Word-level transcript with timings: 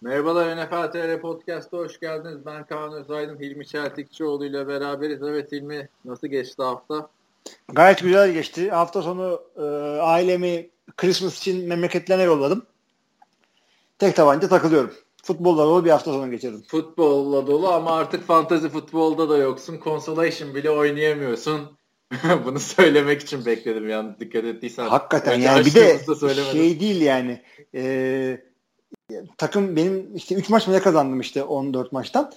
Merhabalar 0.00 0.56
NFL 0.56 0.92
TR 0.92 1.20
Podcast'a 1.20 1.78
hoş 1.78 2.00
geldiniz. 2.00 2.46
Ben 2.46 2.66
Kaan 2.66 2.92
Özaydın, 2.92 3.40
Hilmi 3.40 3.66
Çeltikçioğlu 3.66 4.46
ile 4.46 4.68
beraberiz. 4.68 5.22
Evet 5.22 5.52
Hilmi 5.52 5.88
nasıl 6.04 6.26
geçti 6.26 6.62
hafta? 6.62 7.10
Gayet 7.68 8.02
güzel 8.02 8.32
geçti. 8.32 8.70
Hafta 8.70 9.02
sonu 9.02 9.42
e, 9.56 9.62
ailemi 10.00 10.70
Christmas 10.96 11.38
için 11.38 11.68
memleketlerine 11.68 12.22
yolladım. 12.22 12.66
Tek 13.98 14.16
tabanca 14.16 14.48
takılıyorum. 14.48 14.92
Futbolla 15.22 15.64
dolu 15.64 15.84
bir 15.84 15.90
hafta 15.90 16.12
sonu 16.12 16.30
geçirdim. 16.30 16.62
Futbolla 16.68 17.46
dolu 17.46 17.68
ama 17.68 17.96
artık 17.96 18.26
fantazi 18.26 18.68
futbolda 18.68 19.28
da 19.28 19.36
yoksun. 19.36 19.80
Consolation 19.84 20.54
bile 20.54 20.70
oynayamıyorsun. 20.70 21.78
Bunu 22.44 22.60
söylemek 22.60 23.20
için 23.22 23.46
bekledim 23.46 23.88
yani 23.88 24.20
dikkat 24.20 24.44
ettiysen. 24.44 24.88
Hakikaten 24.88 25.40
yani 25.40 25.66
bir 25.66 25.74
de 25.74 25.98
şey 26.52 26.80
değil 26.80 27.00
yani. 27.00 27.42
E, 27.74 28.47
takım 29.38 29.76
benim 29.76 30.16
işte 30.16 30.34
3 30.34 30.48
maç 30.48 30.66
mı 30.66 30.74
ne 30.74 30.80
kazandım 30.80 31.20
işte 31.20 31.42
14 31.42 31.92
maçtan. 31.92 32.32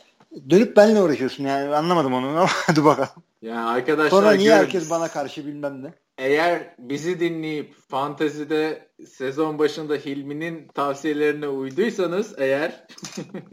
Dönüp 0.49 0.77
benimle 0.77 1.01
uğraşıyorsun 1.01 1.43
yani 1.43 1.75
anlamadım 1.75 2.13
onu 2.13 2.27
ama 2.39 2.47
hadi 2.47 2.85
bakalım. 2.85 3.23
Yani 3.41 3.69
arkadaşlar 3.69 4.09
Sonra 4.09 4.31
niye 4.31 4.49
görün, 4.49 4.59
herkes 4.59 4.89
bana 4.89 5.07
karşı 5.07 5.45
bilmem 5.45 5.83
ne. 5.83 5.93
Eğer 6.17 6.75
bizi 6.79 7.19
dinleyip 7.19 7.75
fantezide 7.89 8.89
sezon 9.07 9.59
başında 9.59 9.95
Hilmi'nin 9.95 10.67
tavsiyelerine 10.67 11.47
uyduysanız 11.47 12.35
eğer 12.37 12.87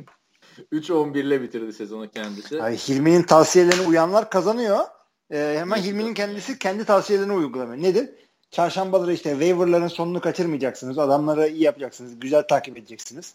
3-11 0.73 1.19
ile 1.19 1.43
bitirdi 1.43 1.73
sezonu 1.73 2.11
kendisi. 2.11 2.63
Ay, 2.63 2.77
Hilmi'nin 2.77 3.23
tavsiyelerine 3.23 3.87
uyanlar 3.87 4.31
kazanıyor. 4.31 4.79
Ee, 5.31 5.55
hemen 5.59 5.77
Hilmi'nin 5.77 6.15
kendisi 6.15 6.59
kendi 6.59 6.85
tavsiyelerini 6.85 7.33
uygulamıyor. 7.33 7.83
Nedir? 7.83 8.11
Çarşambaları 8.51 9.13
işte 9.13 9.31
waiver'ların 9.31 9.89
sonunu 9.89 10.21
kaçırmayacaksınız. 10.21 10.99
Adamları 10.99 11.49
iyi 11.49 11.63
yapacaksınız. 11.63 12.21
Güzel 12.21 12.43
takip 12.43 12.79
edeceksiniz. 12.79 13.35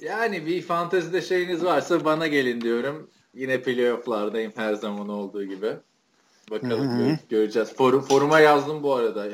Yani 0.00 0.46
bir 0.46 0.62
fantezide 0.62 1.22
şeyiniz 1.22 1.64
varsa 1.64 2.04
bana 2.04 2.26
gelin 2.26 2.60
diyorum. 2.60 3.10
Yine 3.34 3.62
playoff'lardayım 3.62 4.52
her 4.56 4.74
zaman 4.74 5.08
olduğu 5.08 5.44
gibi. 5.44 5.76
Bakalım 6.50 6.98
Hı-hı. 6.98 7.18
göreceğiz. 7.28 7.74
Forum, 7.74 8.00
foruma 8.00 8.40
yazdım 8.40 8.82
bu 8.82 8.94
arada. 8.94 9.28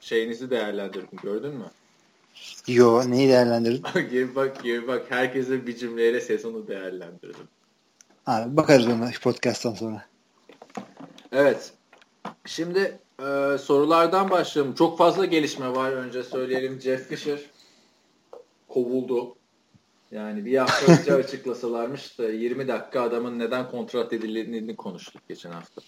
Şeyinizi 0.00 0.50
değerlendirdim 0.50 1.18
gördün 1.22 1.54
mü? 1.54 1.64
Yo 2.66 3.10
neyi 3.10 3.28
değerlendirdin? 3.28 4.10
gir 4.10 4.34
bak 4.34 4.62
gir 4.62 4.88
bak 4.88 5.06
herkese 5.08 5.66
bir 5.66 5.76
cümleyle 5.76 6.20
sezonu 6.20 6.68
değerlendirdim. 6.68 7.48
Abi 8.26 8.56
bakarız 8.56 8.86
ona 8.88 9.10
podcast'tan 9.22 9.74
sonra. 9.74 10.04
Evet. 11.32 11.72
Şimdi 12.46 12.98
e, 13.22 13.58
sorulardan 13.58 14.30
başlayalım. 14.30 14.74
Çok 14.74 14.98
fazla 14.98 15.24
gelişme 15.24 15.74
var 15.74 15.92
önce 15.92 16.22
söyleyelim. 16.22 16.80
Jeff 16.80 17.08
Fisher 17.08 17.38
kovuldu. 18.68 19.34
Yani 20.10 20.44
bir 20.44 20.58
hafta 20.58 20.92
önce 20.92 21.14
açıklasalarmış 21.24 22.18
da 22.18 22.28
20 22.28 22.68
dakika 22.68 23.02
adamın 23.02 23.38
neden 23.38 23.70
kontrat 23.70 24.12
edildiğini 24.12 24.76
konuştuk 24.76 25.28
geçen 25.28 25.50
hafta. 25.50 25.82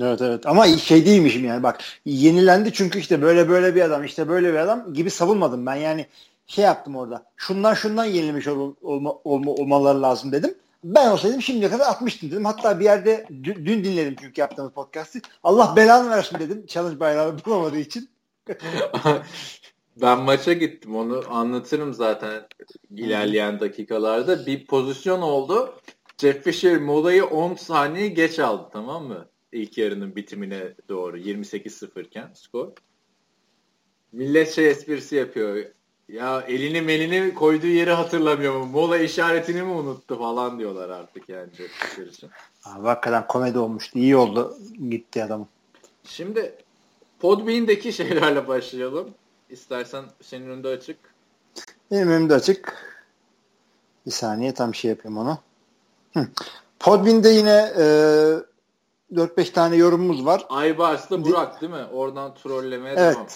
Evet 0.00 0.22
evet 0.22 0.46
ama 0.46 0.66
şey 0.66 1.06
değilmişim 1.06 1.44
yani 1.44 1.62
bak 1.62 1.80
yenilendi 2.04 2.72
çünkü 2.72 2.98
işte 2.98 3.22
böyle 3.22 3.48
böyle 3.48 3.74
bir 3.74 3.80
adam 3.80 4.04
işte 4.04 4.28
böyle 4.28 4.52
bir 4.52 4.58
adam 4.58 4.94
gibi 4.94 5.10
savunmadım 5.10 5.66
ben 5.66 5.74
yani 5.74 6.06
şey 6.46 6.64
yaptım 6.64 6.96
orada 6.96 7.24
şundan 7.36 7.74
şundan 7.74 8.04
yenilmiş 8.04 8.48
ol, 8.48 8.74
olma, 8.82 9.12
olma, 9.24 9.50
olmaları 9.50 10.02
lazım 10.02 10.32
dedim. 10.32 10.54
Ben 10.84 11.10
olsaydım 11.10 11.42
şimdiye 11.42 11.70
kadar 11.70 11.86
atmıştım 11.86 12.30
dedim. 12.30 12.44
Hatta 12.44 12.80
bir 12.80 12.84
yerde 12.84 13.26
dün, 13.44 13.84
dinledim 13.84 14.16
çünkü 14.20 14.40
yaptığımız 14.40 14.72
podcast'ı. 14.72 15.20
Allah 15.42 15.76
belanı 15.76 16.10
versin 16.10 16.38
dedim 16.38 16.66
challenge 16.66 17.00
bayrağı 17.00 17.44
bulamadığı 17.44 17.78
için. 17.78 18.10
ben 20.00 20.18
maça 20.18 20.52
gittim 20.52 20.96
onu 20.96 21.24
anlatırım 21.30 21.94
zaten 21.94 22.46
ilerleyen 22.90 23.60
dakikalarda. 23.60 24.46
Bir 24.46 24.66
pozisyon 24.66 25.22
oldu. 25.22 25.74
Jeff 26.18 26.44
Fisher 26.44 26.78
molayı 26.78 27.24
10 27.24 27.54
saniye 27.54 28.08
geç 28.08 28.38
aldı 28.38 28.68
tamam 28.72 29.04
mı? 29.04 29.28
ilk 29.52 29.78
yarının 29.78 30.16
bitimine 30.16 30.74
doğru 30.88 31.18
28-0 31.18 32.06
iken 32.06 32.32
skor. 32.34 32.72
Millet 34.12 34.54
şey 34.54 34.70
esprisi 34.70 35.16
yapıyor. 35.16 35.64
Ya 36.08 36.40
elini 36.40 36.80
melini 36.80 37.34
koyduğu 37.34 37.66
yeri 37.66 37.90
hatırlamıyor 37.90 38.56
mu? 38.60 38.66
Mola 38.66 38.98
işaretini 38.98 39.62
mi 39.62 39.72
unuttu 39.72 40.18
falan 40.18 40.58
diyorlar 40.58 40.88
artık 40.88 41.28
yani. 41.28 41.48
Için. 42.10 42.30
Abi 42.64 42.86
hakikaten 42.86 43.26
komedi 43.26 43.58
olmuştu. 43.58 43.98
İyi 43.98 44.16
oldu 44.16 44.56
gitti 44.90 45.24
adam. 45.24 45.46
Şimdi 46.04 46.54
Podbean'deki 47.20 47.92
şeylerle 47.92 48.48
başlayalım. 48.48 49.10
İstersen 49.50 50.04
senin 50.22 50.46
önünde 50.46 50.68
açık. 50.68 50.96
Benim 51.90 52.10
önümde 52.10 52.34
açık. 52.34 52.88
Bir 54.06 54.10
saniye 54.10 54.54
tam 54.54 54.74
şey 54.74 54.90
yapayım 54.90 55.18
onu. 55.18 55.38
Hı. 56.14 56.28
Podbean'de 56.78 57.28
yine 57.28 57.72
e, 57.76 57.84
4-5 59.14 59.52
tane 59.52 59.76
yorumumuz 59.76 60.26
var. 60.26 60.46
Aybars'la 60.48 61.24
Burak 61.24 61.60
değil 61.60 61.72
mi? 61.72 61.84
Oradan 61.92 62.34
trollemeye 62.34 62.94
evet. 62.98 63.14
devam. 63.14 63.26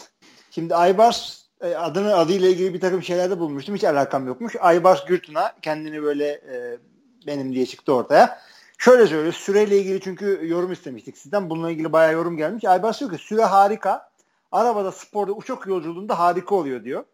Şimdi 0.50 0.75
Aybars 0.75 1.41
adını 1.62 2.17
adıyla 2.17 2.49
ilgili 2.49 2.75
bir 2.75 2.81
takım 2.81 3.03
şeylerde 3.03 3.39
bulmuştum. 3.39 3.75
Hiç 3.75 3.84
alakam 3.84 4.27
yokmuş. 4.27 4.56
Aybars 4.61 5.05
Gürtün'a 5.05 5.53
kendini 5.62 6.03
böyle 6.03 6.27
e, 6.28 6.78
benim 7.27 7.53
diye 7.53 7.67
çıktı 7.67 7.95
ortaya. 7.95 8.39
Şöyle 8.78 9.06
söylüyor. 9.06 9.33
Süreyle 9.33 9.78
ilgili 9.78 10.00
çünkü 10.00 10.41
yorum 10.43 10.73
istemiştik 10.73 11.19
sizden. 11.19 11.50
Bununla 11.50 11.71
ilgili 11.71 11.93
bayağı 11.93 12.12
yorum 12.12 12.37
gelmiş. 12.37 12.65
Aybars 12.65 13.00
diyor 13.00 13.11
ki 13.12 13.19
süre 13.19 13.45
harika. 13.45 14.11
Arabada, 14.53 14.93
sporda, 14.93 15.33
uçak 15.33 15.67
yolculuğunda 15.67 16.19
harika 16.19 16.55
oluyor 16.55 16.84
diyor. 16.84 17.05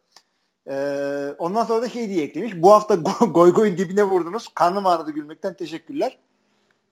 Ee, 0.70 1.34
ondan 1.38 1.64
sonra 1.64 1.82
da 1.82 1.88
şey 1.88 2.08
diye 2.08 2.24
eklemiş. 2.24 2.52
Bu 2.56 2.72
hafta 2.72 2.94
goy 3.30 3.52
goyun 3.52 3.78
dibine 3.78 4.04
vurdunuz. 4.04 4.48
Karnım 4.54 4.86
ağrıdı 4.86 5.10
gülmekten. 5.10 5.54
Teşekkürler. 5.54 6.18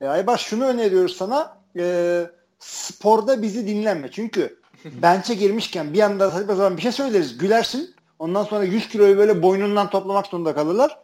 E, 0.00 0.06
Aybars 0.06 0.40
şunu 0.40 0.64
öneriyoruz 0.64 1.16
sana. 1.16 1.58
E, 1.76 2.26
sporda 2.58 3.42
bizi 3.42 3.66
dinlenme. 3.66 4.10
Çünkü 4.10 4.58
bench'e 4.84 5.34
girmişken 5.34 5.94
bir 5.94 6.00
anda 6.00 6.32
o 6.50 6.54
zaman 6.54 6.76
bir 6.76 6.82
şey 6.82 6.92
söyleriz. 6.92 7.38
Gülersin. 7.38 7.94
Ondan 8.18 8.44
sonra 8.44 8.64
100 8.64 8.88
kiloyu 8.88 9.18
böyle 9.18 9.42
boynundan 9.42 9.90
toplamak 9.90 10.26
zorunda 10.26 10.54
kalırlar. 10.54 10.98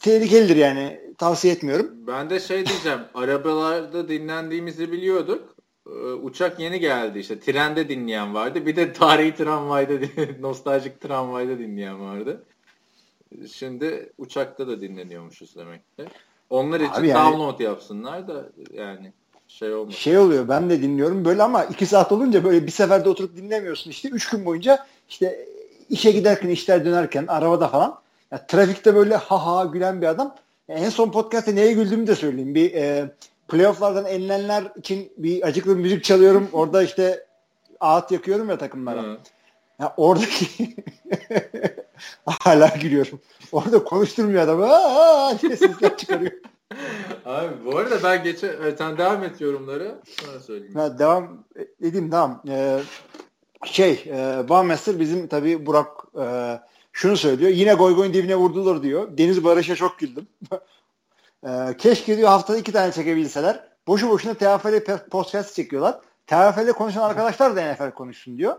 Tehlikelidir 0.00 0.56
yani. 0.56 1.00
Tavsiye 1.18 1.54
etmiyorum. 1.54 1.90
Ben 2.06 2.30
de 2.30 2.40
şey 2.40 2.66
diyeceğim. 2.66 3.00
arabalarda 3.14 4.08
dinlendiğimizi 4.08 4.92
biliyorduk. 4.92 5.54
Ee, 5.86 5.90
uçak 6.12 6.60
yeni 6.60 6.80
geldi 6.80 7.18
işte. 7.18 7.40
Trende 7.40 7.88
dinleyen 7.88 8.34
vardı. 8.34 8.66
Bir 8.66 8.76
de 8.76 8.92
tarihi 8.92 9.34
tramvayda, 9.34 9.92
nostaljik 10.40 11.00
tramvayda 11.00 11.58
dinleyen 11.58 12.00
vardı. 12.00 12.44
Şimdi 13.52 14.12
uçakta 14.18 14.68
da 14.68 14.80
dinleniyormuşuz 14.80 15.56
demek 15.56 15.96
ki. 15.96 16.04
Onlar 16.50 16.80
için 16.80 17.00
Abi 17.00 17.08
yani, 17.08 17.32
download 17.32 17.60
yapsınlar 17.60 18.28
da 18.28 18.48
yani 18.72 19.12
şey 19.58 19.74
olmuyor. 19.74 19.98
Şey 19.98 20.18
oluyor 20.18 20.48
ben 20.48 20.70
de 20.70 20.82
dinliyorum 20.82 21.24
böyle 21.24 21.42
ama 21.42 21.64
iki 21.64 21.86
saat 21.86 22.12
olunca 22.12 22.44
böyle 22.44 22.66
bir 22.66 22.70
seferde 22.70 23.08
oturup 23.08 23.36
dinlemiyorsun 23.36 23.90
işte. 23.90 24.08
Üç 24.08 24.30
gün 24.30 24.44
boyunca 24.46 24.86
işte 25.08 25.46
işe 25.90 26.10
giderken 26.10 26.48
işler 26.48 26.84
dönerken 26.84 27.26
arabada 27.26 27.68
falan 27.68 27.98
ya, 28.32 28.46
trafikte 28.46 28.94
böyle 28.94 29.16
ha 29.16 29.46
ha 29.46 29.64
gülen 29.64 30.02
bir 30.02 30.06
adam. 30.06 30.34
Ya, 30.68 30.76
en 30.76 30.90
son 30.90 31.10
podcast'te 31.10 31.54
neye 31.54 31.72
güldüğümü 31.72 32.06
de 32.06 32.14
söyleyeyim. 32.14 32.54
Bir 32.54 32.74
e, 32.74 33.10
playofflardan 33.48 34.06
elenenler 34.06 34.64
için 34.76 35.12
bir 35.16 35.46
acıklı 35.46 35.76
müzik 35.76 36.04
çalıyorum. 36.04 36.48
Orada 36.52 36.82
işte 36.82 37.26
ağıt 37.80 38.10
yakıyorum 38.10 38.48
ya 38.48 38.58
takımlara. 38.58 39.02
Hı. 39.02 39.18
Ya 39.80 39.94
oradaki 39.96 40.76
hala 42.26 42.66
gülüyorum. 42.82 43.20
Orada 43.52 43.84
konuşturmuyor 43.84 44.42
adamı. 44.42 44.66
Aa 44.66 45.38
diye 45.38 45.56
sesler 45.56 45.96
çıkarıyor. 45.96 46.32
Abi 47.24 47.64
bu 47.64 47.78
arada 47.78 48.02
ben 48.02 48.22
geçen 48.22 48.48
e, 48.48 48.76
sen 48.78 48.98
devam 48.98 49.24
et 49.24 49.40
yorumları 49.40 49.94
sonra 50.06 50.40
söyleyeyim. 50.40 50.74
Ha, 50.74 50.98
devam 50.98 51.44
edeyim 51.82 52.10
tamam. 52.10 52.42
Ee, 52.48 52.80
şey 53.64 54.04
e, 54.06 54.48
Baumaster 54.48 55.00
bizim 55.00 55.26
tabi 55.26 55.66
Burak 55.66 55.88
e, 56.20 56.58
şunu 56.92 57.16
söylüyor. 57.16 57.50
Yine 57.50 57.74
goy 57.74 57.94
goyun 57.94 58.14
dibine 58.14 58.36
vurdular 58.36 58.82
diyor. 58.82 59.18
Deniz 59.18 59.44
Barış'a 59.44 59.76
çok 59.76 59.98
güldüm. 59.98 60.26
e, 61.46 61.76
keşke 61.78 62.16
diyor 62.16 62.28
haftada 62.28 62.58
iki 62.58 62.72
tane 62.72 62.92
çekebilseler. 62.92 63.68
Boşu 63.86 64.08
boşuna 64.10 64.34
TFL 64.34 65.08
podcast 65.10 65.54
çekiyorlar. 65.54 66.00
TFL'de 66.26 66.72
konuşan 66.72 67.02
arkadaşlar 67.02 67.56
da 67.56 67.72
NFL 67.72 67.90
konuşsun 67.90 68.38
diyor. 68.38 68.56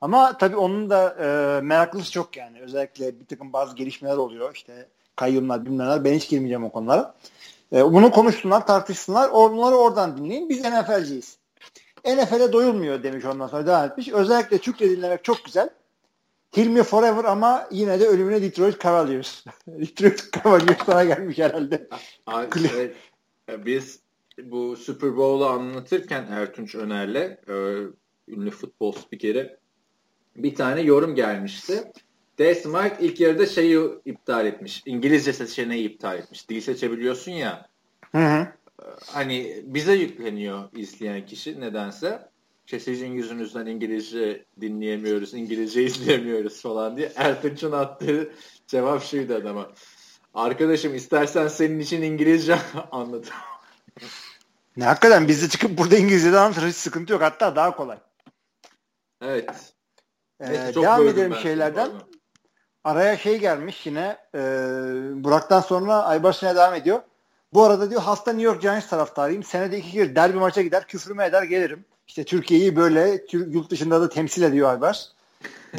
Ama 0.00 0.38
tabii 0.38 0.56
onun 0.56 0.90
da 0.90 1.16
e, 1.20 1.60
meraklısı 1.60 2.12
çok 2.12 2.36
yani. 2.36 2.60
Özellikle 2.60 3.20
bir 3.20 3.26
takım 3.26 3.52
bazı 3.52 3.76
gelişmeler 3.76 4.16
oluyor. 4.16 4.54
İşte 4.54 4.88
kayyumlar 5.16 5.66
bilmemler. 5.66 6.04
Ben 6.04 6.14
hiç 6.14 6.28
girmeyeceğim 6.28 6.64
o 6.64 6.72
konulara. 6.72 7.14
E, 7.72 7.84
bunu 7.84 8.10
konuşsunlar, 8.10 8.66
tartışsınlar. 8.66 9.28
Onları 9.28 9.74
oradan 9.74 10.16
dinleyin. 10.16 10.48
Biz 10.48 10.60
NFL'ciyiz. 10.60 11.38
NFL'e 12.04 12.52
doyulmuyor 12.52 13.02
demiş 13.02 13.24
ondan 13.24 13.46
sonra 13.46 13.66
devam 13.66 13.84
etmiş. 13.84 14.08
Özellikle 14.08 14.58
Türkçe 14.58 14.90
dinlemek 14.90 15.24
çok 15.24 15.44
güzel. 15.44 15.70
Hilmi 16.56 16.82
Forever 16.82 17.24
ama 17.24 17.68
yine 17.70 18.00
de 18.00 18.06
ölümüne 18.06 18.42
Detroit 18.42 18.80
Cavaliers. 18.80 19.44
Detroit 19.66 20.32
Cavaliers 20.32 20.86
sana 20.86 21.04
gelmiş 21.04 21.38
herhalde. 21.38 21.88
Abi, 22.26 22.68
şey, 22.68 22.92
biz 23.48 24.00
bu 24.42 24.76
Super 24.76 25.16
Bowl'u 25.16 25.46
anlatırken 25.46 26.26
Ertunç 26.30 26.74
Öner'le 26.74 27.38
e, 27.48 27.54
ünlü 28.28 28.50
futbol 28.50 28.92
spikeri 28.92 29.56
bir 30.36 30.54
tane 30.54 30.80
yorum 30.80 31.14
gelmişti. 31.14 31.92
Des 32.38 32.62
Smart 32.62 33.02
ilk 33.02 33.20
yarıda 33.20 33.46
şeyi 33.46 33.78
iptal 34.04 34.46
etmiş. 34.46 34.82
İngilizce 34.86 35.32
seçeneği 35.32 35.88
iptal 35.88 36.18
etmiş. 36.18 36.48
Dil 36.48 36.60
seçebiliyorsun 36.60 37.32
ya. 37.32 37.68
Hı 38.12 38.18
hı. 38.18 38.46
Hani 39.06 39.62
bize 39.64 39.92
yükleniyor 39.92 40.68
izleyen 40.72 41.26
kişi 41.26 41.60
nedense. 41.60 42.28
İşte 42.66 42.80
sizin 42.80 43.12
yüzünüzden 43.12 43.66
İngilizce 43.66 44.44
dinleyemiyoruz, 44.60 45.34
İngilizce 45.34 45.82
izleyemiyoruz 45.84 46.62
falan 46.62 46.96
diye. 46.96 47.12
Ertunç'un 47.16 47.72
attığı 47.72 48.32
cevap 48.66 49.02
şuydu 49.04 49.34
adama. 49.34 49.72
Arkadaşım 50.34 50.94
istersen 50.94 51.48
senin 51.48 51.78
için 51.78 52.02
İngilizce 52.02 52.58
anlatayım. 52.92 53.36
Ne 54.76 54.84
hakikaten 54.84 55.28
biz 55.28 55.42
de 55.42 55.48
çıkıp 55.48 55.78
burada 55.78 55.96
İngilizce'de 55.96 56.38
anlatırız 56.38 56.68
hiç 56.68 56.76
sıkıntı 56.76 57.12
yok. 57.12 57.22
Hatta 57.22 57.56
daha 57.56 57.76
kolay. 57.76 57.98
Evet. 59.22 59.74
Ee, 60.40 60.50
Neyse, 60.50 60.72
çok 60.72 60.84
devam 60.84 61.08
edelim 61.08 61.34
şeylerden. 61.42 61.90
pardon. 61.90 62.09
Araya 62.84 63.16
şey 63.16 63.38
gelmiş 63.38 63.86
yine 63.86 64.16
e, 64.34 64.40
Burak'tan 65.24 65.60
sonra 65.60 66.02
Aybarsı'na 66.02 66.56
devam 66.56 66.74
ediyor. 66.74 67.00
Bu 67.54 67.64
arada 67.64 67.90
diyor 67.90 68.02
hasta 68.02 68.32
New 68.32 68.46
York 68.46 68.62
Giants 68.62 68.88
taraftarıyım. 68.88 69.42
Senede 69.42 69.78
iki 69.78 69.92
kere 69.92 70.16
derbi 70.16 70.38
maça 70.38 70.62
gider 70.62 70.86
küfrümü 70.86 71.22
eder 71.24 71.42
gelirim. 71.42 71.84
İşte 72.06 72.24
Türkiye'yi 72.24 72.76
böyle 72.76 73.22
yurt 73.32 73.70
dışında 73.70 74.00
da 74.00 74.08
temsil 74.08 74.42
ediyor 74.42 74.70
Aybars. 74.70 75.08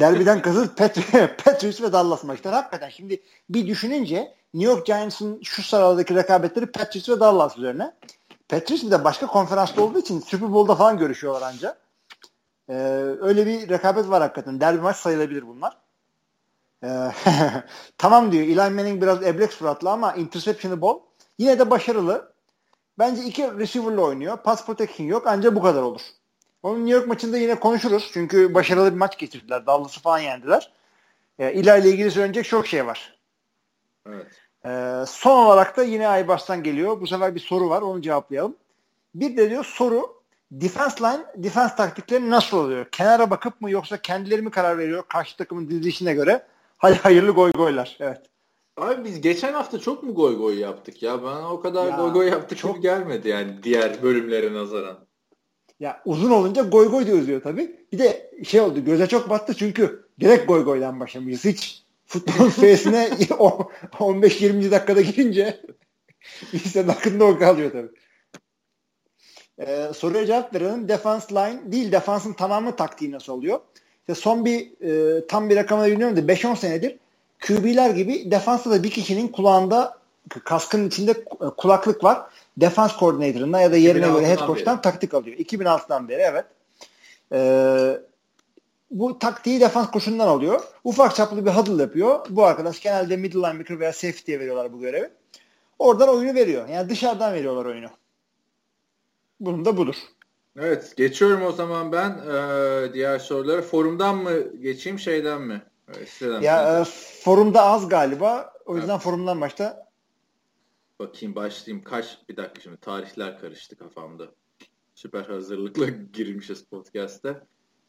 Derbiden 0.00 0.42
kasıt 0.42 0.78
Pat- 0.78 1.36
Patriots 1.44 1.82
ve 1.82 1.92
Dallas 1.92 2.24
maçları. 2.24 2.54
Hakikaten 2.54 2.88
şimdi 2.88 3.22
bir 3.50 3.66
düşününce 3.66 4.34
New 4.54 4.72
York 4.72 4.86
Giants'ın 4.86 5.42
şu 5.42 5.62
sıralardaki 5.62 6.14
rekabetleri 6.14 6.66
Patriots 6.66 7.08
ve 7.08 7.20
Dallas 7.20 7.58
üzerine. 7.58 7.92
Patriots 8.48 8.84
bir 8.84 8.90
de 8.90 9.04
başka 9.04 9.26
konferansta 9.26 9.82
olduğu 9.82 9.98
için 9.98 10.20
Super 10.20 10.52
Bowl'da 10.52 10.74
falan 10.74 10.98
görüşüyorlar 10.98 11.42
anca. 11.42 11.76
Ee, 12.68 12.74
öyle 13.20 13.46
bir 13.46 13.68
rekabet 13.68 14.08
var 14.08 14.22
hakikaten. 14.22 14.60
Derbi 14.60 14.80
maç 14.80 14.96
sayılabilir 14.96 15.46
bunlar. 15.46 15.81
Ee, 16.84 17.12
tamam 17.98 18.32
diyor. 18.32 18.44
Eli 18.44 18.74
Manning 18.74 19.02
biraz 19.02 19.22
eblek 19.22 19.52
suratlı 19.52 19.90
ama 19.90 20.12
interception'ı 20.12 20.80
bol. 20.80 21.00
Yine 21.38 21.58
de 21.58 21.70
başarılı. 21.70 22.32
Bence 22.98 23.22
iki 23.22 23.58
receiver'la 23.58 24.00
oynuyor. 24.00 24.36
Pass 24.36 24.66
protection 24.66 25.06
yok. 25.06 25.22
Ancak 25.26 25.54
bu 25.54 25.62
kadar 25.62 25.82
olur. 25.82 26.00
Onun 26.62 26.78
New 26.78 26.92
York 26.92 27.08
maçında 27.08 27.38
yine 27.38 27.60
konuşuruz. 27.60 28.10
Çünkü 28.12 28.54
başarılı 28.54 28.92
bir 28.92 28.98
maç 28.98 29.18
geçirdiler. 29.18 29.66
Dallas'ı 29.66 30.00
falan 30.00 30.18
yendiler. 30.18 30.72
Ee, 31.38 31.46
Eli 31.46 31.60
ile 31.60 31.88
ilgili 31.88 32.10
söyleyecek 32.10 32.44
çok 32.44 32.66
şey 32.66 32.86
var. 32.86 33.18
Evet. 34.08 34.26
Ee, 34.66 35.04
son 35.06 35.46
olarak 35.46 35.76
da 35.76 35.82
yine 35.82 36.08
Aybars'tan 36.08 36.62
geliyor. 36.62 37.00
Bu 37.00 37.06
sefer 37.06 37.34
bir 37.34 37.40
soru 37.40 37.70
var. 37.70 37.82
Onu 37.82 38.02
cevaplayalım. 38.02 38.56
Bir 39.14 39.36
de 39.36 39.50
diyor 39.50 39.64
soru 39.64 40.22
defense 40.50 41.04
line, 41.04 41.24
defense 41.36 41.76
taktikleri 41.76 42.30
nasıl 42.30 42.56
oluyor? 42.56 42.86
Kenara 42.92 43.30
bakıp 43.30 43.60
mı 43.60 43.70
yoksa 43.70 44.02
kendileri 44.02 44.42
mi 44.42 44.50
karar 44.50 44.78
veriyor 44.78 45.04
karşı 45.08 45.36
takımın 45.36 45.68
dizilişine 45.68 46.14
göre? 46.14 46.46
Hadi 46.82 46.94
hayırlı 46.94 47.30
goy 47.32 47.52
goylar. 47.52 47.96
Evet. 48.00 48.20
Abi 48.76 49.04
biz 49.04 49.20
geçen 49.20 49.52
hafta 49.52 49.78
çok 49.78 50.02
mu 50.02 50.14
goy 50.14 50.36
goy 50.36 50.58
yaptık 50.58 51.02
ya? 51.02 51.22
Bana 51.22 51.52
o 51.52 51.60
kadar 51.60 51.88
Ya, 51.88 51.96
goy 51.96 52.12
goy 52.12 52.28
yaptık 52.28 52.58
çok- 52.58 52.74
gibi 52.74 52.82
gelmedi 52.82 53.28
yani 53.28 53.62
diğer 53.62 54.02
bölümlere 54.02 54.52
nazaran. 54.52 54.98
Ya 55.80 56.02
uzun 56.04 56.30
olunca 56.30 56.62
goy 56.62 56.88
goy 56.88 57.06
diyoruz 57.06 57.26
diyor 57.26 57.42
tabii. 57.42 57.86
Bir 57.92 57.98
de 57.98 58.30
şey 58.44 58.60
oldu 58.60 58.84
göze 58.84 59.06
çok 59.06 59.30
battı 59.30 59.54
çünkü 59.54 60.08
direkt 60.20 60.48
goy 60.48 60.64
goydan 60.64 61.00
başlamışız. 61.00 61.44
Hiç 61.44 61.84
futbol 62.06 62.48
feyesine 62.50 63.08
15-20. 63.98 64.70
dakikada 64.70 65.00
girince 65.00 65.60
işte 66.52 66.80
aklında 66.80 67.24
o 67.24 67.38
kalıyor 67.38 67.72
tabii. 67.72 67.90
Ee, 69.58 69.90
soruya 69.94 70.26
cevap 70.26 70.54
verelim. 70.54 70.88
Defense 70.88 71.34
line 71.34 71.72
değil 71.72 71.92
defansın 71.92 72.32
tamamı 72.32 72.76
taktiği 72.76 73.10
nasıl 73.12 73.32
oluyor? 73.32 73.60
İşte 74.02 74.14
son 74.14 74.44
bir 74.44 74.70
e, 74.80 75.26
tam 75.26 75.50
bir 75.50 75.56
rakamını 75.56 75.86
bilmiyorum 75.86 76.16
da 76.16 76.32
5-10 76.32 76.56
senedir 76.56 76.96
QB'ler 77.46 77.90
gibi 77.90 78.30
defansta 78.30 78.70
da 78.70 78.82
bir 78.82 78.90
kişinin 78.90 79.28
kulağında 79.28 79.98
kaskın 80.44 80.88
içinde 80.88 81.10
e, 81.10 81.46
kulaklık 81.56 82.04
var. 82.04 82.22
Defans 82.56 82.96
koordinatöründen 82.96 83.60
ya 83.60 83.72
da 83.72 83.76
yerine 83.76 84.06
göre 84.06 84.24
2006'dan 84.24 84.28
head 84.28 84.46
coach'tan 84.46 84.76
beri. 84.76 84.82
taktik 84.82 85.14
alıyor. 85.14 85.36
2006'dan 85.36 86.08
beri 86.08 86.20
evet. 86.20 86.44
Ee, 87.32 88.00
bu 88.90 89.18
taktiği 89.18 89.60
defans 89.60 89.90
koşundan 89.90 90.28
alıyor. 90.28 90.60
Ufak 90.84 91.14
çaplı 91.14 91.46
bir 91.46 91.50
huddle 91.50 91.82
yapıyor. 91.82 92.26
Bu 92.30 92.44
arkadaş 92.44 92.80
genelde 92.80 93.16
middle 93.16 93.38
linebacker 93.38 93.80
veya 93.80 93.92
safety'ye 93.92 94.40
veriyorlar 94.40 94.72
bu 94.72 94.80
görevi. 94.80 95.10
Oradan 95.78 96.08
oyunu 96.08 96.34
veriyor. 96.34 96.68
Yani 96.68 96.88
dışarıdan 96.88 97.34
veriyorlar 97.34 97.64
oyunu. 97.64 97.88
Bunun 99.40 99.64
da 99.64 99.76
budur. 99.76 99.94
Evet 100.58 100.96
geçiyorum 100.96 101.42
o 101.42 101.52
zaman 101.52 101.92
ben 101.92 102.20
eee, 102.26 102.92
diğer 102.94 103.18
sorulara. 103.18 103.62
Forumdan 103.62 104.16
mı 104.16 104.56
geçeyim 104.60 104.98
şeyden 104.98 105.42
mi? 105.42 105.62
Evet, 105.96 106.08
siteden 106.08 106.38
mi? 106.38 106.44
Ya 106.44 106.80
e, 106.80 106.84
forumda 107.24 107.62
az 107.62 107.88
galiba. 107.88 108.52
O 108.66 108.76
yüzden 108.76 108.98
forumdan 108.98 109.40
başta 109.40 109.86
Bakayım 110.98 111.34
başlayayım. 111.34 111.84
Kaç 111.84 112.18
bir 112.28 112.36
dakika 112.36 112.60
şimdi 112.60 112.76
tarihler 112.76 113.40
karıştı 113.40 113.76
kafamda. 113.76 114.24
Süper 114.94 115.24
hazırlıkla 115.24 115.86
girmişiz 116.12 116.64
podcast'te. 116.64 117.40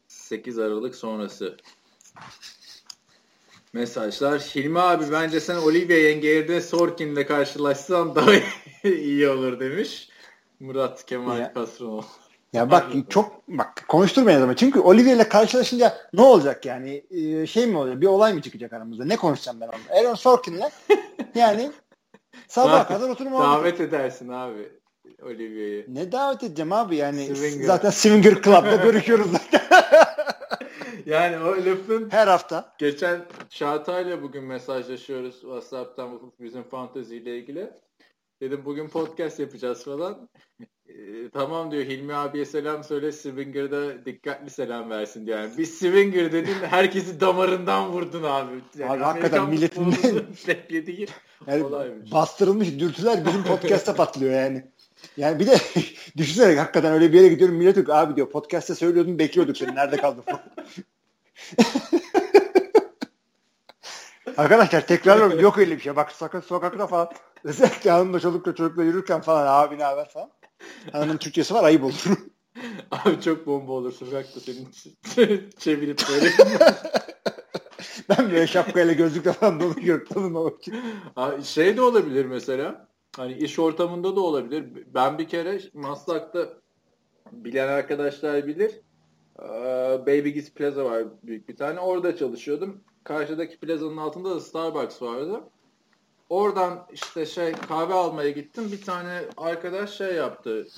8 0.08 0.58
Aralık 0.58 0.94
sonrası. 0.94 1.56
Mesajlar. 3.72 4.40
Hilmi 4.40 4.80
abi 4.80 5.04
bence 5.12 5.40
sen 5.40 5.56
Olivia 5.56 5.96
yenge 5.96 6.28
yerine 6.28 6.60
Sorkin'le 6.60 7.26
karşılaşsan 7.26 8.14
daha 8.14 8.30
iyi 8.84 9.28
olur 9.28 9.60
demiş. 9.60 10.08
Murat 10.60 11.06
Kemal. 11.06 11.52
Kasranoğlu. 11.54 12.04
Ya 12.54 12.70
bak 12.70 12.86
çok 13.08 13.48
bak 13.48 13.84
konuşturmayın 13.88 14.42
ama 14.42 14.56
çünkü 14.56 14.80
Olivier 14.80 15.16
ile 15.16 15.28
karşılaşınca 15.28 15.94
ne 16.12 16.22
olacak 16.22 16.66
yani? 16.66 17.04
Ee, 17.10 17.46
şey 17.46 17.66
mi 17.66 17.78
oluyor 17.78 18.00
bir 18.00 18.06
olay 18.06 18.32
mı 18.34 18.42
çıkacak 18.42 18.72
aramızda? 18.72 19.04
Ne 19.04 19.16
konuşacağım 19.16 19.60
ben 19.60 19.68
onunla? 19.68 20.00
Aaron 20.00 20.14
Sorkin'le 20.14 20.70
yani 21.34 21.70
sabaha 22.48 22.86
kadar 22.88 23.08
muhabbet 23.08 23.78
Davet 23.78 23.80
edersin 23.80 24.28
abi 24.28 24.72
Olivia'yı. 25.22 25.86
ne 25.88 26.12
davet 26.12 26.42
edeceğim 26.42 26.72
abi? 26.72 26.96
Yani 26.96 27.24
Swinger. 27.36 27.66
zaten 27.66 27.90
Swinger 27.90 28.42
Club'da 28.42 28.76
görüşüyoruz 28.84 29.26
zaten. 29.32 29.60
Yani 31.06 31.38
o 31.38 31.50
lafın 31.50 32.10
her 32.10 32.26
hafta. 32.26 32.74
Geçen 32.78 33.20
Çağatay'la 33.48 34.22
bugün 34.22 34.44
mesajlaşıyoruz. 34.44 35.40
WhatsApp'tan 35.40 36.20
bizim 36.40 36.62
fantezi 36.62 37.16
ile 37.16 37.38
ilgili. 37.38 37.70
Dedim 38.44 38.64
bugün 38.64 38.88
podcast 38.88 39.40
yapacağız 39.40 39.84
falan. 39.84 40.28
Ee, 40.88 40.92
tamam 41.32 41.70
diyor 41.70 41.84
Hilmi 41.84 42.14
abiye 42.14 42.44
selam 42.44 42.84
söyle 42.84 43.12
Swinger'da 43.12 44.04
dikkatli 44.04 44.50
selam 44.50 44.90
versin 44.90 45.26
diyor. 45.26 45.38
Yani 45.38 45.58
bir 45.58 45.66
Swinger 45.66 46.32
dedin 46.32 46.54
herkesi 46.54 47.20
damarından 47.20 47.92
vurdun 47.92 48.22
abi. 48.22 48.52
Yani 48.78 48.90
Abi 48.92 49.02
hakikaten 49.02 49.42
milletin- 49.42 50.24
beklediği 50.48 51.06
yani 51.46 51.64
olaymış. 51.64 52.12
bastırılmış 52.12 52.78
dürtüler 52.78 53.26
bizim 53.26 53.44
podcast'a 53.44 53.94
patlıyor 53.94 54.32
yani 54.32 54.64
yani 55.16 55.38
bir 55.38 55.46
de 55.46 55.56
düşünsene 56.16 56.58
hakikaten 56.58 56.92
öyle 56.92 57.12
bir 57.12 57.20
yere 57.20 57.28
gidiyorum 57.28 57.56
millet 57.56 57.76
diyor 57.76 57.88
abi 57.88 58.16
diyor 58.16 58.30
podcast'ta 58.30 58.74
söylüyordun 58.74 59.18
bekliyorduk 59.18 59.56
seni 59.56 59.74
nerede 59.74 59.96
kaldın. 59.96 60.24
Arkadaşlar 64.36 64.86
tekrarlıyorum 64.86 65.40
yok 65.40 65.58
öyle 65.58 65.76
bir 65.76 65.82
şey. 65.82 65.96
Bak 65.96 66.12
sakın 66.12 66.40
sokakta 66.40 66.86
falan 66.86 67.10
özellikle 67.44 67.90
hanımla 67.90 68.20
çocukla 68.20 68.54
çocukla 68.54 68.82
yürürken 68.82 69.20
falan 69.20 69.46
abi 69.46 69.78
ne 69.78 69.84
haber 69.84 70.08
falan. 70.08 70.30
Hanımın 70.92 71.16
Türkçesi 71.16 71.54
var 71.54 71.64
ayıp 71.64 71.84
olur. 71.84 72.04
Abi 72.90 73.20
çok 73.20 73.46
bomba 73.46 73.72
olur 73.72 73.92
sokakta 73.92 74.40
senin 74.40 74.68
çevirip 75.58 76.00
böyle. 76.10 76.30
ben 78.08 78.30
böyle 78.30 78.46
şapkayla 78.46 78.92
gözlükle 78.92 79.32
falan 79.32 79.60
dolaşıyorum 79.60 80.06
tanımamak 80.06 80.60
için. 80.60 80.74
Abi 81.16 81.42
şey 81.42 81.76
de 81.76 81.82
olabilir 81.82 82.24
mesela. 82.24 82.88
Hani 83.16 83.32
iş 83.32 83.58
ortamında 83.58 84.16
da 84.16 84.20
olabilir. 84.20 84.86
Ben 84.94 85.18
bir 85.18 85.28
kere 85.28 85.60
Maslak'ta 85.74 86.48
bilen 87.32 87.68
arkadaşlar 87.68 88.46
bilir. 88.46 88.80
Ee, 89.38 89.44
Baby 90.06 90.28
Giz 90.28 90.54
Plaza 90.54 90.84
var 90.84 91.04
büyük 91.22 91.48
bir 91.48 91.56
tane. 91.56 91.80
Orada 91.80 92.16
çalışıyordum. 92.16 92.84
Karşıdaki 93.04 93.58
plazanın 93.58 93.96
altında 93.96 94.30
da 94.30 94.40
Starbucks 94.40 95.02
vardı. 95.02 95.40
Oradan 96.28 96.86
işte 96.92 97.26
şey 97.26 97.52
kahve 97.52 97.94
almaya 97.94 98.30
gittim. 98.30 98.72
Bir 98.72 98.82
tane 98.82 99.24
arkadaş 99.36 99.96
şey 99.96 100.14
yaptı. 100.14 100.68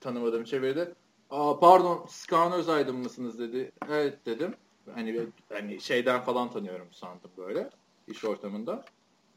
Tanımadığım 0.00 0.44
çevirdi. 0.44 0.94
Aa, 1.30 1.58
pardon 1.60 2.06
Skan 2.08 2.52
Özaydın 2.52 2.96
mısınız 2.96 3.38
dedi. 3.38 3.72
Evet 3.90 4.26
dedim. 4.26 4.54
Hani, 4.94 5.26
hani 5.52 5.80
şeyden 5.80 6.20
falan 6.20 6.50
tanıyorum 6.50 6.88
sandım 6.92 7.30
böyle 7.36 7.70
iş 8.08 8.24
ortamında. 8.24 8.84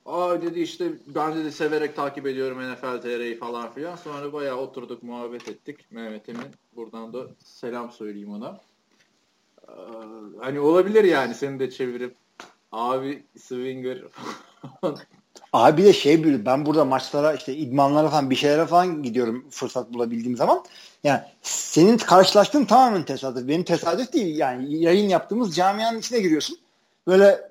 Aa 0.06 0.42
dedi 0.42 0.60
işte 0.60 0.92
ben 1.08 1.36
dedi 1.36 1.52
severek 1.52 1.96
takip 1.96 2.28
ediyorum 2.28 2.72
NFL 2.72 3.02
TR'yi 3.02 3.38
falan 3.38 3.72
filan. 3.72 3.96
Sonra 3.96 4.34
bayağı 4.34 4.58
oturduk 4.58 5.04
muhabbet 5.04 5.50
ettik 5.50 5.92
Mehmet'imin. 5.92 6.48
Buradan 6.76 7.14
da 7.14 7.28
selam 7.44 7.92
söyleyeyim 7.92 8.34
ona. 8.34 8.60
Ee, 9.68 9.74
hani 10.40 10.60
olabilir 10.60 11.04
yani 11.04 11.34
seni 11.34 11.60
de 11.60 11.70
çevirip 11.70 12.16
abi 12.72 13.26
Swinger 13.38 14.04
Abi 15.54 15.82
bir 15.82 15.88
de 15.88 15.94
şey 15.94 16.24
böyle 16.24 16.46
ben 16.46 16.66
burada 16.66 16.86
maçlara 16.86 17.34
işte 17.34 17.56
idmanlara 17.56 18.10
falan 18.10 18.30
bir 18.30 18.36
şeylere 18.36 18.66
falan 18.66 19.04
gidiyorum 19.04 19.46
fırsat 19.50 19.94
bulabildiğim 19.94 20.38
zaman. 20.38 20.64
Yani 21.04 21.22
senin 21.42 21.98
karşılaştığın 21.98 22.66
tamamen 22.66 23.04
tesadüf. 23.04 23.48
Benim 23.48 23.64
tesadüf 23.64 24.14
değil. 24.14 24.38
Yani 24.38 24.76
yayın 24.84 25.10
yaptığımız 25.10 25.56
camianın 25.56 26.00
içine 26.00 26.20
giriyorsun. 26.20 26.58
Böyle 27.08 27.42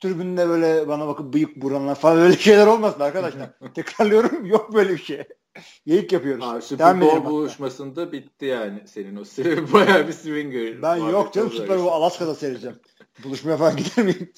tribünde 0.00 0.48
böyle 0.48 0.88
bana 0.88 1.06
bakıp 1.06 1.34
bıyık 1.34 1.56
buranlar 1.56 1.94
falan 1.94 2.18
öyle 2.18 2.36
şeyler 2.38 2.66
olmasın 2.66 3.00
arkadaşlar. 3.00 3.50
Tekrarlıyorum 3.74 4.46
yok 4.46 4.74
böyle 4.74 4.92
bir 4.92 5.02
şey. 5.02 5.24
Yayık 5.86 6.12
yapıyoruz. 6.12 6.44
Abi 6.44 6.62
Super 6.62 7.00
Bowl 7.00 7.24
buluşmasında 7.24 8.12
bitti 8.12 8.44
yani 8.44 8.82
senin 8.86 9.16
o 9.16 9.24
bayağı 9.72 10.08
bir 10.08 10.12
swing. 10.12 10.82
Ben 10.82 10.96
yok 10.96 11.32
canım 11.32 11.50
Super 11.50 11.78
Bowl 11.78 11.88
Alaska'da 11.88 12.34
seyredeceğim. 12.34 12.76
Buluşmaya 13.24 13.56
falan 13.56 13.76
gider 13.76 14.04
miyim? 14.04 14.32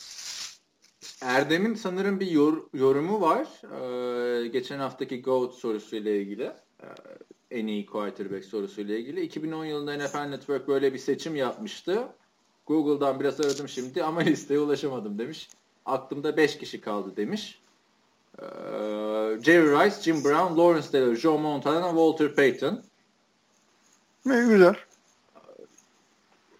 Erdem'in 1.22 1.74
sanırım 1.74 2.20
bir 2.20 2.30
yor, 2.30 2.62
yorumu 2.74 3.20
var. 3.20 3.46
Ee, 3.64 4.48
geçen 4.48 4.78
haftaki 4.78 5.22
GOAT 5.22 5.54
sorusuyla 5.54 6.10
ilgili. 6.10 6.52
Ee, 6.82 6.86
en 7.50 7.66
iyi 7.66 7.86
quarterback 7.86 8.44
sorusuyla 8.44 8.98
ilgili. 8.98 9.20
2010 9.20 9.64
yılında 9.64 9.96
NFL 9.96 10.28
Network 10.28 10.68
böyle 10.68 10.94
bir 10.94 10.98
seçim 10.98 11.36
yapmıştı. 11.36 12.08
Google'dan 12.66 13.20
biraz 13.20 13.40
aradım 13.40 13.68
şimdi 13.68 14.02
ama 14.04 14.20
listeye 14.26 14.60
ulaşamadım 14.60 15.18
demiş. 15.18 15.48
Aklımda 15.86 16.36
5 16.36 16.58
kişi 16.58 16.80
kaldı 16.80 17.16
demiş. 17.16 17.60
Ee, 18.38 18.44
Jerry 19.42 19.70
Rice, 19.70 20.02
Jim 20.02 20.24
Brown, 20.24 20.60
Lawrence 20.60 20.90
Taylor, 20.90 21.14
Joe 21.14 21.38
Montana, 21.38 21.88
Walter 21.88 22.34
Payton. 22.34 22.82
Ne 24.26 24.40
güzel. 24.40 24.74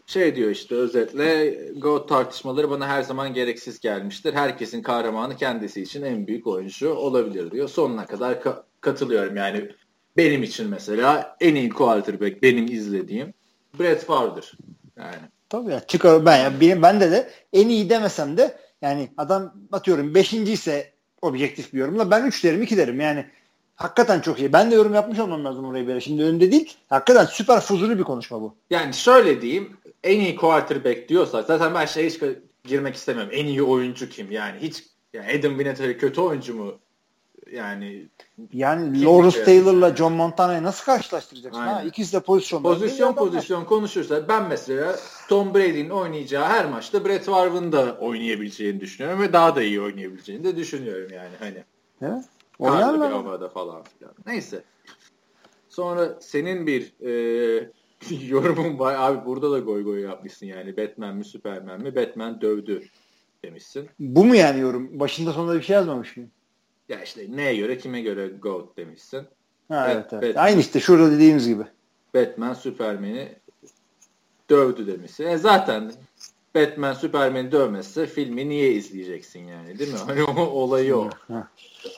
Şey 0.09 0.37
diyor 0.37 0.51
işte 0.51 0.75
özetle 0.75 1.59
GOAT 1.77 2.09
tartışmaları 2.09 2.71
bana 2.71 2.89
her 2.89 3.03
zaman 3.03 3.35
gereksiz 3.35 3.81
gelmiştir. 3.81 4.35
Herkesin 4.35 4.83
kahramanı 4.83 5.37
kendisi 5.37 5.83
için 5.83 6.03
en 6.03 6.27
büyük 6.27 6.47
oyuncu 6.47 6.95
olabilir 6.95 7.51
diyor. 7.51 7.69
Sonuna 7.69 8.07
kadar 8.07 8.33
ka- 8.33 8.63
katılıyorum 8.81 9.37
yani. 9.37 9.69
Benim 10.17 10.43
için 10.43 10.71
mesela 10.71 11.37
en 11.41 11.55
iyi 11.55 11.69
quarterback 11.69 12.43
benim 12.43 12.67
izlediğim 12.67 13.35
Brett 13.81 14.05
Favre'dır. 14.05 14.53
Yani. 14.97 15.17
Tabii 15.49 15.73
ya 15.73 15.81
çıkar 15.81 16.27
ben 16.27 16.37
ya 16.45 16.61
benim 16.61 16.83
bende 16.83 17.11
de 17.11 17.31
en 17.53 17.69
iyi 17.69 17.91
demesem 17.91 18.37
de 18.37 18.59
yani 18.83 19.09
adam 19.17 19.55
atıyorum 19.73 20.15
5. 20.15 20.33
ise 20.33 20.93
objektif 21.23 21.73
bir 21.73 21.79
yorumla 21.79 22.11
ben 22.11 22.27
3 22.27 22.45
derim 22.45 22.63
2 22.63 22.77
derim 22.77 23.01
yani 23.01 23.27
hakikaten 23.77 24.21
çok 24.21 24.39
iyi. 24.39 24.53
Ben 24.53 24.71
de 24.71 24.75
yorum 24.75 24.95
yapmış 24.95 25.19
olmam 25.19 25.45
lazım 25.45 25.65
oraya 25.65 25.87
böyle. 25.87 26.01
Şimdi 26.01 26.23
önünde 26.23 26.53
değil. 26.53 26.77
Hakikaten 26.89 27.25
süper 27.25 27.61
fuzuli 27.61 27.99
bir 27.99 28.05
konuşma 28.05 28.41
bu. 28.41 28.55
Yani 28.71 28.95
şöyle 28.95 29.43
diyeyim. 29.43 29.77
En 30.05 30.21
iyi 30.21 30.37
quarterback 30.37 31.09
diyorsak 31.09 31.47
zaten 31.47 31.75
ben 31.75 31.87
şey 31.87 32.07
hiç 32.07 32.21
girmek 32.65 32.95
istemiyorum. 32.95 33.33
En 33.35 33.47
iyi 33.47 33.63
oyuncu 33.63 34.09
kim? 34.09 34.31
Yani 34.33 34.59
hiç 34.61 34.85
yani 35.13 35.39
Adam 35.39 35.59
Vinatieri 35.59 35.99
kötü 35.99 36.21
oyuncu 36.21 36.55
mu? 36.55 36.75
Yani 37.53 38.09
yani 38.53 39.05
Lawrence 39.05 39.45
Taylor'la 39.45 39.97
John 39.97 40.13
Montana'yı 40.13 40.63
nasıl 40.63 40.85
karşılaştıracaksın? 40.85 41.61
Ha? 41.61 41.83
İkisi 41.83 42.13
de 42.13 42.21
pozisyon. 42.21 42.63
Pozisyon 42.63 43.15
pozisyon 43.15 43.65
konuşursa 43.65 44.29
ben 44.29 44.49
mesela 44.49 44.97
Tom 45.29 45.55
Brady'nin 45.55 45.91
oynayacağı 45.91 46.47
her 46.47 46.67
maçta 46.67 47.05
Brett 47.05 47.25
Favre'ın 47.25 47.73
da 47.73 47.97
oynayabileceğini 48.01 48.81
düşünüyorum 48.81 49.23
ve 49.23 49.33
daha 49.33 49.57
da 49.57 49.63
iyi 49.63 49.81
oynayabileceğini 49.81 50.45
de 50.45 50.57
düşünüyorum 50.57 51.13
yani 51.13 51.35
hani. 51.39 51.65
Evet. 52.03 52.25
Bir 52.61 52.67
havada 52.67 53.49
falan 53.49 53.83
filan. 53.99 54.15
Neyse. 54.27 54.63
Sonra 55.69 56.17
senin 56.21 56.67
bir 56.67 56.93
e, 57.01 57.71
yorumun 58.29 58.79
var. 58.79 58.95
Abi 58.99 59.27
burada 59.27 59.51
da 59.51 59.59
goy 59.59 59.85
goy 59.85 60.01
yapmışsın 60.01 60.47
yani. 60.47 60.77
Batman 60.77 61.17
mi 61.17 61.25
Superman 61.25 61.83
mi? 61.83 61.97
Batman 61.97 62.41
dövdü 62.41 62.83
demişsin. 63.45 63.89
Bu 63.99 64.25
mu 64.25 64.37
yani 64.37 64.61
yorum? 64.61 65.01
Başında 65.01 65.33
sonunda 65.33 65.55
bir 65.55 65.63
şey 65.63 65.75
yazmamış 65.75 66.17
mıyım? 66.17 66.31
Ya 66.89 67.03
işte 67.03 67.27
neye 67.29 67.57
göre 67.57 67.79
kime 67.79 68.01
göre 68.01 68.29
GOAT 68.29 68.77
demişsin. 68.77 69.27
Ha, 69.69 69.91
evet, 69.93 70.07
evet. 70.13 70.23
Batman, 70.23 70.45
Aynı 70.45 70.61
işte 70.61 70.81
şurada 70.81 71.11
dediğimiz 71.11 71.49
gibi. 71.49 71.63
Batman 72.15 72.55
Superman'i 72.55 73.37
dövdü 74.51 74.87
demişsin. 74.87 75.27
E 75.27 75.39
zaten 75.39 75.93
Batman 76.55 76.93
Superman'i 76.93 77.53
dövmezse 77.53 78.07
filmi 78.07 78.49
niye 78.49 78.73
izleyeceksin 78.73 79.41
yani 79.41 79.79
değil 79.79 79.93
mi? 79.93 79.99
Hani 80.07 80.23
o 80.23 80.41
olayı 80.41 80.97
o. 80.97 81.11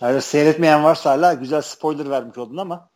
Yani 0.01 0.23
seyretmeyen 0.23 0.85
varsa 0.85 1.11
hala 1.11 1.35
güzel 1.35 1.63
spoiler 1.63 2.11
vermiş 2.11 2.39
oldun 2.39 2.57
ama. 2.57 2.90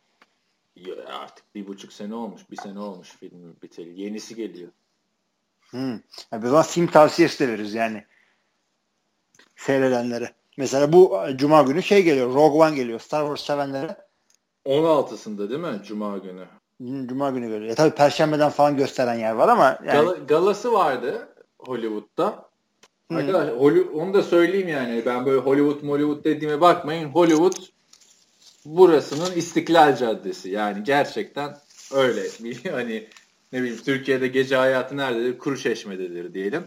Ya 0.75 0.95
artık 1.19 1.55
bir 1.55 1.67
buçuk 1.67 1.93
sene 1.93 2.15
olmuş. 2.15 2.41
Bir 2.51 2.57
sene 2.57 2.79
olmuş 2.79 3.09
film 3.09 3.55
biteli. 3.63 4.01
Yenisi 4.01 4.35
geliyor. 4.35 4.71
Hmm. 5.69 5.99
Yani 6.31 6.43
biz 6.43 6.49
zaman 6.49 6.63
film 6.63 6.87
tavsiyesi 6.87 7.39
de 7.39 7.51
veririz 7.51 7.73
yani. 7.73 8.05
Seyredenlere. 9.55 10.33
Mesela 10.57 10.93
bu 10.93 11.19
Cuma 11.35 11.61
günü 11.61 11.83
şey 11.83 12.03
geliyor. 12.03 12.33
Rogue 12.33 12.67
One 12.67 12.75
geliyor. 12.75 12.99
Star 12.99 13.21
Wars 13.21 13.41
sevenlere. 13.41 13.97
16'sında 14.65 15.49
değil 15.49 15.59
mi? 15.59 15.81
Cuma 15.85 16.17
günü. 16.17 16.45
Cuma 17.07 17.29
günü 17.29 17.47
geliyor. 17.47 17.69
Ya 17.69 17.75
tabii 17.75 17.95
Perşembeden 17.95 18.49
falan 18.49 18.77
gösteren 18.77 19.19
yer 19.19 19.31
var 19.31 19.47
ama. 19.47 19.79
Yani... 19.85 20.05
Gal 20.05 20.27
galası 20.27 20.73
vardı 20.73 21.35
Hollywood'da. 21.59 22.49
Hmm. 23.07 23.17
Arkadaşlar 23.17 23.53
onu 23.93 24.13
da 24.13 24.23
söyleyeyim 24.23 24.67
yani. 24.67 25.03
Ben 25.05 25.25
böyle 25.25 25.39
Hollywood 25.39 25.89
Hollywood 25.89 26.23
dediğime 26.23 26.61
bakmayın. 26.61 27.09
Hollywood 27.09 27.74
burasının 28.65 29.35
İstiklal 29.35 29.97
Caddesi. 29.97 30.49
Yani 30.49 30.83
gerçekten 30.83 31.57
öyle. 31.93 32.23
Bir, 32.39 32.65
hani 32.65 33.07
ne 33.53 33.61
bileyim 33.61 33.81
Türkiye'de 33.85 34.27
gece 34.27 34.55
hayatı 34.55 34.97
nerededir? 34.97 35.37
Kuruçeşme'dedir 35.37 36.33
diyelim. 36.33 36.63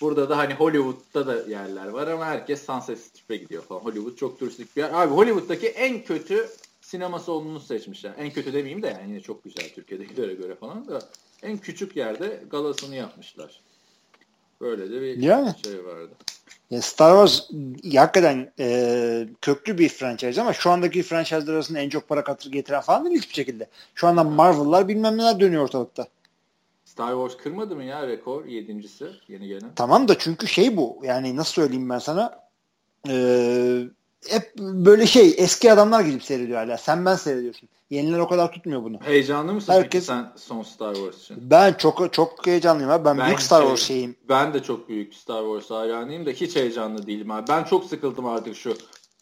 Burada 0.00 0.28
da 0.28 0.38
hani 0.38 0.54
Hollywood'da 0.54 1.26
da 1.26 1.50
yerler 1.50 1.86
var 1.86 2.06
ama 2.06 2.26
herkes 2.26 2.66
Sunset 2.66 2.98
Strip'e 2.98 3.36
gidiyor 3.36 3.62
falan. 3.62 3.80
Hollywood 3.80 4.16
çok 4.16 4.38
turistik 4.38 4.76
bir 4.76 4.82
yer. 4.82 4.90
Abi 4.92 5.14
Hollywood'daki 5.14 5.68
en 5.68 6.04
kötü 6.04 6.48
sinema 6.80 7.18
salonunu 7.18 7.60
seçmişler. 7.60 8.12
En 8.18 8.30
kötü 8.30 8.52
demeyeyim 8.52 8.82
de 8.82 8.86
yani 8.86 9.10
yine 9.10 9.20
çok 9.20 9.44
güzel 9.44 9.68
Türkiye'dekilere 9.74 10.34
göre 10.34 10.54
falan 10.54 10.88
da 10.88 11.08
en 11.42 11.58
küçük 11.58 11.96
yerde 11.96 12.42
galasını 12.50 12.96
yapmışlar. 12.96 13.60
Böyle 14.62 14.90
de 14.90 15.02
bir 15.02 15.16
yani, 15.16 15.54
şey 15.64 15.84
vardı. 15.84 16.10
Star 16.80 17.26
Wars 17.26 17.50
hakikaten 17.96 18.52
e, 18.58 19.28
köklü 19.40 19.78
bir 19.78 19.88
franchise 19.88 20.40
ama 20.40 20.52
şu 20.52 20.70
andaki 20.70 21.02
franchise'lar 21.02 21.54
arasında 21.54 21.78
en 21.78 21.88
çok 21.88 22.08
para 22.08 22.24
katır 22.24 22.52
getiren 22.52 22.80
falan 22.80 23.04
değil 23.04 23.16
hiçbir 23.16 23.34
şekilde. 23.34 23.68
Şu 23.94 24.06
anda 24.06 24.24
Marvel'lar 24.24 24.88
bilmem 24.88 25.18
neler 25.18 25.40
dönüyor 25.40 25.62
ortalıkta. 25.62 26.06
Star 26.84 27.12
Wars 27.12 27.42
kırmadı 27.42 27.76
mı 27.76 27.84
ya 27.84 28.06
rekor 28.08 28.44
yedincisi 28.44 29.06
yeni 29.28 29.48
gelen? 29.48 29.70
Tamam 29.76 30.08
da 30.08 30.18
çünkü 30.18 30.46
şey 30.46 30.76
bu 30.76 31.00
yani 31.02 31.36
nasıl 31.36 31.52
söyleyeyim 31.52 31.90
ben 31.90 31.98
sana 31.98 32.40
e, 33.08 33.14
hep 34.28 34.58
böyle 34.58 35.06
şey 35.06 35.34
eski 35.38 35.72
adamlar 35.72 36.00
gidip 36.00 36.22
seyrediyor 36.22 36.58
hala. 36.58 36.78
Sen 36.78 37.04
ben 37.04 37.16
seyrediyorsun. 37.16 37.68
Yeniler 37.92 38.18
o 38.18 38.28
kadar 38.28 38.52
tutmuyor 38.52 38.84
bunu. 38.84 38.98
Heyecanlı 39.00 39.52
mısın 39.52 39.72
Herkes, 39.72 39.90
peki 39.90 40.04
sen 40.04 40.32
son 40.36 40.62
Star 40.62 40.94
Wars 40.94 41.22
için? 41.22 41.50
Ben 41.50 41.72
çok 41.72 42.12
çok 42.12 42.46
heyecanlıyım 42.46 42.90
abi. 42.90 43.04
Ben, 43.04 43.18
ben 43.18 43.26
büyük 43.26 43.40
Star 43.40 43.60
şey, 43.60 43.68
Wars 43.68 43.88
şeyim. 43.88 44.16
Ben 44.28 44.54
de 44.54 44.62
çok 44.62 44.88
büyük 44.88 45.14
Star 45.14 45.42
Wars 45.42 45.70
hayranıyım 45.70 46.26
da 46.26 46.30
hiç 46.30 46.56
heyecanlı 46.56 47.06
değilim 47.06 47.30
abi. 47.30 47.48
Ben 47.48 47.64
çok 47.64 47.84
sıkıldım 47.84 48.26
artık 48.26 48.56
şu 48.56 48.76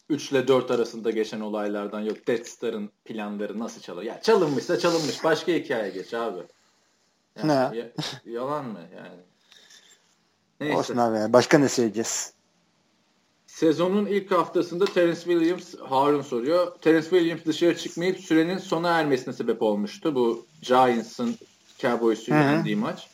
3 0.09 0.31
ile 0.31 0.47
4 0.47 0.71
arasında 0.71 1.11
geçen 1.11 1.39
olaylardan. 1.39 1.99
Yok 1.99 2.27
Death 2.27 2.45
Star'ın 2.45 2.89
planları 3.05 3.59
nasıl 3.59 3.81
çalıyor? 3.81 4.13
Ya 4.13 4.21
çalınmışsa 4.21 4.79
çalınmış. 4.79 5.23
Başka 5.23 5.51
hikaye 5.51 5.89
geç 5.89 6.13
abi. 6.13 6.39
Yani, 7.37 7.47
ne? 7.47 7.77
Ya, 7.77 7.91
yalan 8.25 8.65
mı 8.65 8.79
yani? 8.95 9.19
Neyse. 10.59 10.77
Olsun 10.77 10.97
abi. 10.97 11.33
Başka 11.33 11.57
ne 11.57 11.69
söyleyeceğiz? 11.69 12.33
Sezonun 13.61 14.05
ilk 14.05 14.31
haftasında 14.31 14.85
Terence 14.85 15.19
Williams, 15.19 15.75
Harun 15.89 16.21
soruyor. 16.21 16.71
Terence 16.81 17.09
Williams 17.09 17.45
dışarı 17.45 17.77
çıkmayıp 17.77 18.19
sürenin 18.19 18.57
sona 18.57 18.89
ermesine 18.89 19.33
sebep 19.33 19.61
olmuştu. 19.61 20.15
Bu 20.15 20.45
Giants'ın 20.61 21.35
Cowboys'u 21.79 22.31
yendiği 22.31 22.75
maç. 22.75 23.07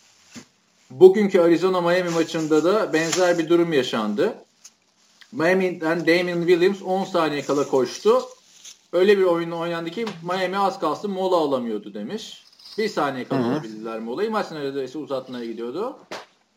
Bugünkü 0.90 1.40
Arizona 1.40 1.82
Miami 1.82 2.10
maçında 2.10 2.64
da 2.64 2.94
benzer 2.94 3.38
bir 3.38 3.50
durum 3.50 3.74
yaşandı. 3.74 4.36
Miami'den 5.32 6.08
Damien 6.08 6.40
Williams 6.40 6.82
10 6.82 7.04
saniye 7.04 7.42
kala 7.42 7.68
koştu. 7.68 8.22
Öyle 8.94 9.18
bir 9.18 9.24
oyun 9.24 9.52
oynandı 9.52 9.90
ki 9.90 10.06
Miami 10.24 10.58
az 10.58 10.80
kalsın 10.80 11.12
mola 11.12 11.36
alamıyordu 11.36 11.94
demiş. 11.94 12.44
Bir 12.78 12.90
saniye 12.90 13.28
kala 13.28 13.46
alabildiler 13.46 14.00
molayı. 14.00 14.32
Maç 14.32 14.52
neredeyse 14.52 14.98
uzatmaya 14.98 15.46
gidiyordu. 15.46 15.98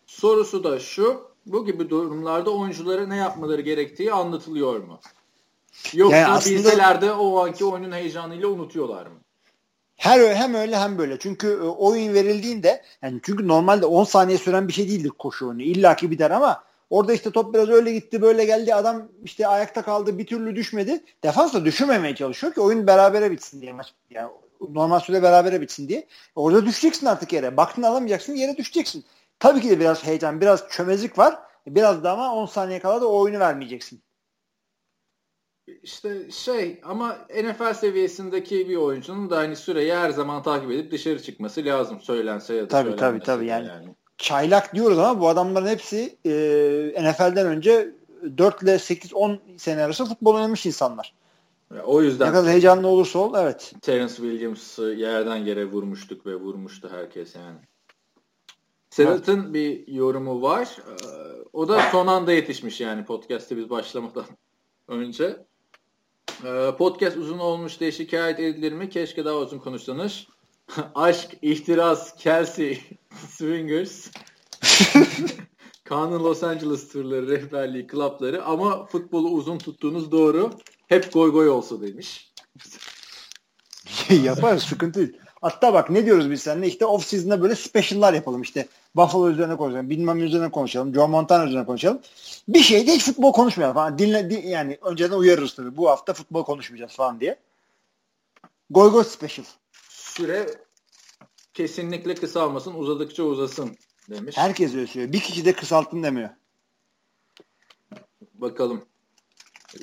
Sorusu 0.06 0.64
da 0.64 0.78
şu 0.78 1.29
bu 1.52 1.66
gibi 1.66 1.90
durumlarda 1.90 2.50
oyunculara 2.50 3.07
ne 3.07 3.16
yapmaları 3.16 3.61
gerektiği 3.61 4.12
anlatılıyor 4.12 4.80
mu? 4.80 5.00
Yoksa 5.95 6.16
yani 6.16 6.33
aslında, 6.33 6.59
bilseler 6.59 7.00
de 7.00 7.12
o 7.12 7.45
anki 7.45 7.64
oyunun 7.64 7.92
heyecanıyla 7.92 8.49
unutuyorlar 8.49 9.07
mı? 9.07 9.21
Her 9.97 10.35
hem 10.35 10.54
öyle 10.54 10.78
hem 10.78 10.99
böyle. 10.99 11.19
Çünkü 11.19 11.49
e, 11.49 11.66
oyun 11.66 12.14
verildiğinde 12.14 12.83
yani 13.02 13.21
çünkü 13.23 13.49
normalde 13.49 13.87
10 13.87 14.04
saniye 14.04 14.38
süren 14.38 14.69
bir 14.69 14.73
şey 14.73 14.88
değildir 14.88 15.12
koşu 15.19 15.47
oyunu. 15.47 15.62
İlla 15.62 15.97
ki 15.97 16.11
biter 16.11 16.30
ama 16.30 16.64
orada 16.90 17.12
işte 17.12 17.30
top 17.30 17.54
biraz 17.54 17.69
öyle 17.69 17.92
gitti 17.92 18.23
böyle 18.23 18.45
geldi 18.45 18.75
adam 18.75 19.09
işte 19.25 19.47
ayakta 19.47 19.83
kaldı 19.83 20.19
bir 20.19 20.26
türlü 20.26 20.57
düşmedi. 20.57 21.04
Defans 21.25 21.54
da 21.54 21.64
düşürmemeye 21.64 22.14
çalışıyor 22.14 22.54
ki 22.54 22.61
oyun 22.61 22.87
berabere 22.87 23.30
bitsin 23.30 23.61
diye 23.61 23.73
maç. 23.73 23.95
Yani 24.11 24.30
normal 24.69 25.00
süre 25.00 25.23
berabere 25.23 25.61
bitsin 25.61 25.88
diye. 25.88 26.07
Orada 26.37 26.66
düşeceksin 26.66 27.07
artık 27.07 27.33
yere. 27.33 27.57
Baktın 27.57 27.83
alamayacaksın 27.83 28.35
yere 28.35 28.57
düşeceksin. 28.57 29.04
Tabii 29.40 29.61
ki 29.61 29.70
de 29.70 29.80
biraz 29.80 30.04
heyecan, 30.04 30.40
biraz 30.40 30.68
çömezlik 30.68 31.18
var. 31.18 31.38
Biraz 31.66 32.04
da 32.04 32.12
ama 32.12 32.35
10 32.35 32.47
saniye 32.47 32.80
kala 32.80 33.00
da 33.00 33.09
o 33.09 33.20
oyunu 33.20 33.38
vermeyeceksin. 33.38 34.02
İşte 35.82 36.30
şey 36.30 36.80
ama 36.85 37.16
NFL 37.44 37.75
seviyesindeki 37.75 38.68
bir 38.68 38.76
oyuncunun 38.76 39.30
da 39.30 39.37
hani 39.37 39.56
süreyi 39.56 39.94
her 39.94 40.11
zaman 40.11 40.42
takip 40.42 40.70
edip 40.70 40.92
dışarı 40.92 41.23
çıkması 41.23 41.64
lazım 41.64 42.00
söylense 42.00 42.54
ya 42.54 42.62
da 42.62 42.68
tabii, 42.68 42.97
tabii, 42.97 43.20
tabii. 43.20 43.47
Yani, 43.47 43.66
yani 43.66 43.94
çaylak 44.18 44.75
diyoruz 44.75 44.99
ama 44.99 45.20
bu 45.20 45.28
adamların 45.28 45.66
hepsi 45.66 46.16
e, 46.25 46.30
NFL'den 47.11 47.47
önce 47.47 47.90
4 48.38 48.62
ile 48.62 48.75
8-10 48.75 49.38
sene 49.59 49.82
arası 49.82 50.04
futbol 50.04 50.35
oynamış 50.35 50.66
insanlar. 50.66 51.14
O 51.85 52.02
yüzden 52.02 52.28
ne 52.28 52.32
kadar 52.32 52.50
heyecanlı 52.50 52.88
olursa 52.88 53.18
ol 53.18 53.35
evet. 53.38 53.73
Terence 53.82 54.14
Williams'ı 54.14 54.82
yerden 54.82 55.37
yere 55.37 55.64
vurmuştuk 55.64 56.26
ve 56.26 56.35
vurmuştu 56.35 56.90
herkes 56.92 57.35
yani. 57.35 57.59
Sedat'ın 58.90 59.42
evet. 59.42 59.54
bir 59.54 59.88
yorumu 59.88 60.42
var. 60.42 60.76
Ee, 60.88 60.94
o 61.52 61.68
da 61.68 61.82
son 61.92 62.06
anda 62.06 62.32
yetişmiş 62.32 62.80
yani 62.80 63.04
podcast'te 63.04 63.56
biz 63.56 63.70
başlamadan 63.70 64.25
önce. 64.88 65.37
Ee, 66.44 66.70
podcast 66.78 67.16
uzun 67.16 67.38
olmuş 67.38 67.80
diye 67.80 67.92
şikayet 67.92 68.40
edilir 68.40 68.73
mi? 68.73 68.90
Keşke 68.90 69.25
daha 69.25 69.37
uzun 69.37 69.59
konuşsanız. 69.59 70.26
Aşk, 70.94 71.37
ihtiras, 71.42 72.16
Kelsey, 72.16 72.80
Swingers, 73.28 74.11
Kaan'ın 75.85 76.25
Los 76.25 76.42
Angeles 76.42 76.88
turları, 76.88 77.28
rehberliği, 77.28 77.87
klapları 77.87 78.44
ama 78.44 78.87
futbolu 78.87 79.28
uzun 79.28 79.59
tuttuğunuz 79.59 80.12
doğru. 80.12 80.50
Hep 80.87 81.12
goy 81.12 81.32
goy 81.32 81.49
olsa 81.49 81.82
demiş. 81.82 82.32
Yaparız 84.25 84.62
sıkıntı 84.62 85.00
değil. 85.00 85.12
Hatta 85.40 85.75
bak 85.75 85.90
ne 85.90 86.04
diyoruz 86.06 86.30
biz 86.30 86.42
seninle 86.42 86.66
işte 86.66 86.87
off 86.87 87.06
season'da 87.06 87.42
böyle 87.42 87.54
special'lar 87.54 88.14
yapalım 88.14 88.42
işte. 88.42 88.68
Buffalo 88.97 89.30
üzerine 89.30 89.56
konuşalım, 89.56 89.90
bilmem 89.90 90.23
üzerine 90.23 90.50
konuşalım, 90.50 90.94
Joe 90.94 91.09
Montana 91.09 91.47
üzerine 91.47 91.66
konuşalım. 91.66 92.00
Bir 92.49 92.61
şeyde 92.61 92.94
hiç 92.94 93.04
futbol 93.04 93.32
konuşmayalım 93.32 93.75
falan. 93.75 93.99
Dinle, 93.99 94.30
din, 94.30 94.49
yani 94.49 94.78
önceden 94.82 95.16
uyarırız 95.16 95.54
tabii. 95.54 95.76
Bu 95.76 95.88
hafta 95.88 96.12
futbol 96.12 96.44
konuşmayacağız 96.44 96.92
falan 96.92 97.20
diye. 97.20 97.38
Goy 98.70 98.90
goy 98.90 99.04
special. 99.04 99.47
Süre 99.88 100.47
kesinlikle 101.54 102.14
kısalmasın, 102.14 102.75
uzadıkça 102.75 103.23
uzasın 103.23 103.76
demiş. 104.11 104.37
Herkes 104.38 104.75
öyle 104.75 104.87
söylüyor. 104.87 105.12
Bir 105.12 105.20
kişi 105.20 105.44
de 105.44 105.52
kısaltın 105.52 106.02
demiyor. 106.02 106.28
Bakalım 108.35 108.85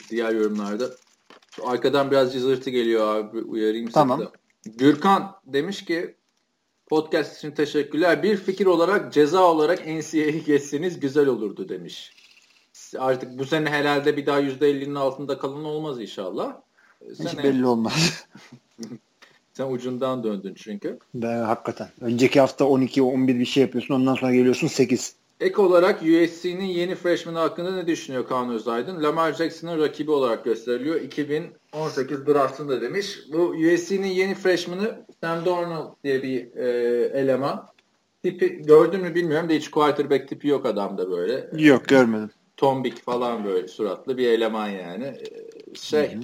diğer 0.09 0.31
yorumlarda. 0.31 0.89
Şu 1.51 1.69
arkadan 1.69 2.11
biraz 2.11 2.33
cızırtı 2.33 2.69
geliyor 2.69 3.15
abi 3.15 3.39
uyarayım 3.39 3.89
tamam. 3.89 4.19
size. 4.19 4.77
Gürkan 4.77 5.35
demiş 5.45 5.85
ki 5.85 6.16
podcast 6.87 7.37
için 7.37 7.51
teşekkürler. 7.51 8.23
Bir 8.23 8.37
fikir 8.37 8.65
olarak 8.65 9.13
ceza 9.13 9.43
olarak 9.43 9.87
NCAA'yi 9.87 10.43
geçseniz 10.43 10.99
güzel 10.99 11.27
olurdu 11.27 11.69
demiş. 11.69 12.13
Artık 12.97 13.39
bu 13.39 13.45
sene 13.45 13.69
herhalde 13.69 14.17
bir 14.17 14.25
daha 14.25 14.41
%50'nin 14.41 14.95
altında 14.95 15.37
kalan 15.37 15.65
olmaz 15.65 16.01
inşallah. 16.01 16.57
Hiç 17.09 17.29
sene... 17.29 17.43
belli 17.43 17.65
olmaz. 17.65 18.27
Sen 19.53 19.71
ucundan 19.71 20.23
döndün 20.23 20.53
çünkü. 20.53 20.99
Ben 21.13 21.43
hakikaten. 21.43 21.89
Önceki 22.01 22.39
hafta 22.39 22.65
12-11 22.65 23.39
bir 23.39 23.45
şey 23.45 23.61
yapıyorsun 23.61 23.93
ondan 23.93 24.15
sonra 24.15 24.33
geliyorsun 24.33 24.67
8. 24.67 25.15
Ek 25.39 25.61
olarak 25.61 26.01
USC'nin 26.01 26.65
yeni 26.65 26.95
freshman 26.95 27.35
hakkında 27.35 27.71
ne 27.71 27.87
düşünüyor 27.87 28.27
Kaan 28.27 28.49
Özaydın? 28.49 29.03
Lamar 29.03 29.33
Jackson'ın 29.33 29.79
rakibi 29.79 30.11
olarak 30.11 30.45
gösteriliyor. 30.45 31.01
2018 31.01 32.27
draftında 32.27 32.81
demiş. 32.81 33.19
Bu 33.33 33.37
USC'nin 33.37 34.07
yeni 34.07 34.35
freshman'ı 34.35 35.05
Sam 35.23 35.45
Darnold 35.45 35.93
diye 36.03 36.23
bir 36.23 36.55
e, 36.55 36.69
eleman. 37.19 37.67
Tipi 38.23 38.61
gördün 38.61 39.01
mü 39.01 39.15
bilmiyorum 39.15 39.49
da 39.49 39.53
hiç 39.53 39.71
quarterback 39.71 40.27
tipi 40.29 40.47
yok 40.47 40.65
adamda 40.65 41.11
böyle. 41.11 41.49
Yok 41.57 41.87
görmedim. 41.87 42.29
Tombik 42.57 43.03
falan 43.03 43.45
böyle 43.45 43.67
suratlı 43.67 44.17
bir 44.17 44.27
eleman 44.27 44.67
yani. 44.67 45.05
E, 45.05 45.75
şey 45.75 46.13
Hı-hı. 46.13 46.21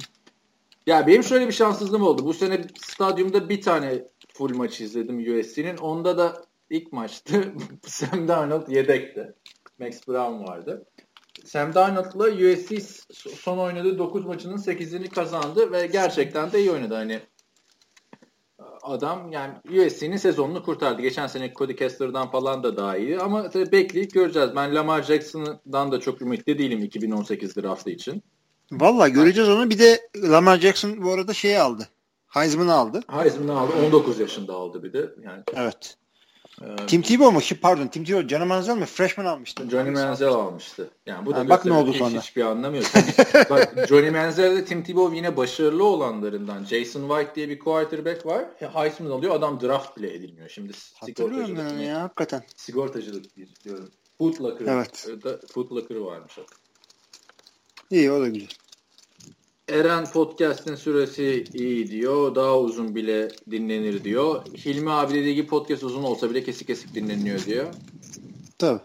ya 0.87 1.07
benim 1.07 1.23
şöyle 1.23 1.47
bir 1.47 1.53
şanssızlığım 1.53 2.03
oldu. 2.03 2.25
Bu 2.25 2.33
sene 2.33 2.61
stadyumda 2.77 3.49
bir 3.49 3.61
tane 3.61 4.07
full 4.33 4.55
maç 4.55 4.81
izledim 4.81 5.39
USC'nin. 5.39 5.77
Onda 5.77 6.17
da 6.17 6.45
ilk 6.73 6.93
maçtı 6.93 7.53
Sam 7.87 8.27
Darnold 8.27 8.67
yedekti. 8.67 9.33
Max 9.79 10.07
Brown 10.07 10.51
vardı. 10.51 10.85
Sam 11.45 11.73
Darnold'la 11.73 12.25
USC 12.25 12.81
son 13.35 13.57
oynadığı 13.57 13.97
9 13.97 14.25
maçının 14.25 14.57
8'ini 14.57 15.09
kazandı 15.09 15.71
ve 15.71 15.87
gerçekten 15.87 16.51
de 16.51 16.59
iyi 16.59 16.71
oynadı. 16.71 16.93
Hani 16.93 17.21
adam 18.81 19.31
yani 19.31 19.53
USC'nin 19.69 20.17
sezonunu 20.17 20.63
kurtardı. 20.63 21.01
Geçen 21.01 21.27
sene 21.27 21.53
Cody 21.53 21.75
Kessler'dan 21.75 22.31
falan 22.31 22.63
da 22.63 22.77
daha 22.77 22.97
iyi 22.97 23.19
ama 23.19 23.49
tabii 23.49 23.71
bekleyip 23.71 24.13
göreceğiz. 24.13 24.49
Ben 24.55 24.75
Lamar 24.75 25.03
Jackson'dan 25.03 25.91
da 25.91 25.99
çok 25.99 26.21
ümitli 26.21 26.57
değilim 26.57 26.83
2018 26.83 27.55
draftı 27.55 27.89
için. 27.89 28.23
Valla 28.71 29.07
göreceğiz 29.07 29.49
onu. 29.49 29.69
Bir 29.69 29.79
de 29.79 30.01
Lamar 30.15 30.57
Jackson 30.57 31.03
bu 31.03 31.11
arada 31.11 31.33
şeyi 31.33 31.59
aldı. 31.59 31.87
Heisman'ı 32.27 32.73
aldı. 32.73 33.01
Heisman'ı 33.07 33.59
aldı. 33.59 33.73
19 33.85 34.19
yaşında 34.19 34.53
aldı 34.53 34.83
bir 34.83 34.93
de. 34.93 35.09
Yani. 35.23 35.43
Evet. 35.55 35.97
Ee, 36.63 36.85
Tim 36.85 37.01
Tebow 37.01 37.31
mu? 37.31 37.41
Pardon 37.61 37.87
Tim 37.87 38.03
Tebow. 38.03 38.27
Johnny 38.27 38.45
Manziel 38.45 38.77
mi? 38.77 38.85
Freshman 38.85 39.25
almıştı. 39.25 39.69
Johnny 39.69 39.89
Manziel 39.89 40.29
almıştı. 40.29 40.89
Yani 41.05 41.25
bu 41.25 41.35
da 41.35 41.39
ha, 41.39 41.49
bak 41.49 41.65
ne 41.65 41.73
oldu 41.73 41.91
hiç, 41.91 41.97
sonra. 41.97 42.21
Hiçbir 42.21 42.41
anlamı 42.41 42.77
yok. 42.77 42.85
bak 43.49 43.87
Johnny 43.89 44.09
Manziel 44.09 44.55
de 44.55 44.65
Tim 44.65 44.83
Tebow 44.83 45.17
yine 45.17 45.37
başarılı 45.37 45.83
olanlarından. 45.83 46.65
Jason 46.65 47.07
White 47.07 47.35
diye 47.35 47.49
bir 47.49 47.59
quarterback 47.59 48.25
var. 48.25 48.45
Heisman 48.73 49.09
alıyor. 49.09 49.35
Adam 49.35 49.61
draft 49.61 49.97
bile 49.97 50.13
edilmiyor. 50.13 50.49
Şimdi 50.49 50.73
Hatırlıyorum 50.95 51.57
ben 51.57 51.77
ya 51.77 52.01
hakikaten. 52.01 52.43
Sigortacılık 52.55 53.25
diyorum. 53.63 53.89
Footlocker. 54.17 54.65
Evet. 54.65 55.07
Footlocker'ı 55.53 56.05
varmış. 56.05 56.37
İyi 57.91 58.11
o 58.11 58.21
da 58.21 58.27
güzel. 58.27 58.49
Eren 59.73 60.05
podcast'in 60.05 60.75
süresi 60.75 61.43
iyi 61.53 61.91
diyor. 61.91 62.35
Daha 62.35 62.59
uzun 62.59 62.95
bile 62.95 63.27
dinlenir 63.51 64.03
diyor. 64.03 64.45
Hilmi 64.65 64.91
abi 64.91 65.13
dediği 65.13 65.35
gibi 65.35 65.47
podcast 65.47 65.83
uzun 65.83 66.03
olsa 66.03 66.29
bile 66.29 66.43
kesik 66.43 66.67
kesik 66.67 66.95
dinleniyor 66.95 67.45
diyor. 67.45 67.73
Tabii. 68.57 68.79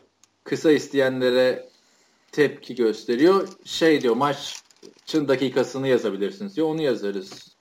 Kısa 0.44 0.70
isteyenlere 0.72 1.68
tepki 2.32 2.74
gösteriyor. 2.74 3.48
Şey 3.64 4.02
diyor 4.02 4.16
maçın 4.16 5.28
dakikasını 5.28 5.88
yazabilirsiniz 5.88 6.56
diyor. 6.56 6.68
Onu 6.68 6.82
yazarız. 6.82 7.56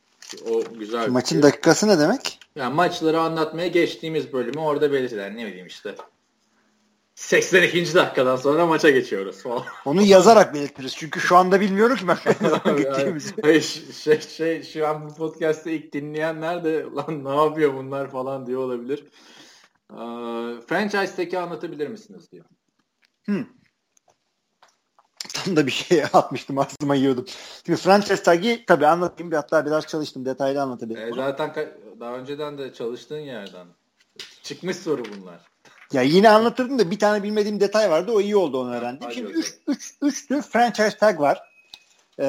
O 0.51 0.63
güzel. 0.79 1.09
Maçın 1.09 1.35
şey. 1.35 1.43
dakikası 1.43 1.87
ne 1.87 1.99
demek? 1.99 2.39
Yani 2.55 2.75
maçları 2.75 3.19
anlatmaya 3.19 3.67
geçtiğimiz 3.67 4.33
bölümü 4.33 4.59
orada 4.59 4.91
belirtiler. 4.91 5.35
Ne 5.35 5.45
bileyim 5.45 5.67
işte. 5.67 5.95
82. 7.17 7.95
dakikadan 7.95 8.35
sonra 8.35 8.65
maça 8.65 8.89
geçiyoruz 8.89 9.43
falan. 9.43 9.63
Onu 9.85 10.01
yazarak 10.01 10.53
belirtiriz. 10.53 10.95
Çünkü 10.95 11.19
şu 11.19 11.37
anda 11.37 11.61
bilmiyorum 11.61 11.95
ki 11.95 12.07
ben 12.07 12.17
gittiğimizi. 12.77 13.33
Hayır, 13.41 13.83
şey, 14.03 14.21
şey, 14.21 14.63
şu 14.63 14.87
an 14.87 15.09
bu 15.09 15.15
podcast'ı 15.15 15.69
ilk 15.69 15.93
dinleyenler 15.93 16.63
de 16.63 16.85
lan 16.95 17.23
ne 17.25 17.43
yapıyor 17.43 17.73
bunlar 17.73 18.11
falan 18.11 18.45
diye 18.45 18.57
olabilir. 18.57 19.05
Ee, 19.91 19.95
franchise'deki 20.67 21.39
anlatabilir 21.39 21.87
misiniz 21.87 22.31
diyor. 22.31 22.45
Hmm. 23.25 23.45
Tam 25.33 25.55
da 25.55 25.65
bir 25.65 25.71
şey 25.71 26.03
atmıştım 26.13 26.57
aklıma 26.57 26.95
yiyordum. 26.95 27.25
Şimdi 27.65 27.79
franchise 27.79 28.23
tag'i 28.23 28.65
tabii 28.67 28.87
anlatayım. 28.87 29.31
Hatta 29.31 29.65
biraz 29.65 29.87
çalıştım. 29.87 30.25
Detaylı 30.25 30.61
anlatabilirim. 30.61 31.13
E, 31.13 31.15
zaten 31.15 31.53
daha 31.99 32.15
önceden 32.15 32.57
de 32.57 32.73
çalıştığın 32.73 33.19
yerden. 33.19 33.67
Çıkmış 34.43 34.77
soru 34.77 35.03
bunlar. 35.05 35.46
Ya 35.93 36.01
yine 36.01 36.29
anlatırdım 36.29 36.79
da 36.79 36.91
bir 36.91 36.99
tane 36.99 37.23
bilmediğim 37.23 37.59
detay 37.59 37.89
vardı. 37.89 38.11
O 38.11 38.21
iyi 38.21 38.35
oldu 38.35 38.61
onu 38.61 38.75
öğrendim. 38.75 39.11
Şimdi 39.11 39.31
3 39.31 39.53
üç, 39.67 39.93
üç 40.01 40.27
tür 40.27 40.41
franchise 40.41 40.97
tag 40.97 41.19
var. 41.19 41.41
Ee, 42.19 42.23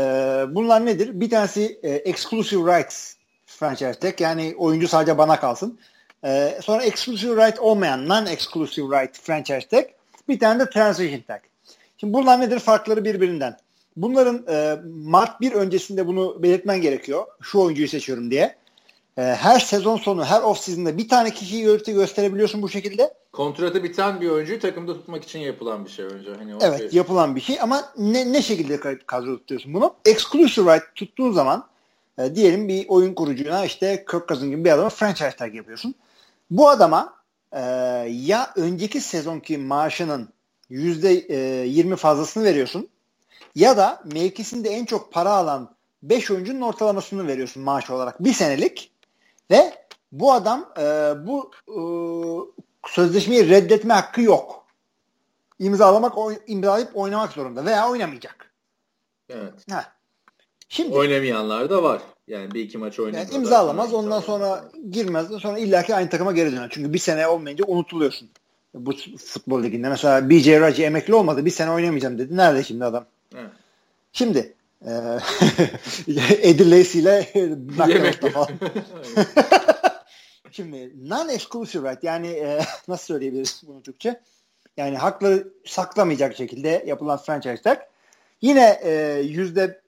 bunlar 0.48 0.86
nedir? 0.86 1.20
Bir 1.20 1.30
tanesi 1.30 1.80
e, 1.82 1.90
exclusive 1.90 2.78
rights 2.78 3.14
franchise 3.46 3.94
tag. 3.94 4.20
Yani 4.20 4.54
oyuncu 4.58 4.88
sadece 4.88 5.18
bana 5.18 5.40
kalsın. 5.40 5.78
Ee, 6.24 6.58
sonra 6.62 6.82
exclusive 6.82 7.46
right 7.46 7.58
olmayan 7.58 8.08
non-exclusive 8.08 9.02
right 9.02 9.20
franchise 9.20 9.68
tag. 9.68 9.84
Bir 10.28 10.38
tane 10.38 10.60
de 10.60 10.70
transition 10.70 11.20
tag. 11.20 11.40
Şimdi 11.96 12.12
bunlar 12.12 12.40
nedir? 12.40 12.58
Farkları 12.58 13.04
birbirinden. 13.04 13.56
Bunların 13.96 14.44
e, 14.48 14.76
Mart 14.86 15.40
1 15.40 15.52
öncesinde 15.52 16.06
bunu 16.06 16.42
belirtmen 16.42 16.80
gerekiyor. 16.80 17.26
Şu 17.42 17.58
oyuncuyu 17.58 17.88
seçiyorum 17.88 18.30
diye. 18.30 18.56
E, 19.18 19.22
her 19.22 19.60
sezon 19.60 19.96
sonu, 19.96 20.24
her 20.24 20.42
off 20.42 20.58
season'da 20.58 20.98
bir 20.98 21.08
tane 21.08 21.30
kişiyi 21.30 21.62
görüntü 21.62 21.92
gösterebiliyorsun 21.92 22.62
bu 22.62 22.68
şekilde. 22.68 23.14
Kontratı 23.32 23.82
biten 23.82 24.20
bir 24.20 24.30
oyuncuyu 24.30 24.60
takımda 24.60 24.94
tutmak 24.94 25.24
için 25.24 25.38
yapılan 25.38 25.84
bir 25.84 25.90
şey 25.90 26.04
önce. 26.04 26.34
Hani 26.34 26.52
evet 26.60 26.78
şey. 26.78 26.88
yapılan 26.92 27.36
bir 27.36 27.40
şey 27.40 27.60
ama 27.60 27.92
ne, 27.96 28.32
ne 28.32 28.42
şekilde 28.42 28.80
kadro 29.06 29.38
tutuyorsun 29.38 29.74
bunu? 29.74 29.94
Exclusive 30.04 30.74
right 30.74 30.94
tuttuğun 30.94 31.32
zaman 31.32 31.66
e, 32.18 32.34
diyelim 32.34 32.68
bir 32.68 32.88
oyun 32.88 33.14
kurucuna 33.14 33.64
işte 33.64 34.04
Kirk 34.10 34.28
Cousins 34.28 34.50
gibi 34.50 34.64
bir 34.64 34.70
adama 34.70 34.88
franchise 34.88 35.36
tag 35.36 35.54
yapıyorsun. 35.54 35.94
Bu 36.50 36.68
adama 36.68 37.14
e, 37.52 37.60
ya 38.10 38.52
önceki 38.56 39.00
sezonki 39.00 39.58
maaşının 39.58 40.28
%20 40.70 41.92
e, 41.92 41.96
fazlasını 41.96 42.44
veriyorsun 42.44 42.88
ya 43.54 43.76
da 43.76 44.02
mevkisinde 44.12 44.68
en 44.68 44.84
çok 44.84 45.12
para 45.12 45.30
alan 45.30 45.70
5 46.02 46.30
oyuncunun 46.30 46.60
ortalamasını 46.60 47.26
veriyorsun 47.26 47.62
maaş 47.62 47.90
olarak 47.90 48.24
bir 48.24 48.32
senelik 48.32 48.90
ve 49.50 49.74
bu 50.12 50.32
adam 50.32 50.72
e, 50.78 50.82
bu 51.26 51.50
e, 51.68 51.78
sözleşmeyi 52.88 53.48
reddetme 53.48 53.94
hakkı 53.94 54.22
yok. 54.22 54.66
İmzalamak, 55.58 56.18
oy, 56.18 56.38
imzalayıp 56.46 56.96
oynamak 56.96 57.32
zorunda 57.32 57.64
veya 57.64 57.90
oynamayacak. 57.90 58.52
Evet. 59.28 59.52
Ha. 59.70 59.92
Şimdi 60.68 60.94
oynamayanlar 60.94 61.70
da 61.70 61.82
var. 61.82 62.02
Yani 62.28 62.54
bir 62.54 62.60
iki 62.60 62.78
maç 62.78 63.00
oynadı. 63.00 63.16
Yani 63.16 63.34
imzalamaz 63.34 63.94
ondan 63.94 64.20
sonra 64.20 64.64
girmez. 64.90 65.28
Sonra 65.28 65.58
illaki 65.58 65.94
aynı 65.94 66.10
takıma 66.10 66.32
geri 66.32 66.52
döner. 66.52 66.68
Çünkü 66.70 66.92
bir 66.92 66.98
sene 66.98 67.28
olmayınca 67.28 67.64
unutuluyorsun. 67.68 68.28
bu 68.74 68.92
futbol 69.18 69.62
liginde. 69.62 69.88
Mesela 69.88 70.30
BJ 70.30 70.48
Raji 70.48 70.84
emekli 70.84 71.14
olmadı. 71.14 71.44
Bir 71.44 71.50
sene 71.50 71.70
oynamayacağım 71.70 72.18
dedi. 72.18 72.36
Nerede 72.36 72.64
şimdi 72.64 72.84
adam? 72.84 73.04
Evet. 73.34 73.50
Şimdi 74.12 74.54
Eddie 76.42 76.70
Lacy 76.70 76.98
ile. 76.98 77.28
Şimdi 80.50 80.76
non-exclusive 81.08 81.90
right 81.90 82.04
yani 82.04 82.26
e, 82.26 82.60
nasıl 82.88 83.04
söyleyebiliriz 83.04 83.62
bunu 83.66 83.82
Türkçe? 83.82 84.20
Yani 84.76 84.96
hakları 84.96 85.48
saklamayacak 85.66 86.36
şekilde 86.36 86.84
yapılan 86.86 87.18
franchise 87.18 87.62
tag 87.62 87.78
yine 88.42 88.80
e, 88.82 89.20
yüzde 89.20 89.80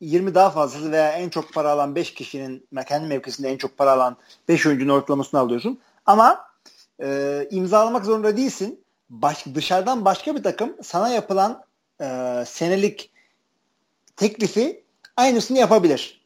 20 0.00 0.34
daha 0.34 0.50
fazlası 0.50 0.92
veya 0.92 1.12
en 1.12 1.28
çok 1.28 1.52
para 1.52 1.70
alan 1.70 1.94
5 1.94 2.14
kişinin 2.14 2.68
kendi 2.88 3.08
mevkisinde 3.08 3.48
en 3.48 3.56
çok 3.56 3.78
para 3.78 3.92
alan 3.92 4.16
5 4.48 4.66
oyuncunun 4.66 4.92
ortalamasını 4.92 5.40
alıyorsun. 5.40 5.80
Ama 6.06 6.44
e, 7.02 7.48
imzalamak 7.50 8.04
zorunda 8.04 8.36
değilsin. 8.36 8.84
Baş, 9.10 9.46
dışarıdan 9.54 10.04
başka 10.04 10.36
bir 10.36 10.42
takım 10.42 10.76
sana 10.82 11.08
yapılan 11.08 11.64
e, 12.00 12.06
senelik 12.46 13.10
teklifi 14.18 14.84
aynısını 15.16 15.58
yapabilir. 15.58 16.20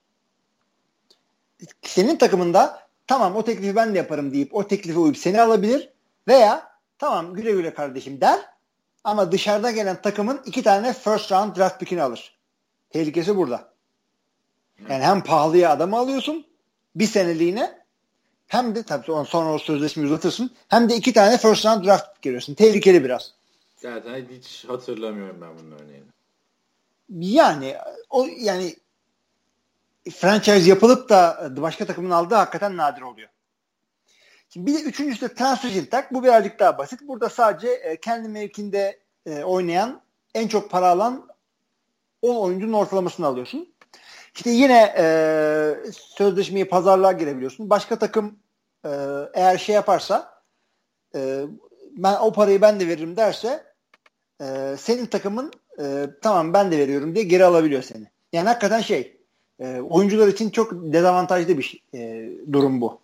Senin 1.83 2.17
takımında 2.17 2.89
tamam 3.07 3.37
o 3.37 3.45
teklifi 3.45 3.77
ben 3.77 3.95
de 3.95 3.99
yaparım 3.99 4.33
deyip 4.33 4.55
o 4.55 4.67
teklifi 4.67 4.99
uyup 4.99 5.17
seni 5.17 5.41
alabilir 5.41 5.89
veya 6.29 6.73
tamam 6.99 7.35
güle 7.35 7.53
güle 7.53 7.75
kardeşim 7.75 8.21
der 8.21 8.41
ama 9.05 9.33
dışarıda 9.33 9.71
gelen 9.71 10.03
takımın 10.03 10.41
iki 10.47 10.63
tane 10.63 10.93
first 10.93 11.33
round 11.33 11.57
draft 11.57 11.81
pickini 11.81 12.03
alır. 12.03 12.39
Tehlikesi 12.91 13.37
burada. 13.37 13.73
Yani 14.89 15.05
hem 15.05 15.25
pahalıya 15.25 15.71
adamı 15.71 15.97
alıyorsun 15.97 16.47
bir 16.95 17.07
seneliğine 17.07 17.83
hem 18.47 18.75
de 18.75 18.83
tabii 18.83 19.27
sonra 19.27 19.55
o 19.55 19.59
sözleşmeyi 19.59 20.07
uzatırsın 20.07 20.51
hem 20.69 20.89
de 20.89 20.97
iki 20.97 21.13
tane 21.13 21.39
first 21.39 21.67
round 21.67 21.85
draft 21.85 22.07
pick 22.07 22.23
giriyorsun. 22.23 22.55
Tehlikeli 22.55 23.05
biraz. 23.05 23.35
Zaten 23.77 24.27
hiç 24.31 24.65
hatırlamıyorum 24.69 25.41
ben 25.41 25.59
bunun 25.59 25.73
örneğini. 25.73 26.12
Yani 27.21 27.77
o 28.11 28.27
yani 28.39 28.77
franchise 30.11 30.69
yapılıp 30.71 31.09
da 31.09 31.49
başka 31.57 31.87
takımın 31.87 32.11
aldığı 32.11 32.35
hakikaten 32.35 32.77
nadir 32.77 33.03
oluyor. 33.03 33.29
Şimdi 34.49 34.67
bir 34.67 34.75
de 34.75 34.83
üçüncüsü 34.83 35.29
de 35.29 35.35
transfer 35.35 35.91
tag. 35.91 36.05
Bu 36.11 36.23
birazcık 36.23 36.59
daha 36.59 36.79
basit. 36.79 37.01
Burada 37.09 37.29
sadece 37.29 37.69
e, 37.69 37.97
kendi 38.01 38.29
mevkinde 38.29 39.01
e, 39.27 39.43
oynayan 39.43 40.03
en 40.35 40.49
çok 40.49 40.71
para 40.71 40.89
alan 40.89 41.29
10 42.23 42.37
oyuncunun 42.37 42.73
ortalamasını 42.73 43.27
alıyorsun. 43.27 43.75
İşte 44.35 44.51
yine 44.51 44.95
e, 44.99 45.77
sözleşmeyi 45.93 46.69
pazarlığa 46.69 47.13
girebiliyorsun. 47.13 47.71
Başka 47.71 47.99
takım 47.99 48.39
e, 48.85 48.91
eğer 49.35 49.59
şey 49.59 49.75
yaparsa 49.75 50.43
e, 51.15 51.45
ben 51.97 52.17
o 52.21 52.33
parayı 52.33 52.63
ben 52.63 52.81
de 52.81 52.89
veririm 52.89 53.17
derse 53.17 53.75
e, 54.41 54.77
senin 54.79 55.07
takımın 55.07 55.53
e, 55.81 56.07
tamam 56.23 56.53
ben 56.53 56.73
de 56.73 56.79
veriyorum 56.79 57.15
diye 57.15 57.25
geri 57.25 57.45
alabiliyor 57.45 57.83
seni. 57.83 58.07
Yani 58.33 58.49
hakikaten 58.49 58.81
şey 58.81 59.17
e, 59.61 59.81
oyuncular 59.81 60.29
için 60.29 60.51
çok 60.51 60.73
dezavantajlı 60.73 61.59
bir 61.59 61.83
e, 61.95 62.31
durum 62.53 62.81
bu. 62.81 63.01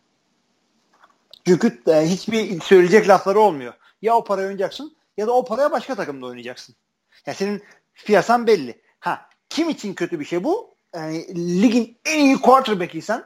Çünkü 1.46 1.82
e, 1.88 2.06
hiçbir 2.06 2.60
söyleyecek 2.60 3.08
lafları 3.08 3.40
olmuyor. 3.40 3.74
Ya 4.02 4.16
o 4.16 4.24
parayı 4.24 4.46
oynayacaksın 4.46 4.96
ya 5.16 5.26
da 5.26 5.32
o 5.32 5.44
paraya 5.44 5.70
başka 5.70 5.94
takımda 5.94 6.26
oynayacaksın. 6.26 6.74
Yani 7.26 7.36
senin 7.36 7.62
piyasan 7.94 8.46
belli. 8.46 8.80
Ha 9.00 9.28
kim 9.48 9.68
için 9.68 9.94
kötü 9.94 10.20
bir 10.20 10.24
şey 10.24 10.44
bu? 10.44 10.74
Yani 10.94 11.26
ligin 11.62 11.98
en 12.04 12.18
iyi 12.18 12.36
quarterback'iysen 12.36 13.24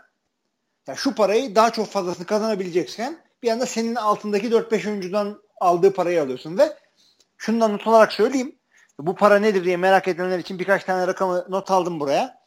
ya 0.86 0.94
şu 0.94 1.14
parayı 1.14 1.54
daha 1.54 1.72
çok 1.72 1.86
fazlasını 1.86 2.26
kazanabileceksen 2.26 3.18
bir 3.42 3.50
anda 3.50 3.66
senin 3.66 3.94
altındaki 3.94 4.50
4-5 4.50 4.88
oyuncudan 4.88 5.42
aldığı 5.60 5.92
parayı 5.92 6.22
alıyorsun 6.22 6.58
ve 6.58 6.76
şundan 7.36 7.72
not 7.72 7.86
olarak 7.86 8.12
söyleyeyim. 8.12 8.56
Bu 8.98 9.14
para 9.14 9.38
nedir 9.38 9.64
diye 9.64 9.76
merak 9.76 10.08
edenler 10.08 10.38
için 10.38 10.58
birkaç 10.58 10.84
tane 10.84 11.06
rakamı 11.06 11.46
not 11.48 11.70
aldım 11.70 12.00
buraya. 12.00 12.42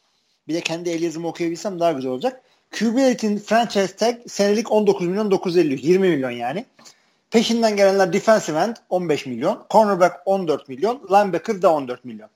Bir 0.48 0.54
de 0.54 0.62
kendi 0.62 0.90
el 0.90 1.02
yazımı 1.02 1.28
okuyabilsem 1.28 1.80
daha 1.80 1.92
güzel 1.92 2.12
olacak. 2.12 2.42
QB 2.72 3.18
franchise 3.40 3.96
tag 3.96 4.16
senelik 4.28 4.72
19 4.72 5.08
milyon 5.08 5.32
950 5.32 5.88
20 5.88 6.10
milyon 6.10 6.32
yani. 6.32 6.66
Peşinden 7.32 7.76
gelenler 7.76 8.14
defensive 8.14 8.60
end 8.60 8.76
15 8.90 9.26
milyon, 9.26 9.66
cornerback 9.70 10.22
14 10.26 10.70
milyon, 10.70 11.08
linebacker 11.10 11.62
da 11.62 11.74
14 11.74 12.06
milyon. 12.06 12.30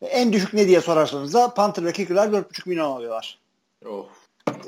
En 0.00 0.32
düşük 0.32 0.54
ne 0.54 0.68
diye 0.68 0.80
sorarsanız 0.80 1.34
da 1.34 1.54
Panther 1.54 1.84
ve 1.84 1.92
Kicker'lar 1.92 2.28
4,5 2.28 2.68
milyon 2.68 2.90
alıyorlar. 2.90 3.38
Oh, 3.86 4.06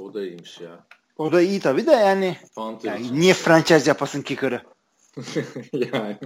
o 0.01 0.15
da 0.15 0.23
iyiymiş 0.23 0.61
ya. 0.61 0.71
O 1.19 1.33
da 1.33 1.43
iyi 1.43 1.61
tabii 1.61 1.87
de 1.87 1.93
yani, 1.93 2.37
yani 2.83 3.21
niye 3.21 3.35
franchise 3.35 3.91
yapasın 3.91 4.23
Kicker'ı? 4.23 4.63
yani. 5.73 6.17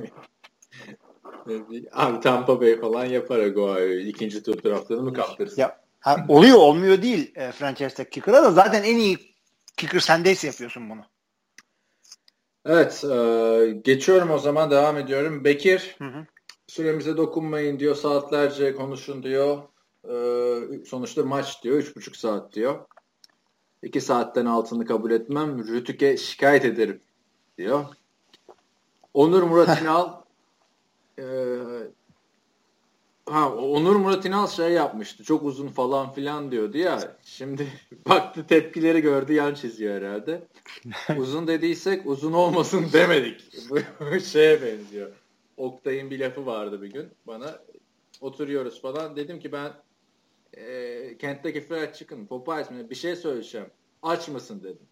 Abi 1.93 2.21
Tampa 2.21 2.61
Bay 2.61 2.81
falan 2.81 3.05
yapar 3.05 3.39
Aguayo'yu. 3.39 4.01
ikinci 4.01 4.43
tur 4.43 4.63
draftını 4.63 5.03
mı 5.03 5.13
kaptırsın? 5.13 5.61
Ya, 5.61 5.81
ha, 6.01 6.25
oluyor 6.29 6.57
olmuyor 6.57 7.03
değil 7.03 7.33
e, 7.35 7.53
franchise 7.53 8.11
kicker'a 8.11 8.43
da 8.43 8.51
zaten 8.51 8.83
en 8.83 8.97
iyi 8.97 9.19
kicker 9.77 10.01
sendeyse 10.01 10.47
yapıyorsun 10.47 10.91
bunu. 10.91 11.01
Evet. 12.67 13.05
E, 13.05 13.81
geçiyorum 13.85 14.31
o 14.31 14.39
zaman 14.39 14.71
devam 14.71 14.97
ediyorum. 14.97 15.45
Bekir 15.45 15.97
hı 15.99 16.05
hı. 16.05 16.27
süremize 16.67 17.17
dokunmayın 17.17 17.79
diyor. 17.79 17.95
Saatlerce 17.95 18.75
konuşun 18.75 19.23
diyor. 19.23 19.59
E, 20.05 20.85
sonuçta 20.85 21.23
maç 21.23 21.63
diyor. 21.63 21.77
Üç 21.77 21.97
buçuk 21.97 22.17
saat 22.17 22.53
diyor. 22.53 22.87
İki 23.83 24.01
saatten 24.01 24.47
altını 24.47 24.87
kabul 24.87 25.11
etmem. 25.11 25.69
Rütük'e 25.69 26.17
şikayet 26.17 26.65
ederim 26.65 27.01
diyor. 27.59 27.85
Onur 29.15 29.43
Murat 29.43 29.83
İnal 29.83 30.20
e, 31.21 31.27
ha 33.27 33.55
Onur 33.55 33.97
Murat 33.97 34.25
İnal 34.25 34.47
şey 34.47 34.73
yapmıştı. 34.73 35.25
Çok 35.25 35.43
uzun 35.43 35.69
falan 35.69 36.13
filan 36.13 36.51
diyordu 36.51 36.79
ya. 36.79 37.17
Şimdi 37.25 37.67
baktı 38.09 38.47
tepkileri 38.47 39.01
gördü 39.01 39.33
yan 39.33 39.55
çiziyor 39.55 39.95
herhalde. 40.03 40.49
uzun 41.19 41.47
dediysek 41.47 42.07
uzun 42.07 42.33
olmasın 42.33 42.87
demedik. 42.93 43.53
Bu 43.71 44.21
şeye 44.21 44.63
benziyor. 44.63 45.11
Oktay'ın 45.57 46.11
bir 46.11 46.21
lafı 46.21 46.47
vardı 46.47 46.83
bir 46.83 46.91
gün 46.91 47.09
bana. 47.27 47.59
Oturuyoruz 48.21 48.83
falan. 48.83 49.17
Dedim 49.17 49.41
ki 49.41 49.53
ben 49.53 49.73
e, 50.55 51.19
kentteki 51.19 51.61
fried 51.61 51.95
chicken 51.95 52.27
Popeyes 52.27 52.71
mi 52.71 52.91
bir 52.91 52.95
şey 52.95 53.17
söyleyeceğim. 53.17 53.67
Aç 54.03 54.29
mısın 54.29 54.61
dedim. 54.65 54.89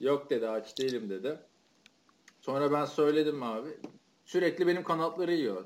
Yok 0.00 0.30
dedi 0.30 0.48
aç 0.48 0.78
değilim 0.78 1.10
dedi. 1.10 1.38
Sonra 2.40 2.72
ben 2.72 2.84
söyledim 2.84 3.42
abi. 3.42 3.68
Sürekli 4.30 4.66
benim 4.66 4.82
kanatları 4.82 5.32
yiyor. 5.32 5.64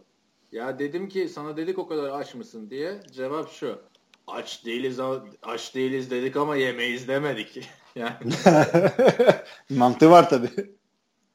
Ya 0.53 0.79
dedim 0.79 1.09
ki 1.09 1.29
sana 1.29 1.57
dedik 1.57 1.79
o 1.79 1.87
kadar 1.87 2.11
aç 2.11 2.35
mısın 2.35 2.71
diye. 2.71 3.01
Cevap 3.13 3.53
şu. 3.53 3.79
Aç 4.27 4.65
değiliz 4.65 5.01
aç 5.43 5.75
değiliz 5.75 6.11
dedik 6.11 6.37
ama 6.37 6.57
yemeyiz 6.57 7.09
demedik. 7.09 7.69
yani. 7.95 8.15
Mantığı 9.71 10.11
var 10.11 10.31
tabi. 10.31 10.49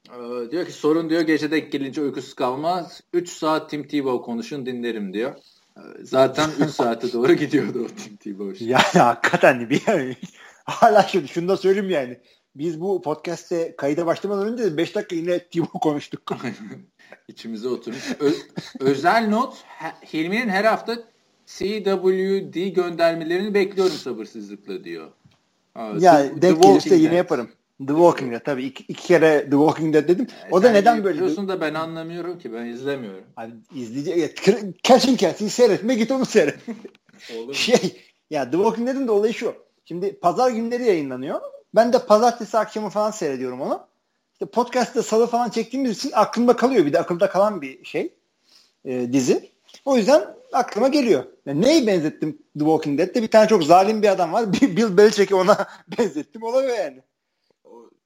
Ee, 0.10 0.52
diyor 0.52 0.66
ki 0.66 0.72
sorun 0.72 1.10
diyor 1.10 1.22
gece 1.22 1.52
denk 1.52 1.72
gelince 1.72 2.02
uykusuz 2.02 2.34
kalmaz. 2.34 3.02
3 3.14 3.30
saat 3.30 3.70
Tim 3.70 3.88
Tebow 3.88 4.26
konuşun 4.26 4.66
dinlerim 4.66 5.14
diyor. 5.14 5.36
Ee, 5.78 5.82
zaten 6.04 6.50
3 6.60 6.70
saate 6.70 7.14
doğru 7.14 7.34
gidiyordu 7.34 7.86
o 7.86 7.88
Tim 7.88 8.16
Tebow. 8.16 8.66
Yani 8.66 8.84
hakikaten 8.84 9.70
bir 9.70 9.82
yani. 9.88 10.16
Hala 10.64 11.04
şunu, 11.04 11.28
şunu 11.28 11.48
da 11.48 11.58
söyleyeyim 11.58 11.90
yani. 11.90 12.20
Biz 12.56 12.82
bu 12.82 13.02
podcast'te 13.02 13.76
kayıda 13.76 14.06
başlamadan 14.06 14.48
önce 14.48 14.78
5 14.78 14.96
dakika 14.96 15.16
yine 15.16 15.40
Tebow 15.40 15.80
konuştuk. 15.80 16.22
İçimize 17.28 17.68
oturmuş. 17.68 18.12
Ö- 18.20 18.34
özel 18.80 19.30
not 19.30 19.64
Hilmi'nin 20.14 20.50
her 20.50 20.66
hafta 20.66 20.96
CWD 21.46 22.68
göndermelerini 22.68 23.54
bekliyorum 23.54 23.94
sabırsızlıkla 23.94 24.84
diyor. 24.84 25.12
Ha, 25.74 25.94
ya 26.00 26.34
The, 26.34 26.42
denk 26.42 26.64
gelirse 26.64 26.96
yine 26.96 27.16
yaparım. 27.16 27.50
The 27.80 27.94
Walking 27.94 28.32
Dead 28.32 28.40
tabii 28.40 28.64
iki, 28.64 28.84
iki 28.84 29.08
kere 29.08 29.44
The 29.44 29.52
Walking 29.52 29.94
Dead 29.94 30.08
dedim. 30.08 30.28
Yani 30.42 30.52
o 30.52 30.64
da 30.64 30.72
neden 30.72 31.04
böyle? 31.04 31.20
Diyorsun 31.20 31.48
da 31.48 31.62
ben 31.62 31.74
anlamıyorum 31.74 32.40
ki 32.40 32.54
ben 32.54 32.66
izlemiyorum. 32.66 33.24
Abi 33.38 33.52
izleyecek. 33.76 34.42
Kesin 34.84 35.16
kesin 35.16 35.48
seyretme 35.48 35.96
git 35.96 36.12
onu 36.12 36.26
seyret. 36.26 36.60
Olur 37.38 37.54
şey 37.54 38.02
ya 38.30 38.52
The 38.52 38.58
Walking 38.58 38.88
Dead'in 38.88 39.08
de 39.08 39.12
olayı 39.12 39.34
şu. 39.34 39.56
Şimdi 39.86 40.20
pazar 40.20 40.52
günleri 40.52 40.84
yayınlanıyor. 40.84 41.42
Ben 41.76 41.94
de 41.94 42.06
pazartesi 42.06 42.58
akşamı 42.58 42.90
falan 42.90 43.12
seyrediyorum 43.12 43.62
onu 43.62 43.89
işte 44.40 44.52
podcast'ta 44.52 45.04
salı 45.04 45.28
falan 45.28 45.50
çektiğimiz 45.50 45.98
için 45.98 46.12
aklımda 46.14 46.56
kalıyor. 46.56 46.86
Bir 46.86 46.94
de 46.94 47.00
akılda 47.00 47.30
kalan 47.30 47.62
bir 47.62 47.86
şey 47.86 48.14
e, 48.86 49.14
dizi. 49.14 49.50
O 49.86 49.98
yüzden 49.98 50.36
aklıma 50.54 50.88
geliyor. 50.88 51.24
Yani 51.46 51.62
neyi 51.62 51.88
benzettim 51.88 52.32
The 52.32 52.60
Walking 52.60 53.00
Dead'te? 53.00 53.24
Bir 53.24 53.28
tane 53.28 53.48
çok 53.48 53.64
zalim 53.64 54.02
bir 54.02 54.08
adam 54.08 54.34
var. 54.34 54.54
Bill 54.62 54.98
Belichick'i 54.98 55.36
ona 55.36 55.68
benzettim. 55.98 56.44
Olabilir 56.44 56.78
yani. 56.78 57.02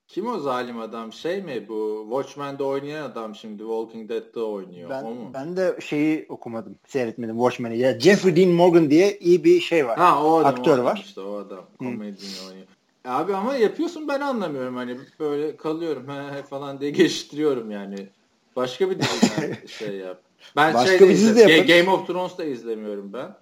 Kim 0.08 0.28
o 0.28 0.40
zalim 0.40 0.80
adam? 0.80 1.14
Şey 1.14 1.42
mi 1.42 1.66
bu? 1.70 2.08
Watchmen'de 2.10 2.64
oynayan 2.64 3.04
adam 3.10 3.36
şimdi 3.36 3.60
Walking 3.60 4.10
Dead'de 4.10 4.40
oynuyor. 4.40 4.90
Ben, 4.90 5.04
o 5.04 5.10
mu? 5.10 5.32
ben 5.34 5.58
de 5.58 5.78
şeyi 5.82 6.26
okumadım. 6.30 6.76
Seyretmedim 6.88 7.36
Watchmen'i. 7.36 7.78
Ya 7.78 8.00
Jeffrey 8.00 8.36
Dean 8.36 8.50
Morgan 8.50 8.90
diye 8.90 9.18
iyi 9.20 9.44
bir 9.44 9.62
şey 9.62 9.88
var. 9.88 9.98
Ha 9.98 10.26
o 10.26 10.38
adam. 10.38 10.54
Aktör 10.54 10.78
o 10.78 10.84
var. 10.84 11.02
İşte 11.06 11.22
o 11.22 11.38
adam. 11.38 11.66
Komedyen 11.80 12.48
oynuyor. 12.48 12.68
Abi 13.06 13.36
ama 13.36 13.56
yapıyorsun 13.56 14.08
ben 14.08 14.20
anlamıyorum 14.22 14.76
hani 14.76 14.98
böyle 15.20 15.58
kalıyorum 15.58 16.08
he 16.08 16.38
he 16.38 16.44
falan 16.44 16.80
diye 16.80 16.92
geçiştiriyorum 16.92 17.72
yani. 17.72 18.08
Başka 18.56 18.90
bir 18.90 19.00
diziden 19.00 19.58
şey 19.68 19.96
yap. 19.96 20.22
Ben 20.56 20.74
Başka 20.74 20.98
şey 20.98 21.10
bir 21.10 21.14
dizi 21.14 21.36
de 21.36 21.52
yapın. 21.52 21.68
Game 21.68 21.90
of 21.90 22.08
Thrones 22.08 22.38
da 22.38 22.44
izlemiyorum 22.44 23.14
ben. 23.14 23.36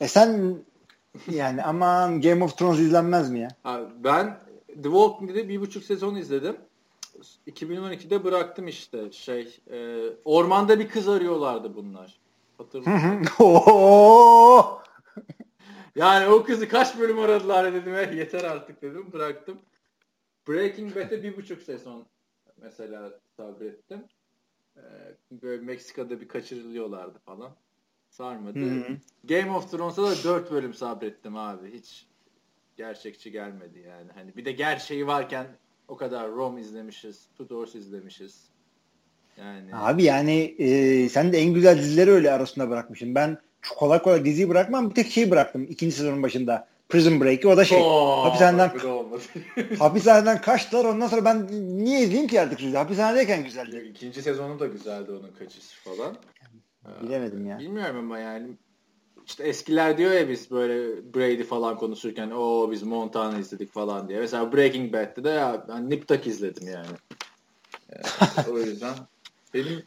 E 0.00 0.08
sen 0.08 0.58
yani 1.30 1.62
aman 1.62 2.20
Game 2.20 2.44
of 2.44 2.58
Thrones 2.58 2.78
izlenmez 2.78 3.30
mi 3.30 3.40
ya? 3.40 3.48
Abi 3.64 3.84
ben 4.04 4.38
The 4.66 4.82
Walking 4.82 5.34
Dead'i 5.34 5.48
bir 5.48 5.60
buçuk 5.60 5.84
sezon 5.84 6.14
izledim. 6.14 6.56
2012'de 7.50 8.24
bıraktım 8.24 8.68
işte 8.68 9.12
şey 9.12 9.60
e, 9.72 10.00
ormanda 10.24 10.78
bir 10.78 10.88
kız 10.88 11.08
arıyorlardı 11.08 11.76
bunlar. 11.76 12.18
Hatırlıyor 12.58 12.96
musun? 12.96 13.26
Oo! 13.44 14.83
Yani 15.96 16.28
o 16.28 16.42
kızı 16.44 16.68
kaç 16.68 16.98
bölüm 16.98 17.18
aradılar 17.18 17.72
dedim. 17.72 17.94
"Eh, 17.94 18.16
yeter 18.16 18.44
artık 18.44 18.82
dedim. 18.82 19.12
Bıraktım. 19.12 19.58
Breaking 20.48 20.96
Bad'e 20.96 21.22
bir 21.22 21.36
buçuk 21.36 21.62
sezon 21.62 22.06
mesela 22.62 23.12
sabrettim. 23.36 24.04
Ee, 24.76 24.80
böyle 25.30 25.62
Meksika'da 25.62 26.20
bir 26.20 26.28
kaçırılıyorlardı 26.28 27.18
falan. 27.18 27.54
Sarmadı. 28.10 28.58
Hı 28.58 28.80
hı. 28.88 28.96
Game 29.24 29.50
of 29.50 29.70
Thrones'a 29.70 30.02
da 30.02 30.14
dört 30.24 30.52
bölüm 30.52 30.74
sabrettim 30.74 31.36
abi. 31.36 31.72
Hiç 31.72 32.06
gerçekçi 32.76 33.30
gelmedi 33.30 33.84
yani. 33.88 34.10
Hani 34.14 34.36
bir 34.36 34.44
de 34.44 34.52
gerçeği 34.52 35.06
varken 35.06 35.46
o 35.88 35.96
kadar 35.96 36.30
Rome 36.30 36.60
izlemişiz. 36.60 37.26
Tudors 37.38 37.74
izlemişiz. 37.74 38.44
Yani 39.38 39.76
Abi 39.76 40.02
yani 40.04 40.54
e, 40.58 41.08
sen 41.08 41.32
de 41.32 41.38
en 41.38 41.54
güzel 41.54 41.78
dizileri 41.78 42.10
öyle 42.10 42.32
arasında 42.32 42.70
bırakmışsın. 42.70 43.14
Ben 43.14 43.38
kolay 43.76 44.02
kolay 44.02 44.24
diziyi 44.24 44.48
bırakmam. 44.48 44.90
Bir 44.90 44.94
tek 44.94 45.10
şeyi 45.10 45.30
bıraktım 45.30 45.66
ikinci 45.70 45.96
sezonun 45.96 46.22
başında. 46.22 46.68
Prison 46.88 47.20
Break'i 47.20 47.48
o 47.48 47.56
da 47.56 47.64
şey. 47.64 47.82
Oo, 47.82 48.24
hapishaneden 48.24 48.70
hapishaneden 49.78 50.40
kaçtılar. 50.40 50.84
Ondan 50.84 51.06
sonra 51.06 51.24
ben 51.24 51.46
niye 51.84 52.00
izleyeyim 52.00 52.28
ki 52.28 52.40
artık 52.40 52.60
sizi? 52.60 52.76
Hapishanedeyken 52.76 53.44
güzeldi. 53.44 53.90
İkinci 53.90 54.22
sezonu 54.22 54.58
da 54.58 54.66
güzeldi 54.66 55.12
onun 55.12 55.32
kaçışı 55.38 55.82
falan. 55.84 56.16
Bilemedim 57.02 57.46
ya. 57.46 57.58
Bilmiyorum 57.58 57.96
ama 57.96 58.18
yani 58.18 58.48
işte 59.26 59.44
eskiler 59.44 59.98
diyor 59.98 60.12
ya 60.12 60.28
biz 60.28 60.50
böyle 60.50 61.04
Brady 61.14 61.42
falan 61.42 61.76
konuşurken 61.76 62.30
o 62.30 62.70
biz 62.70 62.82
Montana 62.82 63.38
izledik 63.38 63.72
falan 63.72 64.08
diye. 64.08 64.20
Mesela 64.20 64.52
Breaking 64.52 64.92
Bad'de 64.92 65.24
de 65.24 65.28
ya 65.28 65.64
ben 65.68 65.90
Nip 65.90 66.08
Tuck 66.08 66.26
izledim 66.26 66.68
yani. 66.68 66.86
Yani 67.92 68.48
o 68.50 68.58
yüzden 68.58 68.94
benim 69.54 69.82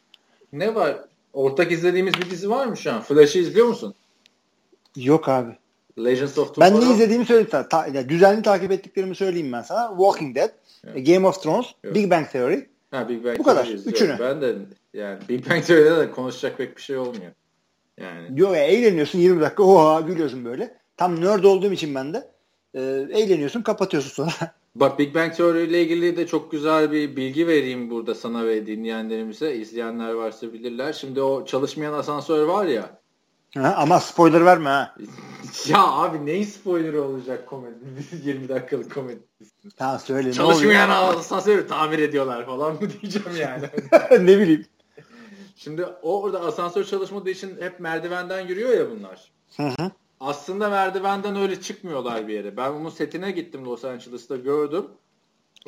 ne 0.53 0.75
var? 0.75 0.97
Ortak 1.38 1.71
izlediğimiz 1.71 2.13
bir 2.13 2.30
dizi 2.30 2.50
var 2.50 2.65
mı 2.65 2.78
şu 2.78 2.93
an? 2.93 3.02
Flash'ı 3.02 3.39
izliyor 3.39 3.67
musun? 3.67 3.93
Yok 4.95 5.30
abi. 5.30 5.58
Legends 6.04 6.38
of 6.38 6.47
Ben 6.60 6.69
Tomorrow. 6.69 6.89
ne 6.89 6.93
izlediğimi 6.95 7.26
söyleyeyim 7.26 7.50
sana. 7.52 7.67
Ta, 7.69 7.88
ya 7.88 8.10
düzenli 8.10 8.41
takip 8.41 8.71
ettiklerimi 8.71 9.15
söyleyeyim 9.15 9.52
ben 9.54 9.62
sana. 9.62 9.89
Walking 9.89 10.36
Dead, 10.36 10.50
Evet. 10.88 11.08
Game 11.08 11.28
of 11.28 11.43
Thrones, 11.43 11.65
Evet. 11.84 11.95
Big 11.95 12.12
Bang 12.12 12.30
Theory. 12.32 12.65
Ha, 12.91 13.10
Big 13.10 13.23
Bang 13.26 13.39
Bu 13.39 13.43
kadar, 13.43 13.65
izliyorum. 13.65 13.91
üçünü. 13.91 14.17
Ben 14.19 14.41
de 14.41 14.56
yani 14.93 15.19
Big 15.30 15.50
Bang 15.50 15.63
Theory'de 15.65 15.97
de 15.97 16.12
konuşacak 16.12 16.58
pek 16.58 16.78
bir 16.78 16.82
şey 16.82 16.97
olmuyor. 16.97 17.32
Yani 17.97 18.38
Diyor 18.38 18.56
ya 18.56 18.63
eğleniyorsun 18.63 19.19
20 19.19 19.41
dakika 19.41 19.63
oha 19.63 20.02
gülüyorsun 20.02 20.45
böyle. 20.45 20.78
Tam 20.97 21.21
nerd 21.21 21.43
olduğum 21.43 21.71
için 21.73 21.95
ben 21.95 22.13
de 22.13 22.28
e, 22.73 22.82
eğleniyorsun 23.19 23.62
kapatıyorsun 23.62 24.10
sonra. 24.10 24.54
Bak 24.79 24.99
Big 24.99 25.15
Bang 25.15 25.35
Theory 25.35 25.63
ile 25.63 25.81
ilgili 25.81 26.17
de 26.17 26.27
çok 26.27 26.51
güzel 26.51 26.91
bir 26.91 27.15
bilgi 27.15 27.47
vereyim 27.47 27.89
burada 27.89 28.15
sana 28.15 28.45
ve 28.45 28.65
dinleyenlerimize. 28.65 29.55
İzleyenler 29.55 30.13
varsa 30.13 30.53
bilirler. 30.53 30.93
Şimdi 30.93 31.21
o 31.21 31.45
çalışmayan 31.45 31.93
asansör 31.93 32.45
var 32.45 32.65
ya. 32.65 32.99
Ha, 33.57 33.75
ama 33.77 33.99
spoiler 33.99 34.45
verme 34.45 34.69
ha. 34.69 34.95
ya 35.67 35.87
abi 35.87 36.25
neyin 36.25 36.43
spoilerı 36.43 37.03
olacak 37.03 37.47
komedi? 37.47 37.75
20 38.23 38.49
dakikalık 38.49 38.93
komedi. 38.93 39.19
Tamam 39.77 39.99
söyle 39.99 40.33
Çalışmayan 40.33 40.89
asansörü 40.89 41.67
tamir 41.67 41.99
ediyorlar 41.99 42.45
falan 42.45 42.73
mı 42.73 42.79
diyeceğim 43.01 43.37
yani. 43.39 43.69
ne 44.11 44.39
bileyim. 44.39 44.65
Şimdi 45.55 45.85
o 45.85 46.21
orada 46.21 46.41
asansör 46.41 46.83
çalışmadığı 46.83 47.29
için 47.29 47.61
hep 47.61 47.79
merdivenden 47.79 48.47
yürüyor 48.47 48.69
ya 48.69 48.91
bunlar. 48.91 49.31
Hı 49.57 49.63
hı. 49.63 49.91
Aslında 50.19 50.69
merdivenden 50.69 51.36
öyle 51.36 51.62
çıkmıyorlar 51.62 52.27
bir 52.27 52.34
yere. 52.34 52.58
Ben 52.58 52.69
onun 52.71 52.89
setine 52.89 53.32
gittim 53.32 53.65
Los 53.65 53.86
Angeles'ta 53.86 54.36
gördüm. 54.36 54.86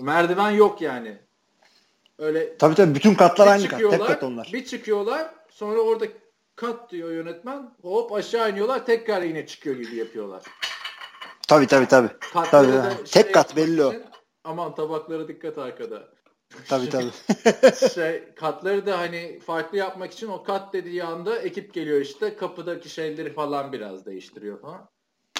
Merdiven 0.02 0.52
yok 0.52 0.82
yani. 0.82 1.18
Öyle 2.18 2.58
Tabii 2.58 2.76
tabii 2.76 2.96
bütün 2.96 3.16
katlar 3.16 3.48
aynı 3.48 3.68
kat. 3.68 3.80
Tek 3.80 4.08
kat 4.08 4.24
onlar. 4.24 4.50
bir 4.54 4.66
çıkıyorlar. 4.66 5.34
Sonra 5.50 5.80
orada 5.80 6.06
kat 6.56 6.92
diyor 6.92 7.12
yönetmen. 7.12 7.76
Hop 7.82 8.14
aşağı 8.14 8.52
iniyorlar. 8.52 8.86
Tekrar 8.86 9.22
yine 9.22 9.48
çıkıyor 9.48 9.76
gibi 9.76 9.96
yapıyorlar. 9.96 10.44
Tabii 11.48 11.68
tabii 11.68 11.88
tabii. 11.88 12.10
Tabii, 12.34 13.08
şey 13.08 13.24
Tek 13.24 13.34
kat 13.34 13.56
belli 13.56 13.84
o. 13.84 13.94
Aman 14.44 14.76
tabaklara 14.76 15.28
dikkat 15.28 15.58
arkada. 15.58 16.08
Tabii 16.68 16.90
tabii. 16.90 17.12
şey 17.94 18.24
katları 18.36 18.86
da 18.86 19.00
hani 19.00 19.40
farklı 19.40 19.78
yapmak 19.78 20.12
için 20.12 20.28
o 20.28 20.44
kat 20.44 20.74
dediği 20.74 21.04
anda 21.04 21.40
ekip 21.40 21.74
geliyor 21.74 22.02
işte 22.02 22.36
kapıdaki 22.36 22.90
şeyleri 22.90 23.34
falan 23.34 23.74
biraz 23.74 24.06
değiştiriyor 24.06 24.62
falan. 24.62 24.90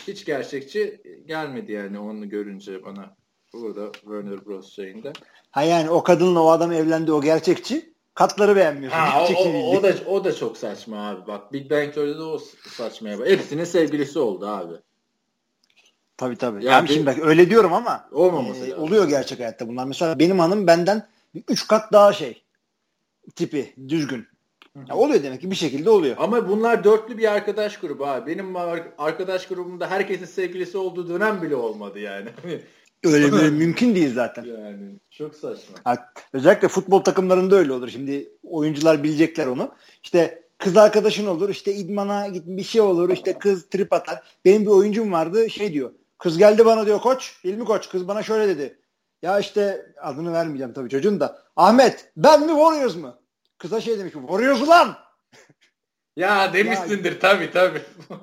Hiç 0.08 0.26
gerçekçi 0.26 1.02
gelmedi 1.26 1.72
yani 1.72 2.00
onu 2.00 2.30
görünce 2.30 2.84
bana 2.84 3.16
burada 3.54 3.92
Warner 3.92 4.46
Bros 4.46 4.76
şeyinde. 4.76 5.14
ha 5.52 5.64
yani 5.64 5.90
o 5.90 6.04
kadınla 6.04 6.44
o 6.44 6.50
adam 6.50 6.72
evlendi 6.72 7.12
o 7.12 7.22
gerçekçi. 7.22 7.94
Katları 8.14 8.56
beğenmiyorsun. 8.56 9.00
Ha, 9.00 9.28
o, 9.30 9.34
o, 9.34 9.78
o 9.78 9.84
da 9.84 9.94
o 10.08 10.24
da 10.24 10.36
çok 10.36 10.58
saçma 10.58 11.10
abi. 11.10 11.28
Bak 11.28 11.54
Big 11.54 11.72
Bang 11.72 11.94
Theory'de 11.94 12.22
o 12.22 12.40
saçmaya 12.68 13.20
bak. 13.20 13.28
Hepsinin 13.28 13.64
sevgilisi 13.64 14.20
oldu 14.20 14.48
abi. 14.48 14.74
Tabii 16.20 16.36
tabii. 16.36 16.66
Ya 16.66 16.72
Yani 16.72 16.88
bir- 16.90 16.94
şimdi 16.94 17.06
bak 17.06 17.18
öyle 17.22 17.50
diyorum 17.50 17.74
ama 17.74 18.10
Olmaması 18.12 18.66
e, 18.68 18.76
oluyor 18.76 19.08
gerçek 19.08 19.40
hayatta 19.40 19.68
bunlar. 19.68 19.86
Mesela 19.86 20.20
benim 20.20 20.40
hanım 20.40 20.68
benden 20.68 21.08
3 21.48 21.68
kat 21.68 21.94
daha 21.94 22.14
şey 22.14 22.44
tipi 23.36 23.74
düzgün. 23.88 24.28
Ya 24.90 24.96
oluyor 24.96 25.24
demek 25.24 25.42
ki 25.42 25.52
bir 25.52 25.56
şekilde 25.56 25.90
oluyor. 25.90 26.16
Ama 26.20 26.50
bunlar 26.50 26.84
dörtlü 26.84 27.18
bir 27.18 27.32
arkadaş 27.34 27.78
grubu 27.78 28.06
abi. 28.06 28.32
Benim 28.32 28.56
ar- 28.56 28.88
arkadaş 28.98 29.48
grubumda 29.48 29.90
herkesin 29.92 30.26
sevgilisi 30.26 30.78
olduğu 30.78 31.10
dönem 31.10 31.42
bile 31.42 31.56
olmadı 31.56 32.00
yani. 32.00 32.30
Öyle 33.04 33.32
böyle 33.32 33.50
mümkün 33.50 33.96
değil 33.96 34.14
zaten. 34.14 34.44
yani 34.44 34.96
çok 35.10 35.36
saçma. 35.36 35.76
Ha, 35.84 36.12
özellikle 36.34 36.68
futbol 36.68 37.00
takımlarında 37.02 37.56
öyle 37.56 37.74
olur. 37.74 37.90
Şimdi 37.90 38.30
oyuncular 38.44 39.04
bilecekler 39.04 39.48
onu. 39.48 39.72
İşte 40.04 40.44
kız 40.58 40.78
arkadaşın 40.78 41.28
olur, 41.28 41.50
işte 41.50 41.74
idmana 41.74 42.28
git 42.28 42.44
bir 42.48 42.64
şey 42.64 42.82
olur, 42.82 43.10
işte 43.10 43.34
kız 43.40 43.70
trip 43.70 43.94
atar. 43.94 44.22
Benim 44.46 44.62
bir 44.62 44.68
oyuncum 44.68 45.12
vardı 45.12 45.50
şey 45.50 45.74
diyor. 45.74 45.92
Kız 46.20 46.38
geldi 46.38 46.66
bana 46.66 46.86
diyor 46.86 47.02
koç, 47.02 47.40
İlmi 47.44 47.66
koç 47.66 47.90
kız 47.90 48.08
bana 48.08 48.24
şöyle 48.24 48.48
dedi. 48.48 48.80
Ya 49.22 49.40
işte 49.40 49.94
adını 50.02 50.34
vermeyeceğim 50.34 50.74
tabii 50.74 50.90
çocuğun 50.90 51.20
da. 51.20 51.44
Ahmet 51.56 52.12
ben 52.18 52.42
mi 52.42 52.48
Warriors 52.48 52.96
mı? 52.96 53.20
Kıza 53.58 53.82
şey 53.82 54.00
demiş 54.00 54.14
Warriors 54.14 54.62
ulan. 54.62 54.98
Ya 56.16 56.54
demişsindir 56.54 57.20
tabii 57.20 57.52
tabii. 57.52 57.82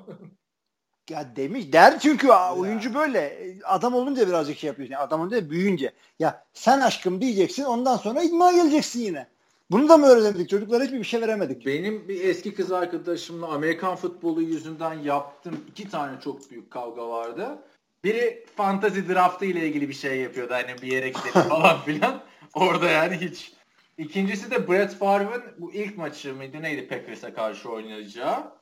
Ya 1.09 1.35
demiş 1.35 1.73
der 1.73 1.99
çünkü 1.99 2.27
ya. 2.27 2.55
oyuncu 2.55 2.93
böyle. 2.93 3.53
Adam 3.63 3.93
olunca 3.93 4.27
birazcık 4.27 4.57
şey 4.57 4.67
yapıyorsun. 4.67 4.93
Yani 4.93 5.03
adam 5.03 5.21
olunca 5.21 5.49
büyüyünce. 5.49 5.93
Ya 6.19 6.45
sen 6.53 6.79
aşkım 6.79 7.21
diyeceksin 7.21 7.63
ondan 7.63 7.97
sonra 7.97 8.21
idmana 8.21 8.51
geleceksin 8.51 8.99
yine. 8.99 9.27
Bunu 9.71 9.89
da 9.89 9.97
mı 9.97 10.07
öğrenemedik? 10.07 10.49
Çocuklara 10.49 10.83
hiçbir 10.83 10.99
bir 10.99 11.03
şey 11.03 11.21
veremedik. 11.21 11.65
Benim 11.65 12.07
bir 12.07 12.23
eski 12.23 12.53
kız 12.53 12.71
arkadaşımla 12.71 13.47
Amerikan 13.47 13.95
futbolu 13.95 14.41
yüzünden 14.41 14.93
yaptığım 14.93 15.65
iki 15.69 15.89
tane 15.89 16.21
çok 16.21 16.51
büyük 16.51 16.71
kavga 16.71 17.09
vardı. 17.09 17.57
Biri 18.03 18.45
fantasy 18.55 18.99
draftı 19.09 19.45
ile 19.45 19.67
ilgili 19.67 19.89
bir 19.89 19.93
şey 19.93 20.21
yapıyordu. 20.21 20.53
Hani 20.53 20.81
bir 20.81 20.91
yere 20.91 21.09
gidelim 21.09 21.31
falan 21.49 21.81
filan. 21.81 22.23
Orada 22.53 22.89
yani 22.89 23.17
hiç. 23.17 23.53
İkincisi 23.97 24.51
de 24.51 24.67
Brett 24.67 24.95
Favre'ın 24.95 25.43
bu 25.57 25.73
ilk 25.73 25.97
maçı 25.97 26.35
mıydı 26.35 26.61
neydi 26.61 26.87
Packers'a 26.87 27.33
karşı 27.33 27.69
oynayacağı. 27.69 28.57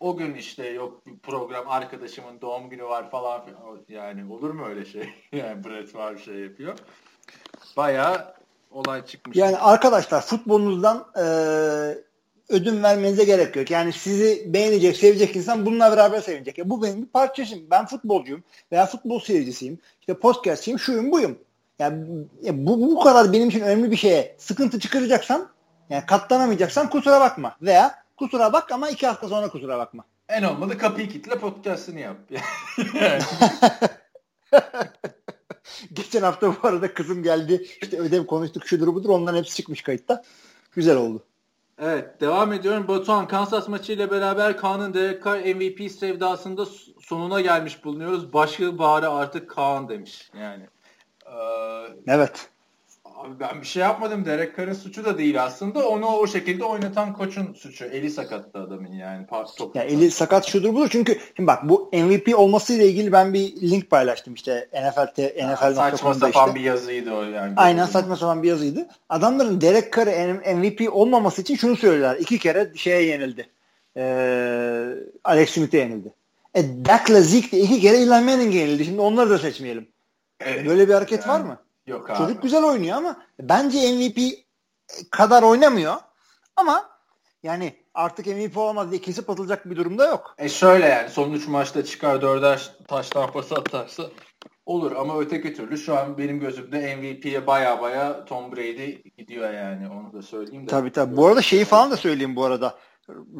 O 0.00 0.16
gün 0.16 0.34
işte 0.34 0.68
yok 0.68 1.06
bir 1.06 1.18
program 1.18 1.68
arkadaşımın 1.68 2.40
doğum 2.40 2.70
günü 2.70 2.84
var 2.84 3.10
falan 3.10 3.44
filan. 3.44 3.60
Yani 3.88 4.32
olur 4.32 4.50
mu 4.50 4.66
öyle 4.66 4.84
şey? 4.84 5.14
yani 5.32 5.64
Brett 5.64 5.92
Favre 5.92 6.18
şey 6.18 6.34
yapıyor. 6.34 6.78
Bayağı 7.76 8.34
olay 8.70 9.06
çıkmış. 9.06 9.36
Yani 9.36 9.58
arkadaşlar 9.58 10.20
futbolunuzdan 10.20 11.06
e, 11.16 11.24
ödün 12.50 12.82
vermenize 12.82 13.24
gerek 13.24 13.56
yok. 13.56 13.70
Yani 13.70 13.92
sizi 13.92 14.44
beğenecek, 14.46 14.96
sevecek 14.96 15.36
insan 15.36 15.66
bununla 15.66 15.92
beraber 15.92 16.20
sevinecek. 16.20 16.58
Ya 16.58 16.70
bu 16.70 16.82
benim 16.82 17.02
bir 17.02 17.06
parçasım. 17.06 17.60
Ben 17.70 17.86
futbolcuyum 17.86 18.44
veya 18.72 18.86
futbol 18.86 19.20
seyircisiyim. 19.20 19.78
İşte 20.00 20.14
podcastçiyim, 20.14 20.78
şuyum, 20.78 21.12
buyum. 21.12 21.38
Yani 21.78 22.06
ya 22.42 22.66
bu, 22.66 22.80
bu 22.80 23.00
kadar 23.00 23.32
benim 23.32 23.48
için 23.48 23.60
önemli 23.60 23.90
bir 23.90 23.96
şeye 23.96 24.36
sıkıntı 24.38 24.80
çıkaracaksan, 24.80 25.48
yani 25.90 26.06
katlanamayacaksan 26.06 26.90
kusura 26.90 27.20
bakma. 27.20 27.56
Veya 27.62 27.94
kusura 28.16 28.52
bak 28.52 28.72
ama 28.72 28.90
iki 28.90 29.06
hafta 29.06 29.28
sonra 29.28 29.48
kusura 29.48 29.78
bakma. 29.78 30.04
En 30.28 30.42
olmadı 30.42 30.78
kapıyı 30.78 31.08
kitle 31.08 31.38
podcast'ını 31.38 32.00
yap. 32.00 32.16
yani. 32.94 33.22
Geçen 35.92 36.22
hafta 36.22 36.48
bu 36.48 36.68
arada 36.68 36.94
kızım 36.94 37.22
geldi. 37.22 37.66
İşte 37.82 37.98
ödev 37.98 38.26
konuştuk 38.26 38.66
şudur 38.66 38.94
budur. 38.94 39.08
Onların 39.08 39.38
hepsi 39.38 39.56
çıkmış 39.56 39.82
kayıtta. 39.82 40.22
Güzel 40.72 40.96
oldu. 40.96 41.24
Evet 41.82 42.20
devam 42.20 42.52
ediyorum. 42.52 42.88
Batuhan 42.88 43.28
Kansas 43.28 43.68
maçıyla 43.68 44.10
beraber 44.10 44.56
Kaan'ın 44.56 44.94
Derek 44.94 45.24
Carr 45.24 45.54
MVP 45.54 45.90
sevdasında 45.92 46.66
sonuna 47.00 47.40
gelmiş 47.40 47.84
bulunuyoruz. 47.84 48.32
Başka 48.32 48.78
bari 48.78 49.08
artık 49.08 49.50
Kaan 49.50 49.88
demiş. 49.88 50.30
Yani. 50.38 50.68
Ee, 51.26 51.32
evet. 52.06 52.49
Abi 53.20 53.40
ben 53.40 53.60
bir 53.60 53.66
şey 53.66 53.82
yapmadım. 53.82 54.24
Derek 54.24 54.56
Carr'ın 54.56 54.72
suçu 54.72 55.04
da 55.04 55.18
değil 55.18 55.42
aslında. 55.42 55.88
Onu 55.88 56.06
o 56.06 56.26
şekilde 56.26 56.64
oynatan 56.64 57.12
koçun 57.12 57.54
suçu. 57.54 57.84
Eli 57.84 58.10
sakattı 58.10 58.58
adamın 58.58 58.92
yani. 58.92 59.26
Top 59.56 59.76
ya 59.76 59.82
eli 59.82 60.10
sakat 60.10 60.46
şudur 60.46 60.74
budur. 60.74 60.88
Çünkü 60.92 61.18
şimdi 61.36 61.46
bak 61.46 61.68
bu 61.68 61.90
MVP 61.92 62.38
olmasıyla 62.38 62.84
ilgili 62.84 63.12
ben 63.12 63.34
bir 63.34 63.70
link 63.70 63.90
paylaştım 63.90 64.34
işte 64.34 64.68
NFL'te 64.72 65.36
NFL 65.48 65.74
saçma 65.74 66.14
sapan 66.14 66.48
işte. 66.48 66.54
bir 66.54 66.60
yazıydı 66.60 67.12
o 67.12 67.22
yani. 67.22 67.52
Aynen 67.56 67.86
saçma 67.86 68.16
sapan 68.16 68.42
bir 68.42 68.48
yazıydı. 68.48 68.88
Adamların 69.08 69.60
Derek 69.60 69.92
Carr 69.92 70.54
MVP 70.54 70.94
olmaması 70.96 71.42
için 71.42 71.56
şunu 71.56 71.76
söylüyorlar. 71.76 72.16
İki 72.16 72.38
kere 72.38 72.72
şeye 72.76 73.02
yenildi. 73.02 73.48
Ee, 73.96 74.86
Alex 75.24 75.50
Smith'e 75.50 75.78
yenildi. 75.78 76.12
E 76.54 76.62
Dak'la 76.84 77.20
Zeke 77.20 77.56
de 77.56 77.60
iki 77.60 77.80
kere 77.80 77.96
Eli 77.96 78.08
Manning'e 78.08 78.58
yenildi. 78.58 78.84
Şimdi 78.84 79.00
onları 79.00 79.30
da 79.30 79.38
seçmeyelim. 79.38 79.88
Evet. 80.40 80.66
Böyle 80.66 80.88
bir 80.88 80.94
hareket 80.94 81.26
yani. 81.26 81.32
var 81.32 81.40
mı? 81.40 81.58
Yok 81.90 82.10
abi. 82.10 82.18
Çocuk 82.18 82.42
güzel 82.42 82.64
oynuyor 82.64 82.96
ama 82.96 83.16
bence 83.40 83.92
MVP 83.92 84.18
kadar 85.10 85.42
oynamıyor. 85.42 85.96
Ama 86.56 86.90
yani 87.42 87.74
artık 87.94 88.26
MVP 88.26 88.56
olamaz 88.56 88.90
diye 88.90 89.00
kesip 89.00 89.30
atılacak 89.30 89.70
bir 89.70 89.76
durumda 89.76 90.06
yok. 90.06 90.34
E 90.38 90.48
şöyle 90.48 90.86
yani 90.86 91.10
son 91.10 91.32
3 91.32 91.48
maçta 91.48 91.84
çıkar 91.84 92.22
dörder 92.22 92.70
taş 92.88 93.08
tampası 93.08 93.54
atarsa 93.54 94.02
olur 94.66 94.92
ama 94.92 95.20
öteki 95.20 95.54
türlü 95.54 95.78
şu 95.78 95.98
an 95.98 96.18
benim 96.18 96.40
gözümde 96.40 96.96
MVP'ye 96.96 97.46
baya 97.46 97.82
baya 97.82 98.24
Tom 98.24 98.52
Brady 98.52 99.02
gidiyor 99.18 99.52
yani 99.52 99.88
onu 99.88 100.12
da 100.12 100.22
söyleyeyim 100.22 100.66
de. 100.66 100.70
Tabii 100.70 100.92
tabii. 100.92 101.16
Bu 101.16 101.26
arada 101.26 101.42
şeyi 101.42 101.64
falan 101.64 101.90
da 101.90 101.96
söyleyeyim 101.96 102.36
bu 102.36 102.44
arada. 102.44 102.78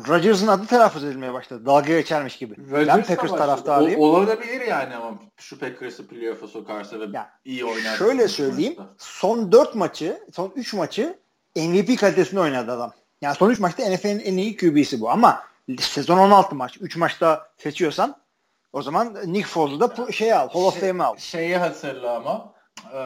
Rodgers'ın 0.08 0.46
adı 0.46 0.66
telaffuz 0.66 1.04
edilmeye 1.04 1.32
başladı. 1.32 1.66
Dalga 1.66 1.92
geçermiş 1.92 2.36
gibi. 2.36 2.56
Rodgers 2.70 2.88
ben 2.88 3.16
Packers 3.16 3.30
taraftarıyım. 3.30 4.00
Olabilir 4.00 4.60
yani 4.60 4.96
ama 4.96 5.18
şu 5.36 5.58
Packers'ı 5.58 6.08
playoff'a 6.08 6.46
sokarsa 6.46 7.00
ve 7.00 7.04
ya, 7.12 7.30
iyi 7.44 7.64
oynar. 7.64 7.96
Şöyle 7.96 8.28
söyleyeyim. 8.28 8.74
Maçta. 8.78 8.94
Son 8.98 9.52
4 9.52 9.74
maçı, 9.74 10.20
son 10.32 10.52
3 10.56 10.74
maçı 10.74 11.18
MVP 11.56 11.98
kalitesinde 12.00 12.40
oynadı 12.40 12.72
adam. 12.72 12.92
Yani 13.22 13.34
son 13.34 13.50
3 13.50 13.58
maçta 13.58 13.90
NFL'in 13.90 14.18
en 14.18 14.36
iyi 14.36 14.56
QB'si 14.56 15.00
bu 15.00 15.10
ama 15.10 15.42
sezon 15.80 16.18
16 16.18 16.54
maç. 16.54 16.78
3 16.80 16.96
maçta 16.96 17.48
seçiyorsan 17.56 18.16
o 18.72 18.82
zaman 18.82 19.16
Nick 19.26 19.48
Foles'u 19.48 19.80
da 19.80 20.12
şey 20.12 20.32
al, 20.32 20.48
Hall 20.48 20.64
of 20.64 20.80
şey, 20.80 20.88
Fame'e 20.88 21.06
al. 21.06 21.16
Şeyi 21.16 21.56
hatırla 21.56 22.16
ama 22.16 22.52
e, 22.94 22.98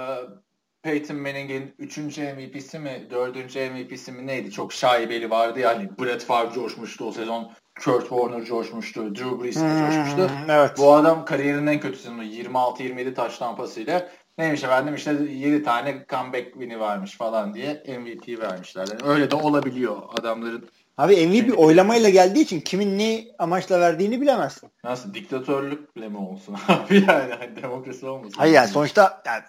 Peyton 0.84 1.16
Manning'in 1.16 1.74
3. 1.78 1.98
MVP'si 1.98 2.78
mi 2.78 3.06
4. 3.10 3.36
MVP'si 3.56 4.12
mi 4.12 4.26
neydi? 4.26 4.50
Çok 4.50 4.72
şaibeli 4.72 5.30
vardı 5.30 5.60
ya 5.60 5.68
hani 5.68 5.90
Brett 5.98 6.24
Favre 6.24 6.54
coşmuştu 6.54 7.04
o 7.04 7.12
sezon. 7.12 7.52
Kurt 7.84 8.08
Warner 8.08 8.44
coşmuştu. 8.44 9.14
Drew 9.14 9.42
Brees 9.42 9.56
hmm, 9.56 9.86
coşmuştu. 9.86 10.30
Evet. 10.48 10.70
Bu 10.78 10.94
adam 10.94 11.24
kariyerinin 11.24 11.66
en 11.66 11.80
kötü 11.80 11.98
sezonu 11.98 12.24
26-27 12.24 13.14
taş 13.14 13.38
tampasıyla 13.38 14.08
neymiş 14.38 14.64
efendim 14.64 14.94
işte 14.94 15.16
7 15.30 15.62
tane 15.62 16.04
comeback 16.08 16.52
win'i 16.52 16.80
varmış 16.80 17.16
falan 17.16 17.54
diye 17.54 17.82
MVP 17.98 18.40
vermişler. 18.40 18.88
Yani 18.88 19.12
öyle 19.12 19.30
de 19.30 19.36
olabiliyor 19.36 20.02
adamların. 20.18 20.68
Abi 20.98 21.26
MVP 21.26 21.46
şey, 21.46 21.54
oylamayla 21.56 22.08
geldiği 22.08 22.40
için 22.40 22.60
kimin 22.60 22.98
ne 22.98 23.24
amaçla 23.38 23.80
verdiğini 23.80 24.20
bilemezsin. 24.20 24.70
Nasıl 24.84 25.14
diktatörlükle 25.14 26.08
mi 26.08 26.18
olsun 26.18 26.56
abi 26.68 27.04
yani 27.08 27.34
hani 27.38 27.62
demokrasi 27.62 28.06
olmasın. 28.06 28.34
Hayır 28.38 28.54
yani 28.54 28.68
sonuçta 28.68 29.22
yani 29.26 29.42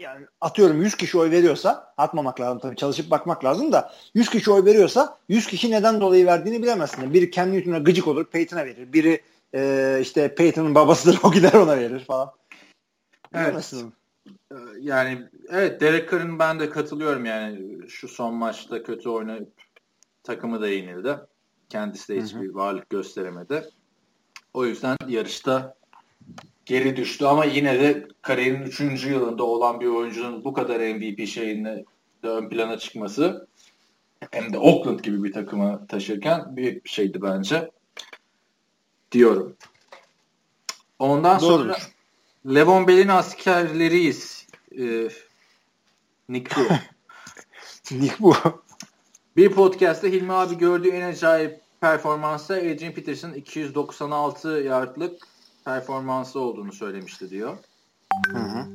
yani 0.00 0.26
atıyorum 0.40 0.82
100 0.82 0.94
kişi 0.94 1.18
oy 1.18 1.30
veriyorsa 1.30 1.94
atmamak 1.96 2.40
lazım 2.40 2.58
tabii 2.58 2.76
çalışıp 2.76 3.10
bakmak 3.10 3.44
lazım 3.44 3.72
da 3.72 3.92
100 4.14 4.30
kişi 4.30 4.50
oy 4.50 4.64
veriyorsa 4.64 5.18
100 5.28 5.46
kişi 5.46 5.70
neden 5.70 6.00
dolayı 6.00 6.26
verdiğini 6.26 6.62
bilemezsin. 6.62 7.14
Biri 7.14 7.30
Cam 7.30 7.52
Newton'a 7.52 7.78
gıcık 7.78 8.08
olur 8.08 8.24
Peyton'a 8.24 8.64
verir. 8.64 8.92
Biri 8.92 9.20
e, 9.54 9.98
işte 10.02 10.34
Peyton'ın 10.34 10.74
babasıdır 10.74 11.20
o 11.22 11.32
gider 11.32 11.52
ona 11.52 11.76
verir 11.76 12.04
falan. 12.04 12.32
Evet. 13.34 13.74
Ee, 14.52 14.54
yani 14.80 15.28
evet 15.50 15.80
Derek 15.80 16.10
Carr'ın 16.10 16.38
ben 16.38 16.60
de 16.60 16.70
katılıyorum 16.70 17.24
yani 17.24 17.78
şu 17.88 18.08
son 18.08 18.34
maçta 18.34 18.82
kötü 18.82 19.08
oynayıp 19.08 19.52
takımı 20.22 20.60
da 20.60 20.68
yenildi. 20.68 21.16
Kendisi 21.68 22.14
de 22.14 22.22
hiçbir 22.22 22.48
hı 22.48 22.52
hı. 22.52 22.54
varlık 22.54 22.90
gösteremedi. 22.90 23.70
O 24.54 24.64
yüzden 24.64 24.96
yarışta 25.08 25.79
geri 26.66 26.96
düştü 26.96 27.24
ama 27.24 27.44
yine 27.44 27.80
de 27.80 28.08
kariyerinin 28.22 28.66
3. 28.66 29.04
yılında 29.04 29.44
olan 29.44 29.80
bir 29.80 29.86
oyuncunun 29.86 30.44
bu 30.44 30.52
kadar 30.52 30.80
MVP 30.80 31.26
şeyinde 31.26 31.84
ön 32.22 32.48
plana 32.48 32.78
çıkması 32.78 33.46
hem 34.30 34.52
de 34.52 34.58
Oakland 34.58 35.00
gibi 35.00 35.24
bir 35.24 35.32
takıma 35.32 35.86
taşırken 35.86 36.56
bir 36.56 36.80
şeydi 36.84 37.22
bence 37.22 37.70
diyorum. 39.12 39.56
Ondan 40.98 41.40
Doğrudur. 41.40 41.64
sonra 41.64 41.76
Levon 42.46 42.88
Bell'in 42.88 43.08
askerleriyiz. 43.08 44.46
Ee, 44.78 45.08
Nick 46.28 46.56
bu. 46.56 46.60
Nick 47.94 48.16
bu. 48.20 48.34
Bir 49.36 49.52
podcast'ta 49.52 50.08
Hilmi 50.08 50.32
abi 50.32 50.58
gördüğü 50.58 50.88
en 50.88 51.08
acayip 51.08 51.60
performansta 51.80 52.54
Adrian 52.54 52.92
Peterson 52.92 53.32
296 53.32 54.48
yardlık 54.48 55.29
performansı 55.64 56.40
olduğunu 56.40 56.72
söylemişti 56.72 57.30
diyor. 57.30 57.56
Hı 58.32 58.38
hı. 58.38 58.66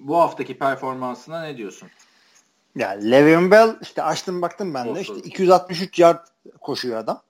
Bu 0.00 0.18
haftaki 0.18 0.58
performansına 0.58 1.42
ne 1.42 1.56
diyorsun? 1.56 1.88
Ya 2.76 2.90
Le'Veon 2.90 3.50
Bell 3.50 3.76
işte 3.82 4.02
açtım 4.02 4.42
baktım 4.42 4.74
ben 4.74 4.94
de 4.94 5.00
işte 5.00 5.16
263 5.16 5.98
yard 5.98 6.26
koşuyor 6.60 6.98
adam. 6.98 7.22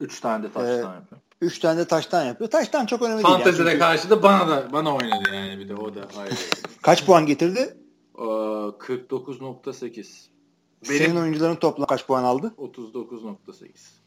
3 0.00 0.20
tane 0.20 0.44
de 0.44 0.52
taştan 0.52 0.68
ee, 0.68 0.94
yapıyor. 0.94 1.20
3 1.40 1.58
tane 1.58 1.78
de 1.78 1.84
taştan 1.84 2.24
yapıyor. 2.24 2.50
Taştan 2.50 2.86
çok 2.86 3.02
önemli 3.02 3.24
değil. 3.24 3.34
Fantezide 3.34 3.68
yani. 3.68 3.78
karşı 3.78 4.10
da 4.10 4.22
bana 4.22 4.48
da 4.48 4.72
bana 4.72 4.96
oynadı 4.96 5.34
yani 5.34 5.58
bir 5.58 5.68
de 5.68 5.74
o 5.74 5.94
da 5.94 6.00
ayrı. 6.18 6.34
Kaç 6.82 7.06
puan 7.06 7.26
getirdi? 7.26 7.76
49.8. 8.14 10.32
Benim 10.88 10.98
Senin 10.98 11.16
oyuncuların 11.16 11.56
toplam 11.56 11.86
kaç 11.86 12.06
puan 12.06 12.24
aldı? 12.24 12.54
39.8. 12.58 14.01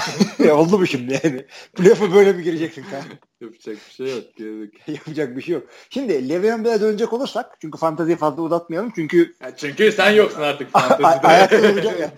oldu 0.52 0.78
mu 0.78 0.86
şimdi 0.86 1.20
yani? 1.24 1.46
Playoff'a 1.74 2.14
böyle 2.14 2.32
mi 2.32 2.42
gireceksin 2.42 2.84
kan? 2.90 3.02
Yapacak 3.40 3.76
bir 3.88 3.94
şey 3.94 4.16
yok. 4.16 4.36
Girdik. 4.36 4.74
Yapacak 4.88 5.36
bir 5.36 5.42
şey 5.42 5.54
yok. 5.54 5.66
Şimdi 5.90 6.28
Le'Veon 6.28 6.64
Bell'e 6.64 6.80
dönecek 6.80 7.12
olursak 7.12 7.56
çünkü 7.60 7.78
fanteziyi 7.78 8.16
fazla 8.16 8.42
uzatmayalım 8.42 8.92
çünkü 8.94 9.34
ya 9.42 9.56
çünkü 9.56 9.92
sen 9.92 10.10
yoksun 10.10 10.40
artık 10.40 10.70
fantezide. 10.72 11.26
Ayakta 11.26 11.62
duracak 11.62 12.00
ya. 12.00 12.10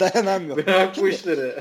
Dayanamıyor. 0.00 0.56
Bırak 0.56 0.96
bu 1.00 1.08
işleri. 1.08 1.54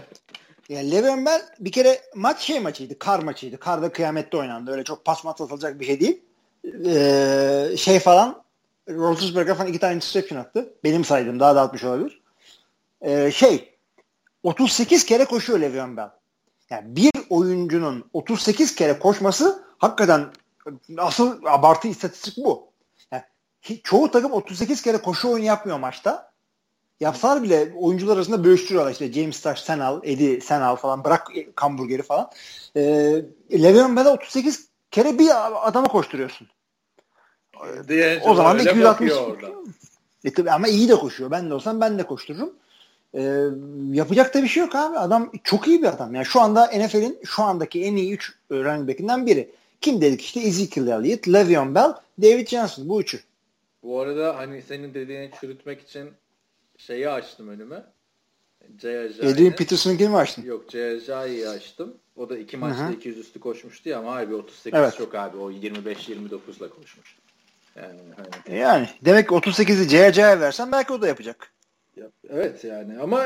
Yani 0.69 0.91
Le'Veon 0.91 1.25
Bell 1.25 1.41
bir 1.59 1.71
kere 1.71 2.01
maç 2.15 2.39
şey 2.41 2.59
maçıydı. 2.59 2.99
Kar 2.99 3.19
maçıydı. 3.19 3.59
Karda 3.59 3.91
kıyamette 3.91 4.37
oynandı. 4.37 4.71
Öyle 4.71 4.83
çok 4.83 5.05
pas 5.05 5.23
mat 5.23 5.41
atılacak 5.41 5.79
bir 5.79 5.85
şey 5.85 5.99
değil. 5.99 6.21
Ee, 6.85 7.77
şey 7.77 7.99
falan 7.99 8.43
Roethlisberger 8.89 9.55
falan 9.55 9.69
iki 9.69 9.79
tane 9.79 9.95
interception 9.95 10.39
attı. 10.39 10.73
Benim 10.83 11.05
saydığım 11.05 11.39
daha 11.39 11.55
da 11.55 11.61
atmış 11.61 11.83
olabilir. 11.83 12.21
Ee, 13.01 13.31
şey 13.31 13.70
38 14.43 15.05
kere 15.05 15.25
koşuyor 15.25 15.59
Le'Veon 15.59 15.97
Bell. 15.97 16.09
Yani 16.69 16.95
bir 16.95 17.11
oyuncunun 17.29 18.09
38 18.13 18.75
kere 18.75 18.99
koşması 18.99 19.63
hakikaten 19.77 20.25
asıl 20.97 21.45
abartı 21.45 21.87
istatistik 21.87 22.37
bu. 22.37 22.71
Yani 23.11 23.23
çoğu 23.83 24.11
takım 24.11 24.31
38 24.31 24.81
kere 24.81 24.97
koşu 24.97 25.29
oyunu 25.29 25.45
yapmıyor 25.45 25.79
maçta. 25.79 26.31
Yapsalar 26.99 27.43
bile 27.43 27.73
oyuncular 27.75 28.15
arasında 28.15 28.43
bölüştürüyorlar. 28.43 28.91
İşte 28.91 29.13
James 29.13 29.41
Tash 29.41 29.61
sen 29.61 29.79
al, 29.79 29.99
Eddie 30.03 30.41
sen 30.41 30.61
al 30.61 30.75
falan. 30.75 31.03
Bırak 31.03 31.27
Kamburger'i 31.55 32.01
falan. 32.01 32.29
Ee, 32.75 32.81
Le'Veon 33.51 33.95
Bell'e 33.95 34.09
38 34.09 34.67
kere 34.91 35.19
bir 35.19 35.29
adama 35.67 35.87
koşturuyorsun. 35.87 36.47
Diye 37.87 38.21
o 38.25 38.35
zaman 38.35 38.59
da 38.59 38.61
260. 38.61 39.13
E 40.23 40.33
tabii 40.33 40.51
ama 40.51 40.67
iyi 40.67 40.89
de 40.89 40.95
koşuyor. 40.95 41.31
Ben 41.31 41.49
de 41.49 41.53
olsam 41.53 41.81
ben 41.81 41.99
de 41.99 42.03
koştururum. 42.03 42.53
Ee, 43.15 43.45
yapacak 43.91 44.33
da 44.33 44.43
bir 44.43 44.47
şey 44.47 44.63
yok 44.63 44.75
abi. 44.75 44.97
Adam 44.97 45.31
çok 45.43 45.67
iyi 45.67 45.81
bir 45.81 45.87
adam. 45.87 46.15
Yani 46.15 46.25
şu 46.25 46.41
anda 46.41 46.65
NFL'in 46.65 47.19
şu 47.25 47.43
andaki 47.43 47.83
en 47.83 47.95
iyi 47.95 48.13
3 48.13 48.33
running 48.51 48.89
back'inden 48.89 49.25
biri. 49.25 49.49
Kim 49.81 50.01
dedik 50.01 50.21
işte 50.21 50.39
Ezekiel 50.39 50.87
Elliott, 50.87 51.27
Le'Veon 51.27 51.75
Bell, 51.75 51.93
David 52.21 52.47
Johnson. 52.47 52.89
Bu 52.89 53.01
üçü. 53.01 53.19
Bu 53.83 53.99
arada 53.99 54.37
hani 54.37 54.61
senin 54.61 54.93
dediğini 54.93 55.31
çürütmek 55.39 55.81
için 55.81 56.09
şeyi 56.77 57.09
açtım 57.09 57.47
önüme. 57.47 57.83
Adrian 59.33 59.55
Peterson'ı 59.55 60.09
mi 60.09 60.17
açtın? 60.17 60.43
Yok 60.45 60.71
Jay'i 61.05 61.49
açtım. 61.49 61.93
O 62.15 62.29
da 62.29 62.37
iki 62.37 62.57
maçta 62.57 62.83
Hı-hı. 62.83 62.93
200 62.93 63.17
üstü 63.17 63.39
koşmuştu 63.39 63.89
ya 63.89 63.99
ama 63.99 64.17
abi 64.17 64.35
38 64.35 64.79
evet. 64.79 64.95
çok 64.97 65.15
abi. 65.15 65.37
O 65.37 65.51
25-29'la 65.51 66.69
koşmuş. 66.69 67.17
Yani, 67.75 67.99
hani. 68.15 68.59
yani 68.59 68.89
demek 69.05 69.29
ki 69.29 69.35
38'i 69.35 69.87
CC'ye 69.87 70.39
versen 70.39 70.71
belki 70.71 70.93
o 70.93 71.01
da 71.01 71.07
yapacak. 71.07 71.51
Evet 72.29 72.63
yani 72.63 72.99
ama 72.99 73.25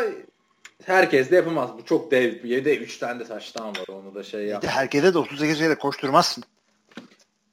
herkes 0.84 1.32
de 1.32 1.36
yapamaz. 1.36 1.70
Bu 1.78 1.86
çok 1.86 2.12
dev 2.12 2.44
bir 2.44 2.50
yerde 2.50 2.78
3 2.78 2.98
tane 2.98 3.20
de 3.20 3.24
taştan 3.24 3.68
var. 3.68 3.88
Onu 3.90 4.16
da 4.16 4.24
şey 4.24 4.46
yap. 4.46 4.66
Herkese 4.68 5.14
de 5.14 5.18
38 5.18 5.58
kere 5.58 5.76
koşturmazsın. 5.76 6.44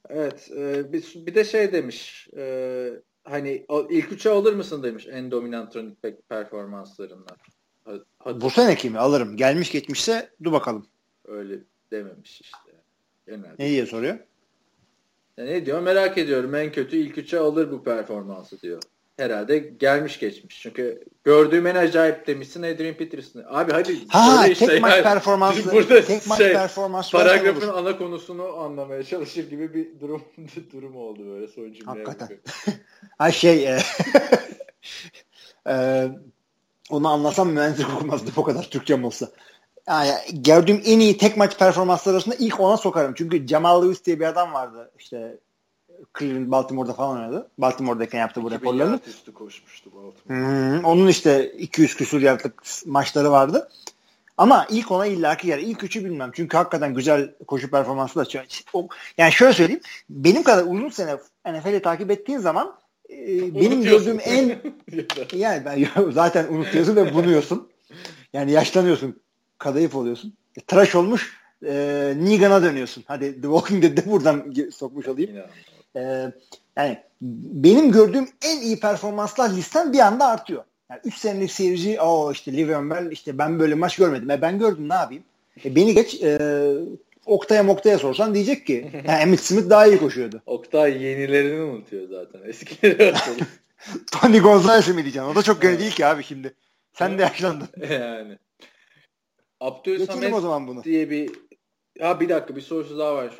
Evet. 0.09 0.51
E, 0.57 0.93
bir, 0.93 1.13
bir 1.15 1.35
de 1.35 1.43
şey 1.43 1.71
demiş. 1.71 2.27
E, 2.37 2.89
hani 3.23 3.65
ilk 3.89 4.11
üçe 4.11 4.29
alır 4.29 4.53
mısın 4.53 4.83
demiş 4.83 5.07
en 5.11 5.31
dominant 5.31 5.75
running 5.75 6.03
back 6.03 6.29
performanslarından. 6.29 7.37
Hadi. 8.19 8.41
Bu 8.41 8.49
seneki 8.49 8.89
mi 8.89 8.99
alırım? 8.99 9.37
Gelmiş 9.37 9.71
geçmişse 9.71 10.29
dur 10.43 10.51
bakalım. 10.51 10.87
Öyle 11.25 11.59
dememiş 11.91 12.41
işte. 12.41 12.71
Genelde. 13.27 13.55
Ne 13.59 13.69
diye 13.69 13.85
soruyor? 13.85 14.19
Ya 15.37 15.45
ne 15.45 15.65
diyor 15.65 15.81
merak 15.81 16.17
ediyorum 16.17 16.55
en 16.55 16.71
kötü 16.71 16.97
ilk 16.97 17.17
üçe 17.17 17.39
alır 17.39 17.71
bu 17.71 17.83
performansı 17.83 18.61
diyor. 18.61 18.81
Herhalde 19.17 19.59
gelmiş 19.59 20.19
geçmiş. 20.19 20.61
Çünkü 20.61 21.03
gördüğüm 21.23 21.67
en 21.67 21.75
acayip 21.75 22.27
demişsin 22.27 22.63
Adrian 22.63 22.93
Peterson. 22.93 23.43
Abi 23.47 23.71
hadi. 23.71 24.07
Ha 24.07 24.45
tek 24.45 24.57
şey, 24.57 24.79
maç 24.79 25.03
performansı. 25.03 25.71
Burada 25.71 26.01
tek 26.01 26.27
maç 26.27 26.37
şey, 26.37 26.53
performansı. 26.53 27.11
Paragrafın 27.11 27.67
ana 27.67 27.97
konusunu 27.97 28.57
anlamaya 28.57 29.03
çalışır 29.03 29.49
gibi 29.49 29.73
bir 29.73 29.99
durum 29.99 30.23
durum 30.71 30.95
oldu 30.95 31.19
böyle 31.25 31.47
son 31.47 31.73
cümleye. 31.73 31.85
Hakikaten. 31.85 32.37
ha 33.17 33.31
şey 33.31 33.67
e, 33.67 33.79
e, 35.67 36.07
onu 36.89 37.07
anlasam 37.07 37.49
mühendislik 37.49 37.95
okumazdı 37.95 38.31
bu 38.35 38.43
kadar 38.43 38.63
Türkçem 38.63 39.05
olsa. 39.05 39.29
Yani 39.87 40.13
gördüğüm 40.31 40.81
en 40.85 40.99
iyi 40.99 41.17
tek 41.17 41.37
maç 41.37 41.59
performansları 41.59 42.15
arasında 42.15 42.35
ilk 42.35 42.59
ona 42.59 42.77
sokarım. 42.77 43.13
Çünkü 43.17 43.47
Jamal 43.47 43.83
Lewis 43.83 44.05
diye 44.05 44.19
bir 44.19 44.25
adam 44.25 44.53
vardı. 44.53 44.91
İşte 44.99 45.37
Cleveland 46.19 46.51
Baltimore'da 46.51 46.93
falan 46.93 47.17
oynadı. 47.17 47.49
Baltimore'dayken 47.57 48.19
yaptı 48.19 48.43
bu 48.43 48.51
rekorlarını. 48.51 48.99
üstü 49.07 49.33
koşmuştu 49.33 49.91
Baltimore. 49.95 50.39
Hmm, 50.39 50.85
onun 50.85 51.07
işte 51.07 51.51
200 51.51 51.95
küsur 51.95 52.21
yardlık 52.21 52.63
maçları 52.85 53.31
vardı. 53.31 53.69
Ama 54.37 54.67
ilk 54.69 54.91
ona 54.91 55.05
illaki 55.05 55.47
yer. 55.47 55.57
İlk 55.57 55.83
üçü 55.83 56.05
bilmem. 56.05 56.31
Çünkü 56.33 56.57
hakikaten 56.57 56.93
güzel 56.93 57.31
koşu 57.47 57.71
performansı 57.71 58.19
da. 58.19 58.25
Yani 59.17 59.31
şöyle 59.31 59.53
söyleyeyim. 59.53 59.81
Benim 60.09 60.43
kadar 60.43 60.63
uzun 60.63 60.89
sene 60.89 61.15
NFL'i 61.45 61.81
takip 61.81 62.11
ettiğin 62.11 62.39
zaman 62.39 62.75
e, 63.09 63.55
benim 63.55 63.83
gördüğüm 63.83 64.19
en 64.23 64.61
yani 65.33 65.65
ben 65.65 65.87
zaten 66.11 66.47
unutuyorsun 66.53 66.95
ve 66.95 67.13
bunuyorsun. 67.13 67.69
Yani 68.33 68.51
yaşlanıyorsun. 68.51 69.21
Kadayıf 69.57 69.95
oluyorsun. 69.95 70.33
E, 70.57 70.61
tıraş 70.61 70.95
olmuş 70.95 71.37
e, 71.65 72.13
Negan'a 72.17 72.63
dönüyorsun. 72.63 73.03
Hadi 73.07 73.33
The 73.33 73.41
Walking 73.41 73.83
Dead'de 73.83 74.11
buradan 74.11 74.53
sokmuş 74.71 75.07
olayım. 75.07 75.35
E, 75.95 76.31
yani 76.77 76.97
benim 77.51 77.91
gördüğüm 77.91 78.29
en 78.45 78.61
iyi 78.61 78.79
performanslar 78.79 79.49
listem 79.49 79.93
bir 79.93 79.99
anda 79.99 80.27
artıyor. 80.27 80.63
Yani 80.89 81.01
3 81.03 81.17
senelik 81.17 81.51
seyirci 81.51 82.01
o 82.01 82.31
işte 82.31 82.53
Livion 82.53 82.89
Bell 82.89 83.11
işte 83.11 83.37
ben 83.37 83.59
böyle 83.59 83.75
maç 83.75 83.95
görmedim. 83.95 84.31
E 84.31 84.41
ben 84.41 84.59
gördüm 84.59 84.89
ne 84.89 84.93
yapayım? 84.93 85.23
E 85.65 85.75
beni 85.75 85.93
geç 85.93 86.23
e, 86.23 86.39
Oktay'a 87.25 87.63
Moktay'a 87.63 87.97
sorsan 87.97 88.33
diyecek 88.33 88.67
ki 88.67 88.91
yani 89.07 89.21
Emmitt 89.21 89.39
Smith 89.39 89.69
daha 89.69 89.87
iyi 89.87 89.97
koşuyordu. 89.97 90.41
Oktay 90.45 91.03
yenilerini 91.03 91.61
unutuyor 91.61 92.07
zaten. 92.09 92.49
Eskileri 92.49 93.13
Tony 94.11 94.39
Gonzalez'i 94.39 94.93
mi 94.93 95.03
diyeceksin? 95.03 95.29
O 95.29 95.35
da 95.35 95.43
çok 95.43 95.61
göre 95.61 95.79
değil 95.79 95.91
ki 95.91 96.05
abi 96.05 96.23
şimdi. 96.23 96.53
Sen 96.93 97.17
de 97.17 97.21
yaşlandın. 97.21 97.67
yani. 97.89 98.37
Abdülsamet 99.59 100.83
diye 100.83 101.09
bir 101.09 101.31
ya 101.99 102.19
bir 102.19 102.29
dakika 102.29 102.55
bir 102.55 102.61
sorusu 102.61 102.97
daha 102.97 103.15
var. 103.15 103.31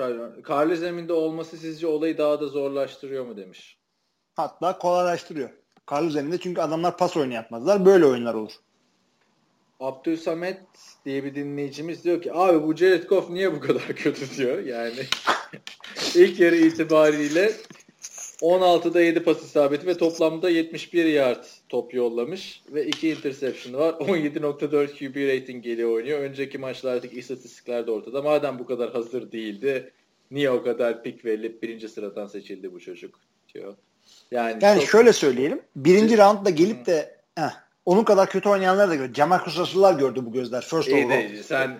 Karlı 0.43 0.77
zeminde 0.77 1.13
olması 1.13 1.57
sizce 1.57 1.87
olayı 1.87 2.17
daha 2.17 2.41
da 2.41 2.47
zorlaştırıyor 2.47 3.25
mu 3.25 3.37
demiş. 3.37 3.77
Hatta 4.35 4.77
kolaylaştırıyor. 4.77 5.49
Karlı 5.85 6.11
zeminde 6.11 6.37
çünkü 6.37 6.61
adamlar 6.61 6.97
pas 6.97 7.17
oyunu 7.17 7.33
yapmazlar. 7.33 7.85
Böyle 7.85 8.05
oyunlar 8.05 8.33
olur. 8.33 8.51
Abdülsamet 9.79 10.61
diye 11.05 11.23
bir 11.23 11.35
dinleyicimiz 11.35 12.03
diyor 12.03 12.21
ki 12.21 12.33
abi 12.33 12.63
bu 12.63 12.75
Jared 12.75 13.03
Goff 13.03 13.29
niye 13.29 13.53
bu 13.53 13.59
kadar 13.59 13.87
kötü 13.95 14.37
diyor. 14.37 14.59
Yani 14.59 14.99
ilk 16.15 16.39
yarı 16.39 16.55
itibariyle 16.55 17.51
16'da 18.41 19.01
7 19.01 19.23
pas 19.23 19.43
isabeti 19.43 19.87
ve 19.87 19.97
toplamda 19.97 20.49
71 20.49 21.05
yard 21.05 21.43
top 21.73 21.93
yollamış 21.93 22.61
ve 22.73 22.85
2 22.85 23.09
interception 23.09 23.73
var. 23.73 23.93
17.4 23.93 24.87
QB 24.87 25.15
rating 25.15 25.63
geliyor 25.63 25.89
oynuyor. 25.89 26.19
Önceki 26.19 26.57
maçlardaki 26.57 27.19
istatistikler 27.19 27.87
de 27.87 27.91
ortada. 27.91 28.21
Madem 28.21 28.59
bu 28.59 28.65
kadar 28.65 28.91
hazır 28.91 29.31
değildi 29.31 29.91
niye 30.31 30.51
o 30.51 30.63
kadar 30.63 31.03
pik 31.03 31.25
verilip 31.25 31.63
birinci 31.63 31.89
sıradan 31.89 32.27
seçildi 32.27 32.73
bu 32.73 32.79
çocuk 32.79 33.19
diyor. 33.53 33.73
Yani, 34.31 34.57
yani 34.61 34.79
çok... 34.79 34.89
şöyle 34.89 35.13
söyleyelim. 35.13 35.61
Birinci 35.75 36.17
roundda 36.17 36.49
gelip 36.49 36.85
de 36.85 37.15
heh, 37.35 37.51
onun 37.85 38.03
kadar 38.03 38.29
kötü 38.29 38.49
oynayanlar 38.49 38.89
da 38.89 38.95
gördü. 38.95 39.13
Jamarcus 39.13 39.57
Russell'lar 39.57 39.93
gördü 39.93 40.25
bu 40.25 40.31
gözler. 40.31 40.61
First 40.61 40.89
overall. 40.89 41.43
Sen 41.43 41.77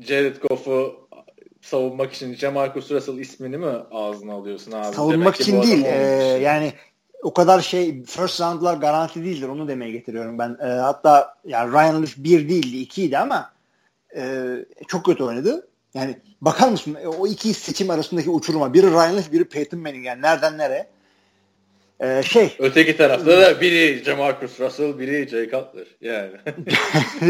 Jared 0.00 0.36
Goff'u 0.36 1.08
savunmak 1.60 2.12
için 2.12 2.34
Jamarcus 2.34 2.90
Russell 2.90 3.18
ismini 3.18 3.58
mi 3.58 3.72
ağzına 3.90 4.32
alıyorsun 4.32 4.72
abi? 4.72 4.94
Savunmak 4.94 5.40
için 5.40 5.62
değil. 5.62 5.84
E, 5.84 5.96
yani 6.42 6.72
o 7.24 7.34
kadar 7.34 7.60
şey 7.60 8.04
first 8.04 8.40
roundlar 8.40 8.76
garanti 8.76 9.24
değildir. 9.24 9.48
Onu 9.48 9.68
demeye 9.68 9.92
getiriyorum 9.92 10.38
ben. 10.38 10.56
E, 10.60 10.66
hatta 10.66 11.34
yani 11.44 11.72
Ryan 11.72 12.02
Leaf 12.02 12.16
bir 12.16 12.48
değildi, 12.48 12.76
ikiydi 12.76 13.18
ama 13.18 13.52
e, 14.16 14.46
çok 14.88 15.04
kötü 15.04 15.24
oynadı. 15.24 15.68
Yani 15.94 16.18
bakar 16.40 16.68
mısın 16.68 16.96
o 17.18 17.26
iki 17.26 17.54
seçim 17.54 17.90
arasındaki 17.90 18.30
uçuruma. 18.30 18.74
Biri 18.74 18.90
Ryan 18.90 19.16
Leaf, 19.16 19.32
biri 19.32 19.44
Peyton 19.44 19.80
Manning. 19.80 20.06
Yani 20.06 20.22
nereden 20.22 20.58
nereye? 20.58 20.90
Ee, 22.04 22.22
şey. 22.22 22.56
Öteki 22.58 22.96
tarafta 22.96 23.26
da 23.26 23.60
biri 23.60 24.04
Jamarcus 24.04 24.60
Russell, 24.60 24.98
biri 24.98 25.28
Jay 25.28 25.50
Cutler. 25.50 25.86
Yani. 26.00 26.32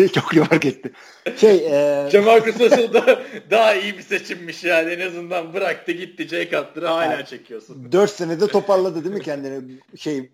Çok 0.12 0.32
iyi 0.34 0.44
fark 0.44 0.64
etti. 0.64 0.92
Şey, 1.36 1.56
e... 1.56 2.10
Jamarcus 2.10 2.60
Russell 2.60 2.92
da 2.92 3.22
daha 3.50 3.74
iyi 3.74 3.98
bir 3.98 4.02
seçimmiş 4.02 4.64
yani. 4.64 4.90
En 4.90 5.06
azından 5.06 5.54
bıraktı 5.54 5.92
gitti 5.92 6.28
Jay 6.28 6.50
Cutler'ı 6.50 6.86
hala 6.86 7.12
yani, 7.12 7.26
çekiyorsun. 7.26 7.92
4 7.92 8.10
senede 8.10 8.46
toparladı 8.46 9.04
değil 9.04 9.14
mi 9.14 9.22
kendini? 9.22 9.80
Şey, 9.96 10.30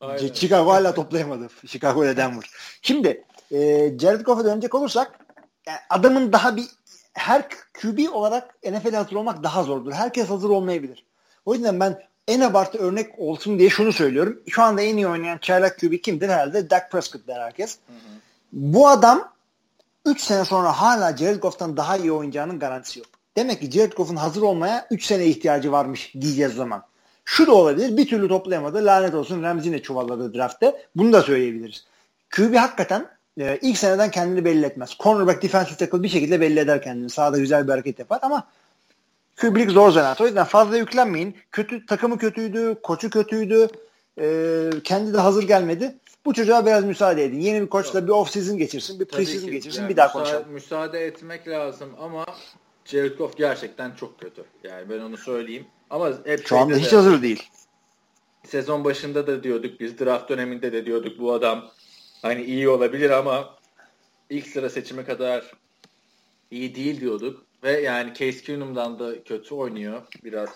Aynen. 0.00 0.32
Chicago 0.32 0.70
hala 0.70 0.94
toplayamadı. 0.94 1.48
Chicago 1.66 2.04
ile 2.04 2.16
Denver. 2.16 2.44
Şimdi 2.82 3.24
e, 3.50 3.58
Jared 3.98 4.20
Goff'a 4.20 4.44
dönecek 4.44 4.74
olursak 4.74 5.18
yani 5.66 5.78
adamın 5.90 6.32
daha 6.32 6.56
bir 6.56 6.64
her 7.12 7.48
QB 7.80 8.12
olarak 8.12 8.64
NFL'e 8.64 8.96
hazır 8.96 9.16
olmak 9.16 9.42
daha 9.42 9.62
zordur. 9.62 9.92
Herkes 9.92 10.30
hazır 10.30 10.50
olmayabilir. 10.50 11.06
O 11.44 11.54
yüzden 11.54 11.80
ben 11.80 12.11
en 12.28 12.40
abartı 12.40 12.78
örnek 12.78 13.18
olsun 13.18 13.58
diye 13.58 13.70
şunu 13.70 13.92
söylüyorum. 13.92 14.42
Şu 14.48 14.62
anda 14.62 14.82
en 14.82 14.96
iyi 14.96 15.08
oynayan 15.08 15.38
çaylak 15.38 15.78
QB 15.78 16.02
kimdir 16.02 16.28
herhalde? 16.28 16.70
Dak 16.70 16.90
Prescott 16.90 17.26
der 17.26 17.40
herkes. 17.40 17.78
Hı 17.86 17.92
hı. 17.92 17.96
Bu 18.52 18.88
adam 18.88 19.32
3 20.06 20.20
sene 20.20 20.44
sonra 20.44 20.72
hala 20.72 21.16
Jared 21.16 21.40
Goff'tan 21.40 21.76
daha 21.76 21.96
iyi 21.96 22.12
oynayacağının 22.12 22.58
garantisi 22.58 22.98
yok. 22.98 23.08
Demek 23.36 23.60
ki 23.60 23.70
Jared 23.70 23.92
Goff'un 23.92 24.16
hazır 24.16 24.42
olmaya 24.42 24.86
3 24.90 25.04
sene 25.04 25.26
ihtiyacı 25.26 25.72
varmış 25.72 26.12
diyeceğiz 26.20 26.54
zaman. 26.54 26.82
Şu 27.24 27.46
da 27.46 27.54
olabilir. 27.54 27.96
Bir 27.96 28.08
türlü 28.08 28.28
toplayamadı. 28.28 28.84
Lanet 28.84 29.14
olsun 29.14 29.42
Ramsey'ne 29.42 29.82
çuvalladı 29.82 30.34
draftte. 30.34 30.86
Bunu 30.96 31.12
da 31.12 31.22
söyleyebiliriz. 31.22 31.84
QB 32.30 32.56
hakikaten 32.56 33.06
e, 33.40 33.58
ilk 33.62 33.78
seneden 33.78 34.10
kendini 34.10 34.44
belli 34.44 34.66
etmez. 34.66 34.96
Cornerback, 35.00 35.42
defensive 35.42 35.76
tackle 35.76 36.02
bir 36.02 36.08
şekilde 36.08 36.40
belli 36.40 36.60
eder 36.60 36.82
kendini. 36.82 37.10
Sağda 37.10 37.38
güzel 37.38 37.66
bir 37.66 37.72
hareket 37.72 37.98
yapar 37.98 38.18
ama 38.22 38.46
QB'lik 39.36 39.70
zor 39.70 39.90
zanaat. 39.90 40.20
O 40.20 40.26
yüzden 40.26 40.44
fazla 40.44 40.76
yüklenmeyin. 40.76 41.36
Kötü 41.52 41.86
takımı 41.86 42.18
kötüydü, 42.18 42.76
koçu 42.82 43.10
kötüydü. 43.10 43.68
E, 44.20 44.70
kendi 44.84 45.12
de 45.12 45.18
hazır 45.18 45.42
gelmedi. 45.42 45.96
Bu 46.24 46.34
çocuğa 46.34 46.66
biraz 46.66 46.84
müsaade 46.84 47.24
edin. 47.24 47.40
Yeni 47.40 47.62
bir 47.62 47.66
koçla 47.66 48.06
bir 48.06 48.12
off 48.12 48.30
season 48.30 48.58
geçirsin, 48.58 49.00
bir 49.00 49.04
pre 49.04 49.26
season 49.26 49.50
geçirsin, 49.50 49.80
yani 49.80 49.90
bir 49.90 49.96
daha 49.96 50.06
müsaade, 50.06 50.24
konuşalım. 50.24 50.52
Müsaade 50.52 51.06
etmek 51.06 51.48
lazım 51.48 51.90
ama 52.00 52.26
Goff 53.18 53.36
gerçekten 53.36 53.94
çok 53.94 54.20
kötü. 54.20 54.44
Yani 54.64 54.90
ben 54.90 54.98
onu 54.98 55.16
söyleyeyim. 55.16 55.66
Ama 55.90 56.12
hep 56.24 56.46
şu 56.46 56.58
anda 56.58 56.76
hiç 56.76 56.92
de, 56.92 56.96
hazır 56.96 57.22
değil. 57.22 57.50
Sezon 58.44 58.84
başında 58.84 59.26
da 59.26 59.42
diyorduk 59.42 59.80
biz 59.80 59.98
draft 59.98 60.28
döneminde 60.28 60.72
de 60.72 60.86
diyorduk 60.86 61.18
bu 61.18 61.32
adam 61.32 61.70
hani 62.22 62.44
iyi 62.44 62.68
olabilir 62.68 63.10
ama 63.10 63.54
ilk 64.30 64.46
sıra 64.46 64.70
seçimi 64.70 65.04
kadar 65.04 65.52
iyi 66.50 66.74
değil 66.74 67.00
diyorduk. 67.00 67.46
Ve 67.62 67.80
yani 67.80 68.14
Case 68.14 68.42
Keenum'dan 68.42 68.98
da 68.98 69.24
kötü 69.24 69.54
oynuyor 69.54 70.02
biraz. 70.24 70.48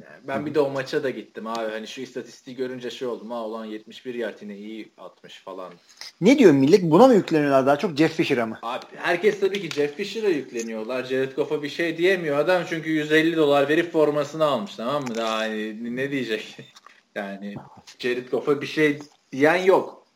Yani 0.00 0.20
ben 0.28 0.46
bir 0.46 0.54
de 0.54 0.60
o 0.60 0.70
maça 0.70 1.02
da 1.02 1.10
gittim 1.10 1.46
abi. 1.46 1.70
Hani 1.70 1.86
şu 1.86 2.00
istatistiği 2.00 2.56
görünce 2.56 2.90
şey 2.90 3.08
oldum. 3.08 3.30
Ha 3.30 3.36
olan 3.36 3.64
71 3.64 4.14
yard 4.14 4.42
yine 4.42 4.56
iyi 4.56 4.92
atmış 4.98 5.42
falan. 5.44 5.72
Ne 6.20 6.38
diyor 6.38 6.52
millet? 6.52 6.82
Buna 6.82 7.06
mı 7.06 7.14
yükleniyorlar 7.14 7.66
daha 7.66 7.78
çok 7.78 7.96
Jeff 7.96 8.16
Fisher'a 8.16 8.46
mı? 8.46 8.58
Abi 8.62 8.84
herkes 8.96 9.40
tabii 9.40 9.60
ki 9.60 9.70
Jeff 9.70 9.96
Fisher'a 9.96 10.28
yükleniyorlar. 10.28 11.04
Jared 11.04 11.32
Goff'a 11.32 11.62
bir 11.62 11.68
şey 11.68 11.98
diyemiyor 11.98 12.38
adam 12.38 12.62
çünkü 12.68 12.90
150 12.90 13.36
dolar 13.36 13.68
verip 13.68 13.92
formasını 13.92 14.44
almış 14.44 14.74
tamam 14.74 15.02
mı? 15.02 15.14
Daha 15.14 15.36
hani 15.36 15.96
ne 15.96 16.10
diyecek? 16.10 16.56
yani 17.14 17.54
Jared 17.98 18.28
Goff'a 18.28 18.60
bir 18.60 18.66
şey 18.66 18.98
diyen 19.32 19.56
yok. 19.56 20.06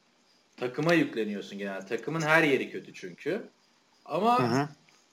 Takıma 0.56 0.94
yükleniyorsun 0.94 1.58
genelde. 1.58 1.86
Takımın 1.86 2.20
her 2.20 2.42
yeri 2.42 2.70
kötü 2.70 2.94
çünkü. 2.94 3.42
Ama 4.04 4.38
hı 4.38 4.62
hı. 4.62 4.68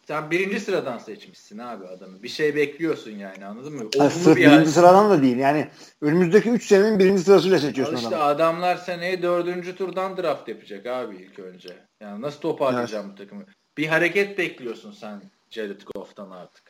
Sen 0.08 0.32
birinci 0.32 0.60
sıradan 0.60 0.97
seçmişsin 0.97 1.58
abi 1.58 1.88
adamı. 1.88 2.24
Bir 2.24 2.30
şey 2.30 2.56
bekliyorsun 2.56 3.12
yani 3.12 3.45
anladın 3.45 3.74
mı? 3.74 3.89
Ha, 3.97 4.10
sırf 4.10 4.38
bir 4.38 4.41
birinci 4.41 4.72
sıradan 4.72 5.10
da 5.10 5.22
değil. 5.22 5.38
Yani 5.38 5.68
önümüzdeki 6.01 6.49
3 6.49 6.66
senenin 6.66 6.99
birinci 6.99 7.24
sırasıyla 7.24 7.60
seçiyorsun 7.60 7.95
işte 7.95 8.08
adamı. 8.08 8.24
adamlar 8.24 8.76
seneye 8.76 9.22
dördüncü 9.22 9.76
turdan 9.76 10.18
draft 10.18 10.47
yapacak 10.47 10.86
abi 10.86 11.16
ilk 11.16 11.39
önce. 11.39 11.78
Yani 12.01 12.22
nasıl 12.22 12.39
toparlayacağım 12.39 13.06
evet. 13.06 13.18
bu 13.18 13.24
takımı? 13.24 13.45
Bir 13.78 13.88
hareket 13.88 14.38
bekliyorsun 14.38 14.91
sen 14.91 15.22
Jared 15.49 15.82
Goff'tan 15.82 16.32
artık. 16.32 16.64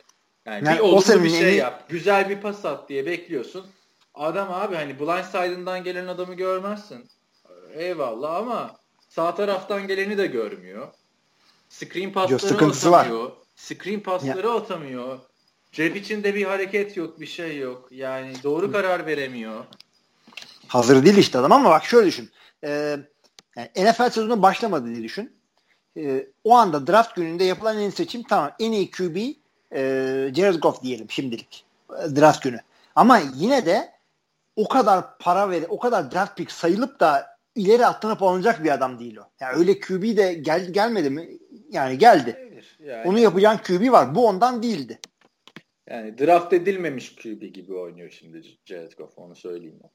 Yani, 0.45 0.67
yani 0.67 0.77
bir 0.77 0.83
olumlu 0.83 1.23
bir 1.23 1.29
şey 1.29 1.55
yap. 1.55 1.89
Güzel 1.89 2.29
bir 2.29 2.41
pas 2.41 2.65
at 2.65 2.89
diye 2.89 3.05
bekliyorsun. 3.05 3.65
adam 4.13 4.51
abi 4.51 4.75
hani 4.75 4.99
blind 4.99 5.23
side'ından 5.23 5.83
gelen 5.83 6.07
adamı 6.07 6.33
görmezsin. 6.33 7.09
Eyvallah 7.73 8.35
ama 8.35 8.75
sağ 9.09 9.35
taraftan 9.35 9.87
geleni 9.87 10.17
de 10.17 10.27
görmüyor. 10.27 10.87
Screen 11.73 12.13
pasları 12.13 12.65
atamıyor. 12.65 13.23
Var. 13.23 13.31
Screen 13.55 13.99
pasları 13.99 14.47
ya. 14.47 14.53
atamıyor. 14.53 15.19
Cep 15.71 15.95
içinde 15.95 16.35
bir 16.35 16.45
hareket 16.45 16.97
yok, 16.97 17.19
bir 17.19 17.25
şey 17.25 17.57
yok. 17.57 17.87
Yani 17.91 18.33
doğru 18.43 18.71
karar 18.71 19.05
veremiyor. 19.05 19.65
Hazır 20.67 21.05
değil 21.05 21.17
işte 21.17 21.37
adam 21.39 21.51
ama 21.51 21.69
bak 21.69 21.85
şöyle 21.85 22.07
düşün. 22.07 22.31
Ee, 22.63 22.97
yani 23.55 23.69
NFL 23.77 24.09
sezonu 24.09 24.41
başlamadı 24.41 24.87
diye 24.87 25.03
düşün. 25.03 25.35
Ee, 25.97 26.27
o 26.43 26.55
anda 26.55 26.87
draft 26.87 27.15
gününde 27.15 27.43
yapılan 27.43 27.79
en 27.79 27.89
seçim 27.89 28.23
tamam 28.23 28.51
en 28.59 28.71
iyi 28.71 28.91
QB 28.91 29.15
e, 29.15 29.81
Jared 30.35 30.59
Goff 30.59 30.83
diyelim 30.83 31.11
şimdilik. 31.11 31.65
Draft 31.89 32.43
günü. 32.43 32.59
Ama 32.95 33.21
yine 33.35 33.65
de 33.65 33.93
o 34.55 34.67
kadar 34.67 35.17
para 35.17 35.49
ver, 35.49 35.63
o 35.69 35.79
kadar 35.79 36.11
draft 36.11 36.37
pick 36.37 36.51
sayılıp 36.51 36.99
da 36.99 37.32
ileri 37.55 37.85
atlanıp 37.85 38.23
alınacak 38.23 38.63
bir 38.63 38.73
adam 38.73 38.99
değil 38.99 39.17
o. 39.17 39.23
Yani 39.39 39.57
öyle 39.57 39.79
QB 39.79 40.17
de 40.17 40.33
geldi 40.33 40.71
gelmedi 40.71 41.09
mi? 41.09 41.29
Yani 41.69 41.97
geldi. 41.97 42.61
Yani. 42.79 43.07
Onu 43.07 43.19
yapacağın 43.19 43.57
QB 43.57 43.91
var. 43.91 44.15
Bu 44.15 44.27
ondan 44.27 44.63
değildi. 44.63 44.99
Yani 45.89 46.17
draft 46.17 46.53
edilmemiş 46.53 47.15
QB 47.15 47.41
gibi 47.53 47.73
oynuyor 47.73 48.09
şimdi 48.09 48.41
Jared 48.65 48.91
Goff 48.91 49.17
onu 49.17 49.35
söyleyeyim. 49.35 49.79
Ben. 49.83 49.89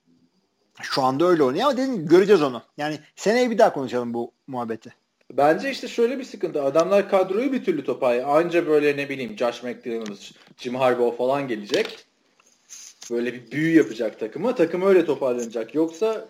Şu 0.83 1.03
anda 1.03 1.27
öyle 1.27 1.43
oynuyor 1.43 1.65
ama 1.65 1.77
dedim 1.77 2.07
göreceğiz 2.07 2.43
onu. 2.43 2.63
Yani 2.77 2.99
seneye 3.17 3.51
bir 3.51 3.59
daha 3.59 3.73
konuşalım 3.73 4.15
bu 4.15 4.33
muhabbeti. 4.47 4.95
Bence 5.33 5.71
işte 5.71 5.89
şöyle 5.89 6.19
bir 6.19 6.25
sıkıntı. 6.25 6.63
Adamlar 6.63 7.11
kadroyu 7.11 7.53
bir 7.53 7.65
türlü 7.65 7.85
toparlıyor. 7.85 8.29
Anca 8.29 8.67
böyle 8.67 8.97
ne 8.97 9.09
bileyim 9.09 9.39
Josh 9.39 9.63
McDaniels, 9.63 10.33
Jim 10.57 10.75
Harbaugh 10.75 11.17
falan 11.17 11.49
gelecek. 11.49 12.07
Böyle 13.11 13.35
bir 13.35 13.51
büyü 13.51 13.77
yapacak 13.77 14.21
takıma. 14.21 14.55
Takım 14.55 14.83
öyle 14.83 15.05
toparlanacak. 15.05 15.75
Yoksa 15.75 16.29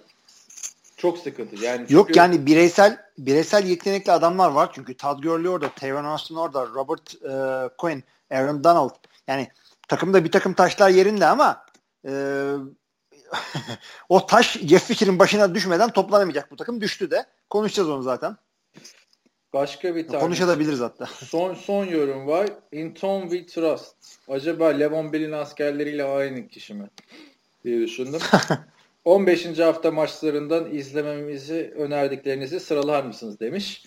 çok 0.99 1.19
sıkıntı. 1.19 1.65
Yani 1.65 1.79
çünkü... 1.79 1.95
Yok 1.95 2.17
yani 2.17 2.47
bireysel 2.47 2.99
bireysel 3.19 3.67
yetenekli 3.67 4.13
adamlar 4.13 4.51
var. 4.51 4.71
Çünkü 4.75 4.97
Todd 4.97 5.23
Gurley 5.23 5.49
orada, 5.49 5.69
Tavon 5.69 6.05
Austin 6.05 6.35
orada, 6.35 6.67
Robert 6.67 7.15
e, 7.15 7.77
Quinn, 7.79 8.05
Aaron 8.31 8.65
Donald. 8.65 8.95
Yani 9.27 9.49
takımda 9.89 10.25
bir 10.25 10.33
takım 10.33 10.55
taşlar 10.55 10.91
yerinde 10.91 11.27
ama 11.27 11.67
e, 12.09 12.13
o 14.09 14.27
taş 14.27 14.59
Jeff 14.59 14.85
Fisher'in 14.85 15.19
başına 15.19 15.55
düşmeden 15.55 15.91
toplanamayacak 15.91 16.51
bu 16.51 16.57
takım. 16.57 16.81
Düştü 16.81 17.11
de. 17.11 17.27
Konuşacağız 17.51 17.89
onu 17.89 18.03
zaten. 18.03 18.37
Başka 19.53 19.97
bir 19.97 20.09
tane. 20.09 20.21
Konuşabiliriz 20.21 20.81
hatta. 20.81 21.07
Son 21.07 21.55
son 21.55 21.85
yorum 21.85 22.27
var. 22.27 22.49
In 22.73 22.95
Tom 22.95 23.29
we 23.29 23.47
trust. 23.47 23.97
Acaba 24.29 24.67
Levon 24.67 25.13
Bell'in 25.13 25.33
askerleriyle 25.33 26.05
aynı 26.05 26.49
kişi 26.49 26.75
mi? 26.75 26.91
diye 27.65 27.81
düşündüm. 27.81 28.21
15. 29.09 29.59
hafta 29.59 29.91
maçlarından 29.91 30.75
izlememizi 30.75 31.75
önerdiklerinizi 31.77 32.61
sıralar 32.61 33.05
mısınız 33.05 33.41
demiş. 33.41 33.85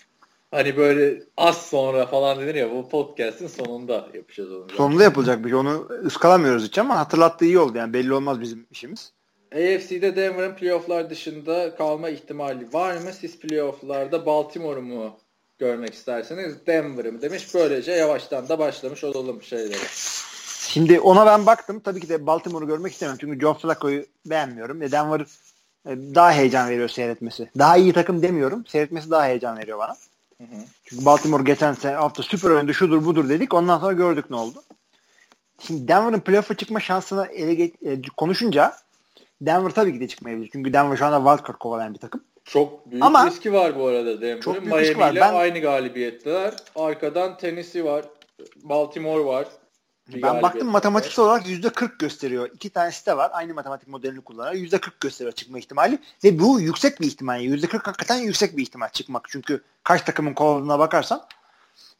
Hani 0.50 0.76
böyle 0.76 1.22
az 1.36 1.66
sonra 1.66 2.06
falan 2.06 2.40
denir 2.40 2.54
ya 2.54 2.70
bu 2.70 2.88
podcast'in 2.88 3.46
sonunda 3.46 4.08
yapacağız 4.14 4.52
onu. 4.52 4.68
Sonunda 4.76 5.02
yapılacak 5.02 5.44
bir 5.44 5.50
şey. 5.50 5.58
Onu 5.58 5.88
ıskalamıyoruz 6.04 6.64
hiç 6.64 6.78
ama 6.78 6.98
hatırlattığı 6.98 7.44
iyi 7.44 7.58
oldu. 7.58 7.78
Yani 7.78 7.92
belli 7.92 8.14
olmaz 8.14 8.40
bizim 8.40 8.66
işimiz. 8.70 9.12
AFC'de 9.52 10.16
Denver'ın 10.16 10.54
playofflar 10.54 11.10
dışında 11.10 11.74
kalma 11.74 12.08
ihtimali 12.08 12.72
var 12.72 12.96
mı? 12.96 13.12
Siz 13.20 13.38
playofflarda 13.38 14.26
Baltimore'u 14.26 14.82
mu 14.82 15.16
görmek 15.58 15.94
isterseniz 15.94 16.66
Denver'ı 16.66 17.22
demiş. 17.22 17.54
Böylece 17.54 17.92
yavaştan 17.92 18.48
da 18.48 18.58
başlamış 18.58 19.04
olalım 19.04 19.42
şeylere. 19.42 19.86
Şimdi 20.72 21.00
ona 21.00 21.26
ben 21.26 21.46
baktım. 21.46 21.80
Tabii 21.80 22.00
ki 22.00 22.08
de 22.08 22.26
Baltimore'u 22.26 22.66
görmek 22.66 22.92
istemem. 22.92 23.16
Çünkü 23.20 23.40
Joe 23.40 23.54
Flacco'yu 23.54 24.06
beğenmiyorum. 24.26 24.80
Ve 24.80 24.92
Denver 24.92 25.20
e, 25.86 25.90
daha 26.14 26.32
heyecan 26.32 26.68
veriyor 26.68 26.88
seyretmesi. 26.88 27.50
Daha 27.58 27.76
iyi 27.76 27.92
takım 27.92 28.22
demiyorum. 28.22 28.66
Seyretmesi 28.66 29.10
daha 29.10 29.26
heyecan 29.26 29.58
veriyor 29.58 29.78
bana. 29.78 29.96
Hı 30.38 30.44
hı. 30.44 30.60
Çünkü 30.84 31.04
Baltimore 31.04 31.42
geçen 31.42 31.72
sene 31.72 31.94
hafta 31.94 32.22
süper 32.22 32.50
oyundu 32.50 32.74
şudur 32.74 33.04
budur 33.04 33.28
dedik. 33.28 33.54
Ondan 33.54 33.78
sonra 33.78 33.92
gördük 33.92 34.30
ne 34.30 34.36
oldu. 34.36 34.62
Şimdi 35.66 35.88
Denver'ın 35.88 36.20
playoff'a 36.20 36.54
çıkma 36.54 36.80
şansını 36.80 37.26
ele 37.26 37.52
ge- 37.52 37.92
e, 37.92 38.02
konuşunca 38.16 38.72
Denver 39.40 39.70
tabii 39.70 39.92
ki 39.92 40.00
de 40.00 40.08
çıkmayabilir. 40.08 40.50
Çünkü 40.52 40.72
Denver 40.72 40.96
şu 40.96 41.06
anda 41.06 41.30
wildcard 41.30 41.58
kovalayan 41.58 41.94
bir 41.94 41.98
takım. 41.98 42.24
Çok 42.44 42.90
büyük 42.90 43.04
Ama, 43.04 43.26
riski 43.26 43.52
var 43.52 43.78
bu 43.78 43.86
arada 43.86 44.20
Denver'ın. 44.20 44.64
Miami 44.64 45.12
ile 45.12 45.20
ben, 45.20 45.34
aynı 45.34 45.58
galibiyetler. 45.58 46.54
Arkadan 46.76 47.36
Tennessee 47.36 47.84
var. 47.84 48.04
Baltimore 48.62 49.24
var. 49.24 49.46
Ben 50.08 50.42
baktım 50.42 50.68
matematiksel 50.68 51.24
olarak 51.24 51.48
yüzde 51.48 51.70
40 51.70 51.98
gösteriyor. 51.98 52.50
İki 52.54 52.70
tanesi 52.70 53.06
de 53.06 53.16
var. 53.16 53.30
Aynı 53.34 53.54
matematik 53.54 53.88
modelini 53.88 54.20
kullanarak 54.20 54.56
yüzde 54.56 54.78
40 54.78 55.00
gösteriyor 55.00 55.32
çıkma 55.32 55.58
ihtimali. 55.58 55.98
Ve 56.24 56.38
bu 56.38 56.60
yüksek 56.60 57.00
bir 57.00 57.06
ihtimal. 57.06 57.40
Yüzde 57.40 57.66
40 57.66 57.86
hakikaten 57.86 58.16
yüksek 58.16 58.56
bir 58.56 58.62
ihtimal 58.62 58.88
çıkmak. 58.88 59.26
Çünkü 59.28 59.62
kaç 59.84 60.02
takımın 60.02 60.34
kovaladığına 60.34 60.78
bakarsan. 60.78 61.26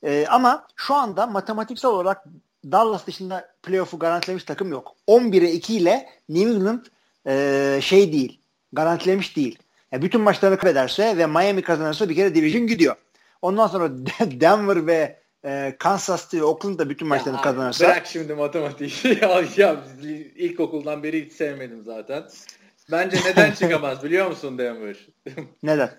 Ee, 0.03 0.26
ama 0.28 0.66
şu 0.76 0.94
anda 0.94 1.26
matematiksel 1.26 1.90
olarak 1.90 2.24
Dallas 2.64 3.07
dışında 3.07 3.48
playoff'u 3.62 3.98
garantilemiş 3.98 4.44
takım 4.44 4.70
yok. 4.70 4.94
11'e 5.09 5.50
2 5.53 5.76
ile 5.76 6.09
New 6.28 6.50
England 6.50 6.86
e, 7.26 7.78
şey 7.82 8.12
değil. 8.12 8.40
Garantilemiş 8.72 9.36
değil. 9.36 9.59
Yani 9.92 10.03
bütün 10.03 10.20
maçlarını 10.20 10.59
kaybederse 10.59 11.16
ve 11.16 11.26
Miami 11.26 11.62
kazanırsa 11.62 12.09
bir 12.09 12.14
kere 12.14 12.34
division 12.34 12.66
gidiyor. 12.66 12.96
Ondan 13.42 13.66
sonra 13.66 13.90
Denver 14.20 14.86
ve 14.86 15.22
e, 15.45 15.76
Kansas 15.78 16.22
City, 16.22 16.43
Oakland 16.43 16.78
da 16.78 16.90
bütün 16.90 17.09
maçlarını 17.09 17.36
ya 17.36 17.43
kazanırsa. 17.43 17.84
Bırak 17.84 18.07
şimdi 18.07 18.34
matematiği. 18.34 18.90
ya, 19.22 19.45
ya 19.57 19.84
ilkokuldan 20.36 21.03
beri 21.03 21.26
hiç 21.26 21.32
sevmedim 21.32 21.82
zaten. 21.84 22.24
Bence 22.90 23.16
neden 23.24 23.53
çıkamaz 23.61 24.05
biliyor 24.05 24.26
musun 24.26 24.59
Denver? 24.59 24.97
neden? 25.62 25.90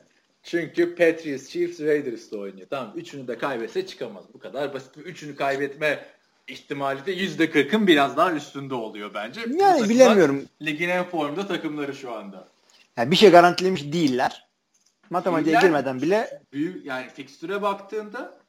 Çünkü 0.44 0.96
Patriots, 0.96 1.50
Chiefs, 1.50 1.80
Raiders 1.80 2.32
de 2.32 2.38
oynuyor. 2.38 2.68
Tamam 2.70 2.94
üçünü 2.96 3.28
de 3.28 3.38
kaybetse 3.38 3.88
çıkamaz. 3.88 4.24
Bu 4.34 4.40
kadar 4.40 4.74
basit. 4.74 4.98
Üçünü 4.98 5.36
kaybetme 5.36 6.06
ihtimali 6.48 7.06
de 7.06 7.12
yüzde 7.12 7.50
kırkın 7.50 7.88
biraz 7.88 8.18
daha 8.18 8.34
üstünde 8.34 8.74
oluyor 8.74 9.14
bence. 9.14 9.42
Yani 9.60 9.90
bilemiyorum. 9.90 10.46
Ligin 10.62 10.90
en 10.90 11.04
formda 11.04 11.48
takımları 11.48 11.96
şu 11.96 12.14
anda. 12.14 12.48
Yani 12.98 13.12
bir 13.12 13.16
şey 13.16 13.32
garantilemiş 13.32 13.94
değiller. 13.94 14.48
Matematiğe 15.10 15.46
değiller, 15.46 15.62
girmeden 15.62 16.02
bile. 16.02 16.42
Büyük, 16.54 16.86
yani 16.86 17.10
fikstüre 17.10 17.62
baktığında 17.62 18.43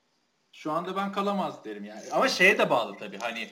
şu 0.55 0.72
anda 0.72 0.96
ben 0.96 1.12
kalamaz 1.12 1.64
derim 1.64 1.84
yani. 1.84 2.02
Ama 2.12 2.28
şeye 2.28 2.59
de 2.59 2.70
bağlı 2.70 2.98
tabii 2.98 3.18
hani 3.18 3.48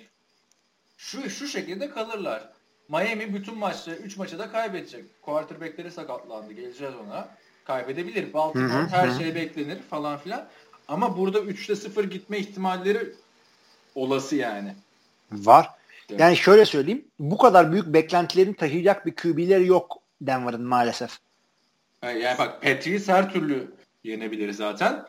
şu 0.97 1.31
şu 1.31 1.49
şekilde 1.49 1.91
kalırlar. 1.91 2.53
Miami 2.89 3.35
bütün 3.35 3.59
maçları 3.59 3.97
3 3.97 4.17
maçı 4.17 4.39
da 4.39 4.53
kaybedecek. 4.53 5.23
Quarterback'leri 5.23 5.91
sakatlandı. 5.91 6.53
Geleceğiz 6.53 6.95
ona. 7.07 7.29
Kaybedebilir. 7.65 8.33
Baltimore 8.33 8.73
hı 8.73 8.79
hı, 8.79 8.87
her 8.87 9.09
hı. 9.09 9.19
şey 9.19 9.35
beklenir 9.35 9.83
falan 9.83 10.19
filan. 10.19 10.49
Ama 10.89 11.17
burada 11.17 11.39
3'te 11.39 11.77
0 11.77 12.05
gitme 12.05 12.39
ihtimalleri 12.39 13.13
olası 13.95 14.37
yani. 14.37 14.75
Var. 15.33 15.71
Evet. 16.11 16.21
Yani 16.21 16.37
şöyle 16.37 16.65
söyleyeyim. 16.65 17.05
Bu 17.19 17.39
kadar 17.39 17.73
büyük 17.73 17.87
beklentilerin 17.87 18.53
taşıyacak 18.53 19.07
bir 19.07 19.15
QB'leri 19.15 19.67
yok 19.67 19.99
Denver'ın 20.21 20.65
maalesef. 20.65 21.19
Yani 22.03 22.39
bak 22.39 22.63
Patriots 22.63 23.09
her 23.09 23.33
türlü 23.33 23.75
yenebilir 24.05 24.53
zaten. 24.53 25.07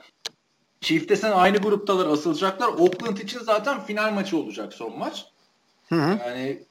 Chief'te 0.84 1.16
sen 1.16 1.32
aynı 1.32 1.58
gruptalar 1.58 2.06
asılacaklar. 2.06 2.68
Oakland 2.68 3.18
için 3.18 3.40
zaten 3.40 3.84
final 3.84 4.14
maçı 4.14 4.38
olacak 4.38 4.74
son 4.74 4.98
maç. 4.98 5.26
Hı 5.90 5.96
hı. 5.96 6.20
Yani 6.28 6.64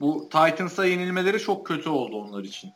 bu 0.00 0.28
Titans'a 0.30 0.84
yenilmeleri 0.84 1.40
çok 1.40 1.66
kötü 1.66 1.88
oldu 1.88 2.16
onlar 2.16 2.44
için. 2.44 2.70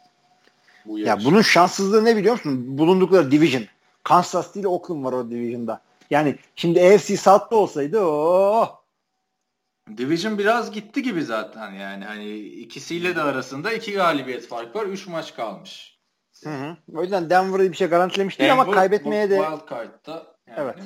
Bu 0.87 0.99
ya 0.99 1.19
bunun 1.25 1.43
şanssızlığı 1.43 2.05
ne 2.05 2.17
biliyor 2.17 2.35
musun? 2.35 2.79
Bulundukları 2.79 3.31
division. 3.31 3.65
Kansas 4.03 4.55
değil 4.55 4.67
Oakland 4.67 5.05
var 5.05 5.13
o 5.13 5.31
division'da. 5.31 5.81
Yani 6.11 6.37
şimdi 6.57 6.81
AFC 6.81 7.17
South'ta 7.17 7.57
olsaydı 7.57 8.01
o 8.01 8.81
Division 9.97 10.39
biraz 10.39 10.73
gitti 10.73 11.03
gibi 11.03 11.25
zaten 11.25 11.73
yani. 11.73 12.05
Hani 12.05 12.39
ikisiyle 12.39 13.17
de 13.17 13.23
arasında 13.23 13.73
iki 13.73 13.93
galibiyet 13.93 14.49
fark 14.49 14.77
var. 14.77 14.87
Üç 14.87 15.07
maç 15.07 15.35
kalmış. 15.35 15.99
Hı 16.45 16.51
hı. 16.51 16.77
O 16.95 17.03
yüzden 17.03 17.31
Denver'ı 17.31 17.73
bir 17.73 17.77
şey 17.77 17.89
garantilemiş 17.89 18.39
değil 18.39 18.53
ama 18.53 18.71
kaybetmeye 18.71 19.31
de 19.31 19.37
wild 19.37 19.71
card'da 19.71 20.34
yani 20.47 20.59
evet. 20.61 20.77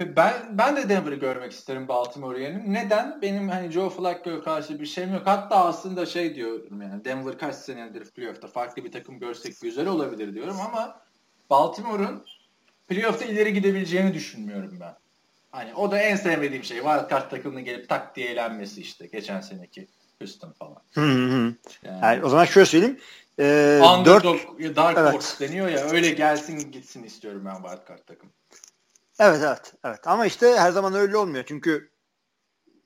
Ben 0.00 0.58
ben 0.58 0.76
de 0.76 0.88
Denver'ı 0.88 1.14
görmek 1.14 1.52
isterim 1.52 1.88
Baltimore 1.88 2.42
yerine. 2.42 2.72
Neden? 2.72 3.22
Benim 3.22 3.48
hani 3.48 3.70
Joe 3.70 3.90
Flacco'ya 3.90 4.42
karşı 4.42 4.80
bir 4.80 4.86
şeyim 4.86 5.12
yok. 5.12 5.22
Hatta 5.24 5.64
aslında 5.64 6.06
şey 6.06 6.34
diyorum 6.34 6.82
yani 6.82 7.04
Denver 7.04 7.38
kaç 7.38 7.54
senedir 7.54 8.10
playoff'ta 8.10 8.48
farklı 8.48 8.84
bir 8.84 8.92
takım 8.92 9.18
görsek 9.18 9.60
güzel 9.60 9.86
olabilir 9.86 10.34
diyorum 10.34 10.60
ama 10.60 11.00
Baltimore'un 11.50 12.24
playoff'ta 12.88 13.24
ileri 13.24 13.52
gidebileceğini 13.52 14.14
düşünmüyorum 14.14 14.80
ben. 14.80 14.94
Hani 15.50 15.74
o 15.74 15.90
da 15.90 15.98
en 15.98 16.16
sevmediğim 16.16 16.64
şey. 16.64 16.76
Wildcard 16.76 17.30
takımının 17.30 17.64
gelip 17.64 17.88
tak 17.88 18.16
diye 18.16 18.28
eğlenmesi 18.28 18.80
işte. 18.80 19.06
Geçen 19.06 19.40
seneki 19.40 19.86
Houston 20.18 20.52
falan. 20.52 20.82
Hı 20.92 21.00
hı. 21.00 21.54
Yani, 21.82 22.04
yani 22.04 22.24
o 22.24 22.28
zaman 22.28 22.44
şöyle 22.44 22.66
söyleyeyim. 22.66 22.98
Ee, 23.38 23.80
Underdog, 23.82 24.38
4... 24.60 24.76
Dark 24.76 24.98
evet. 24.98 25.14
Horse 25.14 25.48
deniyor 25.48 25.68
ya 25.68 25.80
öyle 25.80 26.10
gelsin 26.10 26.72
gitsin 26.72 27.02
istiyorum 27.02 27.42
ben 27.44 27.54
wildcard 27.54 28.06
takım. 28.06 28.30
Evet 29.18 29.40
evet. 29.42 29.74
evet. 29.84 30.06
Ama 30.06 30.26
işte 30.26 30.56
her 30.58 30.70
zaman 30.70 30.94
öyle 30.94 31.16
olmuyor. 31.16 31.44
Çünkü 31.48 31.90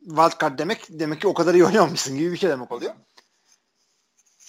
wildcard 0.04 0.58
demek 0.58 0.86
demek 0.88 1.20
ki 1.20 1.28
o 1.28 1.34
kadar 1.34 1.54
iyi 1.54 1.64
oynamamışsın 1.64 2.18
gibi 2.18 2.32
bir 2.32 2.36
şey 2.36 2.50
demek 2.50 2.72
oluyor. 2.72 2.94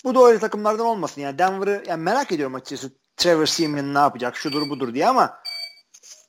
Bu 0.03 0.15
da 0.15 0.25
öyle 0.25 0.39
takımlardan 0.39 0.85
olmasın. 0.85 1.21
Yani 1.21 1.37
Denver'ı 1.37 1.83
yani 1.87 2.03
merak 2.03 2.31
ediyorum 2.31 2.55
açıkçası. 2.55 2.91
Trevor 3.17 3.45
Seaman 3.45 3.93
ne 3.93 3.99
yapacak 3.99 4.35
şudur 4.35 4.69
budur 4.69 4.93
diye 4.93 5.07
ama 5.07 5.39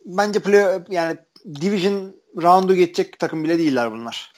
bence 0.04 0.40
play, 0.40 0.82
yani 0.88 1.18
division 1.60 2.16
roundu 2.42 2.74
geçecek 2.74 3.18
takım 3.18 3.44
bile 3.44 3.58
değiller 3.58 3.92
bunlar. 3.92 4.32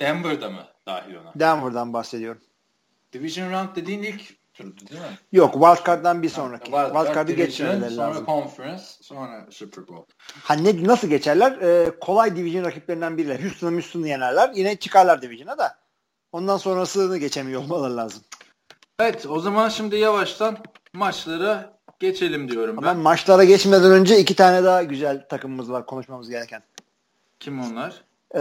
Denver'da 0.00 0.50
mı 0.50 0.66
dahil 0.86 1.14
ona? 1.14 1.32
Denver'dan 1.34 1.92
bahsediyorum. 1.92 2.42
Division 3.12 3.52
round 3.52 3.76
dediğin 3.76 4.02
ilk 4.02 4.38
turdu 4.54 4.80
değil 4.90 5.00
mi? 5.00 5.18
Yok 5.32 5.52
wildcard'dan 5.52 6.22
bir 6.22 6.28
sonraki. 6.28 6.64
Wild 6.64 6.76
Card, 6.78 6.94
Wildcard'ı 6.94 7.28
Division, 7.28 7.46
geçmemeleri 7.46 7.94
sonra 7.94 8.08
lazım. 8.08 8.26
Conference, 8.26 8.82
sonra 9.00 9.46
Super 9.50 9.88
Bowl. 9.88 10.12
Ha 10.42 10.54
ne, 10.54 10.84
nasıl 10.86 11.08
geçerler? 11.08 11.52
Ee, 11.62 11.90
kolay 12.00 12.36
division 12.36 12.64
rakiplerinden 12.64 13.18
biriyle. 13.18 13.42
Houston'ı 13.42 13.72
Houston'ı 13.72 14.08
yenerler. 14.08 14.50
Yine 14.54 14.76
çıkarlar 14.76 15.22
division'a 15.22 15.58
da. 15.58 15.78
Ondan 16.32 16.56
sonrasını 16.56 17.18
geçemiyor 17.18 17.62
olmaları 17.62 17.96
lazım. 17.96 18.22
Evet 19.00 19.26
o 19.26 19.40
zaman 19.40 19.68
şimdi 19.68 19.96
yavaştan 19.96 20.58
maçlara 20.92 21.78
geçelim 22.00 22.48
diyorum 22.50 22.78
Ama 22.78 22.86
ben. 22.86 22.96
maçlara 22.96 23.44
geçmeden 23.44 23.90
önce 23.90 24.18
iki 24.18 24.36
tane 24.36 24.64
daha 24.64 24.82
güzel 24.82 25.26
takımımız 25.28 25.70
var 25.72 25.86
konuşmamız 25.86 26.28
gereken. 26.30 26.62
Kim 27.40 27.60
onlar? 27.60 28.04
Ee, 28.34 28.38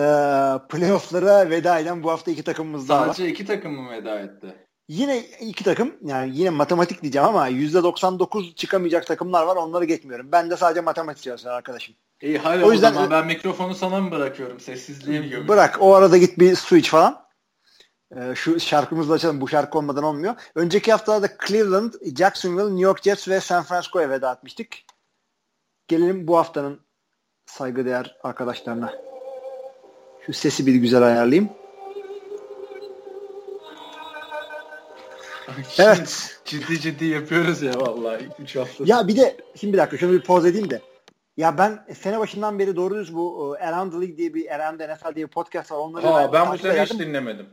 playoff'lara 0.70 1.50
veda 1.50 1.80
eden 1.80 2.04
bu 2.04 2.12
hafta 2.12 2.32
iki 2.32 2.44
takımımız 2.44 2.90
daha 2.90 3.02
var. 3.02 3.08
Sadece 3.08 3.28
iki 3.30 3.46
takım 3.46 3.72
mı 3.74 3.92
veda 3.92 4.20
etti? 4.20 4.56
Yine 4.88 5.20
iki 5.20 5.64
takım 5.64 5.96
yani 6.02 6.32
yine 6.38 6.50
matematik 6.50 7.02
diyeceğim 7.02 7.28
ama 7.28 7.50
%99 7.50 8.56
çıkamayacak 8.56 9.08
takımlar 9.08 9.44
var 9.44 9.56
onları 9.56 9.86
geçmiyorum. 9.86 10.32
Ben 10.32 10.50
de 10.50 10.58
sadece 10.58 10.82
matematik 10.82 11.24
çalışıyorum 11.24 11.58
arkadaşım. 11.58 11.96
İyi 12.22 12.38
hadi 12.38 12.64
O 12.64 12.68
o, 12.68 12.72
yüzden- 12.72 12.94
zaman 12.94 13.12
ben 13.12 13.26
mikrofonu 13.28 13.76
sana 13.76 14.00
mı 14.02 14.12
bırakıyorum? 14.12 14.60
Sessizliğe 14.60 15.20
mi 15.20 15.24
gömüyorum? 15.26 15.48
Bırak 15.48 15.78
o 15.80 15.96
arada 15.96 16.18
git 16.18 16.40
bir 16.40 16.56
su 16.56 16.78
iç 16.78 16.90
falan. 16.90 17.28
Ee, 18.16 18.36
şu 18.36 18.60
şarkımızı 18.60 19.10
da 19.10 19.14
açalım. 19.14 19.42
Bu 19.42 19.48
şarkı 19.48 19.78
olmadan 19.78 20.04
olmuyor. 20.04 20.36
Önceki 20.56 20.92
haftalarda 20.92 21.28
Cleveland, 21.48 21.94
Jacksonville, 22.18 22.66
New 22.66 22.82
York 22.82 23.04
Jets 23.04 23.28
ve 23.30 23.40
San 23.40 23.64
Francisco'ya 23.64 24.10
veda 24.10 24.32
etmiştik. 24.34 24.86
Gelelim 25.88 26.28
bu 26.28 26.38
haftanın 26.38 26.82
saygıdeğer 27.46 28.18
arkadaşlarına. 28.24 28.94
Şu 30.28 30.34
sesi 30.34 30.66
bir 30.68 30.76
güzel 30.76 31.02
ayarlayayım. 31.04 31.50
Evet. 35.80 36.40
ciddi 36.46 36.80
ciddi 36.80 37.06
yapıyoruz 37.06 37.62
ya 37.62 37.74
vallahi 37.80 38.30
3 38.40 38.56
hafta. 38.56 38.84
Ya 38.88 39.08
bir 39.08 39.18
de 39.18 39.38
şimdi 39.56 39.74
bir 39.74 39.78
dakika 39.78 39.98
şunu 39.98 40.12
bir 40.12 40.22
poz 40.22 40.46
edeyim 40.46 40.70
de. 40.70 40.82
Ya 41.38 41.58
ben 41.58 41.86
sene 41.94 42.20
başından 42.20 42.60
beri 42.60 42.76
doğru 42.76 42.96
düz 42.96 43.16
bu 43.16 43.56
e, 43.60 43.64
Around 43.64 43.92
the 43.92 43.98
League 44.02 44.18
diye 44.18 44.34
bir 44.34 44.50
Around 44.56 44.80
the 44.80 44.94
NFL 44.94 45.16
diye 45.16 45.26
bir 45.26 45.32
podcast 45.32 45.72
var. 45.72 45.78
Onları 45.78 46.08
Ha, 46.08 46.34
ben 46.34 46.52
bu 46.52 46.58
sene 46.58 46.72
hiç 46.72 46.78
ederdim. 46.78 47.00
dinlemedim. 47.00 47.46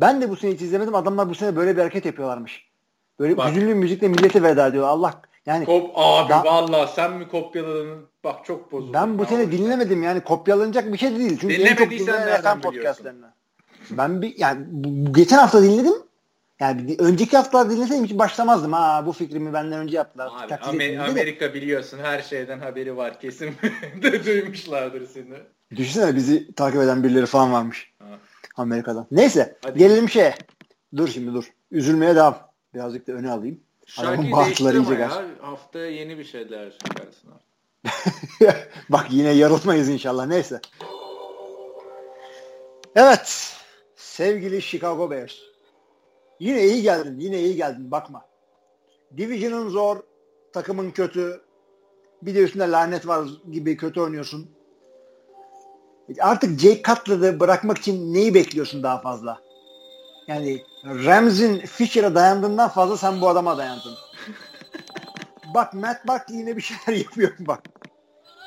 Ben 0.00 0.22
de 0.22 0.28
bu 0.30 0.36
sene 0.36 0.52
hiç 0.54 0.60
izlemedim. 0.62 0.94
Adamlar 0.94 1.28
bu 1.28 1.34
sene 1.34 1.56
böyle 1.56 1.76
bir 1.76 1.80
hareket 1.80 2.06
yapıyorlarmış. 2.06 2.70
Böyle 3.18 3.36
Bak. 3.36 3.50
hüzünlü 3.50 3.74
müzikle 3.74 4.08
millete 4.08 4.42
veda 4.42 4.66
ediyor. 4.66 4.88
Allah 4.88 5.22
yani 5.46 5.64
Kop 5.64 5.90
abi 5.94 6.30
Da- 6.30 6.44
vallahi 6.44 6.90
sen 6.94 7.12
mi 7.12 7.28
kopyaladın? 7.28 8.06
Bak 8.24 8.44
çok 8.44 8.72
bozuldu. 8.72 8.94
ben 8.94 9.18
bu 9.18 9.26
sene 9.26 9.52
dinlemedim 9.52 10.02
yani 10.02 10.20
kopyalanacak 10.20 10.92
bir 10.92 10.98
şey 10.98 11.16
değil. 11.18 11.38
Çünkü 11.40 11.54
en 11.54 11.76
çok 11.76 11.90
dinlenen 11.90 12.42
FM 12.42 12.60
podcastlarına. 12.60 13.34
Ben 13.90 14.22
bir 14.22 14.38
yani 14.38 14.64
bu, 14.70 15.12
geçen 15.12 15.38
hafta 15.38 15.62
dinledim. 15.62 15.94
Yani 16.60 16.96
önceki 16.98 17.36
haftalar 17.36 17.70
dinleseydim 17.70 18.04
hiç 18.04 18.18
başlamazdım. 18.18 18.72
Ha 18.72 19.02
bu 19.06 19.12
fikrimi 19.12 19.52
benden 19.52 19.78
önce 19.78 19.96
yaptılar. 19.96 20.30
Abi, 20.46 20.52
Amer- 20.52 20.96
de. 20.98 21.02
Amerika 21.02 21.54
biliyorsun 21.54 21.98
her 22.02 22.22
şeyden 22.22 22.58
haberi 22.58 22.96
var 22.96 23.20
kesin 23.20 23.54
de 24.02 24.24
duymuşlardır 24.24 25.06
seni. 25.06 25.34
Düşünsene 25.76 26.16
bizi 26.16 26.52
takip 26.54 26.80
eden 26.80 27.04
birileri 27.04 27.26
falan 27.26 27.52
varmış. 27.52 27.92
Ha. 27.98 28.04
Amerika'dan. 28.56 29.06
Neyse 29.10 29.56
Hadi. 29.64 29.78
gelelim 29.78 30.08
şeye. 30.08 30.34
Dur 30.96 31.08
şimdi 31.08 31.34
dur. 31.34 31.44
Üzülmeye 31.70 32.16
devam. 32.16 32.38
Birazcık 32.74 33.06
da 33.06 33.12
öne 33.12 33.30
alayım. 33.30 33.60
Şarkıyı 33.90 34.36
değiştir 34.36 34.74
ama 34.74 34.94
ya. 34.94 35.24
Haftaya 35.40 35.90
yeni 35.90 36.18
bir 36.18 36.24
şeyler 36.24 36.78
çıkarsın. 36.78 37.30
Bak 38.88 39.06
yine 39.10 39.30
yarılmayız 39.30 39.88
inşallah. 39.88 40.26
Neyse. 40.26 40.60
Evet. 42.96 43.56
Sevgili 43.96 44.62
Chicago 44.62 45.10
Bears. 45.10 45.34
Yine 46.40 46.64
iyi 46.64 46.82
geldin. 46.82 47.20
Yine 47.20 47.40
iyi 47.40 47.56
geldin. 47.56 47.90
Bakma. 47.90 48.26
Division'ın 49.16 49.68
zor. 49.68 49.96
Takımın 50.52 50.90
kötü. 50.90 51.40
Bir 52.22 52.34
de 52.34 52.38
üstünde 52.38 52.70
lanet 52.70 53.06
var 53.06 53.28
gibi 53.50 53.76
kötü 53.76 54.00
oynuyorsun. 54.00 54.50
Artık 56.20 56.60
Jake 56.60 56.82
Cutler'ı 56.82 57.40
bırakmak 57.40 57.78
için 57.78 58.14
neyi 58.14 58.34
bekliyorsun 58.34 58.82
daha 58.82 59.00
fazla? 59.00 59.49
Yani 60.30 60.64
Rams'in 60.84 61.58
Fisher'a 61.60 62.14
dayandığından 62.14 62.68
fazla 62.68 62.96
sen 62.96 63.20
bu 63.20 63.28
adama 63.28 63.58
dayandın. 63.58 63.94
bak 65.54 65.74
Matt 65.74 66.06
Barkley 66.08 66.38
yine 66.38 66.56
bir 66.56 66.62
şeyler 66.62 66.98
yapıyor 67.04 67.32
bak. 67.38 67.60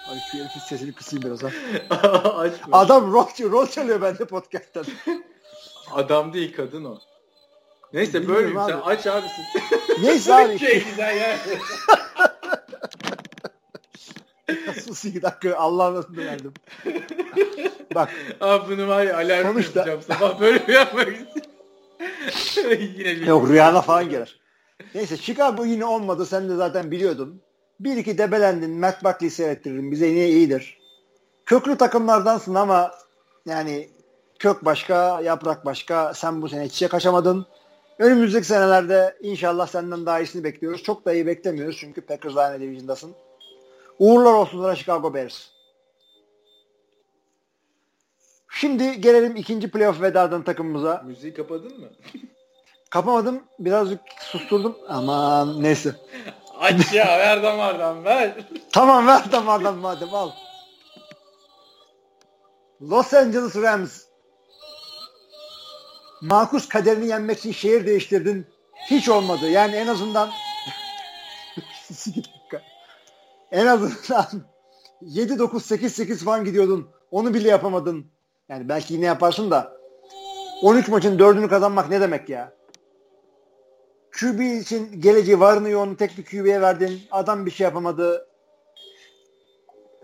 Ay 0.09 0.17
şu 0.31 0.37
herifin 0.37 0.59
sesini 0.59 0.93
kısayım 0.93 1.23
biraz 1.25 1.43
ha. 1.43 1.49
Adam 2.71 3.13
rol, 3.13 3.27
rol 3.51 3.67
çalıyor 3.67 4.01
bende 4.01 4.25
podcast'tan. 4.25 4.85
Adam 5.91 6.33
değil 6.33 6.55
kadın 6.55 6.85
o. 6.85 6.99
Neyse 7.93 8.27
böyle 8.27 8.47
sen 8.47 8.55
abi. 8.59 8.73
aç 8.73 9.07
abi. 9.07 9.25
Neyse 10.01 10.33
abi. 10.35 10.59
Şey 10.59 10.83
güzel 10.83 11.17
ya. 11.17 11.37
Sus 14.85 15.05
iki 15.05 15.21
dakika 15.21 15.55
Allah'ın 15.55 15.95
adını 15.95 16.25
verdim. 16.25 16.53
Bak 17.95 18.09
Abi 18.41 18.77
bunu 18.77 18.87
var 18.87 19.03
ya 19.03 19.17
alarm 19.17 19.47
Sonuçta- 19.47 19.79
yapacağım 19.89 20.01
sabah 20.19 20.39
böyle 20.39 20.67
bir 20.67 20.73
yapmak 20.73 21.07
istiyorum. 21.07 21.51
Yine 22.57 22.79
bir 22.79 23.27
yok 23.27 23.49
rüyana 23.49 23.81
falan 23.81 24.09
gelir. 24.09 24.39
Neyse 24.95 25.17
Chicago 25.17 25.65
yine 25.65 25.85
olmadı. 25.85 26.25
Sen 26.25 26.49
de 26.49 26.55
zaten 26.55 26.91
biliyordun. 26.91 27.41
Bir 27.79 27.97
iki 27.97 28.17
debelendin. 28.17 28.71
Matt 28.71 29.03
Buckley 29.03 29.29
seyrettiririm. 29.29 29.91
Bize 29.91 30.07
yine 30.07 30.29
iyidir. 30.29 30.77
Köklü 31.45 31.77
takımlardansın 31.77 32.55
ama 32.55 32.91
yani 33.45 33.89
kök 34.39 34.65
başka, 34.65 35.21
yaprak 35.21 35.65
başka. 35.65 36.13
Sen 36.13 36.41
bu 36.41 36.49
sene 36.49 36.69
çiçek 36.69 36.93
açamadın. 36.93 37.45
Önümüzdeki 37.99 38.47
senelerde 38.47 39.17
inşallah 39.21 39.67
senden 39.67 40.05
daha 40.05 40.19
iyisini 40.19 40.43
bekliyoruz. 40.43 40.83
Çok 40.83 41.05
da 41.05 41.13
iyi 41.13 41.27
beklemiyoruz 41.27 41.77
çünkü 41.79 42.01
Packers 42.01 42.37
aynı 42.37 42.61
division'dasın. 42.61 43.15
Uğurlar 43.99 44.33
olsun 44.33 44.61
sana 44.61 44.75
Chicago 44.75 45.13
Bears. 45.13 45.47
Şimdi 48.49 49.01
gelelim 49.01 49.35
ikinci 49.35 49.71
playoff 49.71 50.01
vedadan 50.01 50.43
takımımıza. 50.43 51.03
Müziği 51.05 51.33
kapadın 51.33 51.79
mı? 51.79 51.89
Kapamadım. 52.93 53.43
Birazcık 53.59 53.99
susturdum. 54.19 54.77
Aman 54.89 55.63
neyse. 55.63 55.95
Aç 56.59 56.93
ya 56.93 57.05
ver 57.05 57.43
damardan 57.43 58.05
ver. 58.05 58.33
Tamam 58.71 59.07
ver 59.07 59.31
damardan 59.31 59.77
madem 59.77 60.13
al. 60.13 60.31
Los 62.81 63.13
Angeles 63.13 63.55
Rams. 63.55 64.01
Makus 66.21 66.67
kaderini 66.67 67.07
yenmek 67.07 67.37
için 67.37 67.51
şehir 67.51 67.85
değiştirdin. 67.85 68.47
Hiç 68.89 69.09
olmadı. 69.09 69.49
Yani 69.49 69.75
en 69.75 69.87
azından 69.87 70.29
en 73.51 73.65
azından 73.65 74.25
7-9-8-8 75.01 76.23
falan 76.23 76.45
gidiyordun. 76.45 76.89
Onu 77.11 77.33
bile 77.33 77.49
yapamadın. 77.49 78.05
Yani 78.49 78.69
belki 78.69 78.93
yine 78.93 79.05
yaparsın 79.05 79.51
da 79.51 79.77
13 80.61 80.87
maçın 80.87 81.19
4'ünü 81.19 81.49
kazanmak 81.49 81.89
ne 81.89 82.01
demek 82.01 82.29
ya? 82.29 82.62
QB 84.19 84.39
için 84.61 85.01
geleceği 85.01 85.39
varını 85.39 85.69
yoğunu 85.69 85.97
tek 85.97 86.17
bir 86.17 86.25
QB'ye 86.25 86.61
verdin. 86.61 87.01
Adam 87.11 87.45
bir 87.45 87.51
şey 87.51 87.63
yapamadı. 87.63 88.27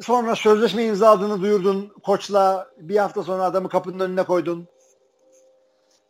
Sonra 0.02 0.36
sözleşme 0.36 0.86
imzaladığını 0.86 1.42
duyurdun 1.42 1.94
koçla. 2.04 2.68
Bir 2.78 2.98
hafta 2.98 3.24
sonra 3.24 3.44
adamı 3.44 3.70
kapının 3.70 4.00
önüne 4.00 4.24
koydun. 4.24 4.68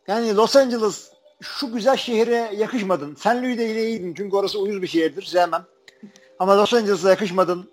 Yani 0.06 0.36
Los 0.36 0.56
Angeles 0.56 1.12
şu 1.40 1.72
güzel 1.72 1.96
şehre 1.96 2.50
yakışmadın. 2.56 3.14
Sen 3.14 3.42
Louis'de 3.42 3.62
yine 3.62 3.82
iyiydin 3.82 4.14
çünkü 4.14 4.36
orası 4.36 4.58
uyuz 4.58 4.82
bir 4.82 4.86
şehirdir. 4.86 5.22
Sevmem. 5.22 5.64
Ama 6.38 6.58
Los 6.58 6.74
Angeles'a 6.74 7.10
yakışmadın. 7.10 7.70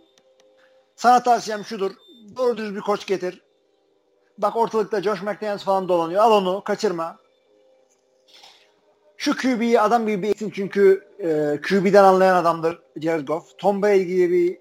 Sana 0.95 1.23
tavsiyem 1.23 1.65
şudur. 1.65 1.91
Doğru 2.37 2.57
düz 2.57 2.75
bir 2.75 2.81
koç 2.81 3.05
getir. 3.05 3.41
Bak 4.37 4.55
ortalıkta 4.55 5.01
Josh 5.01 5.21
McDaniels 5.21 5.63
falan 5.63 5.89
dolanıyor. 5.89 6.23
Al 6.23 6.31
onu 6.31 6.63
kaçırma. 6.63 7.17
Şu 9.17 9.37
QB'yi 9.37 9.81
adam 9.81 10.07
gibi 10.07 10.21
bir 10.21 10.27
eğitim 10.27 10.51
çünkü 10.51 11.07
e, 11.19 11.59
QB'den 11.67 12.03
anlayan 12.03 12.35
adamdır 12.35 12.79
Jared 13.01 13.27
Goff. 13.27 13.57
Tom 13.57 13.81
Brady'ye 13.81 14.29
bir 14.29 14.57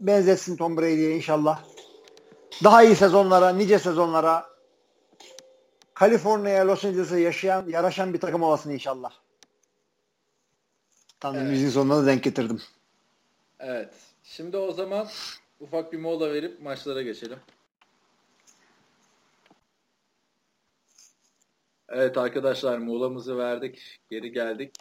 benzetsin 0.00 0.56
Tom 0.56 0.76
Brady'ye 0.76 1.16
inşallah. 1.16 1.64
Daha 2.64 2.82
iyi 2.82 2.96
sezonlara, 2.96 3.48
nice 3.48 3.78
sezonlara 3.78 4.50
Kaliforniya'ya, 5.94 6.66
Los 6.66 6.84
Angeles'a 6.84 7.18
yaşayan, 7.18 7.64
yaraşan 7.68 8.14
bir 8.14 8.20
takım 8.20 8.42
olasın 8.42 8.70
inşallah. 8.70 9.10
Tam 11.20 11.36
Evet. 11.36 11.48
müziğin 11.48 11.70
sonuna 11.70 12.02
da 12.02 12.06
denk 12.06 12.22
getirdim. 12.22 12.60
Evet. 13.58 13.94
Şimdi 14.24 14.56
o 14.56 14.72
zaman 14.72 15.08
ufak 15.60 15.92
bir 15.92 15.98
mola 15.98 16.32
verip 16.32 16.62
maçlara 16.62 17.02
geçelim. 17.02 17.38
Evet 21.90 22.18
arkadaşlar 22.18 22.78
molamızı 22.78 23.38
verdik. 23.38 23.98
Geri 24.10 24.32
geldik. 24.32 24.74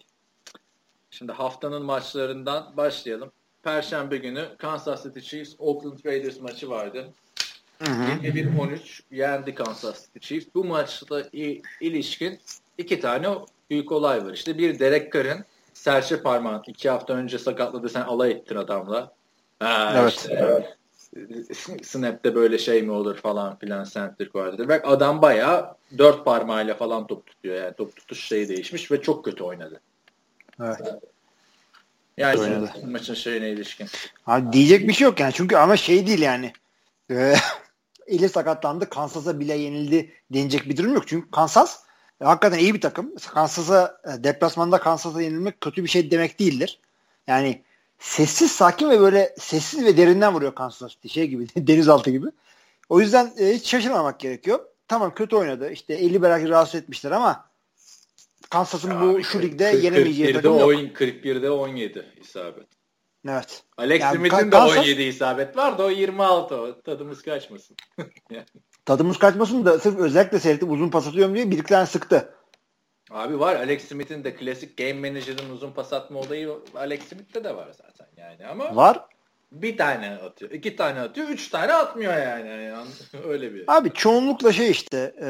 Şimdi 1.12 1.32
haftanın 1.32 1.86
maçlarından 1.86 2.78
başlayalım. 2.78 3.32
Perşembe 3.64 4.18
günü 4.18 4.46
Kansas 4.58 5.04
City 5.04 5.20
Chiefs 5.20 5.56
Oakland 5.60 6.06
Raiders 6.06 6.40
maçı 6.40 6.70
vardı. 6.70 7.14
21-13 7.82 9.02
yendi 9.12 9.56
Kansas 9.56 10.06
City 10.06 10.20
Chiefs. 10.20 10.48
Bu 10.56 10.64
maçla 10.64 11.24
ilişkin 11.82 12.40
iki 12.78 13.00
tane 13.00 13.28
büyük 13.70 13.92
olay 13.92 14.26
var. 14.26 14.34
İşte 14.34 14.58
bir 14.58 14.80
Derek 14.80 15.14
Carr'ın 15.14 15.46
serçe 15.74 16.22
parmağın 16.22 16.64
iki 16.68 16.90
hafta 16.90 17.14
önce 17.14 17.40
sakatladı 17.40 17.90
sen 17.90 18.02
alay 18.02 18.32
ettin 18.32 18.56
adamla. 18.56 19.14
Ha, 19.60 19.94
evet. 19.98 20.14
Işte, 20.14 20.78
snap'te 21.84 22.36
böyle 22.36 22.58
şey 22.58 22.82
mi 22.82 22.92
olur 22.92 23.18
falan 23.18 23.60
filan 23.60 23.84
center 23.84 24.30
vardı. 24.34 24.68
Ve 24.68 24.82
adam 24.82 25.22
bayağı 25.22 25.76
dört 25.98 26.26
parmağıyla 26.26 26.76
falan 26.76 27.08
top 27.08 27.26
tutuyor. 27.26 27.56
Yani 27.56 27.74
top 27.74 27.96
tutuş 27.96 28.24
şeyi 28.24 28.50
değişmiş 28.50 28.92
ve 28.92 29.02
çok 29.02 29.26
kötü 29.26 29.44
oynadı. 29.44 29.82
Evet. 30.62 30.94
Yani 32.18 32.40
oynadı. 32.40 32.72
maçın 32.88 33.14
şeyine 33.14 33.50
ilişkin. 33.50 33.88
Abi 34.28 34.54
diyecek 34.54 34.88
bir 34.88 34.94
şey 34.94 35.06
yok 35.06 35.20
yani. 35.20 35.34
Çünkü 35.34 35.56
ama 35.56 35.78
şey 35.78 36.08
değil 36.08 36.22
yani. 36.22 36.54
Ee, 37.12 37.36
eli 38.08 38.30
sakatlandı. 38.30 38.90
Kansas'a 38.90 39.40
bile 39.40 39.54
yenildi 39.54 40.14
denecek 40.34 40.70
bir 40.70 40.78
durum 40.78 40.94
yok. 40.94 41.08
Çünkü 41.08 41.32
Kansas 41.32 41.80
e, 42.22 42.26
hakikaten 42.26 42.60
iyi 42.60 42.74
bir 42.74 42.82
takım. 42.82 43.16
Kansas'a 43.34 44.02
e, 44.04 44.24
deplasmanda 44.24 44.80
Kansas'a 44.80 45.22
yenilmek 45.22 45.62
kötü 45.62 45.84
bir 45.84 45.90
şey 45.90 46.12
demek 46.12 46.40
değildir. 46.40 46.80
Yani 47.28 47.64
sessiz 48.00 48.52
sakin 48.52 48.90
ve 48.90 49.00
böyle 49.00 49.36
sessiz 49.40 49.86
ve 49.86 49.98
derinden 49.98 50.34
vuruyor 50.34 50.56
Kansas 50.56 50.92
City 50.92 51.08
şey 51.08 51.28
gibi 51.28 51.48
denizaltı 51.68 52.10
gibi. 52.10 52.28
O 52.90 53.02
yüzden 53.02 53.34
e, 53.38 53.54
hiç 53.54 53.68
şaşırmamak 53.68 54.20
gerekiyor. 54.20 54.60
Tamam 54.88 55.14
kötü 55.14 55.36
oynadı. 55.36 55.72
İşte 55.72 55.94
50 55.94 56.22
belki 56.22 56.50
rahatsız 56.50 56.82
etmişler 56.82 57.12
ama 57.12 57.50
Kansas'ın 58.50 59.02
bu 59.02 59.24
şu 59.24 59.42
ligde 59.42 59.64
yenemeyeceği 59.64 60.34
takım 60.34 60.60
yok. 60.60 60.72
41'de 60.72 61.50
17 61.50 62.06
isabet. 62.22 62.68
Evet. 63.28 63.64
Alex 63.78 64.02
yani, 64.02 64.18
Smith'in 64.18 64.38
de 64.38 64.50
Kansas, 64.50 64.78
17 64.78 65.04
isabet 65.04 65.58
var 65.58 65.78
da 65.78 65.84
o 65.84 65.90
26 65.90 66.56
o. 66.56 66.82
Tadımız 66.82 67.22
kaçmasın. 67.22 67.78
Tadımız 68.86 69.18
kaçmasın 69.18 69.66
da 69.66 69.80
sırf 69.80 70.00
özellikle 70.00 70.40
seyretip 70.40 70.72
uzun 70.72 70.90
pas 70.90 71.08
atıyorum 71.08 71.36
diye 71.36 71.52
bir 71.52 71.58
iki 71.58 71.68
tane 71.68 71.86
sıktı. 71.86 72.34
Abi 73.10 73.40
var 73.40 73.56
Alex 73.56 73.88
Smith'in 73.88 74.24
de 74.24 74.36
klasik 74.36 74.78
game 74.78 74.94
manager'ın 74.94 75.50
uzun 75.50 75.72
pas 75.72 75.94
atma 75.94 76.20
olayı 76.20 76.54
Alex 76.76 77.04
Smith'te 77.04 77.44
de 77.44 77.56
var 77.56 77.68
zaten 77.72 78.08
yani 78.18 78.48
ama 78.48 78.76
var. 78.76 79.06
Bir 79.52 79.78
tane 79.78 80.10
atıyor, 80.10 80.52
iki 80.52 80.76
tane 80.76 81.00
atıyor, 81.00 81.28
üç 81.28 81.48
tane 81.48 81.74
atmıyor 81.74 82.14
yani. 82.14 82.48
yani 82.48 82.88
öyle 83.28 83.54
bir. 83.54 83.78
Abi 83.78 83.94
çoğunlukla 83.94 84.54
şey 84.54 84.72
işte 84.72 85.16
e, 85.22 85.30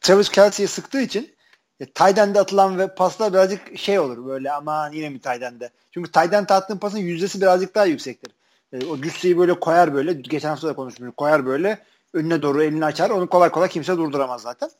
Travis 0.00 0.28
Kelsey'e 0.28 0.66
sıktığı 0.66 1.00
için 1.00 1.34
e, 1.80 1.92
Tayden'de 1.92 2.40
atılan 2.40 2.78
ve 2.78 2.94
paslar 2.94 3.32
birazcık 3.32 3.78
şey 3.78 3.98
olur 3.98 4.26
böyle 4.26 4.52
ama 4.52 4.90
yine 4.92 5.08
mi 5.08 5.20
Tayden'de? 5.20 5.70
Çünkü 5.90 6.12
Tayden'de 6.12 6.54
attığın 6.54 6.78
pasın 6.78 6.98
yüzdesi 6.98 7.40
birazcık 7.40 7.74
daha 7.74 7.84
yüksektir. 7.84 8.32
E, 8.72 8.86
o 8.86 9.00
cüsseyi 9.00 9.38
böyle 9.38 9.60
koyar 9.60 9.94
böyle. 9.94 10.12
Geçen 10.12 10.48
hafta 10.48 10.68
da 10.68 10.72
konuşmuştuk. 10.74 11.16
Koyar 11.16 11.46
böyle. 11.46 11.78
Önüne 12.12 12.42
doğru 12.42 12.62
elini 12.62 12.84
açar. 12.84 13.10
Onu 13.10 13.28
kolay 13.28 13.50
kolay 13.50 13.68
kimse 13.68 13.96
durduramaz 13.96 14.42
zaten. 14.42 14.70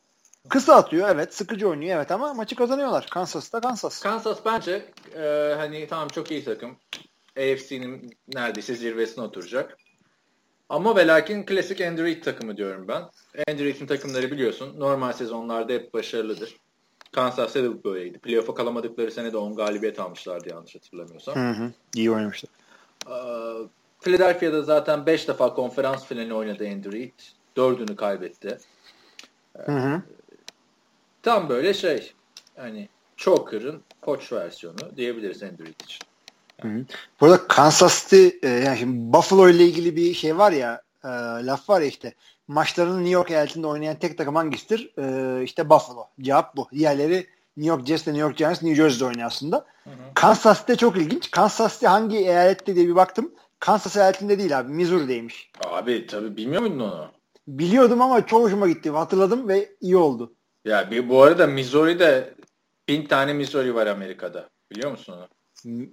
Kısa 0.49 0.75
atıyor 0.75 1.09
evet. 1.09 1.33
Sıkıcı 1.33 1.69
oynuyor 1.69 1.97
evet 1.97 2.11
ama 2.11 2.33
maçı 2.33 2.55
kazanıyorlar. 2.55 3.07
Kansas'ta 3.11 3.61
Kansas. 3.61 3.99
Kansas 3.99 4.39
bence 4.45 4.85
e, 5.15 5.53
hani 5.57 5.87
tamam 5.87 6.07
çok 6.07 6.31
iyi 6.31 6.43
takım. 6.43 6.75
AFC'nin 7.37 8.17
neredeyse 8.33 8.75
zirvesine 8.75 9.23
oturacak. 9.23 9.77
Ama 10.69 10.95
ve 10.95 11.07
lakin 11.07 11.45
klasik 11.45 11.81
Android 11.81 12.23
takımı 12.23 12.57
diyorum 12.57 12.87
ben. 12.87 13.03
Android'in 13.49 13.85
takımları 13.85 14.31
biliyorsun 14.31 14.79
normal 14.79 15.13
sezonlarda 15.13 15.73
hep 15.73 15.93
başarılıdır. 15.93 16.55
Kansas 17.11 17.53
City 17.53 17.67
böyleydi. 17.83 18.19
Playoff'a 18.19 18.53
kalamadıkları 18.53 19.11
sene 19.11 19.33
de 19.33 19.37
10 19.37 19.55
galibiyet 19.55 19.99
almışlardı 19.99 20.49
yanlış 20.49 20.75
hatırlamıyorsam. 20.75 21.35
Hı 21.35 21.49
hı. 21.49 21.71
İyi 21.95 22.11
oynamışlar. 22.11 22.51
Ee, 23.09 23.67
Philadelphia'da 24.01 24.61
zaten 24.61 25.05
5 25.05 25.27
defa 25.27 25.53
konferans 25.53 26.05
finali 26.05 26.33
oynadı 26.33 26.67
Andrew 26.67 27.11
4'ünü 27.55 27.95
kaybetti. 27.95 28.57
Hı 29.65 29.71
hı. 29.71 30.01
Tam 31.27 31.49
böyle 31.49 31.73
şey 31.73 32.13
hani 32.55 32.89
Choker'ın 33.17 33.81
koç 34.01 34.31
versiyonu 34.31 34.77
diyebiliriz 34.97 35.43
Andrew 35.43 35.73
için. 35.83 35.99
Hı 36.61 36.67
hı. 36.67 36.85
Burada 37.21 37.47
Kansas 37.47 38.03
City 38.03 38.47
e, 38.47 38.49
yani 38.49 38.77
şimdi 38.77 39.13
Buffalo 39.13 39.49
ile 39.49 39.65
ilgili 39.65 39.95
bir 39.95 40.13
şey 40.13 40.37
var 40.37 40.51
ya 40.51 40.81
e, 41.03 41.07
laf 41.45 41.69
var 41.69 41.81
ya 41.81 41.87
işte 41.87 42.13
maçlarını 42.47 42.97
New 42.97 43.09
York 43.09 43.31
eyaletinde 43.31 43.67
oynayan 43.67 43.99
tek 43.99 44.17
takım 44.17 44.35
hangisidir? 44.35 44.91
E, 44.97 45.43
işte 45.43 45.69
Buffalo. 45.69 46.07
Cevap 46.21 46.55
bu. 46.55 46.67
Diğerleri 46.71 47.27
New 47.57 47.75
York 47.75 47.87
Jets 47.87 48.03
ile 48.03 48.13
New 48.13 48.27
York 48.27 48.37
Giants 48.37 48.63
New 48.63 48.83
Jersey'de 48.83 49.05
oynuyor 49.05 49.27
aslında. 49.27 49.65
Hı 49.83 49.89
hı. 49.89 49.93
Kansas 50.13 50.59
City 50.59 50.73
çok 50.73 50.97
ilginç. 50.97 51.31
Kansas 51.31 51.73
City 51.73 51.85
hangi 51.85 52.17
eyalette 52.17 52.75
diye 52.75 52.87
bir 52.87 52.95
baktım. 52.95 53.31
Kansas 53.59 53.97
eyaletinde 53.97 54.39
değil 54.39 54.59
abi. 54.59 54.71
Missouri'deymiş. 54.71 55.51
Abi 55.65 56.07
tabii 56.07 56.37
bilmiyor 56.37 56.61
muydun 56.61 56.79
onu? 56.79 57.11
Biliyordum 57.47 58.01
ama 58.01 58.25
çok 58.25 58.43
hoşuma 58.43 58.67
gitti. 58.67 58.89
Hatırladım 58.89 59.47
ve 59.47 59.69
iyi 59.81 59.97
oldu. 59.97 60.33
Ya 60.67 60.91
bir, 60.91 61.09
bu 61.09 61.23
arada 61.23 61.47
Missouri'de 61.47 62.33
bin 62.87 63.05
tane 63.05 63.33
Missouri 63.33 63.75
var 63.75 63.87
Amerika'da. 63.87 64.49
Biliyor 64.71 64.91
musun 64.91 65.13
onu? 65.17 65.27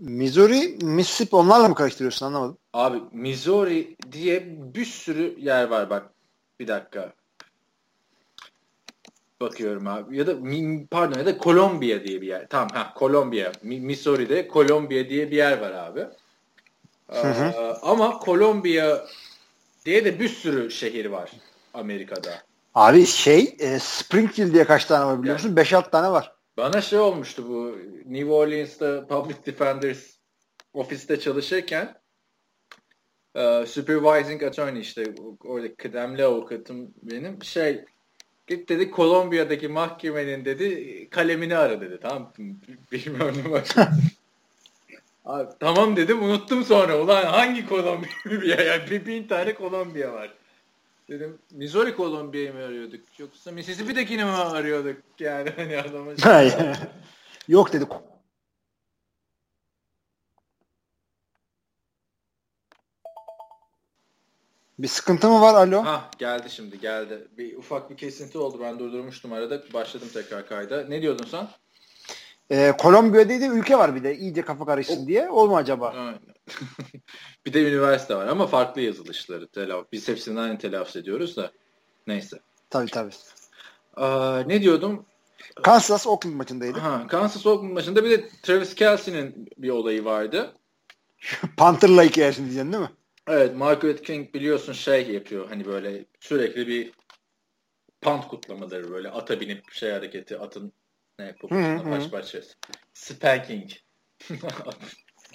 Missouri, 0.01 0.79
Mississippi 0.83 1.37
onlarla 1.37 1.68
mı 1.68 1.75
karıştırıyorsun 1.75 2.27
anlamadım. 2.27 2.59
Abi 2.72 2.99
Missouri 3.12 3.97
diye 4.12 4.45
bir 4.75 4.85
sürü 4.85 5.37
yer 5.39 5.68
var 5.68 5.91
bak. 5.91 6.11
Bir 6.61 6.68
dakika. 6.68 7.12
Bakıyorum 9.41 9.87
abi. 9.87 10.16
Ya 10.16 10.27
da 10.27 10.37
pardon 10.91 11.18
ya 11.18 11.27
da 11.27 11.39
Kolombiya 11.39 12.05
diye 12.05 12.20
bir 12.20 12.27
yer. 12.27 12.47
Tamam 12.49 12.68
ha 12.72 12.95
Kolombiya. 12.95 13.53
Missouri'de 13.62 14.49
Kolombiya 14.49 15.09
diye 15.09 15.31
bir 15.31 15.37
yer 15.37 15.61
var 15.61 15.72
abi. 15.72 16.01
Hı 17.11 17.33
hı. 17.33 17.45
Ee, 17.45 17.75
ama 17.83 18.18
Kolombiya 18.18 19.07
diye 19.85 20.05
de 20.05 20.20
bir 20.20 20.29
sürü 20.29 20.70
şehir 20.70 21.07
var 21.07 21.31
Amerika'da. 21.75 22.43
Abi 22.75 23.07
şey 23.07 23.57
e, 23.59 23.79
Springfield 23.79 24.53
diye 24.53 24.64
kaç 24.64 24.85
tane 24.85 25.07
var 25.07 25.22
biliyor 25.22 25.35
musun? 25.35 25.57
5-6 25.57 25.91
tane 25.91 26.11
var. 26.11 26.33
Bana 26.57 26.81
şey 26.81 26.99
olmuştu 26.99 27.49
bu 27.49 27.79
New 28.07 28.33
Orleans'ta 28.33 29.07
Public 29.07 29.37
Defenders 29.47 30.16
ofiste 30.72 31.20
çalışırken 31.20 31.95
e, 33.35 33.66
supervising 33.66 34.43
attorney 34.43 34.81
işte 34.81 35.05
orada 35.45 35.75
kıdemli 35.75 36.25
avukatım 36.25 36.95
benim 37.03 37.43
şey 37.43 37.85
git 38.47 38.68
dedi 38.68 38.91
Kolombiya'daki 38.91 39.68
mahkemenin 39.68 40.45
dedi 40.45 41.09
kalemini 41.11 41.57
ara 41.57 41.81
dedi 41.81 41.99
tamam 42.03 42.33
bilmiyorum 42.93 43.37
ne 43.47 43.85
Abi, 45.25 45.53
tamam 45.61 45.97
dedim 45.97 46.22
unuttum 46.22 46.64
sonra 46.64 47.01
ulan 47.01 47.25
hangi 47.25 47.66
Kolombiya 47.66 48.12
yani 48.64 48.91
bir 48.91 49.07
bin 49.07 49.29
tane 49.29 49.55
Kolombiya 49.55 50.12
var. 50.12 50.35
Dedim 51.09 51.39
Missouri 51.51 51.97
Kolombiya'yı 51.97 52.55
mı 52.55 52.65
arıyorduk 52.65 53.01
yoksa 53.19 53.51
Mississippi'dekini 53.53 54.25
mi 54.25 54.31
arıyorduk 54.31 55.03
yani 55.19 55.51
hani 55.57 55.79
adama. 55.79 56.13
Yok 57.49 57.73
dedi. 57.73 57.87
Bir 64.79 64.89
sıkıntı 64.89 65.29
mı 65.29 65.41
var 65.41 65.55
alo? 65.55 65.85
Ha 65.85 66.11
geldi 66.19 66.51
şimdi 66.51 66.81
geldi. 66.81 67.29
Bir 67.39 67.57
ufak 67.57 67.91
bir 67.91 67.97
kesinti 67.97 68.39
oldu. 68.39 68.59
Ben 68.61 68.79
durdurmuştum 68.79 69.33
arada. 69.33 69.63
Başladım 69.73 70.09
tekrar 70.13 70.49
kayda. 70.49 70.85
Ne 70.85 71.03
diyordun 71.03 71.25
sen? 71.25 71.49
Ee, 72.51 72.73
Kolombiya 72.79 73.29
dedi 73.29 73.45
ülke 73.45 73.79
var 73.79 73.95
bir 73.95 74.05
de 74.05 74.17
iyice 74.17 74.43
kafa 74.43 74.67
karışsın 74.67 75.05
o... 75.05 75.07
diye. 75.07 75.29
Olma 75.29 75.57
acaba? 75.57 75.89
Aynen. 75.89 76.21
bir 77.47 77.53
de 77.53 77.69
üniversite 77.69 78.15
var 78.15 78.27
ama 78.27 78.47
farklı 78.47 78.81
yazılışları. 78.81 79.49
Telaf 79.49 79.93
Biz 79.93 80.09
hepsini 80.09 80.41
aynı 80.41 80.59
telaffuz 80.59 80.97
ediyoruz 80.97 81.37
da. 81.37 81.53
Neyse. 82.07 82.39
Tabii 82.71 82.91
tabii. 82.91 83.11
Aa, 83.97 84.43
ne 84.47 84.63
diyordum? 84.63 85.07
Kansas 85.63 86.07
Oakland 86.07 86.35
maçındaydı. 86.35 86.79
Ha, 86.79 87.07
Kansas 87.09 87.47
Oakland 87.47 87.73
maçında 87.73 88.05
bir 88.05 88.11
de 88.11 88.29
Travis 88.43 88.75
Kelsey'nin 88.75 89.49
bir 89.59 89.71
olayı 89.71 90.05
vardı. 90.05 90.53
Panther'la 91.57 92.03
hikayesini 92.03 92.45
diyeceksin 92.45 92.73
değil 92.73 92.83
mi? 92.83 92.91
Evet 93.29 93.57
Margaret 93.57 94.03
King 94.03 94.35
biliyorsun 94.35 94.73
şey 94.73 95.11
yapıyor 95.11 95.49
hani 95.49 95.67
böyle 95.67 96.05
sürekli 96.21 96.67
bir 96.67 96.93
pant 98.01 98.29
kutlamaları 98.29 98.91
böyle 98.91 99.11
ata 99.11 99.41
binip 99.41 99.73
şey 99.73 99.91
hareketi 99.91 100.39
atın 100.39 100.73
ne 101.19 101.27
yapıp 101.27 101.51
baş 101.91 102.12
başa 102.12 102.41
spanking 102.95 103.71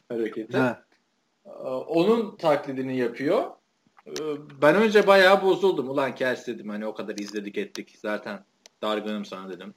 hareketi. 0.09 0.57
Ha. 0.57 0.83
Onun 1.87 2.37
taklidini 2.37 2.97
yapıyor. 2.97 3.51
Ee, 4.07 4.11
ben 4.61 4.75
önce 4.75 5.07
bayağı 5.07 5.41
bozuldum. 5.41 5.89
Ulan 5.89 6.15
Kels 6.15 6.47
dedim 6.47 6.69
hani 6.69 6.85
o 6.85 6.93
kadar 6.93 7.17
izledik 7.17 7.57
ettik. 7.57 7.97
Zaten 8.01 8.43
dargınım 8.81 9.25
sana 9.25 9.49
dedim. 9.49 9.73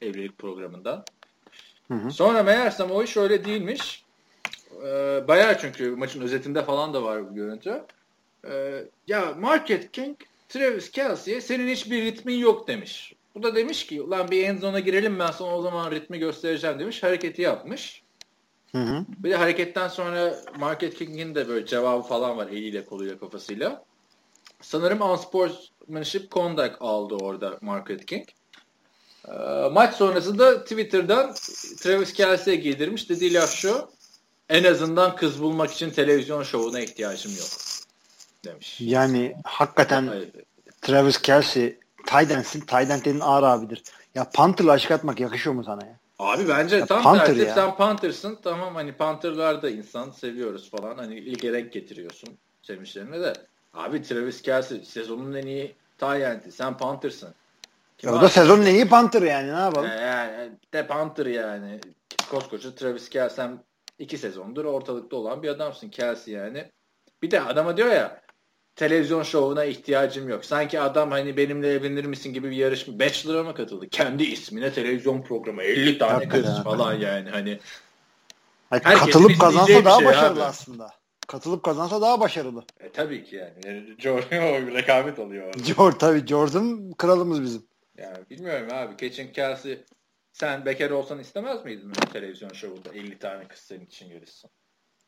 Evlilik 0.00 0.38
programında. 0.38 1.04
Hı 1.88 1.94
hı. 1.94 2.10
Sonra 2.10 2.42
meğersem 2.42 2.90
o 2.90 3.02
iş 3.02 3.16
öyle 3.16 3.44
değilmiş. 3.44 4.04
Ee, 4.82 5.24
bayağı 5.28 5.58
çünkü 5.58 5.90
maçın 5.90 6.22
özetinde 6.22 6.64
falan 6.64 6.94
da 6.94 7.02
var 7.02 7.30
bu 7.30 7.34
görüntü. 7.34 7.84
Ee, 8.48 8.84
ya 9.06 9.34
Market 9.38 9.92
King 9.92 10.16
Travis 10.48 10.90
Kelsey'e 10.90 11.40
senin 11.40 11.68
hiçbir 11.68 12.02
ritmin 12.02 12.38
yok 12.38 12.68
demiş 12.68 13.15
Bu 13.36 13.42
da 13.42 13.54
demiş 13.54 13.86
ki 13.86 14.02
ulan 14.02 14.30
bir 14.30 14.44
end 14.44 14.60
zone'a 14.60 14.80
girelim 14.80 15.18
ben 15.18 15.30
sana 15.30 15.56
o 15.56 15.62
zaman 15.62 15.90
ritmi 15.90 16.18
göstereceğim 16.18 16.78
demiş. 16.78 17.02
Hareketi 17.02 17.42
yapmış. 17.42 18.02
Hı 18.72 18.78
hı. 18.78 19.04
Bir 19.18 19.30
de 19.30 19.36
hareketten 19.36 19.88
sonra 19.88 20.36
Market 20.58 20.94
King'in 20.94 21.34
de 21.34 21.48
böyle 21.48 21.66
cevabı 21.66 22.02
falan 22.02 22.36
var 22.36 22.46
eliyle 22.46 22.84
koluyla 22.84 23.18
kafasıyla. 23.18 23.84
Sanırım 24.60 25.02
unsportsmanship 25.02 26.30
conduct 26.30 26.76
aldı 26.80 27.14
orada 27.14 27.58
Market 27.60 28.06
King. 28.06 28.28
Ee, 29.28 29.32
maç 29.72 29.94
sonrası 29.94 30.38
da 30.38 30.62
Twitter'dan 30.62 31.34
Travis 31.78 32.12
Kelsey'e 32.12 32.56
giydirmiş. 32.56 33.10
Dediği 33.10 33.34
laf 33.34 33.50
şu. 33.50 33.88
En 34.48 34.64
azından 34.64 35.16
kız 35.16 35.42
bulmak 35.42 35.72
için 35.72 35.90
televizyon 35.90 36.42
şovuna 36.42 36.80
ihtiyacım 36.80 37.32
yok. 37.32 37.48
Demiş. 38.44 38.80
Yani 38.80 39.36
hakikaten 39.44 40.24
Travis 40.82 41.22
Kelsey 41.22 41.78
Tayden'sin. 42.06 42.60
Tayden 42.60 43.00
dediğin 43.00 43.20
ağır 43.20 43.42
abidir. 43.42 43.82
Ya 44.14 44.30
Panther'la 44.34 44.72
aşık 44.72 44.90
atmak 44.90 45.20
yakışıyor 45.20 45.54
mu 45.56 45.64
sana 45.64 45.84
ya? 45.84 45.96
Abi 46.18 46.48
bence 46.48 46.76
ya 46.76 46.86
tam 46.86 47.02
Panther 47.02 47.26
tersi. 47.26 47.40
Ya. 47.40 47.54
Sen 47.54 47.76
Panther'sın. 47.76 48.38
Tamam 48.42 48.74
hani 48.74 48.92
Panther'lar 48.92 49.62
da 49.62 49.70
insan 49.70 50.10
seviyoruz 50.10 50.70
falan. 50.70 50.98
Hani 50.98 51.14
ilgi 51.14 51.52
renk 51.52 51.72
getiriyorsun 51.72 52.28
sevmişlerine 52.62 53.20
de. 53.20 53.32
Abi 53.74 54.02
Travis 54.02 54.42
Kelsey 54.42 54.84
sezonun 54.84 55.34
en 55.34 55.46
iyi 55.46 55.74
Tayden'ti. 55.98 56.52
Sen 56.52 56.76
Panther'sın. 56.76 57.34
Kim 57.98 58.12
o 58.12 58.20
da 58.20 58.28
sezonun 58.28 58.62
en 58.62 58.74
iyi 58.74 58.88
Panther 58.88 59.22
yani 59.22 59.54
ne 59.54 59.60
yapalım? 59.60 59.90
Yani 60.00 60.50
de 60.72 60.86
Panther 60.86 61.26
yani. 61.26 61.80
Koskoca 62.30 62.74
Travis 62.74 63.08
Kelsey 63.08 63.46
iki 63.98 64.18
sezondur 64.18 64.64
ortalıkta 64.64 65.16
olan 65.16 65.42
bir 65.42 65.48
adamsın 65.48 65.88
Kelsey 65.88 66.34
yani. 66.34 66.70
Bir 67.22 67.30
de 67.30 67.40
adama 67.40 67.76
diyor 67.76 67.88
ya 67.88 68.20
televizyon 68.76 69.22
şovuna 69.22 69.64
ihtiyacım 69.64 70.28
yok. 70.28 70.44
Sanki 70.44 70.80
adam 70.80 71.10
hani 71.10 71.36
benimle 71.36 71.68
evlenir 71.72 72.04
misin 72.04 72.32
gibi 72.32 72.50
bir 72.50 72.56
yarışma. 72.56 72.98
Bachelor'a 72.98 73.42
mı 73.42 73.54
katıldı? 73.54 73.88
Kendi 73.88 74.24
ismine 74.24 74.72
televizyon 74.72 75.22
programı. 75.22 75.62
50 75.62 75.98
tane 75.98 76.12
Hakikaten 76.12 76.42
kız 76.42 76.64
falan 76.64 76.94
yani. 76.94 77.30
Hani 77.30 77.58
Hayır, 78.70 78.98
katılıp 78.98 79.40
kazansa 79.40 79.84
daha 79.84 79.98
şey 79.98 80.06
başarılı 80.06 80.40
abi. 80.40 80.48
aslında. 80.48 80.90
Katılıp 81.26 81.62
kazansa 81.62 82.00
daha 82.00 82.20
başarılı. 82.20 82.64
E, 82.80 82.92
tabii 82.92 83.24
ki 83.24 83.36
yani. 83.36 83.52
yani 83.64 83.96
Jordan 83.98 84.30
rekabet 84.74 85.18
oluyor. 85.18 85.54
Jordan 85.64 85.98
tabii. 85.98 86.26
Jordan 86.26 86.92
kralımız 86.92 87.42
bizim. 87.42 87.66
Yani 87.98 88.18
bilmiyorum 88.30 88.68
abi. 88.72 88.96
Keçin 88.96 89.32
Kelsey 89.32 89.84
sen 90.32 90.64
bekar 90.66 90.90
olsan 90.90 91.18
istemez 91.18 91.64
miydin 91.64 91.92
televizyon 92.12 92.52
şovunda 92.52 92.88
50 92.94 93.18
tane 93.18 93.48
kız 93.48 93.58
senin 93.58 93.86
için 93.86 94.06
yarışsın? 94.06 94.50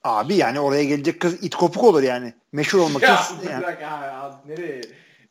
Abi 0.05 0.35
yani 0.35 0.61
oraya 0.61 0.85
gelecek 0.85 1.21
kız 1.21 1.45
it 1.45 1.55
kopuk 1.55 1.85
olur 1.85 2.03
yani. 2.03 2.35
Meşhur 2.53 2.79
olmak 2.79 3.03
ya, 3.03 3.21
için. 3.21 3.51
Yani. 3.51 3.63
Bırak 3.63 3.83
abi, 3.83 4.53
nereye 4.53 4.81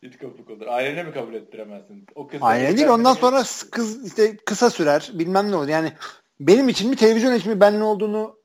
it 0.01 0.17
kopuk 0.17 0.49
olur? 0.49 0.67
Ailene 0.67 1.03
mi 1.03 1.13
kabul 1.13 1.33
ettiremezsin? 1.33 2.05
O 2.15 2.27
kız 2.27 2.39
Ailene 2.43 2.77
değil 2.77 2.87
ondan 2.87 3.13
sonra 3.13 3.43
kız 3.71 4.07
işte 4.07 4.37
kısa 4.37 4.69
sürer 4.69 5.11
bilmem 5.13 5.51
ne 5.51 5.55
olur. 5.55 5.67
Yani 5.67 5.93
benim 6.39 6.69
için 6.69 6.89
mi 6.89 6.95
televizyon 6.95 7.33
için 7.33 7.51
mi 7.51 7.59
ben 7.59 7.79
ne 7.79 7.83
olduğunu 7.83 8.37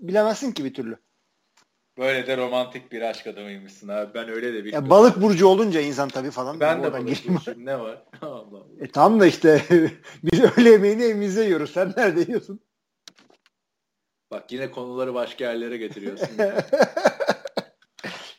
bilemezsin 0.00 0.52
ki 0.52 0.64
bir 0.64 0.74
türlü. 0.74 0.98
Böyle 1.98 2.26
de 2.26 2.36
romantik 2.36 2.92
bir 2.92 3.02
aşk 3.02 3.26
adamıymışsın 3.26 3.88
abi. 3.88 4.14
Ben 4.14 4.28
öyle 4.28 4.52
de 4.52 4.64
bilmiyorum. 4.64 4.84
Ya 4.84 4.90
balık 4.90 5.22
burcu 5.22 5.46
olunca 5.46 5.80
insan 5.80 6.08
tabii 6.08 6.30
falan. 6.30 6.60
Ben 6.60 6.82
de 6.82 6.92
balık 6.92 7.08
burcuyum. 7.08 7.40
Ne 7.56 7.80
var? 7.80 8.02
Allah 8.22 8.34
Allah. 8.34 8.60
E 8.80 8.88
tamam 8.88 9.20
da 9.20 9.26
işte 9.26 9.62
biz 10.22 10.40
öğle 10.40 10.70
yemeğini 10.70 11.02
evimizde 11.02 11.42
yiyoruz. 11.42 11.70
Sen 11.72 11.94
nerede 11.96 12.20
yiyorsun? 12.20 12.60
Bak 14.30 14.52
yine 14.52 14.70
konuları 14.70 15.14
başka 15.14 15.44
yerlere 15.44 15.76
getiriyorsun. 15.76 16.28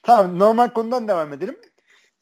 tamam 0.03 0.39
normal 0.39 0.69
konudan 0.69 1.07
devam 1.07 1.33
edelim. 1.33 1.57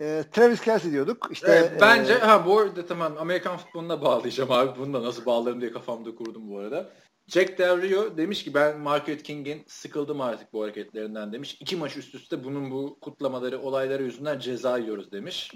Ee, 0.02 0.24
Travis 0.32 0.62
Kelsey 0.62 0.92
diyorduk. 0.92 1.30
İşte, 1.32 1.48
evet, 1.52 1.72
bence 1.82 2.14
e... 2.14 2.18
ha 2.18 2.46
bu 2.46 2.60
arada 2.60 2.86
tamam 2.86 3.14
Amerikan 3.20 3.58
futboluna 3.58 4.02
bağlayacağım 4.02 4.52
abi. 4.52 4.80
Bunu 4.80 4.94
da 4.94 5.04
nasıl 5.04 5.26
bağlarım 5.26 5.62
diye 5.62 5.72
kafamda 5.72 6.16
kurdum 6.16 6.50
bu 6.50 6.60
arada. 6.60 6.90
Jack 7.28 7.58
Del 7.58 7.82
Rio 7.82 8.18
demiş 8.18 8.44
ki 8.44 8.54
ben 8.54 8.80
Margaret 8.80 9.24
King'in 9.24 9.64
sıkıldım 9.68 10.22
artık 10.22 10.54
bu 10.54 10.64
hareketlerinden 10.64 11.34
demiş. 11.34 11.58
İki 11.60 11.76
maç 11.76 11.98
üst 11.98 12.16
üste 12.16 12.44
bunun 12.44 12.72
bu 12.72 12.98
kutlamaları, 13.02 13.62
olayları 13.62 14.04
yüzünden 14.04 14.40
ceza 14.40 14.78
yiyoruz 14.78 15.12
demiş. 15.12 15.54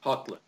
Haklı. 0.00 0.38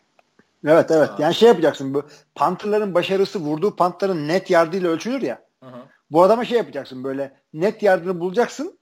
Evet 0.66 0.90
evet. 0.90 1.08
Ha. 1.08 1.16
Yani 1.18 1.34
şey 1.34 1.48
yapacaksın 1.48 1.94
bu 1.94 2.02
Panther'ların 2.34 2.94
başarısı 2.94 3.38
vurduğu 3.38 3.76
Panther'ın 3.76 4.28
net 4.28 4.50
yardıyla 4.50 4.90
ölçülür 4.90 5.22
ya. 5.22 5.46
Hı 5.62 5.70
hı. 5.70 5.82
Bu 6.10 6.22
adama 6.22 6.44
şey 6.44 6.58
yapacaksın 6.58 7.04
böyle 7.04 7.36
net 7.54 7.82
yardını 7.82 8.20
bulacaksın. 8.20 8.78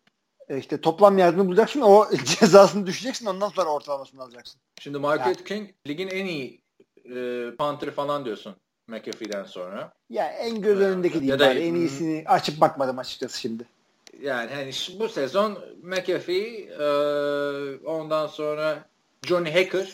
E, 0.48 0.58
işte 0.58 0.80
toplam 0.80 1.18
yardını 1.18 1.46
bulacaksın. 1.46 1.80
O 1.80 2.08
cezasını 2.24 2.86
düşeceksin. 2.86 3.26
Ondan 3.26 3.48
sonra 3.48 3.70
ortalamasını 3.70 4.22
alacaksın. 4.22 4.60
Şimdi 4.80 4.98
Margaret 4.98 5.36
yani. 5.36 5.44
King 5.44 5.70
ligin 5.86 6.08
en 6.08 6.26
iyi 6.26 6.60
e, 7.14 7.50
Panther 7.58 7.90
falan 7.90 8.24
diyorsun. 8.24 8.56
McAfee'den 8.88 9.44
sonra. 9.44 9.92
Ya 10.10 10.28
en 10.28 10.60
göz 10.60 10.80
önündeki 10.80 11.20
değil. 11.20 11.38
Da, 11.38 11.54
en 11.54 11.74
iyisini 11.74 12.24
açıp 12.26 12.60
bakmadım 12.60 12.98
açıkçası 12.98 13.40
şimdi. 13.40 13.64
Yani 14.22 14.50
hani 14.54 14.70
bu 14.98 15.08
sezon 15.08 15.58
McAfee 15.82 16.68
e, 16.80 16.86
ondan 17.86 18.26
sonra 18.26 18.84
Johnny 19.26 19.52
Hacker 19.52 19.88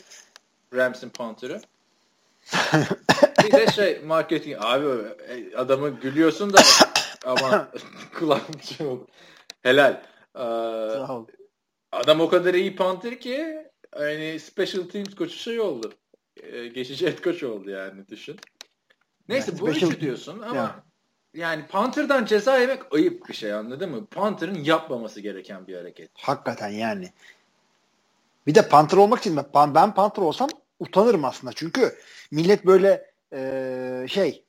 Rams'in 0.75 1.09
Panther'ı. 1.09 1.61
bir 3.45 3.53
de 3.53 3.67
şey 3.67 4.01
marketing 4.07 4.57
abi 4.61 4.87
e, 5.29 5.57
adamı 5.57 5.89
gülüyorsun 6.01 6.53
da 6.53 6.59
ama 7.27 7.69
kulağım 8.19 8.63
şey 8.63 8.87
oldu. 8.87 9.07
Helal. 9.63 10.03
Ee, 10.37 10.41
Adam 11.93 12.21
o 12.21 12.29
kadar 12.29 12.55
iyi 12.55 12.77
Panther 12.77 13.21
ki 13.21 13.67
hani 13.95 14.41
special 14.41 14.83
teams 14.83 15.15
koçu 15.15 15.37
şey 15.37 15.61
oldu. 15.61 15.93
Ee, 16.43 16.67
geçici 16.67 17.07
head 17.07 17.23
coach 17.23 17.45
oldu 17.45 17.71
yani 17.71 18.09
düşün. 18.09 18.37
Neyse 19.29 19.51
yani 19.51 19.61
bu 19.61 19.71
special... 19.71 19.91
üçü 19.91 20.01
diyorsun 20.01 20.41
ama 20.41 20.57
yani. 20.57 20.71
yani 21.35 21.67
Panther'dan 21.67 22.25
ceza 22.25 22.59
yemek 22.59 22.95
ayıp 22.95 23.29
bir 23.29 23.35
şey 23.35 23.53
anladın 23.53 23.91
mı? 23.91 24.07
Panther'ın 24.07 24.65
yapmaması 24.65 25.21
gereken 25.21 25.67
bir 25.67 25.77
hareket. 25.77 26.11
Hakikaten 26.15 26.69
yani. 26.69 27.13
Bir 28.47 28.55
de 28.55 28.69
Panther 28.69 28.99
olmak 28.99 29.19
için 29.19 29.37
ben, 29.55 29.75
ben 29.75 29.95
Panther 29.95 30.23
olsam 30.23 30.49
utanırım 30.79 31.25
aslında. 31.25 31.53
Çünkü 31.53 31.99
millet 32.31 32.67
böyle 32.67 33.11
e, 33.33 34.07
şey 34.09 34.45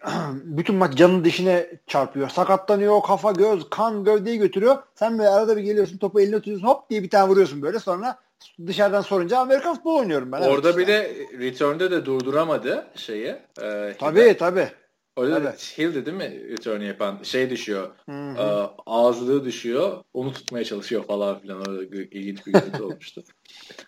bütün 0.34 0.74
maç 0.74 0.94
canın 0.94 1.24
dişine 1.24 1.70
çarpıyor. 1.86 2.28
Sakatlanıyor, 2.28 3.02
kafa, 3.02 3.32
göz, 3.32 3.70
kan 3.70 4.04
gövdeyi 4.04 4.38
götürüyor. 4.38 4.76
Sen 4.94 5.18
böyle 5.18 5.28
arada 5.28 5.56
bir 5.56 5.62
geliyorsun 5.62 5.98
topu 5.98 6.20
eline 6.20 6.36
tutuyorsun 6.36 6.66
hop 6.66 6.90
diye 6.90 7.02
bir 7.02 7.10
tane 7.10 7.28
vuruyorsun 7.28 7.62
böyle 7.62 7.78
sonra 7.78 8.18
dışarıdan 8.66 9.00
sorunca 9.00 9.38
Amerikan 9.38 9.74
futbolu 9.74 9.98
oynuyorum 9.98 10.32
ben. 10.32 10.40
Orada 10.40 10.68
evet 10.68 10.78
bir 10.78 10.86
de 10.86 11.14
return'de 11.38 11.90
de 11.90 12.04
durduramadı 12.04 12.86
şeyi. 12.96 13.36
E, 13.62 13.94
tabii 13.98 14.36
tabii. 14.38 14.68
Orada 15.16 15.38
evet. 15.38 15.74
Hill'di 15.78 16.06
değil 16.06 16.16
mi 16.16 16.48
return 16.50 16.80
yapan? 16.80 17.18
Şey 17.22 17.50
düşüyor. 17.50 17.90
Hı 18.08 18.12
hı. 18.12 18.38
E, 18.38 18.42
ağızlığı 18.86 19.44
düşüyor. 19.44 20.04
Onu 20.14 20.32
tutmaya 20.32 20.64
çalışıyor 20.64 21.04
falan 21.04 21.38
filan. 21.38 21.60
Orada 21.60 21.84
ilginç 21.84 22.46
bir 22.46 22.52
görüntü 22.52 22.82
olmuştu. 22.82 23.22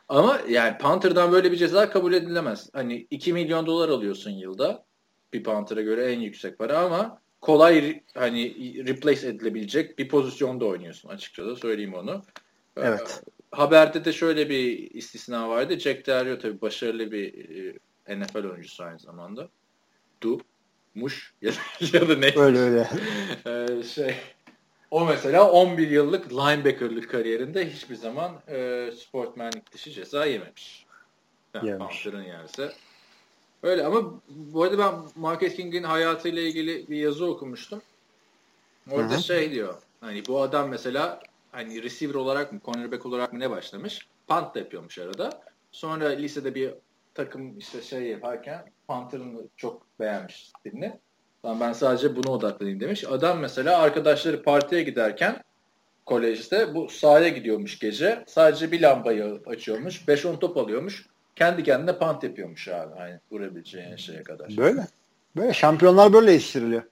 Ama 0.08 0.40
yani 0.48 0.78
Panther'dan 0.78 1.32
böyle 1.32 1.52
bir 1.52 1.56
ceza 1.56 1.90
kabul 1.90 2.12
edilemez. 2.12 2.68
Hani 2.72 3.06
2 3.10 3.32
milyon 3.32 3.66
dolar 3.66 3.88
alıyorsun 3.88 4.30
yılda. 4.30 4.84
Bir 5.34 5.42
Panther'a 5.42 5.82
göre 5.82 6.12
en 6.12 6.20
yüksek 6.20 6.58
para 6.58 6.78
ama 6.78 7.20
kolay 7.40 8.02
hani 8.14 8.54
replace 8.86 9.28
edilebilecek 9.28 9.98
bir 9.98 10.08
pozisyonda 10.08 10.64
oynuyorsun 10.64 11.08
açıkçası 11.08 11.56
söyleyeyim 11.56 11.94
onu. 11.94 12.22
Ee, 12.76 12.80
evet. 12.80 13.22
Haberde 13.50 14.04
de 14.04 14.12
şöyle 14.12 14.48
bir 14.48 14.90
istisna 14.90 15.48
vardı. 15.48 15.78
Jack 15.78 16.06
Del 16.06 16.40
tabii 16.40 16.60
başarılı 16.60 17.12
bir 17.12 17.34
e, 18.06 18.18
NFL 18.18 18.44
oyuncusu 18.44 18.84
aynı 18.84 18.98
zamanda. 18.98 19.48
Du, 20.22 20.40
Muş 20.94 21.34
ya, 21.42 21.52
ya 21.92 22.08
da 22.08 22.16
ne? 22.16 22.32
Öyle 22.36 22.58
öyle. 22.58 22.88
ee, 23.46 23.82
şey 23.82 24.14
o 24.90 25.06
mesela 25.06 25.50
11 25.50 25.90
yıllık 25.90 26.32
linebacker'lık 26.32 27.10
kariyerinde 27.10 27.70
hiçbir 27.70 27.94
zaman 27.94 28.32
e, 28.48 28.90
sportmenlik 28.96 29.72
dışı 29.72 29.90
ceza 29.90 30.24
yememiş. 30.24 30.86
Yani 31.54 31.68
yememiş. 31.68 32.06
yerse. 32.06 32.72
Öyle 33.64 33.84
ama 33.84 34.20
bu 34.28 34.62
arada 34.62 34.78
ben 34.78 34.94
Marcus 35.16 35.54
King'in 35.54 35.82
hayatıyla 35.82 36.42
ilgili 36.42 36.88
bir 36.88 36.96
yazı 36.96 37.26
okumuştum. 37.26 37.82
Orada 38.90 39.12
Hı-hı. 39.12 39.22
şey 39.22 39.50
diyor. 39.50 39.74
Hani 40.00 40.22
bu 40.28 40.42
adam 40.42 40.68
mesela 40.68 41.20
hani 41.52 41.82
receiver 41.82 42.14
olarak 42.14 42.52
mı, 42.52 42.60
cornerback 42.64 43.06
olarak 43.06 43.32
mı 43.32 43.40
ne 43.40 43.50
başlamış? 43.50 44.08
Punt 44.28 44.54
da 44.54 44.58
yapıyormuş 44.58 44.98
arada. 44.98 45.40
Sonra 45.72 46.08
lisede 46.08 46.54
bir 46.54 46.74
takım 47.14 47.58
işte 47.58 47.82
şey 47.82 48.02
yaparken 48.02 48.64
Panther'ını 48.88 49.42
çok 49.56 49.82
beğenmiş 50.00 50.48
stilini. 50.48 50.98
Tamam 51.42 51.60
ben 51.60 51.72
sadece 51.72 52.16
buna 52.16 52.32
odaklanayım 52.32 52.80
demiş. 52.80 53.04
Adam 53.04 53.38
mesela 53.38 53.78
arkadaşları 53.78 54.42
partiye 54.42 54.82
giderken 54.82 55.42
kolejde 56.06 56.74
bu 56.74 56.88
sahaya 56.88 57.28
gidiyormuş 57.28 57.78
gece. 57.78 58.24
Sadece 58.26 58.72
bir 58.72 58.82
lambayı 58.82 59.42
açıyormuş. 59.46 60.08
5-10 60.08 60.38
top 60.38 60.56
alıyormuş. 60.56 61.13
Kendi 61.36 61.62
kendine 61.62 61.98
pant 61.98 62.24
yapıyormuş 62.24 62.68
abi. 62.68 62.94
Hani 62.98 63.20
vurabileceğin 63.30 63.96
şeye 63.96 64.22
kadar. 64.22 64.56
Böyle. 64.56 64.86
Böyle 65.36 65.54
şampiyonlar 65.54 66.12
böyle 66.12 66.32
yetiştiriliyor. 66.32 66.82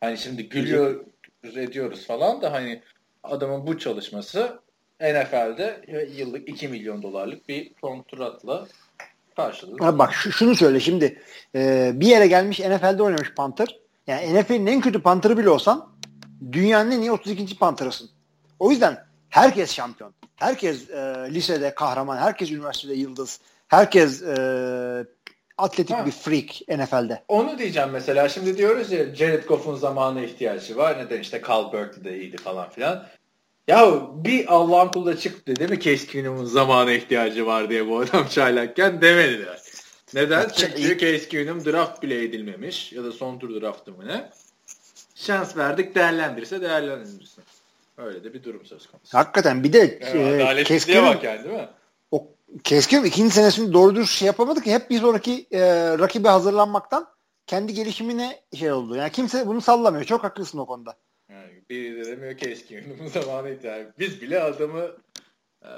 Hani 0.00 0.18
şimdi 0.18 0.48
gülüyor 0.48 1.04
ediyoruz 1.44 2.06
falan 2.06 2.42
da 2.42 2.52
hani 2.52 2.82
adamın 3.22 3.66
bu 3.66 3.78
çalışması 3.78 4.60
NFL'de 5.00 5.84
yıllık 6.16 6.48
2 6.48 6.68
milyon 6.68 7.02
dolarlık 7.02 7.48
bir 7.48 7.74
kontratla 7.74 8.66
Karşılığı. 9.36 9.84
Ha, 9.84 9.98
bak 9.98 10.14
şu, 10.14 10.32
şunu 10.32 10.54
söyle 10.54 10.80
şimdi 10.80 11.22
e, 11.54 11.90
bir 11.94 12.06
yere 12.06 12.26
gelmiş 12.26 12.60
NFL'de 12.60 13.02
oynamış 13.02 13.34
Panther. 13.34 13.78
Yani 14.06 14.40
NFL'in 14.40 14.66
en 14.66 14.80
kötü 14.80 15.02
Panther'ı 15.02 15.38
bile 15.38 15.50
olsan 15.50 15.88
dünyanın 16.52 16.90
en 16.90 17.00
iyi 17.00 17.12
32. 17.12 17.58
Panther'ısın. 17.58 18.10
O 18.58 18.70
yüzden 18.70 19.04
herkes 19.28 19.72
şampiyon. 19.72 20.14
Herkes 20.36 20.90
e, 20.90 21.28
lisede 21.30 21.74
kahraman. 21.74 22.16
Herkes 22.16 22.50
üniversitede 22.50 22.94
yıldız. 22.94 23.40
Herkes 23.68 24.22
e, 24.22 24.34
atletik 25.58 25.96
Ha. 25.96 26.06
bir 26.06 26.10
freak 26.10 26.78
NFL'de. 26.78 27.22
Onu 27.28 27.58
diyeceğim 27.58 27.88
mesela. 27.92 28.28
Şimdi 28.28 28.58
diyoruz 28.58 28.92
ya 28.92 29.14
Jared 29.14 29.44
Goff'un 29.44 29.74
zamana 29.74 30.20
ihtiyacı 30.22 30.76
var. 30.76 30.98
Neden 30.98 31.20
işte 31.20 31.42
Cal 31.46 31.72
Berkeley 31.72 32.04
de 32.04 32.18
iyiydi 32.18 32.36
falan 32.36 32.70
filan. 32.70 33.06
Ya 33.68 33.92
bir 34.14 34.54
Allah'ın 34.54 34.88
kulu 34.88 35.06
da 35.06 35.16
çıktı 35.18 35.56
değil 35.56 35.70
mi 35.70 35.80
Case 35.80 36.06
Keenum'un 36.06 36.44
zamana 36.44 36.92
ihtiyacı 36.92 37.46
var 37.46 37.70
diye 37.70 37.88
bu 37.88 37.98
adam 38.00 38.26
çaylakken 38.30 39.00
demediler. 39.00 39.60
Neden? 40.14 40.40
Ya, 40.40 40.48
Çünkü 40.48 40.98
Case 40.98 41.28
Keenum 41.28 41.64
draft 41.64 42.02
bile 42.02 42.24
edilmemiş 42.24 42.92
ya 42.92 43.04
da 43.04 43.12
son 43.12 43.38
tur 43.38 43.60
draftı 43.60 43.92
mı 43.92 44.06
ne? 44.08 44.30
Şans 45.14 45.56
verdik 45.56 45.94
değerlendirirse 45.94 46.60
değerlendirirsin. 46.60 47.44
Öyle 47.98 48.24
de 48.24 48.34
bir 48.34 48.44
durum 48.44 48.66
söz 48.66 48.86
konusu. 48.86 49.18
Hakikaten 49.18 49.64
bir 49.64 49.72
de 49.72 49.98
Yani 50.02 50.20
e, 50.20 50.34
adaletsizliğe 50.44 50.64
Keskin'in 50.64 51.04
bak 51.04 51.24
yani 51.24 51.44
değil 51.44 51.54
mi? 51.54 51.68
Keskin 52.64 53.04
ikinci 53.04 53.34
senesinde 53.34 53.72
doğru 53.72 53.94
dürüst 53.94 54.12
şey 54.12 54.26
yapamadı 54.26 54.60
ki 54.60 54.72
hep 54.72 54.90
bir 54.90 54.98
sonraki 55.00 55.46
e, 55.50 55.60
rakibe 55.98 56.28
hazırlanmaktan 56.28 57.06
kendi 57.46 57.74
gelişimine 57.74 58.40
şey 58.54 58.72
oldu. 58.72 58.96
Yani 58.96 59.12
kimse 59.12 59.46
bunu 59.46 59.60
sallamıyor. 59.60 60.04
Çok 60.04 60.24
haklısın 60.24 60.58
o 60.58 60.66
konuda. 60.66 60.96
Yani 61.30 61.62
biri 61.70 61.96
de 61.96 62.04
demiyor 62.04 62.36
eski 62.40 62.74
yönümün 62.74 63.06
zamanı 63.06 63.50
ihtiyacı. 63.50 63.92
Biz 63.98 64.22
bile 64.22 64.40
adamı 64.40 64.90
e, 65.62 65.70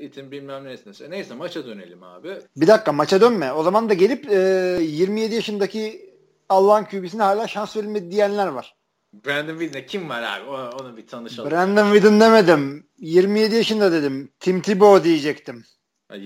itin 0.00 0.30
bilmem 0.30 0.64
nesine. 0.64 1.10
Neyse 1.10 1.34
maça 1.34 1.66
dönelim 1.66 2.02
abi. 2.02 2.38
Bir 2.56 2.66
dakika 2.66 2.92
maça 2.92 3.20
dönme. 3.20 3.52
O 3.52 3.62
zaman 3.62 3.88
da 3.88 3.94
gelip 3.94 4.30
e, 4.30 4.36
27 4.82 5.34
yaşındaki 5.34 6.10
Allah'ın 6.48 6.84
QB'sine 6.84 7.22
hala 7.22 7.48
şans 7.48 7.76
verilmedi 7.76 8.10
diyenler 8.10 8.46
var. 8.46 8.76
Brandon 9.26 9.58
William'de 9.58 9.86
kim 9.86 10.08
var 10.08 10.22
abi? 10.22 10.50
Onu, 10.50 10.70
onu 10.70 10.96
bir 10.96 11.06
tanışalım. 11.06 11.50
Brandon 11.50 11.92
Whedon 11.92 12.20
demedim. 12.20 12.86
27 12.98 13.54
yaşında 13.54 13.92
dedim. 13.92 14.32
Tim 14.40 14.60
Tebow 14.60 15.04
diyecektim. 15.04 15.64
Ha, 16.10 16.16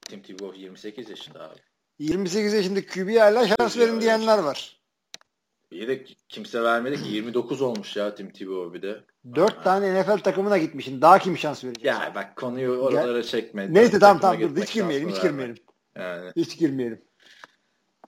Tim 0.00 0.22
Tebow 0.22 0.60
28 0.60 1.10
yaşında 1.10 1.50
abi. 1.50 1.58
28 1.98 2.52
yaşındaki 2.52 2.86
QB'ye 2.86 3.20
hala 3.20 3.46
şans 3.46 3.78
verin 3.78 4.00
diyenler 4.00 4.38
var. 4.38 4.80
İyi 5.70 5.88
de 5.88 6.04
kimse 6.28 6.62
vermedi 6.62 7.02
ki 7.02 7.08
29 7.08 7.62
olmuş 7.62 7.96
ya 7.96 8.14
Tim 8.14 8.30
Tebow 8.30 8.74
bir 8.74 8.82
de. 8.82 9.04
4 9.34 9.64
tane 9.64 10.00
NFL 10.02 10.18
takımına 10.18 10.58
gitmişsin. 10.58 11.00
Daha 11.00 11.18
kim 11.18 11.38
şans 11.38 11.64
verecek? 11.64 11.84
Ya 11.84 12.12
bak 12.14 12.36
konuyu 12.36 12.70
oralara 12.70 13.22
çekme. 13.22 13.74
Neyse 13.74 13.98
tamam 13.98 14.20
tamam 14.20 14.40
dur 14.40 14.62
hiç 14.62 14.72
girmeyelim 14.72 15.08
hiç 15.08 15.22
girmeyelim. 15.22 15.56
Yani. 15.96 16.30
Hiç 16.36 16.58
girmeyelim. 16.58 17.02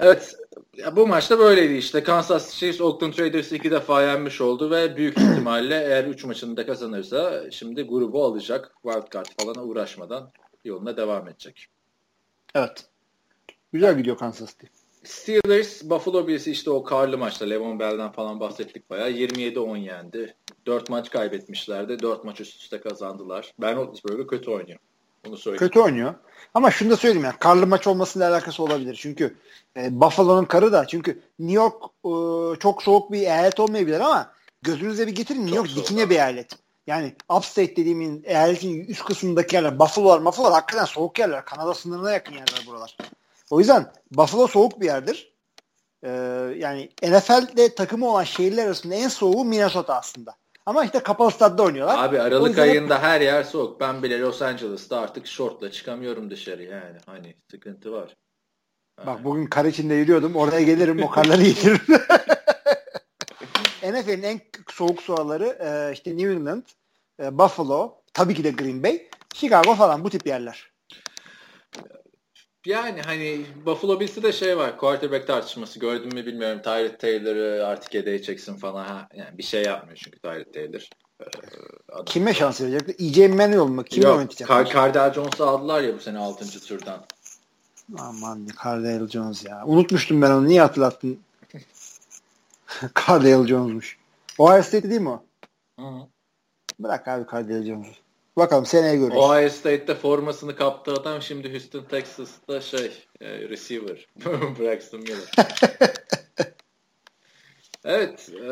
Evet. 0.00 0.36
Ya 0.76 0.96
bu 0.96 1.06
maçta 1.06 1.38
böyleydi 1.38 1.74
işte. 1.74 2.02
Kansas 2.02 2.54
Chiefs 2.54 2.80
Oakland 2.80 3.18
Raiders'ı 3.18 3.56
iki 3.56 3.70
defa 3.70 4.02
yenmiş 4.02 4.40
oldu 4.40 4.70
ve 4.70 4.96
büyük 4.96 5.18
ihtimalle 5.18 5.74
eğer 5.74 6.04
3 6.04 6.24
maçını 6.24 6.56
da 6.56 6.66
kazanırsa 6.66 7.50
şimdi 7.50 7.82
grubu 7.82 8.24
alacak. 8.24 8.74
Wildcard 8.82 9.26
falan 9.40 9.68
uğraşmadan 9.68 10.32
yoluna 10.66 10.96
devam 10.96 11.28
edecek. 11.28 11.66
Evet. 12.54 12.84
Güzel 13.72 13.98
gidiyor 13.98 14.18
Kansas 14.18 14.50
City. 14.50 14.66
Steelers 15.04 15.82
Buffalo 15.84 16.28
Bills'i 16.28 16.50
işte 16.50 16.70
o 16.70 16.84
karlı 16.84 17.18
maçta 17.18 17.44
Levon 17.44 17.78
Bell'den 17.78 18.12
falan 18.12 18.40
bahsettik 18.40 18.90
bayağı. 18.90 19.10
27-10 19.10 19.78
yendi. 19.78 20.34
4 20.66 20.90
maç 20.90 21.10
kaybetmişlerdi. 21.10 21.98
4 21.98 22.24
maç 22.24 22.40
üst 22.40 22.62
üste 22.62 22.80
kazandılar. 22.80 23.54
Ben 23.58 23.76
Roethlisberger 23.76 24.26
kötü 24.26 24.50
oynuyor. 24.50 24.78
Bunu 25.26 25.36
söyleyeyim. 25.36 25.58
Kötü 25.58 25.80
oynuyor. 25.80 26.14
Ama 26.54 26.70
şunu 26.70 26.90
da 26.90 26.96
söyleyeyim 26.96 27.24
yani 27.24 27.38
karlı 27.38 27.66
maç 27.66 27.86
olmasıyla 27.86 28.30
alakası 28.30 28.62
olabilir. 28.62 28.98
Çünkü 29.00 29.36
e, 29.76 30.00
Buffalo'nun 30.00 30.44
karı 30.44 30.72
da 30.72 30.86
çünkü 30.86 31.22
New 31.38 31.54
York 31.54 31.74
e, 32.04 32.12
çok 32.58 32.82
soğuk 32.82 33.12
bir 33.12 33.20
eyalet 33.20 33.60
olmayabilir 33.60 34.00
ama 34.00 34.32
gözünüze 34.62 35.06
bir 35.06 35.14
getirin 35.14 35.42
New 35.42 35.56
York 35.56 35.76
dikine 35.76 36.10
bir 36.10 36.14
eyalet. 36.14 36.65
Yani 36.86 37.16
upstate 37.28 37.76
dediğimin 37.76 38.22
eyaletin 38.26 38.84
üst 38.84 39.04
kısmındaki 39.04 39.56
yerler 39.56 39.78
Buffalo'lar, 39.78 40.24
Buffalo'lar 40.24 40.52
hakikaten 40.52 40.84
soğuk 40.84 41.18
yerler. 41.18 41.44
Kanada 41.44 41.74
sınırına 41.74 42.12
yakın 42.12 42.32
yerler 42.32 42.64
buralar. 42.66 42.96
O 43.50 43.58
yüzden 43.58 43.92
Buffalo 44.10 44.46
soğuk 44.46 44.80
bir 44.80 44.86
yerdir. 44.86 45.32
Ee, 46.04 46.10
yani 46.56 46.90
NFL'de 47.02 47.74
takımı 47.74 48.08
olan 48.08 48.24
şehirler 48.24 48.66
arasında 48.66 48.94
en 48.94 49.08
soğuğu 49.08 49.44
Minnesota 49.44 49.94
aslında. 49.94 50.34
Ama 50.66 50.84
işte 50.84 50.98
kapalı 50.98 51.30
stadda 51.30 51.62
oynuyorlar. 51.62 52.04
Abi 52.04 52.20
Aralık 52.20 52.48
yüzden 52.48 52.62
ayında 52.62 53.02
her 53.02 53.20
yer 53.20 53.42
soğuk. 53.42 53.80
Ben 53.80 54.02
bile 54.02 54.20
Los 54.20 54.42
Angeles'ta 54.42 55.00
artık 55.00 55.26
şortla 55.26 55.70
çıkamıyorum 55.70 56.30
dışarı 56.30 56.62
yani. 56.62 56.98
Hani 57.06 57.34
sıkıntı 57.50 57.92
var. 57.92 58.16
Bak 59.06 59.24
bugün 59.24 59.46
kar 59.46 59.64
içinde 59.64 59.94
yürüyordum. 59.94 60.36
Oraya 60.36 60.62
gelirim 60.62 61.02
o 61.02 61.10
karları 61.10 61.42
getiririm. 61.42 61.80
NFL'in 63.92 64.22
en 64.22 64.40
soğuk 64.70 65.02
suaları 65.02 65.46
e, 65.46 65.92
işte 65.92 66.16
New 66.16 66.32
England, 66.32 66.62
e, 67.22 67.38
Buffalo, 67.38 67.94
tabii 68.14 68.34
ki 68.34 68.44
de 68.44 68.50
Green 68.50 68.82
Bay, 68.82 69.08
Chicago 69.34 69.74
falan 69.74 70.04
bu 70.04 70.10
tip 70.10 70.26
yerler. 70.26 70.70
Yani 72.66 73.02
hani 73.02 73.46
Buffalo 73.66 74.00
Bills'te 74.00 74.22
de 74.22 74.32
şey 74.32 74.56
var. 74.58 74.78
Quarterback 74.78 75.26
tartışması 75.26 75.78
gördün 75.78 76.14
mü 76.14 76.26
bilmiyorum. 76.26 76.62
Tyrod 76.62 76.98
Taylor'ı 76.98 77.66
artık 77.66 77.94
edeceksin 77.94 78.56
falan. 78.56 78.84
Ha, 78.84 79.08
yani 79.14 79.38
bir 79.38 79.42
şey 79.42 79.62
yapmıyor 79.62 79.98
çünkü 80.04 80.18
Tyrod 80.18 80.52
Taylor. 80.54 80.88
Ee, 81.20 81.24
adam- 81.92 82.04
Kime 82.04 82.34
şans 82.34 82.60
verecekler? 82.60 82.94
EJ 82.98 83.18
Manuel 83.18 83.58
mu? 83.58 83.84
Kimi 83.84 84.04
Yok, 84.04 84.16
oynatacaklar? 84.16 84.66
Car- 84.66 84.72
Cardell 84.72 85.12
Jones'u 85.14 85.44
aldılar 85.44 85.82
ya 85.82 85.94
bu 85.94 86.00
sene 86.00 86.18
6. 86.18 86.60
turdan. 86.60 87.04
Aman 87.98 88.48
Cardale 88.64 89.08
Jones 89.08 89.44
ya. 89.44 89.62
Unutmuştum 89.66 90.22
ben 90.22 90.30
onu. 90.30 90.48
Niye 90.48 90.60
hatırlattın? 90.60 91.18
Cardale 93.06 93.48
Jones'muş. 93.48 93.98
Ohio 94.38 94.62
State 94.62 94.90
değil 94.90 95.00
mi 95.00 95.08
o? 95.08 95.22
Hı. 95.78 95.84
Bırak 96.78 97.08
abi 97.08 97.26
Cardale 97.32 97.66
Jones'u. 97.66 98.06
Bakalım 98.36 98.66
seneye 98.66 98.96
görürüz. 98.96 99.16
Ohio 99.16 99.48
State'te 99.48 99.94
formasını 99.94 100.56
kaptı 100.56 100.92
adam 100.92 101.22
şimdi 101.22 101.52
Houston 101.52 101.84
Texas'ta 101.84 102.60
şey 102.60 103.04
e, 103.20 103.48
receiver 103.48 104.06
Braxton 104.58 105.00
Miller. 105.00 105.30
evet 107.84 108.30
e, 108.42 108.50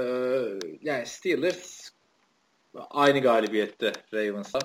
yani 0.82 1.06
Steelers 1.06 1.90
aynı 2.90 3.20
galibiyette 3.20 3.92
Ravens'a 4.14 4.58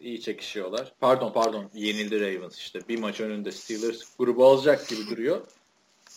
iyi 0.00 0.20
çekişiyorlar. 0.20 0.94
Pardon 1.00 1.32
pardon 1.32 1.70
yenildi 1.74 2.20
Ravens 2.20 2.58
işte. 2.58 2.80
Bir 2.88 2.98
maç 2.98 3.20
önünde 3.20 3.52
Steelers 3.52 4.16
grubu 4.18 4.46
alacak 4.46 4.88
gibi 4.88 5.10
duruyor. 5.10 5.40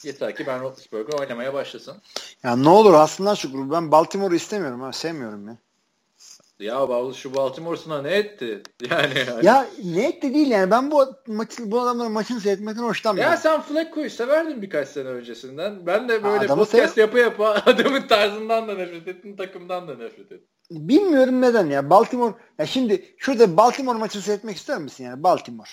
Yeter 0.04 0.36
ki 0.36 0.48
Ben 0.48 0.62
Roethlisberger 0.62 1.20
oynamaya 1.20 1.54
başlasın. 1.54 1.96
Ya 2.44 2.56
ne 2.56 2.70
olur 2.70 2.94
aslında 2.94 3.36
şu 3.36 3.52
grubu. 3.52 3.72
Ben 3.72 3.92
Baltimore'u 3.92 4.36
istemiyorum 4.36 4.82
ha. 4.82 4.94
Sevmiyorum 4.94 5.48
ya. 5.48 5.58
Ya 6.60 6.90
Bavul 6.90 7.14
şu 7.14 7.36
Baltimore'suna 7.36 8.02
ne 8.02 8.12
etti? 8.12 8.64
Yani 8.92 9.24
hani- 9.30 9.46
Ya 9.46 9.68
net 9.84 10.24
de 10.24 10.34
değil 10.34 10.48
yani. 10.48 10.72
Ben 10.72 10.92
bu 10.92 11.06
maçı, 11.28 11.72
bu 11.72 11.82
adamların 11.82 12.12
maçını 12.12 12.40
seyretmekten 12.42 12.84
hoşlanmıyorum. 12.84 13.32
Ya 13.32 13.38
sen 13.38 13.62
Flacco'yu 13.62 14.10
severdin 14.10 14.62
birkaç 14.62 14.88
sene 14.88 15.08
öncesinden. 15.08 15.86
Ben 15.86 16.10
de 16.10 16.24
böyle 16.24 16.40
adamı 16.46 16.66
podcast 16.66 16.98
yapa 16.98 17.20
yapa 17.20 17.50
adamın 17.66 18.02
tarzından 18.08 18.68
da 18.68 18.74
nefret 18.74 19.08
ettim, 19.08 19.36
takımdan 19.36 19.88
da 19.88 19.92
nefret 19.96 20.32
ettim. 20.32 20.48
Bilmiyorum 20.72 21.42
neden 21.42 21.66
ya. 21.70 21.90
Baltimore 21.90 22.34
ya 22.60 22.66
şimdi 22.66 23.16
şurada 23.18 23.58
Baltimore 23.58 23.98
maçını 23.98 24.22
seyretmek 24.22 24.58
ister 24.58 24.78
misin 24.78 25.04
yani? 25.04 25.24
Baltimore. 25.24 25.70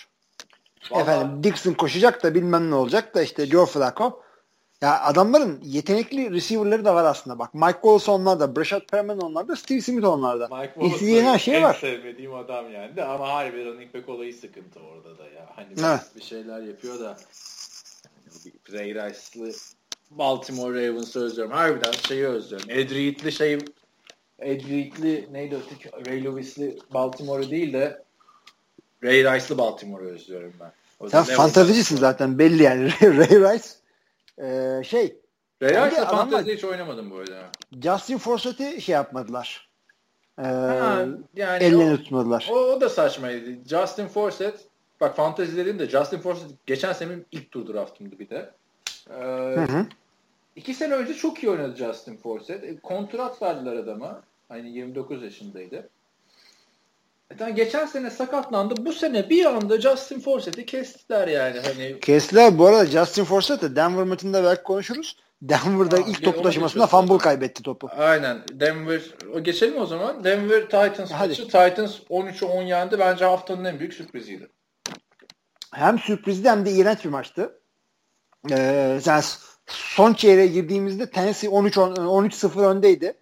Vallahi 0.90 1.02
Efendim 1.02 1.44
Dixon 1.44 1.72
koşacak 1.72 2.22
da 2.22 2.34
bilmem 2.34 2.70
ne 2.70 2.74
olacak 2.74 3.14
da 3.14 3.22
işte 3.22 3.46
Joe 3.46 3.66
Flacco. 3.66 4.22
Ya 4.82 5.00
adamların 5.00 5.60
yetenekli 5.62 6.30
receiver'ları 6.32 6.84
da 6.84 6.94
var 6.94 7.04
aslında 7.04 7.38
bak. 7.38 7.54
Mike 7.54 7.72
Wallace 7.72 8.10
onlarda, 8.10 8.56
Brashad 8.56 8.80
Perriman 8.90 9.20
onlarda, 9.20 9.56
Steve 9.56 9.80
Smith 9.80 10.06
onlarda. 10.06 10.48
Mike 10.48 10.86
İstediğin 10.86 11.24
her 11.24 11.38
şey 11.38 11.56
en 11.56 11.62
var. 11.62 11.74
sevmediğim 11.80 12.34
adam 12.34 12.72
yani 12.72 12.96
de 12.96 13.04
ama 13.04 13.28
harbi 13.28 13.64
running 13.64 13.94
back 13.94 14.08
olayı 14.08 14.34
sıkıntı 14.34 14.80
orada 14.80 15.18
da 15.18 15.24
ya. 15.24 15.46
Hani 15.56 15.68
Evet. 15.80 16.00
bir 16.16 16.22
şeyler 16.22 16.60
yapıyor 16.60 17.00
da 17.00 17.16
Ray 18.72 18.94
Rice'lı 18.94 19.52
Baltimore 20.10 20.88
Ravens'ı 20.88 21.24
özlüyorum. 21.24 21.52
Harbiden 21.54 21.92
şeyi 22.08 22.26
özlüyorum. 22.26 22.70
Ed 22.70 22.90
Reed'li 22.90 23.32
şey 23.32 23.58
Ed 24.38 24.60
Reed'li 24.70 25.28
neydi 25.32 25.58
öteki 25.66 25.90
Ray 26.06 26.24
Lewis'li 26.24 26.78
Baltimore'u 26.94 27.50
değil 27.50 27.72
de 27.72 28.02
Ray 29.04 29.24
Rice'lı 29.24 29.58
Baltimore'u 29.58 30.08
özlüyorum 30.08 30.52
ben. 30.60 30.72
O 31.00 31.08
Sen 31.08 31.24
fantazicisin 31.24 31.96
zaten 31.96 32.38
belli 32.38 32.62
yani. 32.62 32.90
Ray 33.02 33.54
Rice 33.54 33.68
e, 34.38 34.84
şey 34.84 35.16
Ray 35.62 35.90
Rice'la 35.90 36.06
fantazi 36.06 36.54
hiç 36.54 36.64
oynamadım 36.64 37.10
bu 37.10 37.16
arada. 37.16 37.50
Justin 37.82 38.18
Forsett'i 38.18 38.82
şey 38.82 38.92
yapmadılar. 38.92 39.68
E, 40.38 40.46
yani 41.36 41.64
ellerini 41.64 41.92
o, 41.92 41.96
tutmadılar. 41.96 42.48
O, 42.50 42.54
o 42.54 42.80
da 42.80 42.88
saçmaydı. 42.88 43.50
Justin 43.68 44.06
Forsett 44.06 44.60
bak 45.00 45.16
fantezi 45.16 45.56
dedim 45.56 45.78
de 45.78 45.88
Justin 45.88 46.18
Forsett 46.18 46.50
geçen 46.66 46.92
sene 46.92 47.10
benim 47.10 47.24
ilk 47.32 47.50
tur 47.50 47.74
draftımdı 47.74 48.18
bir 48.18 48.28
de. 48.28 48.50
E, 49.10 49.14
hı 49.54 49.60
hı. 49.60 49.86
İki 50.56 50.74
sene 50.74 50.94
önce 50.94 51.14
çok 51.14 51.42
iyi 51.42 51.50
oynadı 51.50 51.76
Justin 51.76 52.16
Forsett. 52.16 52.64
E, 52.64 52.80
kontrat 52.80 53.42
verdiler 53.42 53.76
adama. 53.76 54.22
Hani 54.48 54.70
29 54.70 55.22
yaşındaydı. 55.22 55.88
Yani 57.40 57.54
geçen 57.54 57.86
sene 57.86 58.10
sakatlandı. 58.10 58.74
Bu 58.86 58.92
sene 58.92 59.30
bir 59.30 59.44
anda 59.44 59.80
Justin 59.80 60.20
Forsett'i 60.20 60.66
kestiler 60.66 61.28
yani. 61.28 61.60
Hani 61.60 62.00
Kestiler. 62.00 62.58
Bu 62.58 62.66
arada 62.66 62.86
Justin 62.86 63.24
Forsett 63.24 63.62
Denver 63.62 64.04
maçında 64.04 64.44
belki 64.44 64.62
konuşuruz. 64.62 65.16
Denver'da 65.42 65.96
Aa, 65.96 66.00
ilk 66.08 66.24
top 66.24 66.42
taşımasında 66.44 66.86
fumble 66.86 67.18
kaybetti 67.18 67.62
topu. 67.62 67.90
Aynen. 67.96 68.42
Denver 68.52 69.02
geçelim 69.42 69.80
o 69.80 69.86
zaman. 69.86 70.24
Denver 70.24 70.62
Titans 70.62 71.10
Hadi. 71.10 71.28
maçı. 71.28 71.44
Titans 71.44 71.98
13'ü 72.10 72.44
10 72.44 72.62
yendi. 72.62 72.98
Bence 72.98 73.24
haftanın 73.24 73.64
en 73.64 73.78
büyük 73.78 73.94
sürpriziydi. 73.94 74.48
Hem 75.74 75.98
sürprizli 75.98 76.48
hem 76.48 76.66
de 76.66 76.70
iğrenç 76.70 77.04
bir 77.04 77.10
maçtı. 77.10 77.60
Ee, 78.50 79.00
yani 79.04 79.22
son 79.66 80.14
çeyreğe 80.14 80.46
girdiğimizde 80.46 81.10
Tennessee 81.10 81.50
13 81.50 81.76
13-0 81.76 82.66
öndeydi. 82.66 83.14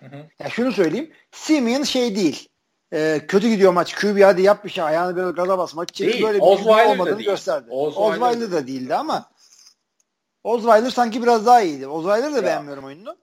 Hı 0.00 0.06
hı. 0.06 0.16
Ya 0.38 0.50
şunu 0.50 0.72
söyleyeyim. 0.72 1.12
Simeon 1.32 1.82
şey 1.82 2.16
değil. 2.16 2.48
Ee, 2.94 3.20
kötü 3.28 3.48
gidiyor 3.48 3.72
maç. 3.72 3.94
QB 3.94 4.22
hadi 4.22 4.42
yap 4.42 4.64
bir 4.64 4.70
şey. 4.70 4.84
Ayağını 4.84 5.16
böyle 5.16 5.30
gaza 5.30 5.58
bas. 5.58 5.74
Maç 5.74 5.94
çekip 5.94 6.22
böyle 6.22 6.38
bir 6.38 6.42
Osweiler 6.42 6.84
şey 6.84 6.92
olmadığını 6.92 7.22
gösterdi. 7.22 7.66
Osweiler 7.70 8.26
Osweiler, 8.26 8.52
da 8.52 8.66
değildi 8.66 8.94
ama 8.94 9.30
Osweiler 10.44 10.90
sanki 10.90 11.22
biraz 11.22 11.46
daha 11.46 11.62
iyiydi. 11.62 11.86
Osweiler'ı 11.86 12.32
da 12.32 12.36
Ya. 12.36 12.42
beğenmiyorum 12.42 12.84
oyununu. 12.84 13.16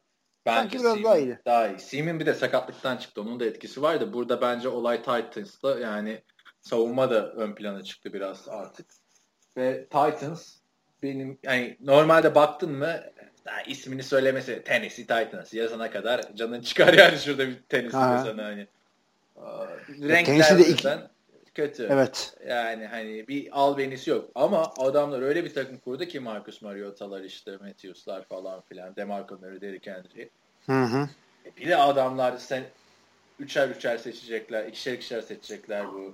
Bence 0.46 0.60
Sanki 0.60 0.74
biraz 0.74 0.84
Seaman 0.84 1.04
daha 1.04 1.18
iyiydi. 1.18 1.42
Daha 1.46 1.68
iyi. 1.68 1.80
Seaman 1.80 2.20
bir 2.20 2.26
de 2.26 2.34
sakatlıktan 2.34 2.98
çıktı. 2.98 3.22
Onun 3.22 3.40
da 3.40 3.46
etkisi 3.46 3.82
var 3.82 4.02
da 4.02 4.14
burada 4.14 4.42
bence 4.42 4.70
olay 4.70 4.98
Titans'ta 4.98 5.80
yani 5.80 6.22
savunma 6.62 7.12
da 7.12 7.32
ön 7.32 7.56
plana 7.56 7.84
çıktı 7.84 8.14
biraz 8.14 8.50
artık. 8.50 8.86
Ve 9.58 9.84
Titans 9.84 10.58
benim 11.04 11.40
yani 11.44 11.78
normalde 11.80 12.36
baktın 12.36 12.72
mı 12.72 13.02
daha 13.46 13.62
ismini 13.62 14.04
söylemesi 14.04 14.64
Tennessee 14.66 15.06
Titans 15.06 15.54
yazana 15.54 15.92
kadar 15.92 16.36
canın 16.36 16.62
çıkar 16.62 16.94
yani 16.94 17.18
şurada 17.18 17.48
bir 17.48 17.62
Tennessee 17.70 18.00
desene 18.00 18.42
hani. 18.42 18.68
Renkler 19.90 20.60
de 20.60 20.68
iki- 20.68 20.88
kötü. 21.56 21.88
Evet. 21.92 22.34
Yani 22.48 22.88
hani 22.88 23.28
bir 23.28 23.60
albenisi 23.60 24.10
yok. 24.10 24.30
Ama 24.36 24.74
adamlar 24.78 25.22
öyle 25.22 25.44
bir 25.46 25.54
takım 25.54 25.78
kurdu 25.78 26.06
ki 26.06 26.20
Marcus 26.20 26.62
Mariota'lar 26.62 27.22
işte 27.22 27.52
Matthews'lar 27.58 28.24
falan 28.26 28.62
filan. 28.62 28.96
DeMarco 28.96 29.36
Murray, 29.38 29.62
Derrick 29.62 29.92
Henry. 29.92 30.30
Hı 30.66 30.84
hı. 30.84 31.10
E 31.46 31.58
bir 31.58 31.70
de 31.70 31.76
adamlar 31.78 32.38
sen 32.38 32.64
üçer 33.40 33.70
üçer 33.70 33.98
seçecekler, 33.98 34.66
ikişer 34.66 34.94
ikişer 34.94 35.22
seçecekler 35.22 35.88
bu 35.94 36.14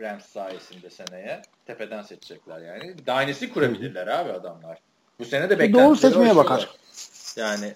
Rams 0.00 0.26
sayesinde 0.26 0.90
seneye. 0.90 1.42
Tepeden 1.66 2.02
seçecekler 2.02 2.60
yani. 2.60 2.98
Dynasty 2.98 3.46
kurabilirler 3.46 4.06
abi 4.06 4.32
adamlar. 4.32 4.78
Bu 5.18 5.24
sene 5.24 5.44
de 5.44 5.50
Doğru 5.50 5.58
beklentileri 5.58 5.96
seçmeye 5.96 6.30
aşıyorlar. 6.30 6.44
bakar. 6.44 6.70
Yani 7.36 7.74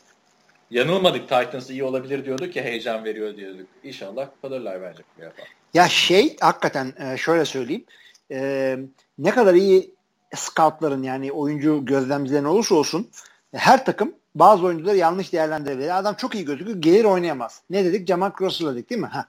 yanılmadık 0.71 1.23
Titans 1.23 1.71
iyi 1.71 1.85
olabilir 1.85 2.25
diyorduk 2.25 2.57
ya 2.57 2.64
heyecan 2.64 3.05
veriyor 3.05 3.37
diyorduk. 3.37 3.66
İnşallah 3.85 4.29
kalırlar 4.43 4.83
bence 4.83 5.03
bu 5.18 5.23
yapar. 5.23 5.49
Ya 5.75 5.89
şey 5.89 6.37
hakikaten 6.41 6.95
e, 6.99 7.16
şöyle 7.16 7.45
söyleyeyim. 7.45 7.85
E, 8.31 8.79
ne 9.18 9.31
kadar 9.31 9.55
iyi 9.55 9.95
scoutların 10.35 11.03
yani 11.03 11.33
oyuncu 11.33 11.85
gözlemcilerin 11.85 12.45
olursa 12.45 12.75
olsun 12.75 13.11
her 13.55 13.85
takım 13.85 14.14
bazı 14.35 14.66
oyuncuları 14.66 14.97
yanlış 14.97 15.33
değerlendirebilir. 15.33 15.99
Adam 15.99 16.14
çok 16.14 16.35
iyi 16.35 16.45
gözüküyor. 16.45 16.79
Gelir 16.79 17.05
oynayamaz. 17.05 17.62
Ne 17.71 17.85
dedik? 17.85 18.09
Jamal 18.09 18.31
Russell 18.41 18.66
dedik 18.66 18.91
değil 18.91 19.01
mi? 19.01 19.07
Ha. 19.07 19.27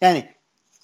Yani 0.00 0.32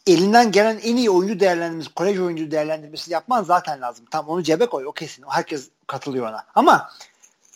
elinden 0.07 0.53
gelen 0.53 0.81
en 0.83 0.97
iyi 0.97 1.11
oyuncu 1.11 1.41
değerlendirmesi, 1.41 1.95
kolej 1.95 2.21
oyuncu 2.21 2.51
değerlendirmesi 2.51 3.13
yapman 3.13 3.43
zaten 3.43 3.81
lazım. 3.81 4.07
Tam 4.11 4.29
onu 4.29 4.43
cebe 4.43 4.67
koy. 4.67 4.87
O 4.87 4.93
kesin. 4.93 5.25
Herkes 5.29 5.71
katılıyor 5.87 6.29
ona. 6.29 6.45
Ama 6.55 6.91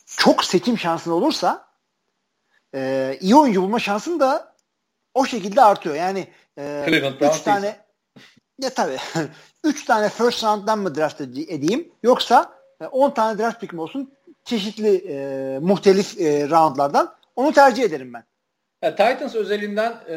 çok 0.07 0.45
seçim 0.45 0.79
şansın 0.79 1.11
olursa 1.11 1.68
e, 2.75 3.17
iyi 3.21 3.37
oyuncu 3.37 3.63
bulma 3.63 3.79
şansın 3.79 4.21
da 4.21 4.55
o 5.15 5.27
şekilde 5.27 5.63
artıyor. 5.63 5.95
Yani 5.95 6.27
e, 6.59 6.85
Cleveland 6.89 7.15
üç 7.15 7.21
Browns 7.21 7.45
tane 7.45 7.77
ya 8.63 8.71
tabii. 8.71 8.97
üç 9.65 9.85
tane 9.85 10.09
first 10.09 10.45
round'dan 10.45 10.79
mı 10.79 10.95
draft 10.95 11.21
ed- 11.21 11.55
edeyim 11.55 11.93
yoksa 12.03 12.53
e, 12.81 12.87
10 12.87 13.11
tane 13.11 13.39
draft 13.39 13.61
pick'im 13.61 13.79
olsun 13.79 14.13
çeşitli 14.45 14.97
e, 15.09 15.59
muhtelif 15.59 16.21
e, 16.21 16.49
roundlardan 16.51 17.15
onu 17.37 17.53
tercih 17.53 17.83
ederim 17.83 18.15
ben. 18.15 18.25
Ya 18.83 18.91
Titans 18.91 19.35
özelinden 19.35 19.93
e, 20.09 20.17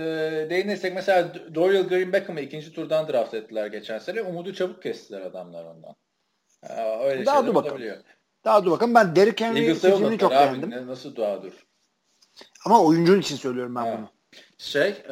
değinirsek 0.50 0.96
mesela 0.96 1.34
Dorial 1.56 1.84
Green 1.84 2.14
Beckham'ı 2.14 2.42
ikinci 2.42 2.74
turdan 2.74 3.08
draft 3.08 3.34
ettiler 3.34 3.68
geçen 3.68 3.98
sene. 4.00 4.22
Umudu 4.22 4.54
çabuk 4.54 4.84
kestiler 4.84 5.22
adamlar 5.22 5.66
ondan. 5.66 5.96
Ya, 6.70 7.00
öyle 7.02 7.26
Daha 7.26 7.48
dur 7.48 7.56
bakalım. 7.56 7.82
Daha 8.46 8.66
dur 8.66 8.72
bakalım. 8.72 8.96
Ben 8.96 9.16
Derrick 9.16 9.46
Henry 9.46 9.76
seçimini 9.76 10.18
çok 10.18 10.32
abi. 10.32 10.40
beğendim. 10.40 10.70
Ne- 10.70 10.88
Nasıl 10.88 11.16
dua 11.16 11.44
dur? 11.44 11.54
Ama 12.66 12.84
oyuncunun 12.84 13.20
için 13.22 13.36
söylüyorum 13.36 13.76
ben 13.76 13.82
Ha. 13.82 13.98
bunu. 13.98 14.10
Şey, 14.58 14.90
e, 14.90 15.10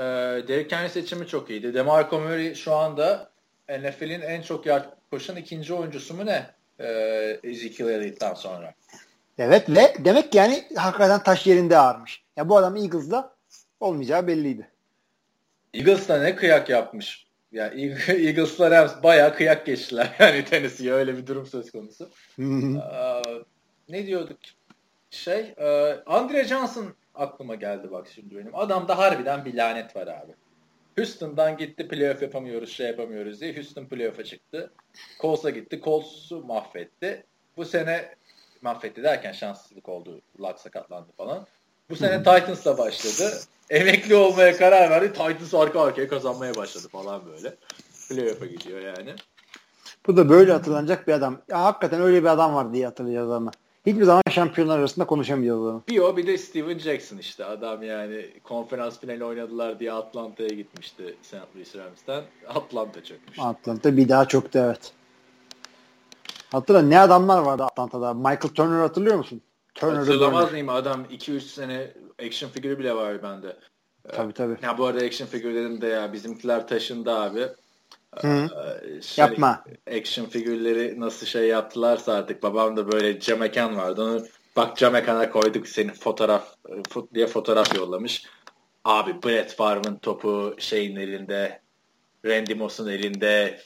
Derrick 0.47 0.75
Henry 0.75 0.89
seçimi 0.89 1.27
çok 1.27 1.49
iyiydi. 1.49 1.73
DeMarco 1.73 2.19
Murray 2.19 2.55
şu 2.55 2.73
anda 2.75 3.29
NFL'in 3.69 4.21
en 4.21 4.41
çok 4.41 4.65
yard 4.65 4.85
koşan 5.11 5.35
ikinci 5.35 5.73
oyuncusu 5.73 6.13
mu 6.13 6.25
ne? 6.25 6.45
E, 6.79 6.87
Ezekiel 7.43 7.89
Elliott'tan 7.89 8.33
sonra. 8.33 8.73
Evet 9.37 9.69
ve 9.69 9.93
demek 10.05 10.31
ki 10.31 10.37
yani 10.37 10.63
hakikaten 10.75 11.23
taş 11.23 11.47
yerinde 11.47 11.77
ağırmış. 11.77 12.23
Ya 12.37 12.49
bu 12.49 12.57
adam 12.57 12.75
Eagles'da 12.75 13.35
olmayacağı 13.79 14.27
belliydi. 14.27 14.69
Eagles 15.73 16.07
da 16.09 16.21
ne 16.21 16.35
kıyak 16.35 16.69
yapmış. 16.69 17.27
Ya 17.51 17.67
Eag- 17.67 18.11
Eagles'la 18.27 18.71
Rams 18.71 18.91
bayağı 19.03 19.35
kıyak 19.35 19.65
geçtiler. 19.65 20.15
Yani 20.19 20.45
Tennessee'ye 20.45 20.93
öyle 20.93 21.17
bir 21.17 21.27
durum 21.27 21.45
söz 21.45 21.71
konusu. 21.71 22.09
Aa, 22.81 23.21
ne 23.89 24.07
diyorduk? 24.07 24.37
Şey, 25.11 25.39
e, 25.57 25.97
Andre 26.05 26.43
Johnson 26.43 26.93
aklıma 27.19 27.55
geldi 27.55 27.91
bak 27.91 28.07
şimdi 28.15 28.37
benim. 28.37 28.55
Adamda 28.55 28.97
harbiden 28.97 29.45
bir 29.45 29.53
lanet 29.53 29.95
var 29.95 30.07
abi. 30.07 30.31
Houston'dan 30.97 31.57
gitti 31.57 31.87
playoff 31.87 32.21
yapamıyoruz, 32.21 32.69
şey 32.69 32.87
yapamıyoruz 32.87 33.41
diye. 33.41 33.55
Houston 33.55 33.85
playoff'a 33.85 34.23
çıktı. 34.23 34.71
Colts'a 35.21 35.49
gitti. 35.49 35.81
Colts'u 35.83 36.43
mahvetti. 36.45 37.25
Bu 37.57 37.65
sene 37.65 38.15
mahvetti 38.61 39.03
derken 39.03 39.31
şanssızlık 39.31 39.89
oldu. 39.89 40.21
Luck 40.39 40.59
sakatlandı 40.59 41.11
falan. 41.17 41.47
Bu 41.89 41.95
sene 41.95 42.17
Titans'la 42.17 42.77
başladı. 42.77 43.33
Emekli 43.69 44.15
olmaya 44.15 44.57
karar 44.57 44.89
verdi. 44.89 45.07
Titans 45.07 45.53
arka 45.53 45.81
arkaya 45.81 46.07
kazanmaya 46.07 46.55
başladı 46.55 46.87
falan 46.87 47.21
böyle. 47.25 47.55
Playoff'a 48.09 48.45
gidiyor 48.45 48.79
yani. 48.79 49.15
Bu 50.07 50.17
da 50.17 50.29
böyle 50.29 50.51
hatırlanacak 50.51 51.07
bir 51.07 51.13
adam. 51.13 51.41
Ya 51.49 51.63
hakikaten 51.63 52.01
öyle 52.01 52.23
bir 52.23 52.27
adam 52.27 52.55
var 52.55 52.73
diye 52.73 52.85
hatırlayacağız 52.85 53.31
ama. 53.31 53.51
Hiçbir 53.85 54.03
zaman 54.03 54.21
şampiyonlar 54.31 54.79
arasında 54.79 55.05
konuşamayacağız 55.05 55.59
onu. 55.61 55.83
Bir 55.87 55.99
o 55.99 56.17
bir 56.17 56.27
de 56.27 56.37
Steven 56.37 56.79
Jackson 56.79 57.17
işte. 57.17 57.45
Adam 57.45 57.83
yani 57.83 58.25
konferans 58.43 58.99
finali 58.99 59.23
oynadılar 59.23 59.79
diye 59.79 59.93
Atlanta'ya 59.93 60.49
gitmişti 60.49 61.15
St. 61.21 61.35
Louis 61.55 61.75
Rams'ten. 61.75 62.23
Atlanta 62.47 63.03
çökmüş. 63.03 63.39
Atlanta 63.39 63.97
bir 63.97 64.09
daha 64.09 64.27
çöktü 64.27 64.59
evet. 64.59 64.91
Hatırla 66.51 66.81
ne 66.81 66.99
adamlar 66.99 67.41
vardı 67.41 67.63
Atlanta'da. 67.63 68.13
Michael 68.13 68.53
Turner 68.55 68.79
hatırlıyor 68.79 69.15
musun? 69.17 69.41
Turner'ı 69.75 69.97
Hatırlamaz 69.97 70.39
Turner. 70.39 70.51
mıyım 70.51 70.69
adam 70.69 71.03
2-3 71.05 71.39
sene 71.39 71.93
action 72.27 72.49
figürü 72.49 72.79
bile 72.79 72.95
var 72.95 73.23
bende. 73.23 73.57
Tabii 74.11 74.33
tabii. 74.33 74.57
Ya 74.63 74.77
bu 74.77 74.85
arada 74.85 75.05
action 75.05 75.27
figürlerim 75.27 75.81
de 75.81 75.87
ya 75.87 76.13
bizimkiler 76.13 76.67
taşındı 76.67 77.11
abi. 77.11 77.47
Hı. 78.17 78.27
Ee, 78.27 79.01
şey, 79.01 79.25
Yapma. 79.25 79.63
Action 79.97 80.25
figürleri 80.25 80.99
nasıl 80.99 81.25
şey 81.25 81.47
yaptılarsa 81.47 82.13
artık 82.13 82.43
babam 82.43 82.77
da 82.77 82.91
böyle 82.91 83.19
cam 83.19 83.39
mekan 83.39 83.77
vardı. 83.77 84.03
Onu 84.03 84.25
bak 84.55 84.77
cam 84.77 84.93
mekana 84.93 85.29
koyduk 85.29 85.67
senin 85.67 85.93
fotoğraf 85.93 86.55
diye 87.13 87.27
fotoğraf 87.27 87.75
yollamış. 87.75 88.23
Abi 88.85 89.23
Brett 89.23 89.55
Favre'ın 89.55 89.95
topu 89.95 90.55
şeyin 90.59 90.95
elinde 90.95 91.61
Randy 92.25 92.53
Moss'un 92.53 92.87
elinde 92.87 93.59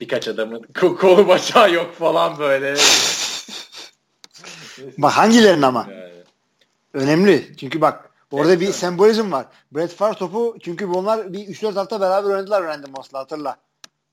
birkaç 0.00 0.28
adamın 0.28 0.62
ko- 0.62 0.96
kolu 0.96 1.28
bacağı 1.28 1.72
yok 1.72 1.94
falan 1.94 2.38
böyle. 2.38 2.74
Bak 4.98 5.12
hangilerinin 5.12 5.62
ama? 5.62 5.86
Yani. 5.90 6.08
Önemli. 6.92 7.56
Çünkü 7.56 7.80
bak 7.80 8.10
orada 8.30 8.48
Evet, 8.48 8.60
bir 8.60 8.64
evet. 8.64 8.74
sembolizm 8.74 9.32
var. 9.32 9.46
Brett 9.72 9.92
Favre 9.94 10.18
topu 10.18 10.56
çünkü 10.62 10.86
onlar 10.86 11.32
bir 11.32 11.38
3-4 11.38 11.74
hafta 11.74 12.00
beraber 12.00 12.30
oynadılar 12.30 12.62
Randy 12.64 12.90
Moss'la 12.90 13.18
hatırla. 13.18 13.56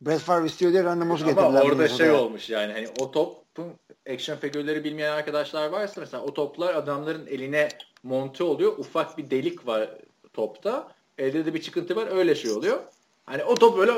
Brett 0.01 0.21
Favre 0.21 0.45
istiyor 0.45 0.71
diye 0.71 0.83
Randy 0.83 1.05
Moss'u 1.05 1.25
getirdiler. 1.25 1.45
Ama 1.45 1.61
orada 1.61 1.87
şey 1.87 2.11
olmuş 2.11 2.49
yani 2.49 2.73
hani 2.73 2.87
o 2.99 3.11
topun 3.11 3.73
action 4.13 4.37
figürleri 4.37 4.83
bilmeyen 4.83 5.11
arkadaşlar 5.11 5.69
varsa 5.69 6.01
mesela 6.01 6.23
o 6.23 6.33
toplar 6.33 6.75
adamların 6.75 7.27
eline 7.27 7.69
monte 8.03 8.43
oluyor. 8.43 8.77
Ufak 8.77 9.17
bir 9.17 9.29
delik 9.29 9.67
var 9.67 9.89
topta. 10.33 10.91
Elde 11.17 11.45
de 11.45 11.53
bir 11.53 11.61
çıkıntı 11.61 11.95
var. 11.95 12.07
Öyle 12.17 12.35
şey 12.35 12.51
oluyor. 12.51 12.79
Hani 13.25 13.43
o 13.43 13.55
top 13.55 13.77
böyle 13.77 13.93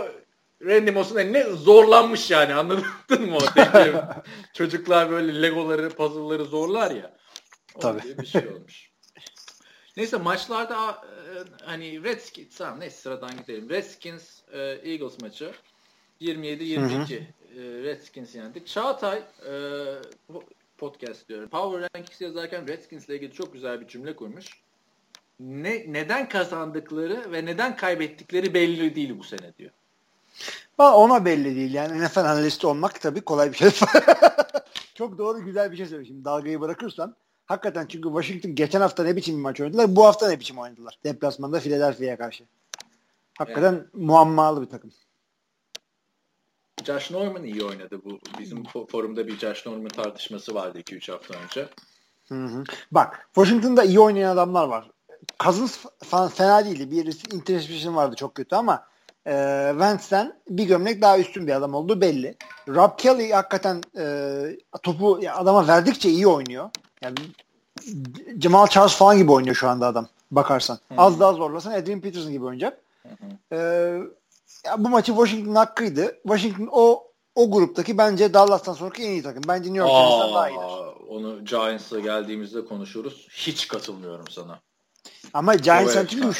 Randy 0.65 0.91
Moss'un 0.91 1.17
eline 1.17 1.43
zorlanmış 1.43 2.31
yani 2.31 2.53
anladın 2.53 2.85
mı? 3.31 3.37
Çocuklar 4.53 5.09
böyle 5.09 5.41
legoları, 5.41 5.89
puzzle'ları 5.89 6.45
zorlar 6.45 6.91
ya. 6.91 7.17
O 7.75 7.79
Tabii. 7.79 8.17
bir 8.17 8.25
şey 8.25 8.47
olmuş. 8.47 8.91
Neyse 9.97 10.17
maçlarda 10.17 10.91
e, 10.91 11.65
hani 11.65 12.03
Redskins 12.03 12.57
tamam 12.57 12.79
neyse 12.79 12.97
sıradan 12.97 13.31
gidelim. 13.37 13.69
Redskins 13.69 14.39
e, 14.51 14.59
Eagles 14.59 15.21
maçı 15.21 15.51
27-22 16.21 17.15
e, 17.15 17.23
Redskins 17.59 18.35
yendik. 18.35 18.67
Çağatay 18.67 19.17
e, 19.45 19.51
po- 20.29 20.43
podcast 20.77 21.29
diyorum. 21.29 21.49
Power 21.49 21.81
Rankings 21.81 22.21
yazarken 22.21 22.67
Redskins 22.67 23.05
ile 23.05 23.15
ilgili 23.15 23.33
çok 23.33 23.53
güzel 23.53 23.81
bir 23.81 23.87
cümle 23.87 24.15
kurmuş. 24.15 24.45
ne 25.39 25.85
neden 25.87 26.29
kazandıkları 26.29 27.31
ve 27.31 27.45
neden 27.45 27.75
kaybettikleri 27.75 28.53
belli 28.53 28.95
değil 28.95 29.19
bu 29.19 29.23
sene 29.23 29.53
diyor. 29.57 29.71
Ona 30.77 31.25
belli 31.25 31.55
değil. 31.55 31.73
Yani 31.73 32.03
NFL 32.03 32.19
analisti 32.19 32.67
olmak 32.67 33.01
tabii 33.01 33.21
kolay 33.21 33.51
bir 33.51 33.57
şey. 33.57 33.69
Çok 34.95 35.17
doğru 35.17 35.39
güzel 35.45 35.71
bir 35.71 35.77
şey 35.77 35.85
söylüyor. 35.85 36.07
Şimdi 36.07 36.25
dalgayı 36.25 36.61
bırakırsan 36.61 37.15
hakikaten 37.45 37.85
çünkü 37.85 38.09
Washington 38.09 38.55
geçen 38.55 38.81
hafta 38.81 39.03
ne 39.03 39.15
biçim 39.15 39.37
bir 39.37 39.41
maç 39.41 39.61
oynadılar. 39.61 39.95
Bu 39.95 40.05
hafta 40.05 40.27
ne 40.29 40.39
biçim 40.39 40.57
oynadılar. 40.57 40.99
Deplasmanda 41.03 41.59
Philadelphia'ya 41.59 42.17
karşı. 42.17 42.43
Hakikaten 43.37 43.73
yani. 43.73 43.83
muammalı 43.93 44.61
bir 44.61 44.69
takım. 44.69 44.91
Josh 46.85 47.11
Norman 47.11 47.43
iyi 47.43 47.63
oynadı 47.63 48.01
bu. 48.05 48.19
Bizim 48.39 48.63
forumda 48.91 49.27
bir 49.27 49.37
Josh 49.37 49.65
Norman 49.65 49.87
tartışması 49.87 50.55
vardı 50.55 50.79
2-3 50.79 51.11
hafta 51.11 51.33
önce. 51.33 51.67
Hı 52.27 52.45
hı. 52.45 52.63
Bak 52.91 53.29
Washington'da 53.35 53.83
iyi 53.83 53.99
oynayan 53.99 54.33
adamlar 54.33 54.67
var. 54.67 54.89
Cousins 55.39 55.77
falan 56.03 56.29
fena 56.29 56.65
değildi. 56.65 56.91
Bir 56.91 57.33
interception 57.33 57.95
vardı 57.95 58.15
çok 58.15 58.35
kötü 58.35 58.55
ama 58.55 58.87
e, 59.27 59.67
Wentz'ten 59.71 60.39
bir 60.49 60.63
gömlek 60.63 61.01
daha 61.01 61.19
üstün 61.19 61.47
bir 61.47 61.51
adam 61.51 61.73
olduğu 61.73 62.01
belli. 62.01 62.35
Rob 62.67 62.97
Kelly 62.97 63.31
hakikaten 63.31 63.81
e, 63.97 64.43
topu 64.83 65.19
adama 65.33 65.67
verdikçe 65.67 66.09
iyi 66.09 66.27
oynuyor. 66.27 66.69
Yani 67.01 67.15
Jamal 68.41 68.67
Charles 68.67 68.95
falan 68.95 69.17
gibi 69.17 69.31
oynuyor 69.31 69.55
şu 69.55 69.69
anda 69.69 69.87
adam 69.87 70.07
bakarsan. 70.31 70.79
Hı-hı. 70.87 71.01
Az 71.01 71.19
daha 71.19 71.33
zorlasan 71.33 71.71
Adrian 71.71 72.01
Peterson 72.01 72.31
gibi 72.31 72.45
oynayacak. 72.45 72.81
E, 73.51 73.57
ya 74.67 74.83
bu 74.83 74.89
maçı 74.89 75.11
Washington'ın 75.11 75.55
hakkıydı. 75.55 76.15
Washington 76.23 76.69
o 76.71 77.07
o 77.35 77.51
gruptaki 77.51 77.97
bence 77.97 78.33
Dallas'tan 78.33 78.73
sonraki 78.73 79.03
en 79.03 79.09
iyi 79.09 79.23
takım. 79.23 79.43
Bence 79.47 79.73
New 79.73 79.79
York 79.79 79.91
Giants'tan 79.91 80.33
daha 80.33 80.49
iyidir. 80.49 81.07
Onu 81.09 81.45
Giants'a 81.45 81.99
geldiğimizde 81.99 82.65
konuşuruz. 82.65 83.27
Hiç 83.31 83.67
katılmıyorum 83.67 84.25
sana. 84.29 84.59
Ama 85.33 85.55
Giants'ın 85.55 86.05
çünkü 86.05 86.31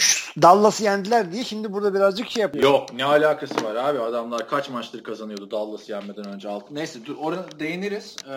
Dallas'ı 0.41 0.83
yendiler 0.83 1.31
diye 1.31 1.43
şimdi 1.43 1.73
burada 1.73 1.93
birazcık 1.93 2.29
şey 2.29 2.41
yapıyor. 2.41 2.63
Yok 2.63 2.93
ne 2.93 3.05
alakası 3.05 3.63
var 3.63 3.75
abi 3.75 3.99
adamlar 3.99 4.49
kaç 4.49 4.69
maçtır 4.69 5.03
kazanıyordu 5.03 5.51
Dallas'ı 5.51 5.91
yenmeden 5.91 6.27
önce 6.27 6.49
altı. 6.49 6.75
Neyse 6.75 7.05
dur 7.05 7.15
oraya 7.17 7.59
değiniriz. 7.59 8.15
Ee, 8.25 8.29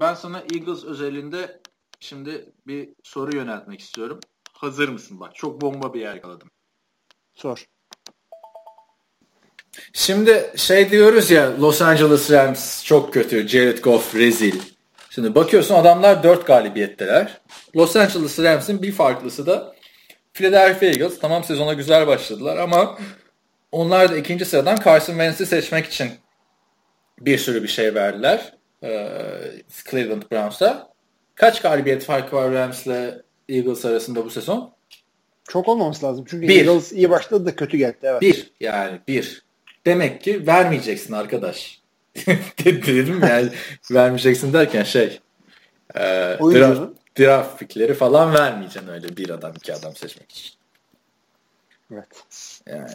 ben 0.00 0.14
sana 0.14 0.38
Eagles 0.38 0.84
özelinde 0.84 1.60
şimdi 2.00 2.52
bir 2.66 2.88
soru 3.02 3.36
yöneltmek 3.36 3.80
istiyorum. 3.80 4.20
Hazır 4.52 4.88
mısın 4.88 5.20
bak 5.20 5.34
çok 5.34 5.60
bomba 5.60 5.94
bir 5.94 6.00
yer 6.00 6.14
yakaladım. 6.14 6.50
Sor. 7.34 7.66
Şimdi 9.92 10.50
şey 10.56 10.90
diyoruz 10.90 11.30
ya 11.30 11.60
Los 11.60 11.82
Angeles 11.82 12.30
Rams 12.30 12.84
çok 12.84 13.12
kötü. 13.14 13.48
Jared 13.48 13.78
Goff 13.78 14.14
rezil. 14.14 14.60
Şimdi 15.10 15.34
bakıyorsun 15.34 15.74
adamlar 15.74 16.22
4 16.22 16.46
galibiyetteler. 16.46 17.40
Los 17.76 17.96
Angeles 17.96 18.38
Rams'in 18.38 18.82
bir 18.82 18.92
farklısı 18.92 19.46
da 19.46 19.74
Philadelphia 20.34 20.86
Eagles. 20.86 21.18
Tamam 21.18 21.44
sezona 21.44 21.72
güzel 21.72 22.06
başladılar 22.06 22.56
ama 22.56 22.98
onlar 23.72 24.10
da 24.10 24.16
ikinci 24.16 24.44
sıradan 24.44 24.78
Carson 24.84 25.12
Wentz'i 25.12 25.46
seçmek 25.46 25.86
için 25.86 26.08
bir 27.20 27.38
sürü 27.38 27.62
bir 27.62 27.68
şey 27.68 27.94
verdiler. 27.94 28.52
Ee, 28.82 29.08
Cleveland 29.90 30.22
Browns'a. 30.32 30.88
Kaç 31.34 31.62
galibiyet 31.62 32.04
farkı 32.04 32.36
var 32.36 32.52
Rams'le 32.52 33.22
Eagles 33.48 33.84
arasında 33.84 34.24
bu 34.24 34.30
sezon? 34.30 34.72
Çok 35.48 35.68
olmaması 35.68 36.06
lazım. 36.06 36.24
Çünkü 36.28 36.48
bir. 36.48 36.66
Eagles 36.66 36.92
iyi 36.92 37.10
başladı 37.10 37.46
da 37.46 37.56
kötü 37.56 37.76
geldi. 37.76 37.96
Evet. 38.02 38.22
Bir. 38.22 38.50
Yani 38.60 39.00
bir. 39.08 39.47
Demek 39.86 40.22
ki 40.22 40.46
vermeyeceksin 40.46 41.12
arkadaş. 41.12 41.82
Dedim 42.64 43.20
yani 43.22 43.50
vermeyeceksin 43.90 44.52
derken 44.52 44.82
şey 44.82 45.20
e, 45.94 46.00
draft, 46.40 46.80
draft 47.18 47.58
pickleri 47.58 47.94
falan 47.94 48.34
vermeyeceksin 48.34 48.88
öyle 48.88 49.16
bir 49.16 49.30
adam 49.30 49.52
iki 49.56 49.74
adam 49.74 49.96
seçmek 49.96 50.32
için. 50.32 50.52
Evet. 51.92 52.24
Yani 52.66 52.90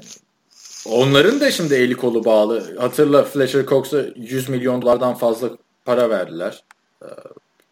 onların 0.86 1.40
da 1.40 1.52
şimdi 1.52 1.74
eli 1.74 1.94
kolu 1.94 2.26
bağlı. 2.26 2.78
Hatırla 2.78 3.24
Fletcher 3.24 3.66
Cox'a 3.66 4.06
100 4.16 4.50
milyon 4.50 4.82
dolardan 4.82 5.14
fazla 5.14 5.50
para 5.86 6.10
verdiler. 6.10 6.64
Ee, 7.04 7.08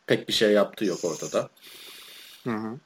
pek 0.07 0.27
bir 0.27 0.33
şey 0.33 0.51
yaptığı 0.51 0.85
yok 0.85 0.99
ortada. 1.03 1.49
Hı 2.43 2.49
hı. 2.49 2.77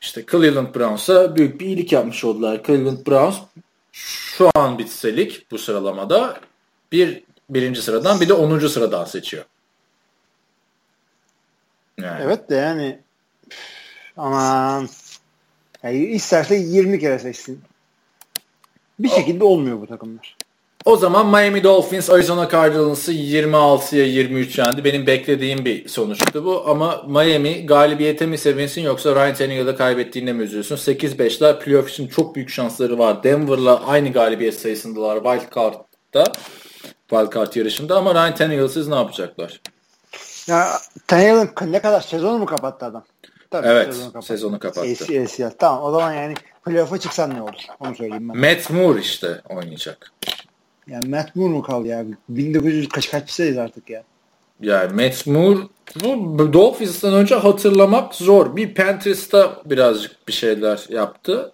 İşte 0.00 0.24
Cleveland 0.30 0.74
Browns'a 0.74 1.36
büyük 1.36 1.60
bir 1.60 1.66
iyilik 1.66 1.92
yapmış 1.92 2.24
oldular. 2.24 2.62
Cleveland 2.66 3.06
Browns 3.06 3.36
şu 4.04 4.50
an 4.54 4.78
bitselik 4.78 5.50
bu 5.50 5.58
sıralamada 5.58 6.40
bir 6.92 7.22
birinci 7.50 7.82
sıradan 7.82 8.20
bir 8.20 8.28
de 8.28 8.32
onuncu 8.32 8.68
sıradan 8.68 9.04
seçiyor. 9.04 9.44
Yani. 11.98 12.22
Evet 12.24 12.50
de 12.50 12.54
yani 12.54 12.98
aman 14.16 14.88
yani 15.82 15.96
isterse 15.96 16.54
20 16.56 17.00
kere 17.00 17.18
seçsin. 17.18 17.60
Bir 18.98 19.08
şekilde 19.08 19.44
olmuyor 19.44 19.80
bu 19.80 19.86
takımlar. 19.86 20.36
O 20.88 20.96
zaman 20.96 21.26
Miami 21.26 21.64
Dolphins 21.64 22.10
Arizona 22.10 22.48
Cardinals'ı 22.48 23.12
26'ya 23.12 24.04
23 24.04 24.58
yendi. 24.58 24.84
Benim 24.84 25.06
beklediğim 25.06 25.64
bir 25.64 25.88
sonuçtu 25.88 26.44
bu. 26.44 26.64
Ama 26.66 27.02
Miami 27.06 27.66
galibiyete 27.66 28.26
mi 28.26 28.38
sevinsin 28.38 28.82
yoksa 28.82 29.14
Ryan 29.14 29.34
Tannehill'ı 29.34 29.76
kaybettiğinde 29.76 30.32
mi 30.32 30.42
üzülsün? 30.42 30.76
8-5'ler 30.76 31.58
playoff 31.58 31.90
için 31.90 32.08
çok 32.08 32.34
büyük 32.34 32.50
şansları 32.50 32.98
var. 32.98 33.22
Denver'la 33.22 33.86
aynı 33.86 34.12
galibiyet 34.12 34.60
sayısındalar 34.60 35.22
Wild 35.22 35.54
Card'da. 35.54 36.24
Wild 37.10 37.34
Card 37.34 37.54
yarışında 37.54 37.96
ama 37.96 38.14
Ryan 38.14 38.34
Tannehill'siz 38.34 38.88
ne 38.88 38.94
yapacaklar? 38.94 39.60
Ya 40.46 40.68
Tannehill'ın 41.06 41.72
ne 41.72 41.82
kadar 41.82 42.00
sezonu 42.00 42.38
mu 42.38 42.46
kapattı 42.46 42.86
adam? 42.86 43.04
Tabii, 43.50 43.66
evet 43.66 43.86
sezonu 43.86 44.12
kapattı. 44.12 44.26
Sezonu 44.26 44.58
kapattı. 44.58 44.80
ACL. 44.80 45.50
Tamam 45.58 45.84
o 45.84 45.90
zaman 45.90 46.12
yani 46.12 46.34
playoff'a 46.64 46.98
çıksan 46.98 47.34
ne 47.34 47.42
olur? 47.42 47.62
Onu 47.80 47.94
söyleyeyim 47.94 48.28
ben. 48.28 48.38
Matt 48.38 48.70
Moore 48.70 49.00
işte 49.00 49.40
oynayacak. 49.48 50.12
Yani 50.88 51.08
Matt 51.08 51.36
Moore 51.36 51.52
mu 51.52 51.62
kaldı 51.62 51.88
ya? 51.88 52.04
1900 52.28 52.88
kaç 52.88 53.10
kaçsayız 53.10 53.58
artık 53.58 53.90
ya. 53.90 54.02
Yani 54.60 55.04
Matt 55.04 55.26
Moore 55.26 55.58
bu 56.04 56.52
Dolphins'tan 56.52 57.14
önce 57.14 57.34
hatırlamak 57.34 58.14
zor. 58.14 58.56
Bir 58.56 58.74
Panthers'ta 58.74 59.62
birazcık 59.64 60.28
bir 60.28 60.32
şeyler 60.32 60.86
yaptı. 60.88 61.52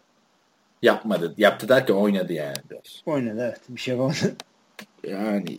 Yapmadı. 0.83 1.35
Yaptı 1.37 1.69
derken 1.69 1.95
oynadı 1.95 2.33
yani 2.33 2.57
biraz. 2.71 3.03
Oynadı 3.07 3.41
evet. 3.49 3.61
Bir 3.69 3.81
şey 3.81 3.95
yapamadı. 3.95 4.37
Yani 5.09 5.59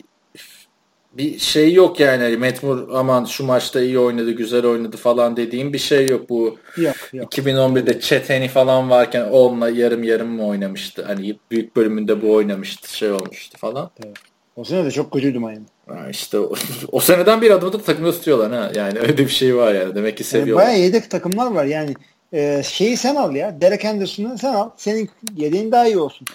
bir 1.18 1.38
şey 1.38 1.72
yok 1.72 2.00
yani. 2.00 2.22
Hani 2.22 2.54
Moore 2.62 2.92
aman 2.92 3.24
şu 3.24 3.44
maçta 3.44 3.80
iyi 3.80 3.98
oynadı, 3.98 4.30
güzel 4.30 4.66
oynadı 4.66 4.96
falan 4.96 5.36
dediğim 5.36 5.72
bir 5.72 5.78
şey 5.78 6.08
yok. 6.08 6.28
Bu 6.28 6.58
yok, 6.76 6.96
yok. 7.12 7.38
2011'de 7.38 8.00
Cheteni 8.00 8.48
falan 8.48 8.90
varken 8.90 9.24
onunla 9.24 9.68
yarım 9.68 10.02
yarım 10.02 10.28
mı 10.28 10.46
oynamıştı? 10.46 11.04
Hani 11.06 11.36
büyük 11.50 11.76
bölümünde 11.76 12.22
bu 12.22 12.32
oynamıştı, 12.32 12.96
şey 12.96 13.12
olmuştu 13.12 13.58
falan. 13.58 13.90
Evet. 14.04 14.16
O 14.56 14.64
sene 14.64 14.84
de 14.84 14.90
çok 14.90 15.12
kötüydü 15.12 15.38
Miami. 15.38 15.66
Ha 15.88 16.08
işte 16.10 16.38
o, 16.38 16.54
o 16.92 17.00
seneden 17.00 17.42
bir 17.42 17.50
adımda 17.50 17.72
da 17.78 17.82
takımda 17.82 18.12
tutuyorlar 18.12 18.52
ha. 18.52 18.70
Yani 18.74 18.98
öyle 18.98 19.18
bir 19.18 19.28
şey 19.28 19.56
var 19.56 19.74
yani. 19.74 19.94
Demek 19.94 20.16
ki 20.16 20.24
seviyorlar. 20.24 20.64
Yani 20.64 20.72
bayağı 20.72 20.84
yedek 20.84 21.10
takımlar 21.10 21.50
var 21.50 21.64
yani. 21.64 21.94
E, 22.32 22.62
şeyi 22.64 22.96
sen 22.96 23.16
al 23.16 23.34
ya. 23.34 23.60
Derek 23.60 23.84
Henderson'ı 23.84 24.38
sen 24.38 24.54
al. 24.54 24.70
Senin 24.76 25.10
yedeğin 25.36 25.72
daha 25.72 25.86
iyi 25.86 25.98
olsun. 25.98 26.26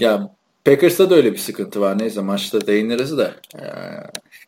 Ya 0.00 0.30
Packers'ta 0.66 1.10
da 1.10 1.14
öyle 1.14 1.32
bir 1.32 1.38
sıkıntı 1.38 1.80
var. 1.80 1.98
Neyse 1.98 2.20
maçta 2.20 2.66
değiniriz 2.66 3.18
de. 3.18 3.30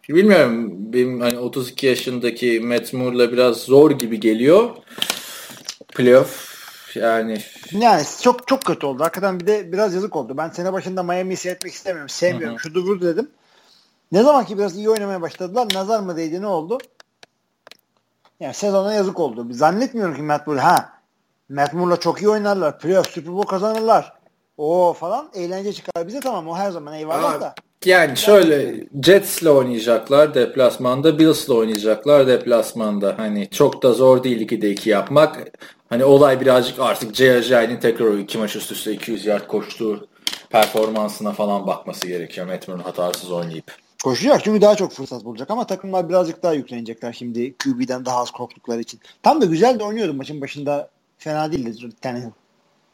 Bilmiyorum. 0.09 0.93
Benim 0.93 1.21
hani 1.21 1.39
32 1.39 1.87
yaşındaki 1.87 2.61
Matt 2.61 2.93
Moore'la 2.93 3.33
biraz 3.33 3.57
zor 3.57 3.91
gibi 3.91 4.21
geliyor. 4.21 4.71
Playoff 5.95 6.49
yani. 6.97 7.39
Yani 7.73 8.03
çok 8.23 8.49
çok 8.49 8.63
kötü 8.63 8.87
oldu. 8.87 9.03
Hakikaten 9.03 9.41
bir 9.41 9.47
de 9.47 9.73
biraz 9.73 9.95
yazık 9.95 10.17
oldu. 10.17 10.37
Ben 10.37 10.49
sene 10.49 10.73
başında 10.73 11.03
Miami'yi 11.03 11.37
seyretmek 11.37 11.73
istemiyorum. 11.73 12.09
Sevmiyorum. 12.09 12.57
Hı 12.57 12.59
hı. 12.59 12.63
Şudur 12.63 12.87
budur 12.87 13.07
dedim. 13.07 13.31
Ne 14.13 14.23
zaman 14.23 14.45
ki 14.45 14.59
biraz 14.59 14.77
iyi 14.77 14.91
oynamaya 14.91 15.21
başladılar. 15.21 15.69
Nazar 15.75 16.01
mı 16.01 16.17
değdi 16.17 16.43
ne 16.43 16.47
oldu? 16.47 16.79
Yani 18.41 18.55
sezona 18.55 18.95
yazık 18.95 19.21
oldu. 19.21 19.47
Zannetmiyorum 19.51 20.17
ki 20.17 20.23
Matt 20.23 20.47
Moore. 20.47 20.61
Ha 20.61 20.93
Matt 21.49 21.75
Moore'la 21.75 22.01
çok 22.01 22.23
iyi 22.23 22.29
oynarlar. 22.29 22.79
Playoff 22.79 23.11
Super 23.11 23.33
Bowl 23.33 23.49
kazanırlar 23.49 24.13
o 24.57 24.93
falan 24.93 25.31
eğlence 25.35 25.73
çıkar 25.73 26.07
bize 26.07 26.21
tamam 26.21 26.49
o 26.49 26.57
her 26.57 26.71
zaman 26.71 26.95
eyvallah 26.95 27.41
da. 27.41 27.55
Yani 27.85 28.17
şöyle 28.17 28.85
Jets'le 29.03 29.47
oynayacaklar 29.47 30.35
deplasmanda, 30.35 31.19
Bills'le 31.19 31.49
oynayacaklar 31.49 32.27
deplasmanda. 32.27 33.15
Hani 33.17 33.49
çok 33.51 33.83
da 33.83 33.93
zor 33.93 34.25
değil 34.25 34.49
2'de 34.49 34.71
2 34.71 34.91
yapmak. 34.91 35.59
Hani 35.89 36.05
olay 36.05 36.41
birazcık 36.41 36.79
artık 36.79 37.15
J.J.'nin 37.15 37.81
tekrar 37.81 38.07
o 38.07 38.19
iki 38.19 38.39
maç 38.39 38.57
üst 38.57 38.73
üste 38.73 38.93
200 38.93 39.27
yard 39.27 39.47
koştuğu 39.47 40.09
performansına 40.51 41.33
falan 41.33 41.67
bakması 41.67 42.07
gerekiyor. 42.07 42.47
Metmer'ın 42.47 42.79
hatasız 42.81 43.31
oynayıp. 43.31 43.77
Koşacak 44.05 44.45
çünkü 44.45 44.61
daha 44.61 44.75
çok 44.77 44.93
fırsat 44.93 45.25
bulacak 45.25 45.51
ama 45.51 45.67
takımlar 45.67 46.09
birazcık 46.09 46.43
daha 46.43 46.53
yüklenecekler 46.53 47.13
şimdi 47.13 47.55
QB'den 47.57 48.05
daha 48.05 48.19
az 48.19 48.31
korktukları 48.31 48.81
için. 48.81 49.01
Tam 49.23 49.41
da 49.41 49.45
güzel 49.45 49.79
de 49.79 49.85
oynuyordu 49.85 50.15
maçın 50.15 50.41
başında. 50.41 50.91
Fena 51.19 51.53
değildi 51.53 51.89
Tannehill. 52.01 52.31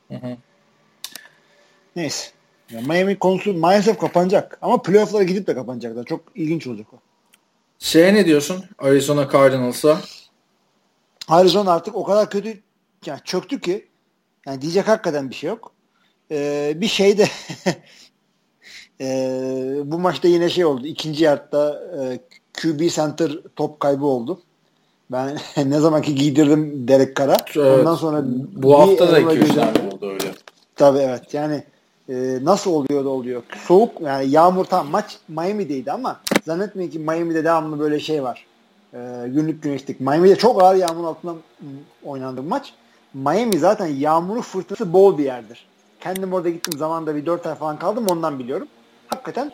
Hı 0.09 0.15
hı. 0.15 0.37
Neyse. 1.97 2.31
Yani 2.71 2.87
Miami 2.87 3.19
konusu 3.19 3.55
maalesef 3.55 3.99
kapanacak. 3.99 4.59
Ama 4.63 4.83
playoff'lara 4.83 5.23
gidip 5.23 5.47
de 5.47 5.55
kapanacaklar. 5.55 6.05
Çok 6.05 6.21
ilginç 6.35 6.67
olacak 6.67 6.87
o. 6.93 6.97
Şeye 7.79 8.15
ne 8.15 8.27
diyorsun? 8.27 8.65
Arizona 8.79 9.29
Cardinals'a? 9.33 10.01
Arizona 11.29 11.73
artık 11.73 11.97
o 11.97 12.05
kadar 12.05 12.31
kötü 12.31 12.61
yani 13.07 13.21
çöktü 13.25 13.61
ki 13.61 13.89
Yani 14.47 14.61
diyecek 14.63 14.89
hakikaten 14.89 15.31
bir 15.31 15.35
şey 15.35 15.49
yok. 15.49 15.73
Ee, 16.31 16.73
bir 16.77 16.87
şey 16.89 17.19
de 17.19 17.27
e, 19.01 19.07
bu 19.85 19.99
maçta 19.99 20.29
yine 20.29 20.49
şey 20.49 20.65
oldu. 20.65 20.87
İkinci 20.87 21.25
yarıda 21.25 21.83
e, 21.99 22.19
QB 22.63 22.81
center 22.91 23.33
top 23.57 23.81
kaybı 23.81 24.07
oldu. 24.07 24.41
Ben 25.13 25.39
ne 25.71 25.81
zamanki 25.81 26.15
giydirdim 26.15 26.89
Derek 26.89 27.17
Carr'a. 27.17 27.37
Evet. 27.57 27.79
Ondan 27.79 27.95
sonra 27.95 28.23
Bu 28.53 28.81
hafta 28.81 29.09
da 29.09 29.13
Aaron 29.13 29.29
2-3 29.31 29.41
Rodgers'ın- 29.41 29.55
tane 29.55 29.89
oldu 29.95 30.11
öyle. 30.11 30.33
Tabii 30.77 30.99
evet. 30.99 31.35
Yani 31.35 31.65
e, 32.09 32.39
nasıl 32.43 32.71
oluyor 32.71 33.05
da 33.05 33.09
oluyor. 33.09 33.43
Soğuk 33.67 34.01
yani 34.01 34.31
yağmur 34.31 34.65
tam 34.65 34.91
maç 34.91 35.19
Miami'deydi 35.29 35.93
ama 35.93 36.21
zannetmeyin 36.45 36.91
ki 36.91 36.99
Miami'de 36.99 37.45
devamlı 37.45 37.79
böyle 37.79 38.01
şey 38.01 38.23
var. 38.23 38.47
E, 38.95 38.99
günlük 39.27 39.63
güneşlik. 39.63 40.01
Miami'de 40.01 40.37
çok 40.37 40.63
ağır 40.63 40.77
yağmur 40.77 41.05
altında 41.05 41.35
oynandı 42.05 42.43
maç. 42.43 42.73
Miami 43.15 43.59
zaten 43.59 43.87
yağmuru 43.87 44.43
fırtınası 44.43 44.93
bol 44.93 45.19
bir 45.19 45.25
yerdir. 45.25 45.67
Kendim 46.01 46.33
orada 46.33 46.51
gittim 46.51 46.79
zamanda 46.79 47.17
bir 47.17 47.27
4 47.27 47.47
ay 47.47 47.55
falan 47.55 47.79
kaldım 47.79 48.07
ondan 48.11 48.39
biliyorum. 48.39 48.69
Hakikaten 49.09 49.53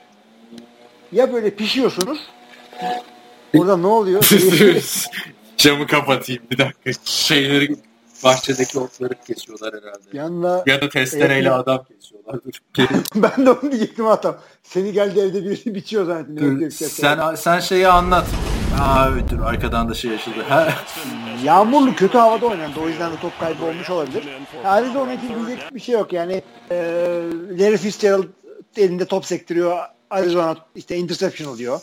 ya 1.12 1.32
böyle 1.32 1.50
pişiyorsunuz 1.50 2.30
Orada 3.58 3.76
ne 3.76 3.86
oluyor? 3.86 4.22
Camı 5.56 5.86
kapatayım 5.86 6.42
bir 6.50 6.58
dakika. 6.58 6.90
Şeyleri 7.04 7.76
bahçedeki 8.24 8.78
otları 8.78 9.14
kesiyorlar 9.26 9.74
herhalde. 9.74 10.16
Yanında 10.18 10.64
Ya 10.66 10.80
da 10.80 10.88
testereyle 10.88 11.48
Evet. 11.48 11.58
adam 11.58 11.84
kesiyorlar. 11.84 12.36
Dur. 12.44 12.84
Ben 13.14 13.46
de 13.46 13.50
onu 13.50 13.62
diyecektim 13.72 14.04
hatam. 14.06 14.36
Seni 14.62 14.92
geldi 14.92 15.20
evde 15.20 15.44
birisi 15.44 15.74
biçiyor. 15.74 16.06
Yok, 16.18 16.40
yok, 16.40 16.60
yok. 16.62 16.72
sen 16.72 17.34
sen 17.34 17.60
şeyi 17.60 17.88
anlat. 17.88 18.26
Aa 18.80 19.08
evet 19.12 19.30
dur 19.30 19.40
arkadan 19.40 19.88
da 19.88 19.94
şey 19.94 20.10
yaşadı. 20.10 20.42
Ha, 20.48 20.68
Yağmurlu 21.44 21.94
kötü 21.96 22.18
havada 22.18 22.46
oynandı. 22.46 22.80
O 22.84 22.88
yüzden 22.88 23.12
de 23.12 23.16
top 23.22 23.40
kaybı 23.40 23.64
olmuş 23.64 23.90
olabilir. 23.90 24.24
Arizona 24.64 25.12
için 25.12 25.46
diyecek 25.46 25.74
bir 25.74 25.80
şey 25.80 25.94
yok. 25.94 26.12
Yani 26.12 26.42
e, 26.70 26.76
Larry 27.58 27.76
Fitzgerald 27.76 28.24
elinde 28.76 29.04
top 29.04 29.26
sektiriyor. 29.26 29.78
Arizona 30.10 30.56
işte 30.74 30.96
interception 30.96 31.48
oluyor. 31.54 31.80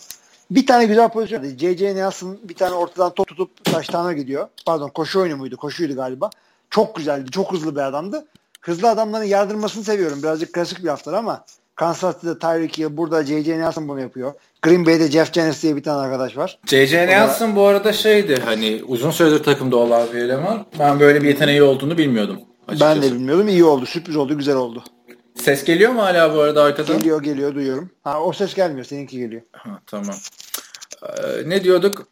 Bir 0.52 0.68
tane 0.68 0.86
güzel 0.86 1.10
pozisyon. 1.10 1.40
vardı. 1.40 1.54
J.J. 1.58 1.96
Nelson 1.96 2.38
bir 2.44 2.54
tane 2.54 2.76
ortadan 2.76 3.14
top 3.14 3.28
tutup 3.28 3.66
taştana 3.66 4.14
gidiyor. 4.14 4.48
Pardon 4.66 4.90
koşu 4.90 5.20
oyunu 5.22 5.38
muydu? 5.38 5.58
Koşuydu 5.58 5.96
galiba. 5.96 6.30
Çok 6.70 6.96
güzeldi. 6.96 7.32
Çok 7.32 7.54
hızlı 7.54 7.76
bir 7.76 7.82
adamdı. 7.82 8.26
Hızlı 8.62 8.90
adamların 8.90 9.26
yardırmasını 9.26 9.84
seviyorum. 9.84 10.24
Birazcık 10.24 10.54
klasik 10.54 10.84
bir 10.84 10.90
haftalar 10.90 11.18
ama 11.18 11.46
Kansas 11.76 12.16
City'de 12.16 12.40
Tyreek 12.40 12.78
Hill, 12.78 12.98
burada 12.98 13.24
J.J. 13.24 13.60
Nelson 13.60 13.88
bunu 13.88 14.00
yapıyor. 14.02 14.34
Green 14.62 14.86
Bay'de 14.86 15.12
Jeff 15.12 15.34
Janis 15.34 15.64
diye 15.64 15.76
bir 15.76 15.84
tane 15.84 16.02
arkadaş 16.02 16.38
var. 16.38 16.60
J.J. 16.66 17.08
Nelson 17.08 17.56
bu 17.56 17.64
arada 17.66 17.94
şeydi 17.94 18.42
hani 18.46 18.82
uzun 18.88 19.12
süredir 19.12 19.44
takımda 19.44 19.78
olan 19.78 20.08
bir 20.14 20.18
eleman. 20.18 20.66
Ben 20.80 21.00
böyle 21.00 21.22
bir 21.22 21.28
yeteneği 21.28 21.64
olduğunu 21.64 21.98
bilmiyordum. 21.98 22.40
Açıkçası. 22.68 22.96
Ben 22.96 23.10
de 23.10 23.16
bilmiyordum. 23.16 23.48
İyi 23.48 23.64
oldu. 23.64 23.86
Sürpriz 23.86 24.16
oldu. 24.16 24.38
Güzel 24.38 24.56
oldu. 24.56 24.84
Ses 25.42 25.64
geliyor 25.64 25.92
mu 25.92 26.02
hala 26.02 26.36
bu 26.36 26.40
arada 26.40 26.64
arkadan? 26.64 26.98
Geliyor 26.98 27.24
geliyor 27.24 27.56
duyuyorum. 27.56 27.92
Ha 28.04 28.22
o 28.24 28.34
ses 28.34 28.54
gelmiyor. 28.54 28.86
Seninki 28.86 29.18
geliyor. 29.20 29.42
Ha, 29.52 29.82
tamam. 29.86 30.16
Ee, 31.04 31.50
ne 31.50 31.64
diyorduk? 31.64 32.08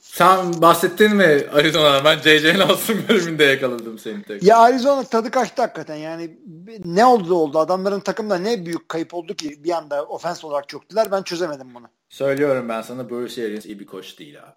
Sen 0.00 0.62
bahsettin 0.62 1.16
mi 1.16 1.44
Arizona'dan? 1.52 2.04
Ben 2.04 2.18
J.J. 2.22 2.58
Nelson 2.58 2.96
bölümünde 3.08 3.44
yakaladım 3.44 3.98
seni 3.98 4.22
tek. 4.22 4.42
Ya 4.42 4.58
Arizona 4.58 5.04
tadı 5.04 5.30
kaçtı 5.30 5.62
hakikaten. 5.62 5.96
Yani 5.96 6.38
ne 6.84 7.04
oldu 7.04 7.34
oldu. 7.34 7.58
Adamların 7.58 8.00
takımda 8.00 8.38
ne 8.38 8.66
büyük 8.66 8.88
kayıp 8.88 9.14
oldu 9.14 9.34
ki 9.34 9.64
bir 9.64 9.70
anda 9.70 10.04
ofens 10.04 10.44
olarak 10.44 10.68
çöktüler. 10.68 11.12
Ben 11.12 11.22
çözemedim 11.22 11.74
bunu. 11.74 11.86
Söylüyorum 12.08 12.68
ben 12.68 12.82
sana 12.82 13.10
Bruce 13.10 13.46
Arians 13.46 13.66
iyi 13.66 13.80
bir 13.80 13.86
koç 13.86 14.18
değil 14.18 14.42
abi. 14.42 14.54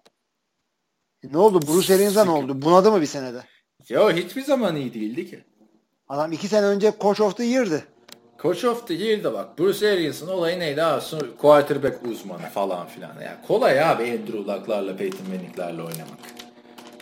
Ne 1.32 1.38
oldu? 1.38 1.60
Bruce 1.66 1.94
Arians'a 1.94 2.24
ne 2.24 2.30
oldu? 2.30 2.62
Bunadı 2.62 2.90
mı 2.90 3.00
bir 3.00 3.06
senede? 3.06 3.44
Yo 3.88 4.10
hiçbir 4.10 4.42
zaman 4.42 4.76
iyi 4.76 4.94
değildi 4.94 5.30
ki. 5.30 5.44
Adam 6.08 6.32
iki 6.32 6.48
sene 6.48 6.66
önce 6.66 6.92
Coach 7.00 7.20
of 7.20 7.36
the 7.36 7.44
Year'dı. 7.44 7.82
Coach 8.42 8.64
of 8.64 8.86
the 8.88 8.94
Year'da 8.94 9.32
bak 9.32 9.58
Bruce 9.58 9.92
Arians'ın 9.92 10.28
olayı 10.28 10.60
neydi 10.60 10.82
abi? 10.82 11.02
Quarterback 11.38 11.98
uzmanı 12.10 12.50
falan 12.54 12.86
filan. 12.86 13.08
Yani 13.08 13.36
kolay 13.48 13.82
abi 13.82 14.02
Andrew 14.02 14.38
Luck'larla 14.38 14.96
Peyton 14.96 15.26
Manning'lerle 15.28 15.82
oynamak. 15.82 16.18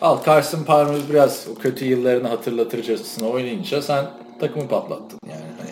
Al 0.00 0.24
Carson 0.26 0.64
Palmer 0.64 1.00
biraz 1.10 1.46
o 1.52 1.54
kötü 1.54 1.84
yıllarını 1.84 2.28
hatırlatırcasına 2.28 3.28
oynayınca 3.28 3.82
sen 3.82 4.04
takımı 4.40 4.68
patlattın 4.68 5.18
yani. 5.26 5.42
Hani 5.58 5.70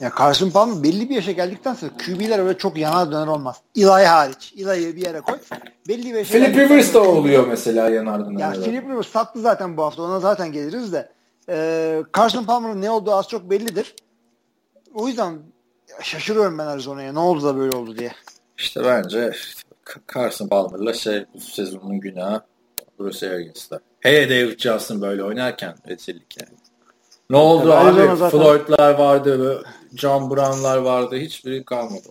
Ya 0.00 0.12
Carson 0.18 0.50
Palmer 0.50 0.82
belli 0.82 1.10
bir 1.10 1.14
yaşa 1.14 1.32
geldikten 1.32 1.74
sonra 1.74 1.92
QB'ler 2.06 2.38
öyle 2.38 2.58
çok 2.58 2.76
yanar 2.76 3.12
döner 3.12 3.26
olmaz. 3.26 3.56
Eli 3.76 3.86
hariç. 3.86 4.54
Eli'yi 4.58 4.96
bir 4.96 5.04
yere 5.06 5.20
koy. 5.20 5.38
Belli 5.88 6.04
bir 6.12 6.18
yaşa 6.18 6.32
Philip 6.32 6.56
Rivers 6.56 6.94
da 6.94 7.02
oluyor 7.02 7.46
mesela 7.46 7.90
yanardın. 7.90 8.38
Ya 8.38 8.52
Philip 8.52 8.84
Rivers 8.88 9.08
sattı 9.08 9.40
zaten 9.40 9.76
bu 9.76 9.82
hafta. 9.82 10.02
Ona 10.02 10.20
zaten 10.20 10.52
geliriz 10.52 10.92
de. 10.92 11.08
Ee, 11.48 12.02
Carson 12.16 12.44
Palmer'ın 12.44 12.82
ne 12.82 12.90
olduğu 12.90 13.12
az 13.12 13.28
çok 13.28 13.50
bellidir. 13.50 13.94
O 14.94 15.08
yüzden 15.08 15.38
şaşırıyorum 16.02 16.58
ben 16.58 16.66
Arizona'ya. 16.66 17.12
Ne 17.12 17.18
oldu 17.18 17.44
da 17.44 17.56
böyle 17.56 17.76
oldu 17.76 17.98
diye. 17.98 18.12
İşte 18.58 18.84
bence 18.84 19.32
Carson 20.14 20.48
Palmer'la 20.48 20.92
şey 20.92 21.24
bu 21.34 21.40
sezonun 21.40 22.00
günahı 22.00 22.42
Bruce 22.98 23.30
Arians'da. 23.30 23.80
Hele 24.00 24.30
David 24.30 24.58
Johnson 24.58 25.02
böyle 25.02 25.24
oynarken 25.24 25.74
rezillik 25.88 26.40
yani. 26.40 26.58
Ne 27.30 27.36
oldu 27.36 27.68
Tabii 27.70 28.00
abi? 28.00 28.16
Zaten- 28.16 28.40
Floyd'lar 28.40 28.94
vardı, 28.94 29.62
John 29.94 30.30
Brown'lar 30.30 30.78
vardı. 30.78 31.16
Hiçbiri 31.16 31.64
kalmadı. 31.64 32.08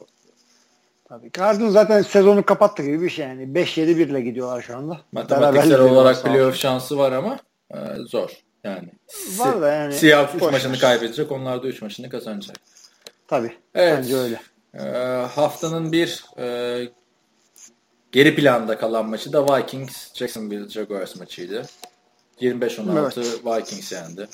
Tabii. 1.10 1.32
Cardinals 1.32 1.74
zaten 1.74 2.02
sezonu 2.02 2.46
kapattı 2.46 2.84
gibi 2.84 3.02
bir 3.02 3.10
şey 3.10 3.28
yani. 3.28 3.44
5-7-1 3.44 4.10
ile 4.10 4.22
gidiyorlar 4.22 4.62
şu 4.62 4.78
anda. 4.78 5.02
Matematiksel 5.12 5.72
Beraberlik 5.72 5.92
olarak 5.92 6.24
playoff 6.24 6.56
şansı 6.56 6.98
var 6.98 7.12
ama 7.12 7.40
e, 7.72 7.78
zor. 8.08 8.47
Yani. 8.68 8.90
Var 9.38 9.62
da 9.62 9.72
yani. 9.72 9.94
Seahawks 9.94 10.36
3 10.36 10.42
Boş 10.42 10.52
maçını 10.52 10.80
kaybedecek. 10.80 11.32
Onlar 11.32 11.64
da 11.64 11.68
3 11.68 11.82
maçını 11.82 12.10
kazanacak. 12.10 12.56
Tabii. 13.28 13.54
Evet. 13.76 13.98
Bence 13.98 14.16
öyle. 14.18 14.42
E, 14.74 14.88
haftanın 15.36 15.92
bir 15.92 16.26
e, 16.38 16.90
geri 18.12 18.36
planda 18.36 18.78
kalan 18.78 19.06
maçı 19.06 19.34
da 19.34 19.58
Vikings 19.58 20.14
Jacksonville 20.14 20.70
Jaguars 20.70 21.16
maçıydı. 21.16 21.66
25-16 22.42 23.58
Vikings 23.58 23.92
yendi. 23.92 24.28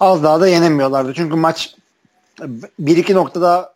Az 0.00 0.22
daha 0.22 0.40
da 0.40 0.48
yenemiyorlardı. 0.48 1.14
Çünkü 1.14 1.36
maç 1.36 1.74
bir 2.78 2.96
iki 2.96 3.14
noktada 3.14 3.74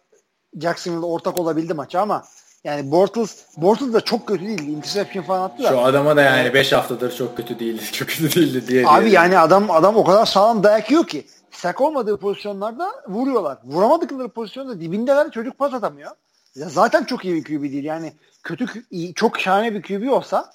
Jacksonville 0.60 1.06
ortak 1.06 1.38
olabildi 1.38 1.74
maça 1.74 2.00
ama 2.00 2.24
yani 2.64 2.90
Bortles, 2.90 3.44
Bortles 3.56 3.92
da 3.92 4.00
çok 4.00 4.28
kötü 4.28 4.44
değildi. 4.46 4.70
Interception 4.70 5.24
falan 5.24 5.42
attı 5.42 5.62
da. 5.62 5.68
Şu 5.68 5.80
adama 5.80 6.16
da 6.16 6.22
yani 6.22 6.54
5 6.54 6.72
haftadır 6.72 7.16
çok 7.16 7.36
kötü 7.36 7.58
değildi, 7.58 7.82
çok 7.92 8.08
kötü 8.08 8.34
değildi 8.34 8.68
diye. 8.68 8.88
Abi 8.88 9.04
diye. 9.04 9.14
yani 9.14 9.38
adam 9.38 9.70
adam 9.70 9.96
o 9.96 10.04
kadar 10.04 10.26
sağlam 10.26 10.62
dayak 10.62 10.90
yiyor 10.90 11.06
ki 11.06 11.26
sak 11.50 11.80
olmadığı 11.80 12.16
pozisyonlarda 12.16 12.92
vuruyorlar. 13.08 13.58
Vuramadıkları 13.64 14.28
pozisyonda 14.28 14.80
dibindeler 14.80 15.30
çocuk 15.30 15.58
pas 15.58 15.74
atamıyor. 15.74 16.10
Ya 16.54 16.68
zaten 16.68 17.04
çok 17.04 17.24
iyi 17.24 17.34
bir 17.34 17.44
QB 17.44 17.62
değil. 17.62 17.84
Yani 17.84 18.12
kötü 18.42 18.66
çok 19.14 19.40
şahane 19.40 19.74
bir 19.74 19.82
QB 19.82 20.12
olsa 20.12 20.52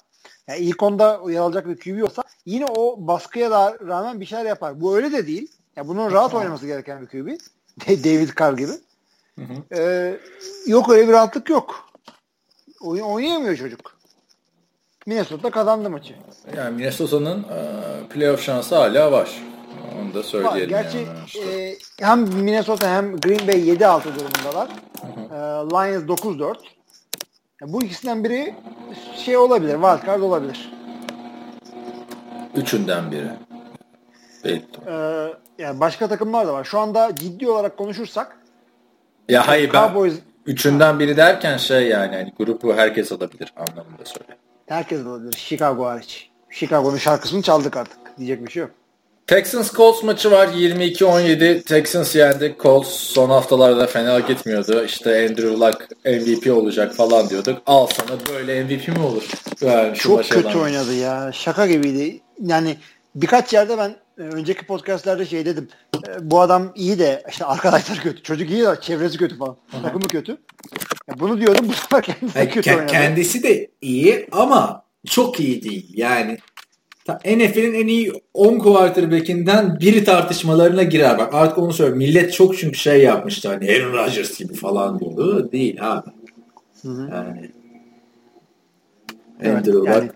yani 0.48 0.58
ilk 0.58 0.82
onda 0.82 1.20
yer 1.28 1.40
alacak 1.40 1.68
bir 1.68 1.76
QB 1.76 2.04
olsa 2.04 2.22
yine 2.46 2.66
o 2.66 2.96
baskıya 3.06 3.50
da 3.50 3.78
rağmen 3.88 4.20
bir 4.20 4.26
şeyler 4.26 4.44
yapar. 4.44 4.80
Bu 4.80 4.96
öyle 4.96 5.12
de 5.12 5.26
değil. 5.26 5.48
Ya 5.76 5.88
bunun 5.88 6.12
rahat 6.12 6.34
oynaması 6.34 6.66
gereken 6.66 7.02
bir 7.02 7.06
QB. 7.06 7.28
David 8.04 8.28
Carr 8.40 8.52
gibi. 8.52 8.72
Hı 9.38 9.42
hı. 9.44 9.80
Ee, 9.80 10.20
yok 10.66 10.90
öyle 10.90 11.08
bir 11.08 11.12
rahatlık 11.12 11.50
yok. 11.50 11.87
Oyun 12.80 13.02
oynayamıyor 13.04 13.56
çocuk. 13.56 13.98
Minnesota 15.06 15.50
kazandı 15.50 15.90
maçı. 15.90 16.14
Yani 16.56 16.76
Minnesota'nın 16.76 17.42
e, 17.42 18.08
playoff 18.08 18.42
şansı 18.42 18.76
hala 18.76 19.12
var. 19.12 19.42
Onu 20.02 20.14
da 20.14 20.18
Var. 20.18 20.24
söyleyelim. 20.24 20.68
Gerçi 20.68 20.98
yani 20.98 21.08
işte. 21.26 21.40
e, 21.40 21.78
hem 22.00 22.20
Minnesota 22.20 22.90
hem 22.90 23.16
Green 23.16 23.48
Bay 23.48 23.68
7-6 23.68 24.02
durumundalar. 24.04 24.68
E, 25.30 25.36
Lions 25.70 26.02
9-4. 26.04 26.56
Ya 27.60 27.72
bu 27.72 27.82
ikisinden 27.82 28.24
biri 28.24 28.54
şey 29.24 29.36
olabilir. 29.36 29.72
Wildcard 29.72 30.20
olabilir. 30.22 30.72
Üçünden 32.56 33.10
biri. 33.12 33.30
Belli. 34.44 34.62
E, 34.86 34.92
yani 35.58 35.80
başka 35.80 36.08
takımlar 36.08 36.46
da 36.46 36.52
var. 36.52 36.64
Şu 36.64 36.78
anda 36.78 37.14
ciddi 37.14 37.50
olarak 37.50 37.76
konuşursak 37.76 38.36
Ya 39.28 39.48
hayır 39.48 39.72
ben 39.72 39.86
Cowboys 39.88 40.14
üçünden 40.48 40.98
biri 40.98 41.16
derken 41.16 41.56
şey 41.56 41.88
yani 41.88 42.16
hani 42.16 42.32
grubu 42.38 42.74
herkes 42.74 43.12
alabilir 43.12 43.52
anlamında 43.56 44.04
söyle. 44.04 44.36
herkes 44.68 45.06
olabilir. 45.06 45.32
Chicago 45.38 45.84
hariç. 45.84 46.30
Chicago'nun 46.50 46.96
şarkısını 46.96 47.42
çaldık 47.42 47.76
artık. 47.76 47.98
Diyecek 48.18 48.46
bir 48.46 48.50
şey 48.50 48.60
yok. 48.62 48.70
Texans 49.26 49.72
Colts 49.72 50.02
maçı 50.02 50.30
var 50.30 50.48
22-17 50.48 51.62
Texans 51.62 52.16
yendi. 52.16 52.56
Colts 52.62 52.88
son 52.88 53.30
haftalarda 53.30 53.86
fena 53.86 54.20
gitmiyordu. 54.20 54.84
İşte 54.84 55.10
Andrew 55.10 55.48
Luck 55.50 55.88
MVP 56.04 56.56
olacak 56.56 56.94
falan 56.94 57.30
diyorduk. 57.30 57.62
Al 57.66 57.86
sana 57.86 58.18
böyle 58.32 58.64
MVP 58.64 58.88
mi 58.88 59.04
olur? 59.04 59.22
Yani 59.60 59.96
şu 59.96 60.08
Çok 60.08 60.24
kötü 60.24 60.58
oynadı 60.58 60.94
ya. 60.94 61.30
Şaka 61.32 61.66
gibiydi. 61.66 62.20
Yani 62.40 62.76
birkaç 63.14 63.52
yerde 63.52 63.78
ben 63.78 63.96
önceki 64.18 64.66
podcastlerde 64.66 65.26
şey 65.26 65.46
dedim. 65.46 65.68
e, 66.08 66.30
Bu 66.30 66.40
adam 66.40 66.72
iyi 66.74 66.98
de 66.98 67.22
işte 67.30 67.44
arkadaşlar 67.44 67.98
kötü. 68.00 68.22
Çocuk 68.22 68.50
iyi 68.50 68.62
de 68.62 68.74
çevresi 68.80 69.18
kötü 69.18 69.38
falan. 69.38 69.56
Takımı 69.82 70.04
kötü. 70.08 70.36
Bunu 71.20 71.40
diyordum 71.40 71.66
bu 71.68 71.72
sefer 71.72 72.02
kendisi 72.02 72.38
Yani 72.38 72.50
kötü 72.50 72.70
ke- 72.70 72.86
kendisi 72.86 73.42
de 73.42 73.70
iyi 73.80 74.26
ama 74.32 74.82
çok 75.06 75.40
iyi 75.40 75.62
değil. 75.62 75.90
Yani 75.94 76.38
NFL'in 77.24 77.74
en 77.74 77.86
iyi 77.86 78.12
10 78.34 78.58
quarterback'inden 78.58 79.80
biri 79.80 80.04
tartışmalarına 80.04 80.82
girer. 80.82 81.18
Bak 81.18 81.34
artık 81.34 81.58
onu 81.58 81.72
söylüyorum. 81.72 81.98
Millet 81.98 82.32
çok 82.32 82.58
çünkü 82.58 82.78
şey 82.78 83.02
yapmıştı. 83.02 83.48
Hani 83.48 83.70
Aaron 83.70 83.92
Rodgers 83.92 84.38
gibi 84.38 84.54
falan 84.54 85.00
diyordu. 85.00 85.52
Değil 85.52 85.78
abi. 85.92 86.10
Hı 86.82 86.88
hı. 86.88 87.08
Yani. 87.14 87.50
Evet, 89.42 89.68
Luck. 89.68 89.88
yani 89.88 90.10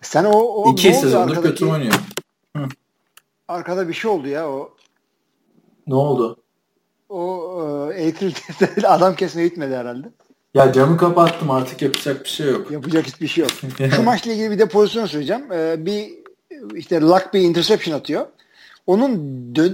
sen 0.00 0.24
o, 0.24 0.30
o 0.38 0.72
İki 0.72 0.94
sezondur 0.94 1.42
kötü 1.42 1.66
oynuyor. 1.66 1.94
Arkada 3.48 3.88
bir 3.88 3.94
şey 3.94 4.10
oldu 4.10 4.28
ya 4.28 4.48
o 4.50 4.74
Ne 5.86 5.94
oldu? 5.94 6.42
o 7.08 7.92
e, 7.94 8.08
April 8.08 8.34
adam 8.86 9.14
kesmeye 9.14 9.48
gitmedi 9.48 9.76
herhalde. 9.76 10.06
Ya 10.54 10.72
camı 10.72 10.96
kapattım 10.96 11.50
artık 11.50 11.82
yapacak 11.82 12.24
bir 12.24 12.28
şey 12.28 12.50
yok. 12.50 12.70
Yapacak 12.70 13.06
hiçbir 13.06 13.26
şey 13.26 13.44
yok. 13.44 13.50
Şu 13.96 14.02
maçla 14.02 14.32
ilgili 14.32 14.50
bir 14.50 14.58
de 14.58 14.68
pozisyon 14.68 15.06
söyleyeceğim. 15.06 15.52
Ee, 15.52 15.86
bir 15.86 16.10
işte 16.74 17.00
Luck 17.00 17.34
bir 17.34 17.40
interception 17.40 17.94
atıyor. 17.96 18.26
Onun 18.86 19.18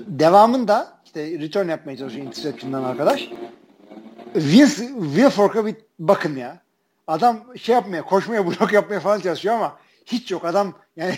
devamında 0.06 1.00
işte 1.04 1.38
return 1.38 1.68
yapmaya 1.68 1.96
çalışıyor 1.96 2.26
interception'dan 2.26 2.84
arkadaş. 2.84 3.28
Vince, 4.36 4.88
Wilfork'a 5.14 5.66
bir 5.66 5.76
bakın 5.98 6.36
ya. 6.36 6.62
Adam 7.06 7.44
şey 7.56 7.74
yapmaya, 7.74 8.02
koşmaya, 8.02 8.46
blok 8.46 8.72
yapmaya 8.72 9.00
falan 9.00 9.20
çalışıyor 9.20 9.54
ama 9.54 9.76
hiç 10.06 10.30
yok. 10.30 10.44
Adam 10.44 10.74
yani 10.96 11.14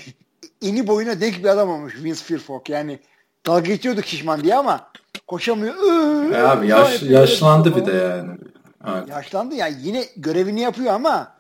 eni 0.63 0.87
boyuna 0.87 1.21
denk 1.21 1.39
bir 1.39 1.49
adam 1.49 1.71
olmuş 1.71 1.95
Vince 1.97 2.19
Wilfork. 2.19 2.69
Yani 2.69 2.99
dalga 3.47 3.61
geçiyorduk 3.61 4.07
şişman 4.07 4.45
diye 4.45 4.55
ama 4.55 4.91
koşamıyor. 5.27 5.75
Ya 6.33 6.51
abi 6.51 6.69
falan 6.69 6.91
yaş, 6.91 7.03
yaşlandı 7.03 7.77
bir 7.77 7.87
de 7.87 7.93
yani. 7.93 8.39
Evet. 8.89 9.09
Yaşlandı 9.09 9.55
yani 9.55 9.75
yine 9.83 10.05
görevini 10.17 10.61
yapıyor 10.61 10.95
ama 10.95 11.33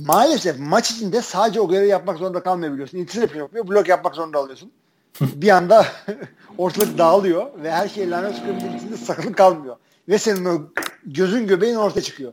maalesef 0.00 0.58
maç 0.58 0.90
içinde 0.90 1.22
sadece 1.22 1.60
o 1.60 1.68
görevi 1.68 1.88
yapmak 1.88 2.18
zorunda 2.18 2.42
kalmıyor 2.42 2.72
biliyorsun. 2.72 2.98
İntisap 2.98 3.36
yapıyor, 3.36 3.68
blok 3.68 3.88
yapmak 3.88 4.14
zorunda 4.14 4.38
alıyorsun. 4.38 4.72
bir 5.20 5.48
anda 5.48 5.86
ortalık 6.58 6.98
dağılıyor 6.98 7.46
ve 7.62 7.72
her 7.72 7.88
şey 7.88 8.10
lanet 8.10 8.34
sıkıntı 8.34 8.66
içinde 8.76 8.96
sakınlık 8.96 9.36
kalmıyor. 9.36 9.76
Ve 10.08 10.18
senin 10.18 10.44
o 10.44 10.62
gözün 11.06 11.46
göbeğin 11.46 11.74
ortaya 11.74 12.02
çıkıyor. 12.02 12.32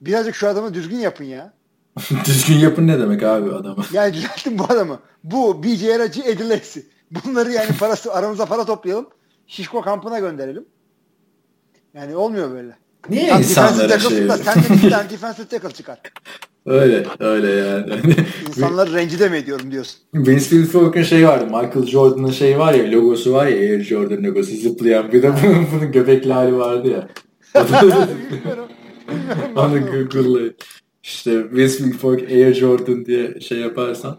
Birazcık 0.00 0.34
şu 0.34 0.48
adamı 0.48 0.74
düzgün 0.74 0.98
yapın 0.98 1.24
ya. 1.24 1.52
Düzgün 2.24 2.58
yapın 2.58 2.86
ne 2.86 2.98
demek 2.98 3.22
abi 3.22 3.54
adamı? 3.54 3.84
Yani 3.92 4.14
düzeltin 4.14 4.58
bu 4.58 4.64
adamı. 4.64 4.98
Bu 5.24 5.62
BJ 5.62 5.84
Aracı 5.84 6.22
Edilesi. 6.22 6.86
Bunları 7.10 7.52
yani 7.52 7.70
parası 7.80 8.12
aramıza 8.12 8.46
para 8.46 8.64
toplayalım. 8.64 9.08
Şişko 9.46 9.80
kampına 9.80 10.18
gönderelim. 10.18 10.64
Yani 11.94 12.16
olmuyor 12.16 12.50
böyle. 12.50 12.76
Niye 13.08 13.38
insanlara 13.38 13.98
şey... 13.98 14.08
tackle'sın 14.08 14.28
da 14.28 14.36
sen 14.36 14.54
de 14.54 14.82
bir 14.82 14.90
tane 14.90 15.10
defensive 15.10 15.46
tackle 15.46 15.70
çıkar. 15.70 16.00
Öyle, 16.66 17.06
öyle 17.20 17.50
yani. 17.50 17.92
İnsanları 18.48 18.94
rencide 18.94 19.28
mi 19.28 19.36
ediyorum 19.36 19.70
diyorsun. 19.70 20.00
Vince 20.14 20.44
Wilfork'un 20.44 21.02
şey 21.02 21.28
vardı. 21.28 21.44
Michael 21.44 21.86
Jordan'ın 21.86 22.30
şey 22.30 22.58
var 22.58 22.74
ya 22.74 22.92
logosu 22.92 23.32
var 23.32 23.46
ya 23.46 23.56
Air 23.56 23.84
Jordan 23.84 24.24
logosu 24.24 24.56
zıplayan 24.56 25.12
bir 25.12 25.22
de 25.22 25.32
bunun, 25.42 25.66
bunun 25.72 25.92
göbekli 25.92 26.32
hali 26.32 26.56
vardı 26.56 26.88
ya. 26.88 27.08
Bilmiyorum. 27.54 28.08
Bilmiyorum. 28.30 28.64
Onu 29.56 29.86
Google'layın. 29.86 30.54
İşte 31.02 31.52
Vince 31.52 31.68
Wilfork 31.68 32.22
Air 32.22 32.54
Jordan 32.54 33.06
diye 33.06 33.40
şey 33.40 33.58
yaparsan. 33.58 34.18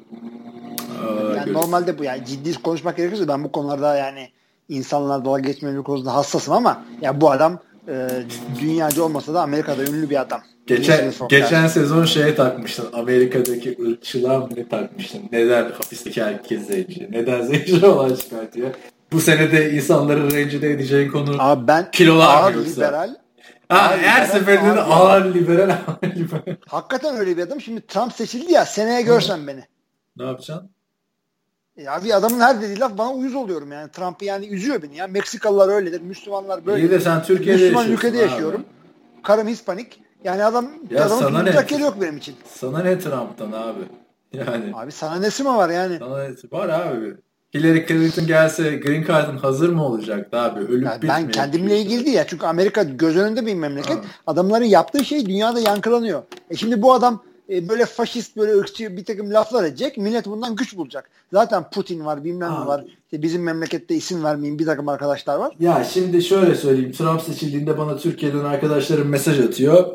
Yani 1.48 1.54
normalde 1.58 2.00
bu 2.00 2.04
yani 2.04 2.26
ciddi 2.26 2.62
konuşmak 2.62 2.98
gerekirse 2.98 3.28
ben 3.28 3.44
bu 3.44 3.52
konularda 3.52 3.96
yani 3.96 4.30
insanlar 4.70 5.26
dalga 5.26 5.40
geçmenin 5.40 5.84
konusunda 5.84 6.14
hassasım 6.14 6.54
ama 6.54 6.86
ya 7.02 7.22
bu 7.22 7.32
adam 7.32 7.60
e, 7.88 8.08
dünyaca 8.62 9.04
olmasa 9.04 9.34
da 9.34 9.42
Amerika'da 9.42 9.84
ünlü 9.84 10.10
bir 10.10 10.22
adam. 10.22 10.42
Geçen, 10.68 10.98
Wilfork 10.98 11.32
yani. 11.32 11.42
geçen 11.44 11.68
sezon 11.68 12.06
şeye 12.06 12.36
takmıştın. 12.36 12.86
Amerika'daki 12.94 13.78
ırkçılığa 13.88 14.50
ne 14.58 14.68
takmıştın? 14.70 15.22
Neden 15.32 15.64
hapisteki 15.64 16.24
herkes 16.24 16.68
zenci? 16.68 17.08
Neden 17.12 17.42
zenci 17.42 17.86
olan 17.86 18.16
çıkartıyor? 18.16 18.70
Bu 19.12 19.22
sene 19.22 19.52
de 19.52 19.72
insanları 19.72 20.32
rencide 20.32 20.72
edeceğin 20.72 21.12
konu 21.12 21.36
Abi 21.40 21.68
ben 21.68 21.92
Kilolar 21.92 22.36
ağır 22.44 22.56
liberal 22.66 23.16
Ha, 23.70 23.98
her 23.98 24.24
liberal, 24.24 24.26
seferinde 24.40 24.76
de 24.76 24.82
ağır 24.82 25.34
liberal 25.34 25.70
ağır 25.88 26.16
liberal. 26.16 26.56
hakikaten 26.68 27.16
öyle 27.16 27.38
bir 27.38 27.42
adam. 27.44 27.62
Şimdi 27.62 27.82
Trump 27.88 28.14
seçildi 28.14 28.52
ya 28.52 28.66
seneye 28.66 29.02
görsen 29.02 29.48
beni. 29.48 29.64
Ne 30.18 30.26
yapacaksın? 30.26 30.70
Ya 31.78 32.04
bir 32.04 32.18
adamın 32.18 32.40
her 32.40 32.62
dediği 32.62 32.80
laf 32.80 32.98
bana 32.98 33.12
uyuz 33.14 33.36
oluyorum 33.36 33.72
yani. 33.72 33.92
Trump'ı 33.92 34.26
yani 34.26 34.48
üzüyor 34.48 34.82
beni 34.82 34.96
ya. 34.96 35.08
Meksikalılar 35.08 35.70
öyledir, 35.70 36.02
Müslümanlar 36.02 36.66
böyle. 36.66 36.82
İyi 36.86 36.92
de 36.92 37.00
sen 37.00 37.24
Türkiye'de 37.24 37.62
Müslüman 37.62 37.92
ülkede 37.92 38.18
abi. 38.18 38.24
yaşıyorum. 38.24 38.64
Karım 39.24 39.48
Hispanik. 39.48 40.02
Yani 40.24 40.44
adam 40.44 40.68
Ya 40.90 41.06
adamın 41.06 41.22
sana 41.22 41.44
ne? 41.44 41.82
yok 41.82 42.02
benim 42.02 42.18
için. 42.18 42.36
Sana 42.54 42.80
ne 42.80 43.00
Trump'tan 43.00 43.52
abi? 43.52 43.80
Yani 44.34 44.72
Abi 44.74 44.92
sana 44.92 45.16
nesi 45.16 45.44
mi 45.44 45.50
var 45.50 45.70
yani? 45.70 45.98
sana 46.00 46.24
ne 46.24 46.34
var 46.52 46.70
abi? 46.70 47.16
Hillary 47.54 47.86
Clinton 47.88 48.28
gelse 48.28 48.76
Green 48.76 49.04
Card'ın 49.08 49.38
hazır 49.38 49.70
mı 49.70 49.86
olacaktı 49.86 50.38
abi? 50.38 50.60
Ölüp 50.60 50.86
Ya 50.86 51.00
ben 51.04 51.32
kendimle 51.32 51.80
ilgili 51.80 52.06
değil 52.06 52.16
ya. 52.18 52.28
Çünkü 52.28 52.46
Amerika 52.46 52.84
göz 52.84 53.18
önünde 53.18 53.46
bir 53.46 53.54
memleket. 53.54 53.98
Ha. 53.98 54.02
Adamların 54.28 54.66
yaptığı 54.66 55.06
şey 55.06 55.26
dünyada 55.26 55.60
yankılanıyor. 55.60 56.24
E 56.50 56.56
şimdi 56.56 56.82
bu 56.82 56.94
adam 56.94 57.24
e, 57.50 57.70
böyle 57.70 57.86
faşist 57.86 58.38
böyle 58.38 58.58
ırkçı 58.58 58.98
bir 58.98 59.06
takım 59.06 59.34
laflar 59.34 59.64
edecek. 59.64 59.98
Millet 59.98 60.26
bundan 60.26 60.56
güç 60.56 60.78
bulacak. 60.78 61.10
Zaten 61.34 61.70
Putin 61.70 62.06
var 62.06 62.24
bilmem 62.24 62.52
ne 62.52 62.66
var. 62.68 62.84
İşte 63.06 63.22
bizim 63.22 63.44
memlekette 63.44 63.96
isim 63.96 64.24
vermeyeyim 64.24 64.60
bir 64.60 64.66
takım 64.66 64.90
arkadaşlar 64.90 65.36
var. 65.38 65.54
Ya 65.60 65.84
şimdi 65.94 66.22
şöyle 66.24 66.56
söyleyeyim. 66.56 66.92
Trump 66.92 67.22
seçildiğinde 67.22 67.78
bana 67.78 67.98
Türkiye'den 67.98 68.44
arkadaşlarım 68.46 69.08
mesaj 69.08 69.40
atıyor. 69.40 69.86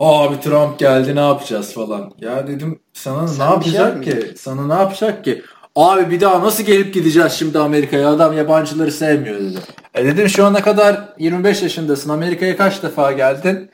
Abi 0.00 0.40
Trump 0.40 0.78
geldi 0.78 1.16
ne 1.16 1.20
yapacağız 1.20 1.72
falan. 1.72 2.12
Ya 2.20 2.46
dedim 2.46 2.80
sana 2.92 3.28
Sen 3.28 3.34
ne 3.60 3.64
şey 3.64 3.72
yapacak 3.72 4.02
ki? 4.04 4.08
yapmayacaksın. 4.10 4.36
Sana 4.50 4.66
ne 4.66 4.82
yapacak 4.82 5.24
ki? 5.24 5.42
Abi 5.76 6.10
bir 6.10 6.20
daha 6.20 6.42
nasıl 6.44 6.62
gelip 6.64 6.94
gideceğiz 6.94 7.32
şimdi 7.32 7.58
Amerika'ya? 7.58 8.10
Adam 8.10 8.36
yabancıları 8.36 8.92
sevmiyor 8.92 9.40
dedi. 9.40 9.58
E 9.94 10.04
dedim 10.04 10.28
şu 10.28 10.44
ana 10.44 10.62
kadar 10.62 11.14
25 11.18 11.62
yaşındasın. 11.62 12.10
Amerika'ya 12.10 12.56
kaç 12.56 12.82
defa 12.82 13.12
geldin? 13.12 13.70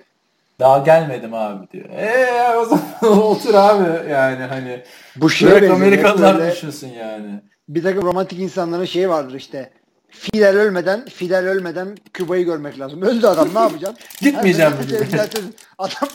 Daha 0.60 0.78
gelmedim 0.78 1.34
abi 1.34 1.70
diyor. 1.70 1.88
Eee 1.90 2.56
o 2.56 2.64
zaman 2.64 2.84
otur 3.22 3.54
abi 3.54 4.10
yani 4.10 4.42
hani. 4.44 4.82
Bu 5.16 5.30
şeye 5.30 5.52
Bırak 5.52 5.70
Amerikalılar 5.70 6.38
böyle 6.38 6.52
düşünsün 6.52 6.88
yani. 6.88 7.40
bir 7.68 7.82
takım 7.82 8.02
romantik 8.02 8.40
insanların 8.40 8.84
şeyi 8.84 9.08
vardır 9.08 9.34
işte. 9.34 9.70
Fidel 10.08 10.56
ölmeden, 10.56 11.04
Fidel 11.04 11.46
ölmeden 11.48 11.96
Küba'yı 12.12 12.44
görmek 12.44 12.78
lazım. 12.78 13.02
Öldü 13.02 13.26
adam 13.26 13.54
ne 13.54 13.58
yapacaksın? 13.58 13.98
Gitmeyeceğim 14.20 14.72
düzeltirsin. 14.88 15.54
Adam 15.78 16.08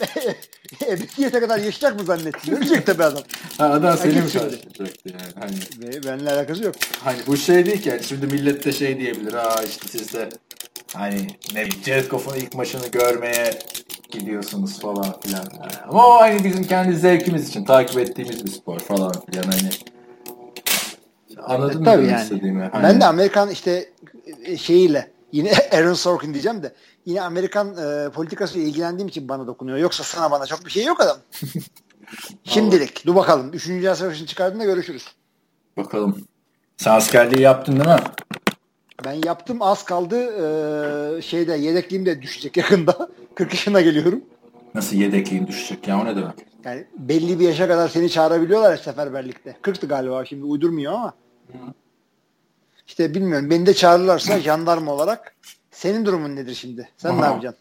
ebediyete 0.86 1.40
kadar 1.40 1.58
yaşayacak 1.58 2.00
mı 2.00 2.06
zannettin? 2.06 2.56
Ölecek 2.56 2.86
tabii 2.86 3.04
adam. 3.04 3.22
Ha, 3.58 3.64
adam 3.70 3.98
seni 3.98 4.14
mi 4.14 4.20
karşılayacaktı 4.20 4.84
yani? 5.04 5.32
Hani 5.40 5.54
Ve 5.88 6.02
benimle 6.02 6.32
alakası 6.32 6.64
yok. 6.64 6.74
Hani 7.04 7.18
bu 7.26 7.36
şey 7.36 7.66
değil 7.66 7.82
ki 7.82 7.88
yani 7.88 8.04
şimdi 8.04 8.26
millet 8.26 8.64
de 8.64 8.72
şey 8.72 8.98
diyebilir 9.00 9.32
ha 9.32 9.56
işte 9.68 9.88
siz 9.88 10.14
de 10.14 10.28
hani 10.94 11.26
ne 11.54 11.66
bileyim 11.66 12.04
Goff'un 12.10 12.36
ilk 12.36 12.54
maçını 12.54 12.86
görmeye 12.86 13.58
gidiyorsunuz 14.12 14.80
falan 14.80 15.20
filan. 15.20 15.44
Ama 15.88 16.06
o 16.06 16.20
hani 16.20 16.44
bizim 16.44 16.64
kendi 16.64 16.96
zevkimiz 16.96 17.48
için 17.48 17.64
takip 17.64 17.98
ettiğimiz 17.98 18.44
bir 18.44 18.50
spor 18.50 18.78
falan 18.78 19.12
filan 19.30 19.42
hani. 19.42 19.70
Anladın 21.42 21.78
mı 21.78 21.84
Tabii 21.84 21.96
demek 22.02 22.12
yani. 22.12 22.22
istediğimi? 22.22 22.68
Hani, 22.72 22.82
Ben 22.82 23.00
de 23.00 23.04
Amerikan 23.06 23.50
işte 23.50 23.88
e, 24.44 24.56
şeyiyle 24.56 25.10
yine 25.32 25.52
Aaron 25.72 25.94
Sorkin 25.94 26.32
diyeceğim 26.34 26.62
de 26.62 26.74
yine 27.06 27.22
Amerikan 27.22 27.76
e, 27.76 28.10
politikasıyla 28.10 28.68
ilgilendiğim 28.68 29.08
için 29.08 29.28
bana 29.28 29.46
dokunuyor. 29.46 29.78
Yoksa 29.78 30.04
sana 30.04 30.30
bana 30.30 30.46
çok 30.46 30.66
bir 30.66 30.70
şey 30.70 30.84
yok 30.84 31.00
adam. 31.00 31.16
Şimdilik. 32.44 33.06
Dur 33.06 33.14
bakalım. 33.14 33.50
Üçüncü 33.52 33.80
Dünya 33.80 33.94
Savaşı'nı 33.96 34.26
çıkardığında 34.26 34.64
görüşürüz. 34.64 35.04
Bakalım. 35.76 36.24
Sen 36.76 36.90
askerliği 36.90 37.42
yaptın 37.42 37.72
değil 37.76 37.88
mi? 37.88 38.00
Ben 39.04 39.20
yaptım 39.24 39.62
az 39.62 39.84
kaldı. 39.84 40.16
E, 41.18 41.22
şeyde 41.22 41.52
yedekliğim 41.52 42.06
de 42.06 42.22
düşecek 42.22 42.56
yakında. 42.56 43.08
40 43.34 43.50
yaşına 43.52 43.80
geliyorum. 43.80 44.24
Nasıl 44.74 44.96
yedekliğin 44.96 45.46
düşecek 45.46 45.88
ya 45.88 46.00
o 46.00 46.04
ne 46.04 46.16
demek? 46.16 46.34
Yani 46.64 46.84
belli 46.98 47.40
bir 47.40 47.44
yaşa 47.48 47.68
kadar 47.68 47.88
seni 47.88 48.10
çağırabiliyorlar 48.10 48.70
ya 48.70 48.76
seferberlikte. 48.76 49.56
40'tı 49.62 49.86
galiba 49.86 50.24
şimdi 50.24 50.44
uydurmuyor 50.44 50.92
ama. 50.92 51.14
İşte 52.86 53.14
bilmiyorum. 53.14 53.50
Beni 53.50 53.66
de 53.66 53.74
çağırırlarsa 53.74 54.40
jandarma 54.40 54.92
olarak 54.92 55.34
senin 55.70 56.04
durumun 56.06 56.36
nedir 56.36 56.54
şimdi? 56.54 56.88
Sen 56.96 57.16
ne 57.16 57.20
Aha. 57.20 57.26
yapacaksın? 57.26 57.60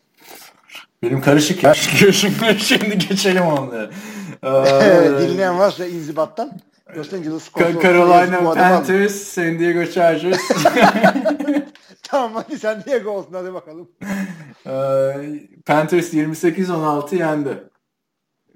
Benim 1.03 1.22
karışık 1.22 1.64
ya. 1.64 1.74
Şimdi, 1.74 2.60
şimdi 2.60 2.98
geçelim 2.98 3.44
onları. 3.44 3.91
Ee, 4.44 5.11
Dinleyen 5.22 5.60
varsa 5.60 5.86
inzibattan 5.86 6.60
Los 6.95 7.14
Angeles 7.14 7.49
Carolina. 7.52 8.53
Panthers, 8.53 9.16
San 9.16 9.60
Diego 9.60 9.86
Chargers. 9.86 10.40
Tamam 12.03 12.32
hadi 12.36 12.60
San 12.60 12.84
Diego 12.86 13.10
olsun 13.11 13.34
hadi 13.34 13.53
bakalım. 13.53 13.90
Ee, 14.66 15.49
Panthers 15.66 16.14
28-16 16.14 17.16
yendi. 17.16 17.64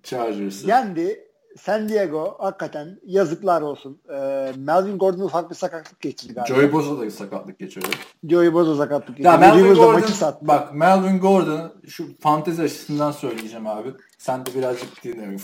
Chargers'ı. 0.04 0.68
Yendi. 0.68 1.34
San 1.60 1.90
Diego 1.90 2.36
hakikaten 2.40 3.00
yazıklar 3.06 3.62
olsun. 3.62 4.02
Ee, 4.10 4.52
Melvin 4.58 4.98
Gordon 4.98 5.24
ufak 5.24 5.50
bir 5.50 5.56
sakatlık 5.56 6.02
geçirdi 6.02 6.34
galiba. 6.34 6.56
Joey 6.56 6.74
Bosa 6.74 7.00
da 7.00 7.12
sakatlık 7.12 7.60
geçirdi. 7.60 7.88
Joey 8.30 8.54
Bosa 8.54 8.76
sakatlık 8.76 9.18
geçirdi. 9.18 9.28
Ya 9.28 9.38
Melvin 9.38 9.76
Gordon, 9.76 9.94
maçı 9.94 10.14
sattı. 10.14 10.48
bak 10.48 10.74
Melvin 10.74 11.20
Gordon 11.20 11.74
şu 11.88 12.18
fantezi 12.20 12.62
açısından 12.62 13.12
söyleyeceğim 13.12 13.68
abi. 13.68 13.90
Sen 14.18 14.46
de 14.46 14.56
birazcık 14.56 15.04
dinle. 15.04 15.38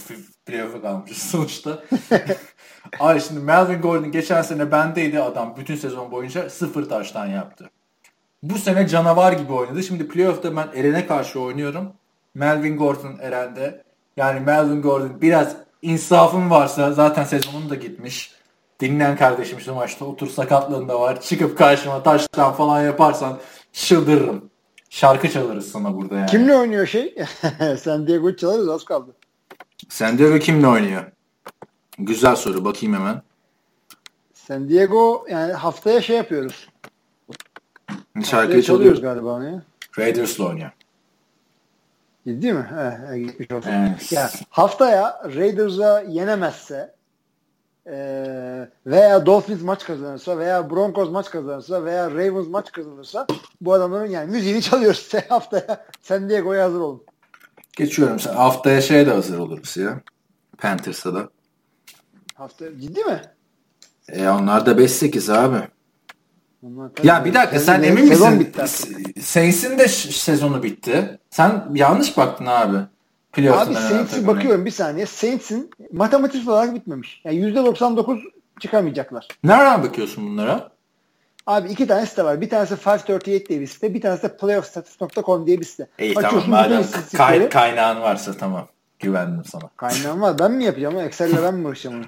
Playoff'a 0.45 0.81
kalmışız 0.81 1.17
sonuçta. 1.17 1.83
Abi 2.99 3.21
şimdi 3.21 3.39
Melvin 3.39 3.81
Gordon 3.81 4.11
geçen 4.11 4.41
sene 4.41 4.71
bendeydi 4.71 5.19
adam. 5.21 5.55
Bütün 5.57 5.75
sezon 5.75 6.11
boyunca 6.11 6.49
sıfır 6.49 6.89
taştan 6.89 7.25
yaptı. 7.25 7.69
Bu 8.43 8.57
sene 8.57 8.87
canavar 8.87 9.33
gibi 9.33 9.53
oynadı. 9.53 9.83
Şimdi 9.83 10.07
playoff'ta 10.07 10.55
ben 10.55 10.67
Eren'e 10.75 11.07
karşı 11.07 11.39
oynuyorum. 11.39 11.93
Melvin 12.33 12.77
Gordon 12.77 13.17
Eren'de. 13.21 13.83
Yani 14.17 14.39
Melvin 14.39 14.81
Gordon 14.81 15.21
biraz 15.21 15.55
insafın 15.81 16.49
varsa 16.49 16.91
zaten 16.91 17.23
sezonun 17.23 17.69
da 17.69 17.75
gitmiş. 17.75 18.31
Dinleyen 18.79 19.17
kardeşim 19.17 19.59
şu 19.59 19.73
maçta 19.73 20.05
otur 20.05 20.27
sakatlığında 20.27 20.99
var. 20.99 21.21
Çıkıp 21.21 21.57
karşıma 21.57 22.03
taştan 22.03 22.53
falan 22.53 22.81
yaparsan 22.81 23.37
çıldırırım. 23.73 24.49
Şarkı 24.89 25.29
çalarız 25.29 25.71
sana 25.71 25.97
burada 25.97 26.15
yani. 26.15 26.29
Kimle 26.29 26.55
oynuyor 26.55 26.85
şey? 26.87 27.15
San 27.81 28.07
Diego'yu 28.07 28.37
çalarız 28.37 28.69
az 28.69 28.85
kaldı. 28.85 29.15
San 29.89 30.17
Diego 30.17 30.39
kimle 30.39 30.67
oynuyor? 30.67 31.03
Güzel 31.99 32.35
soru. 32.35 32.65
Bakayım 32.65 32.95
hemen. 32.95 33.21
San 34.33 34.69
Diego 34.69 35.25
yani 35.29 35.53
haftaya 35.53 36.01
şey 36.01 36.17
yapıyoruz. 36.17 36.69
Şarkıyı 38.25 38.63
çalıyoruz 38.63 39.01
galiba 39.01 39.43
ya. 39.43 39.61
Raiders'la 39.99 40.45
oynuyor. 40.45 40.71
Ciddi 42.27 42.53
mi? 42.53 42.65
He, 43.09 43.19
gitmiş 43.19 43.51
olsun. 43.51 43.69
Evet. 43.69 44.11
Ya, 44.11 44.29
haftaya 44.49 45.21
Raiders'a 45.35 46.01
yenemezse 46.01 46.95
e, 47.87 47.95
veya 48.85 49.25
Dolphins 49.25 49.61
maç 49.61 49.83
kazanırsa 49.83 50.37
veya 50.37 50.69
Broncos 50.69 51.11
maç 51.11 51.29
kazanırsa 51.29 51.85
veya 51.85 52.11
Ravens 52.11 52.47
maç 52.47 52.71
kazanırsa 52.71 53.27
bu 53.61 53.73
adamların 53.73 54.09
yani 54.09 54.31
müziğini 54.31 54.61
çalıyoruz 54.71 55.13
haftaya. 55.29 55.85
San 56.01 56.29
Diego'ya 56.29 56.65
hazır 56.65 56.79
olun. 56.79 57.03
Geçiyorum. 57.73 58.19
Sen 58.19 58.33
haftaya 58.33 58.81
şeye 58.81 59.05
de 59.05 59.11
hazır 59.11 59.39
oluruz 59.39 59.77
ya. 59.77 60.01
Panthers'a 60.57 61.13
da. 61.13 61.29
Haftaya 62.39 62.79
ciddi 62.79 63.03
mi? 63.03 63.21
E 64.09 64.29
onlar 64.29 64.65
da 64.65 64.71
5-8 64.71 65.33
abi. 65.33 65.57
Onlar 66.63 66.91
Ya 67.03 67.25
bir 67.25 67.33
dakika 67.33 67.59
sen 67.59 67.83
emin 67.83 68.05
misin? 68.09 68.53
Saints'in 69.21 69.79
de 69.79 69.87
sezonu 69.87 70.63
bitti. 70.63 71.19
Sen 71.29 71.65
yanlış 71.73 72.17
baktın 72.17 72.45
abi. 72.45 72.77
Abi 73.37 73.47
önce 73.47 73.73
Saints'i 73.79 74.15
takımı. 74.15 74.27
bakıyorum 74.27 74.65
bir 74.65 74.71
saniye. 74.71 75.05
Saints'in 75.05 75.71
matematiksel 75.91 76.53
olarak 76.53 76.75
bitmemiş. 76.75 77.21
Yani 77.23 77.37
%99 77.37 78.21
çıkamayacaklar. 78.59 79.27
Nereden 79.43 79.83
bakıyorsun 79.83 80.27
bunlara? 80.27 80.71
Abi 81.47 81.69
iki 81.69 81.87
tane 81.87 82.05
site 82.05 82.23
var. 82.23 82.41
Bir 82.41 82.49
tanesi 82.49 82.75
538 82.85 83.49
diye 83.49 83.61
bir 83.61 83.67
site. 83.67 83.93
Bir 83.93 84.01
tanesi 84.01 84.23
de 84.23 84.37
playoffstats.com 84.37 85.47
diye 85.47 85.59
bir 85.59 85.65
site. 85.65 85.87
İyi 85.99 86.15
Açıyorsun 86.15 86.51
tamam 86.51 86.69
madem 86.71 86.83
kay- 87.17 87.49
kaynağın 87.49 88.01
varsa 88.01 88.33
tamam. 88.33 88.67
Güvendim 88.99 89.45
sana. 89.45 89.69
Kaynağım 89.77 90.21
var. 90.21 90.39
Ben 90.39 90.51
mi 90.51 90.63
yapacağım? 90.63 90.99
Excel'le 90.99 91.43
ben 91.43 91.53
mi 91.53 91.67
uğraşacağım? 91.67 92.05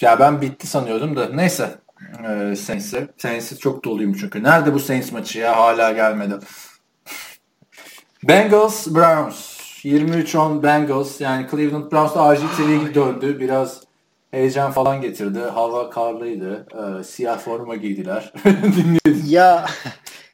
Ya 0.00 0.20
ben 0.20 0.40
bitti 0.40 0.66
sanıyordum 0.66 1.16
da 1.16 1.28
neyse. 1.28 1.78
Ee, 2.24 2.56
Saints'e. 2.56 3.08
Saints'e 3.18 3.56
çok 3.56 3.84
doluyum 3.84 4.14
çünkü. 4.14 4.42
Nerede 4.42 4.74
bu 4.74 4.80
Saints 4.80 5.12
maçı 5.12 5.38
ya? 5.38 5.56
Hala 5.56 5.92
gelmedi. 5.92 6.34
Bengals 8.24 8.86
Browns. 8.86 9.62
23-10 9.84 10.62
Bengals. 10.62 11.20
Yani 11.20 11.46
Cleveland 11.50 11.92
Browns 11.92 12.14
da 12.14 12.22
acil 12.22 12.48
seriye 12.48 12.94
döndü. 12.94 13.40
Biraz 13.40 13.80
heyecan 14.30 14.72
falan 14.72 15.00
getirdi. 15.00 15.38
Hava 15.38 15.90
karlıydı. 15.90 16.66
Ee, 16.74 17.04
siyah 17.04 17.38
forma 17.38 17.76
giydiler. 17.76 18.32
Dinledim. 18.44 19.22
Ya 19.26 19.66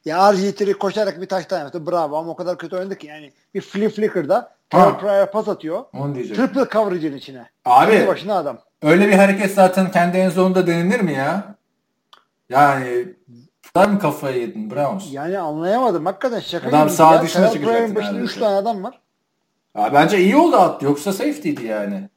ya 0.05 0.17
RG3 0.17 0.73
koşarak 0.73 1.21
bir 1.21 1.27
taştan 1.27 1.59
yaptı. 1.59 1.87
Bravo 1.87 2.17
ama 2.17 2.31
o 2.31 2.35
kadar 2.35 2.57
kötü 2.57 2.75
oynadı 2.75 2.97
ki 2.97 3.07
yani. 3.07 3.31
Bir 3.53 3.61
flip 3.61 3.91
flicker'da 3.91 4.58
Terrell 4.69 4.97
Pryor 4.99 5.31
pas 5.31 5.47
atıyor. 5.47 5.83
Onu 5.93 6.15
diyeceğim. 6.15 6.41
Triple 6.47 6.65
coverage'in 6.71 7.15
içine. 7.17 7.49
Abi 7.65 7.91
Kendi 7.91 8.07
başına 8.07 8.35
adam. 8.37 8.57
öyle 8.81 9.07
bir 9.07 9.13
hareket 9.13 9.53
zaten 9.53 9.91
kendi 9.91 10.17
en 10.17 10.29
zonunda 10.29 10.67
denilir 10.67 10.99
mi 10.99 11.13
ya? 11.13 11.55
Yani 12.49 13.05
kadar 13.73 13.89
mı 13.89 13.99
kafayı 13.99 14.41
yedin 14.41 14.71
Browns? 14.71 15.13
Yani 15.13 15.39
anlayamadım. 15.39 16.05
Hakikaten 16.05 16.39
şaka 16.39 16.67
Adam 16.67 16.87
gibi 16.87 16.95
sağ 16.97 17.13
ya. 17.15 17.21
dışına 17.21 17.49
çıkacaktı 17.49 17.73
Pryor'ın 17.77 17.95
başında 17.95 18.09
3 18.11 18.15
neredeyse. 18.15 18.39
tane 18.39 18.55
adam 18.55 18.83
var. 18.83 18.99
Ya 19.77 19.93
bence 19.93 20.19
iyi 20.19 20.35
oldu 20.35 20.55
at. 20.55 20.83
Yoksa 20.83 21.13
safety'ydi 21.13 21.65
yani. 21.65 22.09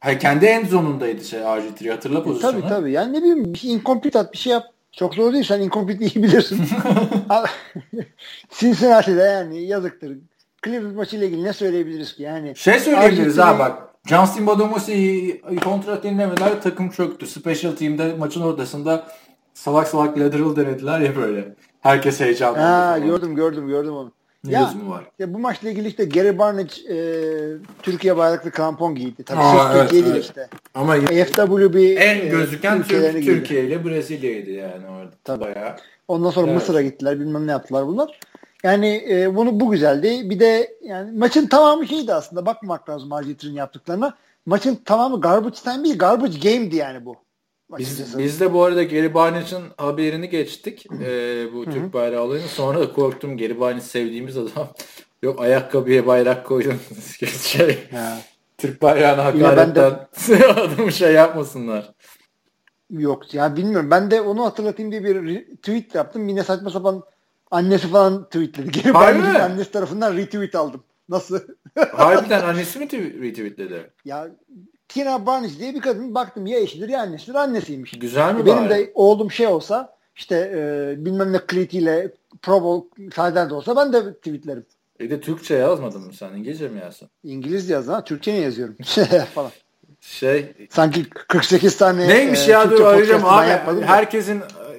Hayır, 0.00 0.18
kendi 0.18 0.46
end 0.46 0.66
zonundaydı 0.66 1.24
şey 1.24 1.40
RG3 1.40 1.90
hatırla 1.90 2.22
pozisyonu. 2.24 2.58
E, 2.58 2.60
Tabii 2.60 2.68
tabii. 2.68 2.92
Yani 2.92 3.12
ne 3.12 3.18
bileyim 3.18 3.54
bir 3.54 3.62
incomplete 3.64 4.18
at 4.18 4.32
bir 4.32 4.38
şey 4.38 4.52
yap. 4.52 4.64
Çok 4.92 5.14
zor 5.14 5.32
değil. 5.32 5.44
Sen 5.44 5.60
incomplete 5.60 6.04
iyi 6.14 6.22
bilirsin. 6.22 6.68
Abi, 7.28 7.48
Cincinnati'de 8.50 9.22
yani 9.22 9.62
yazıktır. 9.62 10.18
Cleveland 10.64 10.94
maçıyla 10.96 11.26
ilgili 11.26 11.44
ne 11.44 11.52
söyleyebiliriz 11.52 12.14
ki? 12.14 12.22
Yani 12.22 12.56
Şey 12.56 12.78
söyleyebiliriz 12.78 13.36
RG3 13.36 13.40
ha 13.42 13.58
bak. 13.58 13.78
Justin 14.06 14.46
Bodomosi'yi 14.46 15.42
kontrat 15.64 16.04
dinlemeler 16.04 16.62
takım 16.62 16.90
çöktü. 16.90 17.26
Special 17.26 17.72
team'de 17.72 18.14
maçın 18.18 18.40
ortasında 18.42 19.06
salak 19.54 19.88
salak 19.88 20.18
lateral 20.18 20.56
denediler 20.56 21.00
ya 21.00 21.16
böyle. 21.16 21.54
Herkes 21.80 22.20
heyecanlandı. 22.20 22.60
Ha, 22.66 22.98
gördüm 22.98 23.34
gördüm 23.34 23.68
gördüm 23.68 23.92
onu. 23.94 24.12
Ne 24.44 24.52
Ya, 24.52 24.66
lüzumu 24.66 24.90
var? 24.90 25.04
ya 25.18 25.34
bu 25.34 25.38
maçla 25.38 25.70
ilgili 25.70 25.88
işte 25.88 26.04
Gary 26.04 26.38
Barnage 26.38 26.72
e, 26.90 26.96
Türkiye 27.82 28.16
bayraklı 28.16 28.50
krampon 28.50 28.94
giydi. 28.94 29.22
Tabii 29.24 29.40
Aa, 29.40 29.52
sırf 29.52 29.70
evet, 29.76 29.82
Türkiye 29.82 30.02
değil 30.04 30.14
evet. 30.14 30.24
işte. 30.24 30.48
Ama 30.74 30.96
FWB 30.96 31.74
en 31.98 32.16
e, 32.20 32.28
gözüken 32.28 32.78
ülkelerini 32.78 33.24
Türk. 33.24 33.36
Türkiye 33.36 33.64
ile 33.64 33.84
Brezilya'ydı 33.84 34.50
yani 34.50 34.86
orada. 34.88 35.10
Tabii. 35.24 35.40
Bayağı. 35.40 35.76
Ondan 36.08 36.30
sonra 36.30 36.46
Evet. 36.46 36.54
Mısır'a 36.60 36.82
gittiler 36.82 37.20
bilmem 37.20 37.46
ne 37.46 37.50
yaptılar 37.50 37.86
bunlar. 37.86 38.20
Yani 38.64 39.06
e, 39.10 39.36
bunu 39.36 39.60
bu 39.60 39.70
güzeldi. 39.70 40.30
Bir 40.30 40.40
de 40.40 40.76
yani 40.82 41.18
maçın 41.18 41.46
tamamı 41.46 41.86
şeydi 41.86 42.14
aslında. 42.14 42.46
Bakmamak 42.46 42.88
lazım 42.88 43.12
Arjantin'in 43.12 43.54
yaptıklarına. 43.54 44.16
Maçın 44.46 44.74
tamamı 44.84 45.20
garbage 45.20 45.56
time 45.56 45.84
değil, 45.84 45.98
garbage 45.98 46.38
game'di 46.38 46.76
yani 46.76 47.04
bu. 47.04 47.16
Biz, 47.78 48.18
biz 48.18 48.40
de 48.40 48.52
bu 48.52 48.64
arada 48.64 48.82
Gary 48.82 49.14
Barnage'ın 49.14 49.62
haberini 49.76 50.28
geçtik. 50.28 50.86
Ee, 51.04 51.46
bu 51.54 51.64
Türk 51.64 51.94
bayrağı 51.94 52.22
olayını. 52.22 52.48
Sonra 52.48 52.80
da 52.80 52.92
korktum. 52.92 53.38
Gary 53.38 53.60
Barnage 53.60 53.80
sevdiğimiz 53.80 54.36
adam. 54.36 54.68
Yok 55.22 55.40
ayakkabıya 55.40 56.06
bayrak 56.06 56.46
koydun. 56.46 56.74
şey, 57.42 57.88
Ha. 57.90 58.18
Türk 58.58 58.82
bayrağına 58.82 59.34
ben 59.34 59.40
de- 59.40 59.44
hakaretten 59.44 60.08
adamı 60.56 60.92
şey 60.92 61.12
yapmasınlar. 61.12 61.92
Yok 62.90 63.34
ya 63.34 63.56
bilmiyorum. 63.56 63.90
Ben 63.90 64.10
de 64.10 64.20
onu 64.20 64.44
hatırlatayım 64.44 64.92
diye 64.92 65.04
bir 65.04 65.56
tweet 65.56 65.94
yaptım. 65.94 66.28
Yine 66.28 66.44
saçma 66.44 66.70
sapan 66.70 67.02
annesi 67.50 67.88
falan 67.88 68.24
tweetledi. 68.24 68.70
Geri 68.82 68.92
Harbi 68.92 69.18
Barnage'in 69.18 69.32
mi? 69.32 69.42
annesi 69.42 69.70
tarafından 69.70 70.16
retweet 70.16 70.54
aldım. 70.54 70.84
Nasıl? 71.08 71.40
Harbiden 71.92 72.40
annesi 72.44 72.78
mi 72.78 72.84
tw- 72.84 73.22
retweetledi? 73.22 73.90
ya 74.04 74.28
Tina 74.88 75.26
Barnage 75.26 75.58
diye 75.58 75.74
bir 75.74 75.80
kadın 75.80 76.14
baktım 76.14 76.46
ya 76.46 76.60
eşidir 76.60 76.88
ya 76.88 77.00
annesidir 77.00 77.34
annesiymiş. 77.34 77.98
Güzel 77.98 78.34
mi 78.34 78.46
Benim 78.46 78.58
bari? 78.58 78.70
de 78.70 78.90
oğlum 78.94 79.30
şey 79.30 79.46
olsa 79.46 79.96
işte 80.16 80.52
e, 80.54 80.94
bilmem 81.04 81.32
ne 81.32 81.40
Cleat 81.50 81.74
ile 81.74 82.12
Pro 82.42 82.62
Bowl 82.62 83.10
sayeden 83.14 83.50
de 83.50 83.54
olsa 83.54 83.76
ben 83.76 83.92
de 83.92 84.14
tweetlerim. 84.14 84.66
E 85.00 85.10
de 85.10 85.20
Türkçe 85.20 85.54
yazmadın 85.54 86.02
mı 86.02 86.12
sen? 86.12 86.32
İngilizce 86.32 86.68
mi 86.68 86.80
yazdın? 86.80 87.08
İngilizce 87.24 87.74
yaz 87.74 87.88
ha. 87.88 88.04
Türkçe 88.04 88.32
niye 88.32 88.42
yazıyorum? 88.42 88.76
falan. 89.34 89.50
Şey 90.00 90.52
Sanki 90.70 91.10
48 91.10 91.76
tane 91.76 92.08
neymiş 92.08 92.48
e, 92.48 92.50
ya 92.52 92.62
Türkçe 92.62 92.78
dur 92.78 92.84
arayacağım 92.86 93.22
ben 93.22 93.28
abi. 93.28 93.48
yapmadım 93.48 93.82
da. 93.82 93.86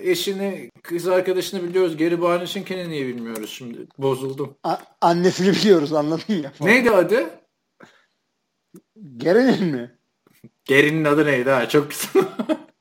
Eşini, 0.04 0.72
kız 0.84 1.08
arkadaşını 1.08 1.64
biliyoruz. 1.64 1.98
Gary 1.98 2.22
Barnage'ınkini 2.22 2.90
niye 2.90 3.08
bilmiyoruz 3.08 3.50
şimdi? 3.50 3.88
Bozuldum. 3.98 4.58
A- 4.64 4.78
annesini 5.02 5.52
biliyoruz 5.52 5.94
anladın 5.94 6.34
ya. 6.34 6.52
falan. 6.52 6.72
Neydi 6.72 6.92
adı? 6.92 7.30
Gerenin 9.18 9.64
mi? 9.66 9.98
Gary'nin 10.70 11.06
adı 11.06 11.26
neydi 11.26 11.50
ha? 11.50 11.70
Çok 11.70 11.92
güzel. 11.92 12.24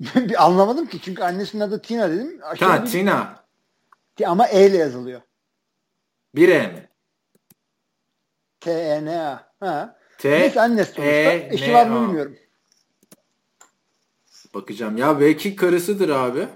bir 0.28 0.44
anlamadım 0.44 0.86
ki 0.86 1.00
çünkü 1.02 1.22
annesinin 1.22 1.62
adı 1.62 1.82
Tina 1.82 2.10
dedim. 2.10 2.40
Ha, 2.60 2.82
bir- 2.84 2.90
Tina. 2.90 3.44
Ama 4.26 4.46
E 4.48 4.66
ile 4.66 4.76
yazılıyor. 4.76 5.20
Bir 6.34 6.48
E 6.48 6.66
mi? 6.66 6.88
T-E-N-A. 8.60 9.52
Ha. 9.60 9.98
T, 10.18 10.30
Neyse 10.30 10.60
annesi 10.60 10.92
sonuçta. 10.92 11.10
E, 11.12 11.48
Eşi 11.52 11.68
N, 11.68 11.74
var 11.74 11.86
mı 11.86 11.98
A. 11.98 12.02
bilmiyorum. 12.08 12.36
Bakacağım. 14.54 14.96
Ya 14.96 15.20
belki 15.20 15.56
karısıdır 15.56 16.08
abi. 16.08 16.48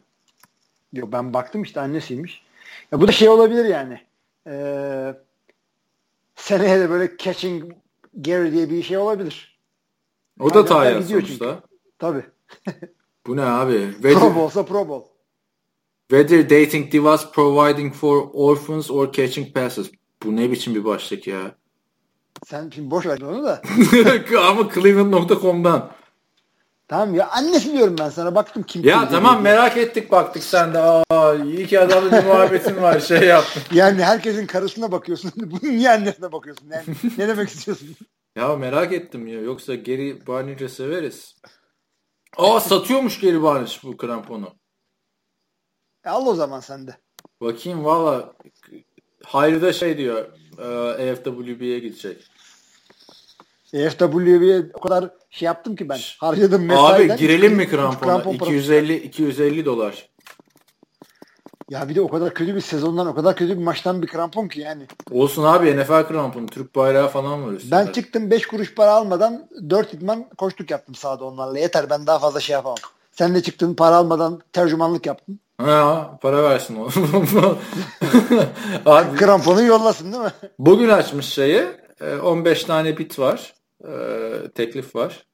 Yok 0.94 1.12
ben 1.12 1.34
baktım 1.34 1.62
işte 1.62 1.80
annesiymiş. 1.80 2.42
Ya 2.92 3.00
bu 3.00 3.08
da 3.08 3.12
şey 3.12 3.28
olabilir 3.28 3.64
yani. 3.64 4.00
Ee, 4.46 5.14
seneye 6.34 6.80
de 6.80 6.90
böyle 6.90 7.16
catching 7.16 7.72
Gary 8.14 8.52
diye 8.52 8.70
bir 8.70 8.82
şey 8.82 8.96
olabilir. 8.96 9.58
O 10.40 10.54
da 10.54 10.60
gidiyor 11.00 11.20
sonuçta. 11.20 11.44
çünkü. 11.44 11.62
Tabii. 11.98 12.24
Bu 13.26 13.36
ne 13.36 13.42
abi? 13.42 13.92
Pro 14.02 14.10
Whether, 14.10 14.34
Bowl'sa 14.34 14.64
Pro 14.64 14.88
Bowl. 14.88 15.08
whether 16.10 16.50
dating 16.50 16.92
divas 16.92 17.32
providing 17.32 17.94
for 17.94 18.30
orphans 18.32 18.90
or 18.90 19.12
catching 19.12 19.54
passes. 19.54 19.90
Bu 20.24 20.36
ne 20.36 20.50
biçim 20.50 20.74
bir 20.74 20.84
başlık 20.84 21.26
ya? 21.26 21.54
Sen 22.46 22.70
şimdi 22.74 22.90
boş 22.90 23.06
ver 23.06 23.20
onu 23.20 23.44
da. 23.44 23.62
Ama 24.48 24.72
Cleveland.com'dan. 24.74 25.90
Tamam 26.88 27.14
ya 27.14 27.30
annesi 27.30 27.72
diyorum 27.72 27.96
ben 27.98 28.08
sana 28.08 28.34
baktım 28.34 28.62
kim 28.62 28.84
Ya 28.84 29.00
kim 29.00 29.08
tamam 29.08 29.32
diye. 29.34 29.42
merak 29.42 29.76
ettik 29.76 30.10
baktık 30.10 30.42
sen 30.42 30.74
de. 30.74 30.78
Aa 30.78 31.34
iyi 31.34 31.66
ki 31.66 31.80
adamla 31.80 32.12
bir 32.22 32.24
muhabbetin 32.26 32.82
var 32.82 33.00
şey 33.00 33.22
yaptın. 33.28 33.62
Yani 33.72 34.02
herkesin 34.04 34.46
karısına 34.46 34.92
bakıyorsun. 34.92 35.32
Bunun 35.36 35.72
niye 35.72 35.90
annesine 35.90 36.32
bakıyorsun? 36.32 36.70
Yani 36.70 36.84
ne 37.18 37.28
demek 37.28 37.48
istiyorsun? 37.48 37.96
Ya 38.36 38.56
merak 38.56 38.92
ettim 38.92 39.26
ya. 39.26 39.40
Yoksa 39.40 39.74
geri 39.74 40.26
Barnage'e 40.26 40.68
severiz. 40.68 41.34
Aa 42.36 42.60
satıyormuş 42.60 43.20
geri 43.20 43.42
Barnage 43.42 43.72
bu 43.82 43.96
kramponu. 43.96 44.54
E, 46.04 46.08
al 46.08 46.26
o 46.26 46.34
zaman 46.34 46.60
sen 46.60 46.86
de. 46.86 46.96
Bakayım 47.40 47.84
valla 47.84 48.32
Hayri 49.24 49.62
de 49.62 49.72
şey 49.72 49.98
diyor 49.98 50.26
e, 50.58 51.12
AFWB'ye 51.12 51.78
gidecek. 51.78 52.30
EFW'ye 53.74 54.62
o 54.74 54.80
kadar 54.80 55.10
şey 55.30 55.46
yaptım 55.46 55.76
ki 55.76 55.88
ben. 55.88 55.98
Harcadım 56.18 56.60
Abi 56.62 56.66
mesaiden. 56.66 57.16
girelim 57.16 57.54
mi 57.54 57.68
krampona? 57.68 58.00
krampon 58.00 58.36
parası. 58.38 58.54
250 58.56 58.96
250 58.96 59.64
dolar. 59.64 60.08
Ya 61.70 61.88
bir 61.88 61.94
de 61.94 62.00
o 62.00 62.08
kadar 62.08 62.34
kötü 62.34 62.54
bir 62.54 62.60
sezondan, 62.60 63.06
o 63.06 63.14
kadar 63.14 63.36
kötü 63.36 63.58
bir 63.58 63.62
maçtan 63.62 64.02
bir 64.02 64.06
krampon 64.06 64.48
ki 64.48 64.60
yani. 64.60 64.82
Olsun 65.10 65.44
abi 65.44 65.76
NFL 65.76 66.08
kramponu. 66.08 66.46
Türk 66.46 66.76
bayrağı 66.76 67.08
falan 67.08 67.46
var 67.46 67.52
üstünde. 67.52 67.72
Ben 67.76 67.86
çıktım 67.92 68.30
5 68.30 68.46
kuruş 68.46 68.74
para 68.74 68.90
almadan 68.90 69.48
4 69.70 69.94
idman 69.94 70.24
koştuk 70.38 70.70
yaptım 70.70 70.94
sahada 70.94 71.24
onlarla. 71.24 71.58
Yeter 71.58 71.90
ben 71.90 72.06
daha 72.06 72.18
fazla 72.18 72.40
şey 72.40 72.52
yapamam. 72.54 72.78
Sen 73.12 73.34
de 73.34 73.42
çıktın 73.42 73.74
para 73.74 73.96
almadan 73.96 74.40
tercümanlık 74.52 75.06
yaptın. 75.06 75.40
Ha, 75.58 76.18
para 76.22 76.42
versin 76.42 76.76
o. 76.76 76.88
abi 78.90 79.16
Kramponu 79.16 79.62
yollasın 79.62 80.12
değil 80.12 80.24
mi? 80.24 80.32
bugün 80.58 80.88
açmış 80.88 81.26
şeyi. 81.26 81.62
e, 82.00 82.16
15 82.16 82.64
tane 82.64 82.98
bit 82.98 83.18
var. 83.18 83.54
E, 83.88 84.48
Teklif 84.54 84.96
var. 84.96 85.26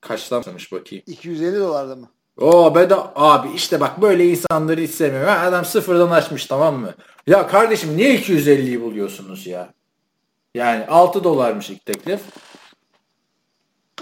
Kaçtan 0.00 0.42
sanmış 0.42 0.72
bakayım. 0.72 1.04
250 1.06 1.60
dolarda 1.60 1.96
mı? 1.96 2.08
O 2.40 2.74
be 2.74 2.90
de 2.90 2.94
abi 3.14 3.48
işte 3.54 3.80
bak 3.80 4.02
böyle 4.02 4.26
insanları 4.26 4.80
hiç 4.80 4.90
sevmiyorum. 4.90 5.32
Adam 5.32 5.64
sıfırdan 5.64 6.10
açmış 6.10 6.46
tamam 6.46 6.76
mı? 6.76 6.94
Ya 7.26 7.46
kardeşim 7.46 7.96
niye 7.96 8.18
250'yi 8.20 8.80
buluyorsunuz 8.82 9.46
ya? 9.46 9.74
Yani 10.54 10.86
6 10.86 11.24
dolarmış 11.24 11.70
ilk 11.70 11.86
teklif. 11.86 12.20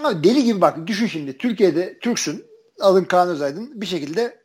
Abi 0.04 0.24
deli 0.24 0.44
gibi 0.44 0.60
bak 0.60 0.86
düşün 0.86 1.06
şimdi 1.06 1.38
Türkiye'de 1.38 1.98
Türksün 1.98 2.44
adın 2.80 3.04
Kaan 3.04 3.28
Özaydın 3.28 3.80
bir 3.80 3.86
şekilde 3.86 4.42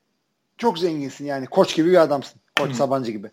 çok 0.57 0.79
zenginsin 0.79 1.25
yani 1.25 1.45
koç 1.45 1.75
gibi 1.75 1.91
bir 1.91 2.01
adamsın. 2.01 2.41
Koç 2.59 2.75
Sabancı 2.75 3.11
gibi. 3.11 3.31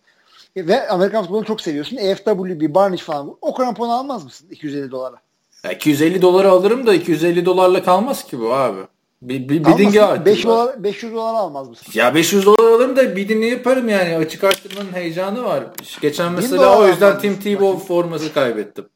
Ve 0.57 0.89
Amerikan 0.89 1.23
futbolunu 1.23 1.45
çok 1.47 1.61
seviyorsun. 1.61 1.97
EFWB, 1.97 2.75
Barnage 2.75 3.03
falan. 3.03 3.37
O 3.41 3.55
kramponu 3.55 3.93
almaz 3.93 4.25
mısın 4.25 4.49
250 4.51 4.91
dolara? 4.91 5.24
Ya 5.65 5.73
250 5.73 6.23
dolara 6.23 6.51
alırım 6.51 6.87
da 6.87 6.95
250 6.95 7.47
dolarla 7.47 7.83
kalmaz 7.83 8.25
ki 8.25 8.41
bu 8.41 8.55
abi. 8.55 8.81
Bir, 9.23 9.49
bir 9.49 9.61
Almazsın. 9.61 9.79
bidding'e 9.79 10.03
artık 10.03 10.27
5 10.27 10.47
var. 10.47 10.53
dolar, 10.53 10.83
500 10.85 11.13
dolara 11.15 11.37
almaz 11.37 11.69
mısın? 11.69 11.87
Ya 11.95 12.15
500 12.15 12.47
dolar 12.47 12.65
alırım 12.73 12.97
da 12.97 13.17
bidding'i 13.17 13.47
yaparım 13.47 13.89
yani. 13.89 14.17
Açık 14.17 14.45
arttırmanın 14.45 14.93
heyecanı 14.93 15.45
var. 15.45 15.65
Geçen 16.01 16.33
mesela 16.33 16.63
dolar 16.63 16.79
o 16.81 16.89
yüzden 16.89 17.19
Tim? 17.19 17.41
Tebow 17.41 17.87
forması 17.87 18.33
kaybettim. 18.35 18.89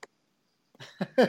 1000 1.18 1.24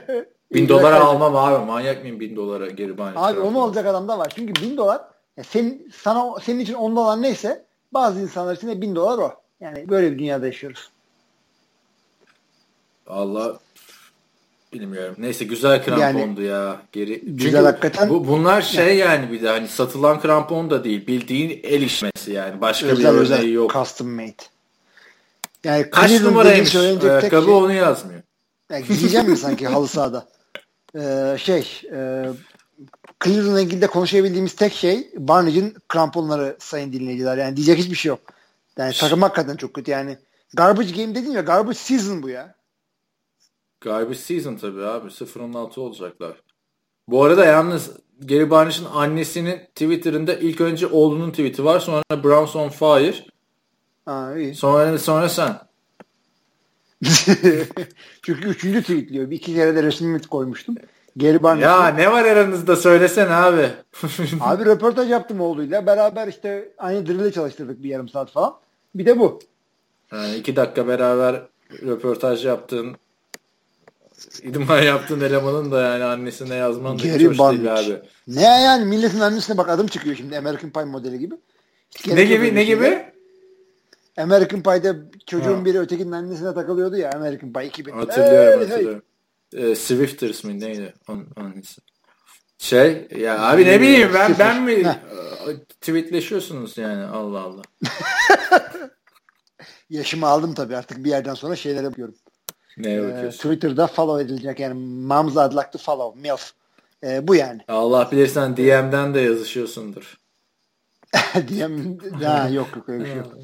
İyi, 0.60 0.70
dolar 0.70 0.84
kaybettim. 0.84 1.08
almam 1.08 1.36
abi. 1.36 1.66
Manyak 1.66 2.02
mıyım 2.02 2.20
1000 2.20 2.36
dolara 2.36 2.68
geri 2.70 2.98
bana? 2.98 3.12
Abi 3.28 3.40
onu 3.40 3.64
alacak 3.64 3.86
adam 3.86 4.08
da 4.08 4.20
var. 4.20 4.32
Çünkü 4.36 4.62
1000 4.64 4.78
dolar 4.78 5.02
ya 5.38 5.44
senin, 5.44 5.92
sana, 6.04 6.40
senin 6.44 6.60
için 6.60 6.74
10 6.74 6.96
dolar 6.96 7.22
neyse 7.22 7.66
bazı 7.94 8.22
insanlar 8.22 8.56
için 8.56 8.68
de 8.68 8.82
1000 8.82 8.96
dolar 8.96 9.18
o. 9.18 9.32
Yani 9.60 9.90
böyle 9.90 10.12
bir 10.12 10.20
dünyada 10.20 10.46
yaşıyoruz. 10.46 10.90
Allah 13.08 13.60
bilmiyorum. 14.74 15.16
Neyse 15.18 15.46
güzel 15.46 15.84
krampondu 15.84 16.42
ya. 16.42 16.82
Geri. 16.92 17.22
Güzel 17.26 17.52
Çünkü 17.52 17.66
hakikaten. 17.66 18.10
Bu, 18.10 18.28
bunlar 18.28 18.62
şey 18.62 18.98
yani 18.98 19.32
bir 19.32 19.42
de 19.42 19.50
hani 19.50 19.68
satılan 19.68 20.22
krampon 20.22 20.70
da 20.70 20.84
değil. 20.84 21.08
Bildiğin 21.08 21.60
el 21.64 21.82
işmesi 21.82 22.32
yani. 22.32 22.62
Başka 22.62 22.88
Özel 22.88 23.04
bir 23.04 23.10
örneği 23.10 23.22
özel 23.22 23.50
yok. 23.52 23.74
custom 23.74 24.10
made. 24.10 24.34
Yani 25.64 25.90
Kaç 25.90 26.10
Cleveland 26.10 26.32
numaraymış 26.32 26.76
ayakkabı 26.76 27.46
şey- 27.46 27.54
onu 27.54 27.74
yazmıyor. 27.74 28.22
Ya 28.72 28.80
giyeceğim 28.80 29.30
mi 29.30 29.38
sanki 29.38 29.68
halı 29.68 29.88
sahada? 29.98 30.28
Ee, 30.96 31.36
şey 31.38 31.82
e, 31.92 32.26
Cleveland'la 33.24 33.62
ilgili 33.62 33.82
de 33.82 33.88
konuşabildiğimiz 33.88 34.56
tek 34.56 34.74
şey 34.74 35.10
Barnage'in 35.18 35.76
kramponları 35.88 36.56
sayın 36.60 36.94
dinleyiciler. 36.94 37.38
Yani 37.38 37.56
diyecek 37.56 37.78
hiçbir 37.78 37.96
şey 37.96 38.10
yok. 38.10 38.20
Yani 38.78 38.94
takım 38.94 39.22
hakikaten 39.22 39.56
çok 39.56 39.74
kötü 39.74 39.92
yani. 39.92 40.18
Garbage 40.54 40.92
game 41.04 41.16
dedim 41.16 41.32
ya 41.32 41.42
garbage 41.42 41.78
season 41.78 42.24
bu 42.24 42.30
ya. 42.30 42.56
Garbage 43.82 44.20
season 44.20 44.56
tabii 44.56 44.84
abi. 44.84 45.08
0-16 45.08 45.80
olacaklar. 45.80 46.42
Bu 47.08 47.24
arada 47.24 47.46
yalnız 47.46 47.92
Gary 48.20 48.50
Barnage'ın 48.50 48.86
annesinin 48.86 49.58
Twitter'ında 49.58 50.34
ilk 50.34 50.62
önce 50.62 50.88
oğlunun 50.88 51.32
tweet'i 51.32 51.66
var. 51.66 51.80
Sonra 51.80 52.04
Browns 52.24 52.56
on 52.56 52.70
fire. 52.70 53.16
Ha, 54.06 54.38
iyi. 54.38 54.56
Sonra 54.56 54.98
sonra 54.98 55.30
sen. 55.30 55.60
Çünkü 58.22 58.48
üçüncü 58.50 58.82
tweetliyor. 58.82 59.30
Bir 59.30 59.36
iki 59.36 59.56
kere 59.56 59.76
de 59.76 59.84
resmimi 59.84 60.22
koymuştum. 60.22 60.76
Geri 61.18 61.44
Barnage. 61.44 61.66
Ya 61.66 61.88
ne 61.88 62.12
var 62.12 62.26
aranızda 62.26 62.76
söylesene 62.76 63.34
abi. 63.34 63.70
Abi 64.42 64.66
röportaj 64.66 65.10
yaptım 65.10 65.42
oğluyla. 65.42 65.86
Beraber 65.86 66.28
işte 66.28 66.72
aynı 66.78 67.08
drill'e 67.08 67.32
çalıştırdık 67.32 67.84
bir 67.84 67.90
yarım 67.90 68.10
saat 68.10 68.32
falan. 68.32 68.56
Bir 68.96 69.06
de 69.06 69.20
bu. 69.20 69.40
Yani 70.12 70.36
iki 70.36 70.56
dakika 70.56 70.88
beraber 70.88 71.42
röportaj 71.82 72.46
yaptığın 72.46 72.96
idman 74.44 74.82
yaptığın 74.82 75.22
elemanın 75.22 75.72
da 75.72 75.82
yani 75.82 76.04
annesine 76.04 76.56
yazman 76.56 77.00
da 77.00 77.04
hiç 77.04 77.12
Geri 77.12 77.28
hoş 77.28 77.40
değil 77.40 77.40
Barnage. 77.40 77.94
abi. 77.94 78.02
Ne 78.28 78.42
yani 78.44 78.86
milletin 78.86 79.20
annesine 79.20 79.58
bak 79.58 79.70
adım 79.70 79.88
çıkıyor 79.88 80.16
şimdi 80.16 80.38
American 80.38 80.70
Pie 80.70 80.84
modeli 80.86 81.20
gibi. 81.20 81.36
Hiç 81.96 82.08
Ne 82.08 82.14
gerek 82.16 82.30
yok 82.32 82.42
gibi 82.44 82.56
ne 82.56 82.64
gibi? 82.64 83.06
American 84.18 84.64
Pie'de 84.64 84.96
çocuğun 85.26 85.58
Ha. 85.58 85.66
biri 85.66 85.80
ötekinin 85.80 86.12
annesine 86.12 86.54
takılıyordu 86.54 86.98
ya 86.98 87.12
American 87.16 87.54
Pie 87.54 87.66
2000. 87.68 87.92
Hatırlıyorum 87.92 88.60
Hey, 88.60 88.60
hey. 88.60 88.68
hatırlıyorum. 88.70 89.04
Ee, 89.54 89.76
Swifters 89.76 90.44
mi 90.44 90.60
neydi? 90.60 90.94
On, 91.10 91.26
annesi. 91.36 91.82
Şey 92.58 93.08
ya 93.18 93.40
abi 93.42 93.66
ne 93.66 93.82
bileyim 93.82 94.10
ben 94.14 94.36
ben 94.40 94.64
mi 94.64 94.84
Heh. 94.86 94.94
Tweetleşiyorsunuz 95.82 96.78
yani 96.78 97.04
Allah 97.04 97.40
Allah. 97.42 97.62
Yaşımı 99.90 100.28
aldım 100.28 100.54
tabii 100.54 100.76
artık 100.78 101.04
bir 101.04 101.10
yerden 101.10 101.34
sonra 101.34 101.56
şeylere 101.56 101.86
bakıyorum. 101.92 102.16
Neye 102.80 103.00
Ee, 103.00 103.04
bakıyorsun? 103.04 103.38
Twitter'da 103.38 103.88
follow 103.88 104.26
edilecek 104.26 104.60
yani 104.60 104.74
Moms 105.06 105.34
I'd 105.34 105.58
like 105.58 105.72
to 105.72 105.78
follow. 105.78 106.22
MILF. 106.22 106.52
Ee, 107.04 107.28
bu 107.28 107.36
yani. 107.36 107.62
Allah 107.68 108.10
bilirsen 108.12 108.58
DM'den 108.58 109.14
de 109.14 109.20
yazışıyorsundur. 109.20 110.18
Diyem, 111.48 111.98
ha, 112.24 112.50
yok 112.50 112.68
yok 112.76 112.90
öyle 112.90 113.04
bir 113.04 113.10
şey 113.10 113.18
yok. 113.18 113.38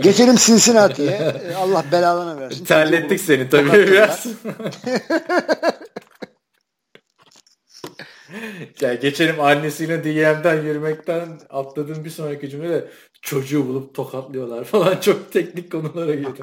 Geçelim 0.02 0.36
Cincinnati'ye. 0.36 1.10
Ee, 1.10 1.54
Allah 1.58 1.84
belalını 1.92 2.40
versin. 2.40 2.64
Terlettik 2.64 3.20
seni 3.20 3.48
tabii 3.48 3.72
biraz. 3.72 4.26
ya 8.80 8.94
geçelim 8.94 9.40
annesiyle 9.40 10.04
DM'den 10.04 10.62
yürümekten 10.62 11.28
atladığım 11.50 12.04
bir 12.04 12.10
sonraki 12.10 12.50
cümle 12.50 12.84
çocuğu 13.22 13.68
bulup 13.68 13.94
tokatlıyorlar 13.94 14.64
falan 14.64 14.96
çok 14.96 15.32
teknik 15.32 15.72
konulara 15.72 16.14
girdi. 16.14 16.42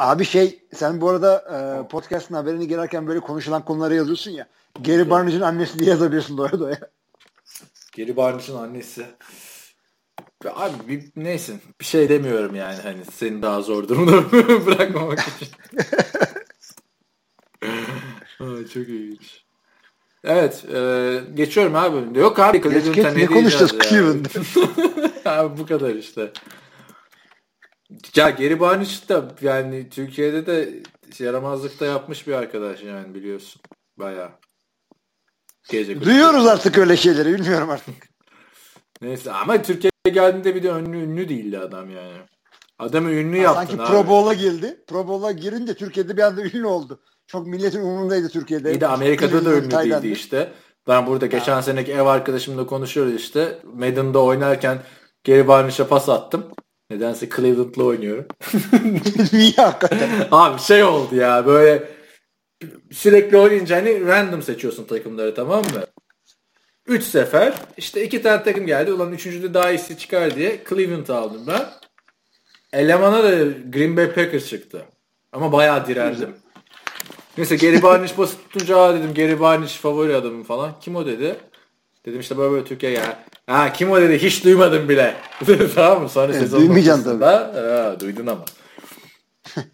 Abi 0.00 0.24
şey 0.24 0.58
sen 0.74 1.00
bu 1.00 1.08
arada 1.08 1.36
e, 1.38 1.88
podcast'ın 1.88 2.34
haberini 2.34 2.68
girerken 2.68 3.06
böyle 3.06 3.20
konuşulan 3.20 3.64
konuları 3.64 3.94
yazıyorsun 3.94 4.30
ya. 4.30 4.46
Gary 4.80 5.10
Barnage'ın 5.10 5.40
annesi 5.40 5.78
diye 5.78 5.90
yazabiliyorsun 5.90 6.38
doya 6.38 6.60
doya. 6.60 6.78
Geri 7.92 8.16
Barnage'ın 8.16 8.56
annesi. 8.56 9.06
Abi 10.54 10.88
bir, 10.88 11.04
neyse 11.16 11.52
bir 11.80 11.84
şey 11.84 12.08
demiyorum 12.08 12.54
yani 12.54 12.76
hani 12.82 13.04
seni 13.12 13.42
daha 13.42 13.62
zor 13.62 13.88
durumda 13.88 14.32
bırakmamak 14.66 15.18
için. 15.18 15.48
Aa, 18.40 18.68
çok 18.74 18.88
ilginç. 18.88 19.44
Evet 20.24 20.64
e, 20.74 21.20
geçiyorum 21.34 21.74
abi. 21.74 22.18
Yok 22.18 22.38
abi 22.38 22.62
geç, 22.62 22.96
ne 22.96 23.14
ne 23.14 23.26
konuşacağız 23.26 23.78
Cleveland? 23.88 24.26
abi 25.24 25.58
bu 25.58 25.66
kadar 25.66 25.94
işte. 25.94 26.32
Ya 28.16 28.30
Geri 28.30 28.60
Barnage 28.60 29.08
da 29.08 29.28
yani 29.40 29.88
Türkiye'de 29.90 30.46
de 30.46 30.82
yaramazlıkta 31.18 31.86
yapmış 31.86 32.26
bir 32.26 32.32
arkadaş 32.32 32.82
yani 32.82 33.14
biliyorsun. 33.14 33.62
Bayağı. 33.98 34.30
Gece 35.70 36.00
Duyuyoruz 36.00 36.46
artık 36.46 36.78
öyle 36.78 36.96
şeyleri 36.96 37.34
bilmiyorum 37.34 37.70
artık. 37.70 37.94
Neyse 39.02 39.32
ama 39.32 39.62
Türkiye'ye 39.62 40.12
geldiğinde 40.14 40.54
bir 40.54 40.62
de 40.62 40.68
ünlü, 40.68 40.96
ünlü 40.96 41.28
değildi 41.28 41.58
adam 41.58 41.90
yani. 41.90 42.18
Adamı 42.78 43.10
ünlü 43.10 43.36
yaptın 43.36 43.66
Sanki 43.66 43.82
abi. 43.82 43.90
Pro 43.90 44.08
Bowl'a 44.08 44.34
girdi. 44.34 44.84
Pro 44.86 45.08
Bowl'a 45.08 45.32
girince 45.32 45.74
Türkiye'de 45.74 46.16
bir 46.16 46.22
anda 46.22 46.42
ünlü 46.42 46.66
oldu. 46.66 47.00
Çok 47.26 47.46
milletin 47.46 47.80
umurundaydı 47.80 48.28
Türkiye'de. 48.28 48.72
İyi 48.72 48.80
de 48.80 48.86
Amerika'da 48.86 49.44
da 49.44 49.56
ünlü 49.56 49.68
Tayland'ı. 49.68 50.02
değildi 50.02 50.12
işte. 50.12 50.52
Ben 50.88 51.06
burada 51.06 51.26
geçen 51.26 51.60
seneki 51.60 51.92
ev 51.92 52.06
arkadaşımla 52.06 52.66
konuşuyoruz 52.66 53.14
işte. 53.14 53.58
Madden'da 53.74 54.22
oynarken 54.22 54.78
Gary 55.26 55.48
Barnage'a 55.48 55.88
pas 55.88 56.08
attım. 56.08 56.46
Nedense 56.90 57.28
Cleveland'la 57.28 57.84
oynuyorum. 57.84 58.26
Niye 59.32 59.52
hakikaten? 59.56 60.10
Abi 60.30 60.60
şey 60.60 60.84
oldu 60.84 61.14
ya 61.16 61.46
böyle 61.46 61.88
sürekli 62.92 63.36
oynayınca 63.36 63.76
hani 63.76 64.06
random 64.06 64.42
seçiyorsun 64.42 64.84
takımları 64.84 65.34
tamam 65.34 65.62
mı? 65.64 65.84
3 66.86 67.04
sefer 67.04 67.54
işte 67.76 68.04
iki 68.04 68.22
tane 68.22 68.42
takım 68.42 68.66
geldi. 68.66 68.92
Ulan 68.92 69.12
üçüncüde 69.12 69.54
daha 69.54 69.70
iyisi 69.70 69.98
çıkar 69.98 70.34
diye 70.34 70.64
Cleveland 70.68 71.08
aldım 71.08 71.42
ben. 71.46 71.66
Elemana 72.72 73.22
da 73.22 73.30
Green 73.72 73.96
Bay 73.96 74.12
Packers 74.12 74.48
çıktı. 74.48 74.82
Ama 75.32 75.52
bayağı 75.52 75.86
direndim. 75.86 76.36
Neyse 77.38 77.56
Gary 77.56 77.82
Barnage 77.82 78.18
basit 78.18 78.38
tutunca 78.50 78.94
dedim 78.94 79.14
Gary 79.14 79.40
Barnage 79.40 79.72
favori 79.72 80.16
adamım 80.16 80.44
falan. 80.44 80.72
Kim 80.80 80.96
o 80.96 81.06
dedi? 81.06 81.36
Dedim 82.06 82.20
işte 82.20 82.38
böyle 82.38 82.52
böyle 82.52 82.64
Türkiye 82.64 82.92
ya. 82.92 83.24
Ha 83.50 83.72
kim 83.72 83.90
o 83.90 84.00
dedi 84.00 84.18
hiç 84.22 84.44
duymadım 84.44 84.88
bile. 84.88 85.14
tamam 85.74 86.02
mı? 86.02 86.08
Sonra 86.08 86.32
Evet, 86.32 86.40
sezon 86.42 86.60
duymayacaksın 86.60 87.20
ortasında- 87.20 87.84
Ha, 87.84 88.00
duydun 88.00 88.26
ama. 88.26 88.44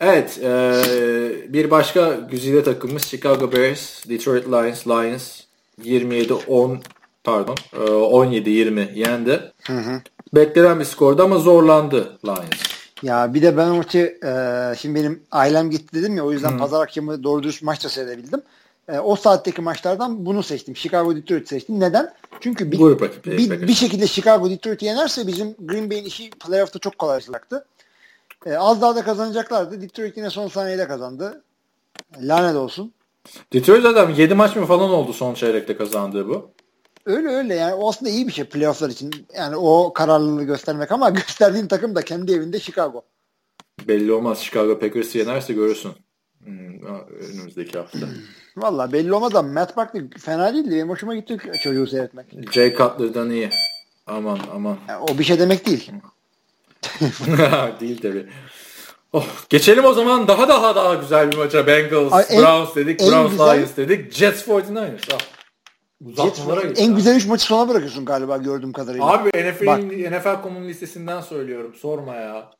evet 0.00 0.38
e, 0.42 0.72
bir 1.48 1.70
başka 1.70 2.12
güzide 2.30 2.62
takımımız 2.62 3.02
Chicago 3.02 3.52
Bears, 3.52 4.08
Detroit 4.08 4.46
Lions, 4.46 4.86
Lions 4.86 5.40
27-10 5.84 6.78
pardon 7.24 7.56
e, 7.72 7.76
17-20 7.78 8.98
yendi. 8.98 9.52
Beklenen 10.34 10.80
bir 10.80 10.84
skordu 10.84 11.22
ama 11.22 11.38
zorlandı 11.38 12.18
Lions. 12.26 12.62
Ya 13.02 13.34
bir 13.34 13.42
de 13.42 13.56
ben 13.56 13.68
maçı 13.68 13.98
e, 14.26 14.32
şimdi 14.78 14.94
benim 15.00 15.22
ailem 15.30 15.70
gitti 15.70 15.96
dedim 16.00 16.16
ya 16.16 16.24
o 16.24 16.32
yüzden 16.32 16.58
pazar 16.58 16.82
akşamı 16.82 17.22
doğru 17.24 17.42
dürüst 17.42 17.62
maç 17.62 17.84
da 17.84 17.88
seyredebildim. 17.88 18.42
E, 18.88 18.98
o 18.98 19.16
saatteki 19.16 19.62
maçlardan 19.62 20.26
bunu 20.26 20.42
seçtim. 20.42 20.76
Chicago 20.76 21.16
Detroit 21.16 21.48
seçtim. 21.48 21.80
Neden? 21.80 22.14
Çünkü 22.40 22.72
bir, 22.72 22.80
rakibi, 22.80 23.38
bir, 23.38 23.48
Packers. 23.48 23.68
bir 23.68 23.74
şekilde 23.74 24.06
Chicago 24.06 24.50
Detroit'i 24.50 24.86
yenerse 24.86 25.26
bizim 25.26 25.54
Green 25.58 25.90
Bay'in 25.90 26.04
işi 26.04 26.30
playoff'ta 26.30 26.78
çok 26.78 26.98
kolaylaşacaktı. 26.98 27.66
E, 28.46 28.54
az 28.56 28.82
daha 28.82 28.96
da 28.96 29.04
kazanacaklardı. 29.04 29.80
Detroit 29.80 30.16
yine 30.16 30.30
son 30.30 30.48
saniyede 30.48 30.88
kazandı. 30.88 31.42
Lanet 32.20 32.56
olsun. 32.56 32.92
Detroit 33.52 33.84
adam 33.84 34.14
7 34.14 34.34
maç 34.34 34.56
mı 34.56 34.66
falan 34.66 34.90
oldu 34.90 35.12
son 35.12 35.34
çeyrekte 35.34 35.76
kazandığı 35.76 36.28
bu. 36.28 36.50
Öyle 37.06 37.28
öyle 37.28 37.54
yani 37.54 37.74
o 37.74 37.88
aslında 37.88 38.10
iyi 38.10 38.26
bir 38.28 38.32
şey 38.32 38.44
playoff'lar 38.44 38.90
için. 38.90 39.26
Yani 39.36 39.56
o 39.56 39.92
kararlılığı 39.92 40.44
göstermek 40.44 40.92
ama 40.92 41.10
gösterdiğin 41.26 41.66
takım 41.66 41.94
da 41.94 42.02
kendi 42.02 42.32
evinde 42.32 42.60
Chicago. 42.60 43.02
Belli 43.88 44.12
olmaz. 44.12 44.38
Chicago 44.38 44.78
Packers'ı 44.78 45.18
yenerse 45.18 45.52
görürsün. 45.52 45.92
Hmm, 46.44 46.84
önümüzdeki 47.20 47.78
hafta. 47.78 47.98
Valla 48.56 48.92
belli 48.92 49.12
olmaz 49.12 49.34
ama 49.34 49.48
Matt 49.52 49.76
Barkley 49.76 50.02
fena 50.18 50.54
değildi. 50.54 50.70
Benim 50.70 50.88
hoşuma 50.88 51.14
gitti 51.14 51.36
çocuğu 51.62 51.86
seyretmek. 51.86 52.26
Jay 52.52 52.74
Cutler'dan 52.76 53.30
iyi. 53.30 53.50
Aman 54.06 54.38
aman. 54.54 54.76
Yani 54.88 55.04
o 55.10 55.18
bir 55.18 55.24
şey 55.24 55.38
demek 55.38 55.66
değil. 55.66 55.90
Değil 57.80 58.00
tabi. 58.02 58.26
Oh, 59.12 59.26
geçelim 59.48 59.84
o 59.84 59.92
zaman 59.92 60.28
daha 60.28 60.48
daha 60.48 60.76
daha 60.76 60.94
güzel 60.94 61.32
bir 61.32 61.36
maça. 61.36 61.66
Bengals, 61.66 62.12
Ay, 62.12 62.24
en- 62.30 62.42
Browns 62.42 62.74
dedik, 62.76 63.02
en 63.02 63.10
Browns 63.10 63.30
güzel- 63.30 63.58
Lions 63.58 63.76
dedik, 63.76 64.12
Jets 64.12 64.48
49ers. 64.48 65.12
Ah. 65.14 65.18
Uzatmalara 66.06 66.60
Jets- 66.60 66.68
gitti. 66.68 66.82
en 66.82 66.94
güzel 66.94 67.16
3 67.16 67.26
maçı 67.26 67.44
sona 67.44 67.68
bırakıyorsun 67.68 68.04
galiba 68.04 68.36
gördüğüm 68.36 68.72
kadarıyla. 68.72 69.06
Abi 69.06 69.28
NFL'in 69.28 70.12
NFL 70.12 70.42
komun 70.42 70.68
listesinden 70.68 71.20
söylüyorum. 71.20 71.74
Sorma 71.74 72.14
ya. 72.14 72.50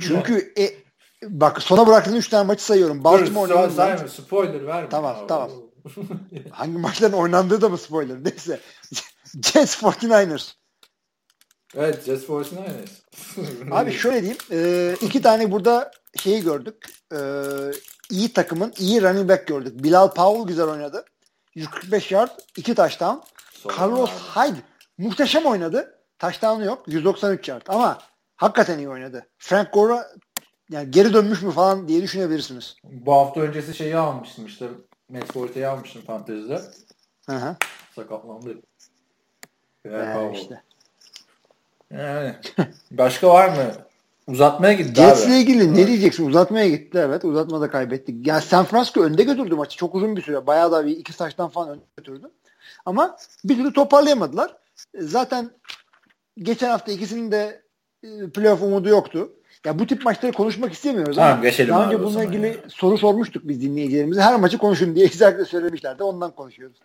Çünkü 0.00 0.52
e, 0.58 0.70
bak 1.28 1.62
sona 1.62 1.86
bıraktığın 1.86 2.16
3 2.16 2.28
tane 2.28 2.46
maçı 2.46 2.64
sayıyorum. 2.64 3.04
Baltimore, 3.04 3.50
Dur, 3.50 3.58
New 3.68 3.82
England. 3.82 4.08
spoiler 4.08 4.66
verme. 4.66 4.88
Tamam, 4.88 5.16
Ya. 5.20 5.26
tamam. 5.26 5.50
Hangi 6.50 6.78
maçların 6.78 7.12
oynandığı 7.12 7.60
da 7.60 7.68
mı 7.68 7.78
spoiler? 7.78 8.24
Neyse. 8.24 8.60
Jets 9.42 9.82
49ers. 9.82 10.52
evet 11.76 12.04
Jets 12.04 12.24
49ers. 12.24 13.70
Abi 13.70 13.92
şöyle 13.92 14.22
diyeyim. 14.22 14.38
E, 14.50 14.94
iki 15.00 15.22
tane 15.22 15.50
burada 15.50 15.90
şeyi 16.18 16.42
gördük. 16.42 16.86
E, 17.12 17.18
iyi 18.10 18.32
takımın 18.32 18.72
iyi 18.78 19.02
running 19.02 19.28
back 19.30 19.46
gördük. 19.46 19.84
Bilal 19.84 20.14
Powell 20.14 20.46
güzel 20.46 20.66
oynadı. 20.66 21.04
145 21.54 22.12
yard, 22.12 22.30
2 22.56 22.74
touchdown. 22.74 23.16
Sorma 23.52 23.76
Carlos 23.80 24.10
abi. 24.36 24.48
Hyde 24.50 24.58
muhteşem 24.98 25.46
oynadı. 25.46 25.98
Touchdown'u 26.18 26.64
yok. 26.64 26.82
193 26.86 27.48
yard 27.48 27.62
ama 27.68 27.98
hakikaten 28.36 28.78
iyi 28.78 28.88
oynadı. 28.88 29.26
Frank 29.38 29.72
Gore'a 29.72 30.06
yani 30.72 30.90
geri 30.90 31.12
dönmüş 31.12 31.42
mü 31.42 31.50
falan 31.50 31.88
diye 31.88 32.02
düşünebilirsiniz. 32.02 32.76
Bu 32.84 33.12
hafta 33.12 33.40
öncesi 33.40 33.74
şeyi 33.74 33.96
almıştım 33.96 34.46
işte. 34.46 34.68
Forte'yi 35.32 35.66
almıştım 35.66 36.02
fantezide. 36.06 36.60
Hı 37.26 37.36
hı. 37.36 37.56
Sakatlandı. 37.94 38.56
Yani 39.84 40.04
Yani, 40.04 40.36
işte. 40.36 40.62
yani. 41.90 42.34
Başka 42.90 43.28
var 43.28 43.48
mı? 43.48 43.72
Uzatmaya 44.26 44.72
gitti 44.72 44.94
Jets'le 44.94 45.28
ilgili 45.28 45.74
ne 45.74 45.86
diyeceksin? 45.86 46.28
Uzatmaya 46.28 46.68
gitti 46.68 46.98
evet. 46.98 47.24
Uzatmada 47.24 47.70
kaybettik. 47.70 48.26
Yani 48.26 48.42
San 48.42 48.64
Francisco 48.64 49.00
önde 49.00 49.22
götürdü 49.22 49.54
maçı. 49.54 49.76
Çok 49.76 49.94
uzun 49.94 50.16
bir 50.16 50.22
süre. 50.22 50.46
Bayağı 50.46 50.72
da 50.72 50.86
bir 50.86 50.96
iki 50.96 51.12
saçtan 51.12 51.48
falan 51.48 51.68
önde 51.68 51.84
götürdü. 51.96 52.30
Ama 52.86 53.16
bir 53.44 53.56
türlü 53.56 53.72
toparlayamadılar. 53.72 54.56
Zaten 54.98 55.50
geçen 56.38 56.68
hafta 56.68 56.92
ikisinin 56.92 57.32
de 57.32 57.62
e, 58.02 58.30
playoff 58.34 58.62
umudu 58.62 58.88
yoktu. 58.88 59.32
Ya 59.66 59.78
bu 59.78 59.86
tip 59.86 60.04
maçları 60.04 60.32
konuşmak 60.32 60.72
istemiyoruz 60.72 61.16
Tamam, 61.16 61.32
ama 61.32 61.42
geçelim 61.42 61.70
daha 61.74 61.86
önce 61.86 62.00
bununla 62.00 62.24
ilgili 62.24 62.46
ya. 62.46 62.54
soru 62.68 62.98
sormuştuk 62.98 63.48
biz 63.48 63.60
dinleyicilerimize. 63.62 64.20
Her 64.20 64.40
maçı 64.40 64.58
konuşun 64.58 64.96
diye 64.96 65.06
özellikle 65.06 65.44
söylemişlerdi. 65.44 66.02
Ondan 66.02 66.30
konuşuyoruz. 66.30 66.76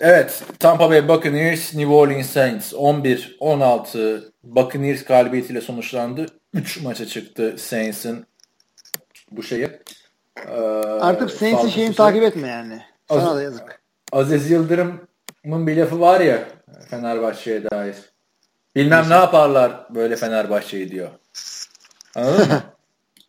Evet. 0.00 0.42
Tampa 0.58 0.90
Bay 0.90 1.08
Buccaneers, 1.08 1.74
New 1.74 1.92
Orleans 1.92 2.26
Saints 2.30 2.72
11-16 2.72 4.22
Buccaneers 4.44 5.04
galibiyetiyle 5.04 5.60
sonuçlandı. 5.60 6.26
3 6.54 6.80
maça 6.82 7.06
çıktı 7.06 7.54
Saints'in 7.58 8.26
bu 9.30 9.42
şeyi. 9.42 9.68
Ee, 10.48 10.50
Artık 11.00 11.30
Saints'in 11.30 11.68
şeyini 11.68 11.94
şey. 11.94 11.96
takip 11.96 12.22
etme 12.22 12.48
yani. 12.48 12.82
Sana 13.08 13.30
Az- 13.30 13.36
da 13.36 13.42
yazık. 13.42 13.82
Aziz 14.12 14.50
Yıldırım'ın 14.50 15.66
bir 15.66 15.76
lafı 15.76 16.00
var 16.00 16.20
ya 16.20 16.48
Fenerbahçe'ye 16.90 17.70
dair. 17.70 17.96
Bilmem 18.76 19.10
ne 19.10 19.14
yaparlar 19.14 19.86
böyle 19.94 20.16
Fenerbahçe'yi 20.16 20.90
diyor. 20.90 21.10
Anladın 22.14 22.48
mı? 22.48 22.62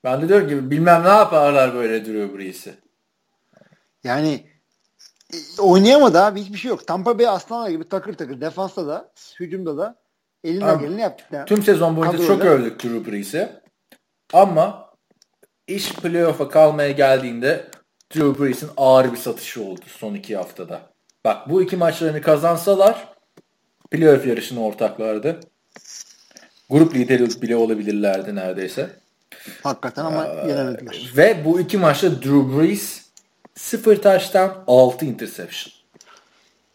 Ben 0.03 0.21
de 0.21 0.29
diyorum 0.29 0.49
ki 0.49 0.71
bilmem 0.71 1.03
ne 1.03 1.09
yaparlar 1.09 1.73
böyle 1.73 2.05
Drew 2.05 2.37
Brees'i. 2.37 2.73
Yani 4.03 4.47
e, 5.33 5.61
oynayamadı 5.61 6.19
abi 6.21 6.41
hiçbir 6.41 6.57
şey 6.57 6.69
yok. 6.69 6.87
Tampa 6.87 7.19
Bay 7.19 7.27
aslanlar 7.27 7.69
gibi 7.69 7.89
takır 7.89 8.13
takır 8.13 8.41
defansta 8.41 8.87
da 8.87 9.11
hücumda 9.39 9.77
da 9.77 9.95
elinden 10.43 10.67
Abi, 10.67 10.85
geleni 10.85 11.01
yaptık. 11.01 11.27
Yani. 11.31 11.45
Tüm 11.45 11.63
sezon 11.63 11.97
boyunca 11.97 12.17
Kadroyla- 12.17 12.27
çok 12.27 12.41
övdük 12.41 12.83
Drew 12.83 13.11
Brees'i. 13.11 13.49
Ama 14.33 14.89
iş 15.67 15.93
playoff'a 15.93 16.49
kalmaya 16.49 16.91
geldiğinde 16.91 17.71
Drew 18.15 18.43
Brees'in 18.43 18.69
ağır 18.77 19.11
bir 19.11 19.17
satışı 19.17 19.63
oldu 19.63 19.81
son 19.87 20.13
iki 20.13 20.37
haftada. 20.37 20.81
Bak 21.25 21.49
bu 21.49 21.61
iki 21.61 21.77
maçlarını 21.77 22.21
kazansalar 22.21 23.12
playoff 23.93 24.27
yarışına 24.27 24.59
ortaklardı. 24.59 25.39
Grup 26.69 26.95
lideri 26.95 27.41
bile 27.41 27.55
olabilirlerdi 27.55 28.35
neredeyse. 28.35 28.89
Hakikaten 29.63 30.05
ama 30.05 30.25
yenemediler. 30.25 31.13
Ve 31.17 31.45
bu 31.45 31.59
iki 31.59 31.77
maçta 31.77 32.11
Drew 32.11 32.59
Brees 32.59 33.01
0 33.55 34.01
taştan 34.01 34.63
6 34.67 35.05
interception. 35.05 35.73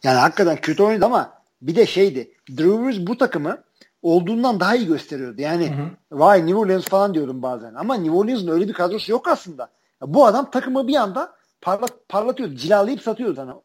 Yani 0.03 0.19
hakikaten 0.19 0.57
kötü 0.61 0.83
oynadı 0.83 1.05
ama 1.05 1.33
bir 1.63 1.77
de 1.77 1.87
şeydi. 1.87 2.31
Drew 2.51 2.85
Brees 2.85 3.07
bu 3.07 3.19
takımı 3.19 3.59
olduğundan 4.03 4.61
daha 4.61 4.77
iyi 4.77 4.87
gösteriyordu. 4.87 5.41
Yani 5.41 5.75
vay 6.13 6.47
New 6.47 6.59
Orleans 6.59 6.85
falan 6.85 7.15
diyordum 7.15 7.43
bazen. 7.43 7.75
Ama 7.75 7.95
New 7.95 8.17
Orleans'ın 8.17 8.49
öyle 8.49 8.69
bir 8.69 8.73
kadrosu 8.73 9.13
yok 9.13 9.29
aslında. 9.29 9.63
Ya 10.03 10.15
bu 10.15 10.27
adam 10.27 10.51
takımı 10.51 10.89
bir 10.89 10.97
anda 10.97 11.33
parlat, 11.61 11.93
parlatıyordu. 12.09 12.55
Cilalayıp 12.55 13.03
satıyordu 13.03 13.35
sana 13.35 13.57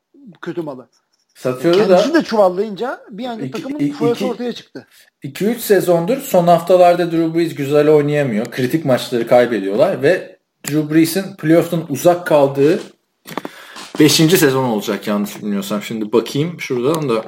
kötü 0.41 0.61
malı. 0.61 0.87
Satıyordu 1.35 1.77
Kendisi 1.87 2.13
da 2.13 2.19
de 2.19 2.23
çuvallayınca 2.23 2.99
bir 3.09 3.25
anda 3.25 3.43
İki- 3.43 3.51
takımın 3.51 3.79
iki- 3.79 4.25
ortaya 4.25 4.53
çıktı. 4.53 4.87
2-3 5.23 5.59
sezondur 5.59 6.17
son 6.17 6.47
haftalarda 6.47 7.11
Drew 7.11 7.33
Brees 7.39 7.55
güzel 7.55 7.89
oynayamıyor. 7.89 8.51
Kritik 8.51 8.85
maçları 8.85 9.27
kaybediyorlar 9.27 10.01
ve 10.03 10.39
Drew 10.67 10.95
Brees'in 10.95 11.35
playoff'tan 11.35 11.91
uzak 11.91 12.27
kaldığı 12.27 12.79
5. 13.99 14.37
sezon 14.37 14.63
olacak 14.63 15.07
yanlış 15.07 15.37
bilmiyorsam. 15.37 15.81
Şimdi 15.81 16.11
bakayım 16.13 16.61
şuradan 16.61 17.09
da. 17.09 17.23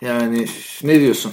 Yani 0.00 0.46
ne 0.82 1.00
diyorsun? 1.00 1.32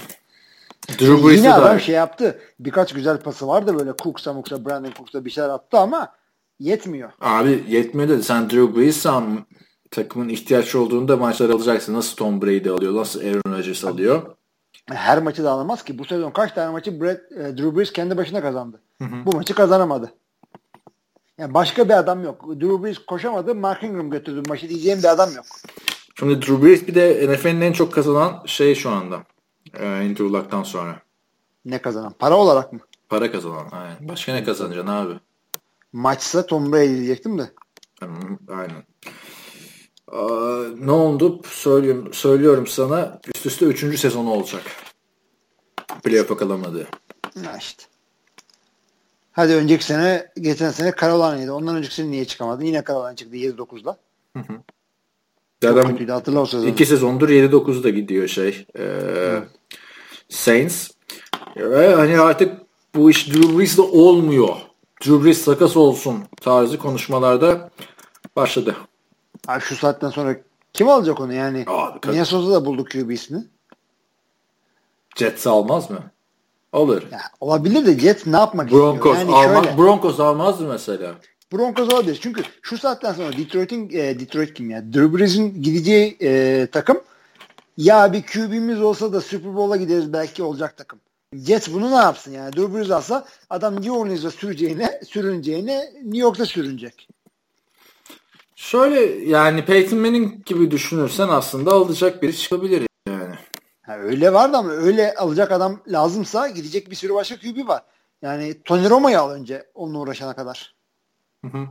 Drew 0.88 1.24
Brees'e 1.26 1.36
Yine 1.40 1.54
adam 1.54 1.68
dair. 1.68 1.80
şey 1.80 1.94
yaptı. 1.94 2.38
Birkaç 2.60 2.92
güzel 2.92 3.20
pası 3.20 3.46
vardı 3.48 3.78
böyle 3.78 3.90
Cooks'a 4.02 4.32
Mooks'a 4.32 4.64
Brandon 4.66 4.92
Cooks'a 4.96 5.24
bir 5.24 5.30
şeyler 5.30 5.48
attı 5.48 5.78
ama 5.78 6.12
yetmiyor. 6.60 7.10
Abi 7.20 7.64
yetmiyor 7.68 8.08
dedi. 8.08 8.22
Sen 8.22 8.50
Drew 8.50 8.76
Brees'sen 8.76 9.38
takımın 9.90 10.28
ihtiyaç 10.28 10.74
olduğunda 10.74 11.16
maçlar 11.16 11.50
alacaksın. 11.50 11.94
Nasıl 11.94 12.16
Tom 12.16 12.42
Brady 12.42 12.70
alıyor? 12.70 12.94
Nasıl 12.94 13.20
Aaron 13.20 13.58
Rodgers 13.58 13.84
alıyor? 13.84 14.22
Her 14.86 15.22
maçı 15.22 15.44
da 15.44 15.50
alamaz 15.50 15.84
ki. 15.84 15.98
Bu 15.98 16.04
sezon 16.04 16.30
kaç 16.30 16.52
tane 16.52 16.72
maçı 16.72 17.00
Brett, 17.00 17.32
e, 17.32 17.36
Drew 17.36 17.76
Brees 17.76 17.92
kendi 17.92 18.16
başına 18.16 18.40
kazandı. 18.42 18.80
Bu 19.00 19.36
maçı 19.36 19.54
kazanamadı. 19.54 20.12
Yani 21.38 21.54
başka 21.54 21.88
bir 21.88 21.98
adam 21.98 22.24
yok. 22.24 22.44
Drew 22.60 22.84
Brees 22.84 22.98
koşamadı. 22.98 23.54
Mark 23.54 23.82
Ingram 23.82 24.10
götürdü 24.10 24.42
maçı 24.48 24.68
diyeceğim 24.68 24.98
bir 24.98 25.12
adam 25.12 25.34
yok. 25.36 25.44
Şimdi 26.18 26.42
Drew 26.42 26.62
Brees 26.62 26.88
bir 26.88 26.94
de 26.94 27.32
NFL'in 27.32 27.60
en 27.60 27.72
çok 27.72 27.92
kazanan 27.92 28.42
şey 28.46 28.74
şu 28.74 28.90
anda. 28.90 29.22
Ee, 29.78 29.86
Andrew 29.86 30.24
Luck'tan 30.24 30.62
sonra. 30.62 31.02
Ne 31.64 31.82
kazanan? 31.82 32.12
Para 32.18 32.36
olarak 32.36 32.72
mı? 32.72 32.80
Para 33.08 33.32
kazanan. 33.32 33.68
Aynen. 33.72 34.08
Başka 34.08 34.32
ne 34.32 34.44
kazanacaksın 34.44 34.92
abi? 34.92 35.14
Maçsa 35.92 36.46
Tom 36.46 36.72
Brady 36.72 36.94
diyecektim 36.94 37.38
de. 37.38 37.50
Aynen. 38.48 38.84
Ne 40.78 40.90
oldu? 40.90 41.40
Söylüyorum, 41.50 42.14
söylüyorum 42.14 42.66
sana. 42.66 43.20
Üst 43.34 43.46
üste 43.46 43.64
üçüncü 43.66 43.98
sezonu 43.98 44.30
olacak. 44.30 44.62
Playoff'a 46.04 46.36
kalamadı. 46.36 46.86
İşte. 47.58 47.84
Hadi 49.32 49.54
önceki 49.54 49.84
sene, 49.84 50.30
geçen 50.40 50.70
sene 50.70 50.92
Carolina'ydı. 51.00 51.52
Ondan 51.52 51.76
önceki 51.76 51.94
sene 51.94 52.10
niye 52.10 52.24
çıkamadın? 52.24 52.64
Yine 52.64 52.82
Carolina 52.88 53.16
çıktı 53.16 53.36
7-9'da. 53.36 53.96
Zaten 55.62 55.90
kötüydü 55.90 56.12
hatırla 56.12 56.40
o 56.40 56.46
sezonu. 56.46 56.68
iki 56.68 56.86
sezondur 56.86 57.28
7-9'da 57.28 57.88
gidiyor 57.90 58.28
şey. 58.28 58.66
Ee, 58.78 59.38
Saints. 60.28 60.90
Ve 61.56 61.94
hani 61.94 62.20
artık 62.20 62.60
bu 62.94 63.10
iş 63.10 63.28
Drew 63.28 63.58
Brees'le 63.58 63.78
olmuyor. 63.78 64.56
Drew 65.06 65.24
Brees 65.24 65.38
sakas 65.42 65.76
olsun 65.76 66.24
tarzı 66.40 66.78
konuşmalarda 66.78 67.70
başladı. 68.36 68.76
Abi 69.48 69.60
şu 69.60 69.76
saatten 69.76 70.10
sonra 70.10 70.36
kim 70.72 70.88
alacak 70.88 71.20
onu 71.20 71.32
yani? 71.32 71.64
Abi. 71.66 72.08
Minnesota'da 72.08 72.64
bulduk 72.64 72.90
QB'sini. 72.90 73.44
Jets 75.16 75.46
almaz 75.46 75.90
mı? 75.90 75.98
Alır. 76.72 77.04
Ya, 77.12 77.20
olabilir 77.40 77.86
de 77.86 77.98
Jets 77.98 78.26
ne 78.26 78.36
yapmak 78.36 78.70
Broncos, 78.70 79.18
istiyor? 79.18 79.38
Yani 79.38 79.50
alma, 79.50 79.64
şöyle, 79.64 79.78
Broncos 79.78 80.20
almaz 80.20 80.60
mı 80.60 80.68
mesela? 80.68 81.14
Broncos 81.52 81.92
olabilir. 81.92 82.18
Çünkü 82.22 82.42
şu 82.62 82.78
saatten 82.78 83.12
sonra 83.12 83.36
Detroit'in 83.36 83.88
e, 83.90 84.20
Detroit 84.20 84.54
kim 84.54 84.70
ya? 84.70 84.92
Drew 84.92 85.18
Brees'in 85.18 85.62
gideceği 85.62 86.16
e, 86.22 86.66
takım 86.72 87.00
ya 87.76 88.12
bir 88.12 88.22
QB'miz 88.22 88.80
olsa 88.80 89.12
da 89.12 89.20
Super 89.20 89.56
Bowl'a 89.56 89.76
gideriz 89.76 90.12
belki 90.12 90.42
olacak 90.42 90.76
takım. 90.76 91.00
Jets 91.34 91.72
bunu 91.72 91.90
ne 91.90 91.94
yapsın 91.94 92.32
yani? 92.32 92.52
Drew 92.52 92.74
Brees 92.74 92.90
alsa 92.90 93.24
adam 93.50 93.76
New 93.76 93.90
Orleans'da 93.90 94.30
süreceğine, 94.30 95.00
sürüneceğine 95.06 95.92
New 96.02 96.18
York'ta 96.18 96.46
sürünecek. 96.46 97.08
Şöyle 98.58 99.00
yani 99.30 99.64
Peyton 99.64 99.98
Manning 99.98 100.46
gibi 100.46 100.70
düşünürsen 100.70 101.28
aslında 101.28 101.72
alacak 101.72 102.22
biri 102.22 102.36
çıkabilir 102.36 102.86
yani. 103.08 103.34
Ha, 103.82 103.98
öyle 103.98 104.32
vardı 104.32 104.56
ama 104.56 104.70
öyle 104.70 105.14
alacak 105.14 105.52
adam 105.52 105.80
lazımsa 105.88 106.48
gidecek 106.48 106.90
bir 106.90 106.96
sürü 106.96 107.14
başka 107.14 107.36
QB 107.36 107.68
var. 107.68 107.82
Yani 108.22 108.62
Tony 108.62 108.90
Romo'yu 108.90 109.18
al 109.18 109.30
önce 109.30 109.66
onunla 109.74 109.98
uğraşana 109.98 110.36
kadar. 110.36 110.74
Hı 111.44 111.48
hı. 111.48 111.66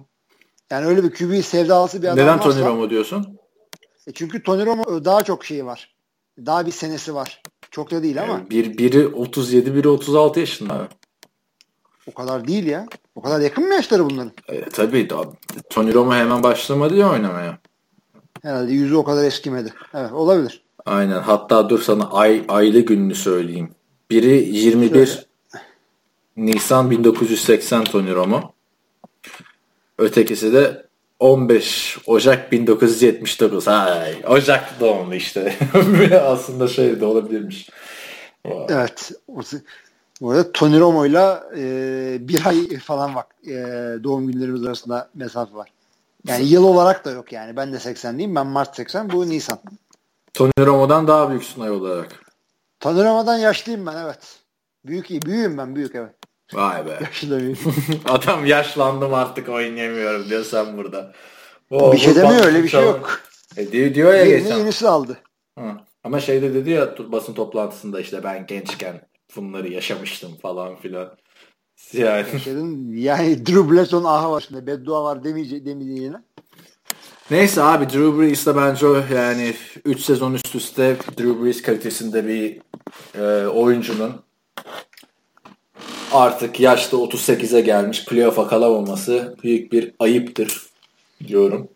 Yani 0.71 0.85
öyle 0.85 1.03
bir 1.03 1.13
QB 1.13 1.43
sevdalısı 1.43 2.01
bir 2.01 2.07
adam 2.07 2.17
Neden 2.17 2.39
varsa. 2.39 2.51
Tony 2.51 2.65
Romo 2.65 2.89
diyorsun? 2.89 3.37
E 4.07 4.11
çünkü 4.13 4.43
Tony 4.43 4.65
Romo 4.65 5.05
daha 5.05 5.23
çok 5.23 5.45
şeyi 5.45 5.65
var. 5.65 5.95
Daha 6.37 6.65
bir 6.65 6.71
senesi 6.71 7.15
var. 7.15 7.41
Çok 7.71 7.91
da 7.91 8.03
değil 8.03 8.21
ama 8.21 8.33
Yani 8.33 8.49
bir, 8.49 8.77
biri 8.77 9.07
37, 9.07 9.75
biri 9.75 9.87
36 9.89 10.39
yaşında. 10.39 10.87
O 12.07 12.13
kadar 12.13 12.47
değil 12.47 12.65
ya. 12.65 12.85
O 13.15 13.21
kadar 13.21 13.39
yakın 13.39 13.67
mı 13.67 13.73
yaşları 13.73 14.09
bunların? 14.09 14.31
E, 14.47 14.61
tabii 14.61 15.07
Tony 15.69 15.93
Romo 15.93 16.13
hemen 16.13 16.43
başlamadı 16.43 16.95
ya 16.95 17.11
oynamaya. 17.11 17.57
Herhalde 18.41 18.73
yüzü 18.73 18.95
o 18.95 19.03
kadar 19.03 19.23
eskimedi. 19.23 19.73
Evet 19.93 20.11
olabilir. 20.11 20.61
Aynen. 20.85 21.19
Hatta 21.19 21.69
dur 21.69 21.81
sana 21.81 22.09
ay 22.11 22.45
aylı 22.47 22.79
gününü 22.79 23.15
söyleyeyim. 23.15 23.69
Biri 24.09 24.49
21 24.49 25.05
Söyle. 25.05 25.25
Nisan 26.37 26.91
1980 26.91 27.83
Tony 27.83 28.13
Romo. 28.13 28.53
Ötekisi 29.97 30.53
de 30.53 30.87
15 31.19 31.97
Ocak 32.05 32.51
1979. 32.51 33.67
Hay, 33.67 34.15
Ocak 34.27 34.79
doğumlu 34.79 35.15
işte. 35.15 35.55
Aslında 36.23 36.67
şey 36.67 36.99
de 36.99 37.05
olabilirmiş. 37.05 37.69
Evet. 38.45 39.11
Bu 40.21 40.31
arada 40.31 40.51
Tony 40.51 40.79
Romo'yla 40.79 41.49
e, 41.57 42.17
bir 42.19 42.45
ay 42.45 42.77
falan 42.77 43.15
bak 43.15 43.27
e, 43.47 43.53
doğum 44.03 44.31
günlerimiz 44.31 44.65
arasında 44.65 45.09
mesafe 45.15 45.55
var. 45.55 45.69
Yani 46.27 46.45
yıl 46.45 46.63
olarak 46.63 47.05
da 47.05 47.11
yok 47.11 47.31
yani. 47.31 47.55
Ben 47.57 47.73
de 47.73 47.77
80'liyim. 47.77 48.35
Ben 48.35 48.47
Mart 48.47 48.75
80. 48.75 49.09
Bu 49.09 49.29
Nisan. 49.29 49.59
Tony 50.33 50.51
Romo'dan 50.59 51.07
daha 51.07 51.29
büyüksün 51.29 51.61
ay 51.61 51.71
olarak. 51.71 52.21
Tony 52.79 53.03
Romo'dan 53.03 53.37
yaşlıyım 53.37 53.85
ben 53.85 53.97
evet. 54.05 54.39
Büyük 54.85 55.11
iyi. 55.11 55.21
Büyüğüm 55.21 55.57
ben 55.57 55.75
büyük 55.75 55.95
evet. 55.95 56.13
Vay 56.53 56.85
be. 56.85 56.99
Yaşlı 57.01 57.39
büyük. 57.39 57.59
Adam 58.05 58.45
yaşlandım 58.45 59.13
artık 59.13 59.49
oynayamıyorum 59.49 60.29
diyor 60.29 60.43
sen 60.43 60.77
burada. 60.77 61.13
Oo, 61.71 61.93
bir 61.93 61.97
şey 61.97 62.15
demiyor 62.15 62.45
öyle 62.45 62.63
bir 62.63 62.67
şey 62.69 62.83
yok. 62.83 63.21
E, 63.57 63.71
diyor, 63.71 63.93
diyor 63.93 64.13
ya 64.13 64.25
Yerini 64.25 64.43
geçen. 64.43 64.57
yenisi 64.57 64.87
aldı. 64.87 65.17
Hı. 65.59 65.71
Ama 66.03 66.19
şeyde 66.19 66.53
dedi 66.53 66.69
ya 66.69 66.95
basın 66.99 67.33
toplantısında 67.33 67.99
işte 67.99 68.23
ben 68.23 68.45
gençken 68.47 69.01
bunları 69.37 69.73
yaşamıştım 69.73 70.35
falan 70.41 70.75
filan. 70.75 71.17
Yani. 71.93 72.25
Yani 72.93 73.45
Drew 73.45 73.71
Bledsoe'nun 73.71 74.03
aha 74.03 74.31
var 74.31 74.45
şimdi. 74.47 74.67
Beddua 74.67 75.03
var 75.03 75.23
demeyece, 75.23 75.65
demeyeceğine. 75.65 76.17
neyse 77.31 77.63
abi 77.63 77.85
Drew 77.89 78.19
Brees 78.19 78.45
de 78.45 78.55
bence 78.55 78.87
o 78.87 79.03
yani 79.15 79.53
3 79.85 80.01
sezon 80.01 80.33
üst 80.33 80.55
üste 80.55 80.95
Drew 81.19 81.43
Brees 81.43 81.61
kalitesinde 81.61 82.27
bir 82.27 82.61
e, 83.19 83.47
oyuncunun 83.47 84.11
artık 86.11 86.59
yaşta 86.59 86.97
38'e 86.97 87.61
gelmiş 87.61 88.05
playoff'a 88.05 88.47
kalamaması 88.47 89.35
büyük 89.43 89.71
bir 89.71 89.93
ayıptır 89.99 90.65
diyorum. 91.27 91.67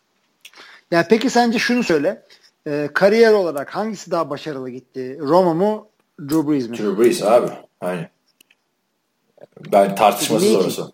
Yani 0.91 1.05
peki 1.09 1.29
sence 1.29 1.59
şunu 1.59 1.83
söyle. 1.83 2.23
Ee, 2.67 2.89
kariyer 2.93 3.33
olarak 3.33 3.75
hangisi 3.75 4.11
daha 4.11 4.29
başarılı 4.29 4.69
gitti? 4.69 5.17
Roma 5.21 5.53
mu? 5.53 5.88
Drew 6.30 6.52
Brees 6.52 6.69
mi? 6.69 6.77
Drew 6.77 7.03
Brees 7.03 7.23
abi. 7.23 7.52
Hani 7.80 8.10
ben 9.72 9.95
tartışmasız 9.95 10.48
Niye 10.48 10.57
orası. 10.57 10.91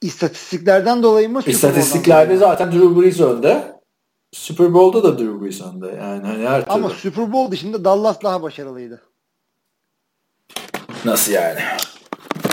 İstatistiklerden 0.00 1.02
dolayı 1.02 1.28
mı? 1.28 1.42
İstatistiklerde 1.46 2.36
zaten 2.36 2.72
Drew 2.72 3.00
Brees 3.00 3.20
önde. 3.20 3.80
Super 4.32 4.74
Bowl'da 4.74 5.02
da 5.02 5.18
Drew 5.18 5.44
Brees 5.44 5.60
önde. 5.60 5.86
Yani 5.86 6.26
hani 6.26 6.48
her 6.48 6.60
türlü. 6.60 6.74
Ama 6.74 6.90
Super 6.90 7.32
Bowl 7.32 7.52
dışında 7.52 7.84
Dallas 7.84 8.22
daha 8.22 8.42
başarılıydı. 8.42 9.02
Nasıl 11.04 11.32
yani? 11.32 11.60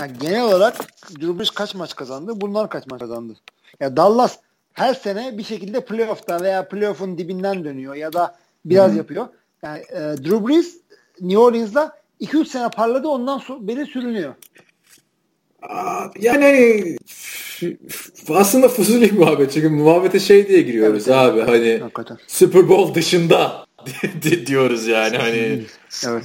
Yani 0.00 0.12
genel 0.20 0.44
olarak 0.44 0.76
Drew 1.10 1.38
Brees 1.38 1.50
kaç 1.50 1.74
maç 1.74 1.96
kazandı? 1.96 2.32
Bunlar 2.36 2.70
kaç 2.70 2.86
maç 2.86 3.00
kazandı? 3.00 3.36
Ya 3.80 3.96
Dallas 3.96 4.38
her 4.72 4.94
sene 4.94 5.38
bir 5.38 5.44
şekilde 5.44 5.84
playoff'ta 5.84 6.40
veya 6.40 6.68
playoff'un 6.68 7.18
dibinden 7.18 7.64
dönüyor 7.64 7.94
ya 7.94 8.12
da 8.12 8.36
biraz 8.64 8.96
yapıyor. 8.96 9.28
Yani 9.62 9.78
e, 9.78 9.98
Drew 9.98 10.48
Brees 10.48 10.76
New 11.20 11.38
Orleans'da 11.38 12.00
2-3 12.20 12.44
sene 12.44 12.68
parladı 12.68 13.08
ondan 13.08 13.38
sonra 13.38 13.66
beri 13.68 13.86
sürünüyor. 13.86 14.34
Yani 16.20 16.44
hani 16.44 16.96
aslında 18.28 18.68
fuzuli 18.68 19.12
muhabbet. 19.12 19.52
Çünkü 19.52 19.68
muhabbete 19.68 20.20
şey 20.20 20.48
diye 20.48 20.62
giriyoruz 20.62 21.08
Evet, 21.08 21.18
abi. 21.18 21.40
Hani 21.40 21.78
Hakikaten. 21.78 22.18
Super 22.26 22.68
Bowl 22.68 22.94
dışında 22.94 23.66
di- 24.22 24.46
diyoruz 24.46 24.86
yani 24.86 25.16
hani 25.16 25.62
Evet. 26.06 26.24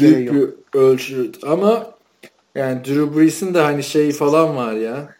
Büyük 0.00 0.32
bir 0.32 0.78
ölçü. 0.78 1.32
Ama 1.42 1.94
yani 2.54 2.84
Drew 2.84 3.16
Brees'in 3.16 3.54
de 3.54 3.60
hani 3.60 3.82
şey 3.82 4.12
falan 4.12 4.56
var 4.56 4.72
ya. 4.72 5.14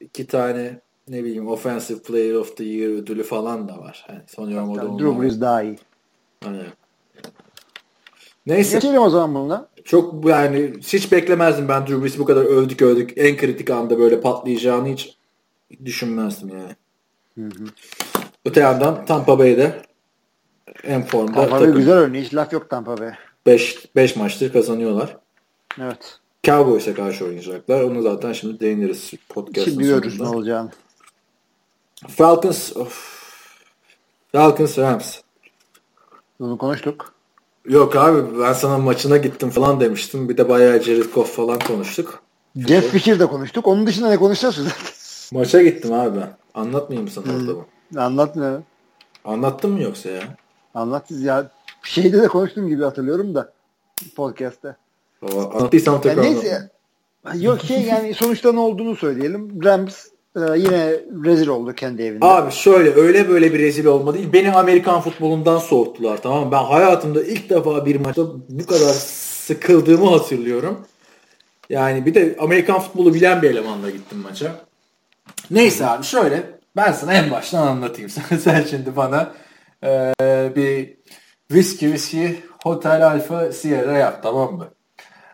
İki 0.00 0.26
tane 0.26 0.80
ne 1.08 1.24
bileyim 1.24 1.48
Offensive 1.48 1.98
Player 1.98 2.34
of 2.34 2.56
the 2.56 2.64
Year 2.64 2.90
ödülü 2.90 3.22
falan 3.22 3.68
da 3.68 3.78
var. 3.78 4.06
Romo'da 4.38 4.80
Tabii, 4.80 4.90
onlar 4.90 4.98
Drew 4.98 5.22
Brees 5.22 5.40
daha 5.40 5.62
iyi. 5.62 5.78
Hani. 6.44 6.62
Neyse. 8.46 8.74
Geçelim 8.76 9.02
o 9.02 9.10
zaman 9.10 9.34
bununla. 9.34 9.68
Çok 9.84 10.28
yani 10.28 10.72
hiç 10.80 11.12
beklemezdim 11.12 11.68
ben 11.68 11.86
Drew 11.86 12.02
Brees'i 12.02 12.18
bu 12.18 12.24
kadar 12.24 12.44
övdük 12.44 12.82
övdük. 12.82 13.12
En 13.16 13.36
kritik 13.36 13.70
anda 13.70 13.98
böyle 13.98 14.20
patlayacağını 14.20 14.88
hiç 14.88 15.16
düşünmezdim 15.84 16.48
yani. 16.48 16.76
Öte 18.44 18.60
yandan 18.60 19.06
Tampa 19.06 19.38
Bay'de 19.38 19.82
en 20.84 21.02
formda 21.02 21.32
Tampa 21.32 21.60
Bay 21.60 21.72
güzel 21.72 21.98
oynuyor. 21.98 22.24
Hiç 22.24 22.34
laf 22.34 22.52
yok 22.52 22.70
Tampa 22.70 22.98
Bay. 22.98 23.12
5 23.46 23.96
5 23.96 24.16
maçtır 24.16 24.52
kazanıyorlar. 24.52 25.16
Evet. 25.80 26.18
Cowboys'a 26.44 26.94
karşı 26.94 27.24
oynayacaklar. 27.24 27.82
Onu 27.82 28.02
zaten 28.02 28.32
şimdi 28.32 28.60
değiniriz 28.60 29.10
podcast'ın 29.28 29.70
Şimdi 29.70 29.84
görürüz 29.84 30.20
ne 30.20 30.28
olacağını. 30.28 30.70
Falcons 32.08 32.76
of. 32.76 33.22
Falcons 34.32 34.78
Rams. 34.78 35.18
Bunu 36.40 36.58
konuştuk. 36.58 37.11
Yok 37.68 37.96
abi 37.96 38.40
ben 38.40 38.52
sana 38.52 38.78
maçına 38.78 39.16
gittim 39.16 39.50
falan 39.50 39.80
demiştim. 39.80 40.28
Bir 40.28 40.36
de 40.36 40.48
bayağı 40.48 40.82
Jared 40.82 41.12
Goff 41.14 41.36
falan 41.36 41.58
konuştuk. 41.58 42.22
Jeff 42.56 42.90
Fisher 42.90 43.18
de 43.18 43.26
konuştuk. 43.26 43.66
Onun 43.66 43.86
dışında 43.86 44.08
ne 44.08 44.16
konuşacağız 44.16 44.54
zaten? 44.54 44.72
Maça 45.32 45.62
gittim 45.62 45.92
abi 45.92 46.20
ben. 46.20 46.36
Anlatmayayım 46.54 47.08
mı 47.08 47.10
sana 47.10 47.36
orada 47.36 47.56
bu? 47.56 47.66
Anlatmıyor. 48.00 48.62
Anlattım 49.24 49.72
mı 49.72 49.82
yoksa 49.82 50.08
ya? 50.10 50.22
Anlat 50.74 51.10
ya. 51.10 51.50
Şeyde 51.82 52.22
de 52.22 52.28
konuştuğum 52.28 52.68
gibi 52.68 52.82
hatırlıyorum 52.82 53.34
da 53.34 53.52
podcast'te. 54.16 54.76
Anlattıysam 55.32 55.94
Yani 55.94 56.02
tekrar 56.02 56.22
neyse. 56.22 56.70
Yok 57.34 57.60
şey 57.60 57.82
yani 57.82 58.14
sonuçta 58.14 58.52
ne 58.52 58.60
olduğunu 58.60 58.96
söyleyelim. 58.96 59.64
Rams 59.64 60.06
e, 60.36 60.40
yine 60.40 60.90
rezil 61.24 61.48
oldu 61.48 61.74
kendi 61.74 62.02
evinde. 62.02 62.24
Abi 62.24 62.52
şöyle 62.52 62.94
öyle 62.94 63.28
böyle 63.28 63.52
bir 63.52 63.58
rezil 63.58 63.84
olma 63.84 64.14
değil. 64.14 64.32
Beni 64.32 64.52
Amerikan 64.52 65.00
futbolundan 65.00 65.58
soğuttular 65.58 66.22
tamam 66.22 66.44
mı? 66.44 66.52
Ben 66.52 66.64
hayatımda 66.64 67.22
ilk 67.22 67.50
defa 67.50 67.86
bir 67.86 68.00
maçta 68.00 68.22
bu 68.48 68.66
kadar 68.66 68.92
sıkıldığımı 69.46 70.10
hatırlıyorum. 70.10 70.86
Yani 71.70 72.06
bir 72.06 72.14
de 72.14 72.36
Amerikan 72.38 72.80
futbolu 72.80 73.14
bilen 73.14 73.42
bir 73.42 73.50
elemanla 73.50 73.90
gittim 73.90 74.18
maça. 74.18 74.64
Neyse 75.50 75.86
abi 75.86 76.04
şöyle 76.04 76.42
ben 76.76 76.92
sana 76.92 77.14
en 77.14 77.30
baştan 77.30 77.66
anlatayım. 77.66 78.10
Sen, 78.28 78.36
sen 78.36 78.64
şimdi 78.70 78.96
bana 78.96 79.32
e, 79.84 80.12
bir 80.56 80.96
viski 81.50 81.92
viski 81.92 82.40
Hotel 82.62 83.06
Alfa 83.06 83.52
Sierra 83.52 83.98
yap 83.98 84.22
tamam 84.22 84.54
mı? 84.54 84.68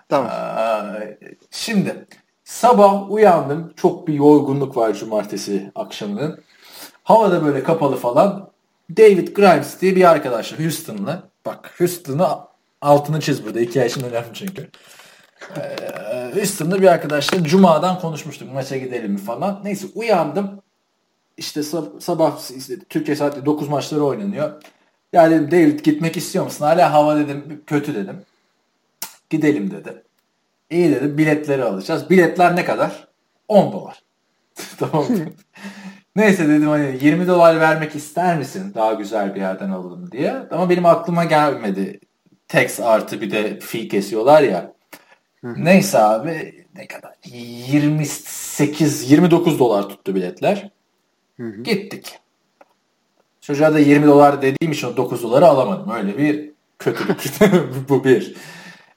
Tamam. 0.09 0.31
Ee, 0.31 1.19
şimdi 1.51 2.07
sabah 2.49 3.11
uyandım. 3.11 3.73
Çok 3.77 4.09
bir 4.09 4.15
yorgunluk 4.15 4.77
var 4.77 4.95
cumartesi 4.95 5.73
akşamının. 5.75 6.41
Havada 7.05 7.45
böyle 7.45 7.63
kapalı 7.63 7.97
falan. 7.97 8.51
David 8.97 9.29
Grimes 9.29 9.81
diye 9.81 9.97
bir 9.97 10.11
arkadaşla 10.11 10.59
Houston'la. 10.59 11.29
Bak 11.47 11.75
Houston'ı 11.79 12.29
altını 12.81 13.21
çiz 13.21 13.45
burada. 13.45 13.59
Hikaye 13.59 13.87
için 13.87 14.03
önemli 14.03 14.29
çünkü. 14.35 14.71
Ee, 15.57 16.31
Houston'da 16.35 16.83
bir 16.83 16.87
arkadaşla 16.87 17.45
Cuma'dan 17.45 18.01
konuşmuştuk. 18.01 18.53
Maça 18.53 18.77
gidelim 18.77 19.13
mi 19.13 19.19
falan. 19.19 19.61
Neyse 19.65 19.87
uyandım. 19.95 20.63
İşte 21.37 21.61
sab- 21.61 22.01
sabah 22.01 22.57
işte, 22.57 22.79
Türkiye 22.79 23.17
saati 23.17 23.47
9 23.47 23.69
maçları 23.69 24.05
oynanıyor. 24.05 24.63
Ya 25.13 25.31
dedim 25.31 25.51
David 25.51 25.81
gitmek 25.81 26.17
istiyor 26.17 26.45
musun? 26.45 26.65
Hala 26.65 26.93
hava 26.93 27.17
dedim 27.17 27.63
kötü 27.67 27.95
dedim. 27.95 28.23
Gidelim 29.31 29.71
dedi. 29.71 30.03
İyi 30.71 30.91
dedim 30.91 31.19
biletleri 31.19 31.65
alacağız. 31.65 32.11
Biletler 32.11 32.57
ne 32.57 32.65
kadar? 32.65 33.09
10 33.49 33.73
dolar. 33.73 34.03
tamam? 34.79 35.07
Neyse 36.17 36.49
dedim 36.49 36.69
hani 36.69 36.99
20 37.03 37.27
dolar 37.27 37.61
vermek 37.61 37.95
ister 37.95 38.39
misin? 38.39 38.73
Daha 38.75 38.93
güzel 38.93 39.35
bir 39.35 39.41
yerden 39.41 39.71
alalım 39.71 40.13
diye. 40.13 40.35
Ama 40.51 40.71
benim 40.71 40.87
aklıma 40.87 41.25
gelmedi. 41.25 42.01
Tax 42.49 42.81
artı 42.81 43.21
bir 43.21 43.31
de 43.31 43.59
fee 43.59 43.89
kesiyorlar 43.89 44.43
ya. 44.43 44.73
Neyse 45.43 45.99
abi 45.99 46.65
ne 46.75 46.87
kadar? 46.87 47.15
28 47.25 49.11
29 49.11 49.59
dolar 49.59 49.89
tuttu 49.89 50.15
biletler. 50.15 50.71
Gittik. 51.63 52.19
Çocuğa 53.41 53.75
da 53.75 53.79
20 53.79 54.07
dolar 54.07 54.43
dediğim 54.43 54.73
için 54.73 54.87
o 54.87 54.97
9 54.97 55.23
doları 55.23 55.47
alamadım. 55.47 55.91
Öyle 55.91 56.19
bir 56.19 56.51
kötülük. 56.79 57.21
Bu 57.89 58.05
bir. 58.05 58.35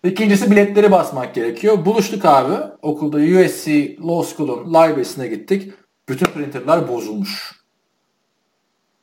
İkincisi 0.03 0.51
biletleri 0.51 0.91
basmak 0.91 1.35
gerekiyor. 1.35 1.85
Buluştuk 1.85 2.25
abi. 2.25 2.53
Okulda 2.81 3.17
USC 3.17 3.97
Law 3.97 4.35
School'un 4.35 4.69
library'sine 4.69 5.27
gittik. 5.27 5.73
Bütün 6.09 6.25
printerlar 6.25 6.87
bozulmuş. 6.87 7.61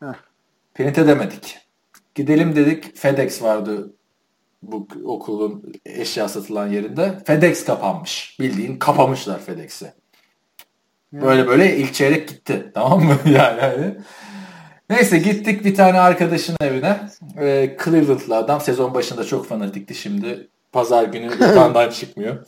Heh. 0.01 0.15
Print 0.75 0.99
edemedik. 0.99 1.59
Gidelim 2.15 2.57
dedik. 2.57 2.97
FedEx 2.97 3.43
vardı 3.43 3.95
bu 4.63 4.89
okulun 5.05 5.73
eşya 5.87 6.29
satılan 6.29 6.69
yerinde. 6.69 7.19
FedEx 7.27 7.65
kapanmış. 7.65 8.37
Bildiğin 8.41 8.79
kapamışlar 8.79 9.41
FedEx'i. 9.41 9.93
Böyle 11.13 11.47
böyle 11.47 11.77
ilk 11.77 11.95
çeyrek 11.95 12.29
gitti. 12.29 12.71
Tamam 12.75 13.05
mı? 13.05 13.17
yani 13.25 13.61
hani. 13.61 13.97
Neyse 14.91 15.19
gittik 15.19 15.65
bir 15.65 15.75
tane 15.75 16.01
arkadaşın 16.01 16.57
evine. 16.61 17.01
Ee, 17.41 17.77
Cleveland'lı 17.85 18.37
adam. 18.37 18.61
Sezon 18.61 18.95
başında 18.95 19.25
çok 19.25 19.47
fanatikti 19.47 19.95
şimdi. 19.95 20.49
Pazar 20.73 21.05
günü 21.05 21.25
yatağından 21.25 21.91
çıkmıyor. 21.91 22.47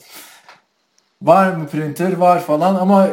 Var 1.22 1.52
mı 1.52 1.66
printer? 1.66 2.12
Var 2.16 2.40
falan 2.40 2.74
ama 2.74 3.08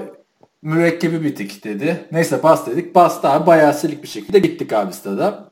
mürekkebi 0.61 1.23
bitik 1.23 1.63
dedi. 1.63 2.05
Neyse 2.11 2.43
bas 2.43 2.67
dedik. 2.67 2.95
Bastı 2.95 3.29
abi 3.29 3.47
bayağı 3.47 3.73
silik 3.73 4.03
bir 4.03 4.07
şekilde 4.07 4.39
gittik 4.39 4.73
abi 4.73 4.93
stada. 4.93 5.51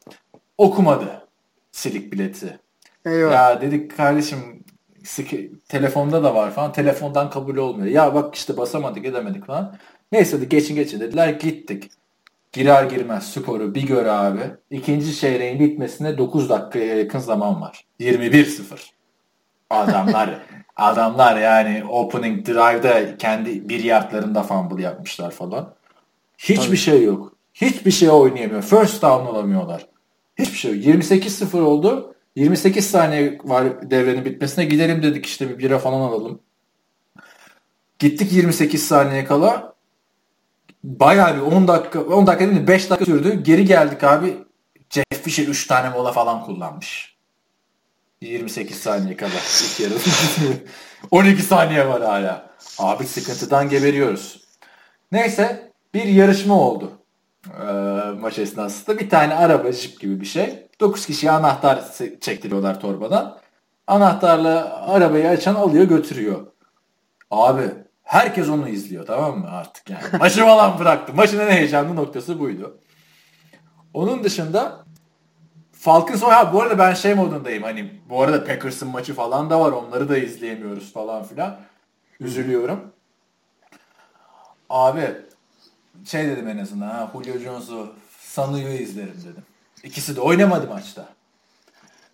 Okumadı 0.58 1.28
silik 1.72 2.14
bileti. 2.14 2.60
Eyvah. 3.06 3.32
Ya 3.32 3.62
dedik 3.62 3.98
kardeşim 3.98 4.40
telefonda 5.70 6.24
da 6.24 6.36
var 6.36 6.52
falan. 6.52 6.72
Telefondan 6.72 7.30
kabul 7.30 7.58
olmuyor. 7.58 7.88
Ya 7.88 8.16
bak 8.16 8.36
işte 8.36 8.58
basamadık 8.58 9.06
edemedik 9.06 9.46
falan. 9.46 9.78
Neyse 10.12 10.42
de 10.42 10.46
geçin 10.46 10.76
geçin 10.76 11.00
dediler. 11.00 11.30
Gittik. 11.30 11.92
Girer 12.52 12.84
girmez 12.84 13.34
skoru 13.34 13.76
bir 13.76 13.88
gör 13.88 14.06
abi. 14.06 14.42
İkinci 14.70 15.16
çeyreğin 15.16 15.60
bitmesine 15.60 16.18
9 16.18 16.50
dakikaya 16.50 16.96
yakın 16.96 17.20
zaman 17.20 17.62
var. 17.62 17.86
21-0. 18.00 18.95
Adamlar 19.76 20.30
adamlar 20.76 21.38
yani 21.38 21.84
opening 21.90 22.48
drive'da 22.48 23.18
kendi 23.18 23.70
bir 23.70 23.84
yardlarında 23.84 24.44
fumble 24.44 24.84
yapmışlar 24.84 25.32
falan. 25.32 25.74
Hiçbir 26.38 26.66
Tabii. 26.66 26.78
şey 26.78 27.04
yok. 27.04 27.36
Hiçbir 27.54 27.92
şey 27.92 28.10
oynayamıyor. 28.10 28.62
First 28.62 29.02
down 29.02 29.26
olamıyorlar. 29.26 29.86
Hiçbir 30.40 30.58
şey 30.58 30.76
yok. 30.76 30.86
28-0 30.86 31.62
oldu. 31.62 32.16
28 32.36 32.90
saniye 32.90 33.40
var 33.44 33.92
devrenin 33.92 34.26
bitmesine 34.26 34.66
gidelim 34.66 35.04
dedik 35.04 35.26
işte 35.26 35.50
bir 35.50 35.58
bira 35.60 35.80
falan 35.80 36.02
alalım. 36.02 36.40
Gittik 38.00 38.32
28 38.32 38.88
saniye 38.88 39.26
kala. 39.26 39.76
Bayağı 40.84 41.36
bir 41.36 41.42
10 41.42 41.68
dakika 41.68 42.02
10 42.02 42.28
dakika 42.28 42.46
değil 42.46 42.62
mi 42.62 42.68
5 42.68 42.90
dakika 42.90 43.06
sürdü. 43.06 43.44
Geri 43.44 43.66
geldik 43.66 44.04
abi. 44.04 44.38
Jeff 44.90 45.24
Fisher 45.24 45.48
3 45.48 45.68
tane 45.68 45.90
mola 45.90 46.12
falan 46.12 46.44
kullanmış. 46.44 47.15
28 48.28 48.78
saniye 48.78 49.18
kala 49.18 49.30
ilk 49.30 49.80
yarı. 49.80 49.94
12 51.12 51.42
saniye 51.42 51.88
var 51.88 52.02
hala. 52.02 52.50
Abi 52.80 53.04
sıkıntıdan 53.04 53.70
geberiyoruz. 53.70 54.46
Neyse 55.12 55.72
bir 55.94 56.04
yarışma 56.06 56.62
oldu. 56.62 56.92
Ee, 57.48 57.66
maç 58.20 58.40
esnasında 58.40 59.00
bir 59.00 59.10
tane 59.10 59.36
araba 59.36 59.72
jip 59.72 60.00
gibi 60.00 60.22
bir 60.22 60.26
şey. 60.26 60.68
9 60.80 61.06
kişiye 61.06 61.32
anahtar 61.32 61.84
çektiriyorlar 62.22 62.80
torbadan. 62.80 63.40
Anahtarla 63.88 64.86
arabayı 64.88 65.30
açan 65.30 65.56
alıyor 65.56 65.84
götürüyor. 65.86 66.48
Abi 67.32 67.64
herkes 68.04 68.50
onu 68.50 68.70
izliyor 68.70 69.06
tamam 69.06 69.40
mı 69.40 69.50
artık 69.52 69.90
yani. 69.90 70.04
Maçı 70.20 70.42
falan 70.42 70.80
bıraktı. 70.80 71.14
Maçın 71.14 71.40
en 71.40 71.52
heyecanlı 71.52 71.96
noktası 71.96 72.40
buydu. 72.40 72.80
Onun 73.94 74.24
dışında 74.24 74.86
Falcons 75.86 76.22
ha 76.22 76.54
bu 76.54 76.62
arada 76.62 76.78
ben 76.78 76.94
şey 76.94 77.14
modundayım 77.14 77.64
hani 77.64 77.92
bu 78.10 78.22
arada 78.22 78.46
Packers'ın 78.46 78.88
maçı 78.88 79.14
falan 79.14 79.50
da 79.50 79.60
var 79.60 79.72
onları 79.72 80.10
da 80.10 80.18
izleyemiyoruz 80.18 80.94
falan 80.94 81.24
filan. 81.24 81.58
Üzülüyorum. 82.20 82.92
Abi 84.70 85.02
şey 86.06 86.28
dedim 86.28 86.48
en 86.48 86.58
azından 86.58 86.88
ha 86.88 87.12
Julio 87.14 87.40
Jones'u 87.40 87.94
Sanu'yu 88.20 88.68
izlerim 88.68 89.18
dedim. 89.24 89.44
İkisi 89.84 90.16
de 90.16 90.22
oynamadı 90.22 90.68
maçta. 90.68 91.06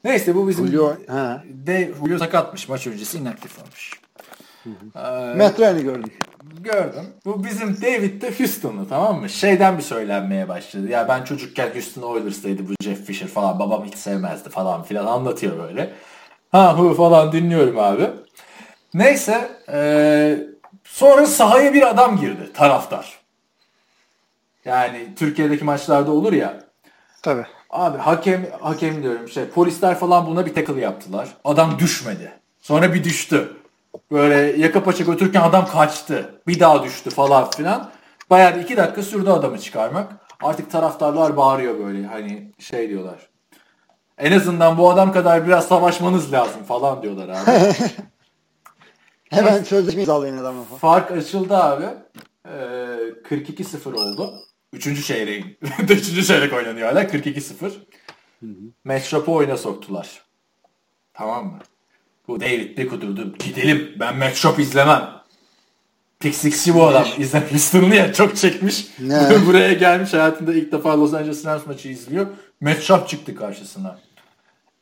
Neyse 0.03 0.35
bu 0.35 0.47
bizim 0.47 0.67
Julio, 0.67 0.95
ha. 1.07 1.43
de 1.45 1.93
Julio 1.99 2.17
sakatmış 2.17 2.69
maç 2.69 2.87
öncesi 2.87 3.17
inaktif 3.17 3.59
olmuş. 3.59 4.01
Ee, 4.95 5.35
Matt 5.37 5.59
Ryan'i 5.59 5.83
gördüm. 6.63 7.05
Bu 7.25 7.43
bizim 7.43 7.81
David 7.81 8.21
de 8.21 8.37
Houston'lu 8.39 8.89
tamam 8.89 9.19
mı? 9.19 9.29
Şeyden 9.29 9.77
bir 9.77 9.83
söylenmeye 9.83 10.49
başladı. 10.49 10.87
Ya 10.89 11.07
ben 11.07 11.23
çocukken 11.23 11.69
Houston 11.73 12.01
Oilers'taydı 12.01 12.67
bu 12.69 12.73
Jeff 12.83 13.05
Fisher 13.05 13.27
falan. 13.27 13.59
Babam 13.59 13.85
hiç 13.85 13.95
sevmezdi 13.95 14.49
falan 14.49 14.83
filan 14.83 15.05
anlatıyor 15.05 15.59
böyle. 15.67 15.93
Ha 16.51 16.77
hu 16.79 16.93
falan 16.93 17.31
dinliyorum 17.31 17.79
abi. 17.79 18.09
Neyse 18.93 19.51
eee, 19.73 20.47
sonra 20.83 21.25
sahaya 21.25 21.73
bir 21.73 21.89
adam 21.89 22.17
girdi 22.17 22.53
taraftar. 22.53 23.19
Yani 24.65 25.07
Türkiye'deki 25.15 25.63
maçlarda 25.63 26.11
olur 26.11 26.33
ya. 26.33 26.59
Tabii. 27.23 27.45
Abi 27.69 27.97
hakem 27.97 28.45
hakem 28.61 29.03
diyorum 29.03 29.29
şey 29.29 29.45
polisler 29.45 29.95
falan 29.99 30.25
buna 30.27 30.45
bir 30.45 30.53
tackle 30.53 30.81
yaptılar. 30.81 31.27
Adam 31.43 31.79
düşmedi. 31.79 32.31
Sonra 32.61 32.93
bir 32.93 33.03
düştü. 33.03 33.57
Böyle 34.11 34.35
yaka 34.35 34.83
paça 34.83 35.03
götürürken 35.03 35.41
adam 35.41 35.67
kaçtı. 35.67 36.41
Bir 36.47 36.59
daha 36.59 36.83
düştü 36.83 37.09
falan 37.09 37.49
filan. 37.49 37.91
Bayağı 38.29 38.61
iki 38.61 38.77
dakika 38.77 39.03
sürdü 39.03 39.29
adamı 39.29 39.59
çıkarmak. 39.59 40.11
Artık 40.43 40.71
taraftarlar 40.71 41.37
bağırıyor 41.37 41.79
böyle 41.79 42.07
hani 42.07 42.51
şey 42.59 42.89
diyorlar. 42.89 43.29
En 44.17 44.31
azından 44.31 44.77
bu 44.77 44.89
adam 44.89 45.11
kadar 45.13 45.47
biraz 45.47 45.67
savaşmanız 45.67 46.33
lazım 46.33 46.63
falan 46.63 47.03
diyorlar 47.03 47.29
abi. 47.29 47.51
Hemen 49.29 49.63
sözleşme 49.63 50.01
imzalayın 50.01 50.37
falan. 50.37 50.63
Fark 50.63 51.11
açıldı 51.11 51.57
abi. 51.57 51.85
Ee, 52.45 52.49
42-0 53.29 53.93
oldu. 53.93 54.33
Üçüncü 54.73 55.03
çeyreğin. 55.03 55.57
Üçüncü 55.79 56.23
çeyrek 56.23 56.53
oynanıyor 56.53 56.89
hala. 56.89 57.03
42-0. 57.03 57.71
Matchup'ı 58.83 59.31
oyuna 59.31 59.57
soktular. 59.57 60.21
Tamam 61.13 61.45
mı? 61.45 61.59
Bu 62.27 62.39
David 62.41 62.77
bir 62.77 62.89
kudurdu. 62.89 63.33
Gidelim. 63.39 63.95
Ben 63.99 64.17
matchup 64.17 64.59
izlemem. 64.59 65.09
Pixix'çi 66.19 66.75
bu 66.75 66.87
adam. 66.87 67.07
İzlem 67.17 67.43
Houston'lı 67.51 67.95
ya 67.95 68.13
çok 68.13 68.35
çekmiş. 68.37 68.87
Ne? 68.99 69.29
Buraya 69.45 69.73
gelmiş 69.73 70.13
hayatında 70.13 70.53
ilk 70.53 70.71
defa 70.71 70.99
Los 70.99 71.13
Angeles 71.13 71.45
Rams 71.45 71.65
maçı 71.65 71.89
izliyor. 71.89 72.27
Matchup 72.61 73.07
çıktı 73.07 73.35
karşısına. 73.35 73.99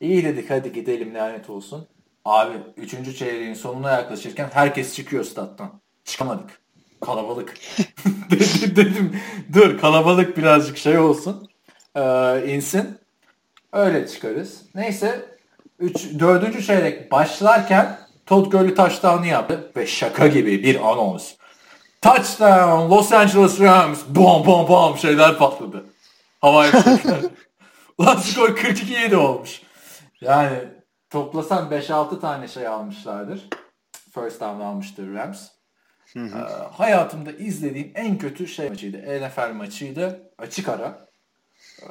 İyi 0.01 0.23
dedik 0.23 0.49
hadi 0.49 0.73
gidelim 0.73 1.15
lanet 1.15 1.49
olsun. 1.49 1.87
Abi 2.25 2.53
3. 2.77 3.17
çeyreğin 3.17 3.53
sonuna 3.53 3.91
yaklaşırken 3.91 4.49
herkes 4.53 4.95
çıkıyor 4.95 5.23
stat'tan. 5.23 5.71
Çıkamadık. 6.05 6.49
Kalabalık. 7.01 7.53
dedim, 8.31 8.75
dedim 8.75 9.19
dur 9.53 9.79
kalabalık 9.79 10.37
birazcık 10.37 10.77
şey 10.77 10.97
olsun. 10.97 11.49
Ee, 11.95 12.43
insin. 12.47 12.97
Öyle 13.73 14.07
çıkarız. 14.07 14.61
Neyse 14.75 15.25
3 15.79 16.19
4. 16.19 16.65
çeyrek 16.65 17.11
başlarken 17.11 17.99
Todd 18.25 18.51
Gurley 18.51 18.75
taştanı 18.75 19.27
yaptı 19.27 19.71
ve 19.75 19.87
şaka 19.87 20.27
gibi 20.27 20.63
bir 20.63 20.89
anons. 20.91 21.33
Touchdown 22.01 22.89
Los 22.95 23.11
Angeles 23.11 23.59
Rams. 23.59 23.99
Bom 24.07 24.45
bom 24.45 24.67
bom 24.67 24.97
şeyler 24.97 25.37
patladı. 25.37 25.85
Havai. 26.41 26.71
Ulan 27.97 28.15
skor 28.15 28.49
42-7 28.49 29.15
olmuş. 29.15 29.61
Yani 30.21 30.59
toplasan 31.09 31.69
5-6 31.69 32.21
tane 32.21 32.47
şey 32.47 32.67
almışlardır. 32.67 33.49
First 34.13 34.41
down 34.41 34.61
almıştır 34.61 35.13
Rams. 35.13 35.47
Ee, 36.15 36.19
hayatımda 36.71 37.31
izlediğim 37.31 37.91
en 37.95 38.17
kötü 38.17 38.47
şey 38.47 38.69
maçıydı. 38.69 38.97
NFL 38.97 39.53
maçıydı. 39.53 40.31
Açık 40.37 40.69
ara. 40.69 41.07
Ee, 41.81 41.87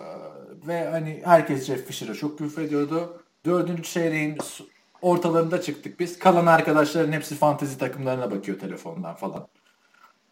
ve 0.67 0.89
hani 0.89 1.23
herkes 1.25 1.67
Jeff 1.67 1.87
Fisher'a 1.87 2.15
çok 2.15 2.39
küfür 2.39 2.63
ediyordu. 2.63 3.23
Dördüncü 3.49 3.83
çeyreğin 3.83 4.39
ortalarında 5.03 5.61
çıktık 5.63 6.01
biz. 6.01 6.19
Kalan 6.19 6.47
arkadaşların 6.47 7.13
hepsi 7.13 7.35
fantezi 7.35 7.79
takımlarına 7.79 8.31
bakıyor 8.31 8.59
telefondan 8.59 9.15
falan. 9.15 9.49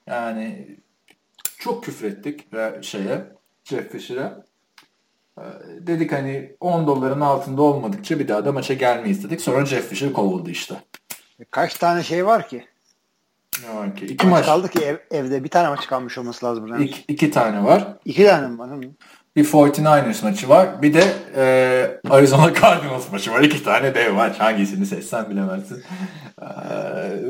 Yani 0.07 0.77
çok 1.59 1.85
küfür 1.85 2.07
ettik 2.07 2.53
ve 2.53 2.79
şeye 2.83 3.25
Jeff 3.65 3.93
Fisher'a. 3.93 4.45
Ee, 5.39 5.43
dedik 5.81 6.13
hani 6.13 6.57
10 6.61 6.87
doların 6.87 7.21
altında 7.21 7.63
olmadıkça 7.63 8.19
bir 8.19 8.29
daha 8.29 8.45
da 8.45 8.53
maça 8.53 8.75
gelmeyiz 8.75 9.25
dedik. 9.25 9.41
Sonra 9.41 9.67
Jeff 9.67 9.89
Fisher 9.89 10.13
kovuldu 10.13 10.51
işte. 10.51 10.75
Kaç 11.51 11.75
tane 11.75 12.03
şey 12.03 12.27
var 12.27 12.49
ki? 12.49 12.65
Ne 13.63 13.75
var 13.75 13.97
ki? 13.97 14.07
İki 14.07 14.27
Maç 14.27 14.33
maç. 14.33 14.47
kaldı 14.47 14.69
ki 14.69 14.79
ev- 14.79 14.99
evde 15.11 15.45
bir 15.45 15.49
tane 15.49 15.69
maç 15.69 15.87
kalmış 15.87 16.19
olması 16.19 16.47
lazım. 16.47 16.83
İki, 16.83 17.05
iki 17.09 17.31
tane 17.31 17.65
var. 17.65 17.97
İki 18.05 18.25
tane 18.27 18.49
mi 18.49 18.59
var? 18.59 18.71
Bir 19.37 19.45
49ers 19.45 20.25
maçı 20.25 20.49
var. 20.49 20.83
Bir 20.83 20.95
de 20.95 21.05
e, 21.37 22.01
Arizona 22.11 22.55
Cardinals 22.61 23.13
maçı 23.13 23.33
var. 23.33 23.41
İki 23.41 23.65
tane 23.65 23.95
dev 23.95 24.13
maç. 24.13 24.41
Hangisini 24.41 24.87
seçsen 24.87 25.31
bilemezsin. 25.31 25.85
E, 26.43 26.47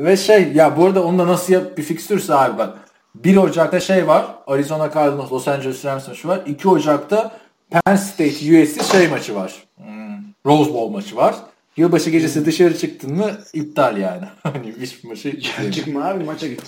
ve 0.03 0.17
şey 0.17 0.51
ya 0.53 0.77
bu 0.77 0.85
arada 0.85 1.03
onda 1.03 1.27
nasıl 1.27 1.53
yap 1.53 1.77
bir 1.77 1.83
fikstürse 1.83 2.33
abi 2.33 2.57
bak. 2.57 2.77
1 3.15 3.37
Ocak'ta 3.37 3.79
şey 3.79 4.07
var. 4.07 4.25
Arizona 4.47 4.91
Cardinals 4.93 5.31
Los 5.31 5.47
Angeles 5.47 5.85
Rams 5.85 6.07
maçı 6.07 6.27
var. 6.27 6.41
2 6.45 6.69
Ocak'ta 6.69 7.31
Penn 7.69 7.95
State 7.95 8.63
USC 8.63 8.83
şey 8.91 9.07
maçı 9.07 9.35
var. 9.35 9.53
Hmm, 9.75 10.17
Rose 10.45 10.73
Bowl 10.73 10.93
maçı 10.93 11.15
var. 11.15 11.35
Yılbaşı 11.77 12.09
gecesi 12.09 12.45
dışarı 12.45 12.77
çıktın 12.77 13.15
mı 13.15 13.31
iptal 13.53 13.97
yani. 13.97 14.25
Hani 14.43 14.73
hiçbir 14.81 15.09
maçı 15.09 15.41
Çıkma 15.71 16.05
abi 16.05 16.23
maça 16.23 16.47
git. 16.47 16.63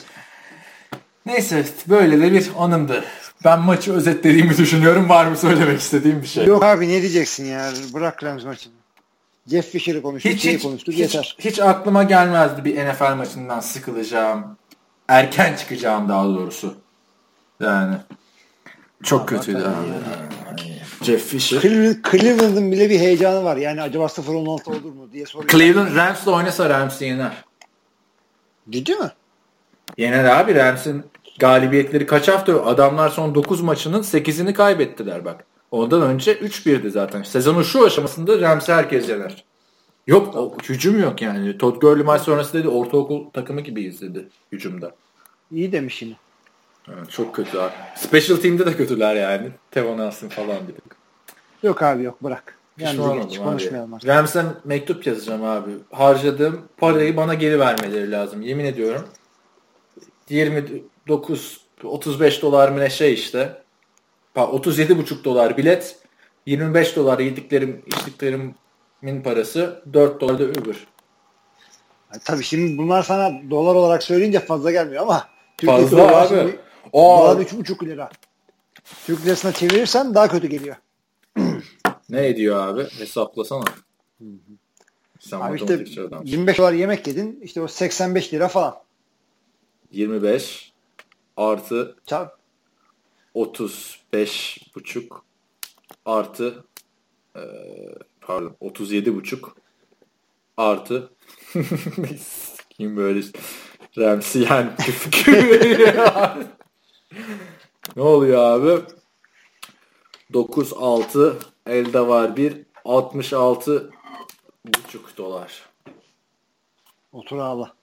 Neyse 1.26 1.66
böyle 1.88 2.22
de 2.22 2.34
bir 2.34 2.50
anımdı. 2.58 3.04
Ben 3.46 3.60
maçı 3.60 3.94
özetlediğimi 3.94 4.58
düşünüyorum. 4.58 5.10
Var 5.10 5.26
mı 5.26 5.38
söylemek 5.38 5.80
istediğim 5.80 6.22
bir 6.22 6.28
şey? 6.28 6.46
Yok 6.46 6.64
abi 6.64 6.88
ne 6.90 7.02
diyeceksin 7.02 7.46
ya? 7.46 7.72
Bırak 7.94 8.24
Rams 8.24 8.44
maçını. 8.46 8.74
Jeff 9.48 9.70
Fisher'ı 9.70 10.02
konuştuk, 10.02 10.32
Hiç, 10.32 10.42
şeyi 10.42 10.56
hiç, 10.56 10.64
konuştuk 10.64 10.94
hiç, 10.94 11.00
yeter. 11.00 11.36
hiç 11.40 11.60
aklıma 11.60 12.04
gelmezdi 12.04 12.66
bir 12.66 12.86
NFL 12.90 13.16
maçından 13.16 13.60
sıkılacağım. 13.60 14.58
Erken 15.08 15.56
çıkacağım 15.56 16.10
daha 16.10 16.26
doğrusu. 16.26 16.76
Yani. 17.60 17.96
Çok 19.04 19.30
kötüydü 19.30 19.60
abi. 19.60 19.88
Jeff 21.06 21.26
Fisher. 21.28 21.62
Cleveland, 21.62 21.96
Cleveland'ın 22.12 22.72
bile 22.72 22.90
bir 22.90 23.00
heyecanı 23.00 23.44
var. 23.44 23.58
Yani 23.58 23.82
acaba 23.82 24.06
0-16 24.06 24.70
olur 24.70 24.94
mu 24.94 25.10
diye 25.14 25.26
soruyor. 25.26 25.50
Cleveland 25.52 25.96
Rams'la 25.96 26.32
oynasa 26.32 26.70
Rams'i 26.70 27.06
yener. 27.06 27.44
Ciddi 28.70 28.96
mi? 28.96 29.12
Yener 29.98 30.26
abi 30.26 30.56
Rams'in 30.56 31.04
galibiyetleri 31.40 32.06
kaç 32.06 32.28
hafta? 32.28 32.66
Adamlar 32.66 33.10
son 33.10 33.36
9 33.36 33.62
maçının 33.62 34.02
8'ini 34.02 34.54
kaybettiler 34.54 35.26
bak. 35.26 35.46
Ondan 35.72 36.02
önce 36.02 36.34
3-1'di 36.34 36.90
zaten. 36.90 37.24
Sezonun 37.24 37.64
şu 37.64 37.86
aşamasında 37.86 38.42
Rams'i 38.42 38.74
herkes 38.74 39.10
yener. 39.10 39.44
Yok 40.08 40.36
o, 40.36 40.58
hücum 40.70 41.02
yok 41.02 41.22
yani. 41.22 41.58
Todd 41.58 41.82
Gurley 41.82 42.04
maç 42.04 42.22
sonrası 42.22 42.54
dedi 42.54 42.68
ortaokul 42.68 43.30
takımı 43.30 43.62
gibi 43.62 43.82
izledi 43.82 44.30
hücumda. 44.52 44.92
İyi 45.52 45.72
demiş 45.72 46.02
yine. 46.02 46.14
Evet, 46.88 47.12
çok 47.12 47.36
kötü 47.36 47.58
abi. 47.58 47.74
Special 47.96 48.38
team'de 48.38 48.66
de 48.66 48.78
kötüler 48.78 49.16
yani. 49.16 49.50
Tevon 49.72 50.00
Alsın 50.00 50.30
falan 50.30 50.58
tık. 50.58 50.96
Yok 51.64 51.84
abi 51.84 52.04
yok 52.04 52.24
bırak. 52.24 52.56
Yani 52.78 53.02
oldum 53.02 53.44
konuşmayalım 53.44 53.94
artık. 53.94 54.10
Rams'e 54.10 54.44
mektup 54.64 55.08
yazacağım 55.08 55.44
abi. 55.44 55.72
Harcadığım 55.92 56.62
parayı 56.78 57.18
bana 57.18 57.34
geri 57.34 57.60
vermeleri 57.60 58.12
lazım. 58.12 58.42
Yemin 58.42 58.66
ediyorum. 58.66 59.08
29 61.10 61.62
35 61.84 62.42
dolar 62.42 62.70
mı 62.70 62.80
ne 62.80 62.90
şey 62.90 63.14
işte. 63.14 63.62
37,5 64.36 65.24
dolar 65.24 65.58
bilet. 65.58 65.98
25 66.46 66.96
dolar 66.96 67.20
yediklerim 67.20 67.82
içtiklerimin 67.88 69.22
parası. 69.24 69.84
4 69.94 70.22
dolar 70.22 70.40
da 70.40 70.44
Uber. 70.44 70.76
Tabii 72.26 72.44
şimdi 72.44 72.78
bunlar 72.78 73.04
sana 73.04 73.32
dolar 73.50 73.76
olarak 73.76 74.04
söyleyince 74.04 74.40
fazla 74.40 74.72
gelmiyor 74.72 75.02
ama 75.02 75.28
Fazla 75.66 76.18
abi. 76.22 76.28
şimdi- 76.28 76.60
Aa, 76.94 77.34
Dolar 77.34 77.42
3,5 77.42 77.86
lira. 77.86 78.10
Türk 79.06 79.26
lirasına 79.26 79.52
çevirirsen 79.52 80.16
daha 80.16 80.28
kötü 80.28 80.48
geliyor. 80.48 80.76
ne 82.10 82.28
ediyor 82.28 82.68
abi? 82.68 82.84
Hesaplasana. 83.00 83.64
Sen 85.20 85.40
Abi 85.40 85.56
işte 85.56 85.66
matematikçi 85.66 86.02
adamsın. 86.02 86.26
25 86.28 86.58
dolar 86.58 86.74
yemek 86.74 87.08
yedin 87.08 87.40
işte 87.44 87.62
o 87.62 87.68
85 87.68 88.34
lira 88.34 88.48
falan. 88.48 88.76
25 89.92 90.69
artı 91.40 91.96
Çarp. 92.06 92.40
35 93.34 94.60
buçuk. 94.76 95.26
Artı 96.06 96.66
e, 97.36 97.42
pardon 98.22 98.56
37 98.60 99.16
buçuk. 99.16 99.58
Artı. 100.58 101.12
Kim 102.70 102.98
böyle 102.98 103.22
Ramsey 103.98 104.42
yani? 104.42 104.72
Ne 107.96 108.02
oluyor 108.02 108.40
abi? 108.42 108.82
9 110.34 110.74
6 110.74 111.38
elde 111.66 112.08
var 112.08 112.38
bir. 112.38 112.58
66 112.86 113.92
buçuk 114.66 115.18
dolar. 115.18 115.70
Otur 117.12 117.38
ağla. 117.38 117.74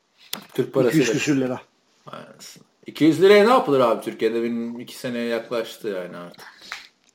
Türk 0.55 0.69
200 0.69 0.73
parası 0.73 0.99
küsür 1.13 1.41
lira. 1.41 1.61
200 2.87 3.23
liraya 3.23 3.45
ne 3.45 3.51
yapılır 3.53 3.81
abi 3.81 4.05
Türkiye'de 4.05 4.43
benim 4.43 4.81
2 4.81 4.97
seneye 4.97 5.27
yaklaştı 5.27 5.89
yani 5.89 6.17
artık. 6.17 6.47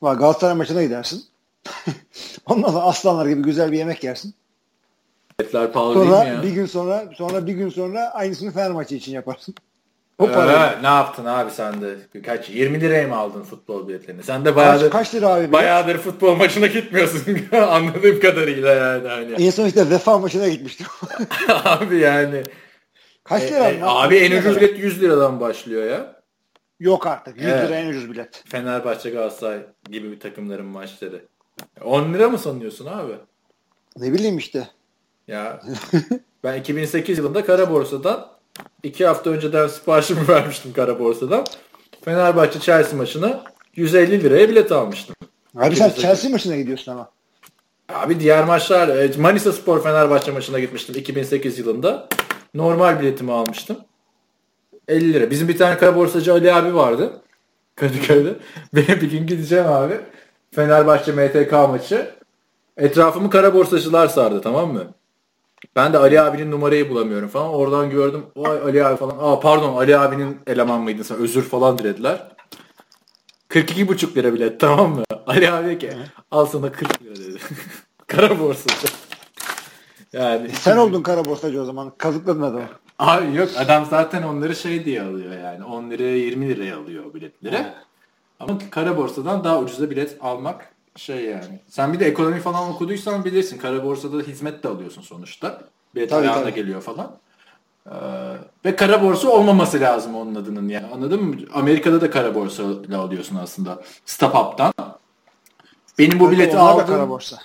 Var 0.02 0.15
Galatasaray 0.15 0.56
maçına 0.56 0.84
gidersin. 0.84 1.23
Ondan 2.45 2.68
sonra 2.69 2.84
aslanlar 2.84 3.26
gibi 3.26 3.41
güzel 3.41 3.72
bir 3.72 3.77
yemek 3.77 4.03
yersin. 4.03 4.34
Biletler 5.39 5.72
pahalı 5.72 5.95
değil 5.95 6.06
mi 6.07 6.11
Sonra 6.11 6.23
ya? 6.26 6.43
bir 6.43 6.49
gün 6.49 6.65
sonra 6.65 7.03
sonra 7.18 7.48
bir 7.48 7.53
gün 7.53 7.69
sonra 7.69 7.99
aynısını 8.14 8.52
Fener 8.52 8.72
maçı 8.72 8.95
için 8.95 9.11
yaparsın. 9.11 9.56
O 10.19 10.27
para. 10.31 10.68
Ee, 10.80 10.84
ne 10.84 10.88
yaptın 10.88 11.26
abi 11.26 11.52
sen 11.52 11.81
de? 11.81 11.95
Kaç? 12.26 12.49
20 12.49 12.81
liraya 12.81 13.07
mı 13.07 13.15
aldın 13.15 13.43
futbol 13.43 13.88
biletlerini? 13.88 14.23
Sen 14.23 14.41
de 14.45 14.49
Kaç, 14.49 14.56
bayağıdır, 14.56 14.89
kaç 14.91 15.15
lira 15.15 15.27
abi? 15.27 15.39
bilet? 15.41 15.53
bayağıdır 15.53 15.98
futbol 15.98 16.35
maçına 16.35 16.68
gitmiyorsun 16.68 17.22
anladığım 17.69 18.19
kadarıyla 18.19 18.73
yani. 18.73 19.07
Hani. 19.07 19.31
En 19.45 19.49
son 19.49 19.65
işte 19.65 19.89
Vefa 19.89 20.18
maçına 20.19 20.48
gitmiştim. 20.48 20.88
abi 21.65 21.98
yani. 21.99 22.43
Kaç 23.32 23.44
E, 23.44 23.48
lira? 23.48 23.70
e, 23.70 23.80
lan? 23.80 23.88
abi 24.06 24.16
en 24.18 24.38
ucuz 24.40 24.56
bilet 24.56 24.80
100 24.80 25.02
liradan 25.02 25.40
başlıyor 25.40 25.84
ya. 25.91 26.22
Yok 26.80 27.08
artık. 27.08 27.38
100 27.38 27.45
Evet. 27.48 27.68
lira 27.70 27.76
en 27.78 27.90
ucuz 27.90 28.12
bilet. 28.12 28.44
Fenerbahçe 28.49 29.10
Galatasaray 29.10 29.60
gibi 29.90 30.12
bir 30.12 30.20
takımların 30.20 30.66
maçları. 30.66 31.26
10 31.84 32.14
lira 32.14 32.30
mı 32.30 32.38
sanıyorsun 32.38 32.86
abi? 32.86 33.14
Ne 33.98 34.14
bileyim 34.14 34.38
işte. 34.38 34.68
Ya 35.28 35.62
ben 36.44 36.60
2008 36.60 37.18
yılında 37.18 37.45
kara 37.45 37.72
borsadan 37.72 38.28
2 38.84 39.06
hafta 39.06 39.30
önceden 39.30 39.68
siparişimi 39.68 40.28
vermiştim 40.28 40.74
kara 40.74 40.99
borsadan. 40.99 41.45
Fenerbahçe 42.06 42.60
Chelsea 42.60 42.98
maçına 42.98 43.44
150 43.76 44.24
liraya 44.24 44.49
bilet 44.49 44.72
almıştım. 44.72 45.16
Abi 45.56 45.76
sen 45.76 45.90
2008. 45.90 46.02
Chelsea 46.02 46.32
maçına 46.32 46.56
gidiyorsun 46.56 46.91
ama. 46.91 47.12
Abi 47.90 48.20
diğer 48.20 48.44
maçlar 48.44 48.88
e, 48.88 49.12
Manisa 49.18 49.52
Spor 49.52 49.84
Fenerbahçe 49.84 50.32
maçına 50.32 50.60
gitmiştim 50.60 50.95
2008 50.95 51.60
yılında. 51.60 52.08
Normal 52.53 52.99
biletimi 52.99 53.32
almıştım. 53.32 53.78
50 54.88 55.14
lira. 55.14 55.32
Bizim 55.32 55.48
bir 55.48 55.57
tane 55.57 55.78
kara 55.78 55.95
borsacı 55.95 56.34
Ali 56.34 56.53
abi 56.53 56.76
vardı. 56.76 57.22
Kadıköy'de. 57.76 58.36
Benim 58.76 59.02
bir 59.02 59.11
gün 59.11 59.28
gideceğim 59.28 59.68
abi. 59.68 59.99
Fenerbahçe 60.56 61.11
MTK 61.11 61.52
maçı. 61.52 62.11
Etrafımı 62.78 63.30
kara 63.30 63.53
borsacılar 63.53 64.07
sardı 64.07 64.41
tamam 64.41 64.73
mı? 64.73 64.88
Ben 65.76 65.94
de 65.94 65.98
Ali 65.98 66.22
abinin 66.22 66.52
numarayı 66.52 66.90
bulamıyorum 66.90 67.30
falan. 67.30 67.49
Oradan 67.49 67.90
gördüm. 67.90 68.26
Vay 68.38 68.57
Ali 68.57 68.86
abi 68.86 68.98
falan. 68.98 69.18
Aa 69.19 69.40
pardon 69.40 69.78
Ali 69.78 69.98
abinin 69.98 70.40
eleman 70.48 70.82
mıydın 70.82 71.03
sen? 71.03 71.18
Özür 71.18 71.41
falan 71.41 71.78
dilediler. 71.78 72.28
42,5 73.49 74.15
lira 74.15 74.34
bilet 74.34 74.60
tamam 74.60 74.95
mı? 74.95 75.03
Ali 75.28 75.52
abi 75.52 75.80
ki 75.80 75.91
al 76.32 76.45
sana 76.45 76.72
40 76.72 77.03
lira 77.03 77.15
dedi. 77.15 77.38
Kara 78.07 78.40
borsacı. 78.40 78.88
Yani 80.14 80.50
Sen 80.50 80.78
oldun 80.78 81.02
kara 81.04 81.26
borsacı 81.26 81.62
o 81.62 81.66
zaman. 81.66 81.92
Kazıkladın 81.98 82.42
adamı. 82.42 82.66
Abi 83.00 83.36
yok 83.36 83.50
adam 83.58 83.86
zaten 83.86 84.24
onları 84.24 84.56
şey 84.56 84.86
diye 84.86 85.02
alıyor 85.02 85.40
yani 85.40 85.64
10 85.64 85.90
liraya 85.90 86.18
20 86.18 86.50
liraya 86.50 86.78
alıyor 86.78 87.14
biletleri. 87.14 87.66
Ama 88.40 88.58
kara 88.72 88.98
borsadan 88.98 89.44
daha 89.44 89.60
ucuza 89.60 89.90
bilet 89.90 90.18
almak 90.22 90.70
şey 90.96 91.26
yani. 91.26 91.60
Sen 91.68 91.94
bir 91.94 92.00
de 92.00 92.06
ekonomi 92.06 92.40
falan 92.40 92.70
okuduysan 92.70 93.26
bilirsin. 93.26 93.58
Kara 93.58 93.84
borsada 93.84 94.18
hizmet 94.18 94.64
de 94.64 94.68
alıyorsun 94.68 95.02
sonuçta. 95.02 95.62
Bilet 95.96 96.10
Tabii, 96.10 96.22
ayağına 96.22 96.42
tabii. 96.42 96.54
geliyor 96.54 96.82
falan. 96.82 97.12
Ee, 97.88 97.92
ve 98.66 98.76
kara 98.76 99.04
borsa 99.04 99.30
olmaması 99.30 99.80
lazım 99.80 100.16
onun 100.16 100.36
adının 100.36 100.70
yani 100.70 100.88
anladın 100.94 101.24
mı? 101.24 101.36
Amerika'da 101.54 102.02
da 102.02 102.10
kara 102.12 102.36
borsa 102.36 102.64
ile 102.64 102.96
alıyorsun 102.96 103.36
aslında. 103.36 103.82
Stop 104.06 104.36
Up'tan. 104.36 104.74
Benim 106.00 106.20
bu 106.20 106.32
bileti 106.32 106.56
da 106.56 106.60
aldığım, 106.60 106.88
kara 106.88 107.10
borsa. 107.10 107.38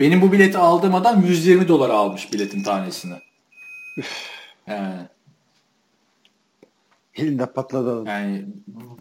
Benim 0.00 0.22
bu 0.22 0.32
bileti 0.32 0.58
aldığım 0.58 0.94
adam 0.94 1.22
120 1.26 1.68
dolar 1.68 1.90
almış 1.90 2.32
biletin 2.32 2.62
tanesini. 2.62 3.14
Yani, 4.66 5.08
Elinde 7.16 7.46
patladı 7.46 8.08
yani 8.08 8.44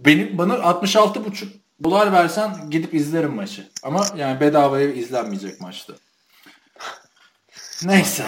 benim 0.05 0.37
bana 0.37 0.53
66,5 0.53 1.45
dolar 1.83 2.11
versen 2.11 2.69
gidip 2.69 2.93
izlerim 2.93 3.33
maçı. 3.33 3.69
Ama 3.83 4.05
yani 4.17 4.39
bedavaya 4.39 4.93
izlenmeyecek 4.93 5.61
maçtı. 5.61 5.95
Neyse. 7.83 8.25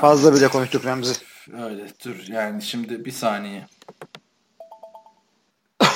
Fazla 0.00 0.34
bile 0.34 0.48
konuştuk 0.48 0.84
Remzi. 0.84 1.14
Öyle 1.62 1.86
dur 2.04 2.24
yani 2.28 2.62
şimdi 2.62 3.04
bir 3.04 3.10
saniye. 3.10 3.66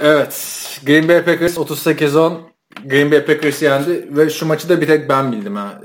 evet. 0.00 0.80
Green 0.86 1.08
Bay 1.08 1.24
Packers 1.24 1.56
38-10 1.56 2.51
Green 2.86 3.10
Bay 3.10 3.24
Packers 3.24 3.62
yendi 3.62 4.08
ve 4.10 4.30
şu 4.30 4.46
maçı 4.46 4.68
da 4.68 4.80
bir 4.80 4.86
tek 4.86 5.08
ben 5.08 5.32
bildim 5.32 5.56
ha. 5.56 5.80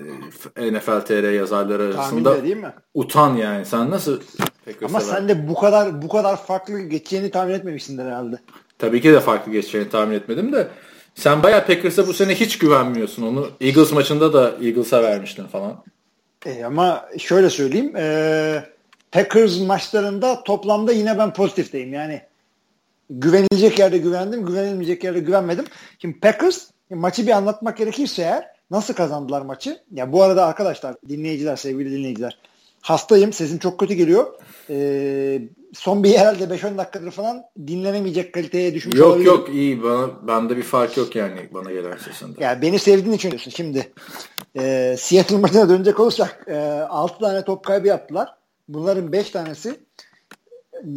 NFL 0.57 1.01
TR 1.05 1.31
yazarları 1.31 1.83
arasında. 1.83 2.03
Tahmin 2.03 2.25
de 2.25 2.43
değil 2.43 2.57
mi? 2.57 2.73
Utan 2.93 3.35
yani. 3.35 3.65
Sen 3.65 3.91
nasıl 3.91 4.19
Packers'a 4.65 4.85
Ama 4.85 5.01
sen 5.01 5.29
de 5.29 5.47
bu 5.47 5.55
kadar 5.55 6.01
bu 6.01 6.07
kadar 6.07 6.45
farklı 6.45 6.79
geçeceğini 6.79 7.31
tahmin 7.31 7.53
etmemişsindir 7.53 8.05
herhalde. 8.05 8.39
Tabii 8.79 9.01
ki 9.01 9.13
de 9.13 9.19
farklı 9.19 9.51
geçeceğini 9.51 9.89
tahmin 9.89 10.15
etmedim 10.15 10.53
de 10.53 10.67
sen 11.15 11.43
bayağı 11.43 11.65
Packers'a 11.65 12.07
bu 12.07 12.13
sene 12.13 12.35
hiç 12.35 12.57
güvenmiyorsun. 12.57 13.23
Onu 13.23 13.49
Eagles 13.61 13.91
maçında 13.91 14.33
da 14.33 14.51
Eagles'a 14.61 15.03
vermiştin 15.03 15.47
falan. 15.47 15.83
E, 16.45 16.63
ama 16.63 17.05
şöyle 17.17 17.49
söyleyeyim. 17.49 17.93
E, 17.95 18.63
Packers 19.11 19.59
maçlarında 19.59 20.43
toplamda 20.43 20.91
yine 20.91 21.17
ben 21.17 21.33
pozitifteyim. 21.33 21.93
Yani 21.93 22.21
güvenilecek 23.09 23.79
yerde 23.79 23.97
güvendim, 23.97 24.45
güvenilmeyecek 24.45 25.03
yerde 25.03 25.19
güvenmedim. 25.19 25.65
Şimdi 25.99 26.19
Packers 26.19 26.67
maçı 26.89 27.27
bir 27.27 27.31
anlatmak 27.31 27.77
gerekirse 27.77 28.21
eğer 28.21 28.47
nasıl 28.71 28.93
kazandılar 28.93 29.41
maçı? 29.41 29.79
Ya 29.91 30.11
bu 30.13 30.23
arada 30.23 30.45
arkadaşlar, 30.45 30.95
dinleyiciler, 31.09 31.55
sevgili 31.55 31.91
dinleyiciler. 31.91 32.37
Hastayım, 32.81 33.33
sesim 33.33 33.57
çok 33.57 33.79
kötü 33.79 33.93
geliyor. 33.93 34.33
E, 34.69 35.41
son 35.73 36.03
bir 36.03 36.17
herhalde 36.17 36.43
5-10 36.43 36.77
dakikadır 36.77 37.11
falan 37.11 37.43
dinlenemeyecek 37.67 38.33
kaliteye 38.33 38.73
düşmüş 38.73 38.95
Yok 38.95 39.07
olabilirim. 39.07 39.33
yok 39.33 39.49
iyi. 39.49 39.83
Bana, 39.83 40.27
bende 40.27 40.57
bir 40.57 40.63
fark 40.63 40.97
yok 40.97 41.15
yani 41.15 41.49
bana 41.53 41.71
gelen 41.71 41.97
sesinde. 41.97 42.43
Ya 42.43 42.61
beni 42.61 42.79
sevdiğin 42.79 43.15
için 43.15 43.31
diyorsun. 43.31 43.51
Şimdi 43.51 43.91
e, 44.59 44.95
Seattle 44.99 45.37
maçına 45.37 45.69
dönecek 45.69 45.99
olursak 45.99 46.45
e, 46.47 46.57
6 46.89 47.19
tane 47.19 47.43
top 47.45 47.65
kaybı 47.65 47.87
yaptılar. 47.87 48.33
Bunların 48.67 49.11
5 49.11 49.29
tanesi 49.29 49.69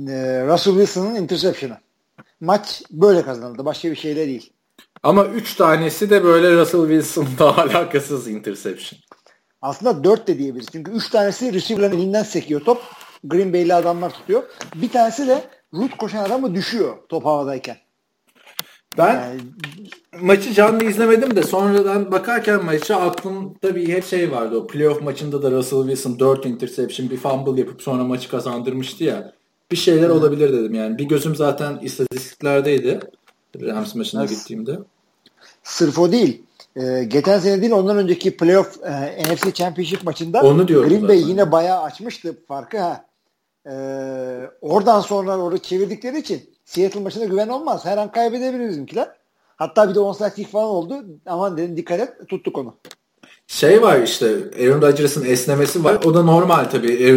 e, 0.09 0.43
Russell 0.47 0.75
Wilson'ın 0.75 1.15
interception'ı. 1.15 1.77
Maç 2.41 2.83
böyle 2.91 3.23
kazanıldı. 3.23 3.65
Başka 3.65 3.91
bir 3.91 3.97
şeyle 3.97 4.27
değil. 4.27 4.53
Ama 5.03 5.25
3 5.25 5.55
tanesi 5.55 6.11
de 6.11 6.25
böyle 6.25 6.57
Russell 6.57 6.81
Wilson'la 6.81 7.57
alakasız 7.63 8.29
interception. 8.29 9.01
Aslında 9.63 10.05
4 10.05 10.27
de 10.29 10.39
diyebiliriz. 10.39 10.69
Çünkü 10.73 10.91
3 10.91 11.09
tanesi 11.11 11.53
receiver'ın 11.53 11.97
elinden 11.97 12.23
sekiyor 12.23 12.61
top. 12.61 12.83
Green 13.25 13.53
Bay'li 13.53 13.75
adamlar 13.75 14.13
tutuyor. 14.13 14.43
Bir 14.75 14.91
tanesi 14.91 15.29
de 15.29 15.45
root 15.75 15.97
koşan 15.97 16.25
adamı 16.25 16.55
düşüyor 16.55 16.97
top 17.09 17.25
havadayken. 17.25 17.77
Ben 18.99 19.15
Yani 19.15 19.41
maçı 20.21 20.53
canlı 20.53 20.85
izlemedim 20.85 21.37
de 21.37 21.43
sonradan 21.43 22.13
bakarken 22.13 22.65
maça 22.65 22.97
aklımda 22.97 23.75
bir 23.77 23.89
hep 23.89 24.05
şey 24.05 24.33
vardı. 24.33 24.57
O 24.57 24.67
playoff 24.67 25.03
maçında 25.03 25.43
da 25.43 25.51
Russell 25.51 25.81
Wilson 25.81 26.19
4 26.19 26.47
interception 26.47 27.11
bir 27.11 27.17
fumble 27.17 27.61
yapıp 27.61 27.83
sonra 27.83 28.05
maçı 28.05 28.31
kazandırmıştı 28.31 29.05
ya. 29.05 29.33
Bir 29.71 29.77
şeyler 29.77 30.09
olabilir 30.09 30.53
dedim 30.53 30.75
yani. 30.75 30.99
Bir 30.99 31.05
gözüm 31.05 31.37
zaten 31.37 31.79
istatistiklerdeydi. 31.83 33.01
Rams 33.61 33.95
maçına 33.95 34.21
Evet. 34.21 34.31
gittiğimde. 34.31 34.79
sırf 35.63 35.99
o 35.99 36.13
değil. 36.13 36.43
E, 36.77 37.05
geçen 37.05 37.39
sene 37.39 37.61
değil 37.61 37.73
ondan 37.73 37.97
önceki 37.97 38.37
playoff 38.37 38.79
e, 38.85 39.23
NFC 39.35 39.53
Championship 39.55 40.05
maçında 40.05 40.41
Onu 40.43 40.67
Green 40.67 41.09
Bay 41.09 41.17
zaten. 41.19 41.29
yine 41.31 41.53
bayağı 41.53 41.83
açmıştı 41.83 42.37
farkı 42.49 42.79
ha. 42.79 43.05
E, 43.67 43.73
oradan 44.61 45.01
sonra 45.01 45.39
orada 45.39 45.63
çevirdikleri 45.63 46.19
için 46.19 46.51
Seattle 46.65 47.01
maçına 47.01 47.25
güven 47.25 47.49
olmaz. 47.49 47.85
Her 47.85 47.99
an 47.99 48.13
kaybedebilir 48.13 48.69
bizimkiler. 48.69 49.09
Hatta 49.57 49.89
bir 49.91 49.95
de 49.95 50.01
onside 50.01 50.33
kick 50.35 50.51
falan 50.51 50.69
oldu. 50.69 50.95
Aman 51.27 51.57
dedim 51.57 51.77
dikkat 51.77 52.01
et 52.01 52.29
tuttuk 52.29 52.59
onu. 52.59 52.75
Şey 53.47 53.83
var 53.83 54.03
işte 54.03 54.27
Aaron 54.61 54.83
Rodgers'ın 54.83 55.25
esnemesi 55.25 55.85
var. 55.85 55.99
O 56.05 56.15
da 56.15 56.23
normal 56.23 56.65
tabii. 56.65 56.93
E, 56.93 57.09
e, 57.09 57.13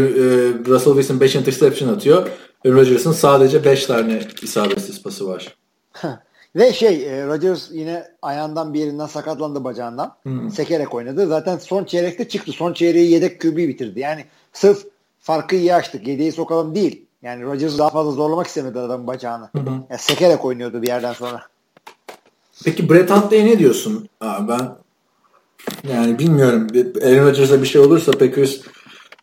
Russell 0.66 0.94
Wilson 0.94 1.20
5 1.20 1.36
interception 1.36 1.90
atıyor. 1.94 2.30
Aaron 2.66 2.76
Rodgers'ın 2.76 3.12
sadece 3.12 3.66
5 3.66 3.86
tane 3.86 4.22
isabetsiz 4.42 5.04
pası 5.04 5.28
var. 5.28 5.56
Ve 6.56 6.74
şey 6.74 7.06
e, 7.06 7.28
Rodgers 7.28 7.72
yine 7.72 8.08
ayağından 8.22 8.74
bir 8.74 8.80
yerinden 8.80 9.06
sakatlandı 9.06 9.64
bacağından. 9.64 10.16
Hmm. 10.24 10.52
Sekerek 10.52 10.94
oynadı. 10.94 11.28
Zaten 11.28 11.58
son 11.58 11.84
çeyrekte 11.84 12.28
çıktı. 12.28 12.52
Son 12.52 12.74
çeyreği 12.74 13.12
yedek 13.12 13.42
QB 13.42 13.58
bitirdi. 13.58 14.00
Yani 14.00 14.26
sırf 14.54 14.86
farkı 15.20 15.56
iyi 15.56 15.74
açtık. 15.74 16.08
Yedeği 16.08 16.32
sokalım 16.32 16.76
değil. 16.76 17.06
Yani 17.24 17.44
Rodgers 17.44 17.78
daha 17.78 17.90
fazla 17.90 18.12
zorlamak 18.12 18.48
istemedi 18.48 18.80
adamın 18.80 19.08
bacağını. 19.08 19.50
Yani 19.90 20.00
sekerek 20.00 20.46
oynuyordu 20.46 20.82
bir 20.82 20.88
yerden 20.88 21.14
sonra. 21.14 21.42
Peki 22.66 22.90
Brett 22.90 23.10
Huntley'e 23.10 23.46
ne 23.46 23.60
diyorsun? 23.60 24.10
Aa, 24.22 24.48
ben 24.48 24.76
yani 25.90 26.20
bilmiyorum. 26.20 26.68
Aaron 27.04 27.26
Rodgers'a 27.26 27.62
bir 27.62 27.68
şey 27.68 27.82
olursa 27.82 28.12
Packers 28.12 28.56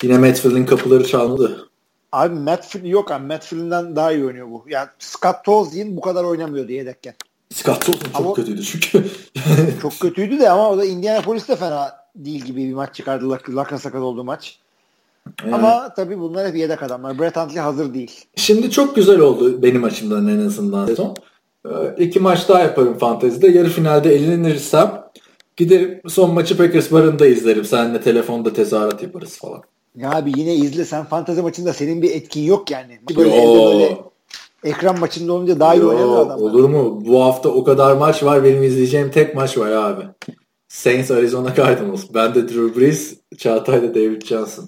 yine 0.02 0.18
Matt 0.18 0.38
Flynn 0.38 0.66
kapıları 0.66 1.06
çalmalı. 1.06 1.69
Abi 2.12 2.34
Matt 2.34 2.66
Flynn 2.66 2.84
yok 2.86 3.10
abi. 3.10 3.26
Matt 3.26 3.44
Flynn'den 3.44 3.96
daha 3.96 4.12
iyi 4.12 4.24
oynuyor 4.24 4.50
bu. 4.50 4.64
Yani 4.68 4.88
Scott 4.98 5.44
Tolzien 5.44 5.96
bu 5.96 6.00
kadar 6.00 6.24
oynamıyordu 6.24 6.72
yedekken. 6.72 7.14
Scott 7.54 7.86
Tolson 7.86 8.00
çok 8.12 8.20
Ama- 8.20 8.32
kötüydü 8.34 8.62
çünkü. 8.62 9.04
Çok 9.82 10.00
kötüydü 10.00 10.38
de 10.40 10.50
ama 10.50 10.70
o 10.70 10.78
da 10.78 10.84
Indianapolis'te 10.84 11.56
fena 11.56 11.90
değil 12.16 12.44
gibi 12.44 12.68
bir 12.68 12.74
maç 12.74 12.94
çıkardı. 12.94 13.30
Lak 13.30 13.50
Lakra 13.50 13.78
sakat 13.78 14.00
olduğu 14.02 14.24
maç. 14.24 14.58
Yani 15.44 15.54
Ama 15.54 15.94
tabii 15.94 16.18
bunlar 16.18 16.48
hep 16.48 16.56
yedek 16.56 16.82
adamlar. 16.82 17.18
Brett 17.18 17.36
Huntley 17.36 17.62
hazır 17.62 17.94
değil. 17.94 18.24
Şimdi 18.36 18.70
çok 18.70 18.96
güzel 18.96 19.20
oldu 19.20 19.62
benim 19.62 19.84
açımdan 19.84 20.28
en 20.28 20.46
azından 20.46 20.86
sezon. 20.86 21.14
Ee, 21.66 21.70
iki 22.04 22.20
maç 22.20 22.48
daha 22.48 22.60
yaparım 22.60 22.98
fantezide. 22.98 23.48
Yarı 23.48 23.68
finalde 23.68 24.14
elenirsem 24.14 25.02
giderim 25.56 26.00
son 26.08 26.34
maçı 26.34 26.56
Packers 26.56 26.92
barında 26.92 27.26
izlerim. 27.26 27.64
Seninle 27.64 28.00
telefonda 28.00 28.52
tezahürat 28.52 29.02
yaparız 29.02 29.38
falan. 29.38 29.62
Ya 29.96 30.10
abi 30.10 30.32
yine 30.36 30.54
izle. 30.54 30.84
Sen 30.84 31.04
fantezi 31.04 31.42
maçında 31.42 31.72
senin 31.72 32.02
bir 32.02 32.10
etkin 32.14 32.42
yok 32.42 32.70
yani. 32.70 32.98
Böyle 33.16 33.36
Yo. 33.36 33.42
evde 33.42 33.74
böyle 33.74 33.98
ekran 34.64 35.00
maçında 35.00 35.32
olunca 35.32 35.60
daha 35.60 35.74
iyi 35.74 35.84
oynuyor 35.84 36.16
adamlar. 36.16 36.34
olur 36.36 36.68
mu? 36.68 37.02
Bu 37.06 37.24
hafta 37.24 37.48
o 37.48 37.64
kadar 37.64 37.96
maç 37.96 38.22
var. 38.22 38.44
Benim 38.44 38.62
izleyeceğim 38.62 39.10
tek 39.10 39.34
maç 39.34 39.58
var 39.58 39.70
abi. 39.70 40.02
Saints 40.68 41.10
Arizona 41.10 41.54
Cardinals. 41.54 42.04
Ben 42.14 42.34
de 42.34 42.48
Drew 42.48 42.80
Brees, 42.80 43.14
Çağatay 43.38 43.82
da 43.82 43.94
David 43.94 44.22
Johnson. 44.22 44.64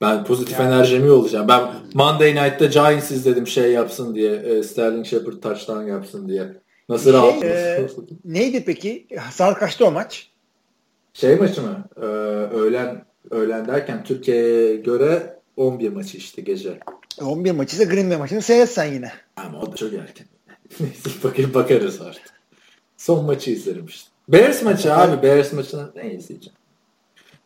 Ben 0.00 0.24
pozitif 0.24 0.60
enerjimi 0.60 1.10
olacağım. 1.10 1.48
Ben 1.48 1.62
Monday 1.94 2.30
Night'ta 2.34 2.66
Giants 2.66 3.10
izledim 3.10 3.46
şey 3.46 3.72
yapsın 3.72 4.14
diye. 4.14 4.32
e, 4.36 4.62
Sterling 4.62 5.06
Shepard 5.06 5.40
touchdown 5.42 5.82
yapsın 5.86 6.28
diye. 6.28 6.52
Nasıl 6.88 7.04
Şey, 7.10 7.12
rahat? 7.20 7.44
e, 7.44 7.86
neydi 8.24 8.64
peki? 8.66 9.06
Saat 9.32 9.58
kaçta 9.58 9.84
o 9.84 9.90
maç? 9.90 10.30
Şey 11.14 11.36
maçı 11.36 11.62
mı? 11.62 11.84
Ee, 11.96 12.04
öğlen 12.54 13.04
öğlen 13.30 13.68
derken 13.68 14.04
Türkiye'ye 14.04 14.76
göre 14.76 15.38
11 15.56 15.88
maçı 15.88 16.16
işte 16.16 16.42
gece. 16.42 16.78
11 17.20 17.50
maçı 17.52 17.76
ise 17.76 17.84
Green 17.84 18.10
Bay 18.10 18.18
maçını 18.18 18.42
seyretsen 18.42 18.92
yine. 18.92 19.12
Ama 19.36 19.60
o 19.60 19.72
da 19.72 19.76
çok 19.76 19.92
erken. 19.92 20.26
Neyse 20.80 21.10
bakayım 21.24 21.54
bakarız 21.54 22.00
artık. 22.00 22.22
Son 22.96 23.24
maçı 23.24 23.50
izlerim 23.50 23.86
işte. 23.86 24.10
Bears 24.28 24.62
maçı 24.62 24.94
abi. 24.94 25.22
Bears 25.22 25.52
maçını 25.52 25.92
ne 25.96 26.14
izleyeceğim? 26.14 26.56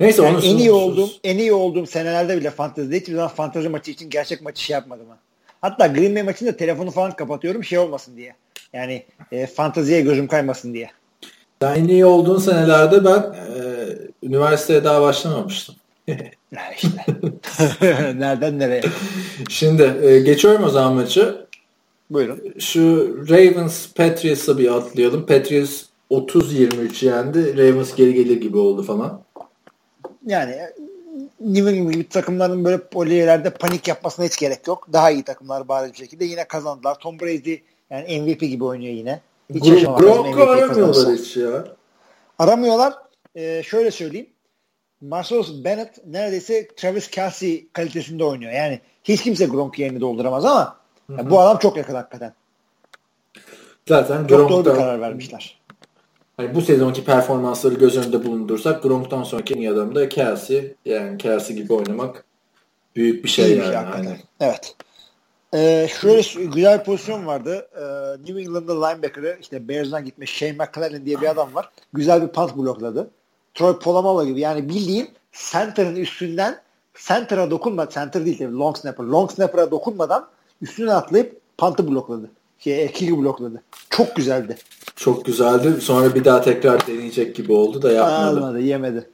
Neyse 0.01 0.23
Yani 0.23 0.37
onu 0.37 0.45
en 0.45 0.57
iyi 0.57 0.71
olduğum 0.71 1.11
en 1.25 1.39
iyi 1.39 1.53
olduğum 1.53 1.87
senelerde 1.87 2.37
bile 2.37 2.51
fantezide 2.51 3.01
hiçbir 3.01 3.15
zaman 3.15 3.29
fantezi 3.29 3.69
maçı 3.69 3.91
için 3.91 4.11
gerçek 4.11 4.43
maçı 4.43 4.63
şey 4.63 4.75
yapmadım 4.75 5.09
ha. 5.09 5.19
Hatta 5.61 5.87
Green 5.87 6.15
Bay 6.15 6.23
maçında 6.23 6.57
telefonu 6.57 6.91
falan 6.91 7.17
kapatıyorum 7.17 7.65
şey 7.65 7.79
olmasın 7.79 8.17
diye. 8.17 8.35
Yani 8.73 9.05
e, 9.33 9.47
fanteziye 9.47 10.01
gözüm 10.01 10.27
kaymasın 10.27 10.75
diye. 10.75 10.91
Sen 11.63 11.77
en 11.77 11.89
iyi 11.89 12.05
olduğun 12.05 12.39
senelerde 12.39 13.05
ben 13.05 13.19
e, 13.19 13.63
üniversiteye 14.23 14.85
daha 14.85 15.03
başlamamıştım. 15.03 15.75
İşte. 16.77 17.05
Nereden 18.19 18.59
nereye? 18.59 18.83
Şimdi 19.49 19.83
e, 20.03 20.21
geçiyorum 20.21 20.65
o 20.65 20.69
zaman 20.69 20.95
maçı. 20.95 21.47
Buyurun. 22.11 22.55
Şu 22.59 23.15
Ravens 23.31 23.93
Patriots'a 23.93 24.59
bir 24.59 24.77
atlayalım. 24.77 25.27
Patriots 25.27 25.83
30-23 26.11 27.05
yendi. 27.07 27.57
Ravens 27.59 27.95
geri 27.95 28.15
gelir 28.15 28.41
gibi 28.41 28.59
oldu 28.59 28.83
falan. 28.83 29.23
Yani 30.27 30.57
New 31.41 31.71
England 31.71 31.91
gibi 31.91 32.09
takımların 32.09 32.65
böyle 32.65 32.79
polilerde 32.79 33.51
panik 33.51 33.89
yapmasına 33.89 34.27
hiç 34.27 34.39
gerek 34.39 34.67
yok. 34.67 34.89
Daha 34.93 35.11
iyi 35.11 35.23
takımlar 35.23 35.69
bariz 35.69 35.93
bir 35.93 35.99
şekilde 35.99 36.25
yine 36.25 36.45
kazandılar. 36.45 36.99
Tom 36.99 37.21
Brady 37.21 37.57
yani 37.91 38.21
MVP 38.21 38.41
gibi 38.41 38.65
oynuyor 38.65 38.95
yine. 38.95 39.21
Hiç 39.55 39.85
Gronku 39.85 40.43
aramıyorlar 40.43 41.15
hiç 41.15 41.37
ya. 41.37 41.65
Aramıyorlar. 42.39 42.95
Ee, 43.35 43.63
şöyle 43.67 43.91
söyleyeyim. 43.91 44.27
Marcellus 45.01 45.65
Bennett 45.65 46.07
neredeyse 46.07 46.69
Travis 46.77 47.11
Kelsey 47.11 47.69
kalitesinde 47.73 48.25
oynuyor. 48.25 48.53
Yani 48.53 48.81
hiç 49.05 49.23
kimse 49.23 49.47
Gronk 49.47 49.79
yerini 49.79 50.01
dolduramaz 50.01 50.45
ama 50.45 50.77
yani 51.11 51.31
bu 51.31 51.41
adam 51.41 51.59
çok 51.59 51.77
yakın 51.77 51.95
hakikaten. 51.95 52.33
Zaten 53.89 54.19
Çok 54.27 54.31
doğru 54.31 54.45
bir 54.49 54.49
Gronk'tan 54.53 54.75
karar 54.77 55.01
vermişler. 55.01 55.61
hani 56.37 56.55
bu 56.55 56.61
sezonki 56.63 57.05
performansları 57.05 57.75
göz 57.75 57.97
önünde 57.97 58.25
bulundursak 58.25 58.83
Gronk'tan 58.83 59.23
sonraki 59.23 59.55
en 59.55 59.59
iyi 59.59 59.71
adam 59.71 59.95
da 59.95 60.09
Kelsey. 60.09 60.75
Yani 60.85 61.19
Kelsey 61.19 61.57
gibi 61.57 61.73
oynamak 61.73 62.25
büyük 62.97 63.25
bir 63.25 63.29
şey 63.29 63.45
İyi 63.47 63.51
bir 63.57 63.57
yani. 63.63 63.67
şey 63.67 63.75
hakikaten. 63.77 64.05
Hani. 64.05 64.19
Evet. 64.41 64.77
Ee, 65.57 65.89
şöyle 66.01 66.45
güzel 66.45 66.79
bir 66.79 66.85
pozisyon 66.85 67.27
vardı. 67.27 67.69
Ee, 67.77 67.83
New 68.19 68.41
England'ın 68.41 68.77
linebacker'ı 68.77 69.39
işte 69.41 69.69
Bears'dan 69.69 70.05
gitmiş 70.05 70.31
Shane 70.31 70.53
McClellan 70.53 71.07
diye 71.07 71.21
bir 71.21 71.31
adam 71.31 71.55
var. 71.55 71.71
Güzel 71.93 72.23
bir 72.23 72.29
punt 72.29 72.57
blokladı. 72.57 73.11
Troy 73.55 73.79
Polamalu 73.79 74.27
gibi 74.27 74.41
yani 74.41 74.69
bildiğin 74.69 75.09
center'ın 75.53 75.97
üstünden 75.97 76.61
center'a 77.07 77.51
dokunma 77.51 77.91
center 77.91 78.25
değil 78.25 78.39
tabii 78.39 78.57
long 78.57 78.77
snapper. 78.77 79.05
Long 79.05 79.31
snapper'a 79.31 79.71
dokunmadan 79.71 80.29
üstüne 80.63 80.93
atlayıp 80.93 81.41
punt'ı 81.59 81.91
blokladı. 81.91 82.31
Şey, 82.59 82.93
kick'i 82.93 83.19
blokladı. 83.19 83.63
Çok 83.91 84.17
güzeldi. 84.17 84.57
Çok 84.97 85.25
güzeldi. 85.25 85.81
Sonra 85.81 86.15
bir 86.15 86.25
daha 86.25 86.41
tekrar 86.41 86.87
deneyecek 86.87 87.37
gibi 87.37 87.53
oldu 87.53 87.83
da 87.83 87.93
yapmadı. 87.93 88.39
Almadı, 88.39 88.61
yemedi. 88.61 89.11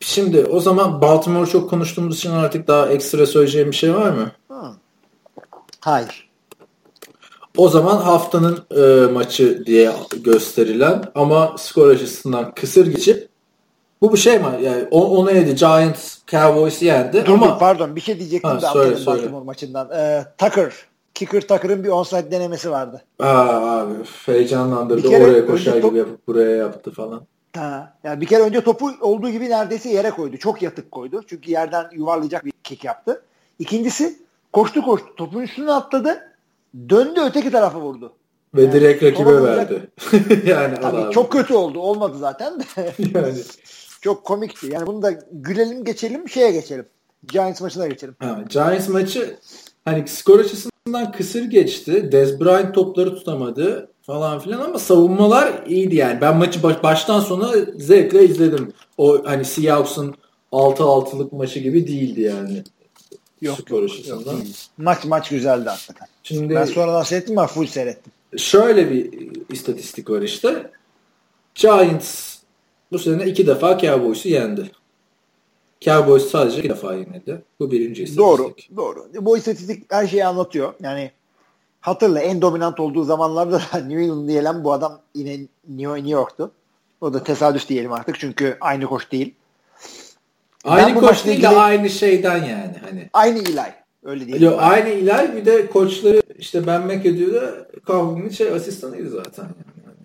Şimdi 0.00 0.44
o 0.44 0.60
zaman 0.60 1.00
Baltimore 1.00 1.50
çok 1.50 1.70
konuştuğumuz 1.70 2.16
için 2.16 2.30
artık 2.30 2.68
daha 2.68 2.88
ekstra 2.88 3.26
söyleyeceğim 3.26 3.70
bir 3.70 3.76
şey 3.76 3.94
var 3.94 4.10
mı? 4.10 4.30
Ha. 5.86 5.92
Hayır. 5.92 6.30
O 7.56 7.68
zaman 7.68 7.96
haftanın 7.96 8.58
e, 8.76 9.12
maçı 9.12 9.66
diye 9.66 9.92
gösterilen 10.24 11.04
ama 11.14 11.56
skor 11.58 11.90
açısından 11.90 12.54
kısır 12.54 12.86
geçip 12.86 13.28
bu 14.02 14.12
bir 14.12 14.18
şey 14.18 14.38
mi? 14.38 14.44
Yani 14.62 14.84
onu 14.90 15.32
yedi. 15.32 15.54
Giants 15.54 16.18
Cowboys'u 16.26 16.84
yendi 16.84 17.26
Dur, 17.26 17.34
ama 17.34 17.58
pardon 17.58 17.96
bir 17.96 18.00
şey 18.00 18.18
diyecektim 18.18 18.50
Ha, 18.50 18.62
de 18.62 18.66
söyle, 18.66 18.96
söyle. 18.96 19.06
Baltimore 19.22 19.44
maçından. 19.44 19.90
Ee, 19.90 20.24
Tucker. 20.38 20.72
Kicker 21.14 21.40
Tucker'ın 21.40 21.84
bir 21.84 21.88
onside 21.88 22.30
denemesi 22.30 22.70
vardı. 22.70 23.02
Aa, 23.18 23.80
abi 23.80 23.94
heyecanlandırdı. 24.26 25.02
Bir 25.02 25.08
kere 25.08 25.24
Oraya 25.24 25.46
koşar 25.46 25.80
top- 25.80 25.90
gibi 25.90 25.98
yapıp 25.98 26.26
buraya 26.26 26.56
yaptı 26.56 26.90
falan. 26.90 27.22
Ha. 27.56 27.96
Yani 28.04 28.20
bir 28.20 28.26
kere 28.26 28.42
önce 28.42 28.60
topu 28.60 28.90
olduğu 29.00 29.30
gibi 29.30 29.50
neredeyse 29.50 29.90
yere 29.90 30.10
koydu. 30.10 30.36
Çok 30.36 30.62
yatık 30.62 30.90
koydu. 30.90 31.22
Çünkü 31.26 31.50
yerden 31.50 31.86
yuvarlayacak 31.92 32.44
bir 32.44 32.52
kick 32.64 32.84
yaptı. 32.84 33.22
İkincisi 33.58 34.25
koştu 34.56 34.82
koştu. 34.82 35.06
Topun 35.16 35.40
üstüne 35.42 35.72
atladı. 35.72 36.18
Döndü 36.88 37.20
öteki 37.24 37.50
tarafa 37.50 37.80
vurdu. 37.80 38.12
Ve 38.54 38.62
Yani 38.62 38.72
direkt 38.72 39.02
rakibe 39.02 39.42
verdi. 39.42 39.90
yani 40.46 40.74
Tabii 40.74 40.96
Allah 40.96 41.10
çok 41.10 41.32
kötü 41.32 41.54
oldu. 41.54 41.80
Olmadı 41.80 42.16
zaten 42.18 42.60
de. 42.60 42.64
yani. 43.14 43.34
çok 44.00 44.24
komikti. 44.24 44.66
Yani 44.72 44.86
bunu 44.86 45.02
da 45.02 45.10
gülelim 45.32 45.84
geçelim 45.84 46.28
şeye 46.28 46.50
geçelim. 46.50 46.86
Giants 47.28 47.60
maçına 47.60 47.86
geçelim. 47.86 48.16
Ha, 48.18 48.44
Giants 48.50 48.88
maçı 48.88 49.36
hani 49.84 50.08
skor 50.08 50.40
açısından 50.40 51.12
kısır 51.12 51.42
geçti. 51.42 52.12
Dez 52.12 52.40
Bryant 52.40 52.74
topları 52.74 53.14
tutamadı 53.14 53.88
falan 54.02 54.38
filan 54.38 54.60
ama 54.60 54.78
savunmalar 54.78 55.66
iyiydi 55.66 55.96
yani. 55.96 56.20
Ben 56.20 56.36
maçı 56.36 56.62
baş- 56.62 56.82
baştan 56.82 57.20
sona 57.20 57.52
zevkle 57.78 58.24
izledim. 58.24 58.72
O 58.98 59.18
hani 59.24 59.44
Seahawks'ın 59.44 60.14
6-6'lık 60.52 61.32
maçı 61.32 61.60
gibi 61.60 61.88
değildi 61.88 62.20
yani. 62.20 62.64
Skor 63.44 63.82
açısından. 63.82 64.36
Maç 64.78 65.04
maç 65.04 65.28
güzeldi 65.28 65.68
hakikaten. 65.68 66.08
Şimdi 66.22 66.54
Ben 66.54 66.64
sonradan 66.64 67.02
seyrettim 67.02 67.38
ama 67.38 67.46
full 67.46 67.66
seyrettim. 67.66 68.12
şöyle 68.36 68.90
bir 68.90 69.30
istatistik 69.48 70.10
var 70.10 70.22
işte. 70.22 70.70
Giants 71.54 72.36
bu 72.92 72.98
sene 72.98 73.26
iki 73.26 73.46
defa 73.46 73.78
Cowboys'u 73.78 74.28
yendi. 74.28 74.70
Cowboys 75.80 76.30
sadece 76.30 76.58
iki 76.58 76.68
defa 76.68 76.94
yenildi. 76.94 77.42
Bu 77.60 77.70
birinci 77.70 78.02
istatistik. 78.02 78.18
Doğru. 78.18 78.54
Doğru. 78.76 79.06
Bu 79.20 79.38
istatistik 79.38 79.92
her 79.92 80.06
şeyi 80.06 80.24
anlatıyor. 80.26 80.74
Yani 80.82 81.10
hatırla 81.80 82.20
en 82.20 82.42
dominant 82.42 82.80
olduğu 82.80 83.04
zamanlarda 83.04 83.60
da 83.72 83.78
New 83.78 84.02
England 84.02 84.28
diyelim 84.28 84.64
bu 84.64 84.72
adam 84.72 85.00
yine 85.14 85.32
New 85.68 85.94
New 85.94 86.10
York'tu. 86.10 86.50
O 87.00 87.12
da 87.14 87.22
tesadüf 87.24 87.68
diyelim 87.68 87.92
artık 87.92 88.18
çünkü 88.20 88.56
aynı 88.60 88.86
koç 88.86 89.12
değil. 89.12 89.34
Aynı 90.66 90.86
Ben 90.86 91.00
koç 91.00 91.24
değil 91.24 91.42
de 91.42 91.46
ilgili- 91.46 91.60
aynı 91.60 91.90
şeyden 91.90 92.36
yani 92.36 92.74
hani. 92.90 93.10
Aynı 93.12 93.38
Eli. 93.38 93.60
Öyle 94.04 94.26
diyelim. 94.26 94.44
Yo, 94.50 94.56
aynı 94.58 94.88
ilay 94.88 95.36
bir 95.36 95.44
de 95.46 95.66
koçları 95.66 96.22
işte 96.38 96.66
Ben 96.66 96.80
McAdoo 96.82 97.34
da 97.34 97.66
Coughlин'in 97.86 98.28
şey 98.28 98.48
asistanıydı 98.48 99.10
zaten. 99.10 99.42
Yani. 99.44 99.96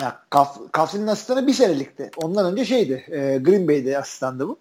Ya, 0.00 0.18
Kaf, 0.30 0.58
Kaflin'in 0.72 1.06
asistanı 1.06 1.46
bir 1.46 1.52
senelikti. 1.52 2.10
Ondan 2.16 2.52
önce 2.52 2.64
şeydi. 2.64 3.04
E, 3.08 3.38
Green 3.38 3.68
Bay'de 3.68 3.98
asistandı 3.98 4.48
bu. 4.48 4.58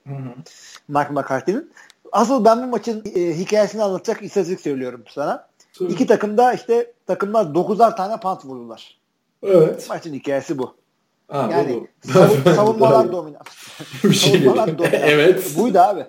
Mark 0.88 1.12
McCarthy'nin. 1.12 1.72
Asıl 2.12 2.46
ben 2.46 2.64
bu 2.64 2.68
maçın 2.68 3.04
e, 3.16 3.38
hikayesini 3.38 3.84
anlatacak 3.84 4.24
istatistik 4.24 4.62
söylüyorum 4.62 5.04
sana. 5.10 5.48
Söyle. 5.72 5.94
İki 5.94 6.08
takım 6.08 6.38
da 6.38 6.54
işte 6.54 6.92
takımlar 7.08 7.46
9'ar 7.46 7.96
tane 7.98 8.20
punt 8.20 8.46
vurdular. 8.46 8.98
Evet. 9.44 9.90
Maçın 9.90 10.14
hikayesi 10.14 10.58
bu. 10.58 10.76
Ha, 11.34 11.50
Yani 11.52 11.74
bu, 11.74 11.88
bu. 12.08 12.12
savun- 12.12 12.56
savunmalar 12.56 13.12
dominant. 13.12 13.50
bir 14.04 14.14
şey 14.14 14.34
savunmalar 14.34 14.78
dominant. 14.78 14.94
evet. 15.04 15.58
Buydu 15.58 15.80
abi. 15.80 16.06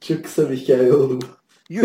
Çok 0.00 0.24
kısa 0.24 0.50
bir 0.50 0.56
hikaye 0.56 0.92
oldu 0.92 1.20
bu. 1.20 1.26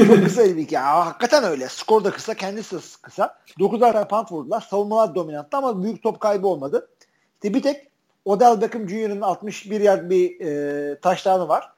Çok 0.05 0.23
kısa 0.25 0.45
bir 0.45 0.57
hikaye. 0.57 0.85
Aa, 0.85 1.05
hakikaten 1.05 1.43
öyle. 1.43 1.67
Skor 1.69 2.03
da 2.03 2.11
kısa, 2.11 2.33
kendisi 2.33 2.75
de 2.75 2.79
kısa. 3.01 3.37
9'ar 3.59 3.93
tane 3.93 4.07
punt 4.07 4.31
vurdular. 4.31 4.61
Savunmalar 4.69 5.15
dominanttı 5.15 5.57
ama 5.57 5.83
büyük 5.83 6.03
top 6.03 6.19
kaybı 6.19 6.47
olmadı. 6.47 6.89
İşte 7.35 7.53
bir 7.53 7.61
tek 7.61 7.87
Odell 8.25 8.61
Beckham 8.61 8.89
Jr.'ın 8.89 9.21
61 9.21 9.81
yard 9.81 10.09
bir 10.09 10.41
e, 10.45 10.99
taştanı 10.99 11.47
var. 11.47 11.69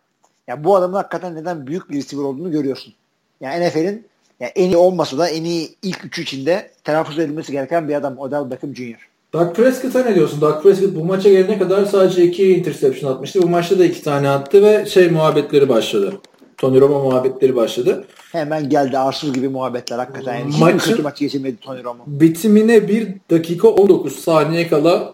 Ya 0.47 0.63
bu 0.63 0.75
adamın 0.75 0.95
hakikaten 0.95 1.35
neden 1.35 1.67
büyük 1.67 1.89
bir 1.89 1.97
receiver 1.97 2.23
olduğunu 2.23 2.51
görüyorsun. 2.51 2.93
Yani 3.41 3.67
NFL'in 3.67 4.07
yani 4.39 4.51
en 4.55 4.65
iyi 4.65 4.77
olmasa 4.77 5.17
da 5.17 5.29
en 5.29 5.43
iyi 5.43 5.75
ilk 5.81 6.05
üçü 6.05 6.21
içinde 6.21 6.71
telaffuz 6.83 7.19
edilmesi 7.19 7.51
gereken 7.51 7.89
bir 7.89 7.95
adam 7.95 8.17
Odell 8.19 8.51
Beckham 8.51 8.75
Jr. 8.75 9.10
Doug 9.33 9.55
Prescott'a 9.55 10.03
ne 10.03 10.15
diyorsun? 10.15 10.41
Doug 10.41 10.63
Prescott 10.63 10.95
bu 10.95 11.03
maça 11.05 11.29
gelene 11.29 11.59
kadar 11.59 11.85
sadece 11.85 12.23
iki 12.23 12.53
interception 12.53 13.11
atmıştı. 13.11 13.41
Bu 13.41 13.49
maçta 13.49 13.79
da 13.79 13.85
iki 13.85 14.03
tane 14.03 14.29
attı 14.29 14.63
ve 14.63 14.85
şey 14.85 15.09
muhabbetleri 15.09 15.69
başladı. 15.69 16.13
Tony 16.57 16.81
Romo 16.81 17.03
muhabbetleri 17.03 17.55
başladı. 17.55 18.05
Hemen 18.31 18.69
geldi 18.69 18.97
arsız 18.97 19.33
gibi 19.33 19.49
muhabbetler 19.49 19.97
hakikaten. 19.97 20.39
Yani 20.39 20.53
Maçın- 20.59 20.89
kötü 20.89 21.01
maç 21.01 21.19
geçirmedi 21.19 21.57
Tony 21.61 21.83
Romo. 21.83 22.03
Bitimine 22.07 22.87
1 22.87 23.07
dakika 23.31 23.67
19 23.67 24.15
saniye 24.15 24.67
kala 24.67 25.13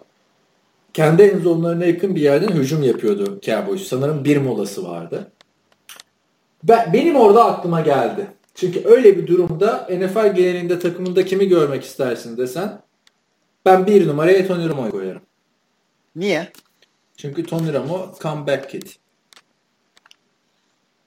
kendi 0.93 1.21
en 1.23 1.39
zonlarına 1.39 1.85
yakın 1.85 2.15
bir 2.15 2.21
yerden 2.21 2.47
hücum 2.47 2.83
yapıyordu 2.83 3.39
Cowboys. 3.41 3.87
Sanırım 3.87 4.23
bir 4.23 4.37
molası 4.37 4.83
vardı. 4.83 5.31
Ben, 6.63 6.93
benim 6.93 7.15
orada 7.15 7.45
aklıma 7.45 7.81
geldi. 7.81 8.27
Çünkü 8.55 8.81
öyle 8.85 9.17
bir 9.17 9.27
durumda 9.27 9.87
NFL 9.91 10.35
genelinde 10.35 10.79
takımında 10.79 11.25
kimi 11.25 11.47
görmek 11.47 11.83
istersin 11.83 12.37
desen 12.37 12.81
ben 13.65 13.87
bir 13.87 14.07
numaraya 14.07 14.47
Tony 14.47 14.69
Romo'yu 14.69 14.91
koyarım. 14.91 15.21
Niye? 16.15 16.51
Çünkü 17.17 17.45
Tony 17.45 17.73
Romo 17.73 18.15
comeback 18.21 18.69
kid. 18.69 18.87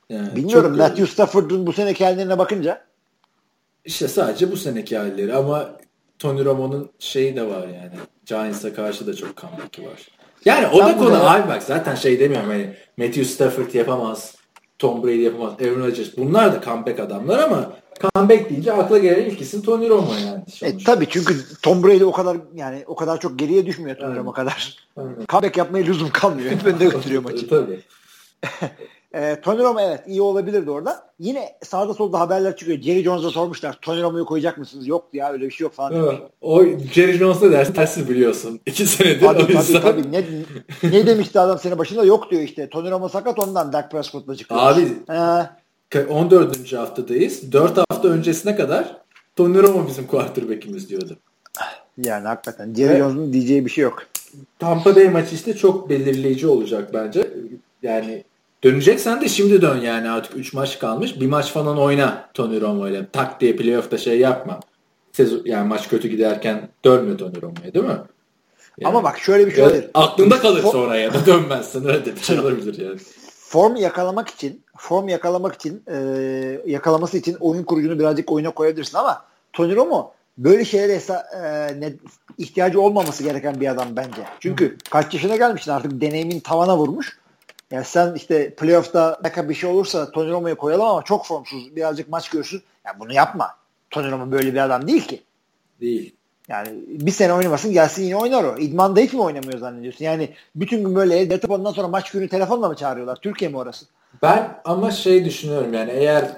Yani 0.08 0.36
Bilmiyorum. 0.36 0.76
Matthew 0.76 1.06
Stafford'un 1.06 1.66
bu 1.66 1.72
seneki 1.72 2.04
hallerine 2.04 2.38
bakınca 2.38 2.84
İşte 3.84 4.08
sadece 4.08 4.52
bu 4.52 4.56
seneki 4.56 4.98
halleri 4.98 5.34
ama 5.34 5.76
Tony 6.18 6.44
Romo'nun 6.44 6.90
şeyi 6.98 7.36
de 7.36 7.46
var 7.46 7.68
yani. 7.68 7.92
Giants'a 8.26 8.74
karşı 8.74 9.06
da 9.06 9.14
çok 9.14 9.36
comeback'i 9.36 9.86
var. 9.86 10.08
Yani 10.44 10.66
o 10.66 10.78
da 10.78 10.96
konu 10.96 11.30
abi 11.30 11.48
bak 11.48 11.62
zaten 11.62 11.94
şey 11.94 12.20
demiyorum 12.20 12.48
hani 12.50 12.74
Matthew 12.96 13.24
Stafford 13.24 13.74
yapamaz. 13.74 14.36
Tom 14.78 15.02
Brady 15.02 15.22
yapamaz. 15.22 15.54
Aaron 15.60 15.80
Rodgers. 15.80 16.16
Bunlar 16.16 16.52
da 16.54 16.64
comeback 16.64 17.00
adamlar 17.00 17.38
ama 17.38 17.72
comeback 18.14 18.50
deyince 18.50 18.72
akla 18.72 18.98
gelen 18.98 19.24
ilk 19.30 19.40
isim 19.40 19.62
Tony 19.62 19.88
Romo 19.88 20.12
yani. 20.26 20.42
E, 20.62 20.84
tabii 20.84 21.06
çünkü 21.10 21.34
Tom 21.62 21.82
Brady 21.82 22.04
o 22.04 22.12
kadar 22.12 22.36
yani 22.54 22.84
o 22.86 22.94
kadar 22.94 23.20
çok 23.20 23.38
geriye 23.38 23.66
düşmüyor 23.66 23.96
Tom 23.96 24.14
Brady 24.14 24.28
o 24.28 24.32
kadar. 24.32 24.76
Aynen. 24.96 25.14
Comeback 25.28 25.56
yapmaya 25.56 25.84
lüzum 25.84 26.10
kalmıyor. 26.10 26.50
Hep 26.52 26.66
önde 26.66 26.84
götürüyor 26.84 27.22
maçı. 27.22 27.48
Tabii. 27.48 27.80
E, 29.14 29.40
Tony 29.40 29.58
Romo 29.58 29.80
evet 29.80 30.00
iyi 30.06 30.22
olabilirdi 30.22 30.70
orada. 30.70 31.02
Yine 31.18 31.48
sağda 31.62 31.94
solda 31.94 32.20
haberler 32.20 32.56
çıkıyor. 32.56 32.78
Jerry 32.80 33.02
Jones'a 33.02 33.30
sormuşlar. 33.30 33.78
Tony 33.82 34.02
Romo'yu 34.02 34.24
koyacak 34.24 34.58
mısınız? 34.58 34.86
Yok 34.86 35.08
ya 35.12 35.32
öyle 35.32 35.44
bir 35.46 35.50
şey 35.50 35.64
yok 35.64 35.72
falan. 35.74 35.92
Evet. 35.94 36.18
O 36.40 36.62
Jerry 36.92 37.12
Jones'la 37.12 37.52
ders 37.52 37.72
tersi 37.74 38.08
biliyorsun. 38.08 38.60
İki 38.66 38.86
senedir 38.86 39.20
Tabii 39.20 39.38
o 39.38 39.42
tabii 39.46 39.52
yüzden. 39.56 39.82
tabii. 39.82 40.12
Ne, 40.12 40.24
ne 40.82 41.06
demişti 41.06 41.40
adam 41.40 41.58
sene 41.58 41.78
başında? 41.78 42.04
Yok 42.04 42.30
diyor 42.30 42.42
işte. 42.42 42.68
Tony 42.68 42.90
Romo 42.90 43.08
sakat 43.08 43.38
ondan 43.38 43.72
Dak 43.72 43.90
Prescott'la 43.90 44.36
çıkıyor. 44.36 44.60
Abi 44.62 44.80
Ee, 45.10 45.14
14. 45.98 46.72
haftadayız. 46.72 47.52
4 47.52 47.78
hafta 47.78 48.08
öncesine 48.08 48.56
kadar 48.56 48.96
Tony 49.36 49.62
Romo 49.62 49.88
bizim 49.88 50.06
quarterback'imiz 50.06 50.88
diyordu. 50.88 51.16
yani 51.98 52.26
hakikaten 52.26 52.74
Jerry. 52.74 52.98
Jones'un 52.98 53.32
diyeceği 53.32 53.64
bir 53.64 53.70
şey 53.70 53.84
yok. 53.84 54.02
Tampa 54.58 54.96
Bay 54.96 55.08
maçı 55.08 55.34
işte 55.34 55.56
çok 55.56 55.90
belirleyici 55.90 56.46
olacak 56.46 56.94
bence. 56.94 57.30
Yani 57.82 58.24
döneceksen 58.64 59.20
de 59.20 59.28
şimdi 59.28 59.62
dön 59.62 59.80
yani 59.80 60.10
artık 60.10 60.36
3 60.36 60.52
maç 60.52 60.78
kalmış. 60.78 61.20
Bir 61.20 61.26
maç 61.26 61.52
falan 61.52 61.78
oyna 61.78 62.28
Tony 62.34 62.60
Romo 62.60 62.88
ile. 62.88 63.06
Tak 63.12 63.40
diye 63.40 63.56
playoff'ta 63.56 63.98
şey 63.98 64.18
yapma. 64.18 64.60
Sezon, 65.12 65.42
yani 65.44 65.68
maç 65.68 65.88
kötü 65.88 66.08
giderken 66.08 66.68
dönme 66.84 67.16
Tony 67.16 67.42
Romo'ya 67.42 67.74
değil 67.74 67.84
mi? 67.84 67.90
Yani, 67.90 68.88
Ama 68.88 69.04
bak 69.04 69.18
şöyle 69.18 69.46
bir 69.46 69.52
şey 69.52 69.64
olabilir. 69.64 69.90
Aklında 69.94 70.38
kalır 70.38 70.62
sonra 70.62 70.96
ya 70.96 71.14
da 71.14 71.26
dönmezsin. 71.26 71.88
Öyle 71.88 72.16
bir 72.16 72.20
şey 72.20 72.40
olabilir 72.40 72.78
yani. 72.78 72.98
Form 73.50 73.76
yakalamak 73.76 74.28
için 74.28 74.62
form 74.76 75.08
yakalamak 75.08 75.54
için 75.54 75.82
e, 75.86 75.96
yakalaması 76.66 77.18
için 77.18 77.36
oyun 77.40 77.64
kurucunu 77.64 77.98
birazcık 77.98 78.32
oyuna 78.32 78.50
koyabilirsin 78.50 78.98
ama 78.98 79.24
Tony 79.52 79.76
Romo 79.76 80.12
böyle 80.38 80.64
şeylere 80.64 80.94
hesa, 80.94 81.26
e, 81.34 81.40
ne, 81.80 81.92
ihtiyacı 82.38 82.80
olmaması 82.80 83.22
gereken 83.22 83.60
bir 83.60 83.68
adam 83.68 83.88
bence. 83.96 84.24
Çünkü 84.40 84.72
Hı. 84.72 84.76
kaç 84.90 85.14
yaşına 85.14 85.36
gelmişsin 85.36 85.70
artık 85.70 86.00
deneyimin 86.00 86.40
tavana 86.40 86.76
vurmuş. 86.76 87.18
Yani 87.70 87.84
sen 87.84 88.14
işte 88.14 88.54
playoff'ta 88.54 89.20
dakika 89.24 89.48
bir 89.48 89.54
şey 89.54 89.70
olursa 89.70 90.10
Tony 90.10 90.30
Romo'yu 90.30 90.56
koyalım 90.56 90.86
ama 90.86 91.02
çok 91.02 91.26
formsuz 91.26 91.76
birazcık 91.76 92.08
maç 92.08 92.28
görsün. 92.28 92.62
Yani 92.86 93.00
bunu 93.00 93.12
yapma. 93.12 93.50
Tony 93.90 94.10
Romo 94.10 94.32
böyle 94.32 94.52
bir 94.52 94.64
adam 94.64 94.86
değil 94.88 95.06
ki. 95.06 95.22
Değil. 95.80 96.14
Yani 96.50 96.68
bir 96.86 97.10
sene 97.10 97.32
oynamasın 97.32 97.72
gelsin 97.72 98.02
yine 98.02 98.16
oynar 98.16 98.44
o. 98.44 98.58
İdmanda 98.58 99.00
hiç 99.00 99.12
mi 99.12 99.20
oynamıyor 99.20 99.58
zannediyorsun? 99.58 100.04
Yani 100.04 100.28
bütün 100.54 100.84
gün 100.84 100.94
böyle 100.94 101.16
yatıp 101.16 101.50
ondan 101.50 101.72
sonra 101.72 101.88
maç 101.88 102.10
günü 102.10 102.28
telefonla 102.28 102.68
mı 102.68 102.76
çağırıyorlar? 102.76 103.16
Türkiye 103.16 103.50
mi 103.50 103.56
orası? 103.56 103.86
Ben 104.22 104.60
ama 104.64 104.90
şey 104.90 105.24
düşünüyorum 105.24 105.74
yani 105.74 105.90
eğer 105.90 106.30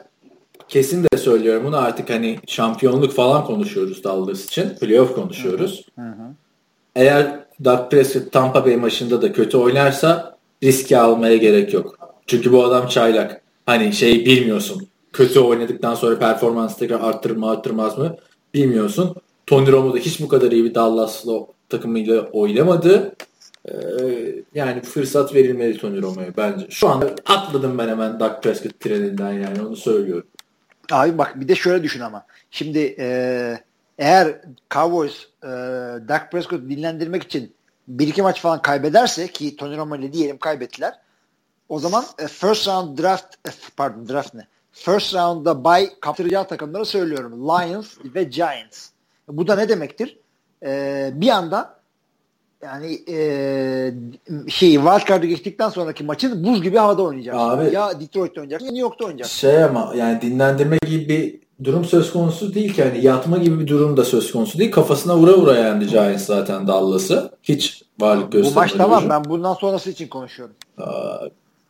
kesin 0.68 1.04
de 1.04 1.18
söylüyorum 1.18 1.64
bunu 1.66 1.76
artık 1.76 2.10
hani 2.10 2.38
şampiyonluk 2.46 3.12
falan 3.12 3.44
konuşuyoruz 3.44 4.04
Dallas 4.04 4.44
için. 4.44 4.68
Playoff 4.68 5.14
konuşuyoruz. 5.14 5.86
Hı 5.94 6.02
hı. 6.02 6.34
Eğer 6.96 7.40
Doug 7.64 7.90
Prescott 7.90 8.32
Tampa 8.32 8.64
Bay 8.64 8.76
maçında 8.76 9.22
da 9.22 9.32
kötü 9.32 9.56
oynarsa 9.56 10.36
riski 10.62 10.98
almaya 10.98 11.36
gerek 11.36 11.74
yok. 11.74 11.98
Çünkü 12.26 12.52
bu 12.52 12.64
adam 12.64 12.88
çaylak. 12.88 13.42
Hani 13.66 13.92
şey 13.92 14.26
bilmiyorsun. 14.26 14.88
Kötü 15.12 15.40
oynadıktan 15.40 15.94
sonra 15.94 16.18
performans 16.18 16.76
tekrar 16.76 17.00
arttırır 17.00 17.36
mı 17.36 17.50
arttırmaz 17.50 17.98
mı 17.98 18.16
bilmiyorsun. 18.54 19.16
Tony 19.52 19.72
Romo 19.72 19.94
da 19.94 19.98
hiç 19.98 20.20
bu 20.20 20.28
kadar 20.28 20.52
iyi 20.52 20.64
bir 20.64 20.74
Dallas'la 20.74 21.46
takımıyla 21.68 22.20
oynamadı. 22.20 23.14
Ee, 23.68 23.74
yani 24.54 24.82
fırsat 24.82 25.34
verilmeli 25.34 25.78
Tony 25.78 26.02
Romo'ya 26.02 26.36
bence. 26.36 26.66
Şu 26.70 26.88
anda 26.88 27.14
atladım 27.26 27.78
ben 27.78 27.88
hemen 27.88 28.20
Dak 28.20 28.42
Prescott 28.42 28.80
treninden 28.80 29.32
yani 29.32 29.62
onu 29.62 29.76
söylüyorum. 29.76 30.26
Abi 30.92 31.18
bak 31.18 31.40
bir 31.40 31.48
de 31.48 31.54
şöyle 31.54 31.82
düşün 31.82 32.00
ama. 32.00 32.26
Şimdi 32.50 32.96
e, 32.98 33.58
eğer 33.98 34.40
Cowboys 34.70 35.26
e, 35.42 35.48
Dak 36.08 36.32
Prescott'u 36.32 36.70
dinlendirmek 36.70 37.22
için 37.22 37.54
bir 37.88 38.08
iki 38.08 38.22
maç 38.22 38.40
falan 38.40 38.62
kaybederse 38.62 39.28
ki 39.28 39.56
Tony 39.56 39.76
Romo 39.76 39.96
ile 39.96 40.12
diyelim 40.12 40.38
kaybettiler. 40.38 40.94
O 41.68 41.78
zaman 41.78 42.04
e, 42.18 42.26
first 42.26 42.68
round 42.68 42.98
draft 42.98 43.34
e, 43.48 43.50
pardon 43.76 44.08
draft 44.08 44.34
ne? 44.34 44.46
First 44.72 45.14
round'da 45.14 45.64
bay 45.64 45.90
kaptıracağı 46.00 46.48
takımları 46.48 46.84
söylüyorum. 46.84 47.32
Lions 47.32 47.98
ve 48.14 48.24
Giants. 48.24 48.91
Bu 49.28 49.46
da 49.46 49.54
ne 49.56 49.68
demektir? 49.68 50.18
E, 50.62 51.10
bir 51.14 51.28
anda 51.28 51.82
yani 52.62 52.98
e, 53.08 53.18
şey 54.48 54.72
wildcard'ı 54.72 55.26
geçtikten 55.26 55.68
sonraki 55.68 56.04
maçın 56.04 56.44
buz 56.44 56.62
gibi 56.62 56.76
havada 56.76 57.02
oynayacak. 57.02 57.34
Abi, 57.38 57.74
ya 57.74 58.00
Detroit'te 58.00 58.40
oynayacak 58.40 58.60
ya 58.60 58.66
New 58.66 58.80
York'ta 58.80 59.04
oynayacak. 59.04 59.28
Şey 59.28 59.64
ama 59.64 59.92
yani 59.96 60.22
dinlendirme 60.22 60.78
gibi 60.86 61.08
bir 61.08 61.40
durum 61.64 61.84
söz 61.84 62.12
konusu 62.12 62.54
değil 62.54 62.74
ki. 62.74 62.80
Yani 62.80 63.04
yatma 63.04 63.38
gibi 63.38 63.60
bir 63.60 63.66
durum 63.66 63.96
da 63.96 64.04
söz 64.04 64.32
konusu 64.32 64.58
değil. 64.58 64.70
Kafasına 64.70 65.16
vura 65.16 65.38
vura 65.38 65.56
yendi 65.56 65.86
Giants 65.86 66.26
zaten 66.26 66.68
Dallas'ı. 66.68 67.30
Hiç 67.42 67.82
varlık 68.00 68.32
göstermedi. 68.32 68.56
Bu 68.56 68.60
maç 68.60 68.72
tamam 68.72 69.04
ben 69.10 69.24
bundan 69.24 69.54
sonrası 69.54 69.90
için 69.90 70.08
konuşuyorum. 70.08 70.54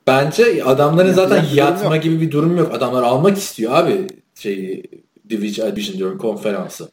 bence 0.06 0.64
adamların 0.64 1.12
zaten 1.12 1.44
yatma 1.54 1.96
gibi 1.96 2.20
bir 2.20 2.30
durum 2.30 2.56
yok. 2.56 2.74
Adamlar 2.74 3.02
almak 3.02 3.38
istiyor 3.38 3.72
abi 3.72 4.06
şeyi 4.34 4.82
Division, 5.30 5.76
Division 5.76 5.98
diyorum 5.98 6.18
konferansı. 6.18 6.88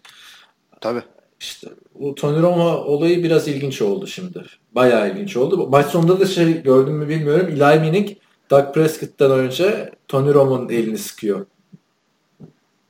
Tabii. 0.81 1.03
İşte 1.39 1.68
bu 1.95 2.15
Tony 2.15 2.41
Romo 2.41 2.69
olayı 2.69 3.23
biraz 3.23 3.47
ilginç 3.47 3.81
oldu 3.81 4.07
şimdi. 4.07 4.43
Bayağı 4.72 5.11
ilginç 5.11 5.38
oldu. 5.38 5.68
Maç 5.69 5.85
sonunda 5.85 6.19
da 6.19 6.26
şey 6.26 6.64
gördüm 6.64 6.93
mü 6.93 7.10
bilmiyorum. 7.10 7.47
Eli 7.47 7.60
Manning 7.60 8.10
Doug 8.49 8.73
Prescott'tan 8.73 9.31
önce 9.31 9.91
Tony 10.07 10.34
Romo'nun 10.34 10.69
elini 10.69 10.97
sıkıyor. 10.97 11.45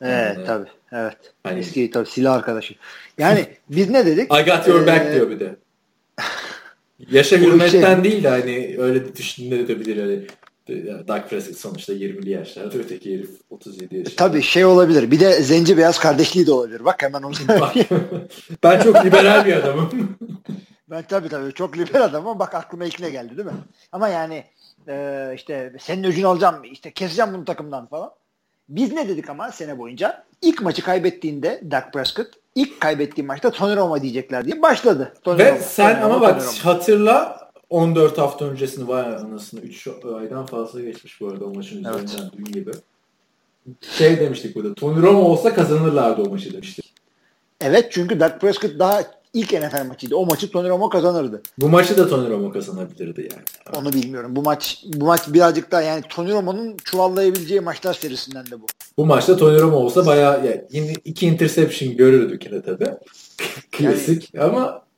Evet 0.01 0.37
yani, 0.37 0.45
tabii. 0.45 0.69
Evet. 0.91 1.17
Hani, 1.43 1.59
Eski 1.59 1.91
tabii 1.91 2.09
silah 2.09 2.33
arkadaşı. 2.33 2.75
Yani 3.17 3.45
biz 3.69 3.89
ne 3.89 4.05
dedik? 4.05 4.23
I 4.33 4.45
got 4.45 4.67
your 4.67 4.87
back 4.87 5.05
ee, 5.05 5.13
diyor 5.13 5.29
bir 5.29 5.39
de. 5.39 5.55
Yaşa 7.11 7.37
hürmetten 7.37 7.95
şey, 7.95 8.03
değil 8.03 8.23
de 8.23 8.29
hani 8.29 8.75
öyle 8.79 9.15
düşünülebilir. 9.15 9.97
Hani 10.01 10.21
Doug 11.07 11.29
Prescott 11.29 11.57
sonuçta 11.57 11.93
20'li 11.93 12.29
yaşlarda 12.29 12.77
öteki 12.77 13.13
herif 13.13 13.29
37 13.49 13.95
yaşında. 13.97 14.15
Tabii 14.15 14.41
şey 14.41 14.65
olabilir. 14.65 15.11
Bir 15.11 15.19
de 15.19 15.41
zenci 15.41 15.77
beyaz 15.77 15.99
kardeşliği 15.99 16.47
de 16.47 16.51
olabilir. 16.51 16.85
Bak 16.85 17.03
hemen 17.03 17.23
onu 17.23 17.33
Ben 18.63 18.81
çok 18.81 19.05
liberal 19.05 19.45
bir 19.45 19.53
adamım. 19.53 20.17
ben 20.89 21.03
tabii 21.03 21.29
tabii 21.29 21.53
çok 21.53 21.77
liberal 21.77 22.03
adamım. 22.03 22.39
Bak 22.39 22.55
aklıma 22.55 22.85
ilk 22.85 22.99
ne 22.99 23.09
geldi 23.09 23.37
değil 23.37 23.47
mi? 23.47 23.53
Ama 23.91 24.07
yani 24.07 24.43
e, 24.87 25.31
işte 25.35 25.73
senin 25.79 26.03
öcünü 26.03 26.27
alacağım 26.27 26.63
işte 26.71 26.91
keseceğim 26.91 27.33
bunu 27.33 27.45
takımdan 27.45 27.87
falan. 27.87 28.11
Biz 28.69 28.93
ne 28.93 29.07
dedik 29.07 29.29
ama 29.29 29.51
sene 29.51 29.77
boyunca? 29.77 30.23
İlk 30.41 30.61
maçı 30.61 30.83
kaybettiğinde 30.83 31.61
Dak 31.71 31.93
Prescott 31.93 32.27
ilk 32.55 32.81
kaybettiği 32.81 33.27
maçta 33.27 33.51
Tony 33.51 33.75
Romo 33.75 34.01
diyecekler 34.01 34.45
diye 34.45 34.61
başladı. 34.61 35.13
Tony 35.23 35.37
Ve 35.37 35.51
Romo, 35.51 35.61
sen 35.63 35.93
Tony 35.93 36.03
ama 36.03 36.15
Romo, 36.15 36.21
bak 36.21 36.43
hatırla 36.63 37.48
14 37.69 38.17
hafta 38.17 38.45
öncesini 38.45 38.87
vay 38.87 39.15
anasını 39.15 39.59
3 39.59 39.87
aydan 40.19 40.45
fazla 40.45 40.81
geçmiş 40.81 41.21
bu 41.21 41.27
arada 41.27 41.45
o 41.45 41.53
maçın 41.53 41.79
üzerinden 41.79 41.99
evet. 41.99 42.31
dün 42.37 42.45
gibi. 42.45 42.71
Şey 43.81 44.19
demiştik 44.19 44.55
burada. 44.55 44.73
Tony 44.73 45.01
Romo 45.01 45.19
olsa 45.19 45.53
kazanırlardı 45.53 46.21
o 46.21 46.29
maçı 46.29 46.53
demiştik. 46.53 46.93
Evet 47.61 47.87
çünkü 47.91 48.19
Dak 48.19 48.41
Prescott 48.41 48.79
daha 48.79 49.03
ilk 49.33 49.53
NFL 49.53 49.85
maçıydı. 49.87 50.15
O 50.15 50.25
maçı 50.25 50.51
Tony 50.51 50.69
Romo 50.69 50.89
kazanırdı. 50.89 51.41
Bu 51.57 51.69
maçı 51.69 51.97
da 51.97 52.07
Tony 52.07 52.29
Romo 52.29 52.51
kazanabilirdi 52.51 53.29
yani. 53.31 53.77
Onu 53.77 53.93
bilmiyorum. 53.93 54.35
Bu 54.35 54.41
maç 54.41 54.83
bu 54.85 55.05
maç 55.05 55.21
birazcık 55.27 55.71
daha 55.71 55.81
yani 55.81 56.03
Tony 56.09 56.31
Romo'nun 56.31 56.77
çuvallayabileceği 56.83 57.61
maçlar 57.61 57.93
serisinden 57.93 58.45
de 58.45 58.61
bu. 58.61 58.65
Bu 58.97 59.05
maçta 59.05 59.37
Tony 59.37 59.59
Romo 59.59 59.77
olsa 59.77 60.05
bayağı 60.05 60.45
yani 60.71 60.93
iki 61.05 61.27
interception 61.27 61.97
görürdük 61.97 62.45
yine 62.45 62.61
tabii. 62.61 62.93
Klasik 63.71 64.33
yani, 64.33 64.45
ama 64.45 64.88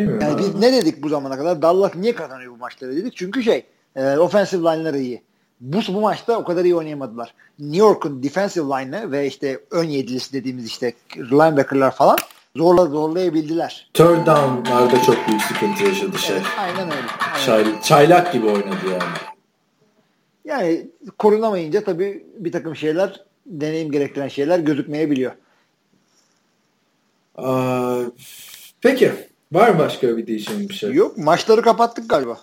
yani 0.00 0.38
biz 0.38 0.54
ne 0.54 0.72
dedik 0.72 1.02
bu 1.02 1.08
zamana 1.08 1.36
kadar? 1.36 1.62
Dallas 1.62 1.94
niye 1.94 2.14
kazanıyor 2.14 2.52
bu 2.52 2.56
maçları 2.56 2.96
dedik. 2.96 3.16
Çünkü 3.16 3.42
şey 3.42 3.66
e, 3.96 4.16
offensive 4.16 4.62
line'ları 4.62 4.98
iyi. 4.98 5.22
Bu, 5.60 5.78
bu 5.88 6.00
maçta 6.00 6.38
o 6.38 6.44
kadar 6.44 6.64
iyi 6.64 6.74
oynayamadılar. 6.74 7.34
New 7.58 7.76
York'un 7.76 8.22
defensive 8.22 8.64
line'ı 8.64 9.12
ve 9.12 9.26
işte 9.26 9.60
ön 9.70 9.84
yedilisi 9.84 10.32
dediğimiz 10.32 10.66
işte 10.66 10.92
linebacker'lar 11.16 11.94
falan 11.94 12.16
zorla 12.56 12.86
zorlayabildiler. 12.86 13.90
Third 13.94 14.26
down'larda 14.26 15.02
çok 15.02 15.28
büyük 15.28 15.42
sıkıntı 15.42 15.84
yaşadı 15.84 16.18
şey. 16.18 16.36
Evet, 16.36 16.46
aynen 16.58 16.90
öyle. 16.90 17.06
Aynen. 17.34 17.46
Çay, 17.46 17.82
çaylak 17.82 18.32
gibi 18.32 18.46
oynadı 18.46 18.76
yani. 18.90 19.02
Yani 20.44 20.86
korunamayınca 21.18 21.84
tabii 21.84 22.26
bir 22.36 22.52
takım 22.52 22.76
şeyler 22.76 23.20
deneyim 23.46 23.90
gerektiren 23.90 24.28
şeyler 24.28 24.58
gözükmeyebiliyor. 24.58 25.32
Aa, 27.36 28.02
peki. 28.80 29.12
Var 29.52 29.68
mı 29.68 29.78
başka 29.78 30.16
bir 30.16 30.26
diyeceğim 30.26 30.68
bir 30.68 30.74
şey? 30.74 30.92
Yok. 30.92 31.18
Maçları 31.18 31.62
kapattık 31.62 32.10
galiba. 32.10 32.40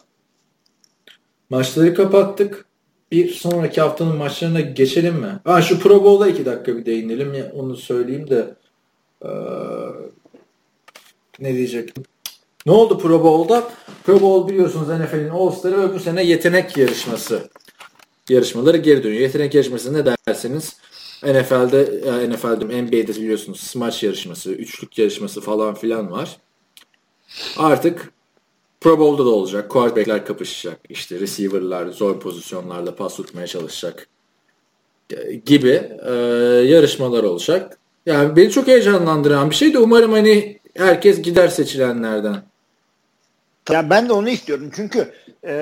Maçları 1.50 1.96
kapattık. 1.96 2.66
Bir 3.12 3.30
sonraki 3.30 3.82
haftanın 3.82 4.16
maçlarına 4.16 4.60
geçelim 4.60 5.16
mi? 5.16 5.40
Ha, 5.44 5.62
şu 5.62 5.80
Pro 5.80 6.04
Bowl'a 6.04 6.28
iki 6.28 6.46
dakika 6.46 6.78
bir 6.78 6.86
değinelim. 6.86 7.34
Ya, 7.34 7.52
onu 7.56 7.78
söyleyeyim 7.78 8.30
de 8.30 8.56
ee, 9.26 9.30
ne 11.40 11.54
diyecektim? 11.54 12.04
Ne 12.66 12.72
oldu 12.72 12.98
Pro 12.98 13.24
Bowl'da? 13.24 13.70
Pro 14.04 14.22
Bowl 14.22 14.52
biliyorsunuz 14.52 14.88
NFL'in 14.88 15.30
All-Star'ı 15.30 15.82
ve 15.82 15.94
bu 15.94 16.00
sene 16.00 16.24
yetenek 16.24 16.78
yarışması 16.78 17.50
yarışmaları 18.30 18.78
geri 18.78 19.04
dönüyor. 19.04 19.22
Yetenek 19.22 19.54
yarışması 19.54 19.94
ne 19.94 20.14
derseniz 20.28 20.78
NFL'de, 21.24 21.86
NFL'de 22.30 22.82
NBA'de 22.82 23.08
biliyorsunuz 23.08 23.60
smaç 23.60 24.04
yarışması, 24.04 24.52
üçlük 24.52 24.98
yarışması 24.98 25.42
falan 25.42 25.76
filan 25.76 26.12
var. 26.12 26.38
Artık 27.58 28.12
Pro 28.82 29.00
Bowl'da 29.00 29.26
da 29.26 29.30
olacak. 29.30 29.70
Quarterback'ler 29.70 30.26
kapışacak. 30.26 30.80
İşte 30.90 31.20
receiver'lar 31.20 31.88
zor 31.88 32.20
pozisyonlarda 32.20 32.96
pas 32.96 33.16
tutmaya 33.16 33.48
çalışacak 33.48 34.08
gibi 35.46 35.90
e, 36.06 36.14
yarışmalar 36.66 37.24
olacak. 37.24 37.78
Yani 38.06 38.36
beni 38.36 38.52
çok 38.52 38.68
heyecanlandıran 38.68 39.50
bir 39.50 39.56
şey 39.56 39.74
de 39.74 39.80
umarım 39.80 40.12
hani 40.12 40.60
herkes 40.78 41.22
gider 41.22 41.48
seçilenlerden. 41.48 42.44
Ya 43.72 43.90
ben 43.90 44.10
de 44.10 44.14
onu 44.14 44.30
istiyorum 44.30 44.72
çünkü 44.76 45.14
e, 45.48 45.54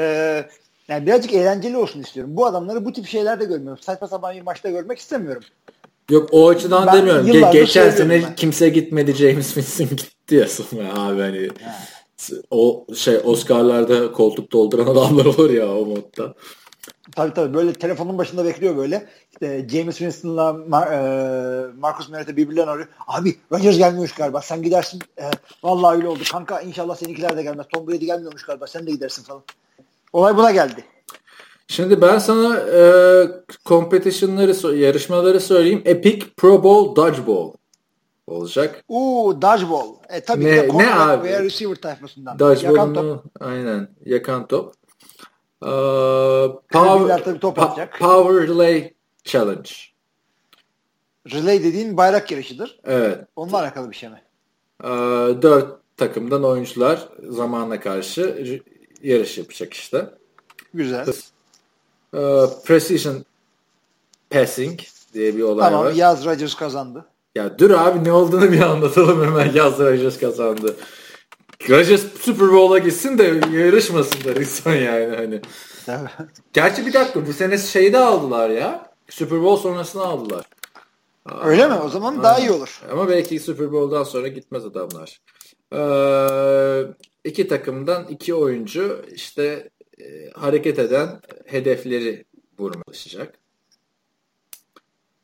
yani 0.88 1.06
birazcık 1.06 1.34
eğlenceli 1.34 1.78
olsun 1.78 2.02
istiyorum. 2.02 2.38
Bu 2.38 2.46
adamları 2.46 2.86
bu 2.86 2.94
tip 2.94 3.08
şeylerde 3.08 3.46
görmüyorum. 3.46 3.84
Saçma 3.84 4.08
sapan 4.08 4.36
bir 4.36 4.42
maçta 4.42 4.70
görmek 4.70 5.00
istemiyorum. 5.00 5.44
Yok 6.10 6.30
o 6.32 6.50
açıdan 6.50 6.88
ben 6.88 6.96
demiyorum. 6.96 7.28
Ge- 7.28 7.52
geçen 7.52 7.90
sene 7.90 8.24
ben. 8.24 8.36
kimse 8.36 8.70
gitmedi 8.70 9.14
James 9.14 9.54
Winston 9.54 9.88
gitti 9.88 10.17
ya 10.32 10.48
sonra 10.48 10.94
abi 10.96 11.22
hani 11.22 11.50
o 12.52 12.86
şey 12.96 13.20
Oscar'larda 13.24 14.12
koltuk 14.12 14.52
dolduran 14.52 14.86
adamlar 14.86 15.26
olur 15.26 15.50
ya 15.50 15.76
o 15.76 15.86
modda. 15.86 16.34
Tabii 17.16 17.34
tabii 17.34 17.54
böyle 17.54 17.74
telefonun 17.74 18.18
başında 18.18 18.46
bekliyor 18.46 18.78
böyle. 18.78 19.08
İşte 19.32 19.68
James 19.72 19.98
Winston'la 19.98 20.50
Mar- 20.50 20.94
e, 20.94 21.72
Marcus 21.80 22.10
Mariota 22.10 22.38
birbirlerine 22.38 22.72
arıyor. 22.72 22.88
Abi 23.08 23.36
Rodgers 23.52 23.78
gelmiyormuş 23.78 24.12
galiba. 24.14 24.42
Sen 24.42 24.64
gidersin. 24.64 25.02
E, 25.18 25.24
vallahi 25.64 25.96
öyle 25.96 26.08
oldu. 26.08 26.20
Kanka 26.32 26.62
inşallah 26.62 26.96
seninkiler 26.96 27.38
de 27.38 27.44
gelmez. 27.44 27.66
Tom 27.74 27.88
Brady 27.88 28.06
gelmiyormuş 28.06 28.44
galiba. 28.44 28.68
Sen 28.68 28.88
de 28.88 28.92
gidersin 28.92 29.24
falan. 29.24 29.42
Olay 30.14 30.38
buna 30.38 30.52
geldi. 30.52 30.84
Şimdi 31.68 32.02
ben 32.02 32.18
sana 32.18 32.58
e, 32.58 32.82
competition'ları, 33.66 34.76
yarışmaları 34.78 35.40
söyleyeyim. 35.40 35.82
Epic 35.86 36.26
Pro 36.38 36.64
Bowl 36.64 36.96
Dodgeball 36.96 37.52
olacak. 38.28 38.84
Uuu 38.88 39.42
Dodgeball. 39.42 39.97
E 40.10 40.22
tabii 40.22 40.46
Ne- 40.46 40.68
ki 40.68 40.78
ne 40.78 40.94
abi? 40.96 41.24
veya 41.28 41.44
receiver 41.44 41.76
tayfasından. 41.76 42.38
Yakan 42.40 42.94
top. 42.94 43.24
Aynen 43.40 43.88
yakan 44.06 44.48
top. 44.48 44.74
E, 45.64 45.70
power, 46.72 47.24
tabii 47.24 47.40
top 47.40 47.58
pa- 47.58 47.90
power 48.00 48.48
Relay 48.48 48.94
Challenge. 49.24 49.70
Relay 51.32 51.64
dediğin 51.64 51.98
bayrak 51.98 52.32
yarışıdır. 52.32 52.80
Evet. 52.84 53.20
Onunla 53.36 53.58
alakalı 53.60 53.92
bir 53.92 53.96
şey 53.96 54.10
mi? 54.10 54.22
E, 54.84 54.88
dört 55.42 55.80
takımdan 55.98 56.44
oyuncular 56.44 57.10
zamana 57.30 57.80
karşı 57.80 58.62
yarış 59.04 59.38
yapacak 59.38 59.74
işte. 59.74 60.10
Güzel. 60.74 61.08
E, 62.14 62.20
precision 62.66 63.26
Passing 64.30 64.80
diye 65.14 65.36
bir 65.38 65.42
olay 65.44 65.70
Tamam 65.70 65.86
var. 65.86 65.92
Yaz 65.92 66.26
Rodgers 66.26 66.56
kazandı. 66.56 67.06
Ya 67.38 67.60
dur 67.60 67.72
abi 67.72 68.04
ne 68.04 68.12
olduğunu 68.12 68.52
bir 68.52 68.62
anlatalım 68.62 69.26
hemen 69.26 69.52
yaz 69.54 69.80
Rodgers 69.80 70.20
kazandı. 70.20 70.76
Rodgers 71.70 72.04
Super 72.20 72.52
Bowl'a 72.52 72.78
gitsin 72.78 73.18
de 73.18 73.24
yarışmasın 73.58 74.24
da 74.24 74.40
insan 74.40 74.76
yani 74.76 75.16
hani. 75.16 75.42
Gerçi 76.54 76.86
bir 76.86 76.94
dakika 76.94 77.28
bu 77.28 77.34
sene 77.34 77.58
şeyi 77.58 77.94
de 77.94 77.98
aldılar 77.98 78.50
ya. 78.50 78.92
Super 79.10 79.44
Bowl 79.44 79.64
sonrasını 79.64 80.04
aldılar. 80.04 80.46
Aa, 81.26 81.48
Öyle 81.48 81.68
mi? 81.68 81.74
O 81.74 81.90
zaman 81.90 82.24
daha 82.24 82.40
iyi 82.40 82.52
olur. 82.52 82.82
Ama 82.92 83.10
belki 83.10 83.40
Super 83.40 83.72
Bowl'dan 83.72 84.04
sonra 84.04 84.28
gitmez 84.28 84.66
adamlar. 84.66 85.22
Ee, 85.74 86.94
iki 87.24 87.48
takımdan 87.48 88.08
iki 88.10 88.34
oyuncu 88.34 89.06
işte 89.12 89.70
e, 90.00 90.30
hareket 90.36 90.80
eden 90.80 91.22
hedefleri 91.46 92.26
vurmaya 92.60 92.84
çalışacak. 92.86 93.34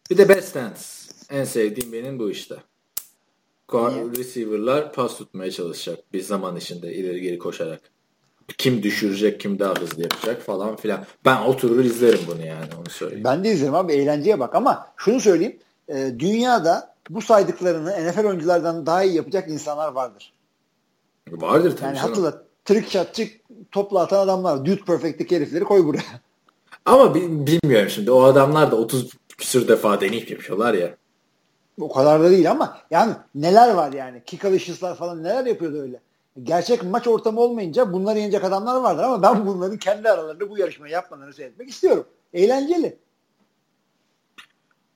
Bir 0.09 0.17
de 0.17 0.29
best 0.29 0.55
dance. 0.55 1.02
En 1.33 1.43
sevdiğim 1.43 1.93
benim 1.93 2.19
bu 2.19 2.29
işte. 2.31 2.55
Ko- 3.67 4.17
Receiver'lar 4.17 4.93
pas 4.93 5.17
tutmaya 5.17 5.51
çalışacak 5.51 5.99
bir 6.13 6.21
zaman 6.21 6.55
içinde 6.55 6.93
ileri 6.93 7.21
geri 7.21 7.39
koşarak. 7.39 7.81
Kim 8.57 8.83
düşürecek, 8.83 9.39
kim 9.39 9.59
daha 9.59 9.73
hızlı 9.75 10.01
yapacak 10.01 10.41
falan 10.41 10.75
filan. 10.75 11.05
Ben 11.25 11.41
oturur 11.41 11.83
izlerim 11.83 12.19
bunu 12.27 12.45
yani 12.45 12.65
onu 12.79 12.89
söyleyeyim. 12.89 13.23
Ben 13.23 13.43
de 13.43 13.51
izlerim 13.51 13.75
abi 13.75 13.93
eğlenceye 13.93 14.39
bak 14.39 14.55
ama 14.55 14.87
şunu 14.97 15.19
söyleyeyim. 15.19 15.59
E, 15.87 16.11
dünyada 16.19 16.95
bu 17.09 17.21
saydıklarını 17.21 17.89
NFL 18.09 18.25
oyunculardan 18.25 18.85
daha 18.85 19.03
iyi 19.03 19.15
yapacak 19.15 19.49
insanlar 19.49 19.91
vardır. 19.91 20.33
Vardır 21.31 21.71
tabii 21.77 21.85
Yani 21.85 21.95
canım. 21.95 22.09
hatırla 22.09 22.43
trick 22.65 22.89
shotçı 22.91 23.27
topla 23.71 23.99
atan 24.01 24.19
adamlar. 24.19 24.65
Dude 24.65 24.81
Perfect'teki 24.85 25.35
herifleri 25.35 25.63
koy 25.63 25.85
buraya. 25.85 26.21
Ama 26.85 27.15
bi- 27.15 27.47
bilmiyorum 27.47 27.89
şimdi. 27.89 28.11
O 28.11 28.23
adamlar 28.23 28.71
da 28.71 28.75
30 28.75 29.09
küsür 29.37 29.67
defa 29.67 30.01
deneyip 30.01 30.31
yapıyorlar 30.31 30.73
ya. 30.73 30.95
O 31.81 31.93
kadar 31.93 32.23
da 32.23 32.31
değil 32.31 32.51
ama 32.51 32.77
yani 32.91 33.13
neler 33.35 33.73
var 33.73 33.93
yani. 33.93 34.21
Kick 34.25 34.45
alışıslar 34.45 34.95
falan 34.95 35.23
neler 35.23 35.45
yapıyordu 35.45 35.81
öyle. 35.81 35.99
Gerçek 36.43 36.83
maç 36.83 37.07
ortamı 37.07 37.41
olmayınca 37.41 37.93
bunları 37.93 38.19
yenecek 38.19 38.43
adamlar 38.43 38.81
vardır 38.81 39.03
ama 39.03 39.21
ben 39.21 39.47
bunların 39.47 39.77
kendi 39.77 40.09
aralarında 40.09 40.49
bu 40.49 40.57
yarışmayı 40.57 40.93
yapmalarını 40.93 41.33
seyretmek 41.33 41.69
istiyorum. 41.69 42.05
Eğlenceli. 42.33 42.97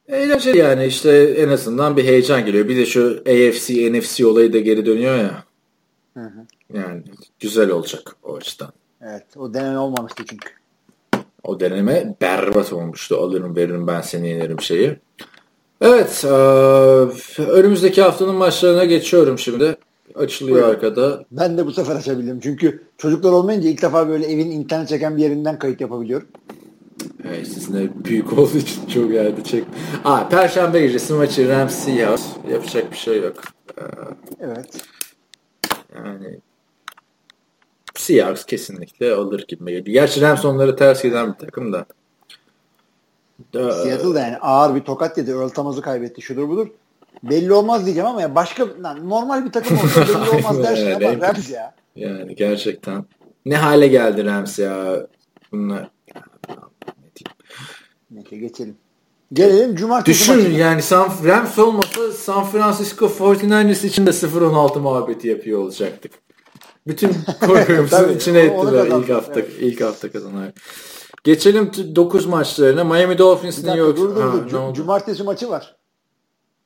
Eğlenceli 0.07 0.57
yani 0.57 0.85
işte 0.85 1.11
en 1.37 1.49
azından 1.49 1.97
bir 1.97 2.03
heyecan 2.03 2.45
geliyor. 2.45 2.67
Bir 2.67 2.77
de 2.77 2.85
şu 2.85 3.23
AFC, 3.27 3.93
NFC 3.93 4.25
olayı 4.25 4.53
da 4.53 4.59
geri 4.59 4.85
dönüyor 4.85 5.15
ya. 5.15 5.43
Yani 6.73 7.03
güzel 7.39 7.69
olacak 7.69 8.15
o 8.23 8.35
açıdan. 8.35 8.69
Evet 9.01 9.37
o 9.37 9.53
deneme 9.53 9.77
olmamıştı 9.77 10.23
çünkü. 10.29 10.49
O 11.43 11.59
deneme 11.59 12.15
berbat 12.21 12.73
olmuştu. 12.73 13.17
Alırım 13.17 13.55
veririm 13.55 13.87
ben 13.87 14.01
seni 14.01 14.29
yenerim 14.29 14.61
şeyi. 14.61 14.99
Evet. 15.81 16.21
eee, 16.23 17.43
önümüzdeki 17.45 18.01
haftanın 18.01 18.35
maçlarına 18.35 18.85
geçiyorum 18.85 19.39
şimdi. 19.39 19.75
Açılıyor 20.15 20.55
Buyurun. 20.57 20.69
arkada. 20.73 21.25
Ben 21.31 21.57
de 21.57 21.65
bu 21.65 21.71
sefer 21.71 21.95
açabildim. 21.95 22.39
Çünkü 22.39 22.83
çocuklar 22.97 23.31
olmayınca 23.31 23.69
ilk 23.69 23.81
defa 23.81 24.09
böyle 24.09 24.25
evin 24.25 24.51
internet 24.51 24.89
çeken 24.89 25.17
bir 25.17 25.21
yerinden 25.23 25.59
kayıt 25.59 25.81
yapabiliyorum. 25.81 26.27
Evet, 27.27 27.47
sizin 27.47 27.73
de 27.73 27.89
büyük 28.05 28.33
olduğu 28.37 28.57
için 28.57 28.85
çok 28.87 29.11
yerde 29.13 29.43
çek. 29.43 29.63
Aa, 30.03 30.29
Perşembe 30.29 30.81
gecesi 30.81 31.13
maçı 31.13 31.49
Rams 31.49 31.75
Seahawks. 31.75 32.23
Yapacak 32.51 32.91
bir 32.91 32.97
şey 32.97 33.21
yok. 33.21 33.33
Eee, 33.77 33.83
Evet. 34.41 34.67
Yani 35.95 36.39
Seahawks 37.95 38.45
kesinlikle 38.45 39.13
alır 39.13 39.45
gibi 39.47 39.65
geliyor. 39.65 39.85
Gerçi 39.85 40.21
Rams 40.21 40.45
onları 40.45 40.75
ters 40.75 41.03
giden 41.03 41.33
bir 41.33 41.37
takım 41.45 41.73
da. 41.73 41.85
Ee, 43.53 43.71
Seattle 43.71 44.13
da 44.13 44.19
yani 44.19 44.37
ağır 44.37 44.75
bir 44.75 44.81
tokat 44.81 45.17
yedi. 45.17 45.31
Earl 45.31 45.49
Thomas'ı 45.49 45.81
kaybetti. 45.81 46.21
Şudur 46.21 46.49
budur. 46.49 46.67
Belli 47.23 47.53
olmaz 47.53 47.85
diyeceğim 47.85 48.09
ama 48.09 48.21
ya 48.21 48.35
başka 48.35 48.67
lan 48.83 49.09
normal 49.09 49.45
bir 49.45 49.51
takım 49.51 49.77
olsa 49.77 50.01
belli 50.01 50.29
olmaz 50.37 50.63
dersin 50.63 50.91
ama 50.91 51.05
evet. 51.05 51.21
Rams 51.21 51.49
ya. 51.49 51.75
Yani 51.95 52.35
gerçekten. 52.35 53.05
Ne 53.45 53.57
hale 53.57 53.87
geldi 53.87 54.25
Rams 54.25 54.59
ya. 54.59 55.07
Bunlar. 55.51 55.89
Neyse 58.11 58.37
geçelim. 58.37 58.77
Gelelim 59.33 59.75
cumartesi 59.75 60.19
Düşün 60.19 60.35
maçına. 60.35 60.57
yani 60.57 60.81
San, 60.81 61.09
Rams 61.25 61.59
olmasa 61.59 62.11
San 62.11 62.45
Francisco 62.45 63.05
49ers 63.05 63.87
için 63.87 64.05
de 64.05 64.09
0-16 64.09 64.79
muhabbeti 64.79 65.27
yapıyor 65.27 65.59
olacaktık. 65.59 66.11
Bütün 66.87 67.15
Tabii, 67.89 68.13
içine 68.13 68.39
ettiler 68.39 68.85
ilk 68.85 69.09
hafta 69.09 69.39
evet. 69.39 69.51
ilk 69.59 69.81
hafta 69.81 70.11
kazanan. 70.11 70.53
Geçelim 71.31 71.71
9 71.95 72.25
maçlarına. 72.25 72.83
Miami 72.83 73.17
Dolphins 73.17 73.63
New 73.63 73.79
York. 73.79 73.97
dur 73.97 74.15
dur 74.15 74.21
Ha, 74.21 74.33
dur. 74.33 74.45
ne 74.45 74.49
Cu- 74.51 74.57
oldu? 74.57 74.73
cumartesi 74.73 75.23
maçı 75.23 75.49
var. 75.49 75.75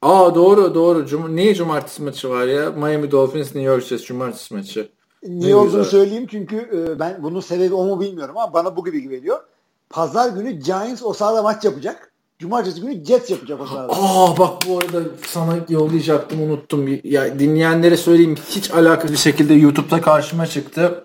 Aa 0.02 0.36
doğru 0.36 0.76
doğru. 0.76 1.06
Cum 1.08 1.36
Niye 1.36 1.56
cumartesi 1.56 2.02
maçı 2.04 2.30
var 2.30 2.48
ya? 2.48 2.70
Miami 2.70 3.12
Dolphins 3.12 3.46
New 3.56 3.62
York 3.62 3.84
Jets 3.84 4.04
cumartesi 4.06 4.54
maçı. 4.54 4.90
Niye 5.24 5.52
Ne 5.52 5.56
olduğunu 5.56 5.68
güzel. 5.72 5.84
söyleyeyim 5.84 6.28
çünkü 6.32 6.56
e, 6.58 7.00
ben 7.00 7.24
bunun 7.24 7.40
sebebi 7.40 7.74
o 7.74 7.86
mu 7.86 8.00
bilmiyorum 8.02 8.38
ama 8.38 8.54
bana 8.54 8.76
bu 8.76 8.86
gibi 8.86 9.10
geliyor. 9.10 9.40
Pazar 9.90 10.30
günü 10.30 10.52
Giants 10.52 11.04
o 11.04 11.14
sahada 11.14 11.42
maç 11.44 11.64
yapacak. 11.66 12.12
Cumartesi 12.40 12.82
günü 12.82 13.06
Jets 13.06 13.30
yapacak 13.30 13.62
o 13.62 13.66
sahada. 13.66 13.94
Aa 13.94 14.38
bak 14.38 14.54
bu 14.68 14.78
arada 14.78 15.00
sana 15.28 15.56
yollayacaktım 15.70 16.42
unuttum. 16.42 17.00
Ya 17.04 17.40
dinleyenlere 17.40 17.98
söyleyeyim 17.98 18.36
hiç 18.50 18.72
alakasız 18.72 19.12
bir 19.12 19.18
şekilde 19.18 19.54
YouTube'da 19.54 20.02
karşıma 20.02 20.48
çıktı. 20.48 21.04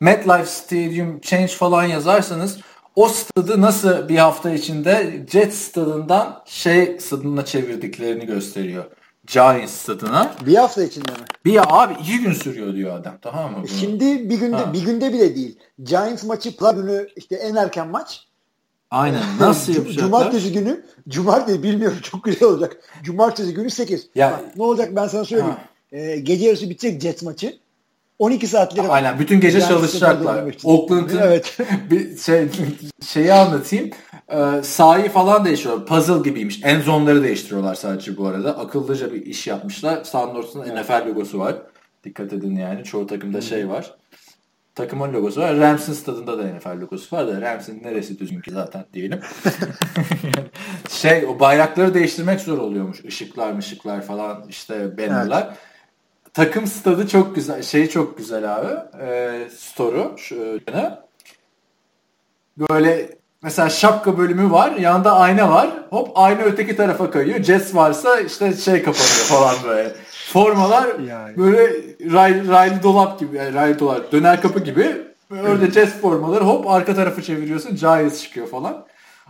MetLife 0.00 0.46
Stadium 0.46 1.20
Change 1.20 1.46
falan 1.48 1.84
yazarsanız 1.84 2.58
o 2.96 3.08
stadı 3.08 3.60
nasıl 3.60 4.08
bir 4.08 4.16
hafta 4.16 4.50
içinde 4.50 5.26
Jets 5.30 5.54
stadından 5.58 6.42
şey 6.46 7.00
stadına 7.00 7.44
çevirdiklerini 7.44 8.26
gösteriyor. 8.26 8.84
Giants 9.26 9.72
stadına. 9.72 10.34
Bir 10.46 10.54
hafta 10.56 10.82
içinde 10.84 11.12
mi? 11.12 11.18
Bir 11.44 11.52
ya 11.52 11.64
abi 11.68 11.94
iki 12.00 12.18
gün 12.18 12.32
sürüyor 12.32 12.74
diyor 12.74 12.96
adam 12.96 13.14
tamam 13.22 13.50
mı? 13.52 13.56
bunu? 13.58 13.68
Şimdi 13.68 14.30
bir 14.30 14.38
günde 14.38 14.56
Ha. 14.56 14.72
bir 14.72 14.84
günde 14.84 15.12
bile 15.12 15.36
değil. 15.36 15.58
Giants 15.82 16.24
maçı 16.24 16.56
pazar 16.56 16.74
günü 16.74 17.08
işte 17.16 17.36
en 17.36 17.54
erken 17.54 17.88
maç. 17.88 18.26
Aynen 18.90 19.22
nasıl 19.40 19.72
yapacaklar? 19.74 20.04
Cumartesi 20.04 20.52
günü 20.52 20.84
Cumartesi 21.08 21.62
bilmiyorum 21.62 21.98
çok 22.02 22.24
güzel 22.24 22.48
olacak. 22.48 22.76
Cumartesi 23.02 23.54
günü 23.54 23.70
8. 23.70 24.08
Ya- 24.14 24.30
Bak, 24.32 24.56
ne 24.56 24.62
olacak 24.62 24.96
ben 24.96 25.06
sana 25.06 25.24
söyleyeyim. 25.24 25.54
Ee, 25.92 26.16
gece 26.16 26.44
yarısı 26.46 26.70
bitecek 26.70 27.02
Jets 27.02 27.22
maçı. 27.22 27.58
12 28.18 28.46
saatleri 28.46 28.88
var. 28.88 28.96
Aynen 28.96 29.18
bütün 29.18 29.40
gece 29.40 29.60
çalışacaklar. 29.60 30.54
Oakland'ın 30.64 31.18
Evet. 31.18 31.58
bir 31.90 32.16
şey 32.16 32.48
şeyi 33.06 33.32
anlatayım. 33.32 33.90
Ee, 34.28 34.62
sahayı 34.62 35.10
falan 35.10 35.44
değiştiriyorlar. 35.44 35.86
Puzzle 35.86 36.30
gibiymiş. 36.30 36.60
En 36.64 36.80
zonları 36.80 37.22
değiştiriyorlar 37.22 37.74
sadece 37.74 38.16
bu 38.16 38.26
arada. 38.26 38.58
Akıllıca 38.58 39.12
bir 39.12 39.26
iş 39.26 39.46
yapmışlar. 39.46 40.04
Sahanın 40.04 40.34
ortasında 40.34 40.82
NFL 40.82 41.08
logosu 41.08 41.38
var. 41.38 41.56
Dikkat 42.04 42.32
edin 42.32 42.56
yani. 42.56 42.84
Çoğu 42.84 43.06
takımda 43.06 43.40
şey 43.40 43.68
var. 43.68 43.94
Takımın 44.74 45.12
logosu 45.12 45.40
var. 45.40 45.56
Rams'in 45.56 45.92
stadında 45.92 46.38
da 46.38 46.42
NFL 46.42 46.80
logosu 46.80 47.16
var 47.16 47.28
da 47.28 47.40
Rams'in 47.40 47.82
neresi 47.82 48.18
düzgün 48.18 48.40
ki 48.40 48.50
zaten 48.50 48.84
diyelim. 48.94 49.20
şey 50.88 51.26
o 51.26 51.40
bayrakları 51.40 51.94
değiştirmek 51.94 52.40
zor 52.40 52.58
oluyormuş. 52.58 53.00
Işıklar 53.00 53.52
mışıklar 53.52 54.02
falan 54.02 54.44
işte 54.48 54.98
bannerlar. 54.98 55.56
Takım 56.36 56.66
stadı 56.66 57.08
çok 57.08 57.34
güzel. 57.34 57.62
Şey 57.62 57.88
çok 57.88 58.18
güzel 58.18 58.56
abi. 58.56 59.02
E, 59.04 59.40
store'u. 59.58 60.18
Şu, 60.18 60.34
yönü. 60.34 60.90
böyle 62.70 63.10
mesela 63.42 63.68
şapka 63.70 64.18
bölümü 64.18 64.50
var. 64.50 64.72
Yanında 64.72 65.16
ayna 65.16 65.50
var. 65.50 65.70
Hop 65.90 66.08
ayna 66.14 66.42
öteki 66.42 66.76
tarafa 66.76 67.10
kayıyor. 67.10 67.42
Jets 67.42 67.74
varsa 67.74 68.20
işte 68.20 68.52
şey 68.52 68.82
kapanıyor 68.82 69.24
falan 69.28 69.54
böyle. 69.64 69.94
Formalar 70.32 70.98
Yani. 71.08 71.36
böyle 71.36 71.72
ray, 72.12 72.48
raylı 72.48 72.82
dolap 72.82 73.20
gibi. 73.20 73.36
Yani 73.36 73.54
raylı 73.54 73.78
dolap. 73.78 74.12
Döner 74.12 74.42
kapı 74.42 74.60
gibi. 74.60 74.96
Orada 75.32 75.70
Jets 75.70 75.92
formaları 75.92 76.44
hop 76.44 76.70
arka 76.70 76.94
tarafı 76.94 77.22
çeviriyorsun 77.22 77.76
Giants 77.76 78.22
çıkıyor 78.22 78.48
falan. 78.48 78.86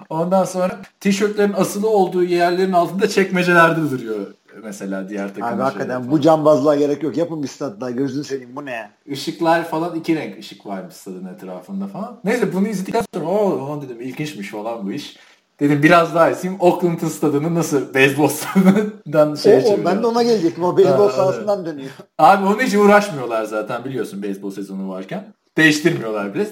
Ondan 0.09 0.45
sonra 0.45 0.81
tişörtlerin 1.01 1.53
asılı 1.53 1.89
olduğu 1.89 2.25
yerlerin 2.25 2.73
altında 2.73 3.09
çekmecelerde 3.09 3.91
duruyor 3.91 4.27
mesela 4.63 5.09
diğer 5.09 5.29
takım. 5.29 5.45
Abi 5.45 5.63
hakikaten 5.63 6.11
bu 6.11 6.21
cambazlığa 6.21 6.77
gerek 6.77 7.03
yok. 7.03 7.17
Yapın 7.17 7.43
bir 7.43 7.49
stat 7.49 7.81
daha 7.81 7.91
gözünü 7.91 8.25
seveyim 8.25 8.57
bu 8.57 8.65
ne 8.65 8.71
ya? 8.71 8.91
Işıklar 9.07 9.69
falan 9.69 9.95
iki 9.95 10.17
renk 10.17 10.39
ışık 10.39 10.67
varmış 10.67 10.95
stadın 10.95 11.27
etrafında 11.27 11.87
falan. 11.87 12.21
Neyse 12.25 12.53
bunu 12.53 12.69
izledikten 12.69 13.05
sonra 13.15 13.27
o 13.27 13.83
dedim 13.83 14.01
ilginçmiş 14.01 14.51
falan 14.51 14.87
bu 14.87 14.93
iş. 14.93 15.17
Dedim 15.61 15.83
biraz 15.83 16.15
daha 16.15 16.31
izleyeyim. 16.31 16.61
Oakland'ın 16.61 17.09
stadını 17.09 17.55
nasıl 17.55 17.95
beyzbol 17.95 18.29
stadından 18.29 19.35
şey 19.35 19.57
o, 19.57 19.73
o, 19.73 19.85
ben 19.85 20.03
de 20.03 20.07
ona 20.07 20.23
gelecektim. 20.23 20.65
O 20.65 20.77
beyzbol 20.77 21.09
sahasından 21.09 21.59
evet. 21.59 21.73
dönüyor. 21.73 21.91
Abi 22.19 22.47
onun 22.47 22.61
hiç 22.61 22.75
uğraşmıyorlar 22.75 23.45
zaten 23.45 23.85
biliyorsun 23.85 24.23
beyzbol 24.23 24.51
sezonu 24.51 24.89
varken. 24.89 25.35
Değiştirmiyorlar 25.57 26.35
bile. 26.35 26.49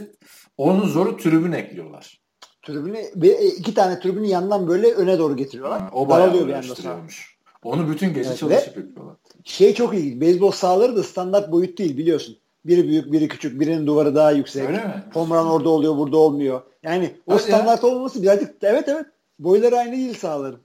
Onun 0.56 0.88
zoru 0.88 1.16
tribün 1.16 1.52
ekliyorlar. 1.52 2.20
Tribünü 2.62 2.98
e, 3.22 3.46
iki 3.46 3.74
tane 3.74 4.00
tribünü 4.00 4.26
yandan 4.26 4.68
böyle 4.68 4.92
öne 4.92 5.18
doğru 5.18 5.36
getiriyorlar. 5.36 5.80
Ha, 5.80 5.90
o 5.92 6.08
bayağı 6.08 6.34
uğraştırıyormuş. 6.34 7.33
Onu 7.64 7.88
bütün 7.88 8.14
gece 8.14 8.28
evet, 8.28 8.38
çalışıp 8.38 8.76
yapıyorlar. 8.76 9.16
Şey 9.44 9.74
çok 9.74 9.94
iyi. 9.94 10.20
Beyzbol 10.20 10.50
sahaları 10.50 10.96
da 10.96 11.02
standart 11.02 11.52
boyut 11.52 11.78
değil 11.78 11.96
biliyorsun. 11.96 12.36
Biri 12.66 12.88
büyük, 12.88 13.12
biri 13.12 13.28
küçük, 13.28 13.60
birinin 13.60 13.86
duvarı 13.86 14.14
daha 14.14 14.30
yüksek. 14.30 14.68
Öyle 14.68 14.78
mi? 14.78 15.04
Homeran 15.12 15.46
orada 15.46 15.68
oluyor, 15.68 15.96
burada 15.96 16.16
olmuyor. 16.16 16.62
Yani 16.82 17.14
o 17.26 17.34
Hadi 17.34 17.42
standart 17.42 17.82
ya. 17.82 17.88
olmaması 17.88 18.22
birazcık 18.22 18.54
evet 18.62 18.88
evet. 18.88 19.06
Boyları 19.38 19.78
aynı 19.78 19.92
değil 19.92 20.14
sahaların. 20.14 20.60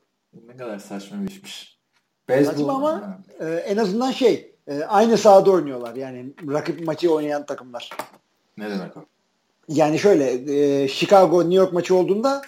Ne 0.48 0.58
kadar 0.58 0.80
saçma 0.80 1.22
bir 1.24 1.28
işmiş. 1.28 1.80
Beyzbol 2.30 2.52
saçma 2.52 2.74
ama 2.74 3.20
e, 3.40 3.46
en 3.46 3.78
azından 3.78 4.12
şey 4.12 4.56
e, 4.68 4.84
aynı 4.84 5.18
sahada 5.18 5.52
oynuyorlar. 5.52 5.96
Yani 5.96 6.26
rakip 6.48 6.86
maçı 6.86 7.14
oynayan 7.14 7.46
takımlar. 7.46 7.90
Ne 8.58 8.70
demek 8.70 8.98
o? 8.98 9.06
Yani 9.70 10.00
şöyle 10.00 10.54
e, 10.56 10.88
Chicago 10.88 11.42
New 11.42 11.56
York 11.56 11.74
maçı 11.74 11.96
olduğunda 11.96 12.42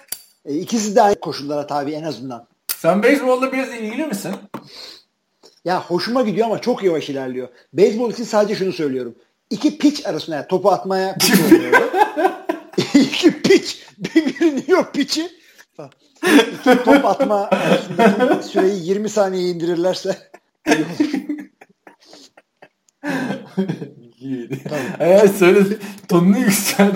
e, 0.45 0.55
ikisi 0.55 0.95
de 0.95 1.01
aynı 1.01 1.19
koşullara 1.19 1.67
tabi 1.67 1.91
en 1.91 2.03
azından. 2.03 2.47
Sen 2.81 3.03
beyzbolla 3.03 3.51
biraz 3.51 3.73
ilgili 3.73 4.05
misin? 4.05 4.31
Ya 5.65 5.81
hoşuma 5.81 6.21
gidiyor 6.21 6.47
ama 6.47 6.61
çok 6.61 6.83
yavaş 6.83 7.09
ilerliyor. 7.09 7.47
Beyzbol 7.73 8.11
için 8.11 8.23
sadece 8.23 8.55
şunu 8.55 8.73
söylüyorum. 8.73 9.15
İki 9.49 9.77
pitch 9.77 10.07
arasında 10.07 10.35
yani 10.35 10.47
topu 10.47 10.71
atmaya 10.71 11.15
İki 12.93 13.41
pitch. 13.41 13.73
Bir 13.97 14.41
New 14.41 14.71
York 14.71 14.93
pitch'i 14.93 15.29
İki 16.59 16.83
top 16.83 17.05
atma 17.05 17.49
süreyi 18.43 18.87
20 18.87 19.09
saniye 19.09 19.49
indirirlerse 19.49 20.31
iyiydi. 24.21 24.59
Eğer 24.99 25.27
söyledi 25.27 25.79
tonunu 26.07 26.37
yükselt. 26.37 26.95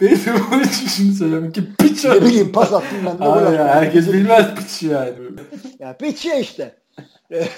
Benim 0.00 0.46
onun 0.52 0.62
için 0.62 0.86
şunu 0.86 1.12
söylüyorum 1.12 1.52
ki 1.52 1.62
piç 1.78 2.04
Ne 2.04 2.22
bileyim 2.22 2.52
pas 2.52 2.72
attım 2.72 2.98
ben 3.06 3.18
de. 3.18 3.24
Abi 3.24 3.56
ya, 3.56 3.68
herkes 3.68 4.12
bilmez 4.12 4.54
piç 4.54 4.82
yani. 4.82 5.12
ya 5.78 5.96
piç 5.96 6.24
ya 6.24 6.34
işte. 6.34 6.76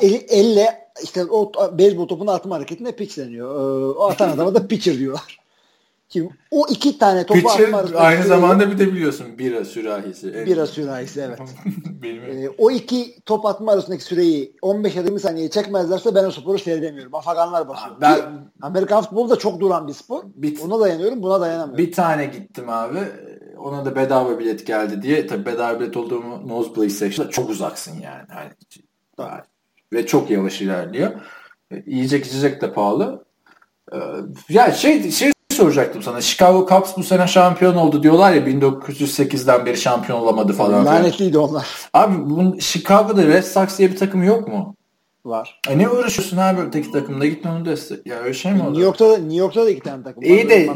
El, 0.00 0.20
elle 0.28 0.82
işte 1.02 1.24
o 1.24 1.52
beyzbol 1.78 2.08
topunu 2.08 2.30
atma 2.30 2.56
hareketine 2.56 2.92
pitch 2.92 3.18
deniyor. 3.18 3.54
Ee, 3.54 3.98
o 3.98 4.10
atan 4.10 4.28
adama 4.28 4.54
da 4.54 4.68
pitcher 4.68 4.98
diyorlar. 4.98 5.41
Şimdi 6.12 6.30
o 6.50 6.66
iki 6.70 6.98
tane 6.98 7.26
topu 7.26 7.40
Pitcher, 7.40 7.64
atma 7.64 7.78
arasında 7.78 8.00
aynı 8.00 8.24
zamanda 8.24 8.70
bir 8.70 8.78
de 8.78 8.92
biliyorsun 8.92 9.38
bira 9.38 9.64
sürahisi. 9.64 10.46
Bira 10.46 10.66
sürahisi 10.66 11.20
evet. 11.20 11.38
ee, 12.04 12.48
o 12.58 12.70
iki 12.70 13.20
top 13.26 13.46
atma 13.46 13.72
arasındaki 13.72 14.04
süreyi 14.04 14.56
15 14.62 14.96
20 14.96 15.20
saniye 15.20 15.50
çekmezlerse 15.50 16.14
ben 16.14 16.24
o 16.24 16.30
sporu 16.30 16.58
seyredemiyorum. 16.58 17.14
Afaganlar 17.14 17.68
basıyor. 17.68 17.96
Ben, 18.00 18.16
Ki, 18.16 18.22
Amerikan 18.62 19.02
futbolu 19.02 19.30
da 19.30 19.36
çok 19.36 19.60
duran 19.60 19.88
bir 19.88 19.92
spor. 19.92 20.22
Bir, 20.34 20.60
Ona 20.60 20.80
dayanıyorum 20.80 21.22
buna 21.22 21.40
dayanamıyorum. 21.40 21.86
Bir 21.86 21.92
tane 21.92 22.24
gittim 22.24 22.68
abi. 22.68 22.98
Ona 23.58 23.84
da 23.84 23.96
bedava 23.96 24.38
bilet 24.38 24.66
geldi 24.66 25.02
diye. 25.02 25.26
Tabii 25.26 25.46
bedava 25.46 25.80
bilet 25.80 25.96
olduğumu 25.96 26.48
nosebleed 26.48 26.90
section'da 26.90 27.30
çok 27.30 27.50
uzaksın 27.50 28.00
yani. 28.00 28.26
Hani, 28.28 28.50
ve 29.92 30.06
çok 30.06 30.30
yavaş 30.30 30.60
ilerliyor. 30.60 31.10
E, 31.70 31.82
yiyecek 31.86 32.26
içecek 32.26 32.62
de 32.62 32.72
pahalı. 32.72 33.24
Ee, 33.92 33.98
ya 34.48 34.72
şey 34.72 35.10
şey 35.10 35.32
soracaktım 35.62 36.02
sana. 36.02 36.20
Chicago 36.20 36.66
Cubs 36.68 36.96
bu 36.96 37.02
sene 37.02 37.26
şampiyon 37.26 37.74
oldu 37.74 38.02
diyorlar 38.02 38.32
ya 38.32 38.40
1908'den 38.40 39.66
beri 39.66 39.76
şampiyon 39.76 40.20
olamadı 40.20 40.52
falan. 40.52 40.86
Lanetliydi 40.86 41.38
onlar. 41.38 41.66
Abi 41.92 42.30
bunun 42.30 42.58
Chicago'da 42.58 43.26
Red 43.26 43.42
Sox 43.42 43.78
diye 43.78 43.90
bir 43.90 43.96
takım 43.96 44.22
yok 44.22 44.48
mu? 44.48 44.76
Var. 45.24 45.60
E 45.68 45.78
ne 45.78 45.88
uğraşıyorsun 45.88 46.36
abi 46.36 46.60
öteki 46.60 46.92
takımda 46.92 47.26
git 47.26 47.46
onu 47.46 47.64
destek. 47.64 48.06
Ya 48.06 48.18
öyle 48.18 48.34
şey 48.34 48.52
mi 48.52 48.62
oldu? 48.62 48.70
New 48.70 48.82
York'ta 48.82 49.10
da, 49.10 49.18
New 49.18 49.36
York'ta 49.36 49.66
da 49.66 49.70
iki 49.70 49.80
tane 49.80 50.02
takım 50.02 50.22
İyi 50.22 50.48
de 50.48 50.70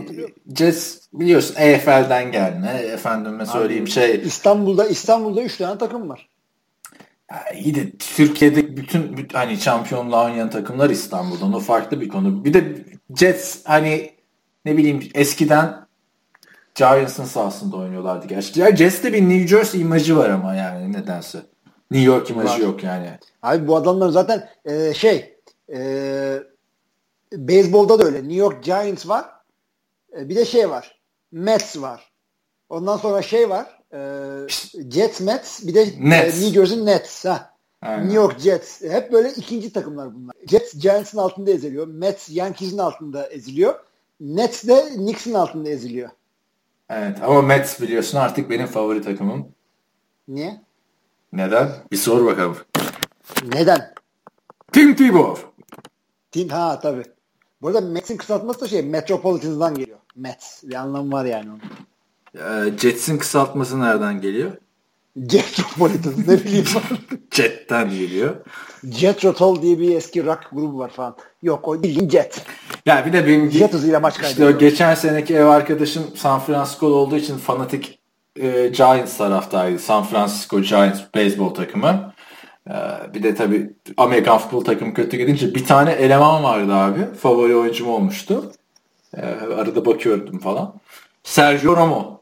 Jets 0.57 0.99
biliyorsun 1.13 1.55
EFL'den 1.59 2.33
gelme. 2.33 2.69
Efendime 2.69 3.47
söyleyeyim 3.47 3.85
abi, 3.85 3.91
şey. 3.91 4.21
İstanbul'da 4.25 4.87
İstanbul'da 4.87 5.43
üç 5.43 5.57
tane 5.57 5.79
takım 5.79 6.09
var. 6.09 6.29
Ya 7.31 7.45
iyi 7.55 7.75
de 7.75 7.91
Türkiye'de 8.17 8.77
bütün, 8.77 9.17
bütün 9.17 9.39
hani 9.39 9.57
şampiyonluğa 9.57 10.25
oynayan 10.25 10.51
takımlar 10.51 10.91
İstanbul'dan. 10.91 11.53
O 11.53 11.61
farklı 11.61 12.01
bir 12.01 12.09
konu. 12.09 12.45
Bir 12.45 12.55
de 12.55 12.85
Jets 13.17 13.59
hani 13.65 14.16
ne 14.67 14.77
bileyim 14.77 15.09
eskiden 15.15 15.87
Giants'ın 16.75 17.25
sahasında 17.25 17.77
oynuyorlardı 17.77 18.27
gerçi. 18.27 18.61
Ya 18.61 18.77
Jets'te 18.77 19.13
bir 19.13 19.23
New 19.23 19.49
Jersey 19.49 19.81
imajı 19.81 20.17
var 20.17 20.31
ama 20.31 20.55
yani 20.55 20.93
nedense. 20.93 21.39
New 21.91 22.07
York 22.07 22.31
imajı 22.31 22.49
var. 22.49 22.59
yok 22.59 22.83
yani. 22.85 23.19
Abi 23.43 23.69
bu 23.69 23.77
adamlar 23.77 24.09
zaten 24.09 24.49
e, 24.65 24.95
şey 24.95 25.37
e, 25.75 25.79
beyzbolda 27.33 27.99
da 27.99 28.05
öyle. 28.05 28.19
New 28.19 28.35
York 28.35 28.65
Giants 28.65 29.09
var. 29.09 29.25
E, 30.19 30.29
bir 30.29 30.37
de 30.37 30.45
şey 30.45 30.71
var. 30.71 31.01
Mets 31.33 31.77
var. 31.77 32.13
Ondan 32.69 32.97
sonra 32.97 33.23
şey 33.23 33.51
var. 33.51 33.67
E, 33.93 34.01
Jets, 34.91 35.21
Mets 35.21 35.67
bir 35.67 35.75
de 35.75 35.87
Nets. 36.01 36.43
E, 36.43 36.47
New 36.47 36.61
Jersey 36.61 36.87
Nets. 36.87 37.25
Ha. 37.25 37.57
Aynen. 37.83 38.05
New 38.05 38.17
York 38.17 38.41
Jets. 38.41 38.83
Hep 38.83 39.13
böyle 39.13 39.31
ikinci 39.31 39.73
takımlar 39.73 40.15
bunlar. 40.15 40.35
Jets 40.47 40.75
Giants'ın 40.79 41.19
altında 41.19 41.51
eziliyor. 41.51 41.87
Mets 41.87 42.31
Yankees'in 42.31 42.79
altında 42.79 43.27
eziliyor. 43.27 43.86
Nets 44.21 44.69
de 44.69 44.89
Knicks'in 44.95 45.35
altında 45.35 45.69
eziliyor. 45.69 46.09
Evet 46.91 47.19
ama 47.23 47.43
Mets 47.43 47.81
biliyorsun 47.81 48.19
artık 48.19 48.51
benim 48.51 48.67
favori 48.67 49.03
takımım. 49.03 49.49
Niye? 50.29 50.61
Neden? 51.33 51.69
Bir 51.93 51.97
sor 51.97 52.27
bakalım. 52.27 52.57
Neden? 53.45 53.95
Tim 54.73 54.97
Tebow. 54.97 55.43
Tim 56.33 56.49
ha 56.49 56.81
tabii. 56.81 57.03
Burada 57.63 57.81
Mets'in 57.81 58.17
kısaltması 58.17 58.61
da 58.61 58.69
şey 58.69 58.83
Metropolitans'dan 58.83 59.75
geliyor. 59.75 59.99
Mets. 60.17 60.63
Bir 60.65 60.75
anlamı 60.75 61.13
var 61.13 61.25
yani 61.25 61.51
onun. 61.51 61.61
Ee, 62.67 62.79
Jets'in 62.79 63.19
kısaltması 63.19 63.81
nereden 63.81 64.21
geliyor? 64.21 64.57
Jetropolitan 65.17 66.13
ne 66.29 66.45
bileyim. 66.45 66.65
Jet'ten 67.31 67.91
geliyor. 67.91 68.37
Jet 68.91 69.25
Rotol 69.25 69.63
diye 69.63 69.79
bir 69.79 69.97
eski 69.97 70.27
rock 70.27 70.41
grubu 70.53 70.79
var 70.79 70.91
falan. 70.91 71.17
Yok 71.43 71.69
o 71.69 71.83
bildiğin 71.83 72.09
Jet. 72.09 72.43
Ya 72.87 73.07
bir 73.07 73.13
de 73.13 73.27
benim 73.27 73.51
Jet 73.51 73.73
hızıyla 73.73 74.01
maç 74.01 74.19
kaydediyor. 74.19 74.49
İşte 74.49 74.57
o 74.57 74.69
geçen 74.69 74.95
seneki 74.95 75.35
ev 75.35 75.45
arkadaşım 75.45 76.03
San 76.17 76.41
Francisco'da 76.41 76.95
olduğu 76.95 77.17
için 77.17 77.39
fanatik 77.39 77.99
e, 78.37 78.69
Giants 78.69 79.17
taraftaydı. 79.17 79.79
San 79.79 80.05
Francisco 80.05 80.61
Giants 80.61 81.01
beyzbol 81.15 81.55
takımı. 81.55 82.13
E, 82.71 82.75
bir 83.15 83.23
de 83.23 83.35
tabii 83.35 83.71
Amerikan 83.97 84.39
futbol 84.39 84.65
takımı 84.65 84.95
kötü 84.95 85.17
gidince 85.17 85.55
bir 85.55 85.65
tane 85.65 85.93
eleman 85.93 86.43
vardı 86.43 86.73
abi. 86.73 87.15
Favori 87.21 87.57
oyuncum 87.57 87.89
olmuştu. 87.89 88.53
E, 89.17 89.23
arada 89.57 89.87
bakıyordum 89.87 90.39
falan. 90.39 90.75
Sergio 91.25 91.77
Romo. 91.77 92.16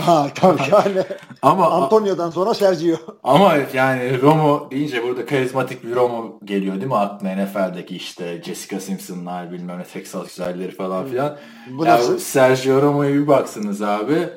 Ha 0.00 0.28
tabii 0.34 0.62
yani. 0.72 1.02
ama 1.42 1.70
Antonio'dan 1.70 2.30
sonra 2.30 2.54
Sergio. 2.54 2.96
Ama 3.22 3.54
yani 3.74 4.22
Romo 4.22 4.68
deyince 4.70 5.02
burada 5.02 5.26
karizmatik 5.26 5.84
bir 5.84 5.94
Romo 5.94 6.38
geliyor 6.44 6.74
değil 6.74 6.86
mi 6.86 6.96
aklına 6.96 7.44
NFL'deki 7.44 7.96
işte 7.96 8.42
Jessica 8.42 8.80
Simpson'lar 8.80 9.52
bilmem 9.52 9.78
ne 9.78 9.84
Texas 9.84 10.28
güzelleri 10.28 10.70
falan 10.70 11.06
filan. 11.06 11.36
Bu 11.70 11.84
ya 11.84 11.94
nasıl? 11.94 12.18
Sergio 12.18 12.82
Romo'ya 12.82 13.12
bir 13.14 13.26
baksınız 13.28 13.82
abi. 13.82 14.28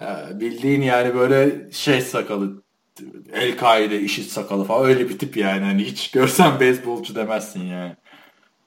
Ya 0.00 0.28
bildiğin 0.34 0.82
yani 0.82 1.14
böyle 1.14 1.70
şey 1.72 2.00
sakalı 2.00 2.62
El-Kaide 3.32 4.00
işit 4.00 4.30
sakalı 4.30 4.64
falan 4.64 4.84
öyle 4.86 5.08
bir 5.08 5.18
tip 5.18 5.36
yani. 5.36 5.64
Hani 5.64 5.84
hiç 5.84 6.10
görsen 6.10 6.60
beyzbolcu 6.60 7.14
demezsin 7.14 7.64
yani. 7.64 7.96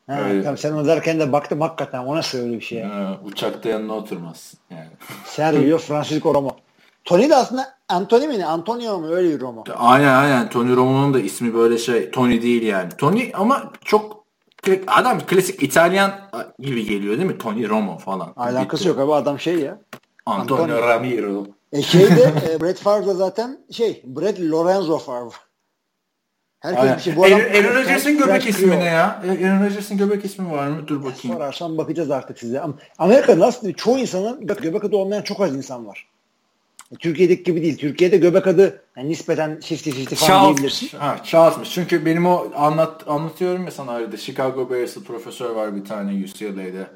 Ha, 0.08 0.20
tamam, 0.44 0.58
sen 0.58 0.74
onu 0.74 0.88
derken 0.88 1.20
de 1.20 1.32
baktım 1.32 1.62
hakikaten 1.62 2.00
o 2.00 2.16
nasıl 2.16 2.38
öyle 2.38 2.54
bir 2.54 2.62
şey. 2.62 2.82
Ha, 2.82 3.18
uçakta 3.26 3.70
yanına 3.70 3.94
oturmaz. 3.94 4.54
Yani. 4.70 4.88
Sergio 5.26 5.78
Francisco 5.78 6.34
Romo. 6.34 6.58
Tony 7.06 7.30
de 7.30 7.36
aslında 7.36 7.74
Anthony 7.90 8.28
mi? 8.28 8.46
Antonio 8.46 9.00
mu? 9.00 9.08
Öyle 9.08 9.30
bir 9.30 9.42
Romo. 9.42 9.64
Aynen 9.78 10.14
aynen. 10.14 10.50
Tony 10.50 10.76
Romo'nun 10.76 11.14
da 11.14 11.20
ismi 11.20 11.54
böyle 11.54 11.78
şey. 11.78 12.12
Tony 12.12 12.42
değil 12.42 12.64
yani. 12.64 12.90
Tony 12.98 13.32
ama 13.34 13.72
çok 13.86 14.24
adam 14.88 15.20
klasik 15.20 15.64
İtalyan 15.64 16.12
gibi 16.60 16.86
geliyor 16.86 17.18
değil 17.18 17.30
mi? 17.30 17.38
Tony 17.38 17.70
Romo 17.70 17.98
falan. 17.98 18.34
Alakası 18.36 18.88
yok 18.88 19.00
abi 19.00 19.14
adam 19.14 19.40
şey 19.40 19.60
ya. 19.60 19.78
Antonio, 20.26 20.64
Antonio. 20.64 20.88
Ramiro. 20.88 21.46
E 21.72 21.82
şeyde 21.82 22.34
Brett 22.62 22.80
Favre 22.80 23.14
zaten 23.14 23.60
şey 23.72 24.04
Brett 24.06 24.42
Lorenzo 24.42 24.98
Favre. 24.98 25.36
Herkes 26.64 26.82
Aynen. 26.84 26.98
bir 26.98 27.02
şey. 27.02 27.16
Bu 27.16 27.26
adam 27.26 27.40
Aaron, 27.40 27.76
Rodgers'ın 27.76 28.18
göbek 28.18 28.48
ismi 28.48 28.80
ne 28.80 28.84
ya? 28.84 29.22
Aaron 29.24 29.66
Rodgers'ın 29.66 29.98
göbek 29.98 30.26
ismi 30.26 30.52
var 30.52 30.68
mı? 30.68 30.88
Dur 30.88 31.04
bakayım. 31.04 31.38
Sorarsan 31.38 31.78
bakacağız 31.78 32.12
artık 32.12 32.40
size. 32.40 32.62
Ama 32.62 32.74
Amerika'da 32.98 33.46
aslında 33.46 33.74
çoğu 33.74 34.00
insanın 34.00 34.48
göbek, 34.48 34.84
adı 34.84 34.96
olmayan 34.96 35.22
çok 35.22 35.42
az 35.42 35.56
insan 35.56 35.88
var. 35.88 36.08
E, 36.92 36.96
Türkiye'deki 36.96 37.44
gibi 37.44 37.62
değil. 37.62 37.78
Türkiye'de 37.78 38.18
göbek 38.18 38.48
adı 38.48 38.82
yani 38.98 39.10
nispeten 39.10 39.60
şifti 39.64 39.92
şifti 39.92 40.16
falan 40.16 40.46
diyebilirsin. 40.46 40.88
Charles. 40.88 41.20
Ha, 41.20 41.24
Charles'mış. 41.24 41.72
Çünkü 41.72 42.06
benim 42.06 42.26
o 42.26 42.48
anlat 42.56 43.04
anlatıyorum 43.08 43.66
ya 43.66 43.72
sana 43.72 43.92
arada. 43.92 44.18
Chicago 44.18 44.70
Bears'lı 44.70 45.04
profesör 45.04 45.50
var 45.50 45.76
bir 45.76 45.86
tane 45.86 46.24
UCLA'de. 46.24 46.88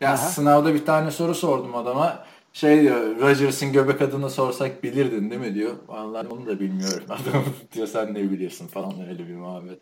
Ya 0.00 0.08
Aha. 0.08 0.16
sınavda 0.16 0.74
bir 0.74 0.84
tane 0.86 1.10
soru 1.10 1.34
sordum 1.34 1.74
adama. 1.74 2.24
Şey 2.56 2.82
diyor, 2.82 3.20
Rodgers'ın 3.20 3.72
göbek 3.72 4.02
adını 4.02 4.30
sorsak 4.30 4.82
bilirdin 4.82 5.30
değil 5.30 5.40
mi 5.40 5.54
diyor. 5.54 5.72
Vallahi 5.88 6.26
onu 6.28 6.46
da 6.46 6.60
bilmiyorum. 6.60 7.04
Adam 7.08 7.44
diyor 7.74 7.86
sen 7.86 8.14
ne 8.14 8.30
biliyorsun 8.30 8.66
falan 8.66 9.08
öyle 9.08 9.28
bir 9.28 9.34
muhabbet. 9.34 9.78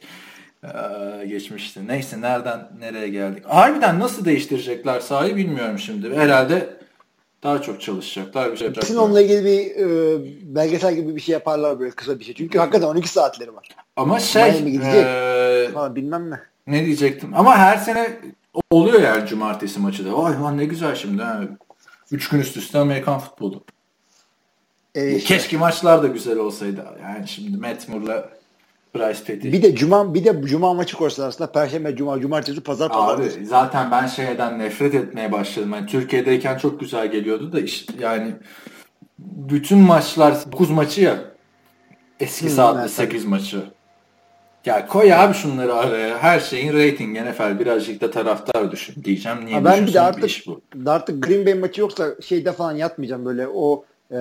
Ee, 0.64 1.26
geçmişti. 1.26 1.88
Neyse 1.88 2.20
nereden 2.20 2.68
nereye 2.80 3.08
geldik. 3.08 3.44
Harbiden 3.46 4.00
nasıl 4.00 4.24
değiştirecekler 4.24 5.00
sahayı 5.00 5.36
bilmiyorum 5.36 5.78
şimdi. 5.78 6.16
Herhalde 6.16 6.76
daha 7.42 7.62
çok 7.62 7.80
çalışacaklar 7.80 8.52
bir 8.52 8.56
şey 8.56 8.68
Kesin 8.68 8.80
yapacaklar. 8.80 9.04
onunla 9.06 9.20
ilgili 9.20 9.44
bir 9.44 9.76
e, 9.76 10.54
belgesel 10.54 10.94
gibi 10.94 11.16
bir 11.16 11.20
şey 11.20 11.32
yaparlar 11.32 11.80
böyle 11.80 11.90
kısa 11.90 12.18
bir 12.20 12.24
şey. 12.24 12.34
Çünkü 12.34 12.58
hakikaten 12.58 12.86
12 12.86 13.08
saatleri 13.08 13.54
var. 13.54 13.68
Ama 13.96 14.18
şey 14.20 14.52
Miami 14.52 14.72
gidecek. 14.72 15.04
ee, 15.06 15.70
Falan 15.74 15.96
bilmem 15.96 16.30
ne. 16.30 16.40
Ne 16.66 16.86
diyecektim? 16.86 17.30
Ama 17.34 17.56
her 17.56 17.76
sene 17.76 18.20
oluyor 18.70 19.02
yani 19.02 19.26
cumartesi 19.28 19.80
maçı 19.80 20.04
da. 20.04 20.18
Vay 20.18 20.32
lan 20.32 20.58
ne 20.58 20.64
güzel 20.64 20.94
şimdi. 20.94 21.22
Ha. 21.22 21.40
Üç 22.14 22.28
gün 22.28 22.40
üst 22.40 22.56
üste 22.56 22.78
Amerikan 22.78 23.18
futbolu. 23.18 23.64
E, 24.94 25.16
işte. 25.16 25.34
Keşke 25.34 25.56
maçlar 25.56 26.02
da 26.02 26.06
güzel 26.06 26.38
olsaydı. 26.38 26.84
Yani 27.02 27.28
şimdi 27.28 27.56
Matt 27.56 27.88
Moore'la 27.88 28.28
Bryce 28.94 29.24
Petty. 29.24 29.52
Bir 29.52 29.62
de 29.62 29.74
cuma 29.74 30.14
bir 30.14 30.24
de 30.24 30.42
cuma 30.46 30.74
maçı 30.74 30.96
koysalar 30.96 31.28
aslında 31.28 31.52
perşembe, 31.52 31.96
cuma, 31.96 32.20
cumartesi, 32.20 32.60
pazar, 32.60 32.88
pazar. 32.92 33.14
Abi 33.14 33.46
zaten 33.46 33.90
ben 33.90 34.06
şeyden 34.06 34.58
nefret 34.58 34.94
etmeye 34.94 35.32
başladım. 35.32 35.72
Yani 35.72 35.86
Türkiye'deyken 35.86 36.58
çok 36.58 36.80
güzel 36.80 37.10
geliyordu 37.10 37.52
da 37.52 37.60
işte 37.60 37.92
yani 38.00 38.32
bütün 39.18 39.78
maçlar 39.78 40.52
9 40.52 40.70
maçı 40.70 41.00
ya. 41.00 41.18
Eski 42.20 42.46
Hı, 42.46 42.50
saatte 42.50 42.80
evet, 42.80 42.90
8 42.90 43.24
maçı. 43.24 43.64
Ya 44.64 44.86
koy 44.86 45.12
abi 45.14 45.34
şunları 45.34 45.74
araya. 45.74 46.18
Her 46.18 46.40
şeyin 46.40 46.72
rating 46.72 47.18
NFL 47.18 47.58
birazcık 47.58 48.00
da 48.00 48.10
taraftar 48.10 48.72
düşün 48.72 49.04
diyeceğim. 49.04 49.38
Niye 49.46 49.56
Ha, 49.56 49.64
ben 49.64 49.86
bir 49.86 49.94
de 49.94 50.00
artık 50.00 50.24
iş 50.24 50.46
bu. 50.46 50.60
artık 50.86 51.22
Green 51.22 51.46
Bay 51.46 51.54
maçı 51.54 51.80
yoksa 51.80 52.14
şeyde 52.20 52.52
falan 52.52 52.72
yatmayacağım 52.72 53.24
böyle 53.24 53.48
o 53.48 53.84
e, 54.12 54.18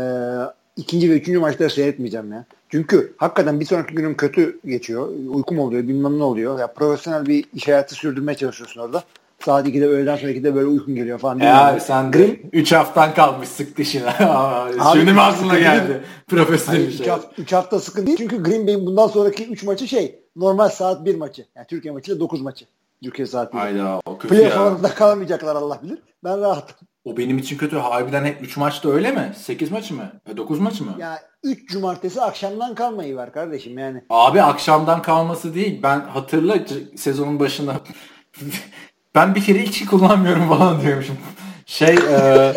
ikinci 0.77 1.09
ve 1.09 1.13
üçüncü 1.13 1.39
maçları 1.39 1.69
seyretmeyeceğim 1.69 2.31
ya. 2.31 2.45
Çünkü 2.69 3.13
hakikaten 3.17 3.59
bir 3.59 3.65
sonraki 3.65 3.95
günüm 3.95 4.17
kötü 4.17 4.59
geçiyor. 4.65 5.09
Uykum 5.29 5.59
oluyor 5.59 5.83
bilmem 5.83 6.19
ne 6.19 6.23
oluyor. 6.23 6.59
Ya 6.59 6.73
profesyonel 6.73 7.25
bir 7.25 7.45
iş 7.53 7.67
hayatı 7.67 7.95
sürdürmeye 7.95 8.37
çalışıyorsun 8.37 8.81
orada. 8.81 9.03
Saat 9.45 9.67
2'de 9.67 9.87
öğleden 9.87 10.15
sonra 10.15 10.31
2'de 10.31 10.55
böyle 10.55 10.67
uykun 10.67 10.95
geliyor 10.95 11.19
falan. 11.19 11.37
E 11.37 11.39
Bilmiyorum. 11.39 11.65
abi 11.65 11.81
sen 11.81 12.13
de 12.13 12.41
3 12.53 12.71
haftan 12.71 13.13
kalmış 13.13 13.49
sık 13.49 13.77
dişine. 13.77 14.13
Şimdi 14.93 15.13
mi 15.13 15.21
aklına 15.21 15.59
geldi? 15.59 16.03
Profesyonel 16.27 16.87
bir 16.87 16.91
şey. 16.91 17.07
hafta, 17.07 17.41
üç 17.41 17.53
hafta 17.53 17.79
sıkıntı 17.79 18.07
değil. 18.07 18.17
Çünkü 18.17 18.43
Green 18.43 18.67
Bay'in 18.67 18.85
bundan 18.85 19.07
sonraki 19.07 19.47
3 19.47 19.63
maçı 19.63 19.87
şey 19.87 20.19
normal 20.35 20.69
saat 20.69 21.05
1 21.05 21.15
maçı. 21.15 21.45
Yani 21.55 21.67
Türkiye 21.67 21.93
maçı 21.93 22.15
da 22.15 22.19
9 22.19 22.41
maçı. 22.41 22.65
Türkiye 23.03 23.25
saat 23.27 23.53
1. 23.53 23.57
Hayda 23.59 23.99
o 24.05 24.17
kötü 24.17 24.35
Playoff 24.35 24.55
ya. 24.55 24.61
alanında 24.61 24.87
kalamayacaklar 24.93 25.55
Allah 25.55 25.79
bilir. 25.83 25.97
Ben 26.23 26.41
rahatım. 26.41 26.87
O 27.05 27.17
benim 27.17 27.37
için 27.37 27.57
kötü. 27.57 27.75
Harbiden 27.77 28.25
hep 28.25 28.41
3 28.41 28.57
maçta 28.57 28.89
öyle 28.89 29.11
mi? 29.11 29.33
8 29.37 29.71
maçı 29.71 29.93
mı? 29.93 30.11
9 30.37 30.59
maçı 30.59 30.83
mı? 30.83 30.95
Ya 30.99 31.19
3 31.43 31.69
cumartesi 31.69 32.21
akşamdan 32.21 32.75
kalmayı 32.75 33.17
ver 33.17 33.33
kardeşim 33.33 33.77
yani. 33.77 34.03
Abi 34.09 34.41
akşamdan 34.41 35.01
kalması 35.01 35.55
değil. 35.55 35.79
Ben 35.83 35.99
hatırla 35.99 36.55
sezonun 36.95 37.39
başında 37.39 37.73
ben 39.15 39.35
bir 39.35 39.43
kere 39.43 39.61
hiç 39.61 39.85
kullanmıyorum 39.85 40.49
falan 40.49 40.81
diyormuşum. 40.81 41.17
Şey 41.65 41.95
e, 41.95 42.53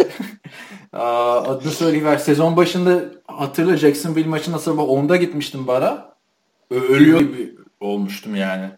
aa, 0.92 1.40
adını 1.42 1.72
söyleyiver. 1.72 2.16
Sezon 2.16 2.56
başında 2.56 3.04
hatırla 3.26 3.76
Jacksonville 3.76 4.28
maçına 4.28 4.58
sabah 4.58 4.82
10'da 4.82 5.16
gitmiştim 5.16 5.66
bara. 5.66 6.16
Ölüyor 6.70 7.20
gibi 7.20 7.54
olmuştum 7.80 8.36
yani. 8.36 8.70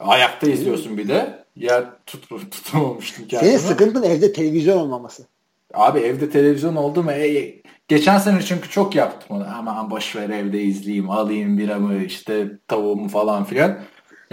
Ayakta 0.00 0.50
izliyorsun 0.50 0.98
bir 0.98 1.08
de. 1.08 1.44
Yer 1.56 1.84
tut, 2.06 2.28
tutamamıştım 2.50 3.28
kendimi. 3.28 3.52
Senin 3.52 3.68
sıkıntın 3.68 4.02
evde 4.02 4.32
televizyon 4.32 4.76
olmaması. 4.78 5.26
Abi 5.74 5.98
evde 5.98 6.30
televizyon 6.30 6.76
oldu 6.76 7.02
mu? 7.02 7.12
E, 7.12 7.38
e, 7.38 7.62
geçen 7.88 8.18
sene 8.18 8.42
çünkü 8.42 8.70
çok 8.70 8.94
yaptım 8.94 9.36
onu. 9.36 9.46
Aman 9.58 9.90
boş 9.90 10.16
ver 10.16 10.28
evde 10.28 10.62
izleyeyim, 10.62 11.10
alayım 11.10 11.58
biramı, 11.58 12.04
işte 12.04 12.58
tavuğumu 12.68 13.08
falan 13.08 13.44
filan. 13.44 13.78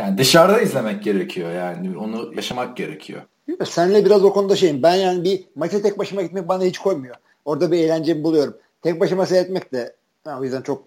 Yani 0.02 0.18
dışarıda 0.18 0.62
izlemek 0.62 1.04
gerekiyor 1.04 1.52
yani. 1.52 1.98
Onu 1.98 2.32
yaşamak 2.36 2.78
gerekiyor. 2.78 3.22
Senle 3.66 4.06
biraz 4.06 4.24
o 4.24 4.34
konuda 4.34 4.56
şeyim. 4.56 4.84
Ben 4.84 4.96
yani 4.96 5.24
bir 5.24 5.44
maça 5.56 5.82
tek 5.82 6.00
başıma 6.00 6.22
gitmek 6.22 6.48
bana 6.48 6.64
hiç 6.64 6.78
koymuyor. 6.78 7.16
Orada 7.46 7.72
bir 7.72 7.78
eğlencemi 7.78 8.24
buluyorum. 8.24 8.58
Tek 8.82 9.00
başıma 9.00 9.26
seyretmek 9.26 9.74
de 9.74 9.96
ha, 10.24 10.38
o 10.40 10.44
yüzden 10.44 10.62
çok 10.62 10.84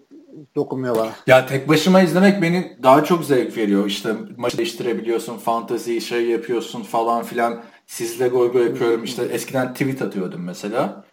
dokunmuyor 0.55 0.95
bana. 0.95 1.11
Ya 1.27 1.45
tek 1.45 1.69
başıma 1.69 2.01
izlemek 2.01 2.41
beni 2.41 2.77
daha 2.83 3.03
çok 3.03 3.25
zevk 3.25 3.57
veriyor. 3.57 3.85
İşte 3.85 4.13
maçı 4.37 4.57
değiştirebiliyorsun, 4.57 5.37
fantezi 5.37 6.01
şey 6.01 6.25
yapıyorsun 6.25 6.83
falan 6.83 7.23
filan. 7.23 7.63
Sizle 7.87 8.27
goy 8.27 8.51
goy 8.51 8.63
yapıyorum. 8.63 9.03
İşte 9.03 9.23
eskiden 9.23 9.73
tweet 9.73 10.01
atıyordum 10.01 10.43
mesela. 10.43 11.03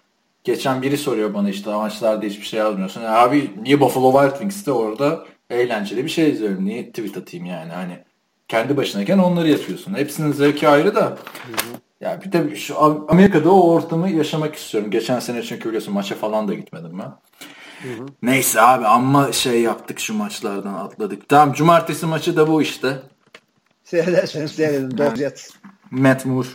Geçen 0.45 0.83
biri 0.83 0.99
soruyor 0.99 1.35
bana 1.35 1.51
işte 1.51 1.75
maçlarda 1.75 2.27
hiçbir 2.27 2.47
şey 2.47 2.59
yazmıyorsun. 2.59 3.01
Ya 3.01 3.19
abi 3.19 3.51
niye 3.63 3.81
Buffalo 3.81 4.13
Wild 4.13 4.33
Wings'te 4.33 4.73
orada 4.73 5.25
eğlenceli 5.53 6.05
bir 6.05 6.11
şey 6.11 6.31
izliyorum. 6.31 6.65
Niye 6.65 6.87
tweet 6.89 7.17
atayım 7.17 7.47
yani 7.47 7.73
hani. 7.73 7.99
Kendi 8.49 8.77
başınayken 8.77 9.19
onları 9.19 9.49
yapıyorsun. 9.49 9.95
Hepsinin 9.95 10.33
zevki 10.33 10.69
ayrı 10.69 10.95
da. 10.95 11.19
Ya 12.01 12.21
bir 12.25 12.33
de 12.33 12.57
şu 12.57 12.75
Am- 12.75 13.05
Amerika'da 13.09 13.51
o 13.51 13.71
ortamı 13.71 14.11
yaşamak 14.11 14.55
istiyorum. 14.55 14.91
Geçen 14.91 15.21
sene 15.21 15.43
çünkü 15.43 15.69
biliyorsun 15.69 15.95
maça 15.95 16.15
falan 16.15 16.49
da 16.49 16.55
gitmedim 16.55 16.99
ben. 16.99 17.13
Neyse 18.23 18.61
abi 18.61 18.87
amma 18.87 19.33
şey 19.33 19.61
yaptık 19.63 20.01
şu 20.01 20.15
maçlardan 20.15 20.75
atladık. 20.75 21.29
Tamam 21.29 21.55
cumartesi 21.55 22.07
maçı 22.07 22.37
da 22.37 22.49
bu 22.49 22.63
işte. 22.63 23.03
Seyrederseniz 23.85 24.53
seyredin. 24.53 24.99
Dodgers. 24.99 25.51
Matt 25.91 26.27
Moore. 26.27 26.49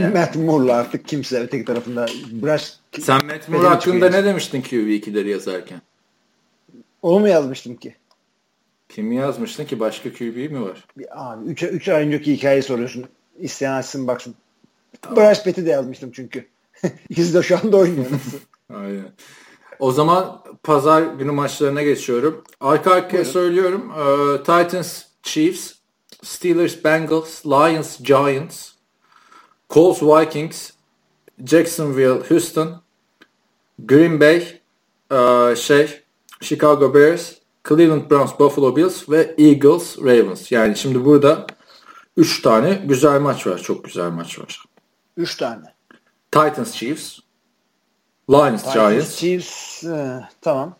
Matt 0.14 0.36
Moore'la 0.36 0.76
artık 0.76 1.08
kimse 1.08 1.40
öteki 1.40 1.64
tarafında 1.64 2.06
biraz 2.30 2.80
Sen 3.00 3.26
Matt 3.26 3.48
Moore 3.48 3.68
hakkında 3.68 4.10
ne 4.10 4.24
demiştin 4.24 4.62
QB2'leri 4.62 5.28
yazarken? 5.28 5.82
Onu 7.06 7.20
mu 7.20 7.28
yazmıştım 7.28 7.76
ki? 7.76 7.94
Kim 8.88 9.12
yazmıştın 9.12 9.64
ki 9.64 9.80
başka 9.80 10.12
QB 10.12 10.50
mi 10.50 10.62
var? 10.62 10.84
Bir, 10.98 11.32
abi 11.32 11.44
3 11.44 11.62
üç 11.62 11.88
ay 11.88 12.06
önceki 12.06 12.32
hikayeyi 12.32 12.62
soruyorsun. 12.62 13.04
İsteyen 13.38 13.72
açsın 13.72 14.06
baksın. 14.06 14.34
Bryce 15.16 15.42
Petty 15.42 15.64
de 15.64 15.70
yazmıştım 15.70 16.10
çünkü. 16.12 16.46
İkisi 17.08 17.34
de 17.34 17.42
şu 17.42 17.58
anda 17.58 17.76
oynuyor. 17.76 18.06
Aynen. 18.74 19.12
O 19.78 19.92
zaman 19.92 20.42
pazar 20.62 21.02
günü 21.02 21.30
maçlarına 21.30 21.82
geçiyorum. 21.82 22.44
Arka 22.60 22.92
arkaya 22.92 23.24
söylüyorum. 23.24 23.92
Ee, 23.92 24.38
Titans, 24.38 25.02
Chiefs, 25.22 25.72
Steelers, 26.22 26.84
Bengals, 26.84 27.46
Lions, 27.46 27.98
Giants, 27.98 28.70
Colts, 29.70 30.02
Vikings, 30.02 30.70
Jacksonville, 31.44 32.28
Houston, 32.28 32.82
Green 33.78 34.20
Bay, 34.20 34.60
ee, 35.12 35.56
şey, 35.56 36.05
Chicago 36.40 36.94
Bears, 36.94 37.32
Cleveland 37.68 38.10
Browns, 38.10 38.38
Buffalo 38.38 38.76
Bills 38.76 39.08
ve 39.08 39.34
Eagles, 39.38 39.98
Ravens. 39.98 40.52
Yani 40.52 40.76
şimdi 40.76 41.04
burada 41.04 41.46
3 42.16 42.42
tane 42.42 42.82
güzel 42.84 43.20
maç 43.20 43.46
var. 43.46 43.58
Çok 43.58 43.84
güzel 43.84 44.10
maç 44.10 44.38
var. 44.38 44.64
3 45.16 45.36
tane. 45.36 45.64
Titans, 46.30 46.72
Chiefs, 46.72 47.18
Lions, 48.30 48.62
Titans, 48.62 48.90
Giants, 48.90 49.16
Chiefs, 49.16 49.84
e, 49.84 50.20
tamam. 50.40 50.74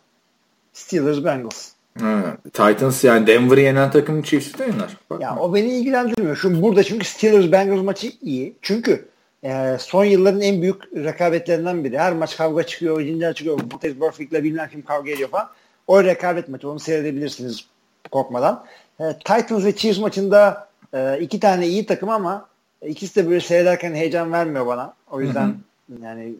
Steelers, 0.73 1.23
Bengals. 1.23 1.71
Ha, 1.99 2.37
Titans 2.53 3.03
yani 3.03 3.27
Denver'ı 3.27 3.61
yenen 3.61 3.91
takım 3.91 4.21
Chiefs'i 4.21 4.57
de 4.57 4.63
yener. 4.63 4.97
Bak. 5.09 5.21
Ya 5.21 5.35
o 5.39 5.53
beni 5.53 5.67
ilgilendirmiyor. 5.67 6.35
Şu 6.35 6.61
burada 6.61 6.83
çünkü 6.83 7.05
Steelers 7.05 7.51
Bengals 7.51 7.83
maçı 7.83 8.11
iyi. 8.21 8.55
Çünkü 8.61 9.07
e, 9.43 9.77
son 9.79 10.05
yılların 10.05 10.41
en 10.41 10.61
büyük 10.61 10.93
rekabetlerinden 10.95 11.83
biri. 11.83 11.99
Her 11.99 12.13
maç 12.13 12.37
kavga 12.37 12.63
çıkıyor, 12.63 13.01
cinler 13.01 13.33
çıkıyor. 13.33 13.59
Montez 13.71 13.99
Burfict'le 13.99 14.43
bilmem 14.43 14.69
kim 14.69 14.81
kavga 14.81 15.11
ediyor 15.11 15.29
falan. 15.29 15.49
O 15.87 16.03
rekabet 16.03 16.49
maçı. 16.49 16.69
Onu 16.69 16.79
seyredebilirsiniz 16.79 17.67
korkmadan. 18.11 18.65
E, 18.99 19.03
Titans 19.13 19.65
ve 19.65 19.75
Chiefs 19.75 19.99
maçında 19.99 20.67
e, 20.93 21.19
iki 21.19 21.39
tane 21.39 21.67
iyi 21.67 21.85
takım 21.85 22.09
ama 22.09 22.47
ikisi 22.85 23.15
de 23.15 23.29
böyle 23.29 23.39
seyrederken 23.39 23.93
heyecan 23.93 24.31
vermiyor 24.31 24.67
bana. 24.67 24.93
O 25.11 25.21
yüzden 25.21 25.55
yani 26.03 26.33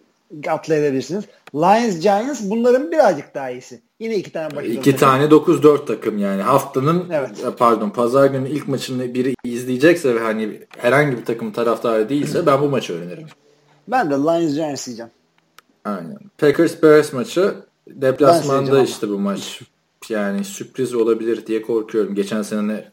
atlayabilirsiniz. 0.48 1.24
Lions, 1.56 2.00
Giants 2.00 2.42
bunların 2.43 2.92
birazcık 2.92 3.35
daha 3.35 3.50
iyisi. 3.50 3.80
Yine 4.00 4.16
iki 4.16 4.32
tane 4.32 4.56
başarılı 4.56 4.74
İki 4.74 4.95
tane 4.95 5.24
9-4 5.24 5.85
takım 5.85 6.17
yani. 6.17 6.42
Haftanın 6.42 7.09
Evet. 7.11 7.45
e, 7.45 7.56
pardon 7.56 7.90
pazar 7.90 8.26
günü 8.26 8.50
ilk 8.50 8.67
maçını 8.67 9.14
biri 9.14 9.35
izleyecekse 9.43 10.16
ve 10.16 10.19
hani 10.19 10.61
herhangi 10.77 11.17
bir 11.17 11.26
takım 11.26 11.51
taraftarı 11.51 12.09
değilse 12.09 12.45
ben 12.45 12.61
bu 12.61 12.69
maçı 12.69 12.93
öğrenirim. 12.93 13.27
Ben 13.88 14.11
de 14.11 14.14
Lions, 14.16 14.53
Giants 14.53 14.85
diyeceğim. 14.88 15.11
Aynen. 15.85 16.17
Packers 16.38 16.84
Bears 16.84 17.14
maçı 17.14 17.56
deplasmanda 17.88 18.84
işte 18.84 19.09
bu 19.09 19.19
maç. 19.19 19.61
yani 20.09 20.43
sürpriz 20.43 20.95
olabilir 20.95 21.45
diye 21.45 21.61
korkuyorum. 21.61 22.16
Geçen 22.16 22.42
sene 22.42 22.92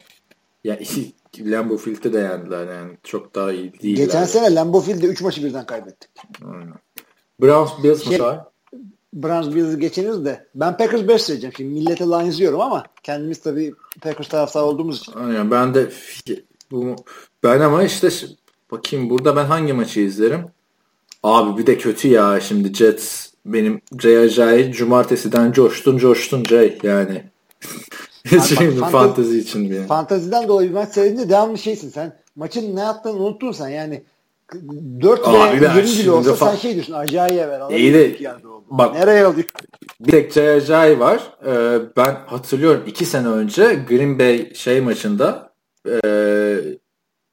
ya 0.64 0.78
Lambeau 1.38 1.78
Field'de 1.78 2.12
de 2.12 2.18
yendiler 2.18 2.74
yani 2.74 2.96
çok 3.02 3.34
daha 3.34 3.52
iyi 3.52 3.72
değiller. 3.72 4.04
Geçen 4.04 4.24
sene 4.24 4.54
Lambeau 4.54 4.84
Field'de 4.84 5.06
3 5.06 5.22
maçı 5.22 5.44
birden 5.44 5.66
kaybettik. 5.66 6.10
Aynen. 6.44 6.74
Browns 7.42 7.84
Bills 7.84 8.04
Şey- 8.04 8.18
mı 8.18 8.24
var? 8.24 8.44
Browns 9.14 9.54
Bills'i 9.54 9.78
geçiniz 9.80 10.24
de 10.24 10.46
ben 10.54 10.76
Packers 10.76 11.08
5 11.08 11.22
söyleyeceğim. 11.22 11.54
Şimdi 11.56 11.74
millete 11.74 12.04
Lions 12.04 12.38
diyorum 12.38 12.60
ama 12.60 12.84
kendimiz 13.02 13.40
tabii 13.40 13.74
Packers 14.00 14.28
taraftarı 14.28 14.64
olduğumuz 14.64 14.98
için. 14.98 15.12
Aynen 15.12 15.50
ben 15.50 15.74
de 15.74 15.90
bu 16.70 16.96
ben 17.42 17.60
ama 17.60 17.82
işte 17.82 18.08
bakayım 18.70 19.10
burada 19.10 19.36
ben 19.36 19.44
hangi 19.44 19.72
maçı 19.72 20.00
izlerim? 20.00 20.46
Abi 21.22 21.58
bir 21.58 21.66
de 21.66 21.78
kötü 21.78 22.08
ya 22.08 22.40
şimdi 22.40 22.74
Jets 22.74 23.26
benim 23.46 23.80
Jay 24.00 24.18
Ajayi 24.18 24.72
cumartesiden 24.72 25.52
coştun 25.52 25.98
coştun 25.98 26.44
Jay 26.44 26.78
yani. 26.82 27.24
şimdi 28.24 28.80
fantezi- 28.80 28.90
fantezi 28.90 29.38
için 29.38 29.70
bir. 29.70 29.82
Fantaziden 29.82 30.48
dolayı 30.48 30.68
bir 30.68 30.74
maç 30.74 30.88
seyredince 30.88 31.28
devamlı 31.28 31.58
şeysin 31.58 31.90
sen. 31.90 32.16
Maçın 32.36 32.76
ne 32.76 32.80
yaptığını 32.80 33.12
unuttun 33.12 33.52
sen 33.52 33.68
yani. 33.68 34.02
4 34.52 35.20
Abi 35.28 35.60
ve 35.60 35.64
ben 35.64 35.74
20 35.76 35.88
şimdi 35.88 36.02
bile 36.02 36.10
olsa 36.10 36.30
fa- 36.30 36.50
sen 36.50 36.56
şey 36.56 36.74
diyorsun 36.74 36.92
acayip 36.92 37.38
ver. 37.48 37.60
İyi 37.70 37.94
de- 37.94 38.18
bak- 38.70 38.94
Nereye 38.94 39.24
alıyor? 39.24 39.44
Bir 40.00 40.10
tek 40.10 40.32
Jay 40.32 40.48
Ajayi 40.54 40.98
var. 41.00 41.22
Ee, 41.46 41.78
ben 41.96 42.16
hatırlıyorum 42.26 42.82
iki 42.86 43.04
sene 43.06 43.28
önce 43.28 43.74
Green 43.88 44.18
Bay 44.18 44.54
şey 44.54 44.80
maçında 44.80 45.52
e, 46.04 46.56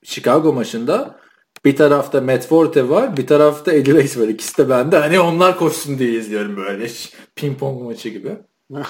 Chicago 0.04 0.54
maçında 0.54 1.20
bir 1.66 1.76
tarafta 1.76 2.22
Matt 2.22 2.48
Forte 2.48 2.90
var 2.90 3.18
bir 3.18 3.28
tarafta 3.28 3.74
Eddie 3.74 3.94
Lace 3.94 4.20
var. 4.22 4.28
İkisi 4.28 4.58
de 4.58 4.70
bende. 4.70 4.98
Hani 4.98 5.20
onlar 5.20 5.58
koşsun 5.58 6.00
diye 6.00 6.12
izliyorum 6.12 6.58
böyle. 6.58 6.88
Ping 7.36 7.60
pong 7.60 7.82
maçı 7.82 8.10
gibi. 8.10 8.38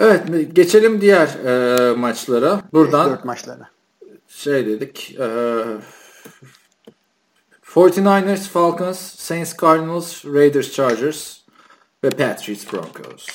Evet 0.00 0.22
geçelim 0.52 1.00
diğer 1.00 1.28
e, 1.46 1.92
maçlara. 1.94 2.60
Buradan 2.72 3.10
4 3.10 3.24
maçlarına. 3.24 3.70
şey 4.28 4.66
dedik. 4.66 5.16
E, 5.20 5.26
49ers, 7.78 8.48
Falcons, 8.48 8.98
Saints, 8.98 9.52
Cardinals, 9.52 10.24
Raiders, 10.24 10.72
Chargers 10.72 11.36
ve 12.04 12.10
Patriots, 12.10 12.72
Broncos. 12.72 13.26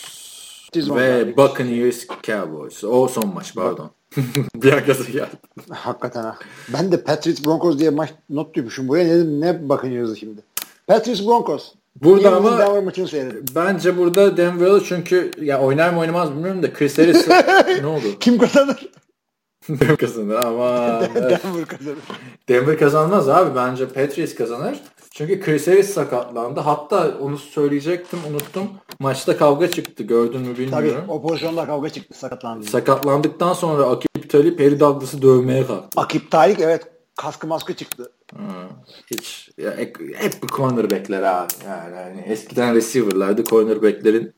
Ve. 0.75 1.37
Buccaneers, 1.37 2.07
Cowboys. 2.23 2.83
O 2.83 3.07
son 3.07 3.33
maç 3.33 3.55
pardon. 3.55 3.91
bir 4.55 4.73
arkası 4.73 5.11
geldi. 5.11 5.29
Hakikaten 5.69 6.23
ha. 6.23 6.37
Ben 6.73 6.91
de 6.91 7.03
Patriots 7.03 7.45
Broncos 7.45 7.79
diye 7.79 7.89
maç 7.89 8.09
not 8.29 8.55
duymuşum. 8.55 8.87
Buraya 8.87 9.15
ne, 9.15 9.41
ne 9.41 9.69
bakınıyoruz 9.69 10.19
şimdi? 10.19 10.41
Patriots 10.87 11.25
Broncos. 11.27 11.73
Burada 12.03 12.27
Yeni 12.27 12.35
ama 12.35 12.59
Denver 12.59 12.83
maçını 12.83 13.07
seyredin. 13.07 13.45
bence 13.55 13.97
burada 13.97 14.37
Denver'lı 14.37 14.83
çünkü 14.83 15.31
ya 15.41 15.61
oynar 15.61 15.89
mı 15.89 15.99
oynamaz 15.99 16.31
bilmiyorum 16.31 16.63
da 16.63 16.73
Chris 16.73 16.97
Harris 16.97 17.27
ne 17.81 17.87
oldu? 17.87 18.05
Kim 18.19 18.37
kazanır? 18.37 18.89
Denver 19.69 19.97
kazanır 19.97 20.35
ama. 20.35 21.01
Denver 21.15 21.65
kazanır. 21.65 21.97
Denver 22.49 22.79
kazanmaz 22.79 23.29
abi. 23.29 23.55
Bence 23.55 23.87
Patriots 23.87 24.35
kazanır. 24.35 24.79
Çünkü 25.11 25.41
Chris 25.41 25.67
Harris 25.67 25.93
sakatlandı. 25.93 26.59
Hatta 26.59 27.17
onu 27.21 27.37
söyleyecektim 27.37 28.19
unuttum. 28.29 28.69
Maçta 28.99 29.37
kavga 29.37 29.71
çıktı. 29.71 30.03
Gördün 30.03 30.41
mü 30.41 30.55
Tabii 30.55 30.85
bilmiyorum. 30.85 31.05
o 31.07 31.21
pozisyonda 31.21 31.65
kavga 31.65 31.89
çıktı 31.89 32.19
sakatlandı. 32.19 32.65
Sakatlandıktan 32.65 33.53
sonra 33.53 33.83
Akip 33.83 34.29
Talip 34.29 34.59
Harry 34.59 34.79
Douglas'ı 34.79 35.21
dövmeye 35.21 35.67
kalktı. 35.67 36.01
Akip 36.01 36.31
Talik 36.31 36.59
evet 36.59 36.83
kaskı 37.15 37.47
maskı 37.47 37.73
çıktı. 37.73 38.11
Hiç 39.11 39.49
ya, 39.57 39.77
hep, 39.77 39.97
bu 40.43 40.47
cornerbackler 40.47 41.21
abi. 41.21 41.53
Yani, 41.67 41.95
hani 41.95 42.21
eskiden 42.21 42.75
receiver'lardı. 42.75 43.43
Cornerbacklerin 43.43 44.33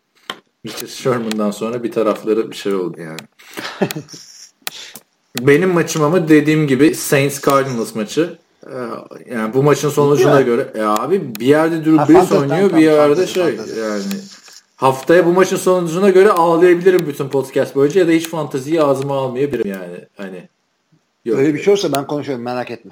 Richard 0.66 0.90
Sherman'dan 0.90 1.52
sonra 1.52 1.84
bir 1.84 1.92
tarafları 1.92 2.52
bir 2.52 2.56
şey 2.56 2.74
oldu 2.74 3.02
yani. 3.02 3.20
Benim 5.42 5.70
maçım 5.70 6.04
ama 6.04 6.28
dediğim 6.28 6.68
gibi 6.68 6.96
Saints 6.96 7.46
Cardinals 7.46 7.96
maçı. 7.96 8.38
Ee, 8.68 9.34
Yani 9.34 9.54
bu 9.54 9.64
maçın 9.64 9.90
sonucuna 9.90 10.42
göre 10.42 10.72
e 10.76 10.82
abi 10.82 11.36
bir 11.40 11.46
yerde 11.46 11.86
Drew 11.86 12.14
Brees 12.14 12.32
oynuyor 12.32 12.70
bir 12.74 12.78
yerde 12.82 13.28
şey 13.28 13.44
yani 13.80 14.04
haftaya 14.76 15.26
bu 15.26 15.32
maçın 15.32 15.58
sonucuna 15.58 16.10
göre 16.10 16.30
ağlayabilirim 16.32 17.08
bütün 17.08 17.30
podcast 17.30 17.76
boyunca 17.76 18.00
ya 18.00 18.08
da 18.08 18.12
hiç 18.12 18.30
fanteziyi 18.30 18.82
ağzıma 18.82 19.18
almayabilirim 19.18 19.68
yani 19.72 20.06
hani 20.18 20.50
yok. 21.26 21.40
Öyle 21.40 21.54
bir 21.54 21.64
şey 21.64 21.74
olsa 21.74 21.92
ben 21.92 22.08
konuşuyorum 22.08 22.44
merak 22.44 22.72
etme. 22.72 22.92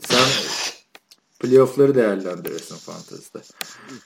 Sen 0.00 0.18
playoff'ları 1.46 1.94
değerlendirirsin 1.94 2.76
fantezide. 2.76 3.38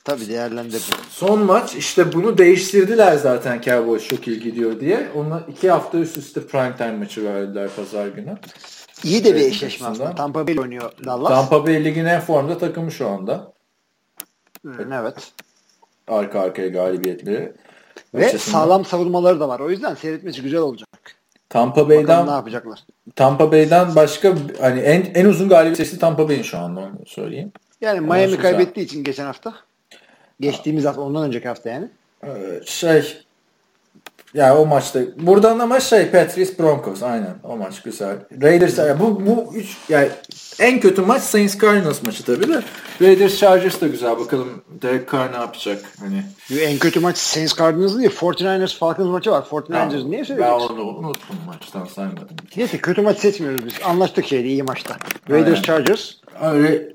Tabii 0.05 0.29
değerlendir. 0.29 0.83
Son 1.11 1.45
maç 1.45 1.75
işte 1.75 2.13
bunu 2.13 2.39
değiştirdiler 2.39 3.17
zaten 3.17 3.61
Cowboys 3.61 4.09
çok 4.09 4.29
iyi 4.29 4.41
gidiyor 4.41 4.81
diye. 4.81 5.09
Ona 5.17 5.41
iki 5.49 5.71
hafta 5.71 5.99
üst 5.99 6.17
üste 6.17 6.47
primetime 6.47 6.97
maçı 6.97 7.25
verdiler 7.25 7.71
pazar 7.77 8.07
günü. 8.07 8.39
İyi 9.05 9.25
de 9.25 9.35
bir 9.35 9.41
Evet, 9.41 9.53
eşleşme 9.53 9.87
aslında. 9.87 10.15
Tampa 10.15 10.47
Bay 10.47 10.59
oynuyor 10.59 10.93
Dallas. 11.05 11.29
Tampa 11.29 11.67
Bay 11.67 11.85
ligin 11.85 12.05
en 12.05 12.21
formda 12.21 12.59
takımı 12.59 12.93
şu 12.93 13.09
anda. 13.09 13.53
Hı, 14.67 14.89
evet. 15.03 15.33
Arka 16.09 16.41
arkaya 16.41 16.69
galibiyetleri. 16.69 17.53
Ve 18.15 18.27
açısından. 18.27 18.59
sağlam 18.59 18.85
savunmaları 18.85 19.41
da 19.41 19.49
var. 19.49 19.61
O 19.61 19.71
yüzden 19.71 19.95
seyretmesi 19.95 20.43
güzel 20.43 20.61
olacak. 20.61 20.89
Tampa 21.51 21.81
Bakalım 21.81 22.05
ne 22.05 22.09
Bay'den 22.09 22.33
yapacaklar. 22.33 22.85
Tampa 23.17 23.53
Bay'den 23.53 23.95
başka 23.95 24.35
hani 24.61 24.81
en 24.81 25.07
en 25.15 25.25
uzun 25.25 25.49
galibiyet 25.49 25.77
sesi 25.77 25.99
Tampa 25.99 26.29
Bay'in 26.29 26.43
şu 26.43 26.59
anda 26.59 26.81
onu 26.81 27.07
söyleyeyim. 27.07 27.53
Yani 27.81 28.01
Miami 28.01 28.37
kaybettiği 28.39 28.87
için 28.87 29.05
geçen 29.05 29.25
hafta. 29.25 29.55
Geçtiğimiz 30.41 30.85
hafta 30.85 31.01
ondan 31.01 31.25
önceki 31.25 31.49
hafta 31.49 31.71
yani. 31.71 31.89
Ee, 32.25 32.61
şey 32.65 33.23
ya 34.35 34.59
o 34.59 34.67
maçta 34.67 35.01
buradan 35.21 35.59
ama 35.59 35.81
şey 35.81 36.07
Patriots 36.11 36.59
Broncos 36.59 37.03
aynen 37.03 37.35
o 37.43 37.57
maç 37.57 37.83
güzel. 37.83 38.17
Raiders 38.43 38.79
ya 38.79 39.01
bu 39.01 39.27
bu 39.27 39.55
üç 39.55 39.77
yani 39.89 40.09
en 40.61 40.81
kötü 40.81 41.03
maç 41.03 41.23
Saints 41.23 41.59
Cardinals 41.61 42.03
maçı 42.03 42.25
tabii 42.25 42.49
de 42.49 42.63
Raiders 43.03 43.37
Chargers 43.39 43.81
da 43.81 43.87
güzel 43.87 44.19
bakalım 44.19 44.49
Derek 44.83 45.13
Carr 45.13 45.33
ne 45.33 45.37
yapacak 45.37 45.83
hani. 46.01 46.25
En 46.61 46.79
kötü 46.79 47.01
maç 47.01 47.17
Saints 47.19 47.59
Cardinals 47.59 47.99
değil 47.99 48.11
49ers 48.11 48.79
Falcons 48.79 49.09
maçı 49.11 49.31
var. 49.31 49.43
49ers 49.51 50.11
niye 50.11 50.19
ben 50.21 50.25
söylüyorsun? 50.25 50.77
onu 50.77 50.83
unuttum 50.83 51.37
maçtan 51.47 51.85
saymadım. 51.85 52.29
Neyse 52.57 52.79
kötü 52.79 53.01
maç 53.03 53.19
seçmiyoruz 53.19 53.67
biz. 53.67 53.75
Anlaştık 53.85 54.27
şeydi 54.27 54.49
iyi 54.49 54.63
maçta. 54.63 54.97
Raiders 55.31 55.49
Aynen. 55.55 55.63
Chargers. 55.63 56.11
Öyle, 56.43 56.89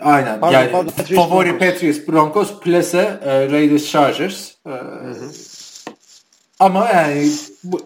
aynen 0.00 0.40
Pardon, 0.40 0.58
yani 0.58 0.72
pardon, 0.72 0.90
Patriots 0.96 1.28
favori 1.28 1.50
Broncos. 1.50 1.68
Patriots 1.68 2.08
Broncos 2.08 2.60
plase 2.60 3.18
e, 3.24 3.50
Raiders 3.50 3.84
Chargers. 3.86 4.50
E, 4.66 4.70
ama 6.60 6.88
yani 6.88 7.30
bu 7.64 7.80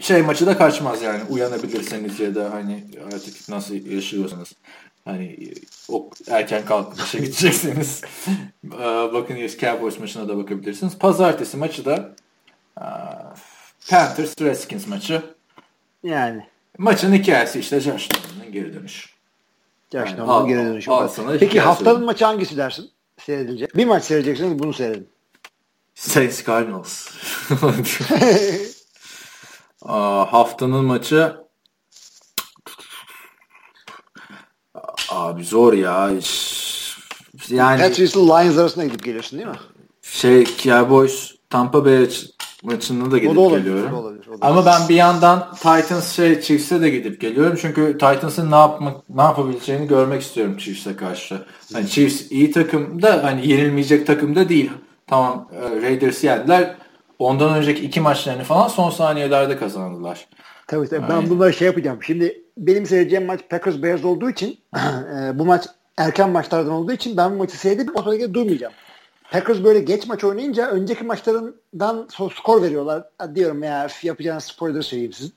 şey 0.00 0.22
maçı 0.22 0.46
da 0.46 0.58
kaçmaz 0.58 1.02
yani 1.02 1.22
uyanabilirseniz 1.30 2.20
ya 2.20 2.34
da 2.34 2.52
hani 2.52 2.84
artık 3.06 3.48
nasıl 3.48 3.74
yaşıyorsanız 3.74 4.52
hani 5.04 5.52
o 5.88 6.10
erken 6.28 6.64
kalkıp 6.64 7.06
işe 7.06 7.18
gidecekseniz 7.18 8.02
bakın 9.12 9.48
Cowboys 9.60 9.98
maçına 9.98 10.28
da 10.28 10.36
bakabilirsiniz. 10.36 10.98
Pazartesi 10.98 11.56
maçı 11.56 11.84
da 11.84 12.14
Panthers 13.90 14.40
Redskins 14.40 14.86
maçı. 14.86 15.22
Yani. 16.02 16.46
Maçın 16.78 17.12
hikayesi 17.12 17.60
işte 17.60 17.80
Josh 17.80 18.08
Norman'ın 18.10 18.52
geri 18.52 18.74
dönüşü. 18.74 19.08
Josh 19.92 20.10
Yani 20.10 20.18
Norman'ın 20.18 20.48
geri 20.48 20.58
dönüşü. 20.58 20.90
al 20.90 21.08
Peki 21.40 21.60
haftanın 21.60 22.04
maçı 22.04 22.24
hangisi 22.24 22.56
dersin? 22.56 22.90
Seyredilecek. 23.18 23.76
Bir 23.76 23.84
maç 23.84 24.04
seyredeceksiniz 24.04 24.58
bunu 24.58 24.72
seyredin. 24.72 25.08
Saints 25.94 26.46
Cardinals. 26.46 27.08
Aa, 29.82 30.32
haftanın 30.32 30.84
maçı 30.84 31.36
abi 35.08 35.44
zor 35.44 35.72
ya. 35.72 36.10
Yani 37.48 37.80
Patriots'la 37.80 38.38
Lions 38.38 38.58
arasında 38.58 38.84
gidip 38.84 39.04
geliyorsun 39.04 39.38
değil 39.38 39.48
mi? 39.50 39.56
şey 40.02 40.44
Cowboys 40.62 41.32
Tampa 41.50 41.84
Bay 41.84 42.00
maç- 42.00 42.26
maçına 42.62 43.10
da 43.10 43.18
gidip 43.18 43.36
da 43.36 43.40
olabilir, 43.40 43.64
geliyorum. 43.64 43.92
o 43.92 43.96
da 43.96 44.00
olabilir, 44.00 44.26
o 44.28 44.40
da 44.40 44.46
Ama 44.46 44.66
ben 44.66 44.88
bir 44.88 44.94
yandan 44.94 45.54
Titans 45.54 46.12
şey 46.16 46.40
Chiefs'e 46.40 46.80
de 46.80 46.90
gidip 46.90 47.20
geliyorum. 47.20 47.58
Çünkü 47.60 47.92
Titans'ın 47.92 48.50
ne 48.50 48.54
yapmak 48.56 49.08
ne 49.08 49.22
yapabileceğini 49.22 49.88
görmek 49.88 50.22
istiyorum 50.22 50.56
Chiefs'e 50.58 50.96
karşı. 50.96 51.42
Hani 51.72 51.88
Chiefs 51.88 52.30
iyi 52.32 52.52
takım 52.52 53.02
da 53.02 53.24
hani 53.24 53.48
yenilmeyecek 53.48 54.06
takım 54.06 54.36
da 54.36 54.48
değil. 54.48 54.70
Tamam 55.06 55.48
e, 55.52 55.82
Raiders'ı 55.82 56.26
yendiler. 56.26 56.76
Ondan 57.18 57.54
önceki 57.54 57.84
iki 57.84 58.00
maçlarını 58.00 58.42
falan 58.44 58.68
son 58.68 58.90
saniyelerde 58.90 59.56
kazandılar. 59.56 60.28
Tabii 60.66 60.88
tabii. 60.88 61.08
Ben 61.08 61.30
bunları 61.30 61.52
şey 61.52 61.66
yapacağım. 61.66 62.02
Şimdi 62.02 62.42
benim 62.56 62.86
seyredeceğim 62.86 63.26
maç 63.26 63.40
Packers 63.50 63.82
Bears 63.82 64.04
olduğu 64.04 64.30
için 64.30 64.58
e, 64.76 65.38
bu 65.38 65.44
maç 65.44 65.66
erken 65.96 66.30
maçlardan 66.30 66.72
olduğu 66.72 66.92
için 66.92 67.16
ben 67.16 67.32
bu 67.32 67.36
maçı 67.36 67.58
seyredip 67.58 67.96
otomatik 67.96 68.34
durmayacağım. 68.34 68.72
Packers 69.30 69.64
böyle 69.64 69.78
geç 69.78 70.06
maç 70.06 70.24
oynayınca 70.24 70.70
önceki 70.70 71.04
maçlarından 71.04 72.08
skor 72.36 72.62
veriyorlar. 72.62 73.04
Diyorum 73.34 73.62
ya 73.62 73.88
yapacağınız 74.02 74.44
spoiler 74.44 74.82
söyleyeyim 74.82 75.12
sizin. 75.12 75.34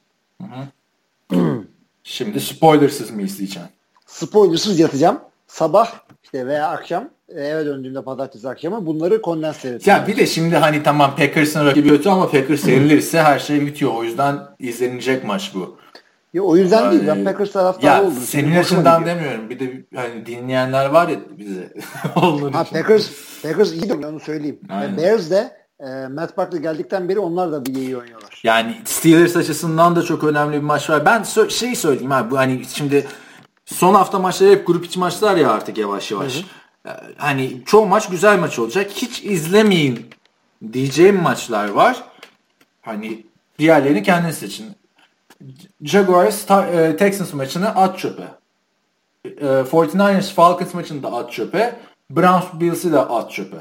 Şimdi 2.04 2.40
spoilersız 2.40 3.12
mı 3.12 3.22
izleyeceğim? 3.22 3.70
Spoilersız 4.06 4.80
yatacağım. 4.80 5.20
Sabah 5.48 5.94
işte 6.24 6.48
veya 6.48 6.68
akşam 6.68 7.10
eve 7.36 7.66
döndüğümde 7.66 8.02
pazartesi 8.02 8.50
akşamı 8.50 8.86
bunları 8.86 9.22
kondens 9.22 9.58
seyrettim. 9.58 9.94
Ya 9.94 10.08
bir 10.08 10.18
de 10.18 10.26
şimdi 10.26 10.56
hani 10.56 10.84
tamam 10.84 11.16
Packers'ın 11.16 11.66
rakibi 11.66 11.90
kötü 11.90 12.10
ama 12.10 12.32
Packers 12.32 12.68
yenilirse 12.68 13.22
her 13.22 13.40
şey 13.40 13.66
bitiyor. 13.66 13.92
O 13.96 14.04
yüzden 14.04 14.38
izlenecek 14.60 15.24
maç 15.24 15.52
bu. 15.56 15.78
Ya 16.34 16.42
o 16.42 16.58
yüzden 16.58 16.82
Yani- 16.84 16.92
değil. 16.92 17.08
Ben 17.08 17.24
Packers 17.24 17.52
taraftarı 17.52 17.86
Ya 17.86 18.02
oldum. 18.04 18.14
senin 18.26 18.56
açından 18.56 19.06
demiyorum. 19.06 19.50
Bir 19.50 19.60
de 19.60 19.86
hani 19.96 20.26
dinleyenler 20.26 20.86
var 20.86 21.08
ya 21.08 21.18
bize. 21.38 21.74
Ha 22.14 22.30
için. 22.30 22.76
Packers, 22.76 23.10
Packers 23.44 23.72
iyi 23.74 23.92
oynuyor 23.94 24.12
onu 24.12 24.20
söyleyeyim. 24.20 24.60
Aynen. 24.70 24.98
Ve 24.98 25.02
Bears 25.02 25.30
de 25.30 25.58
e, 25.80 26.08
Matt 26.08 26.38
Barkley 26.38 26.62
geldikten 26.62 27.10
beri 27.10 27.20
onlar 27.20 27.52
da 27.52 27.66
bir 27.66 27.76
iyi 27.76 27.98
oynuyorlar. 27.98 28.42
Yani 28.44 28.76
Steelers 28.86 29.36
açısından 29.36 29.96
da 29.96 30.02
çok 30.02 30.24
önemli 30.24 30.54
bir 30.58 30.62
maç 30.62 30.90
var. 30.90 31.06
Ben 31.06 31.22
sö- 31.22 31.50
şey 31.50 31.76
söyleyeyim 31.76 32.12
abi 32.12 32.32
bu 32.32 32.38
hani 32.38 32.62
şimdi 32.74 33.06
son 33.66 33.94
hafta 33.94 34.20
maçları 34.20 34.52
hep 34.52 34.68
grup 34.68 34.86
içi 34.86 35.00
maçlar 35.00 35.36
ya 35.38 35.52
artık 35.52 35.78
yavaş 35.78 36.12
yavaş. 36.12 36.40
Ee, 36.40 36.44
Hani 37.17 37.61
çoğu 37.66 37.85
maç 37.85 38.09
güzel 38.09 38.40
maç 38.40 38.59
olacak. 38.59 38.91
Hiç 38.91 39.24
izlemeyin 39.24 40.09
diyeceğim 40.74 41.22
maçlar 41.22 41.69
var. 41.69 42.03
Hani 42.82 43.25
diğerlerini 43.59 44.03
kendiniz 44.03 44.38
seçin. 44.38 44.75
Jaguars 45.82 46.51
e, 46.51 46.95
Texans 46.98 47.33
maçını 47.33 47.75
at 47.75 47.99
çöpe. 47.99 48.24
E, 49.25 49.30
49ers 49.45 50.33
Falcons 50.33 50.74
maçını 50.74 51.03
da 51.03 51.14
at 51.14 51.32
çöpe. 51.32 51.80
Browns 52.09 52.61
Bills'i 52.61 52.91
de 52.91 52.99
at 52.99 53.32
çöpe. 53.32 53.57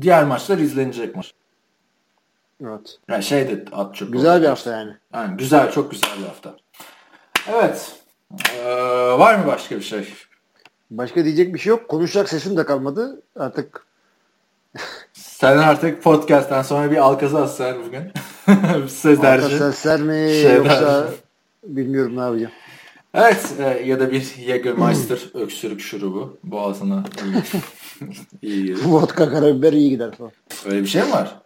Diğer 0.00 0.24
maçlar 0.24 0.58
izlenecek 0.58 1.16
maç. 1.16 1.32
Evet. 2.62 2.98
Yani 3.08 3.22
şey 3.22 3.48
de 3.48 3.64
at 3.72 3.94
çöpe. 3.94 4.12
Güzel 4.12 4.28
bir 4.28 4.36
olacak. 4.36 4.50
hafta 4.50 4.70
yani. 4.70 4.96
Yani 5.14 5.36
güzel, 5.36 5.72
çok 5.72 5.90
güzel 5.90 6.10
bir 6.18 6.26
hafta. 6.26 6.56
Evet. 7.48 7.92
Ee, 8.54 8.64
var 9.18 9.34
mı 9.34 9.46
başka 9.46 9.76
bir 9.76 9.82
şey? 9.82 10.08
Başka 10.90 11.24
diyecek 11.24 11.54
bir 11.54 11.58
şey 11.58 11.70
yok. 11.70 11.88
Konuşacak 11.88 12.28
sesim 12.28 12.56
de 12.56 12.64
kalmadı. 12.66 13.22
Artık 13.36 13.86
Sen 15.12 15.58
artık 15.58 16.02
podcast'ten 16.02 16.62
sonra 16.62 16.90
bir 16.90 16.96
alkazı 16.96 17.48
sen 17.48 17.76
bugün. 17.86 18.02
Sezerci. 18.88 19.58
sesler 19.58 20.00
mi 20.00 20.30
Şeyler. 20.32 20.56
yoksa 20.56 21.08
bilmiyorum 21.64 22.16
ne 22.16 22.20
yapacağım. 22.20 22.52
Evet. 23.14 23.54
e, 23.58 23.62
ya 23.86 24.00
da 24.00 24.10
bir 24.10 24.20
Jägermeister 24.20 25.18
öksürük 25.34 25.80
şurubu. 25.80 26.38
Boğazına 26.44 27.04
iyi, 27.22 27.34
iyi 28.52 28.66
gelir. 28.66 28.84
Vodka 28.84 29.30
karabiber 29.30 29.72
iyi 29.72 29.90
gider 29.90 30.10
falan. 30.12 30.32
Öyle 30.66 30.82
bir 30.82 30.88
şey 30.88 31.02
mi 31.02 31.12
var? 31.12 31.36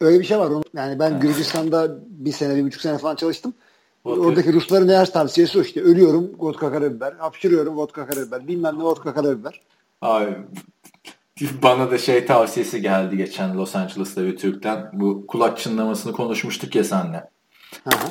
Öyle 0.00 0.20
bir 0.20 0.24
şey 0.24 0.38
var. 0.38 0.52
Yani 0.74 0.98
ben 0.98 1.20
Gürcistan'da 1.20 1.96
bir 2.08 2.32
sene, 2.32 2.56
bir 2.56 2.64
buçuk 2.64 2.82
sene 2.82 2.98
falan 2.98 3.16
çalıştım. 3.16 3.54
Vodka. 4.06 4.20
Oradaki 4.20 4.52
Rusların 4.52 4.88
her 4.88 5.12
tavsiyesi 5.12 5.58
o 5.58 5.62
işte. 5.62 5.80
Ölüyorum 5.80 6.30
vodka 6.38 6.72
karabiber. 6.72 7.12
Hapşırıyorum 7.18 7.76
vodka 7.76 8.06
karabiber. 8.06 8.48
Bilmem 8.48 8.78
ne 8.78 8.82
vodka 8.82 9.14
karabiber. 9.14 9.60
Abi 10.02 10.36
bana 11.62 11.90
da 11.90 11.98
şey 11.98 12.26
tavsiyesi 12.26 12.82
geldi 12.82 13.16
geçen 13.16 13.56
Los 13.56 13.76
Angeles'ta 13.76 14.24
bir 14.24 14.36
Türk'ten. 14.36 14.90
Bu 14.92 15.26
kulak 15.26 15.58
çınlamasını 15.58 16.12
konuşmuştuk 16.12 16.74
ya 16.74 16.84
seninle. 16.84 17.30
Hı 17.84 17.96
hı. 17.96 18.10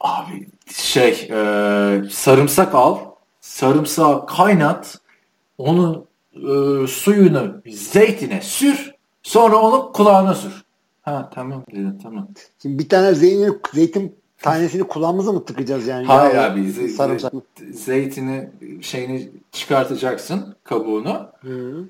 Abi 0.00 0.48
şey 0.74 1.28
e, 1.30 2.02
sarımsak 2.10 2.74
al. 2.74 2.98
Sarımsağı 3.40 4.26
kaynat. 4.26 4.98
Onun 5.58 6.06
e, 6.34 6.86
suyunu 6.86 7.62
zeytine 7.66 8.40
sür. 8.42 8.94
Sonra 9.22 9.56
onu 9.56 9.92
kulağına 9.92 10.34
sür. 10.34 10.64
Ha 11.02 11.30
tamam 11.34 11.64
dedim 11.72 11.98
tamam. 12.02 12.28
Şimdi 12.62 12.78
bir 12.78 12.88
tane 12.88 13.14
zeytin, 13.14 13.60
zeytin 13.74 14.19
tanesini 14.42 14.82
kulağımıza 14.82 15.32
mı 15.32 15.44
tıkacağız 15.44 15.86
yani? 15.86 16.06
Hayır 16.06 16.34
Ya, 16.34 16.52
abi 16.52 16.60
ze- 16.60 16.88
Sarımsak. 16.88 17.32
ze- 17.32 17.72
zeytini 17.72 18.48
şeyini 18.82 19.28
çıkartacaksın 19.52 20.54
kabuğunu. 20.64 21.26
Hı. 21.40 21.84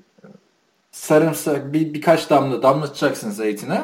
Sarımsak 0.91 1.73
bir 1.73 1.93
birkaç 1.93 2.29
damla 2.29 2.63
damlatacaksın 2.63 3.29
zeytine. 3.31 3.81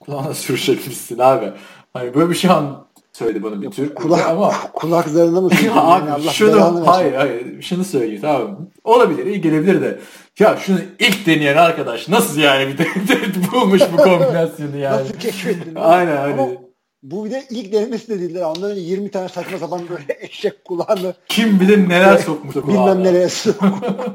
Kulağına 0.00 0.34
sürecekmişsin 0.34 1.18
abi. 1.18 1.52
Hani 1.92 2.14
böyle 2.14 2.30
bir 2.30 2.34
şey 2.34 2.50
an 2.50 2.86
söyledi 3.12 3.42
bana 3.42 3.62
bir 3.62 3.70
Türk. 3.70 3.96
Kulak, 3.96 4.26
ama 4.28 4.52
kulak 4.72 5.08
zarına 5.08 5.40
mı 5.40 5.50
Ya 5.64 5.74
abi 5.74 6.10
Allah 6.10 6.30
şunu 6.30 6.86
hayır 6.86 7.14
hayır 7.14 7.62
şunu 7.62 7.84
söyleyeyim 7.84 8.20
tamam? 8.22 8.58
Olabilir 8.84 9.26
iyi 9.26 9.40
gelebilir 9.40 9.80
de 9.82 9.98
ya 10.38 10.56
şunu 10.56 10.78
ilk 10.98 11.26
deneyen 11.26 11.56
arkadaş 11.56 12.08
nasıl 12.08 12.40
yani 12.40 12.68
bir 12.68 12.78
de, 12.78 12.86
bulmuş 13.52 13.82
bu 13.92 13.96
kombinasyonu 13.96 14.76
yani. 14.76 15.00
Nasıl 15.00 15.14
keşfettin? 15.14 15.74
Aynen 15.74 16.16
Ama 16.16 16.22
hani. 16.42 16.58
Bu 17.02 17.24
bir 17.24 17.30
de 17.30 17.44
ilk 17.50 17.72
denemesi 17.72 18.08
de 18.08 18.20
değiller. 18.20 18.42
Ondan 18.42 18.70
önce 18.70 18.80
20 18.80 19.10
tane 19.10 19.28
saçma 19.28 19.58
sapan 19.58 19.80
böyle 19.88 20.04
eşek 20.20 20.64
kulağını 20.64 21.14
Kim 21.28 21.60
bilir 21.60 21.88
neler 21.88 22.18
sokmuş 22.18 22.56
o 22.56 22.62
bilmem 22.62 22.76
kulağına. 22.82 23.00
nereye 23.00 23.26
sok- 23.26 24.10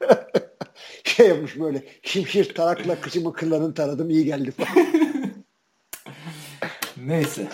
şey 1.04 1.28
yapmış 1.28 1.60
böyle 1.60 1.84
şimşir 2.02 2.54
tarakla 2.54 3.00
kıçımı 3.00 3.32
kıllarını 3.32 3.74
taradım 3.74 4.10
iyi 4.10 4.24
geldi 4.24 4.50
falan. 4.50 4.86
Neyse. 7.06 7.48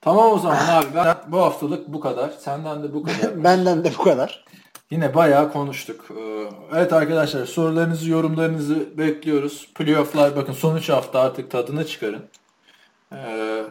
Tamam 0.00 0.32
o 0.32 0.38
zaman 0.38 0.66
abi 0.68 0.86
ben 0.94 1.16
bu 1.28 1.38
haftalık 1.38 1.88
bu 1.88 2.00
kadar. 2.00 2.30
Senden 2.30 2.82
de 2.82 2.94
bu 2.94 3.02
kadar. 3.02 3.44
Benden 3.44 3.84
de 3.84 3.92
bu 3.98 4.02
kadar. 4.02 4.44
Yine 4.90 5.14
bayağı 5.14 5.52
konuştuk. 5.52 6.04
Ee, 6.10 6.48
Evet 6.76 6.92
arkadaşlar 6.92 7.46
sorularınızı, 7.46 8.10
yorumlarınızı 8.10 8.98
bekliyoruz. 8.98 9.68
Playoff'lar 9.74 10.36
bakın 10.36 10.52
son 10.52 10.76
3 10.76 10.88
hafta 10.88 11.20
artık 11.20 11.50
tadını 11.50 11.86
çıkarın. 11.86 12.22
Ee, 13.12 13.64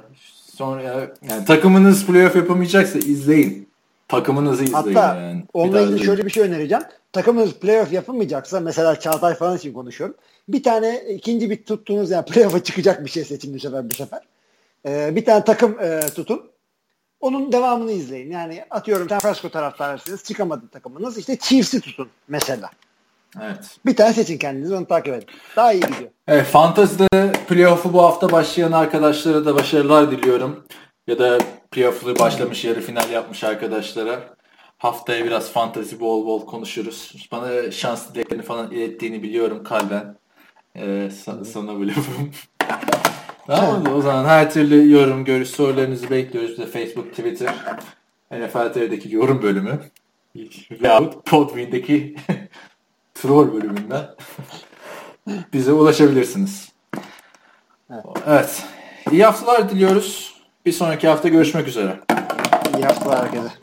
sonra 0.55 0.83
yani 1.29 1.45
takımınız 1.45 2.05
playoff 2.05 2.35
yapamayacaksa 2.35 2.99
izleyin. 2.99 3.69
Takımınızı 4.07 4.63
izleyin 4.63 4.95
Hatta 4.95 5.15
yani. 5.15 5.43
Onunla 5.53 5.81
ilgili 5.81 6.05
şöyle 6.05 6.25
bir 6.25 6.31
şey 6.31 6.43
önereceğim. 6.43 6.83
Takımınız 7.13 7.53
playoff 7.53 7.93
yapamayacaksa 7.93 8.59
mesela 8.59 8.99
Çağatay 8.99 9.35
falan 9.35 9.57
için 9.57 9.73
konuşuyorum. 9.73 10.15
Bir 10.49 10.63
tane 10.63 11.03
ikinci 11.09 11.49
bir 11.49 11.63
tuttuğunuz 11.63 12.11
yani 12.11 12.25
playoff'a 12.25 12.63
çıkacak 12.63 13.05
bir 13.05 13.09
şey 13.09 13.23
seçin 13.23 13.53
bu 13.53 13.59
sefer 13.59 13.89
bu 13.89 13.95
sefer. 13.95 14.21
Ee, 14.85 15.15
bir 15.15 15.25
tane 15.25 15.43
takım 15.43 15.79
e, 15.79 15.99
tutun. 16.15 16.51
Onun 17.19 17.51
devamını 17.51 17.91
izleyin. 17.91 18.31
Yani 18.31 18.65
atıyorum 18.69 19.09
San 19.09 19.19
Francisco 19.19 19.49
taraftarısınız 19.49 20.23
çıkamadı 20.23 20.67
takımınız. 20.67 21.17
İşte 21.17 21.37
Chiefs'i 21.37 21.81
tutun 21.81 22.09
mesela. 22.27 22.69
Evet. 23.41 23.77
Bir 23.85 23.95
tane 23.95 24.13
seçin 24.13 24.37
kendiniz 24.37 24.71
onu 24.71 24.85
takip 24.87 25.13
edin. 25.13 25.27
Daha 25.55 25.73
iyi 25.73 25.79
gidiyor. 25.81 26.09
Evet, 26.27 26.45
Fantasy'de 26.45 27.31
playoff'u 27.47 27.93
bu 27.93 28.03
hafta 28.03 28.31
başlayan 28.31 28.71
arkadaşlara 28.71 29.45
da 29.45 29.55
başarılar 29.55 30.11
diliyorum. 30.11 30.65
Ya 31.07 31.19
da 31.19 31.37
playoff'u 31.71 32.19
başlamış, 32.19 32.65
yarı 32.65 32.81
final 32.81 33.09
yapmış 33.09 33.43
arkadaşlara. 33.43 34.19
Haftaya 34.77 35.25
biraz 35.25 35.51
fantasy 35.51 35.99
bol 35.99 36.25
bol 36.25 36.45
konuşuruz. 36.45 37.27
Bana 37.31 37.71
şans 37.71 38.13
dileklerini 38.13 38.43
falan 38.43 38.71
ilettiğini 38.71 39.23
biliyorum 39.23 39.63
kalben. 39.63 40.15
Ee, 40.75 41.09
sa- 41.25 41.45
sana 41.45 41.79
böyle 41.79 41.93
Tamam 43.47 43.83
mı? 43.83 43.95
O 43.95 44.01
zaman 44.01 44.25
her 44.25 44.51
türlü 44.51 44.91
yorum, 44.91 45.25
görüş, 45.25 45.49
sorularınızı 45.49 46.09
bekliyoruz. 46.09 46.51
Biz 46.51 46.57
de 46.57 46.65
Facebook, 46.65 47.09
Twitter, 47.09 47.53
NFL 48.31 48.73
TV'deki 48.73 49.15
yorum 49.15 49.41
bölümü 49.41 49.79
veyahut 50.71 51.25
Podbean'deki 51.25 52.15
troll 53.21 53.53
bölümünden 53.53 54.05
bize 55.53 55.71
ulaşabilirsiniz. 55.71 56.69
Evet. 57.91 58.05
Evet. 58.27 58.63
İyi 59.11 59.25
haftalar 59.25 59.69
diliyoruz. 59.69 60.33
Bir 60.65 60.71
sonraki 60.71 61.07
hafta 61.07 61.27
görüşmek 61.29 61.67
üzere. 61.67 61.99
İyi 62.77 62.83
haftalar 62.83 63.25
herkese. 63.25 63.58